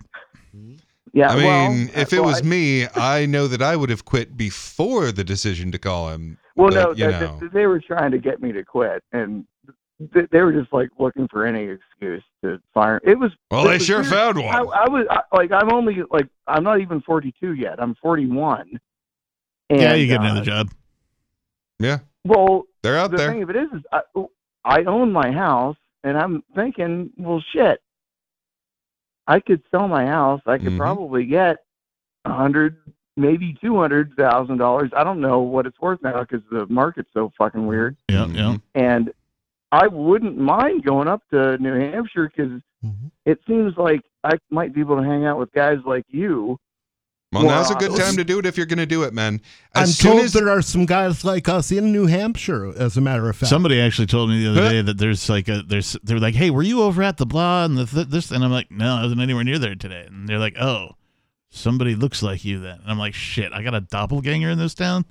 Yeah, 1.13 1.33
I 1.33 1.37
well, 1.37 1.73
mean, 1.73 1.91
if 1.95 2.13
it 2.13 2.19
well, 2.21 2.29
was 2.29 2.41
I- 2.43 2.45
me, 2.45 2.87
I 2.95 3.27
know 3.27 3.47
that 3.49 3.63
I 3.63 3.77
would 3.77 3.91
have 3.91 4.05
quit 4.05 4.37
before 4.37 5.13
the 5.13 5.25
decision 5.25 5.71
to 5.73 5.79
call 5.79 6.11
him. 6.11 6.39
well, 6.57 6.71
but, 6.71 6.75
no, 6.75 6.89
you 6.91 7.09
th- 7.09 7.21
know. 7.21 7.39
th- 7.41 7.53
they 7.53 7.67
were 7.67 7.81
trying 7.81 8.11
to 8.13 8.19
get 8.19 8.41
me 8.43 8.53
to 8.53 8.65
quit, 8.65 9.03
and 9.13 9.45
th- 10.13 10.29
they 10.31 10.43
were 10.43 10.53
just 10.53 10.73
like 10.73 10.91
looking 10.99 11.29
for 11.29 11.47
any 11.47 11.65
excuse 11.65 12.23
to 12.43 12.61
fire. 12.75 13.01
It 13.05 13.19
was 13.19 13.33
Well, 13.51 13.65
it 13.65 13.69
they 13.69 13.75
was 13.75 13.87
sure 13.87 14.01
weird. 14.01 14.13
found 14.13 14.37
one. 14.39 14.55
I 14.55 14.89
was 14.89 15.07
I, 15.11 15.21
like, 15.37 15.53
I'm 15.53 15.73
only 15.73 16.03
like, 16.11 16.29
I'm 16.47 16.65
not 16.65 16.81
even 16.81 17.01
42 17.01 17.55
yet. 17.55 17.81
I'm 17.83 17.95
41. 17.97 18.79
And, 19.71 19.81
yeah, 19.81 19.95
you 19.95 20.07
get 20.07 20.21
uh, 20.21 20.25
another 20.25 20.43
job. 20.43 20.71
Yeah, 21.79 21.99
Well, 22.25 22.65
they're 22.83 22.97
out 22.99 23.11
the 23.13 23.19
there. 23.19 23.31
thing 23.33 23.43
of 23.43 23.51
it 23.51 23.57
is, 23.57 23.69
is 23.73 23.83
I, 23.93 24.01
I 24.65 24.85
own 24.85 25.13
my 25.13 25.31
house, 25.31 25.77
and 26.03 26.19
I'm 26.19 26.43
thinking, 26.55 27.11
well, 27.17 27.43
shit, 27.53 27.81
I 29.29 29.41
could 29.41 29.63
sell 29.71 29.87
my 29.87 30.07
house. 30.07 30.41
I 30.47 30.57
could 30.59 30.73
Mhm. 30.73 30.79
probably 30.79 31.27
get 31.27 31.59
a 32.25 32.33
hundred, 32.33 32.79
maybe 33.17 33.55
two 33.61 33.77
hundred 33.79 34.15
thousand 34.15 34.57
dollars. 34.57 34.91
I 34.97 35.05
don't 35.05 35.21
know 35.21 35.41
what 35.41 35.67
it's 35.67 35.81
worth 35.81 36.03
now 36.03 36.21
because 36.21 36.43
the 36.51 36.67
market's 36.67 37.13
so 37.13 37.31
fucking 37.39 37.67
weird. 37.67 37.97
Yeah, 38.09 38.27
yeah. 38.27 38.57
And 38.75 39.13
I 39.71 39.87
wouldn't 39.87 40.39
mind 40.39 40.83
going 40.85 41.09
up 41.09 41.23
to 41.31 41.59
New 41.59 41.75
Hampshire 41.75 42.33
because 42.35 42.63
Mhm. 42.85 43.11
it 43.27 43.39
seems 43.47 43.77
like 43.77 44.01
I 44.25 44.39
might 44.51 44.73
be 44.73 44.81
able 44.81 44.97
to 44.97 45.03
hang 45.03 45.27
out 45.27 45.39
with 45.39 45.53
guys 45.53 45.79
like 45.85 46.07
you. 46.09 46.59
Well, 47.31 47.45
now's 47.45 47.71
a 47.71 47.75
good 47.75 47.95
time 47.95 48.17
to 48.17 48.25
do 48.25 48.39
it 48.39 48.47
if 48.47 48.57
you're 48.57 48.65
going 48.65 48.79
to 48.79 48.87
do 48.87 49.03
it, 49.03 49.13
man. 49.13 49.43
I'm 49.75 49.87
soon 49.89 50.13
told 50.13 50.25
as 50.25 50.33
there 50.33 50.49
are 50.49 50.63
some 50.63 50.87
guys 50.87 51.25
like 51.27 51.47
us 51.47 51.71
in 51.71 51.93
New 51.93 52.07
Hampshire, 52.07 52.73
as 52.75 52.97
a 52.97 53.03
matter 53.03 53.29
of 53.29 53.37
fact. 53.37 53.51
Somebody 53.51 53.79
actually 53.81 54.07
told 54.07 54.31
me 54.31 54.43
the 54.43 54.51
other 54.53 54.63
Huh? 54.63 54.69
day 54.71 54.81
that 54.83 54.97
there's 54.97 55.29
like 55.29 55.47
a 55.49 55.63
there's 55.63 55.95
they're 56.03 56.19
like, 56.21 56.35
hey, 56.35 56.49
were 56.49 56.63
you 56.63 56.81
over 56.83 57.03
at 57.03 57.19
the 57.19 57.27
blah 57.27 57.67
and 57.67 57.77
the 57.77 57.85
th- 57.85 58.07
this? 58.09 58.31
And 58.31 58.43
I'm 58.43 58.51
like, 58.51 58.71
no, 58.71 58.95
I 58.95 59.03
wasn't 59.03 59.21
anywhere 59.21 59.45
near 59.45 59.59
there 59.59 59.75
today. 59.75 60.07
And 60.09 60.27
they're 60.27 60.39
like, 60.39 60.57
oh, 60.59 60.93
somebody 61.51 61.95
looks 61.95 62.23
like 62.23 62.47
you 62.47 62.61
then. 62.61 62.79
And 62.81 62.91
I'm 62.91 62.99
like, 62.99 63.13
shit, 63.13 63.53
I 63.53 63.63
got 63.63 63.75
a 63.75 63.81
doppelganger 63.83 64.49
in 64.49 64.59
this 64.59 64.73
town. 64.75 65.05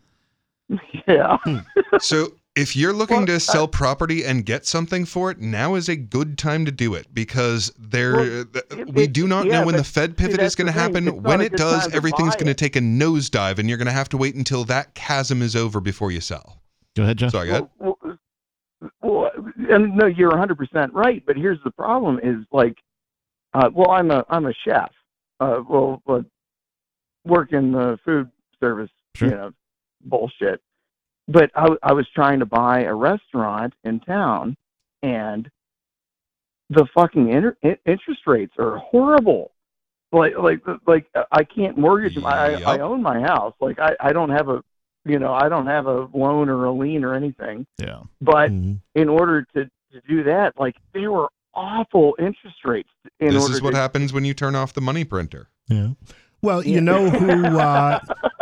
yeah. 1.07 1.37
Hmm. 1.43 1.57
so 1.99 2.29
if 2.57 2.75
you're 2.75 2.93
looking 2.93 3.17
Well, 3.17 3.25
to 3.27 3.33
I- 3.35 3.37
sell 3.37 3.67
property 3.67 4.25
and 4.25 4.45
get 4.45 4.65
something 4.65 5.05
for 5.05 5.31
it, 5.31 5.39
now 5.39 5.75
is 5.75 5.87
a 5.87 5.95
good 5.95 6.37
time 6.37 6.65
to 6.65 6.71
do 6.71 6.93
it 6.95 7.13
because 7.13 7.71
there 7.77 8.13
Well, 8.15 8.45
it- 8.71 8.93
we 8.93 9.03
it- 9.03 9.13
do 9.13 9.27
not 9.27 9.45
yeah, 9.45 9.59
know 9.59 9.65
when 9.67 9.75
the 9.77 9.83
Fed 9.83 10.17
pivot 10.17 10.37
that's 10.37 10.53
is 10.53 10.55
going 10.55 10.65
to 10.67 10.71
happen. 10.71 11.23
When 11.23 11.41
it 11.41 11.51
good 11.51 11.57
does, 11.57 11.81
time 11.83 11.91
to 11.91 11.95
everything's 11.97 12.35
going 12.35 12.47
to 12.47 12.53
take 12.53 12.75
a 12.75 12.79
nosedive, 12.79 13.59
and 13.59 13.69
you're 13.69 13.77
going 13.77 13.85
to 13.87 13.91
have 13.91 14.09
to 14.09 14.17
wait 14.17 14.35
until 14.35 14.63
that 14.65 14.95
chasm 14.95 15.41
is 15.41 15.55
over 15.55 15.79
before 15.79 16.11
you 16.11 16.19
sell. 16.21 16.61
Go 16.95 17.03
ahead, 17.03 17.17
Joe. 17.17 17.29
Sorry, 17.29 17.47
go 17.47 17.53
ahead. 17.53 17.69
Well, 17.79 17.97
well, 18.01 18.17
well, 19.01 19.31
and 19.69 19.95
no, 19.95 20.05
you're 20.07 20.31
100% 20.31 20.89
right. 20.93 21.23
But 21.25 21.37
here's 21.37 21.59
the 21.63 21.71
problem: 21.71 22.19
is 22.23 22.45
like, 22.51 22.77
uh, 23.53 23.69
well, 23.73 23.91
I'm 23.91 24.11
a 24.11 24.25
I'm 24.29 24.45
a 24.47 24.53
chef. 24.65 24.91
Uh, 25.39 25.61
well, 25.69 26.01
uh, 26.07 26.21
work 27.25 27.53
in 27.53 27.71
the 27.71 27.99
food 28.03 28.29
service, 28.59 28.89
Sure. 29.15 29.29
you 29.29 29.35
know, 29.35 29.51
bullshit. 30.03 30.61
But 31.27 31.51
I, 31.55 31.67
I 31.83 31.93
was 31.93 32.07
trying 32.15 32.39
to 32.39 32.45
buy 32.45 32.83
a 32.83 32.93
restaurant 32.93 33.73
in 33.83 33.99
town, 33.99 34.55
and 35.03 35.49
the 36.69 36.85
fucking 36.93 37.29
inter- 37.29 37.57
in- 37.61 37.77
interest 37.85 38.21
rates 38.25 38.53
are 38.57 38.77
horrible. 38.77 39.51
Like, 40.11 40.37
like, 40.37 40.61
like 40.85 41.05
I 41.31 41.43
can't 41.43 41.77
mortgage. 41.77 42.15
my 42.17 42.55
I, 42.55 42.75
I 42.75 42.79
own 42.79 43.01
my 43.01 43.19
house. 43.21 43.53
Like, 43.59 43.77
I, 43.79 43.95
I 43.99 44.13
don't 44.13 44.29
have 44.29 44.47
a, 44.47 44.63
you 45.05 45.19
know, 45.19 45.33
I 45.33 45.49
don't 45.49 45.67
have 45.67 45.85
a 45.85 46.07
loan 46.13 46.47
or 46.49 46.63
a 46.65 46.71
lien 46.71 47.03
or 47.03 47.13
anything. 47.13 47.67
Yeah. 47.77 48.03
But 48.21 48.51
Mhm. 48.51 48.79
in 48.95 49.09
order 49.09 49.45
to, 49.55 49.65
to 49.65 50.01
do 50.07 50.23
that, 50.23 50.53
like 50.57 50.77
they 50.93 51.07
were 51.07 51.27
awful 51.53 52.15
interest 52.19 52.57
rates. 52.63 52.89
In 53.19 53.33
This 53.33 53.41
order 53.43 53.55
is 53.55 53.61
what 53.61 53.71
to, 53.71 53.77
happens 53.77 54.13
when 54.13 54.23
you 54.23 54.33
turn 54.33 54.55
off 54.55 54.71
the 54.73 54.81
money 54.81 55.03
printer. 55.03 55.49
Yeah. 55.67 55.89
Well, 56.41 56.63
you 56.63 56.75
Yeah. 56.75 56.79
know 56.81 57.09
who 57.09 57.57
uh, 57.59 57.99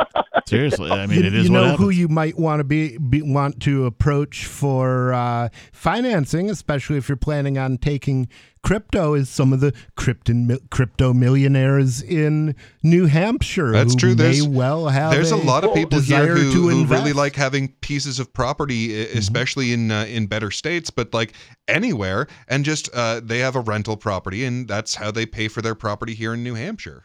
Seriously, 0.47 0.91
I 0.91 1.07
mean, 1.07 1.21
you, 1.21 1.25
it 1.25 1.33
is 1.33 1.45
you 1.45 1.51
know 1.51 1.63
happens. 1.63 1.79
who 1.79 1.89
you 1.89 2.07
might 2.07 2.37
want 2.37 2.59
to 2.59 2.63
be, 2.63 2.99
be 2.99 3.23
want 3.23 3.61
to 3.63 3.85
approach 3.85 4.45
for 4.45 5.11
uh, 5.11 5.49
financing, 5.71 6.51
especially 6.51 6.97
if 6.97 7.09
you're 7.09 7.15
planning 7.15 7.57
on 7.57 7.79
taking 7.79 8.27
crypto, 8.63 9.15
is 9.15 9.27
some 9.27 9.53
of 9.53 9.59
the 9.59 9.73
crypto 9.95 10.33
crypto 10.69 11.13
millionaires 11.13 11.99
in 12.03 12.55
New 12.83 13.07
Hampshire. 13.07 13.71
That's 13.71 13.93
who 13.93 13.99
true. 13.99 14.09
May 14.15 14.33
There's- 14.33 14.47
well 14.47 14.87
have 14.89 15.13
There's 15.13 15.31
a 15.31 15.35
lot 15.35 15.63
of 15.63 15.73
people 15.73 15.99
here 15.99 16.35
who, 16.35 16.51
to 16.51 16.69
who 16.69 16.85
really 16.85 17.13
like 17.13 17.35
having 17.35 17.69
pieces 17.81 18.19
of 18.19 18.31
property, 18.31 18.91
e- 18.93 19.01
especially 19.17 19.73
in 19.73 19.89
uh, 19.89 20.05
in 20.05 20.27
better 20.27 20.51
states, 20.51 20.91
but 20.91 21.11
like 21.11 21.33
anywhere, 21.67 22.27
and 22.47 22.63
just 22.63 22.87
uh, 22.93 23.19
they 23.23 23.39
have 23.39 23.55
a 23.55 23.61
rental 23.61 23.97
property, 23.97 24.45
and 24.45 24.67
that's 24.67 24.93
how 24.93 25.09
they 25.09 25.25
pay 25.25 25.47
for 25.47 25.63
their 25.63 25.73
property 25.73 26.13
here 26.13 26.35
in 26.35 26.43
New 26.43 26.53
Hampshire. 26.53 27.03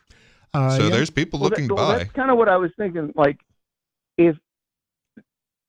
Uh, 0.53 0.71
so 0.77 0.85
yeah. 0.85 0.91
there's 0.91 1.11
people 1.11 1.39
well, 1.41 1.51
looking 1.51 1.65
that, 1.69 1.69
to 1.69 1.75
well, 1.75 1.93
buy. 1.93 1.99
that's 1.99 2.13
kind 2.13 2.31
of 2.31 2.37
what 2.39 2.49
I 2.49 2.57
was 2.57 2.71
thinking. 2.77 3.13
Like, 3.15 3.39
if, 4.19 4.37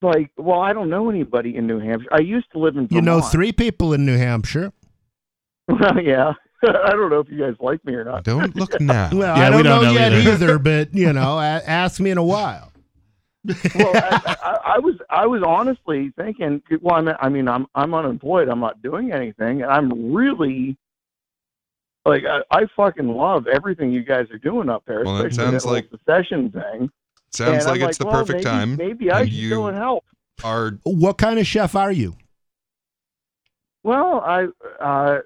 like, 0.00 0.30
well, 0.36 0.60
I 0.60 0.72
don't 0.72 0.90
know 0.90 1.08
anybody 1.08 1.56
in 1.56 1.66
New 1.66 1.78
Hampshire. 1.78 2.08
I 2.12 2.20
used 2.20 2.50
to 2.52 2.58
live 2.58 2.76
in. 2.76 2.88
You 2.90 3.00
know 3.02 3.20
three 3.20 3.52
people 3.52 3.92
in 3.92 4.04
New 4.04 4.16
Hampshire. 4.18 4.72
Well, 5.68 6.02
yeah. 6.02 6.32
I 6.64 6.90
don't 6.90 7.08
know 7.08 7.20
if 7.20 7.30
you 7.30 7.38
guys 7.38 7.54
like 7.60 7.84
me 7.84 7.94
or 7.94 8.04
not. 8.04 8.24
Don't 8.24 8.54
look 8.62 8.80
now. 8.80 9.10
Well, 9.12 9.36
Yeah, 9.36 9.46
I 9.46 9.56
we 9.56 9.62
don't, 9.62 9.64
don't 9.64 9.82
know, 9.84 9.92
know 9.92 9.98
yet 9.98 10.12
either. 10.12 10.32
either. 10.32 10.58
but 10.58 10.92
you 10.92 11.12
know, 11.12 11.38
ask 11.38 12.00
me 12.00 12.10
in 12.10 12.18
a 12.18 12.24
while. 12.24 12.72
well, 13.44 13.92
I, 13.94 14.36
I, 14.42 14.74
I 14.74 14.78
was 14.80 14.96
I 15.08 15.26
was 15.26 15.42
honestly 15.46 16.12
thinking. 16.16 16.62
Well, 16.80 16.96
I 16.96 17.00
mean, 17.00 17.14
I 17.20 17.28
mean, 17.28 17.48
I'm 17.48 17.66
I'm 17.76 17.94
unemployed. 17.94 18.48
I'm 18.48 18.60
not 18.60 18.82
doing 18.82 19.12
anything, 19.12 19.62
and 19.62 19.70
I'm 19.70 20.12
really 20.12 20.76
like 22.04 22.24
I, 22.24 22.40
I 22.50 22.66
fucking 22.76 23.08
love 23.08 23.46
everything 23.46 23.92
you 23.92 24.02
guys 24.04 24.30
are 24.30 24.38
doing 24.38 24.68
up 24.68 24.82
there. 24.86 25.04
Well, 25.04 25.18
that 25.18 25.26
especially 25.26 25.50
sounds 25.52 25.62
that 25.62 25.68
whole 25.68 25.76
like- 25.76 25.90
secession 25.90 26.50
thing. 26.50 26.90
Sounds 27.30 27.64
And 27.64 27.72
I'm 27.74 27.80
like 27.80 27.88
it's 27.88 27.98
the 27.98 28.04
well, 28.06 28.14
perfect 28.16 28.38
maybe- 28.38 28.44
time. 28.44 28.76
Maybe 28.76 29.10
I 29.10 29.20
and 29.22 29.32
should 29.32 29.48
go 29.50 29.66
and 29.66 29.76
help. 29.76 30.04
are 30.44 30.78
What 30.84 31.16
kind 31.18 31.38
of 31.38 31.46
chef 31.46 31.74
are 31.74 31.90
you? 31.92 32.14
Well, 33.84 34.20
I 34.20 34.46
uh, 34.80 35.18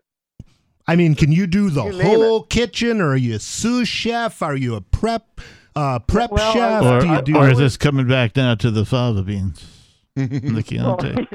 I 0.86 0.96
mean, 0.96 1.14
can 1.14 1.32
you 1.32 1.46
do 1.46 1.68
the 1.68 1.84
You 1.84 1.92
name 1.92 2.02
whole 2.06 2.42
kitchen, 2.44 3.00
or 3.00 3.08
are 3.10 3.16
you 3.16 3.34
a 3.34 3.38
sous 3.38 3.88
chef? 3.88 4.40
Are 4.40 4.56
you 4.56 4.76
a 4.76 4.80
prep 4.80 5.40
uh, 5.74 5.98
prep 5.98 6.30
Well, 6.30 6.52
chef? 6.52 6.82
Or, 6.84 7.00
do 7.00 7.08
you 7.08 7.22
do 7.22 7.36
or 7.36 7.50
is 7.50 7.58
this 7.58 7.76
coming 7.76 8.06
back 8.06 8.36
now 8.36 8.54
to 8.54 8.70
the 8.70 8.84
fava 8.84 9.22
beans? 9.22 9.66
the 10.16 10.62
Chianti. 10.66 11.12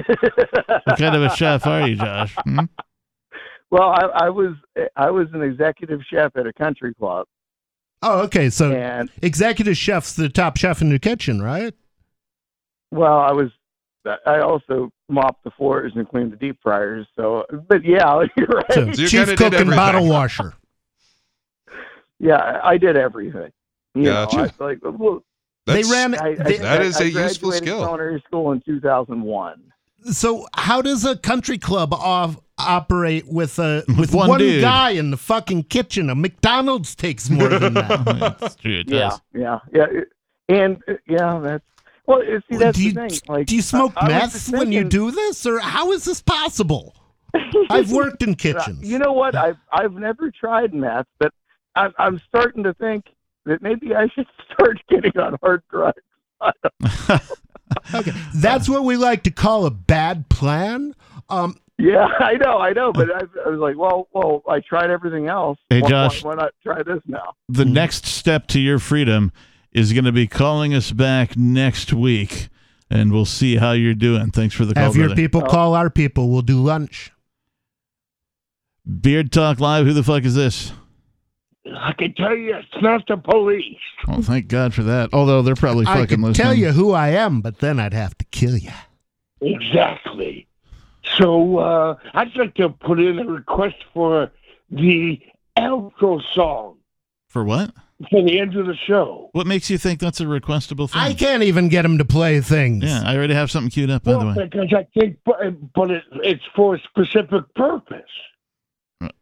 what 0.86 0.98
kind 0.98 1.16
of 1.16 1.22
a 1.24 1.36
chef 1.36 1.68
are 1.68 1.88
you, 1.88 1.96
Josh? 1.98 2.34
Hmm? 2.44 2.60
Well, 3.72 3.90
I, 3.90 4.26
I 4.26 4.30
was 4.30 4.54
I 4.96 5.10
was 5.10 5.28
an 5.34 5.42
executive 5.42 6.02
chef 6.12 6.36
at 6.36 6.46
a 6.46 6.54
country 6.54 6.94
club, 6.94 7.26
Oh, 8.04 8.22
okay. 8.22 8.50
So 8.50 8.72
and 8.72 9.10
executive 9.22 9.78
chef's 9.78 10.14
the 10.14 10.30
top 10.30 10.58
chef 10.58 10.82
in 10.82 10.90
the 10.90 11.00
kitchen, 11.00 11.42
right? 11.42 11.74
well, 12.92 13.18
I 13.20 13.32
was 13.32 13.50
I 14.26 14.40
also 14.40 14.90
mopped 15.10 15.44
the 15.44 15.52
floors 15.52 15.92
and 15.96 16.08
cleaned 16.10 16.32
the 16.32 16.36
deep 16.38 16.58
fryers. 16.64 17.06
So, 17.16 17.46
but 17.70 17.86
yeah, 17.86 18.24
you're 18.38 18.48
right. 18.48 18.66
So 18.74 18.92
So 18.94 19.02
you 19.02 19.08
chief 19.08 19.12
kinda 19.12 19.26
did 19.28 19.38
cook 19.38 19.46
and 19.48 19.54
everything. 19.56 19.76
bottle 19.78 20.08
washer. 20.08 20.54
Yeah, 22.20 22.36
I 22.36 22.72
I 22.74 22.78
did 22.78 22.98
everything. 22.98 23.52
You 23.96 24.04
Gotcha. 24.06 24.38
know, 24.38 24.44
I, 24.60 24.64
like 24.64 24.78
well, 24.84 25.24
They 25.66 25.82
ran. 25.84 26.14
I, 26.16 26.30
I, 26.30 26.34
That 26.36 26.82
I- 26.82 26.84
is 26.84 26.98
I 26.98 27.06
a 27.06 27.08
useful 27.08 27.52
skill. 27.52 27.80
Culinary 27.80 28.24
school 28.28 28.52
in 28.52 28.62
2001. 28.62 29.62
So 30.06 30.48
how 30.56 30.82
does 30.82 31.06
a 31.06 31.16
country 31.18 31.58
club 31.58 31.94
off 31.94 32.38
operate 32.58 33.28
with 33.28 33.58
a 33.60 33.84
with, 33.98 34.14
one 34.14 34.30
one, 34.30 34.40
guy 34.62 34.92
in 34.92 35.12
the 35.12 35.18
fucking 35.18 35.64
kitchen? 35.64 36.10
A 36.10 36.16
McDonald's 36.16 36.96
takes 36.96 37.30
more 37.30 37.50
than 37.50 37.74
that. 37.76 38.06
That's 38.40 38.56
true. 38.56 38.80
It 38.80 38.90
Yeah, 38.90 39.00
does. 39.10 39.22
yeah, 39.34 39.60
yeah, 39.74 39.86
it- 39.92 40.08
and 40.50 40.78
uh, 40.88 40.94
yeah, 41.08 41.40
that's 41.42 41.64
well. 42.06 42.20
it- 42.22 42.44
See, 42.52 42.58
that's 42.58 42.78
do 42.78 42.84
you 42.84 42.92
the 42.94 43.08
thing. 43.08 43.20
Like, 43.30 43.48
do 43.48 43.56
you 43.56 43.62
smoke 43.62 43.94
I- 43.96 44.02
I 44.02 44.04
was 44.04 44.12
meth 44.14 44.32
just 44.34 44.52
when 44.52 44.72
you 44.72 44.84
do 44.84 45.12
this, 45.12 45.46
or 45.46 45.60
how 45.60 45.92
is 45.94 46.04
this 46.04 46.22
possible? 46.22 46.96
I've 47.70 47.92
worked 47.92 48.22
in 48.24 48.36
kitchens. 48.36 48.84
You 48.84 49.00
know 49.00 49.14
what? 49.14 49.36
I've 49.36 49.58
I've 49.72 49.94
never 49.94 50.30
tried 50.32 50.74
meth, 50.74 51.06
but 51.20 51.32
I'm 51.76 51.94
I'm 51.98 52.20
starting 52.28 52.64
to 52.64 52.74
think 52.74 53.06
that 53.46 53.62
maybe 53.62 53.96
I 53.96 54.08
should 54.10 54.28
start 54.54 54.78
getting 54.90 55.18
on 55.18 55.38
hard 55.42 55.64
drugs. 55.72 56.02
Okay, 57.94 58.12
that's 58.36 58.70
what 58.70 58.84
we 58.84 58.96
like 58.98 59.24
to 59.24 59.32
call 59.32 59.66
a 59.66 59.72
bad 59.72 60.30
plan. 60.30 60.96
Um, 61.30 61.58
Yeah, 61.78 62.06
I 62.20 62.34
know, 62.36 62.58
I 62.60 62.72
know, 62.74 62.94
but 62.94 63.10
I, 63.12 63.22
I 63.46 63.50
was 63.50 63.60
like, 63.60 63.78
well, 63.78 64.08
well, 64.14 64.44
I 64.48 64.60
tried 64.62 64.90
everything 64.92 65.28
else. 65.28 65.58
Hey, 65.70 65.82
Why- 65.82 65.90
Josh. 65.90 66.24
why, 66.24 66.36
why 66.36 66.44
not 66.44 66.54
try 66.64 66.84
this 66.84 67.02
now? 67.08 67.34
The 67.50 67.66
next 67.66 68.06
step 68.06 68.48
to 68.48 68.60
your 68.60 68.80
freedom 68.80 69.32
is 69.72 69.94
going 69.94 70.06
to 70.06 70.12
be 70.12 70.28
calling 70.28 70.74
us 70.74 70.92
back 70.92 71.36
next 71.38 71.92
week, 71.94 72.50
and 72.90 73.12
we'll 73.12 73.26
see 73.26 73.56
how 73.58 73.72
you're 73.72 73.94
doing. 73.96 74.32
Thanks 74.32 74.54
for 74.56 74.66
the 74.66 74.74
call, 74.74 74.84
have 74.84 74.96
your 74.96 75.08
brother. 75.08 75.22
people 75.22 75.42
call 75.42 75.74
our 75.74 75.90
people. 75.90 76.30
We'll 76.30 76.42
do 76.42 76.62
lunch. 76.62 77.12
Beard 79.02 79.32
Talk 79.32 79.60
Live. 79.60 79.86
Who 79.86 79.94
the 79.94 80.04
fuck 80.04 80.24
is 80.24 80.36
this? 80.36 80.72
I 81.82 81.94
can 81.94 82.14
tell 82.14 82.36
you 82.36 82.56
it's 82.56 82.82
not 82.82 83.08
the 83.08 83.18
police. 83.18 83.78
Oh, 84.08 84.22
thank 84.22 84.48
God 84.48 84.74
for 84.74 84.84
that. 84.84 85.10
Although 85.14 85.42
they're 85.42 85.56
probably 85.56 85.86
fucking 85.86 86.02
listening. 86.02 86.04
I 86.04 86.06
fucking 86.06 86.18
could 86.18 86.28
listening. 86.30 86.46
tell 86.46 86.54
you 86.56 86.72
who 86.72 86.92
I 86.92 87.10
am, 87.10 87.42
but 87.42 87.60
then 87.60 87.80
I'd 87.80 87.94
have 87.94 88.18
to 88.18 88.26
kill 88.26 88.56
you. 88.58 88.72
Exactly. 89.42 90.48
So 91.18 91.58
uh, 91.58 91.96
I'd 92.14 92.36
like 92.36 92.56
to 92.56 92.70
put 92.70 93.00
in 93.00 93.20
a 93.20 93.26
request 93.26 93.78
for 93.94 94.32
the 94.70 95.20
outro 95.58 96.22
song 96.34 96.78
For 97.28 97.44
what? 97.44 97.72
for 98.10 98.24
the 98.24 98.40
end 98.40 98.56
of 98.56 98.66
the 98.66 98.76
show. 98.76 99.30
What 99.34 99.48
makes 99.48 99.70
you 99.70 99.78
think 99.78 100.00
that's 100.00 100.20
a 100.20 100.26
requestable 100.26 100.90
thing? 100.90 101.02
I 101.02 101.14
can't 101.14 101.44
even 101.44 101.70
get 101.70 101.86
him 101.86 101.98
to 101.98 102.06
play 102.06 102.42
things. 102.42 102.84
Yeah, 102.84 103.04
I 103.06 103.16
already 103.16 103.34
have 103.34 103.52
something 103.52 103.70
queued 103.70 103.90
up, 103.90 104.04
by 104.04 104.14
the 104.14 104.26
way. 104.26 104.34
because 104.46 104.74
I 104.74 104.88
think, 104.98 105.18
but, 105.26 105.38
but 105.74 105.92
it, 105.92 106.04
it's 106.24 106.44
for 106.56 106.76
a 106.76 106.80
specific 106.80 107.54
purpose. 107.56 108.02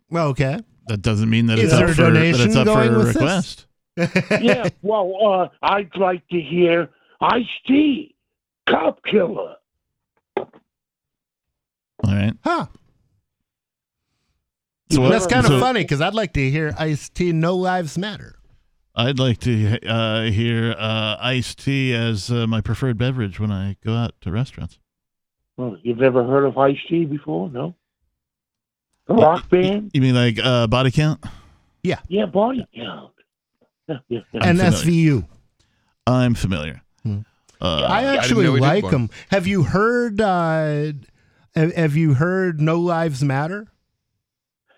Well, 0.09 0.27
okay. 0.29 0.59
That 0.89 1.01
doesn't 1.01 1.29
mean 1.29 1.45
that 1.45 1.59
Is 1.59 1.65
it's 1.71 1.73
there 1.73 1.85
up 1.85 1.91
a 1.91 1.95
for, 1.95 2.01
that 2.01 2.09
donation 2.13 2.47
it's 2.47 2.55
up 2.55 2.67
for 2.67 2.73
going 2.73 2.93
a 2.93 2.97
with 2.97 3.13
this? 3.13 3.15
request. 3.15 3.65
yeah, 4.41 4.67
well, 4.81 5.13
uh, 5.23 5.47
I'd 5.61 5.95
like 5.95 6.27
to 6.29 6.39
hear 6.41 6.89
Ice 7.21 7.45
T, 7.67 8.15
Cop 8.67 9.03
Killer. 9.03 9.55
All 10.37 10.47
right. 12.05 12.33
Huh. 12.43 12.65
So 14.91 15.01
what- 15.01 15.09
That's 15.11 15.27
kind 15.27 15.45
of 15.45 15.51
so 15.51 15.59
funny 15.59 15.81
because 15.83 16.01
I'd 16.01 16.13
like 16.15 16.33
to 16.33 16.49
hear 16.49 16.73
Ice 16.77 17.09
T 17.09 17.31
No 17.31 17.55
Lives 17.55 17.97
Matter. 17.97 18.35
I'd 18.95 19.19
like 19.19 19.37
to 19.41 19.79
uh, 19.87 20.23
hear 20.23 20.71
uh, 20.77 21.17
iced 21.21 21.59
tea 21.63 21.93
as 21.93 22.31
uh, 22.31 22.47
my 22.47 22.59
preferred 22.61 22.97
beverage 22.97 23.39
when 23.39 23.51
I 23.51 23.77
go 23.85 23.93
out 23.93 24.13
to 24.21 24.31
restaurants. 24.31 24.79
Well, 25.57 25.77
you've 25.83 25.99
never 25.99 26.23
heard 26.25 26.45
of 26.45 26.57
Ice 26.57 26.77
T 26.89 27.05
before? 27.05 27.49
No? 27.49 27.75
A 29.09 29.13
rock 29.13 29.49
band? 29.49 29.91
You 29.93 30.01
mean 30.01 30.15
like 30.15 30.39
uh, 30.41 30.67
body 30.67 30.91
count? 30.91 31.23
Yeah, 31.83 31.99
Yeah, 32.07 32.25
body 32.25 32.65
count. 32.75 33.11
Yeah, 33.87 33.97
yeah, 34.07 34.19
yeah. 34.31 34.39
and 34.43 34.59
familiar. 34.59 34.77
SVU. 35.21 35.27
I'm 36.05 36.35
familiar. 36.35 36.81
Hmm. 37.03 37.19
Uh, 37.61 37.81
I 37.83 38.03
actually 38.15 38.45
know 38.45 38.53
he 38.53 38.59
did 38.61 38.67
like 38.83 38.89
them. 38.89 39.09
Have 39.31 39.47
you 39.47 39.63
heard? 39.63 40.21
Uh, 40.21 40.93
have, 41.55 41.73
have 41.75 41.95
you 41.95 42.13
heard 42.13 42.61
No 42.61 42.79
Lives 42.79 43.23
Matter? 43.23 43.67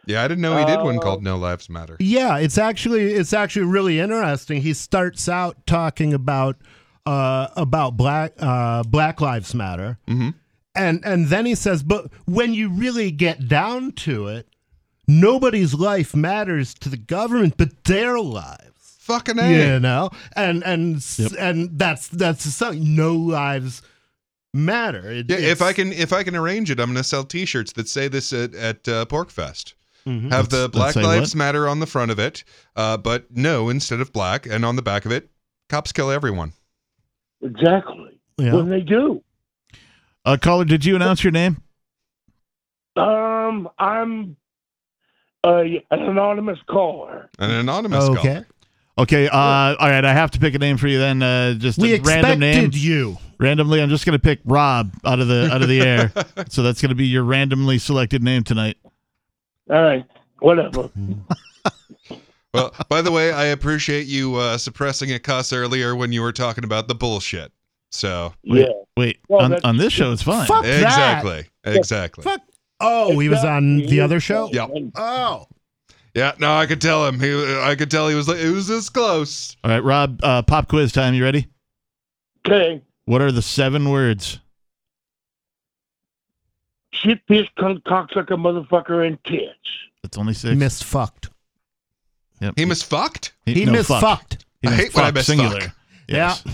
Yeah, 0.08 0.24
I 0.24 0.28
didn't 0.28 0.42
know 0.42 0.58
he 0.58 0.66
did 0.66 0.82
one 0.82 0.98
Uh, 0.98 1.02
called 1.02 1.24
No 1.24 1.38
Lives 1.38 1.70
Matter. 1.70 1.96
Yeah, 2.00 2.38
it's 2.38 2.58
actually 2.58 3.14
it's 3.14 3.34
actually 3.34 3.66
really 3.66 4.00
interesting. 4.00 4.62
He 4.62 4.74
starts 4.74 5.30
out 5.30 5.66
talking 5.68 6.14
about 6.14 6.58
uh, 7.06 7.48
about 7.56 7.98
black 7.98 8.34
uh, 8.40 8.84
Black 8.84 9.22
Lives 9.22 9.54
Matter, 9.54 10.00
hmm 10.08 10.30
and 10.76 11.04
and 11.06 11.28
then 11.28 11.46
he 11.46 11.56
says, 11.56 11.84
but 11.84 12.12
when 12.26 12.54
you 12.54 12.70
really 12.70 13.12
get 13.12 13.48
down 13.48 13.92
to 13.94 14.28
it, 14.28 14.48
nobody's 15.08 15.74
life 15.74 16.16
matters 16.16 16.74
to 16.76 16.90
the 16.90 16.98
government 16.98 17.56
but 17.58 17.84
their 17.86 18.20
lives. 18.20 18.68
Fucking 19.00 19.40
A. 19.40 19.74
You 19.74 19.80
know, 19.80 20.10
and 20.36 20.64
and 20.64 21.04
Yep. 21.18 21.32
and 21.40 21.78
that's 21.78 22.08
that's 22.08 22.44
something. 22.46 22.96
No 22.96 23.16
lives 23.16 23.82
matter. 24.54 25.10
It- 25.12 25.30
Yeah, 25.30 25.38
if 25.38 25.62
I 25.62 25.74
can 25.74 25.92
if 25.92 26.14
I 26.14 26.24
can 26.24 26.36
arrange 26.36 26.70
it, 26.72 26.80
I'm 26.80 26.88
gonna 26.90 27.04
sell 27.04 27.24
T-shirts 27.24 27.74
that 27.74 27.90
say 27.90 28.08
this 28.08 28.32
at, 28.32 28.54
at 28.56 28.88
uh, 28.88 29.06
PorcFest. 29.06 29.74
Mhm. 30.06 30.32
Have 30.32 30.50
the 30.50 30.68
Black 30.70 30.96
Lives 30.96 31.36
what? 31.36 31.38
Matter 31.38 31.68
on 31.68 31.80
the 31.80 31.86
front 31.86 32.10
of 32.12 32.18
it, 32.20 32.44
uh, 32.76 32.98
but 32.98 33.26
no 33.36 33.70
instead 33.70 34.00
of 34.02 34.12
black, 34.12 34.46
and 34.48 34.66
on 34.66 34.76
the 34.76 34.82
back 34.82 35.06
of 35.06 35.12
it, 35.12 35.30
cops 35.70 35.92
kill 35.92 36.10
everyone. 36.10 36.54
Exactly. 37.42 38.20
Yeah. 38.38 38.56
When 38.56 38.70
they 38.70 38.82
do. 38.82 39.22
Uh, 40.26 40.38
caller, 40.42 40.66
did 40.66 40.86
you 40.86 40.96
announce 40.96 41.24
your 41.24 41.32
name? 41.32 41.62
Um, 42.96 43.70
I'm 43.80 44.36
uh, 45.44 45.62
an 45.62 45.82
anonymous 45.92 46.60
caller. 46.70 47.30
An 47.40 47.52
anonymous 47.52 48.04
okay. 48.06 48.22
caller. 48.22 48.48
Okay. 48.98 49.28
Uh, 49.28 49.38
all 49.38 49.90
right. 49.90 50.04
I 50.04 50.14
have 50.14 50.32
to 50.32 50.40
pick 50.40 50.54
a 50.54 50.60
name 50.60 50.78
for 50.78 50.88
you 50.88 51.00
then. 51.00 51.24
Uh, 51.24 51.54
just 51.54 51.80
We 51.80 51.96
a 51.96 52.02
random 52.02 52.40
name. 52.40 52.66
expected 52.66 52.82
you. 52.82 53.18
Randomly, 53.40 53.82
I'm 53.82 53.90
just 53.90 54.06
going 54.06 54.14
to 54.14 54.22
pick 54.22 54.40
Rob 54.46 54.94
out 55.04 55.20
of 55.20 55.28
the 55.28 55.50
out 55.52 55.64
of 55.64 55.68
the 55.68 55.82
air. 55.82 56.12
so 56.50 56.62
that's 56.62 56.82
going 56.82 56.90
to 56.90 56.96
be 56.96 57.08
your 57.08 57.24
randomly 57.24 57.80
selected 57.80 58.22
name 58.22 58.44
tonight. 58.44 58.78
All 59.70 59.82
right, 59.82 60.06
whatever. 60.40 60.90
Well, 62.54 62.76
by 62.90 63.02
the 63.02 63.12
way, 63.12 63.32
I 63.32 63.46
appreciate 63.46 64.08
you 64.08 64.36
uh, 64.36 64.58
suppressing 64.58 65.12
a 65.14 65.20
cuss 65.20 65.54
earlier 65.54 65.96
when 65.96 66.12
you 66.12 66.22
were 66.22 66.34
talking 66.34 66.64
about 66.64 66.88
the 66.88 66.96
bullshit. 66.96 67.52
So 67.92 68.34
Wait, 68.46 68.62
Yeah. 68.62 68.74
wait. 68.98 69.20
Well, 69.28 69.42
on, 69.44 69.56
on 69.64 69.78
this 69.78 69.92
show, 69.94 70.12
it's 70.14 70.24
fine. 70.24 70.48
Fuck 70.48 70.64
that. 70.64 70.82
exactly, 70.84 71.46
exactly. 71.66 72.24
Fuck. 72.24 72.42
Oh, 72.80 73.20
he 73.20 73.30
was 73.30 73.44
on 73.44 73.78
the 73.78 74.00
other 74.00 74.20
show. 74.20 74.50
Yep. 74.52 74.72
Oh. 74.96 75.46
Yeah, 76.16 76.34
no, 76.40 76.54
I 76.56 76.66
could 76.66 76.82
tell 76.82 77.06
him. 77.08 77.20
He, 77.20 77.32
I 77.62 77.76
could 77.76 77.92
tell 77.92 78.08
he 78.10 78.16
was 78.16 78.28
like, 78.28 78.40
it 78.40 78.50
was 78.50 78.68
this 78.68 78.90
close. 78.90 79.56
All 79.64 79.72
right, 79.72 79.84
Rob. 79.84 80.20
Uh, 80.24 80.42
pop 80.42 80.68
quiz 80.68 80.92
time. 80.92 81.14
You 81.14 81.24
ready? 81.24 81.48
Okay. 82.46 82.82
What 83.06 83.22
are 83.22 83.32
the 83.32 83.42
seven 83.42 83.90
words? 83.90 84.40
Shit, 86.94 87.26
piss, 87.28 87.48
cunt, 87.58 87.84
cocksucker, 87.84 88.30
motherfucker, 88.38 89.06
and 89.08 89.24
tits. 89.24 89.54
That's 90.04 90.18
only 90.18 90.34
six. 90.34 90.56
Misfucked. 90.56 91.30
Yep. 92.42 92.54
He 92.58 92.66
misfucked. 92.66 93.32
He 93.46 93.66
no, 93.66 93.74
misfucked. 93.74 94.02
fuck. 94.02 94.34
He 94.62 94.68
I 94.68 94.72
hate 94.74 94.96
when 94.96 95.06
I 95.06 95.12
misfucked, 95.12 95.14
misfuck. 95.14 95.24
singular. 95.24 95.74
Yes. 96.08 96.44
Yeah. 96.46 96.52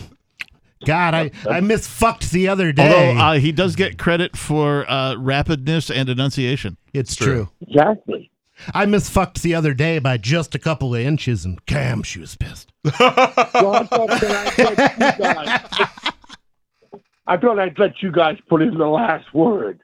God, 0.87 1.13
I, 1.13 1.21
I 1.49 1.59
misfucked 1.59 2.31
the 2.31 2.47
other 2.47 2.71
day. 2.71 3.09
Although 3.09 3.19
uh, 3.21 3.33
he 3.39 3.51
does 3.51 3.75
get 3.75 3.97
credit 3.97 4.37
for 4.37 4.85
uh, 4.89 5.15
rapidness 5.15 5.93
and 5.93 6.07
enunciation. 6.07 6.77
it's 6.93 7.13
true. 7.15 7.27
true. 7.27 7.49
Exactly. 7.67 8.31
I 8.73 8.85
misfucked 8.85 9.41
the 9.41 9.53
other 9.53 9.73
day 9.73 9.99
by 9.99 10.17
just 10.17 10.55
a 10.55 10.59
couple 10.59 10.95
of 10.95 11.01
inches, 11.01 11.45
and 11.45 11.63
Cam, 11.67 12.01
she 12.03 12.19
was 12.19 12.35
pissed. 12.35 12.71
Well, 12.99 13.75
I 13.75 13.83
thought 13.83 14.09
that 14.09 14.59
I'd 14.59 14.77
let 14.77 15.19
you 15.19 15.23
guys. 15.23 15.89
I 17.27 17.37
thought 17.37 17.59
I'd 17.59 17.77
let 17.77 18.01
you 18.01 18.11
guys 18.11 18.37
put 18.49 18.61
in 18.61 18.77
the 18.77 18.87
last 18.87 19.33
word. 19.33 19.81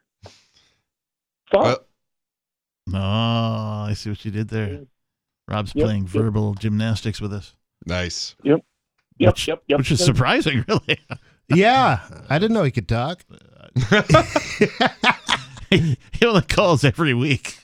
Fuck. 1.51 1.85
Oh, 2.93 2.95
I 2.95 3.93
see 3.95 4.09
what 4.09 4.23
you 4.23 4.31
did 4.31 4.47
there. 4.49 4.81
Rob's 5.49 5.73
Yep, 5.75 5.85
playing 5.85 6.03
yep. 6.03 6.11
verbal 6.11 6.53
gymnastics 6.53 7.19
with 7.19 7.33
us. 7.33 7.55
Nice. 7.85 8.35
Yep. 8.43 8.63
Yep. 9.17 9.33
Which, 9.33 9.47
yep. 9.47 9.63
Yep. 9.67 9.77
which 9.79 9.91
is 9.91 10.03
surprising, 10.03 10.65
really. 10.67 10.99
Yeah, 11.49 11.99
I 12.29 12.39
didn't 12.39 12.53
know 12.53 12.63
he 12.63 12.71
could 12.71 12.87
talk. 12.87 13.23
he 15.69 15.97
only 16.25 16.41
calls 16.41 16.83
every 16.83 17.13
week. 17.13 17.57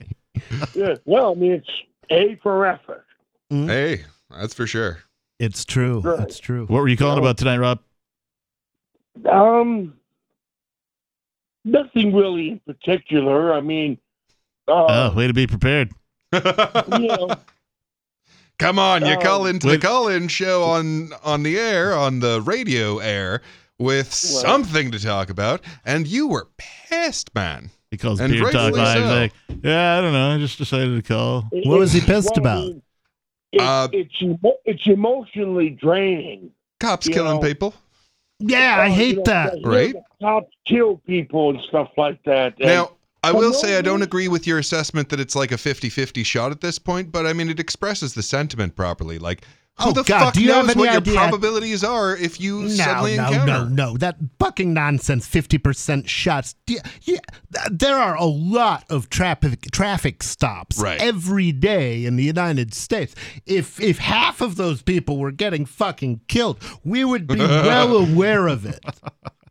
Yeah. 0.74 0.96
Well, 1.06 1.32
I 1.32 1.36
mean, 1.36 1.52
it's 1.54 1.70
A 2.10 2.36
for 2.42 2.66
effort. 2.66 3.06
Hey, 3.50 4.04
that's 4.30 4.54
for 4.54 4.68
sure. 4.68 5.00
It's 5.40 5.64
true. 5.64 6.02
Right. 6.02 6.20
It's 6.20 6.40
true. 6.40 6.66
What 6.66 6.82
were 6.82 6.88
you 6.88 6.98
calling 6.98 7.18
about 7.18 7.38
tonight, 7.38 7.58
Rob? 7.58 7.80
Um, 9.30 9.94
nothing 11.66 12.14
really 12.14 12.50
in 12.50 12.60
particular. 12.60 13.54
I 13.54 13.62
mean, 13.62 13.98
uh, 14.68 15.10
oh, 15.12 15.16
way 15.16 15.28
to 15.28 15.34
be 15.34 15.48
prepared. 15.48 15.92
you 16.34 16.40
know, 17.08 17.30
Come 18.60 18.78
on, 18.78 19.06
you 19.06 19.14
Um, 19.14 19.22
call 19.22 19.46
into 19.46 19.68
the 19.68 19.74
Wait. 19.74 19.82
call-in 19.82 20.28
show 20.28 20.64
on 20.64 21.12
on 21.24 21.44
the 21.44 21.58
air, 21.58 21.94
on 21.98 22.20
the 22.20 22.42
radio 22.42 23.00
air, 23.00 23.42
with 23.80 24.14
something 24.14 24.92
to 24.92 25.00
talk 25.00 25.30
about, 25.30 25.62
and 25.86 26.06
you 26.08 26.28
were 26.28 26.50
pissed, 26.58 27.34
man. 27.34 27.72
He 27.90 27.98
calls 27.98 28.20
And 28.20 28.32
Beard 28.34 28.52
Talk 28.52 28.76
rightfully 28.76 28.82
Live. 28.82 29.10
so. 29.10 29.16
Like, 29.16 29.34
yeah, 29.64 29.98
I 29.98 30.02
don't 30.02 30.14
know. 30.14 30.36
I 30.36 30.38
just 30.38 30.58
decided 30.60 30.96
to 30.96 31.02
call. 31.02 31.46
it- 31.52 31.66
What 31.68 31.80
was 31.80 31.92
he 31.94 32.02
pissed 32.02 32.32
well, 32.36 32.40
about? 32.40 32.68
it- 33.54 33.62
Uh, 33.62 33.88
it's 33.94 34.22
emo- 34.22 34.58
it's 34.66 34.86
emotionally 34.86 35.70
draining. 35.72 36.52
Cops 36.80 37.08
killing 37.08 37.36
know, 37.42 37.48
people. 37.48 37.74
Yeah, 38.40 38.78
I 38.80 38.88
you 38.88 38.94
hate 38.94 39.18
know, 39.18 39.24
that. 39.26 39.54
Right. 39.64 39.94
the 39.94 40.02
Cops 40.22 40.54
kill 40.66 40.98
people 41.08 41.50
and 41.52 41.62
stuff 41.62 41.90
like 41.98 42.22
that. 42.24 42.54
And- 42.60 42.68
Now, 42.70 42.92
I 43.24 43.32
will 43.32 43.54
say 43.54 43.78
I 43.78 43.82
don't 43.82 44.02
agree 44.02 44.28
with 44.28 44.48
your 44.48 44.60
assessment 44.60 45.10
that 45.10 45.20
it's 45.20 45.36
like 45.36 45.52
a 45.52 45.56
50-50 45.56 46.26
shot 46.26 46.52
at 46.52 46.62
this 46.62 46.80
point, 46.80 47.12
but 47.12 47.26
I 47.26 47.34
mean 47.34 47.50
it 47.50 47.60
expresses 47.60 48.14
the 48.14 48.24
sentiment 48.24 48.76
properly. 48.76 49.20
Like 49.20 49.44
who 49.80 49.90
Oh, 49.90 49.92
the 49.94 50.04
God, 50.04 50.20
fuck 50.26 50.34
do 50.34 50.42
you 50.44 50.52
have 50.52 50.66
knows 50.68 50.76
any 50.76 50.80
what 50.82 50.92
your 50.92 51.02
idea- 51.02 51.14
probabilities 51.16 51.84
are 51.86 52.16
if 52.16 52.40
you 52.42 52.64
No, 52.64 52.68
suddenly 52.68 53.16
no, 53.18 53.28
encounter? 53.28 53.46
no, 53.46 53.64
no. 53.64 53.92
no, 53.92 53.98
That 53.98 54.18
fucking 54.38 54.74
nonsense. 54.74 55.26
Fifty 55.26 55.58
percent 55.58 56.10
shots. 56.10 56.56
Yeah, 56.68 56.82
yeah, 57.04 57.20
there 57.72 57.96
are 57.96 58.16
a 58.16 58.26
lot 58.26 58.84
of 58.90 59.10
traffic 59.10 59.62
traffic 59.72 60.22
stops 60.24 60.78
Right. 60.80 61.00
every 61.02 61.52
day 61.54 62.04
in 62.06 62.18
the 62.18 62.24
United 62.26 62.74
States. 62.74 63.16
If 63.46 63.80
if 63.82 64.00
half 64.00 64.42
of 64.42 64.56
those 64.58 64.82
people 64.82 65.18
were 65.18 65.32
getting 65.32 65.66
fucking 65.66 66.22
killed, 66.28 66.58
we 66.84 67.06
would 67.06 67.26
be 67.28 67.38
well 67.40 67.96
aware 67.98 68.48
of 68.48 68.66
it. 68.66 68.84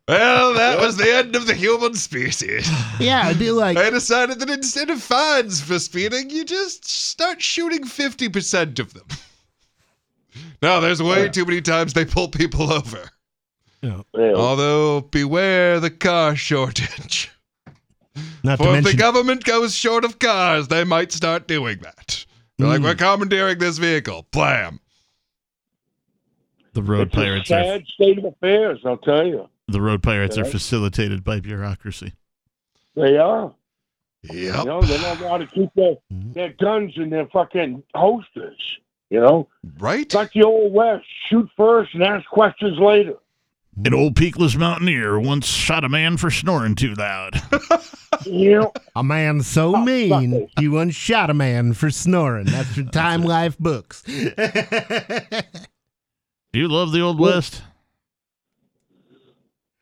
Well, 0.09 0.53
that 0.55 0.79
was 0.79 0.97
the 0.97 1.13
end 1.15 1.35
of 1.35 1.45
the 1.45 1.53
human 1.53 1.93
species. 1.93 2.67
Yeah, 2.99 3.27
it'd 3.27 3.39
be 3.39 3.51
like, 3.51 3.77
I 3.77 3.89
decided 3.91 4.39
that 4.39 4.49
instead 4.49 4.89
of 4.89 5.01
fines 5.01 5.61
for 5.61 5.79
speeding, 5.79 6.29
you 6.31 6.43
just 6.43 6.83
start 6.89 7.41
shooting 7.41 7.83
50% 7.85 8.79
of 8.79 8.93
them. 8.93 9.05
No, 10.61 10.81
there's 10.81 11.01
way 11.01 11.29
too 11.29 11.45
many 11.45 11.61
times 11.61 11.93
they 11.93 12.03
pull 12.05 12.27
people 12.27 12.73
over. 12.73 13.09
you 13.81 14.03
Yeah. 14.17 14.33
Although, 14.33 15.01
beware 15.01 15.79
the 15.79 15.89
car 15.91 16.35
shortage. 16.35 17.31
not 18.43 18.57
to 18.57 18.63
For 18.65 18.75
if 18.77 18.83
the 18.83 18.95
government 18.95 19.45
goes 19.45 19.73
short 19.75 20.03
of 20.03 20.19
cars, 20.19 20.67
they 20.67 20.83
might 20.83 21.11
start 21.13 21.47
doing 21.47 21.79
that. 21.83 22.25
They're 22.57 22.67
like, 22.67 22.81
Mm. 22.81 22.83
we're 22.83 22.95
commandeering 22.95 23.59
this 23.59 23.77
vehicle. 23.77 24.27
Blam. 24.31 24.81
The 26.73 26.83
road 26.83 27.07
it's 27.07 27.13
a 27.13 27.17
pirates 27.17 27.51
are 27.51 27.63
sad 27.63 27.83
state 27.93 28.17
of 28.17 28.25
affairs. 28.25 28.79
I'll 28.85 28.97
tell 28.97 29.25
you, 29.25 29.47
the 29.71 29.81
road 29.81 30.03
pirates 30.03 30.37
are 30.37 30.45
facilitated 30.45 31.23
by 31.23 31.39
bureaucracy. 31.39 32.13
they 32.95 33.17
are. 33.17 33.53
Yep. 34.23 34.33
You 34.33 34.65
know, 34.65 34.81
they 34.81 34.97
don't 34.97 35.21
know 35.21 35.29
how 35.29 35.37
to 35.37 35.47
keep 35.47 35.69
their, 35.75 35.95
Mhm. 36.11 36.33
their 36.33 36.49
guns 36.59 36.93
in 36.97 37.09
their 37.09 37.27
fucking 37.27 37.81
holsters. 37.95 38.59
You 39.09 39.21
know, 39.21 39.47
Right? 39.79 40.01
it's 40.01 40.15
like 40.15 40.33
the 40.33 40.43
old 40.43 40.73
west: 40.73 41.05
shoot 41.29 41.49
first 41.55 41.93
and 41.93 42.03
ask 42.03 42.27
questions 42.29 42.77
later. 42.77 43.13
An 43.85 43.93
old 43.93 44.15
peakless 44.15 44.57
mountaineer 44.57 45.17
once 45.19 45.47
shot 45.47 45.85
a 45.85 45.89
man 45.89 46.17
for 46.17 46.29
snoring 46.29 46.75
too 46.75 46.93
loud. 46.95 47.41
You 48.25 48.59
know, 48.59 48.73
a 48.97 49.03
man 49.03 49.41
so 49.41 49.77
Oh, 49.77 49.85
mean 49.85 50.09
fuck 50.09 50.23
it. 50.23 50.49
he 50.59 50.67
once 50.67 50.93
shot 50.93 51.29
a 51.29 51.33
man 51.33 51.71
for 51.71 51.89
snoring. 51.89 52.47
That's 52.47 52.73
from 52.73 52.89
Time 52.89 53.23
Life 53.23 53.57
books. 53.57 54.01
Do 54.03 54.11
you 56.53 56.67
love 56.67 56.91
the 56.91 56.99
old 56.99 57.19
west? 57.19 57.61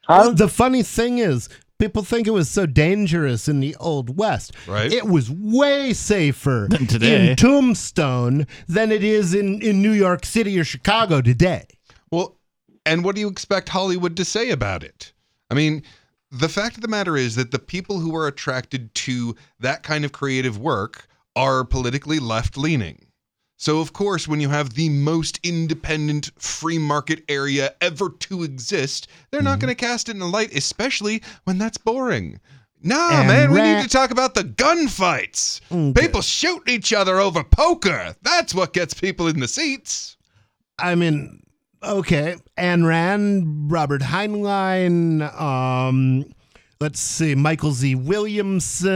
Huh? 0.07 0.31
The 0.31 0.47
funny 0.47 0.83
thing 0.83 1.19
is, 1.19 1.49
people 1.79 2.03
think 2.03 2.27
it 2.27 2.31
was 2.31 2.49
so 2.49 2.65
dangerous 2.65 3.47
in 3.47 3.59
the 3.59 3.75
Old 3.79 4.17
West. 4.17 4.53
Right. 4.67 4.91
It 4.91 5.05
was 5.05 5.29
way 5.29 5.93
safer 5.93 6.67
Than 6.69 6.87
today. 6.87 7.31
in 7.31 7.35
Tombstone 7.35 8.47
than 8.67 8.91
it 8.91 9.03
is 9.03 9.33
in, 9.33 9.61
in 9.61 9.81
New 9.81 9.91
York 9.91 10.25
City 10.25 10.59
or 10.59 10.63
Chicago 10.63 11.21
today. 11.21 11.65
Well, 12.11 12.37
and 12.85 13.03
what 13.03 13.15
do 13.15 13.21
you 13.21 13.27
expect 13.27 13.69
Hollywood 13.69 14.15
to 14.17 14.25
say 14.25 14.49
about 14.49 14.83
it? 14.83 15.11
I 15.51 15.53
mean, 15.53 15.83
the 16.31 16.49
fact 16.49 16.75
of 16.75 16.81
the 16.81 16.87
matter 16.87 17.15
is 17.15 17.35
that 17.35 17.51
the 17.51 17.59
people 17.59 17.99
who 17.99 18.15
are 18.15 18.27
attracted 18.27 18.93
to 18.95 19.35
that 19.59 19.83
kind 19.83 20.03
of 20.05 20.11
creative 20.11 20.57
work 20.57 21.07
are 21.35 21.63
politically 21.63 22.19
left 22.19 22.57
leaning. 22.57 23.06
So, 23.59 23.79
of 23.79 23.91
course, 23.91 24.27
when 24.27 24.39
you 24.39 24.49
have 24.49 24.75
the 24.75 24.87
most 24.89 25.39
independent 25.41 26.29
free 26.37 26.77
market 26.77 27.23
area 27.27 27.73
ever 27.81 28.09
to 28.11 28.43
exist, 28.43 29.07
they're 29.31 29.41
not 29.41 29.59
going 29.59 29.71
to 29.71 29.75
cast 29.75 30.09
it 30.09 30.11
in 30.11 30.19
the 30.19 30.27
light, 30.27 30.53
especially 30.55 31.23
when 31.45 31.57
that's 31.57 31.77
boring. 31.77 32.39
Nah, 32.83 33.09
And 33.21 33.27
man, 33.27 33.51
we 33.51 33.59
need 33.59 33.81
to 33.81 33.89
talk 33.89 34.11
about 34.11 34.35
the 34.35 34.43
gunfights. 34.43 35.61
Okay. 35.71 35.99
People 36.05 36.21
shooting 36.21 36.71
each 36.75 36.93
other 36.93 37.19
over 37.19 37.43
poker. 37.43 38.15
That's 38.21 38.53
what 38.53 38.73
gets 38.73 38.93
people 38.93 39.25
in 39.27 39.39
the 39.39 39.47
seats. 39.47 40.15
I 40.77 40.93
mean, 40.93 41.41
okay, 41.81 42.35
Ayn 42.59 42.85
Rand, 42.87 43.71
Robert 43.71 44.01
Heinlein, 44.03 45.23
um, 45.41 46.25
let's 46.79 46.99
see, 46.99 47.33
Michael 47.33 47.71
Z. 47.71 47.95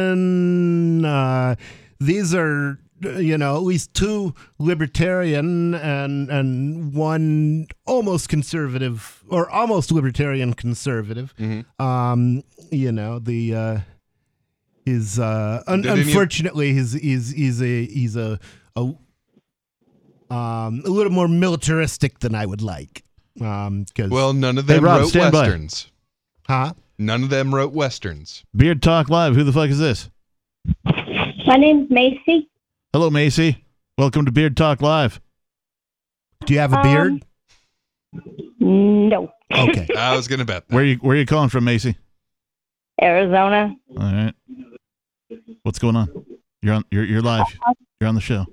Williamson. 0.01 1.03
Uh, 1.03 1.55
these 1.99 2.35
are, 2.35 2.77
you 3.01 3.37
know, 3.37 3.55
at 3.55 3.63
least 3.63 3.93
two 3.93 4.33
libertarian 4.59 5.73
and 5.75 6.29
and 6.29 6.93
one 6.93 7.67
almost 7.85 8.29
conservative 8.29 9.23
or 9.29 9.49
almost 9.49 9.91
libertarian 9.91 10.53
conservative. 10.53 11.33
Um, 11.79 12.43
you 12.71 12.91
know, 12.91 13.19
the 13.19 13.55
uh, 13.55 13.79
is 14.85 15.19
uh, 15.19 15.63
un- 15.67 15.81
Did 15.81 15.91
any 15.91 16.01
unfortunately 16.01 16.73
he's 16.73 16.93
he's 16.93 17.31
he's 17.31 17.61
a 17.61 17.85
he's 17.85 18.15
a 18.15 18.39
a 18.75 18.81
um, 20.29 20.81
a 20.85 20.89
little 20.89 21.11
more 21.11 21.27
militaristic 21.27 22.19
than 22.19 22.35
I 22.35 22.45
would 22.45 22.61
like. 22.61 23.03
Um, 23.39 23.83
because 23.83 24.09
Well, 24.11 24.33
none 24.33 24.57
of 24.57 24.67
Hey, 24.67 24.75
them 24.75 24.83
Rob, 24.85 25.01
wrote 25.01 25.09
stand 25.09 25.31
by. 25.31 25.41
westerns. 25.43 25.87
huh? 26.47 26.73
None 26.97 27.23
of 27.23 27.29
them 27.29 27.53
wrote 27.53 27.73
westerns. 27.73 28.43
Beard 28.55 28.81
Talk 28.83 29.09
Live. 29.09 29.35
Who 29.35 29.43
the 29.43 29.51
fuck 29.53 29.69
is 29.69 29.79
this? 29.79 30.09
My 31.47 31.55
name's 31.57 31.89
Macy. 31.89 32.47
Hello, 32.93 33.09
Macy. 33.09 33.63
Welcome 33.97 34.25
to 34.25 34.31
Beard 34.31 34.57
Talk 34.57 34.81
Live. 34.81 35.21
Do 36.45 36.53
you 36.53 36.59
have 36.59 36.73
a 36.73 36.77
Um, 36.77 36.83
beard? 36.83 37.25
No. 38.59 39.31
Okay. 39.53 39.87
I 39.97 40.15
was 40.15 40.27
gonna 40.27 40.45
bet. 40.45 40.67
That. 40.67 40.75
Where 40.75 40.83
you 40.83 40.95
where 40.97 41.15
you 41.15 41.25
calling 41.25 41.49
from, 41.49 41.63
Macy? 41.65 41.95
Arizona. 43.01 43.75
All 43.97 44.03
right. 44.13 44.33
What's 45.63 45.79
going 45.79 45.95
on? 45.95 46.25
You're 46.61 46.75
on 46.75 46.83
you're 46.91 47.05
you're 47.05 47.21
live. 47.21 47.45
You're 47.99 48.07
on 48.09 48.15
the 48.15 48.21
show. 48.21 48.45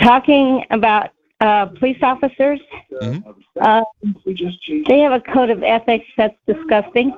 Talking 0.00 0.64
about 0.70 1.10
uh, 1.40 1.66
police 1.66 1.98
officers. 2.02 2.60
Uh, 3.00 3.82
they 4.88 4.98
have 5.00 5.12
a 5.12 5.20
code 5.20 5.50
of 5.50 5.62
ethics 5.62 6.06
that's 6.16 6.36
disgusting. 6.46 7.12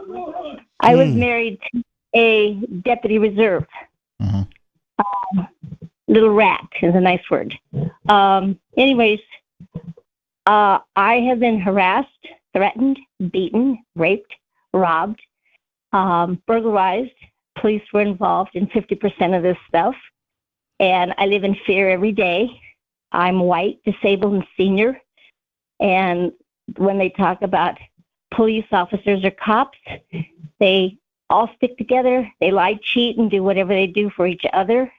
I 0.81 0.94
was 0.94 1.08
Hmm. 1.08 1.20
married 1.20 1.58
to 1.73 1.83
a 2.15 2.55
deputy 2.84 3.18
reserve. 3.18 3.65
Uh-huh. 4.20 4.44
Um, 4.99 5.49
little 6.09 6.31
rat 6.31 6.67
is 6.83 6.94
a 6.94 7.01
nice 7.01 7.23
word. 7.31 7.55
Um, 8.09 8.59
anyways, 8.76 9.20
uh, 10.47 10.78
I 10.94 11.15
have 11.28 11.41
been 11.41 11.60
harassed, 11.60 12.09
threatened, 12.55 12.99
beaten, 13.33 13.78
raped, 13.94 14.33
robbed, 14.73 15.20
um, 15.93 16.41
burglarized. 16.47 17.10
Police 17.59 17.83
were 17.93 18.02
involved 18.02 18.55
in 18.55 18.67
50% 18.68 19.36
of 19.36 19.43
this 19.43 19.57
stuff. 19.68 19.94
And 20.78 21.15
I 21.18 21.26
live 21.26 21.44
in 21.44 21.57
fear 21.67 21.89
every 21.91 22.12
day. 22.12 22.49
I'm 23.12 23.41
white, 23.41 23.78
disabled, 23.85 24.35
and 24.35 24.47
senior. 24.57 25.01
And 25.81 26.33
when 26.76 26.99
they 26.99 27.10
talk 27.10 27.43
about 27.43 27.78
police 28.35 28.67
officers 28.73 29.25
or 29.25 29.31
cops, 29.31 29.78
they 30.60 30.99
all 31.31 31.51
stick 31.57 31.76
together. 31.78 32.31
They 32.41 32.51
lie, 32.51 32.78
cheat, 32.83 33.18
and 33.18 33.31
do 33.31 33.43
whatever 33.43 33.73
they 33.73 33.86
do 33.86 34.10
for 34.10 34.26
each 34.26 34.44
other. 34.52 34.93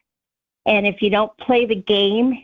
And 0.68 0.86
if 0.86 1.02
you 1.02 1.10
don't 1.10 1.36
play 1.38 1.66
the 1.66 1.76
game 1.76 2.44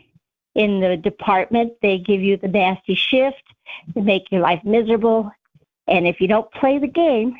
in 0.54 0.80
the 0.80 0.96
department, 0.96 1.74
they 1.82 1.98
give 1.98 2.20
you 2.20 2.36
the 2.36 2.48
nasty 2.48 2.94
shift 2.94 3.42
to 3.94 4.00
make 4.00 4.32
your 4.32 4.40
life 4.40 4.62
miserable. 4.64 5.30
And 5.86 6.06
if 6.06 6.20
you 6.20 6.26
don't 6.26 6.50
play 6.52 6.78
the 6.78 6.88
game, 6.88 7.36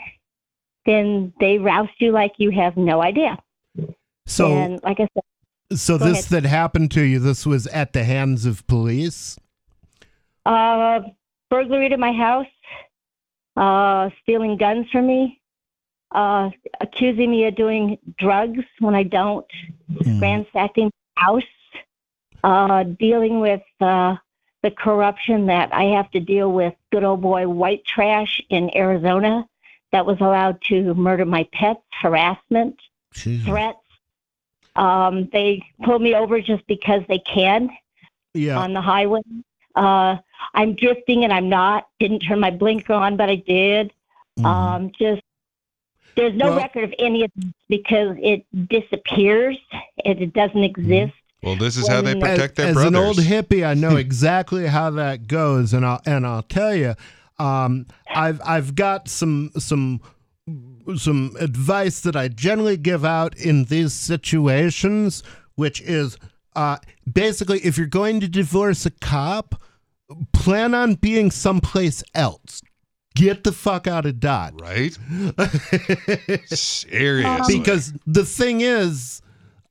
then 0.85 1.33
they 1.41 1.59
roust 1.59 1.95
you 1.99 2.13
like 2.13 2.35
you 2.37 2.51
have 2.51 2.77
no 2.77 3.03
idea. 3.03 3.39
So, 4.27 4.53
and 4.53 4.81
like 4.83 5.01
I 5.01 5.09
said, 5.15 5.79
so 5.79 5.97
this 5.97 6.27
that 6.27 6.45
happened 6.45 6.91
to 6.93 7.03
you, 7.03 7.19
this 7.19 7.47
was 7.47 7.67
at 7.69 7.95
the 7.95 8.05
hands 8.05 8.45
of 8.45 8.67
police. 8.67 9.39
uh, 10.45 11.01
burglary 11.51 11.89
to 11.89 11.97
my 11.97 12.13
house, 12.13 12.47
uh, 13.57 14.11
stealing 14.23 14.57
guns 14.57 14.87
from 14.91 15.07
me, 15.07 15.41
uh, 16.15 16.51
accusing 16.81 17.31
me 17.31 17.45
of 17.47 17.57
doing 17.57 17.99
drugs 18.19 18.65
when 18.79 18.95
I 18.95 19.03
don't, 19.03 19.47
ransacking 20.21 20.91
the 21.17 21.21
house, 21.21 21.43
uh, 22.45 22.85
dealing 22.85 23.41
with 23.41 23.63
uh, 23.81 24.17
the 24.63 24.71
corruption 24.71 25.47
that 25.47 25.75
I 25.75 25.85
have 25.85 26.11
to 26.13 26.21
deal 26.21 26.53
with. 26.53 26.75
Good 26.93 27.05
old 27.05 27.21
boy 27.21 27.49
white 27.49 27.85
trash 27.85 28.41
in 28.49 28.75
Arizona 28.77 29.47
that 29.93 30.07
was 30.07 30.17
allowed 30.21 30.61
to 30.69 30.95
murder 30.95 31.25
my 31.25 31.47
pets, 31.53 31.83
harassment, 32.01 32.77
threats. 33.45 33.79
Um, 34.77 35.29
they 35.33 35.63
pulled 35.85 36.03
me 36.03 36.15
over 36.15 36.41
just 36.41 36.67
because 36.67 37.03
they 37.09 37.19
can 37.21 37.71
Yeah. 38.35 38.59
on 38.59 38.73
the 38.73 38.81
highway. 38.81 39.21
Uh, 39.77 40.17
I'm 40.55 40.75
drifting 40.75 41.25
and 41.25 41.33
I'm 41.33 41.49
not. 41.49 41.89
Didn't 42.01 42.21
turn 42.21 42.41
my 42.41 42.51
blinker 42.51 42.93
on, 42.93 43.17
but 43.17 43.29
I 43.29 43.37
did. 43.37 43.93
Um, 44.45 44.91
just 44.99 45.23
there's 46.17 46.35
no 46.35 46.47
Well- 46.51 46.57
record 46.59 46.85
of 46.85 46.95
any 46.99 47.25
of 47.25 47.31
this 47.37 47.53
because 47.69 48.17
it 48.21 48.45
disappears 48.69 49.57
and 50.05 50.21
it 50.21 50.33
doesn't 50.33 50.63
exist. 50.63 51.13
Well, 51.43 51.57
this 51.57 51.77
is 51.77 51.87
how 51.89 52.01
they 52.01 52.15
When- 52.15 52.21
protect 52.23 52.57
their 52.57 52.69
as 52.69 52.75
brothers. 52.75 52.89
an 52.89 52.97
old 52.97 53.17
hippie, 53.19 53.67
I 53.67 53.75
know 53.75 53.97
exactly 54.07 54.67
how 54.67 54.91
that 54.93 55.27
goes, 55.27 55.73
and 55.75 55.85
I'll 55.85 56.01
and 56.07 56.27
I'll 56.27 56.43
tell 56.43 56.75
you, 56.75 56.95
um, 57.39 57.87
I've 58.15 58.41
I've 58.45 58.75
got 58.75 59.09
some 59.09 59.51
some 59.59 60.01
some 60.97 61.35
advice 61.41 62.01
that 62.01 62.17
I 62.17 62.29
generally 62.29 62.77
give 62.77 63.05
out 63.05 63.37
in 63.37 63.65
these 63.65 63.93
situations, 63.93 65.23
which 65.55 65.81
is 65.83 66.17
uh, 66.57 66.79
basically 67.11 67.59
if 67.61 67.77
you're 67.77 67.87
going 67.87 68.21
to 68.21 68.29
divorce 68.29 68.87
a 68.87 68.91
cop, 68.91 69.61
plan 70.33 70.75
on 70.75 70.95
being 70.95 71.31
someplace 71.31 72.03
else. 72.15 72.63
Get 73.17 73.45
the 73.45 73.53
fuck 73.53 73.87
out 73.87 74.07
of 74.07 74.19
Dodge. 74.19 74.55
Right? 74.61 74.93
Seriously. 76.47 77.59
Because 77.59 77.93
the 78.07 78.25
thing 78.25 78.61
is, 78.61 79.23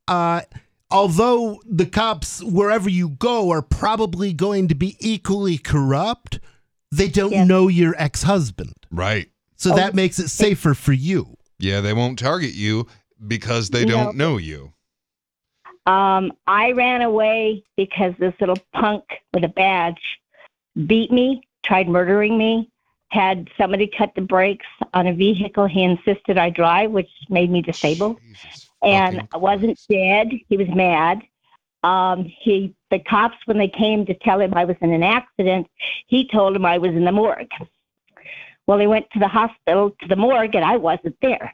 uh, 0.08 0.42
although 0.90 1.60
the 1.66 1.86
cops, 1.86 2.42
wherever 2.42 2.90
you 2.90 3.10
go, 3.10 3.52
are 3.52 3.62
probably 3.62 4.32
going 4.32 4.70
to 4.70 4.76
be 4.76 4.96
equally 5.00 5.58
corrupt, 5.58 6.40
they 6.92 7.10
don't 7.10 7.48
know 7.48 7.68
your 7.68 7.96
ex 7.98 8.24
husband. 8.24 8.74
Right. 8.92 9.30
So 9.58 9.76
that 9.76 9.94
makes 9.94 10.20
it 10.20 10.30
safer 10.30 10.74
for 10.74 10.94
you. 10.94 11.38
Yeah, 11.60 11.82
they 11.82 11.94
won't 11.94 12.20
target 12.20 12.54
you 12.54 12.88
because 13.26 13.70
they 13.70 13.86
don't 13.86 14.18
know 14.18 14.38
you. 14.38 14.74
Um, 15.86 16.32
I 16.48 16.72
ran 16.72 17.02
away 17.02 17.64
because 17.76 18.14
this 18.20 18.34
little 18.40 18.58
punk 18.74 19.04
with 19.34 19.44
a 19.44 19.50
badge 19.50 20.20
beat 20.88 21.12
me, 21.12 21.42
tried 21.64 21.88
murdering 21.88 22.38
me, 22.38 22.70
had 23.14 23.48
somebody 23.59 23.90
cut 23.95 24.11
the 24.16 24.22
brakes 24.22 24.66
on 24.93 25.06
a 25.06 25.14
vehicle 25.14 25.67
he 25.67 25.83
insisted 25.83 26.38
I 26.38 26.50
drive, 26.50 26.90
which 26.90 27.09
made 27.30 27.51
me 27.51 27.61
disabled. 27.61 28.19
And 28.82 29.27
I 29.32 29.38
wasn't 29.38 29.80
dead. 29.88 30.30
He 30.50 30.58
was 30.58 30.67
mad. 30.74 31.22
Um, 31.83 32.25
he, 32.42 32.74
the 32.90 33.00
cops, 33.00 33.38
when 33.45 33.58
they 33.58 33.67
came 33.67 34.06
to 34.08 34.14
tell 34.16 34.40
him 34.40 34.53
I 34.56 34.66
was 34.66 34.77
in 34.82 34.92
an 34.92 35.03
accident, 35.03 35.67
he 36.08 36.27
told 36.27 36.56
him 36.56 36.66
I 36.66 36.80
was 36.80 36.92
in 36.92 37.06
the 37.06 37.11
morgue. 37.11 37.51
Well, 38.66 38.80
he 38.80 38.88
went 38.88 39.06
to 39.14 39.19
the 39.19 39.27
hospital, 39.27 39.92
to 40.01 40.08
the 40.08 40.16
morgue, 40.16 40.56
and 40.56 40.66
I 40.66 40.77
wasn't 40.77 41.16
there. 41.22 41.53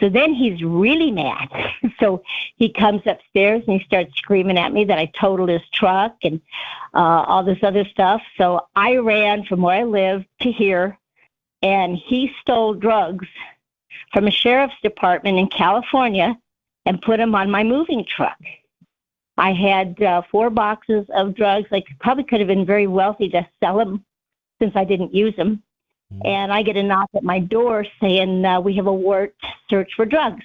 So 0.00 0.08
then 0.08 0.34
he's 0.34 0.62
really 0.62 1.10
mad. 1.10 1.48
so 2.00 2.22
he 2.56 2.72
comes 2.72 3.02
upstairs 3.06 3.62
and 3.66 3.80
he 3.80 3.86
starts 3.86 4.14
screaming 4.16 4.58
at 4.58 4.72
me 4.72 4.84
that 4.84 4.98
I 4.98 5.10
totaled 5.18 5.48
his 5.48 5.66
truck 5.72 6.16
and 6.22 6.40
uh, 6.94 7.24
all 7.26 7.44
this 7.44 7.62
other 7.62 7.84
stuff. 7.84 8.22
So 8.36 8.66
I 8.76 8.96
ran 8.96 9.44
from 9.44 9.62
where 9.62 9.80
I 9.80 9.84
live 9.84 10.24
to 10.40 10.50
here, 10.50 10.98
and 11.62 11.96
he 11.96 12.32
stole 12.40 12.74
drugs 12.74 13.26
from 14.12 14.26
a 14.26 14.30
sheriff's 14.30 14.80
department 14.82 15.38
in 15.38 15.48
California 15.48 16.38
and 16.86 17.00
put 17.02 17.16
them 17.16 17.34
on 17.34 17.50
my 17.50 17.64
moving 17.64 18.04
truck. 18.04 18.38
I 19.36 19.52
had 19.52 20.00
uh, 20.00 20.22
four 20.30 20.50
boxes 20.50 21.06
of 21.14 21.34
drugs. 21.34 21.68
I 21.72 21.82
probably 22.00 22.24
could 22.24 22.40
have 22.40 22.46
been 22.46 22.66
very 22.66 22.86
wealthy 22.86 23.28
to 23.30 23.46
sell 23.60 23.78
them 23.78 24.04
since 24.60 24.76
I 24.76 24.84
didn't 24.84 25.14
use 25.14 25.34
them. 25.36 25.62
And 26.24 26.52
I 26.52 26.62
get 26.62 26.76
a 26.76 26.82
knock 26.82 27.10
at 27.16 27.24
my 27.24 27.40
door 27.40 27.84
saying, 28.00 28.44
uh, 28.44 28.60
We 28.60 28.76
have 28.76 28.86
a 28.86 28.92
warrant 28.92 29.34
search 29.68 29.90
for 29.96 30.06
drugs. 30.06 30.44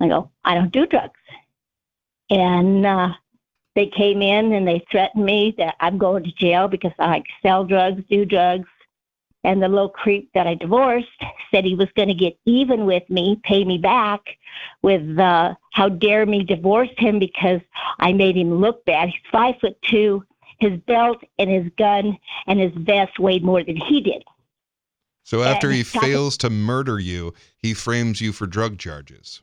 I 0.00 0.08
go, 0.08 0.30
I 0.44 0.54
don't 0.54 0.72
do 0.72 0.86
drugs. 0.86 1.18
And 2.30 2.84
uh, 2.84 3.12
they 3.74 3.86
came 3.86 4.22
in 4.22 4.52
and 4.52 4.66
they 4.66 4.84
threatened 4.90 5.24
me 5.24 5.54
that 5.58 5.76
I'm 5.80 5.98
going 5.98 6.24
to 6.24 6.32
jail 6.32 6.68
because 6.68 6.92
I 6.98 7.22
sell 7.42 7.64
drugs, 7.64 8.02
do 8.10 8.24
drugs. 8.24 8.68
And 9.44 9.62
the 9.62 9.68
little 9.68 9.88
creep 9.88 10.30
that 10.34 10.48
I 10.48 10.54
divorced 10.54 11.06
said 11.50 11.64
he 11.64 11.76
was 11.76 11.88
going 11.94 12.08
to 12.08 12.14
get 12.14 12.36
even 12.46 12.84
with 12.84 13.08
me, 13.08 13.40
pay 13.44 13.64
me 13.64 13.78
back 13.78 14.20
with 14.82 15.18
uh, 15.18 15.54
how 15.72 15.88
dare 15.88 16.26
me 16.26 16.42
divorce 16.42 16.88
him 16.98 17.20
because 17.20 17.60
I 18.00 18.12
made 18.12 18.36
him 18.36 18.54
look 18.54 18.84
bad. 18.86 19.08
He's 19.08 19.20
five 19.30 19.54
foot 19.60 19.80
two. 19.82 20.24
His 20.58 20.78
belt 20.86 21.22
and 21.38 21.50
his 21.50 21.70
gun 21.78 22.18
and 22.46 22.58
his 22.58 22.72
vest 22.74 23.18
weighed 23.18 23.44
more 23.44 23.62
than 23.62 23.76
he 23.76 24.00
did. 24.00 24.24
So 25.26 25.42
after 25.42 25.72
he 25.72 25.82
fails 25.82 26.36
to 26.38 26.50
murder 26.50 27.00
you, 27.00 27.34
he 27.58 27.74
frames 27.74 28.20
you 28.20 28.32
for 28.32 28.46
drug 28.46 28.78
charges. 28.78 29.42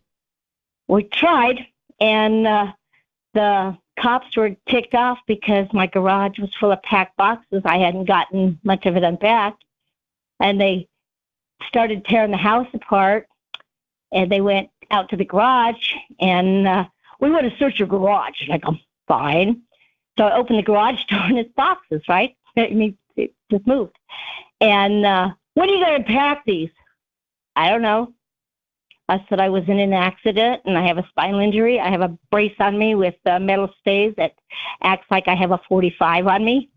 we 0.88 1.03
tried, 1.03 1.60
and 2.00 2.48
uh, 2.48 2.72
the 3.34 3.78
cops 4.00 4.34
were 4.38 4.56
ticked 4.70 4.95
off 4.95 5.20
because 5.28 5.68
my 5.74 5.88
garage 5.88 6.40
was 6.40 6.56
full 6.58 6.72
of 6.72 6.82
packed 6.84 7.18
boxes. 7.18 7.64
I 7.66 7.80
hadn't 7.80 8.06
gotten 8.06 8.58
much 8.64 8.86
of 8.86 8.95
it 8.95 9.03
unpacked, 9.03 9.66
and 10.40 10.60
they 10.60 10.88
started 11.68 12.06
tearing 12.06 12.32
the 12.32 12.38
house 12.38 12.70
apart. 12.74 13.28
And 14.14 14.32
they 14.32 14.40
went 14.40 14.70
out 14.90 15.10
to 15.10 15.18
the 15.18 15.26
garage, 15.26 15.95
and 16.18 16.66
uh, 16.66 16.86
we 17.20 17.30
want 17.30 17.52
to 17.52 17.58
search 17.58 17.78
your 17.78 17.90
garage. 17.90 18.48
Like, 18.48 18.64
I'm 18.66 18.80
fine. 19.10 19.64
So 20.18 20.24
I 20.24 20.38
opened 20.38 20.60
the 20.60 20.64
garage 20.64 21.03
door, 21.10 21.24
and 21.24 21.40
it's 21.40 21.53
boxes, 21.56 22.03
right? 22.08 22.38
I 22.56 22.70
mean, 22.70 22.98
it 23.18 23.34
just 23.52 23.68
moved. 23.68 23.98
And 24.62 25.06
uh, 25.06 25.32
when 25.56 25.69
are 25.69 25.73
you 25.73 25.85
going 25.85 26.03
to 26.03 26.07
pack 26.07 26.43
these? 26.45 26.69
I 27.56 27.69
don't 27.69 27.82
know. 27.82 28.14
I 29.09 29.23
said 29.27 29.40
I 29.40 29.49
was 29.49 29.64
in 29.67 29.80
an 29.80 29.93
accident 29.93 30.61
and 30.65 30.77
I 30.77 30.88
have 30.88 30.98
a 30.98 31.06
spinal 31.09 31.40
injury. 31.40 31.80
I 31.80 31.90
have 31.91 32.01
a 32.01 32.17
brace 32.32 32.56
on 32.59 32.77
me 32.77 32.95
with 32.95 33.15
uh, 33.25 33.38
metal 33.40 33.69
stays 33.82 34.14
that 34.17 34.33
acts 34.82 35.06
like 35.11 35.27
I 35.27 35.35
have 35.35 35.51
a 35.51 35.59
45 35.67 36.27
on 36.27 36.45
me 36.45 36.69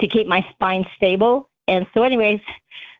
to 0.00 0.08
keep 0.08 0.26
my 0.26 0.44
spine 0.50 0.86
stable. 0.96 1.50
And 1.68 1.86
so, 1.92 2.02
anyways, 2.02 2.40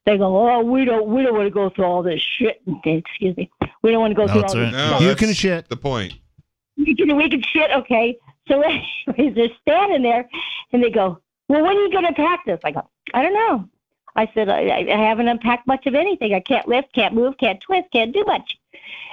they 0.04 0.18
go, 0.18 0.48
"Oh, 0.48 0.60
we 0.62 0.84
don't, 0.84 1.08
we 1.08 1.22
don't 1.22 1.34
want 1.34 1.46
to 1.46 1.50
go 1.50 1.70
through 1.70 1.86
all 1.86 2.02
this 2.02 2.20
shit." 2.20 2.60
Excuse 2.84 3.36
me, 3.36 3.50
we 3.82 3.90
don't 3.90 4.00
want 4.00 4.10
to 4.10 4.14
go 4.14 4.28
through 4.30 4.42
all 4.42 4.54
this. 4.54 4.72
No, 4.72 4.98
You 5.00 5.16
can 5.16 5.32
shit. 5.32 5.68
The 5.68 5.76
point. 5.76 6.14
We 6.76 6.94
can, 6.94 7.16
we 7.16 7.30
can 7.30 7.42
shit. 7.42 7.70
Okay. 7.70 8.16
So, 8.46 8.62
anyways, 9.08 9.34
they're 9.34 9.48
standing 9.62 10.02
there 10.02 10.28
and 10.72 10.84
they 10.84 10.90
go, 10.90 11.20
"Well, 11.48 11.62
when 11.62 11.76
are 11.76 11.80
you 11.80 11.90
going 11.90 12.06
to 12.06 12.12
pack 12.12 12.44
this?" 12.44 12.60
I 12.62 12.72
go, 12.72 12.86
"I 13.14 13.22
don't 13.22 13.34
know." 13.34 13.68
I 14.16 14.30
said, 14.34 14.48
I, 14.48 14.86
I 14.90 14.96
haven't 14.96 15.28
unpacked 15.28 15.66
much 15.66 15.86
of 15.86 15.94
anything. 15.94 16.34
I 16.34 16.40
can't 16.40 16.68
lift, 16.68 16.92
can't 16.92 17.14
move, 17.14 17.36
can't 17.38 17.60
twist, 17.60 17.88
can't 17.92 18.12
do 18.12 18.24
much. 18.24 18.58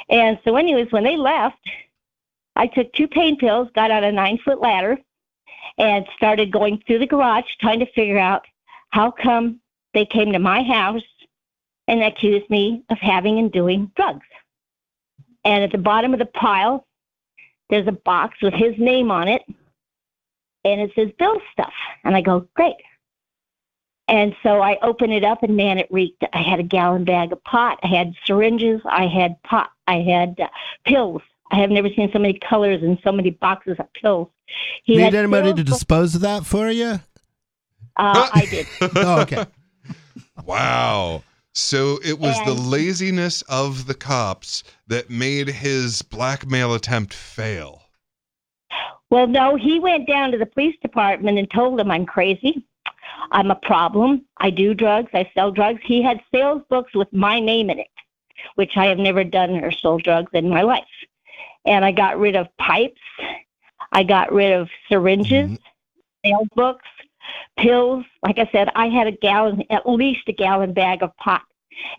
And 0.10 0.40
so, 0.44 0.56
anyways, 0.56 0.92
when 0.92 1.04
they 1.04 1.18
left, 1.18 1.60
I 2.56 2.68
took 2.68 2.92
two 2.94 3.08
pain 3.08 3.38
pills, 3.38 3.70
got 3.76 3.92
on 3.92 4.04
a 4.04 4.12
nine 4.12 4.40
foot 4.44 4.60
ladder, 4.60 4.98
and 5.78 6.06
started 6.16 6.52
going 6.52 6.82
through 6.86 7.00
the 7.00 7.08
garage 7.08 7.46
trying 7.60 7.80
to 7.80 7.92
figure 7.94 8.18
out 8.18 8.46
how 8.90 9.12
come 9.12 9.60
they 9.94 10.06
came 10.06 10.32
to 10.32 10.40
my 10.40 10.64
house 10.64 11.04
and 11.88 12.02
accused 12.02 12.50
me 12.50 12.84
of 12.90 12.98
having 12.98 13.40
and 13.40 13.52
doing 13.52 13.92
drugs. 13.96 14.26
And 15.44 15.64
at 15.64 15.72
the 15.72 15.78
bottom 15.78 16.14
of 16.14 16.20
the 16.20 16.26
pile, 16.26 16.88
there's 17.70 17.88
a 17.88 17.92
box 17.92 18.38
with 18.42 18.54
his 18.54 18.74
name 18.78 19.12
on 19.12 19.28
it, 19.28 19.44
and 20.64 20.82
it 20.82 20.92
says 20.96 21.10
Bill 21.20 21.40
stuff. 21.52 21.74
And 22.04 22.16
I 22.16 22.22
go, 22.22 22.48
great. 22.56 22.76
And 24.08 24.36
so 24.44 24.62
I 24.62 24.78
opened 24.84 25.14
it 25.14 25.24
up, 25.24 25.42
and 25.42 25.58
man, 25.58 25.80
it 25.80 25.88
reeked. 25.90 26.24
I 26.32 26.42
had 26.42 26.60
a 26.60 26.64
gallon 26.64 27.06
bag 27.06 27.32
of 27.32 27.44
pot. 27.44 27.80
I 27.84 27.88
had 27.88 28.14
syringes. 28.26 28.82
I 28.86 29.08
had 29.08 29.42
pot. 29.44 29.72
I 29.88 30.02
had 30.02 30.40
uh, 30.40 30.48
pills. 30.86 31.22
I 31.52 31.58
have 31.58 31.72
never 31.72 31.90
seen 31.90 32.12
so 32.12 32.20
many 32.20 32.38
colors 32.38 32.84
and 32.84 33.00
so 33.04 33.12
many 33.12 33.32
boxes 33.32 33.78
of 33.80 33.92
pills. 33.94 34.30
He 34.84 34.98
Need 34.98 35.04
had 35.04 35.16
anybody 35.16 35.54
to 35.54 35.64
dispose 35.64 36.16
of 36.16 36.22
that 36.22 36.46
for 36.46 36.70
you? 36.70 37.00
Uh, 37.98 38.30
I 38.34 38.46
did. 38.50 38.68
oh, 38.96 39.22
okay. 39.22 39.46
Wow. 40.46 41.24
So 41.54 42.00
it 42.04 42.20
was 42.20 42.38
the 42.46 42.54
laziness 42.54 43.42
of 43.44 43.88
the 43.88 43.94
cops 43.94 44.64
that 44.88 45.10
made 45.10 45.48
his 45.48 46.02
blackmail 46.02 46.74
attempt 46.74 47.14
fail. 47.14 47.84
Well, 49.10 49.28
no, 49.28 49.56
he 49.56 49.80
went 49.80 50.08
down 50.08 50.32
to 50.32 50.38
the 50.38 50.46
police 50.46 50.76
department 50.82 51.40
and 51.40 51.50
told 51.50 51.80
them 51.80 51.92
I'm 51.92 52.06
crazy. 52.06 52.66
I'm 53.32 53.52
a 53.52 53.56
problem. 53.56 54.26
I 54.38 54.50
do 54.50 54.74
drugs. 54.74 55.10
I 55.14 55.30
sell 55.34 55.52
drugs. 55.52 55.82
He 55.84 56.02
had 56.02 56.22
sales 56.34 56.62
books 56.70 56.94
with 56.94 57.12
my 57.12 57.40
name 57.40 57.70
in 57.70 57.80
it, 57.80 57.88
which 58.56 58.78
I 58.78 58.86
have 58.86 58.98
never 58.98 59.24
done 59.24 59.64
or 59.64 59.72
sold 59.72 60.04
drugs 60.04 60.32
in 60.34 60.50
my 60.50 60.62
life. 60.62 60.84
And 61.66 61.84
I 61.84 61.92
got 61.92 62.20
rid 62.20 62.36
of 62.36 62.48
pipes. 62.58 63.02
I 63.92 64.04
got 64.04 64.32
rid 64.32 64.54
of 64.54 64.70
syringes, 64.90 65.52
mm-hmm. 65.52 66.30
sales 66.30 66.48
books, 66.56 66.88
pills. 67.58 68.06
Like 68.24 68.40
I 68.40 68.50
said, 68.52 68.70
I 68.76 68.88
had 68.88 69.08
a 69.08 69.12
gallon, 69.12 69.64
at 69.70 69.88
least 69.88 70.28
a 70.28 70.34
gallon 70.34 70.74
bag 70.74 71.02
of 71.02 71.16
pot. 71.18 71.42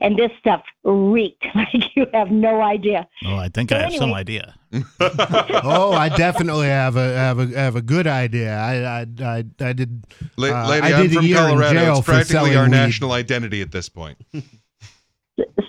And 0.01 0.17
this 0.17 0.31
stuff 0.39 0.63
reeked 0.85 1.45
like 1.55 1.97
you 1.97 2.07
have 2.13 2.31
no 2.31 2.61
idea. 2.63 3.09
Oh, 3.25 3.37
I 3.37 3.49
think 3.49 3.71
So 3.71 3.77
I 3.77 3.83
have 3.83 3.95
some 3.95 4.13
idea. 4.13 4.55
oh, 5.01 5.93
I 5.93 6.09
definitely 6.11 6.67
have 6.67 6.97
a 6.97 7.15
have 7.15 7.39
a 7.39 7.47
have 7.49 7.77
a 7.77 7.83
good 7.83 8.07
idea. 8.07 8.57
I 8.57 9.01
I 9.01 9.07
I, 9.23 9.45
I 9.61 9.73
did. 9.73 10.05
La- 10.37 10.65
uh, 10.65 10.69
lady, 10.69 10.87
I 10.87 10.99
I'm 10.99 11.09
did 11.09 11.13
a 11.13 11.21
from 11.21 11.33
Colorado. 11.33 11.99
It's 11.99 12.07
practically 12.07 12.57
our 12.57 12.65
weed. 12.65 12.71
national 12.71 13.13
identity 13.13 13.63
at 13.63 13.73
this 13.73 13.89
point. 13.89 14.19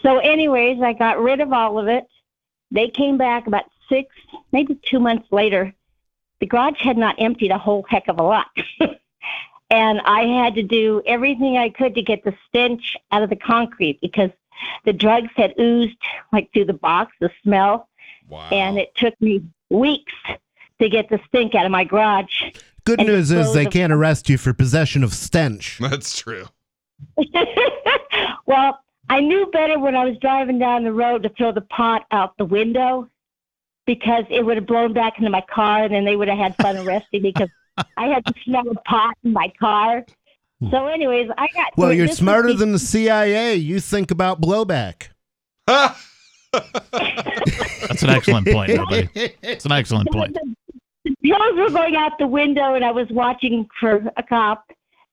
So, 0.02 0.20
anyways, 0.20 0.82
I 0.82 0.94
got 0.94 1.20
rid 1.22 1.42
of 1.42 1.52
all 1.52 1.78
of 1.78 1.90
it. 1.90 2.06
They 2.72 2.88
came 2.88 3.18
back 3.18 3.48
about 3.48 3.66
six, 3.90 4.16
maybe 4.54 4.80
two 4.86 5.00
months 5.00 5.28
later. 5.32 5.74
The 6.40 6.46
garage 6.46 6.80
had 6.80 6.98
not 6.98 7.16
emptied 7.20 7.52
a 7.52 7.58
whole 7.58 7.86
heck 7.90 8.08
of 8.08 8.18
a 8.18 8.24
lot. 8.24 8.46
And 9.70 10.00
I 10.02 10.22
had 10.24 10.56
to 10.56 10.64
do 10.64 11.02
everything 11.06 11.58
I 11.58 11.70
could 11.70 11.96
to 11.96 12.02
get 12.02 12.24
the 12.24 12.34
stench 12.48 12.96
out 13.12 13.24
of 13.24 13.30
the 13.30 13.36
concrete 13.36 14.00
because 14.02 14.32
the 14.86 14.94
drugs 14.94 15.30
had 15.36 15.54
oozed 15.60 15.98
like 16.32 16.52
through 16.54 16.66
the 16.66 16.74
box, 16.74 17.14
the 17.20 17.30
smell. 17.44 17.90
And 18.52 18.78
it 18.78 18.94
took 18.96 19.20
me 19.22 19.42
weeks 19.70 20.14
to 20.82 20.90
get 20.90 21.10
the 21.10 21.20
stink 21.28 21.56
out 21.56 21.66
of 21.66 21.72
my 21.72 21.84
garage. 21.84 22.44
Good 22.84 23.00
And 23.00 23.08
news 23.08 23.32
is 23.32 23.54
they 23.54 23.66
of- 23.66 23.72
can't 23.74 23.92
arrest 23.94 24.30
you 24.30 24.38
for 24.38 24.54
possession 24.54 25.04
of 25.04 25.14
stench. 25.14 25.78
That's 25.82 26.18
true. 26.18 26.46
well, 28.46 28.80
I 29.10 29.20
knew 29.22 29.46
better 29.48 29.80
when 29.80 29.96
I 29.96 30.06
was 30.06 30.18
driving 30.20 30.60
down 30.60 30.84
the 30.84 30.92
road 30.92 31.24
to 31.24 31.30
throw 31.30 31.52
the 31.52 31.62
pot 31.62 32.06
out 32.12 32.38
the 32.38 32.46
window 32.46 33.10
because 33.86 34.26
it 34.30 34.46
would 34.46 34.58
have 34.58 34.66
blown 34.66 34.94
back 34.94 35.18
into 35.18 35.30
my 35.30 35.42
car 35.42 35.84
and 35.84 35.94
then 35.94 36.04
they 36.04 36.16
would 36.16 36.28
have 36.28 36.38
had 36.38 36.56
fun 36.58 36.78
arresting 36.78 37.22
me 37.22 37.32
because 37.32 37.50
I 37.98 38.08
had 38.08 38.26
to 38.26 38.34
smell 38.44 38.68
of 38.70 38.78
pot 38.86 39.16
in 39.24 39.34
my 39.34 39.52
car. 39.60 40.06
Hmm. 40.60 40.70
So, 40.72 40.88
anyways, 40.88 41.30
I 41.38 41.48
got. 41.54 41.78
Well, 41.78 41.94
you're 41.94 42.08
smarter 42.08 42.54
than 42.54 42.72
the 42.72 42.80
CIA. 42.80 43.56
You 43.56 43.80
think 43.80 44.12
about 44.12 44.42
blowback. 44.42 45.10
That's 45.68 46.00
an 48.04 48.10
excellent 48.10 48.48
point, 48.48 48.74
nobody. 48.74 49.08
It's 49.42 49.66
an 49.66 49.72
excellent 49.72 50.12
point. 50.12 50.36
the 51.04 51.16
pills 51.24 51.58
were 51.58 51.70
going 51.70 51.96
out 51.96 52.18
the 52.20 52.28
window, 52.28 52.74
and 52.74 52.84
I 52.84 52.92
was 52.92 53.08
watching 53.10 53.68
for 53.80 54.04
a 54.18 54.24
cop 54.24 54.66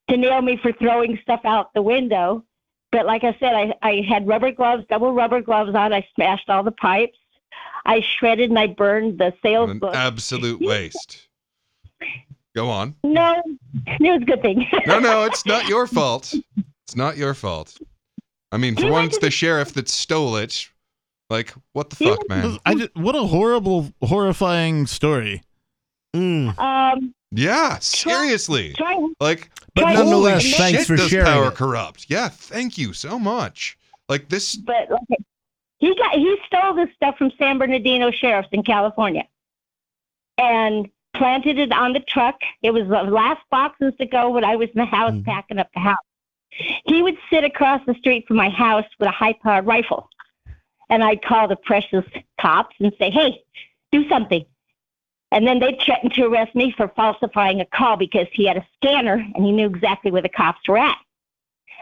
to 0.08 0.16
nail 0.16 0.42
me 0.42 0.56
for 0.56 0.72
throwing 0.72 1.18
stuff 1.22 1.40
out 1.44 1.72
the 1.74 1.82
window. 1.82 2.44
But 2.92 3.06
like 3.06 3.24
I 3.24 3.36
said, 3.40 3.54
I, 3.54 3.74
I 3.82 4.04
had 4.08 4.26
rubber 4.26 4.52
gloves, 4.52 4.84
double 4.88 5.12
rubber 5.12 5.40
gloves 5.40 5.74
on. 5.74 5.92
I 5.92 6.06
smashed 6.14 6.48
all 6.48 6.62
the 6.62 6.70
pipes. 6.70 7.18
I 7.84 8.00
shredded 8.00 8.50
and 8.50 8.58
I 8.58 8.68
burned 8.68 9.18
the 9.18 9.34
sales 9.42 9.70
An 9.70 9.78
book. 9.78 9.94
absolute 9.94 10.60
waste. 10.60 11.28
Go 12.54 12.70
on. 12.70 12.94
No, 13.02 13.42
it 13.86 14.00
was 14.00 14.22
a 14.22 14.24
good 14.24 14.42
thing. 14.42 14.66
No, 14.86 14.98
no, 15.00 15.24
it's 15.24 15.44
not 15.44 15.66
your 15.66 15.86
fault. 15.86 16.32
It's 16.86 16.94
not 16.96 17.16
your 17.16 17.34
fault. 17.34 17.76
I 18.52 18.56
mean, 18.58 18.76
for 18.76 18.90
once, 18.90 19.18
the 19.18 19.30
sheriff 19.30 19.72
that 19.74 19.88
stole 19.88 20.36
it. 20.36 20.68
Like, 21.30 21.52
what 21.72 21.90
the 21.90 21.96
fuck, 21.96 22.28
man? 22.28 22.58
I 22.66 22.74
just, 22.74 22.94
what 22.94 23.16
a 23.16 23.22
horrible, 23.24 23.90
horrifying 24.02 24.86
story. 24.86 25.42
Um, 26.14 27.12
Yeah, 27.32 27.78
seriously. 27.80 28.74
try, 28.74 28.94
Like, 29.18 29.50
But 29.74 29.84
holy 29.86 29.96
nonetheless, 29.96 30.42
shit, 30.42 30.56
thanks 30.56 30.86
for 30.86 30.94
does 30.96 31.08
sharing 31.08 31.26
power 31.26 31.48
it. 31.48 31.54
corrupt? 31.56 32.06
Yeah, 32.08 32.28
thank 32.28 32.78
you 32.78 32.92
so 32.92 33.18
much. 33.18 33.76
Like 34.08 34.28
this. 34.28 34.54
but 34.54 34.88
like, 34.90 35.18
he 35.78 35.96
got 35.96 36.12
he 36.14 36.36
stole 36.46 36.74
this 36.74 36.88
stuff 36.94 37.16
from 37.18 37.32
San 37.38 37.58
Bernardino 37.58 38.10
sheriffs 38.12 38.48
in 38.52 38.62
California, 38.62 39.24
and 40.38 40.88
planted 41.14 41.58
it 41.58 41.72
on 41.72 41.92
the 41.92 42.00
truck. 42.00 42.36
It 42.62 42.72
was 42.72 42.86
the 42.88 43.02
last 43.02 43.40
boxes 43.50 43.92
to 43.98 44.06
go 44.06 44.30
when 44.30 44.44
I 44.44 44.56
was 44.56 44.68
in 44.70 44.78
the 44.78 44.84
house 44.84 45.12
Mm-hmm. 45.12 45.30
packing 45.30 45.58
up 45.58 45.68
the 45.74 45.80
house. 45.80 45.98
He 46.86 47.02
would 47.02 47.16
sit 47.30 47.44
across 47.44 47.80
the 47.86 47.94
street 47.94 48.26
from 48.28 48.36
my 48.36 48.48
house 48.48 48.84
with 48.98 49.08
a 49.08 49.12
high-powered 49.12 49.66
rifle, 49.66 50.08
and 50.88 51.02
I'd 51.02 51.22
call 51.22 51.48
the 51.48 51.56
Prescott 51.56 52.04
cops 52.40 52.76
and 52.78 52.92
say, 52.98 53.10
"Hey, 53.10 53.42
do 53.90 54.08
something." 54.08 54.44
And 55.32 55.44
then 55.46 55.58
they'd 55.58 55.80
threaten 55.80 56.10
to 56.10 56.26
arrest 56.26 56.54
me 56.54 56.70
for 56.76 56.86
falsifying 56.94 57.60
a 57.60 57.64
call 57.66 57.96
because 57.96 58.28
he 58.32 58.46
had 58.46 58.56
a 58.56 58.66
scanner 58.76 59.14
and 59.14 59.44
he 59.44 59.50
knew 59.50 59.66
exactly 59.66 60.12
where 60.12 60.22
the 60.22 60.28
cops 60.28 60.60
were 60.68 60.78
at. 60.78 60.96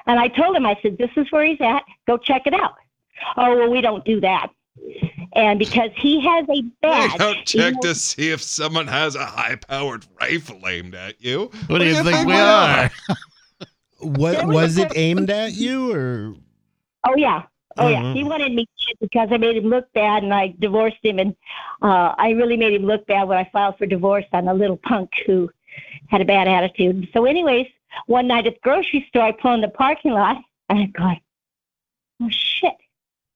And 0.06 0.18
I 0.18 0.28
told 0.28 0.56
him, 0.56 0.64
I 0.64 0.78
said, 0.80 0.96
this 0.96 1.10
is 1.16 1.30
where 1.30 1.44
he's 1.44 1.60
at. 1.60 1.82
Go 2.06 2.16
check 2.16 2.46
it 2.46 2.54
out. 2.54 2.76
Oh, 3.36 3.54
well, 3.54 3.70
we 3.70 3.82
don't 3.82 4.06
do 4.06 4.22
that. 4.22 4.48
And 5.34 5.58
because 5.58 5.90
he 5.96 6.20
has 6.20 6.44
a 6.48 6.52
They 6.62 6.62
badge. 6.82 7.14
don't 7.18 7.46
check 7.46 7.70
even- 7.70 7.80
to 7.80 7.94
see 7.94 8.30
if 8.30 8.42
someone 8.42 8.86
has 8.86 9.14
a 9.14 9.24
high-powered 9.24 10.04
rifle 10.20 10.60
aimed 10.68 10.94
at 10.94 11.22
you. 11.22 11.50
What 11.68 11.78
do 11.78 11.86
you 11.86 12.02
think 12.02 12.26
we 12.26 12.34
are? 12.34 12.90
What 14.00 14.46
was 14.48 14.78
it 14.78 14.92
aimed 14.96 15.30
at 15.30 15.52
you 15.54 15.92
or? 15.92 16.34
Oh, 17.08 17.14
yeah. 17.16 17.42
Oh, 17.78 17.88
yeah. 17.88 18.02
Mhm. 18.02 18.14
He 18.16 18.24
wanted 18.24 18.52
me 18.52 18.66
dead 18.86 18.96
because 19.00 19.28
I 19.30 19.36
made 19.36 19.56
him 19.56 19.66
look 19.70 19.90
bad 19.92 20.24
and 20.24 20.34
I 20.34 20.54
divorced 20.58 20.96
him. 21.04 21.18
And 21.20 21.36
uh, 21.82 22.12
I 22.18 22.30
really 22.30 22.56
made 22.56 22.74
him 22.74 22.82
look 22.84 23.06
bad 23.06 23.28
when 23.28 23.38
I 23.38 23.48
filed 23.52 23.78
for 23.78 23.86
divorce 23.86 24.24
on 24.32 24.48
a 24.48 24.54
little 24.54 24.76
punk 24.76 25.10
who 25.24 25.48
had 26.08 26.20
a 26.20 26.24
bad 26.24 26.48
attitude. 26.48 27.08
So, 27.14 27.24
anyways, 27.26 27.66
one 28.06 28.26
night 28.26 28.46
at 28.46 28.54
the 28.54 28.60
grocery 28.62 29.06
store, 29.08 29.22
I 29.22 29.32
pull 29.32 29.54
in 29.54 29.60
the 29.60 29.68
parking 29.68 30.12
lot 30.12 30.36
and 30.68 30.80
I 30.80 30.86
go, 30.86 31.12
oh, 32.22 32.28
shit. 32.28 32.74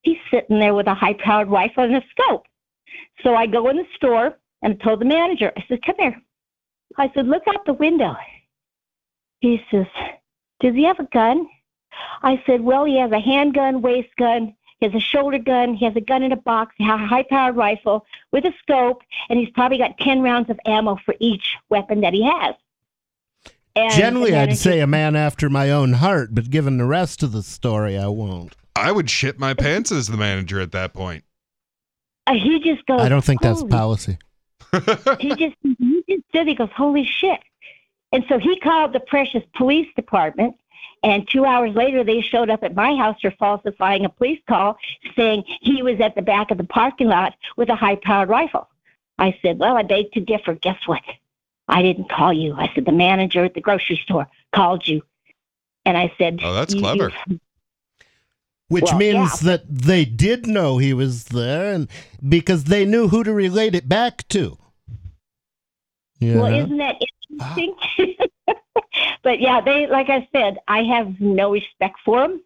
He's 0.07 0.19
sitting 0.31 0.61
there 0.61 0.73
with 0.73 0.87
a 0.87 0.95
high 0.95 1.15
powered 1.15 1.49
rifle 1.49 1.83
and 1.83 1.97
a 1.97 2.05
scope. 2.13 2.47
So 3.25 3.35
I 3.35 3.47
go 3.47 3.69
in 3.69 3.77
the 3.77 3.87
store 3.97 4.39
and 4.63 4.75
I 4.75 4.85
told 4.85 5.01
the 5.01 5.05
manager, 5.05 5.53
I 5.57 5.65
said, 5.67 5.85
come 5.85 5.97
here. 5.99 6.23
I 6.97 7.11
said, 7.13 7.27
look 7.27 7.43
out 7.49 7.67
the 7.67 7.73
window. 7.73 8.15
He 9.41 9.61
says, 9.69 9.87
does 10.61 10.77
he 10.77 10.85
have 10.85 11.01
a 11.01 11.09
gun? 11.13 11.49
I 12.23 12.41
said, 12.47 12.61
well, 12.61 12.85
he 12.85 13.01
has 13.01 13.11
a 13.11 13.19
handgun, 13.19 13.83
waist 13.83 14.15
gun, 14.17 14.55
he 14.79 14.87
has 14.87 14.95
a 14.95 15.01
shoulder 15.01 15.39
gun, 15.39 15.75
he 15.75 15.85
has 15.87 15.97
a 15.97 16.01
gun 16.01 16.23
in 16.23 16.31
a 16.31 16.37
box, 16.37 16.77
he 16.79 16.85
has 16.85 17.01
a 17.01 17.07
high 17.07 17.25
powered 17.25 17.57
rifle 17.57 18.07
with 18.31 18.45
a 18.45 18.53
scope, 18.63 19.03
and 19.29 19.41
he's 19.41 19.51
probably 19.51 19.79
got 19.79 19.99
10 19.99 20.23
rounds 20.23 20.51
of 20.51 20.61
ammo 20.67 21.01
for 21.05 21.17
each 21.19 21.57
weapon 21.69 22.03
that 22.03 22.15
he 22.15 22.23
has. 22.23 22.55
And 23.75 23.93
Generally, 23.93 24.37
I'd 24.37 24.57
say 24.57 24.79
a 24.79 24.87
man 24.87 25.17
after 25.17 25.51
my 25.51 25.73
own 25.73 25.95
heart, 25.95 26.33
but 26.33 26.49
given 26.49 26.79
the 26.79 26.85
rest 26.85 27.25
of 27.25 27.33
the 27.33 27.43
story, 27.43 27.99
I 27.99 28.07
won't. 28.07 28.55
I 28.77 28.93
would 28.93 29.09
shit 29.09 29.39
my 29.39 29.55
pants 29.55 29.91
as 29.91 30.07
the 30.07 30.17
manager 30.17 30.61
at 30.61 30.73
that 30.73 30.93
point. 30.93 31.25
Uh, 32.27 32.35
he 32.35 32.61
just 32.61 32.85
goes, 32.87 33.01
I 33.01 33.09
don't 33.09 33.25
think 33.25 33.41
that's 33.41 33.61
"Holy 33.61 33.71
policy. 33.71 34.19
he 35.21 35.29
just 35.31 35.57
he 35.63 36.05
just 36.09 36.29
stood. 36.29 36.49
He 36.49 36.55
goes, 36.55 36.71
"Holy 36.77 37.05
shit!" 37.05 37.41
And 38.13 38.25
so 38.29 38.39
he 38.39 38.59
called 38.61 38.93
the 38.93 39.01
Prescott 39.01 39.45
Police 39.55 39.89
Department. 39.97 40.57
And 41.03 41.29
two 41.29 41.45
hours 41.45 41.75
later, 41.75 42.03
they 42.03 42.21
showed 42.21 42.51
up 42.51 42.65
at 42.65 42.75
my 42.75 42.97
house 42.97 43.21
for 43.21 43.31
falsifying 43.33 44.05
a 44.05 44.09
police 44.09 44.41
call, 44.49 44.77
saying 45.15 45.45
he 45.61 45.83
was 45.83 46.01
at 46.01 46.15
the 46.15 46.23
back 46.23 46.51
of 46.51 46.59
the 46.59 46.65
parking 46.65 47.07
lot 47.09 47.35
with 47.57 47.69
a 47.69 47.77
high-powered 47.77 48.29
rifle. 48.29 48.69
I 49.19 49.39
said, 49.43 49.59
"Well, 49.59 49.77
I 49.77 49.83
beg 49.83 50.13
to 50.13 50.21
differ. 50.21 50.55
Guess 50.55 50.87
what? 50.87 51.03
I 51.69 51.83
didn't 51.83 52.11
call 52.11 52.33
you. 52.33 52.55
I 52.55 52.71
said 52.75 52.87
the 52.87 52.93
manager 52.93 53.45
at 53.45 53.55
the 53.55 53.61
grocery 53.61 54.01
store 54.05 54.27
called 54.53 54.87
you." 54.87 55.03
And 55.85 55.97
I 55.97 56.13
said, 56.19 56.41
Oh, 56.43 56.53
that's 56.53 56.75
"You- 56.75 56.81
clever. 56.81 57.13
Which 58.69 58.85
Well, 58.85 58.99
means 58.99 59.43
yeah. 59.43 59.51
that 59.51 59.63
they 59.69 60.05
did 60.05 60.47
know 60.47 60.79
he 60.79 60.93
was 60.93 61.25
there, 61.25 61.73
and 61.73 61.89
because 62.29 62.65
they 62.65 62.85
knew 62.85 63.09
who 63.09 63.23
to 63.23 63.33
relate 63.33 63.75
it 63.75 63.89
back 63.89 64.27
to. 64.29 64.59
You 66.19 66.41
Well, 66.41 66.53
isn't 66.53 66.77
that 66.79 66.97
interesting? 67.31 67.77
but 69.23 69.41
yeah, 69.41 69.61
they 69.61 69.87
like 69.87 70.09
I 70.09 70.27
said, 70.33 70.59
I 70.67 70.83
have 70.83 71.21
no 71.21 71.53
respect 71.53 71.97
for 72.05 72.21
them. 72.27 72.43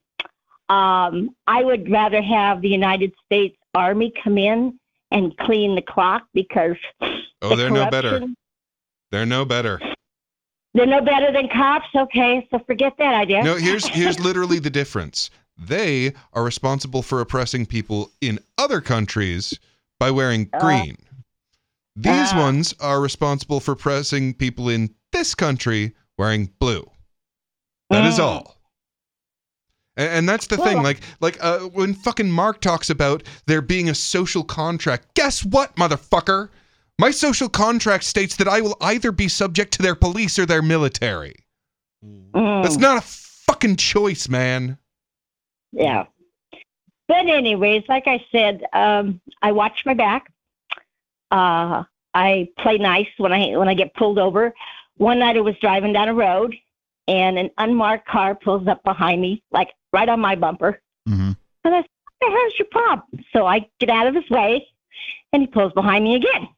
Um, 0.69 1.31
I 1.47 1.65
would 1.65 1.91
rather 1.91 2.21
have 2.23 2.61
the 2.61 2.69
United 2.69 3.13
States 3.25 3.57
Army 3.75 4.13
come 4.23 4.39
in 4.39 4.79
and 5.11 5.37
clean 5.39 5.75
the 5.75 5.83
clock 5.83 6.23
because 6.35 6.77
Oh, 7.43 7.51
the 7.51 7.57
they're 7.57 7.71
no 7.71 7.91
better. 7.91 8.21
They're 9.11 9.27
no 9.27 9.45
better. 9.45 9.81
They're 10.75 10.87
no 10.87 11.01
better 11.01 11.33
than 11.33 11.49
cops. 11.49 11.89
Okay, 11.97 12.47
so 12.51 12.61
forget 12.67 12.93
that 12.99 13.15
idea. 13.15 13.43
No, 13.43 13.57
here's 13.57 13.87
here's 13.89 14.21
literally 14.29 14.59
the 14.59 14.71
difference. 14.71 15.31
They 15.61 16.15
are 16.33 16.43
responsible 16.43 17.03
for 17.03 17.21
oppressing 17.21 17.67
people 17.67 18.11
in 18.21 18.39
other 18.57 18.81
countries 18.81 19.59
by 19.99 20.11
wearing 20.11 20.49
Uh, 20.53 20.59
green. 20.61 20.97
These 21.95 22.33
uh. 22.33 22.37
ones 22.39 22.75
are 22.81 23.01
responsible 23.01 23.61
for 23.61 23.73
oppressing 23.73 24.35
people 24.35 24.69
in 24.71 24.95
this 25.13 25.35
country 25.35 25.95
wearing 26.17 26.51
blue. 26.59 26.91
That 27.91 28.07
is 28.07 28.19
Mm. 28.19 28.23
all. 28.23 28.57
And, 29.97 30.09
and 30.11 30.29
that's 30.29 30.47
the 30.47 30.57
thing. 30.57 30.83
Like 30.83 31.01
like 31.21 31.37
uh, 31.45 31.59
when 31.61 31.93
fucking 31.95 32.31
Mark 32.31 32.61
talks 32.61 32.89
about 32.89 33.23
there 33.47 33.61
being 33.61 33.89
a 33.91 33.95
social 33.95 34.45
contract. 34.45 35.15
Guess 35.15 35.45
what, 35.45 35.77
motherfucker? 35.77 36.49
My 36.99 37.11
social 37.11 37.49
contract 37.49 38.05
states 38.05 38.37
that 38.37 38.49
I 38.49 38.61
will 38.61 38.77
either 38.81 39.11
be 39.13 39.29
subject 39.29 39.73
to 39.75 39.83
their 39.83 39.95
police 39.95 40.39
or 40.39 40.47
their 40.47 40.63
military. 40.63 41.35
Mm. 42.05 42.63
That's 42.63 42.77
not 42.77 42.99
a 42.99 43.01
fucking 43.03 43.77
choice, 43.77 44.29
man. 44.29 44.79
Yeah. 45.73 46.07
But 47.09 47.27
anyways, 47.27 47.85
like 47.89 48.07
I 48.07 48.25
said, 48.31 48.65
um, 48.73 49.21
I 49.43 49.53
watch 49.53 49.83
my 49.85 49.95
back. 49.95 50.33
Uh, 51.31 51.85
I 52.15 52.49
play 52.59 52.79
nice 52.79 53.09
when 53.19 53.33
I 53.33 53.57
when 53.57 53.69
I 53.69 53.75
get 53.75 53.95
pulled 53.95 54.19
over. 54.19 54.55
One 54.97 55.19
night 55.19 55.37
I 55.37 55.41
was 55.41 55.57
driving 55.61 55.93
down 55.93 56.09
a 56.09 56.15
road, 56.15 56.55
and 57.09 57.39
an 57.39 57.51
unmarked 57.59 58.07
car 58.07 58.35
pulls 58.35 58.67
up 58.69 58.83
behind 58.85 59.21
me, 59.21 59.43
like 59.51 59.71
right 59.93 60.09
on 60.09 60.21
my 60.21 60.37
bumper. 60.37 60.81
Mm-hmm. 61.09 61.33
And 61.65 61.75
I 61.75 61.81
said, 61.81 61.89
"What 62.19 62.21
the 62.21 62.37
hell's 62.37 62.59
your 62.59 62.69
problem?" 62.71 63.25
So 63.33 63.47
I 63.47 63.69
get 63.79 63.91
out 63.91 64.07
of 64.07 64.15
his 64.15 64.29
way, 64.31 64.67
and 65.33 65.43
he 65.43 65.47
pulls 65.47 65.73
behind 65.73 66.05
me 66.05 66.15
again. 66.15 66.49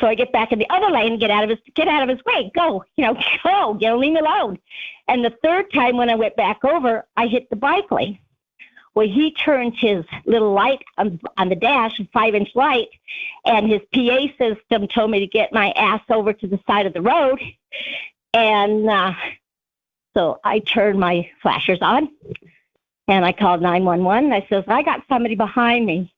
So 0.00 0.06
I 0.06 0.14
get 0.14 0.32
back 0.32 0.52
in 0.52 0.58
the 0.58 0.70
other 0.70 0.90
lane, 0.90 1.18
get 1.18 1.30
out 1.30 1.44
of 1.44 1.50
his 1.50 1.58
get 1.74 1.88
out 1.88 2.02
of 2.02 2.08
his 2.08 2.24
way, 2.24 2.50
go, 2.54 2.84
you 2.96 3.04
know, 3.04 3.14
go, 3.44 3.72
know, 3.80 3.98
leave 3.98 4.12
me 4.12 4.20
alone. 4.20 4.58
And 5.08 5.24
the 5.24 5.34
third 5.42 5.72
time 5.72 5.96
when 5.96 6.10
I 6.10 6.14
went 6.14 6.36
back 6.36 6.64
over, 6.64 7.06
I 7.16 7.26
hit 7.26 7.50
the 7.50 7.56
bike 7.56 7.90
lane. 7.90 8.18
Well, 8.94 9.06
he 9.06 9.32
turned 9.32 9.74
his 9.76 10.04
little 10.26 10.52
light 10.52 10.82
on, 10.96 11.20
on 11.36 11.48
the 11.48 11.54
dash, 11.54 12.00
a 12.00 12.08
five 12.12 12.34
inch 12.34 12.50
light, 12.54 12.88
and 13.44 13.68
his 13.68 13.80
PA 13.94 14.26
system 14.38 14.88
told 14.88 15.10
me 15.10 15.20
to 15.20 15.26
get 15.26 15.52
my 15.52 15.70
ass 15.72 16.02
over 16.10 16.32
to 16.32 16.46
the 16.46 16.60
side 16.66 16.86
of 16.86 16.94
the 16.94 17.02
road. 17.02 17.40
And 18.34 18.88
uh, 18.88 19.12
so 20.14 20.40
I 20.42 20.58
turned 20.58 20.98
my 20.98 21.30
flashers 21.42 21.78
on 21.80 22.08
and 23.06 23.24
I 23.24 23.32
called 23.32 23.62
911. 23.62 24.32
I 24.32 24.46
says, 24.48 24.64
I 24.66 24.82
got 24.82 25.02
somebody 25.08 25.34
behind 25.34 25.86
me 25.86 26.12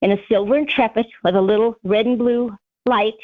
in 0.00 0.12
a 0.12 0.26
silver 0.28 0.56
intrepid 0.56 1.06
with 1.22 1.36
a 1.36 1.40
little 1.40 1.76
red 1.84 2.06
and 2.06 2.18
blue 2.18 2.56
light 2.86 3.14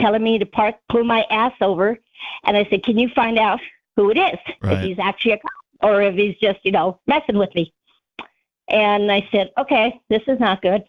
telling 0.00 0.22
me 0.22 0.38
to 0.38 0.46
park, 0.46 0.76
pull 0.88 1.04
my 1.04 1.24
ass 1.30 1.52
over. 1.60 1.98
And 2.44 2.56
I 2.56 2.66
said, 2.70 2.82
Can 2.82 2.98
you 2.98 3.08
find 3.14 3.38
out 3.38 3.60
who 3.96 4.10
it 4.10 4.18
is? 4.18 4.38
If 4.62 4.80
he's 4.82 4.98
actually 4.98 5.32
a 5.32 5.38
cop 5.38 5.50
or 5.82 6.02
if 6.02 6.14
he's 6.14 6.36
just, 6.38 6.58
you 6.64 6.72
know, 6.72 7.00
messing 7.06 7.38
with 7.38 7.54
me. 7.54 7.72
And 8.68 9.10
I 9.10 9.28
said, 9.32 9.50
Okay, 9.58 10.00
this 10.08 10.22
is 10.26 10.38
not 10.38 10.62
good. 10.62 10.84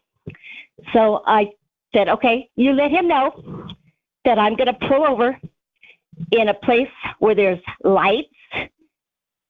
So 0.93 1.23
I 1.25 1.51
said, 1.93 2.09
Okay, 2.09 2.49
you 2.55 2.73
let 2.73 2.91
him 2.91 3.07
know 3.07 3.67
that 4.25 4.37
I'm 4.37 4.55
going 4.55 4.67
to 4.67 4.87
pull 4.87 5.05
over 5.05 5.39
in 6.31 6.49
a 6.49 6.53
place 6.53 6.89
where 7.19 7.35
there's 7.35 7.59
lights 7.83 8.29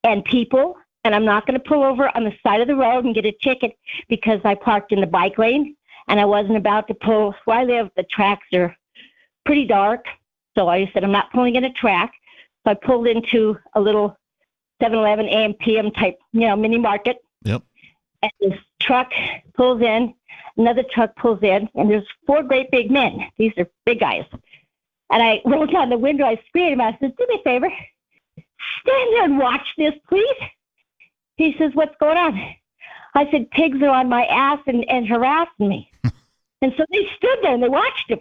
and 0.04 0.24
people, 0.24 0.76
and 1.04 1.14
I'm 1.14 1.24
not 1.24 1.46
going 1.46 1.58
to 1.58 1.68
pull 1.68 1.82
over 1.82 2.14
on 2.16 2.24
the 2.24 2.32
side 2.42 2.60
of 2.60 2.68
the 2.68 2.76
road 2.76 3.04
and 3.04 3.14
get 3.14 3.26
a 3.26 3.32
ticket 3.42 3.76
because 4.08 4.40
I 4.44 4.54
parked 4.54 4.92
in 4.92 5.00
the 5.00 5.06
bike 5.06 5.38
lane 5.38 5.76
and 6.10 6.18
I 6.20 6.24
wasn't 6.24 6.56
about 6.56 6.88
to 6.88 6.94
pull. 6.94 7.34
Where 7.44 7.58
I 7.58 7.64
live, 7.64 7.88
the 7.96 8.02
tracks 8.02 8.46
are 8.52 8.76
pretty 9.46 9.64
dark, 9.64 10.04
so 10.58 10.68
I 10.68 10.90
said 10.92 11.04
I'm 11.04 11.12
not 11.12 11.32
pulling 11.32 11.54
in 11.54 11.64
a 11.64 11.72
track. 11.72 12.12
So 12.64 12.72
I 12.72 12.74
pulled 12.74 13.06
into 13.06 13.56
a 13.74 13.80
little 13.80 14.18
7-Eleven 14.82 15.26
AM 15.26 15.54
PM 15.54 15.92
type, 15.92 16.18
you 16.32 16.40
know, 16.40 16.56
mini 16.56 16.78
market. 16.78 17.18
Yep. 17.44 17.62
And 18.22 18.32
this 18.40 18.58
truck 18.80 19.10
pulls 19.54 19.80
in, 19.80 20.12
another 20.56 20.82
truck 20.92 21.14
pulls 21.16 21.42
in, 21.42 21.68
and 21.74 21.88
there's 21.88 22.06
four 22.26 22.42
great 22.42 22.70
big 22.72 22.90
men. 22.90 23.20
These 23.38 23.52
are 23.56 23.70
big 23.86 24.00
guys. 24.00 24.24
And 25.10 25.22
I 25.22 25.40
rolled 25.46 25.72
down 25.72 25.90
the 25.90 25.96
window, 25.96 26.26
I 26.26 26.42
screamed, 26.48 26.82
I 26.82 26.96
said, 27.00 27.16
Do 27.16 27.26
me 27.28 27.36
a 27.40 27.44
favor, 27.44 27.68
stand 28.80 29.12
there 29.12 29.24
and 29.24 29.38
watch 29.38 29.66
this, 29.78 29.94
please. 30.08 30.36
He 31.36 31.54
says, 31.56 31.70
What's 31.74 31.94
going 32.00 32.18
on? 32.18 32.54
I 33.14 33.30
said, 33.30 33.50
Pigs 33.52 33.80
are 33.80 33.90
on 33.90 34.08
my 34.08 34.26
ass 34.26 34.58
and, 34.66 34.84
and 34.90 35.06
harassing 35.06 35.68
me. 35.68 35.89
And 36.62 36.74
so 36.76 36.84
they 36.90 37.08
stood 37.16 37.38
there 37.42 37.54
and 37.54 37.62
they 37.62 37.68
watched 37.68 38.10
him. 38.10 38.18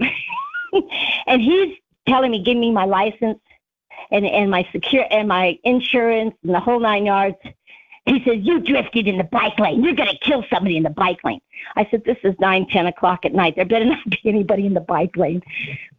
and 1.27 1.41
he's 1.41 1.75
telling 2.07 2.31
me, 2.31 2.43
Give 2.43 2.57
me 2.57 2.71
my 2.71 2.85
license 2.85 3.39
and, 4.11 4.25
and 4.25 4.49
my 4.49 4.67
secure 4.71 5.05
and 5.09 5.27
my 5.27 5.57
insurance 5.63 6.35
and 6.43 6.53
the 6.53 6.59
whole 6.59 6.79
nine 6.79 7.05
yards. 7.05 7.37
He 8.05 8.23
says, 8.23 8.37
You 8.39 8.59
drifted 8.59 9.07
in 9.07 9.17
the 9.17 9.23
bike 9.25 9.59
lane. 9.59 9.83
You're 9.83 9.93
going 9.93 10.09
to 10.09 10.17
kill 10.19 10.43
somebody 10.51 10.77
in 10.77 10.83
the 10.83 10.89
bike 10.89 11.19
lane. 11.23 11.41
I 11.75 11.87
said, 11.91 12.03
This 12.05 12.17
is 12.23 12.33
nine, 12.39 12.65
ten 12.67 12.87
o'clock 12.87 13.25
at 13.25 13.33
night. 13.33 13.55
There 13.55 13.65
better 13.65 13.85
not 13.85 14.09
be 14.09 14.19
anybody 14.25 14.65
in 14.65 14.73
the 14.73 14.79
bike 14.79 15.15
lane. 15.17 15.41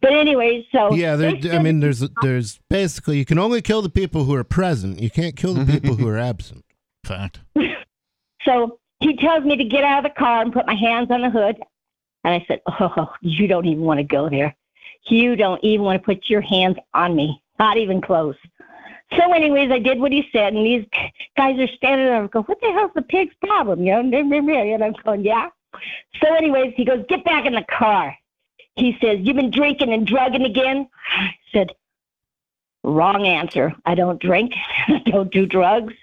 But 0.01 0.13
anyway, 0.13 0.67
so. 0.71 0.93
yeah, 0.93 1.15
there, 1.15 1.35
I 1.51 1.59
mean, 1.59 1.79
there's 1.79 2.03
there's 2.21 2.59
basically 2.69 3.17
you 3.17 3.25
can 3.25 3.39
only 3.39 3.61
kill 3.61 3.81
the 3.81 3.89
people 3.89 4.25
who 4.25 4.33
are 4.35 4.43
present. 4.43 4.99
You 4.99 5.09
can't 5.09 5.35
kill 5.35 5.53
the 5.53 5.65
people 5.65 5.95
who 5.95 6.07
are 6.07 6.17
absent. 6.31 6.65
Fact. 7.03 7.39
So 8.43 8.79
he 8.99 9.15
tells 9.17 9.43
me 9.43 9.55
to 9.55 9.63
get 9.63 9.83
out 9.83 10.03
of 10.05 10.11
the 10.11 10.19
car 10.19 10.41
and 10.41 10.51
put 10.51 10.65
my 10.65 10.73
hands 10.73 11.11
on 11.11 11.21
the 11.21 11.29
hood. 11.29 11.57
And 12.23 12.33
I 12.33 12.45
said, 12.47 12.61
Oh, 12.67 13.11
you 13.21 13.47
don't 13.47 13.65
even 13.65 13.83
want 13.83 13.99
to 13.99 14.03
go 14.03 14.29
there. 14.29 14.55
You 15.07 15.35
don't 15.35 15.63
even 15.63 15.85
want 15.85 16.01
to 16.01 16.05
put 16.05 16.29
your 16.29 16.41
hands 16.41 16.77
on 16.93 17.15
me, 17.15 17.41
not 17.59 17.77
even 17.77 18.01
close. 18.01 18.35
So, 19.17 19.33
anyways, 19.33 19.71
I 19.71 19.79
did 19.79 19.99
what 19.99 20.11
he 20.11 20.29
said, 20.31 20.53
and 20.53 20.65
these 20.65 20.85
guys 21.35 21.59
are 21.59 21.67
standing 21.75 22.07
there 22.07 22.21
and 22.21 22.31
go, 22.31 22.43
What 22.43 22.61
the 22.61 22.71
hell's 22.71 22.91
the 22.95 23.01
pig's 23.01 23.35
problem? 23.41 23.83
You 23.83 23.91
know, 23.91 24.17
and 24.73 24.83
I'm 24.83 24.93
going, 25.03 25.23
Yeah. 25.23 25.49
So, 26.21 26.33
anyways, 26.33 26.73
he 26.75 26.85
goes, 26.85 27.03
Get 27.09 27.25
back 27.25 27.45
in 27.45 27.53
the 27.53 27.65
car. 27.69 28.15
He 28.75 28.97
says, 29.01 29.19
You've 29.21 29.35
been 29.35 29.51
drinking 29.51 29.91
and 29.91 30.07
drugging 30.07 30.45
again? 30.45 30.87
I 31.13 31.35
said, 31.51 31.71
Wrong 32.83 33.27
answer. 33.27 33.73
I 33.85 33.95
don't 33.95 34.21
drink, 34.21 34.53
I 34.87 34.99
don't 35.05 35.31
do 35.31 35.45
drugs. 35.45 35.93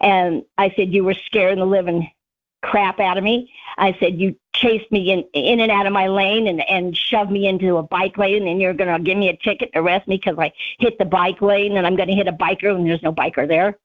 And 0.00 0.42
I 0.58 0.72
said, 0.76 0.92
You 0.92 1.04
were 1.04 1.16
scaring 1.26 1.58
the 1.58 1.64
living 1.64 2.10
crap 2.62 3.00
out 3.00 3.18
of 3.18 3.24
me. 3.24 3.52
I 3.78 3.96
said, 4.00 4.20
You 4.20 4.36
chased 4.54 4.90
me 4.90 5.10
in, 5.12 5.24
in 5.34 5.60
and 5.60 5.70
out 5.70 5.86
of 5.86 5.92
my 5.92 6.06
lane 6.08 6.46
and, 6.46 6.60
and 6.68 6.96
shoved 6.96 7.30
me 7.30 7.46
into 7.46 7.76
a 7.76 7.82
bike 7.82 8.16
lane, 8.18 8.46
and 8.48 8.60
you're 8.60 8.74
going 8.74 8.94
to 8.96 9.02
give 9.02 9.18
me 9.18 9.28
a 9.28 9.36
ticket 9.36 9.70
and 9.74 9.84
arrest 9.84 10.08
me 10.08 10.16
because 10.16 10.38
I 10.38 10.52
hit 10.78 10.98
the 10.98 11.04
bike 11.04 11.42
lane 11.42 11.76
and 11.76 11.86
I'm 11.86 11.96
going 11.96 12.08
to 12.08 12.14
hit 12.14 12.28
a 12.28 12.32
biker 12.32 12.74
and 12.74 12.86
there's 12.86 13.02
no 13.02 13.12
biker 13.12 13.46
there. 13.46 13.78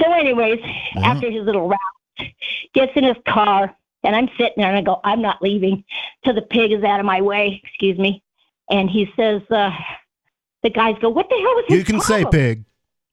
So, 0.00 0.12
anyways, 0.12 0.60
after 1.02 1.30
his 1.30 1.44
little 1.44 1.68
route, 1.68 2.30
gets 2.74 2.92
in 2.94 3.04
his 3.04 3.16
car, 3.26 3.74
and 4.04 4.14
I'm 4.14 4.28
sitting 4.38 4.54
there 4.56 4.68
and 4.68 4.76
I 4.76 4.82
go, 4.82 5.00
I'm 5.04 5.22
not 5.22 5.40
leaving 5.42 5.84
till 6.24 6.34
the 6.34 6.42
pig 6.42 6.72
is 6.72 6.84
out 6.84 7.00
of 7.00 7.06
my 7.06 7.20
way. 7.20 7.60
Excuse 7.64 7.98
me. 7.98 8.22
And 8.70 8.90
he 8.90 9.10
says, 9.16 9.40
uh, 9.50 9.70
The 10.62 10.70
guys 10.70 10.96
go, 11.00 11.08
What 11.08 11.28
the 11.28 11.36
hell 11.36 11.54
was 11.54 11.64
his 11.68 11.78
You 11.78 11.84
can 11.84 12.00
say 12.00 12.24
pig. 12.30 12.64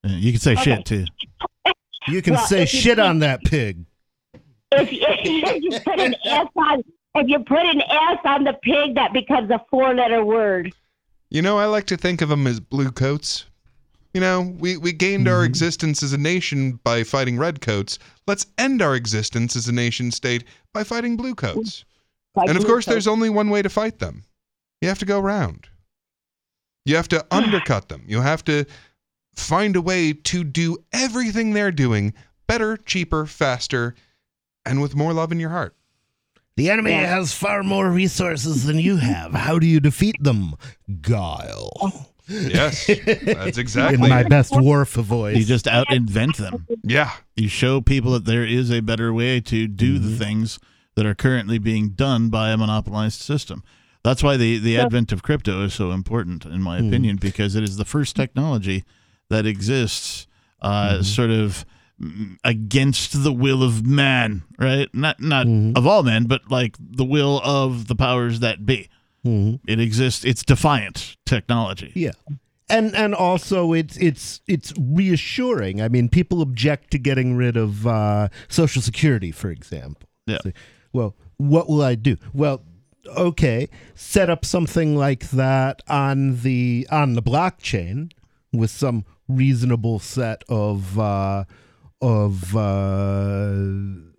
You 0.04 0.32
can 0.32 0.42
say 0.42 0.52
Okay. 0.54 0.62
shit 0.64 0.86
too. 0.86 1.06
You 2.08 2.22
can 2.22 2.36
Well, 2.36 2.46
say 2.46 2.66
shit 2.66 3.00
on 3.00 3.20
that 3.20 3.44
pig. 3.44 3.86
If 4.76 4.92
you, 4.92 5.00
if 5.08 5.64
you 5.64 5.80
put 5.80 6.00
an 6.00 6.16
S 6.26 6.48
on 6.56 6.84
if 7.16 7.30
you 7.30 7.40
put 7.40 7.66
an 7.66 7.82
S 7.82 8.20
on 8.26 8.44
the 8.44 8.54
pig, 8.62 8.96
that 8.96 9.14
becomes 9.14 9.50
a 9.50 9.64
four 9.70 9.94
letter 9.94 10.24
word. 10.24 10.74
You 11.30 11.42
know, 11.42 11.58
I 11.58 11.66
like 11.66 11.86
to 11.88 11.98
think 11.98 12.22
of 12.22 12.30
them 12.30 12.46
as 12.46 12.60
blue 12.60 12.92
coats. 12.92 13.46
You 14.14 14.22
know, 14.22 14.54
we, 14.60 14.78
we 14.78 14.94
gained 14.94 15.28
our 15.28 15.40
mm-hmm. 15.40 15.46
existence 15.46 16.04
as 16.04 16.14
a 16.14 16.18
nation 16.18 16.80
by 16.84 17.04
fighting 17.04 17.38
red 17.38 17.62
coats. 17.62 18.00
Let's 18.28 18.46
end 18.58 18.82
our 18.82 18.96
existence 18.96 19.56
as 19.56 19.68
a 19.68 19.74
nation 19.74 20.12
state 20.12 20.46
by 20.74 20.84
fighting 20.84 21.18
blue 21.18 21.36
coats. 21.36 21.84
Like 22.36 22.50
and 22.50 22.58
of 22.58 22.64
blue 22.64 22.74
course, 22.74 22.86
there's 22.86 23.08
only 23.08 23.30
one 23.30 23.50
way 23.50 23.62
to 23.62 23.70
fight 23.70 24.00
them. 24.00 24.24
You 24.82 24.88
have 24.90 25.00
to 25.00 25.06
go 25.06 25.20
round. 25.20 25.68
You 26.86 26.96
have 26.96 27.08
to 27.10 27.26
undercut 27.32 27.90
them. 27.90 28.04
You 28.08 28.22
have 28.22 28.44
to 28.46 28.66
find 29.36 29.76
a 29.76 29.82
way 29.82 30.14
to 30.14 30.44
do 30.44 30.78
everything 30.94 31.52
they're 31.52 31.72
doing 31.72 32.14
better, 32.48 32.78
cheaper, 32.78 33.26
faster, 33.26 33.96
and 34.66 34.82
with 34.82 34.96
more 34.96 35.14
love 35.14 35.32
in 35.32 35.40
your 35.40 35.50
heart. 35.52 35.76
The 36.58 36.70
enemy 36.70 36.92
has 36.92 37.34
far 37.34 37.64
more 37.64 37.90
resources 37.90 38.66
than 38.66 38.80
you 38.80 38.98
have. 38.98 39.34
How 39.34 39.60
do 39.60 39.68
you 39.68 39.80
defeat 39.82 40.16
them? 40.22 40.56
Guile. 41.02 42.08
Yes, 42.28 42.88
that's 42.88 43.58
exactly 43.58 43.96
In 43.96 44.10
my 44.10 44.22
it. 44.22 44.30
best 44.30 44.56
Worf 44.60 44.94
voice. 44.94 45.38
You 45.38 45.44
just 45.44 45.68
out 45.68 45.92
invent 45.94 46.38
them. 46.38 46.66
Yeah. 46.84 47.12
You 47.36 47.50
show 47.50 47.82
people 47.82 48.14
that 48.14 48.26
there 48.26 48.46
is 48.46 48.72
a 48.72 48.80
better 48.80 49.14
way 49.14 49.42
to 49.42 49.68
do 49.68 50.00
the 50.00 50.16
things 50.16 50.58
that 50.96 51.06
are 51.06 51.14
currently 51.14 51.58
being 51.60 51.90
done 51.90 52.30
by 52.30 52.52
a 52.52 52.58
monopolized 52.58 53.22
system. 53.22 53.62
That's 54.04 54.24
why 54.24 54.38
the, 54.38 54.58
the 54.60 54.78
advent 54.78 55.12
of 55.12 55.24
crypto 55.24 55.64
is 55.64 55.74
so 55.74 55.92
important, 55.92 56.46
in 56.46 56.62
my 56.62 56.78
opinion, 56.78 57.18
because 57.18 57.56
it 57.56 57.64
is 57.64 57.78
the 57.78 57.86
first 57.86 58.16
technology 58.16 58.86
that 59.30 59.46
exists 59.46 60.28
uh, 60.62 61.02
sort 61.04 61.32
of 61.32 61.66
mm, 61.66 61.66
against 62.44 63.24
the 63.24 63.32
will 63.32 63.64
of 63.64 63.86
man, 63.86 64.44
right? 64.60 64.90
Not 64.94 65.20
not 65.20 65.48
of 65.48 65.88
all 65.88 66.04
men, 66.04 66.26
but 66.26 66.52
like 66.52 66.76
the 66.80 67.06
will 67.06 67.42
of 67.44 67.88
the 67.88 67.96
powers 67.96 68.40
that 68.42 68.66
be. 68.66 68.90
It 69.26 69.80
exists. 69.80 70.24
It's 70.24 70.44
defiant 70.44 71.18
technology. 71.26 71.92
Yeah. 71.96 72.12
And 72.70 72.96
and 72.96 73.16
also 73.16 73.74
it's 73.74 73.98
it's 73.98 74.42
it's 74.48 74.72
reassuring. 74.80 75.82
I 75.82 75.88
mean, 75.88 76.10
people 76.10 76.42
object 76.42 76.92
to 76.92 77.00
getting 77.00 77.36
rid 77.36 77.58
of 77.58 77.88
uh, 77.88 78.30
Social 78.50 78.82
Security, 78.82 79.32
for 79.32 79.50
example. 79.50 80.08
Yeah. 80.28 80.40
Say, 80.44 80.54
well, 80.94 81.16
what 81.38 81.68
will 81.68 81.82
I 81.82 81.96
do? 81.96 82.18
Well, 82.34 82.64
okay, 83.08 83.68
set 83.96 84.30
up 84.30 84.46
something 84.46 84.96
like 84.96 85.30
that 85.32 85.82
on 85.88 86.42
the 86.42 86.88
on 86.92 87.14
the 87.14 87.22
blockchain 87.22 88.12
with 88.54 88.72
some 88.72 89.06
reasonable 89.28 90.00
set 90.00 90.44
of 90.50 91.00
uh, 91.00 91.46
of 92.06 92.56
uh, 92.56 93.52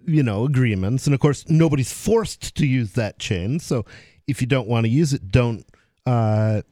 you 0.04 0.22
know 0.22 0.44
agreements, 0.44 1.06
and 1.06 1.14
of 1.14 1.20
course 1.20 1.48
nobody's 1.48 1.92
forced 1.92 2.56
to 2.56 2.66
use 2.66 2.92
that 2.92 3.18
chain, 3.20 3.60
so 3.60 3.84
if 4.26 4.40
you 4.40 4.46
don't 4.46 4.66
want 4.66 4.84
to 4.84 4.90
use 4.90 5.12
it, 5.12 5.30
don't 5.30 5.64
uh, 6.04 6.62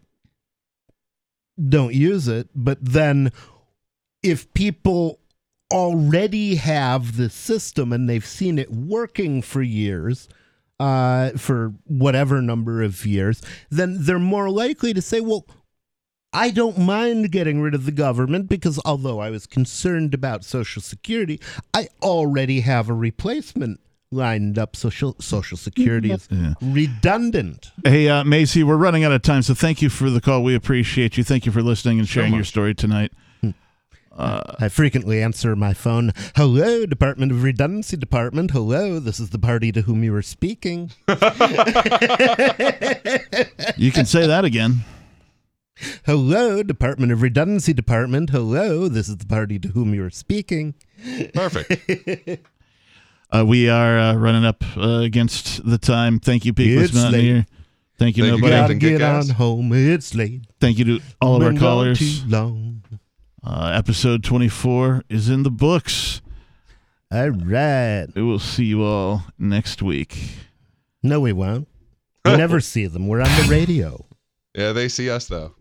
don't 1.69 1.95
use 1.95 2.27
it. 2.27 2.49
But 2.55 2.85
then, 2.85 3.31
if 4.23 4.53
people 4.55 5.21
already 5.73 6.57
have 6.57 7.17
the 7.17 7.31
system 7.31 7.93
and 7.93 8.09
they've 8.09 8.27
seen 8.27 8.59
it 8.59 8.73
working 8.73 9.41
for 9.41 9.63
years, 9.63 10.29
uh, 10.81 11.31
for 11.31 11.75
whatever 11.85 12.43
number 12.43 12.83
of 12.83 13.07
years, 13.07 13.41
then 13.71 13.99
they're 14.01 14.19
more 14.19 14.51
likely 14.51 14.93
to 14.93 15.01
say, 15.01 15.21
well, 15.21 15.47
I 16.35 16.51
don't 16.51 16.77
mind 16.79 17.31
getting 17.31 17.61
rid 17.61 17.75
of 17.75 17.87
the 17.87 17.93
government 17.93 18.49
because 18.49 18.81
although 18.85 19.21
I 19.21 19.31
was 19.31 19.47
concerned 19.47 20.13
about 20.15 20.45
Social 20.45 20.83
Security, 20.83 21.41
I 21.73 21.89
already 22.03 22.61
have 22.61 22.91
a 22.91 22.93
replacement 22.93 23.79
lined 24.11 24.59
up. 24.59 24.75
Social 24.75 25.15
Social 25.21 25.57
Security 25.57 26.11
is 26.11 26.29
redundant. 26.61 27.71
Hey, 27.85 28.09
uh, 28.09 28.25
Macy, 28.25 28.65
we're 28.65 28.77
running 28.77 29.05
out 29.05 29.13
of 29.13 29.23
time, 29.23 29.43
so 29.43 29.55
thank 29.55 29.81
you 29.81 29.89
for 29.89 30.11
the 30.11 30.21
call. 30.21 30.43
We 30.43 30.57
appreciate 30.57 31.17
you. 31.17 31.23
Thank 31.23 31.47
you 31.47 31.53
for 31.53 31.63
listening 31.63 32.01
and 32.01 32.09
sharing 32.09 32.35
your 32.35 32.45
story 32.45 32.75
tonight. 32.75 33.13
I 34.17 34.69
frequently 34.69 35.21
answer 35.23 35.57
my 35.57 35.73
phone. 35.75 36.13
Hello, 36.37 36.87
Department 36.87 37.33
of 37.33 37.43
Redundancy 37.43 37.97
Department. 37.97 38.53
Hello, 38.53 39.01
this 39.01 39.19
is 39.19 39.31
the 39.31 39.41
party 39.41 39.73
to 39.73 39.83
whom 39.83 40.05
you 40.05 40.13
were 40.13 40.23
speaking. 40.23 40.91
You 43.77 43.91
can 43.91 44.07
say 44.07 44.27
that 44.27 44.45
again. 44.45 44.85
Hello, 46.07 46.63
Department 46.63 47.11
of 47.13 47.23
Redundancy 47.23 47.73
Department. 47.73 48.31
Hello, 48.31 48.89
this 48.89 49.09
is 49.09 49.17
the 49.17 49.27
party 49.27 49.59
to 49.59 49.69
whom 49.69 49.93
you 49.95 50.05
are 50.05 50.11
speaking. 50.11 50.75
Perfect. 51.35 52.41
Uh, 53.33 53.45
we 53.45 53.69
are 53.69 53.99
uh, 53.99 54.15
running 54.15 54.45
up 54.45 54.63
uh, 54.77 55.01
against 55.01 55.67
the 55.69 55.77
time. 55.77 56.21
Thank 56.21 56.45
you, 56.45 56.53
Peakless 56.55 56.85
It's 56.85 56.95
Mountaineer. 56.95 57.35
late. 57.39 57.45
Thank 57.99 58.17
you, 58.17 58.25
Thank 58.31 58.43
you. 58.45 58.49
Gotta 58.49 58.75
get 58.77 58.93
Kick-Ass. 58.93 59.31
on 59.31 59.35
home. 59.35 59.73
It's 59.73 60.15
late. 60.15 60.43
Thank 60.61 60.79
you 60.79 60.85
to 60.85 61.01
all 61.21 61.37
of 61.37 61.43
our 61.43 61.49
Been 61.49 61.57
gone 61.59 61.61
callers. 61.61 61.99
Too 62.23 62.29
long. 62.29 62.83
Uh, 63.43 63.73
episode 63.75 64.23
24 64.23 65.03
is 65.09 65.29
in 65.29 65.43
the 65.43 65.51
books. 65.51 66.23
All 67.11 67.31
right. 67.31 68.07
We 68.15 68.23
will 68.23 68.39
see 68.39 68.67
you 68.67 68.85
all 68.85 69.25
next 69.37 69.83
week. 69.83 70.17
No, 71.03 71.19
we 71.19 71.33
won't. 71.33 71.67
We 72.25 72.37
never 72.37 72.61
see 72.61 72.87
them. 72.87 73.09
We're 73.09 73.21
on 73.23 73.29
the 73.43 73.49
radio. 73.51 74.05
Yeah, 74.55 74.71
they 74.71 74.87
see 74.89 75.11
us 75.11 75.27
though. 75.27 75.57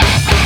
Following 0.00 0.24
the 0.30 0.37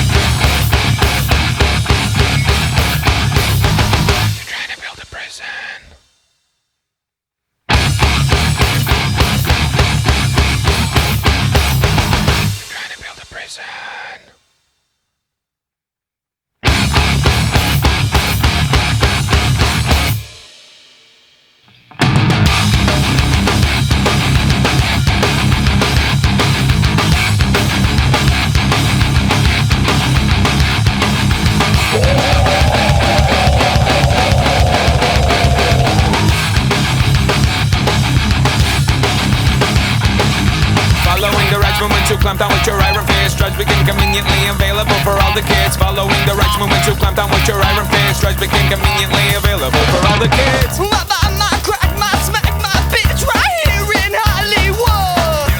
right 42.32 42.38
movement 42.38 42.38
clamp 42.38 42.38
down 42.38 42.52
with 42.52 42.66
your 42.66 42.80
iron 42.80 43.04
fist. 43.06 43.38
Drugs 43.38 43.56
became 43.56 43.84
conveniently 43.84 44.48
available 44.48 44.98
for 45.04 45.12
all 45.20 45.32
the 45.34 45.42
kids. 45.42 45.76
Following 45.76 46.22
the 46.24 46.34
right 46.34 46.58
movement 46.58 46.84
to 46.84 46.94
clamp 46.96 47.16
down 47.16 47.30
with 47.30 47.46
your 47.48 47.60
iron 47.60 47.86
fist. 47.86 48.20
Drugs 48.20 48.40
became 48.40 48.68
conveniently 48.70 49.36
available 49.36 49.84
for 49.92 50.00
all 50.08 50.18
the 50.18 50.28
kids. 50.28 50.78
Mother, 50.78 51.24
my 51.36 51.52
crack, 51.60 51.92
my 51.98 52.12
smack, 52.24 52.54
my 52.62 52.76
bitch, 52.88 53.26
right 53.28 53.52
here 53.68 53.84
in 54.06 54.12
Hollywood. 54.16 55.50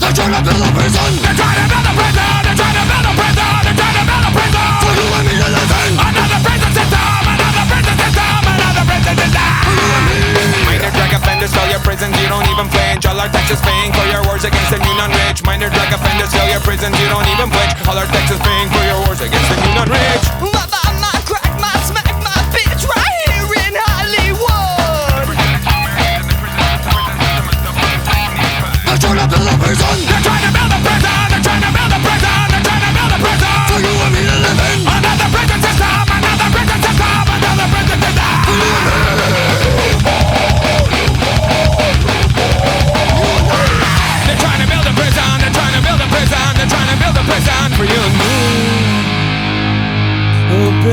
They're 0.00 0.12
trying 0.12 0.34
to 0.36 0.42
build 0.44 0.60
a 0.60 0.70
prison. 0.76 1.12
They're 1.22 1.34
trying 1.34 1.68
to 1.68 1.77
offenders 11.18 11.50
fill 11.50 11.68
your 11.68 11.82
prisons, 11.82 12.14
you 12.22 12.28
don't 12.30 12.46
even 12.46 12.70
flinch. 12.70 13.04
All 13.06 13.18
our 13.18 13.28
taxes 13.28 13.60
paying 13.60 13.92
for 13.92 14.06
your 14.06 14.22
wars 14.24 14.44
against 14.44 14.70
the 14.70 14.78
new 14.78 14.94
non-rich. 14.94 15.42
Minor 15.44 15.70
drug 15.70 15.90
offenders 15.90 16.30
fill 16.30 16.48
your 16.48 16.62
prisons, 16.62 16.94
you 16.98 17.08
don't 17.10 17.26
even 17.34 17.50
flinch. 17.50 17.74
All 17.88 17.98
our 17.98 18.06
taxes 18.06 18.38
paying 18.40 18.68
for 18.70 18.82
your 18.86 18.98
wars 19.04 19.20
against 19.20 19.48
the 19.50 19.56
new 19.58 19.74
non-rich. 19.74 20.24
They're 28.86 28.96
trying 29.02 29.18
to 29.18 29.26
build 29.28 29.46
a 29.46 29.54
prison. 29.58 29.86
They're 30.06 30.06
trying 30.06 30.06
to 30.06 30.06
build 30.06 30.14
a 30.14 30.17
law 50.78 50.84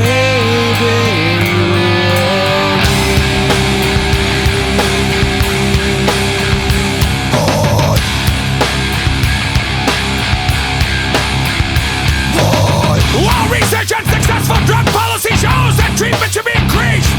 research 13.48 13.92
and 13.92 14.06
successful 14.08 14.56
drug 14.66 14.84
policy 14.86 15.30
shows 15.30 15.76
that 15.78 15.94
treatment 15.96 16.32
should 16.32 16.44
be 16.44 16.50
increased! 16.50 17.14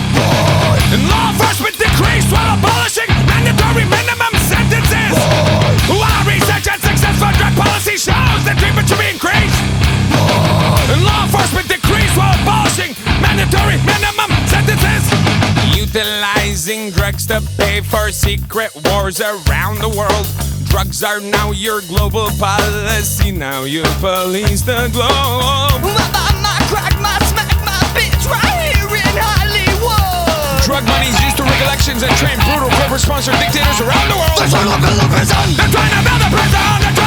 And 0.91 1.07
law 1.07 1.31
enforcement 1.31 1.79
decreased 1.79 2.29
while 2.31 2.59
abolishing 2.59 3.07
mandatory 3.31 3.85
minimum 3.85 4.35
sentences. 4.43 5.46
While 7.27 7.35
on 7.35 7.39
drug 7.43 7.59
policy 7.59 7.99
shows 7.99 8.39
that 8.47 8.55
treatment 8.55 8.87
should 8.87 9.03
be 9.03 9.11
increased, 9.11 9.59
and 10.87 11.03
law 11.03 11.27
enforcement 11.27 11.67
decreased 11.67 12.15
while 12.15 12.31
abolishing 12.39 12.95
mandatory 13.19 13.75
minimum 13.83 14.31
sentences. 14.47 15.03
Utilizing 15.75 16.95
drugs 16.95 17.27
to 17.27 17.43
pay 17.59 17.83
for 17.83 18.15
secret 18.15 18.71
wars 18.87 19.19
around 19.19 19.83
the 19.83 19.91
world. 19.91 20.23
Drugs 20.71 21.03
are 21.03 21.19
now 21.19 21.51
your 21.51 21.83
global 21.91 22.31
policy. 22.39 23.35
Now 23.35 23.67
you 23.67 23.83
police 23.99 24.63
the 24.63 24.87
globe. 24.95 25.83
Mama, 25.83 26.31
my 26.39 26.55
crack, 26.71 26.95
my 27.03 27.19
smack, 27.27 27.51
my 27.67 27.75
bitch, 27.91 28.23
right 28.31 28.71
here 28.71 28.87
in 28.87 29.15
Hollywood. 29.19 30.63
Drug 30.63 30.87
money's 30.87 31.19
used 31.19 31.35
to 31.35 31.43
rig 31.43 31.59
elections 31.59 32.07
and 32.07 32.13
train 32.15 32.39
brutal 32.47 32.71
corporate 32.79 33.03
sponsored 33.03 33.35
dictators 33.35 33.83
around 33.83 34.07
the 34.07 34.15
world. 34.15 34.39
They're 34.39 34.47
trying 34.47 34.71
to 34.71 34.79
build 34.79 35.03
a 35.03 35.07
prison. 35.11 35.43
They're 35.59 35.75
trying 35.75 35.91
to 35.91 36.01
build 36.07 36.23
a 36.23 36.29
prison. 36.31 36.63
They're 36.87 36.95
trying 36.95 37.06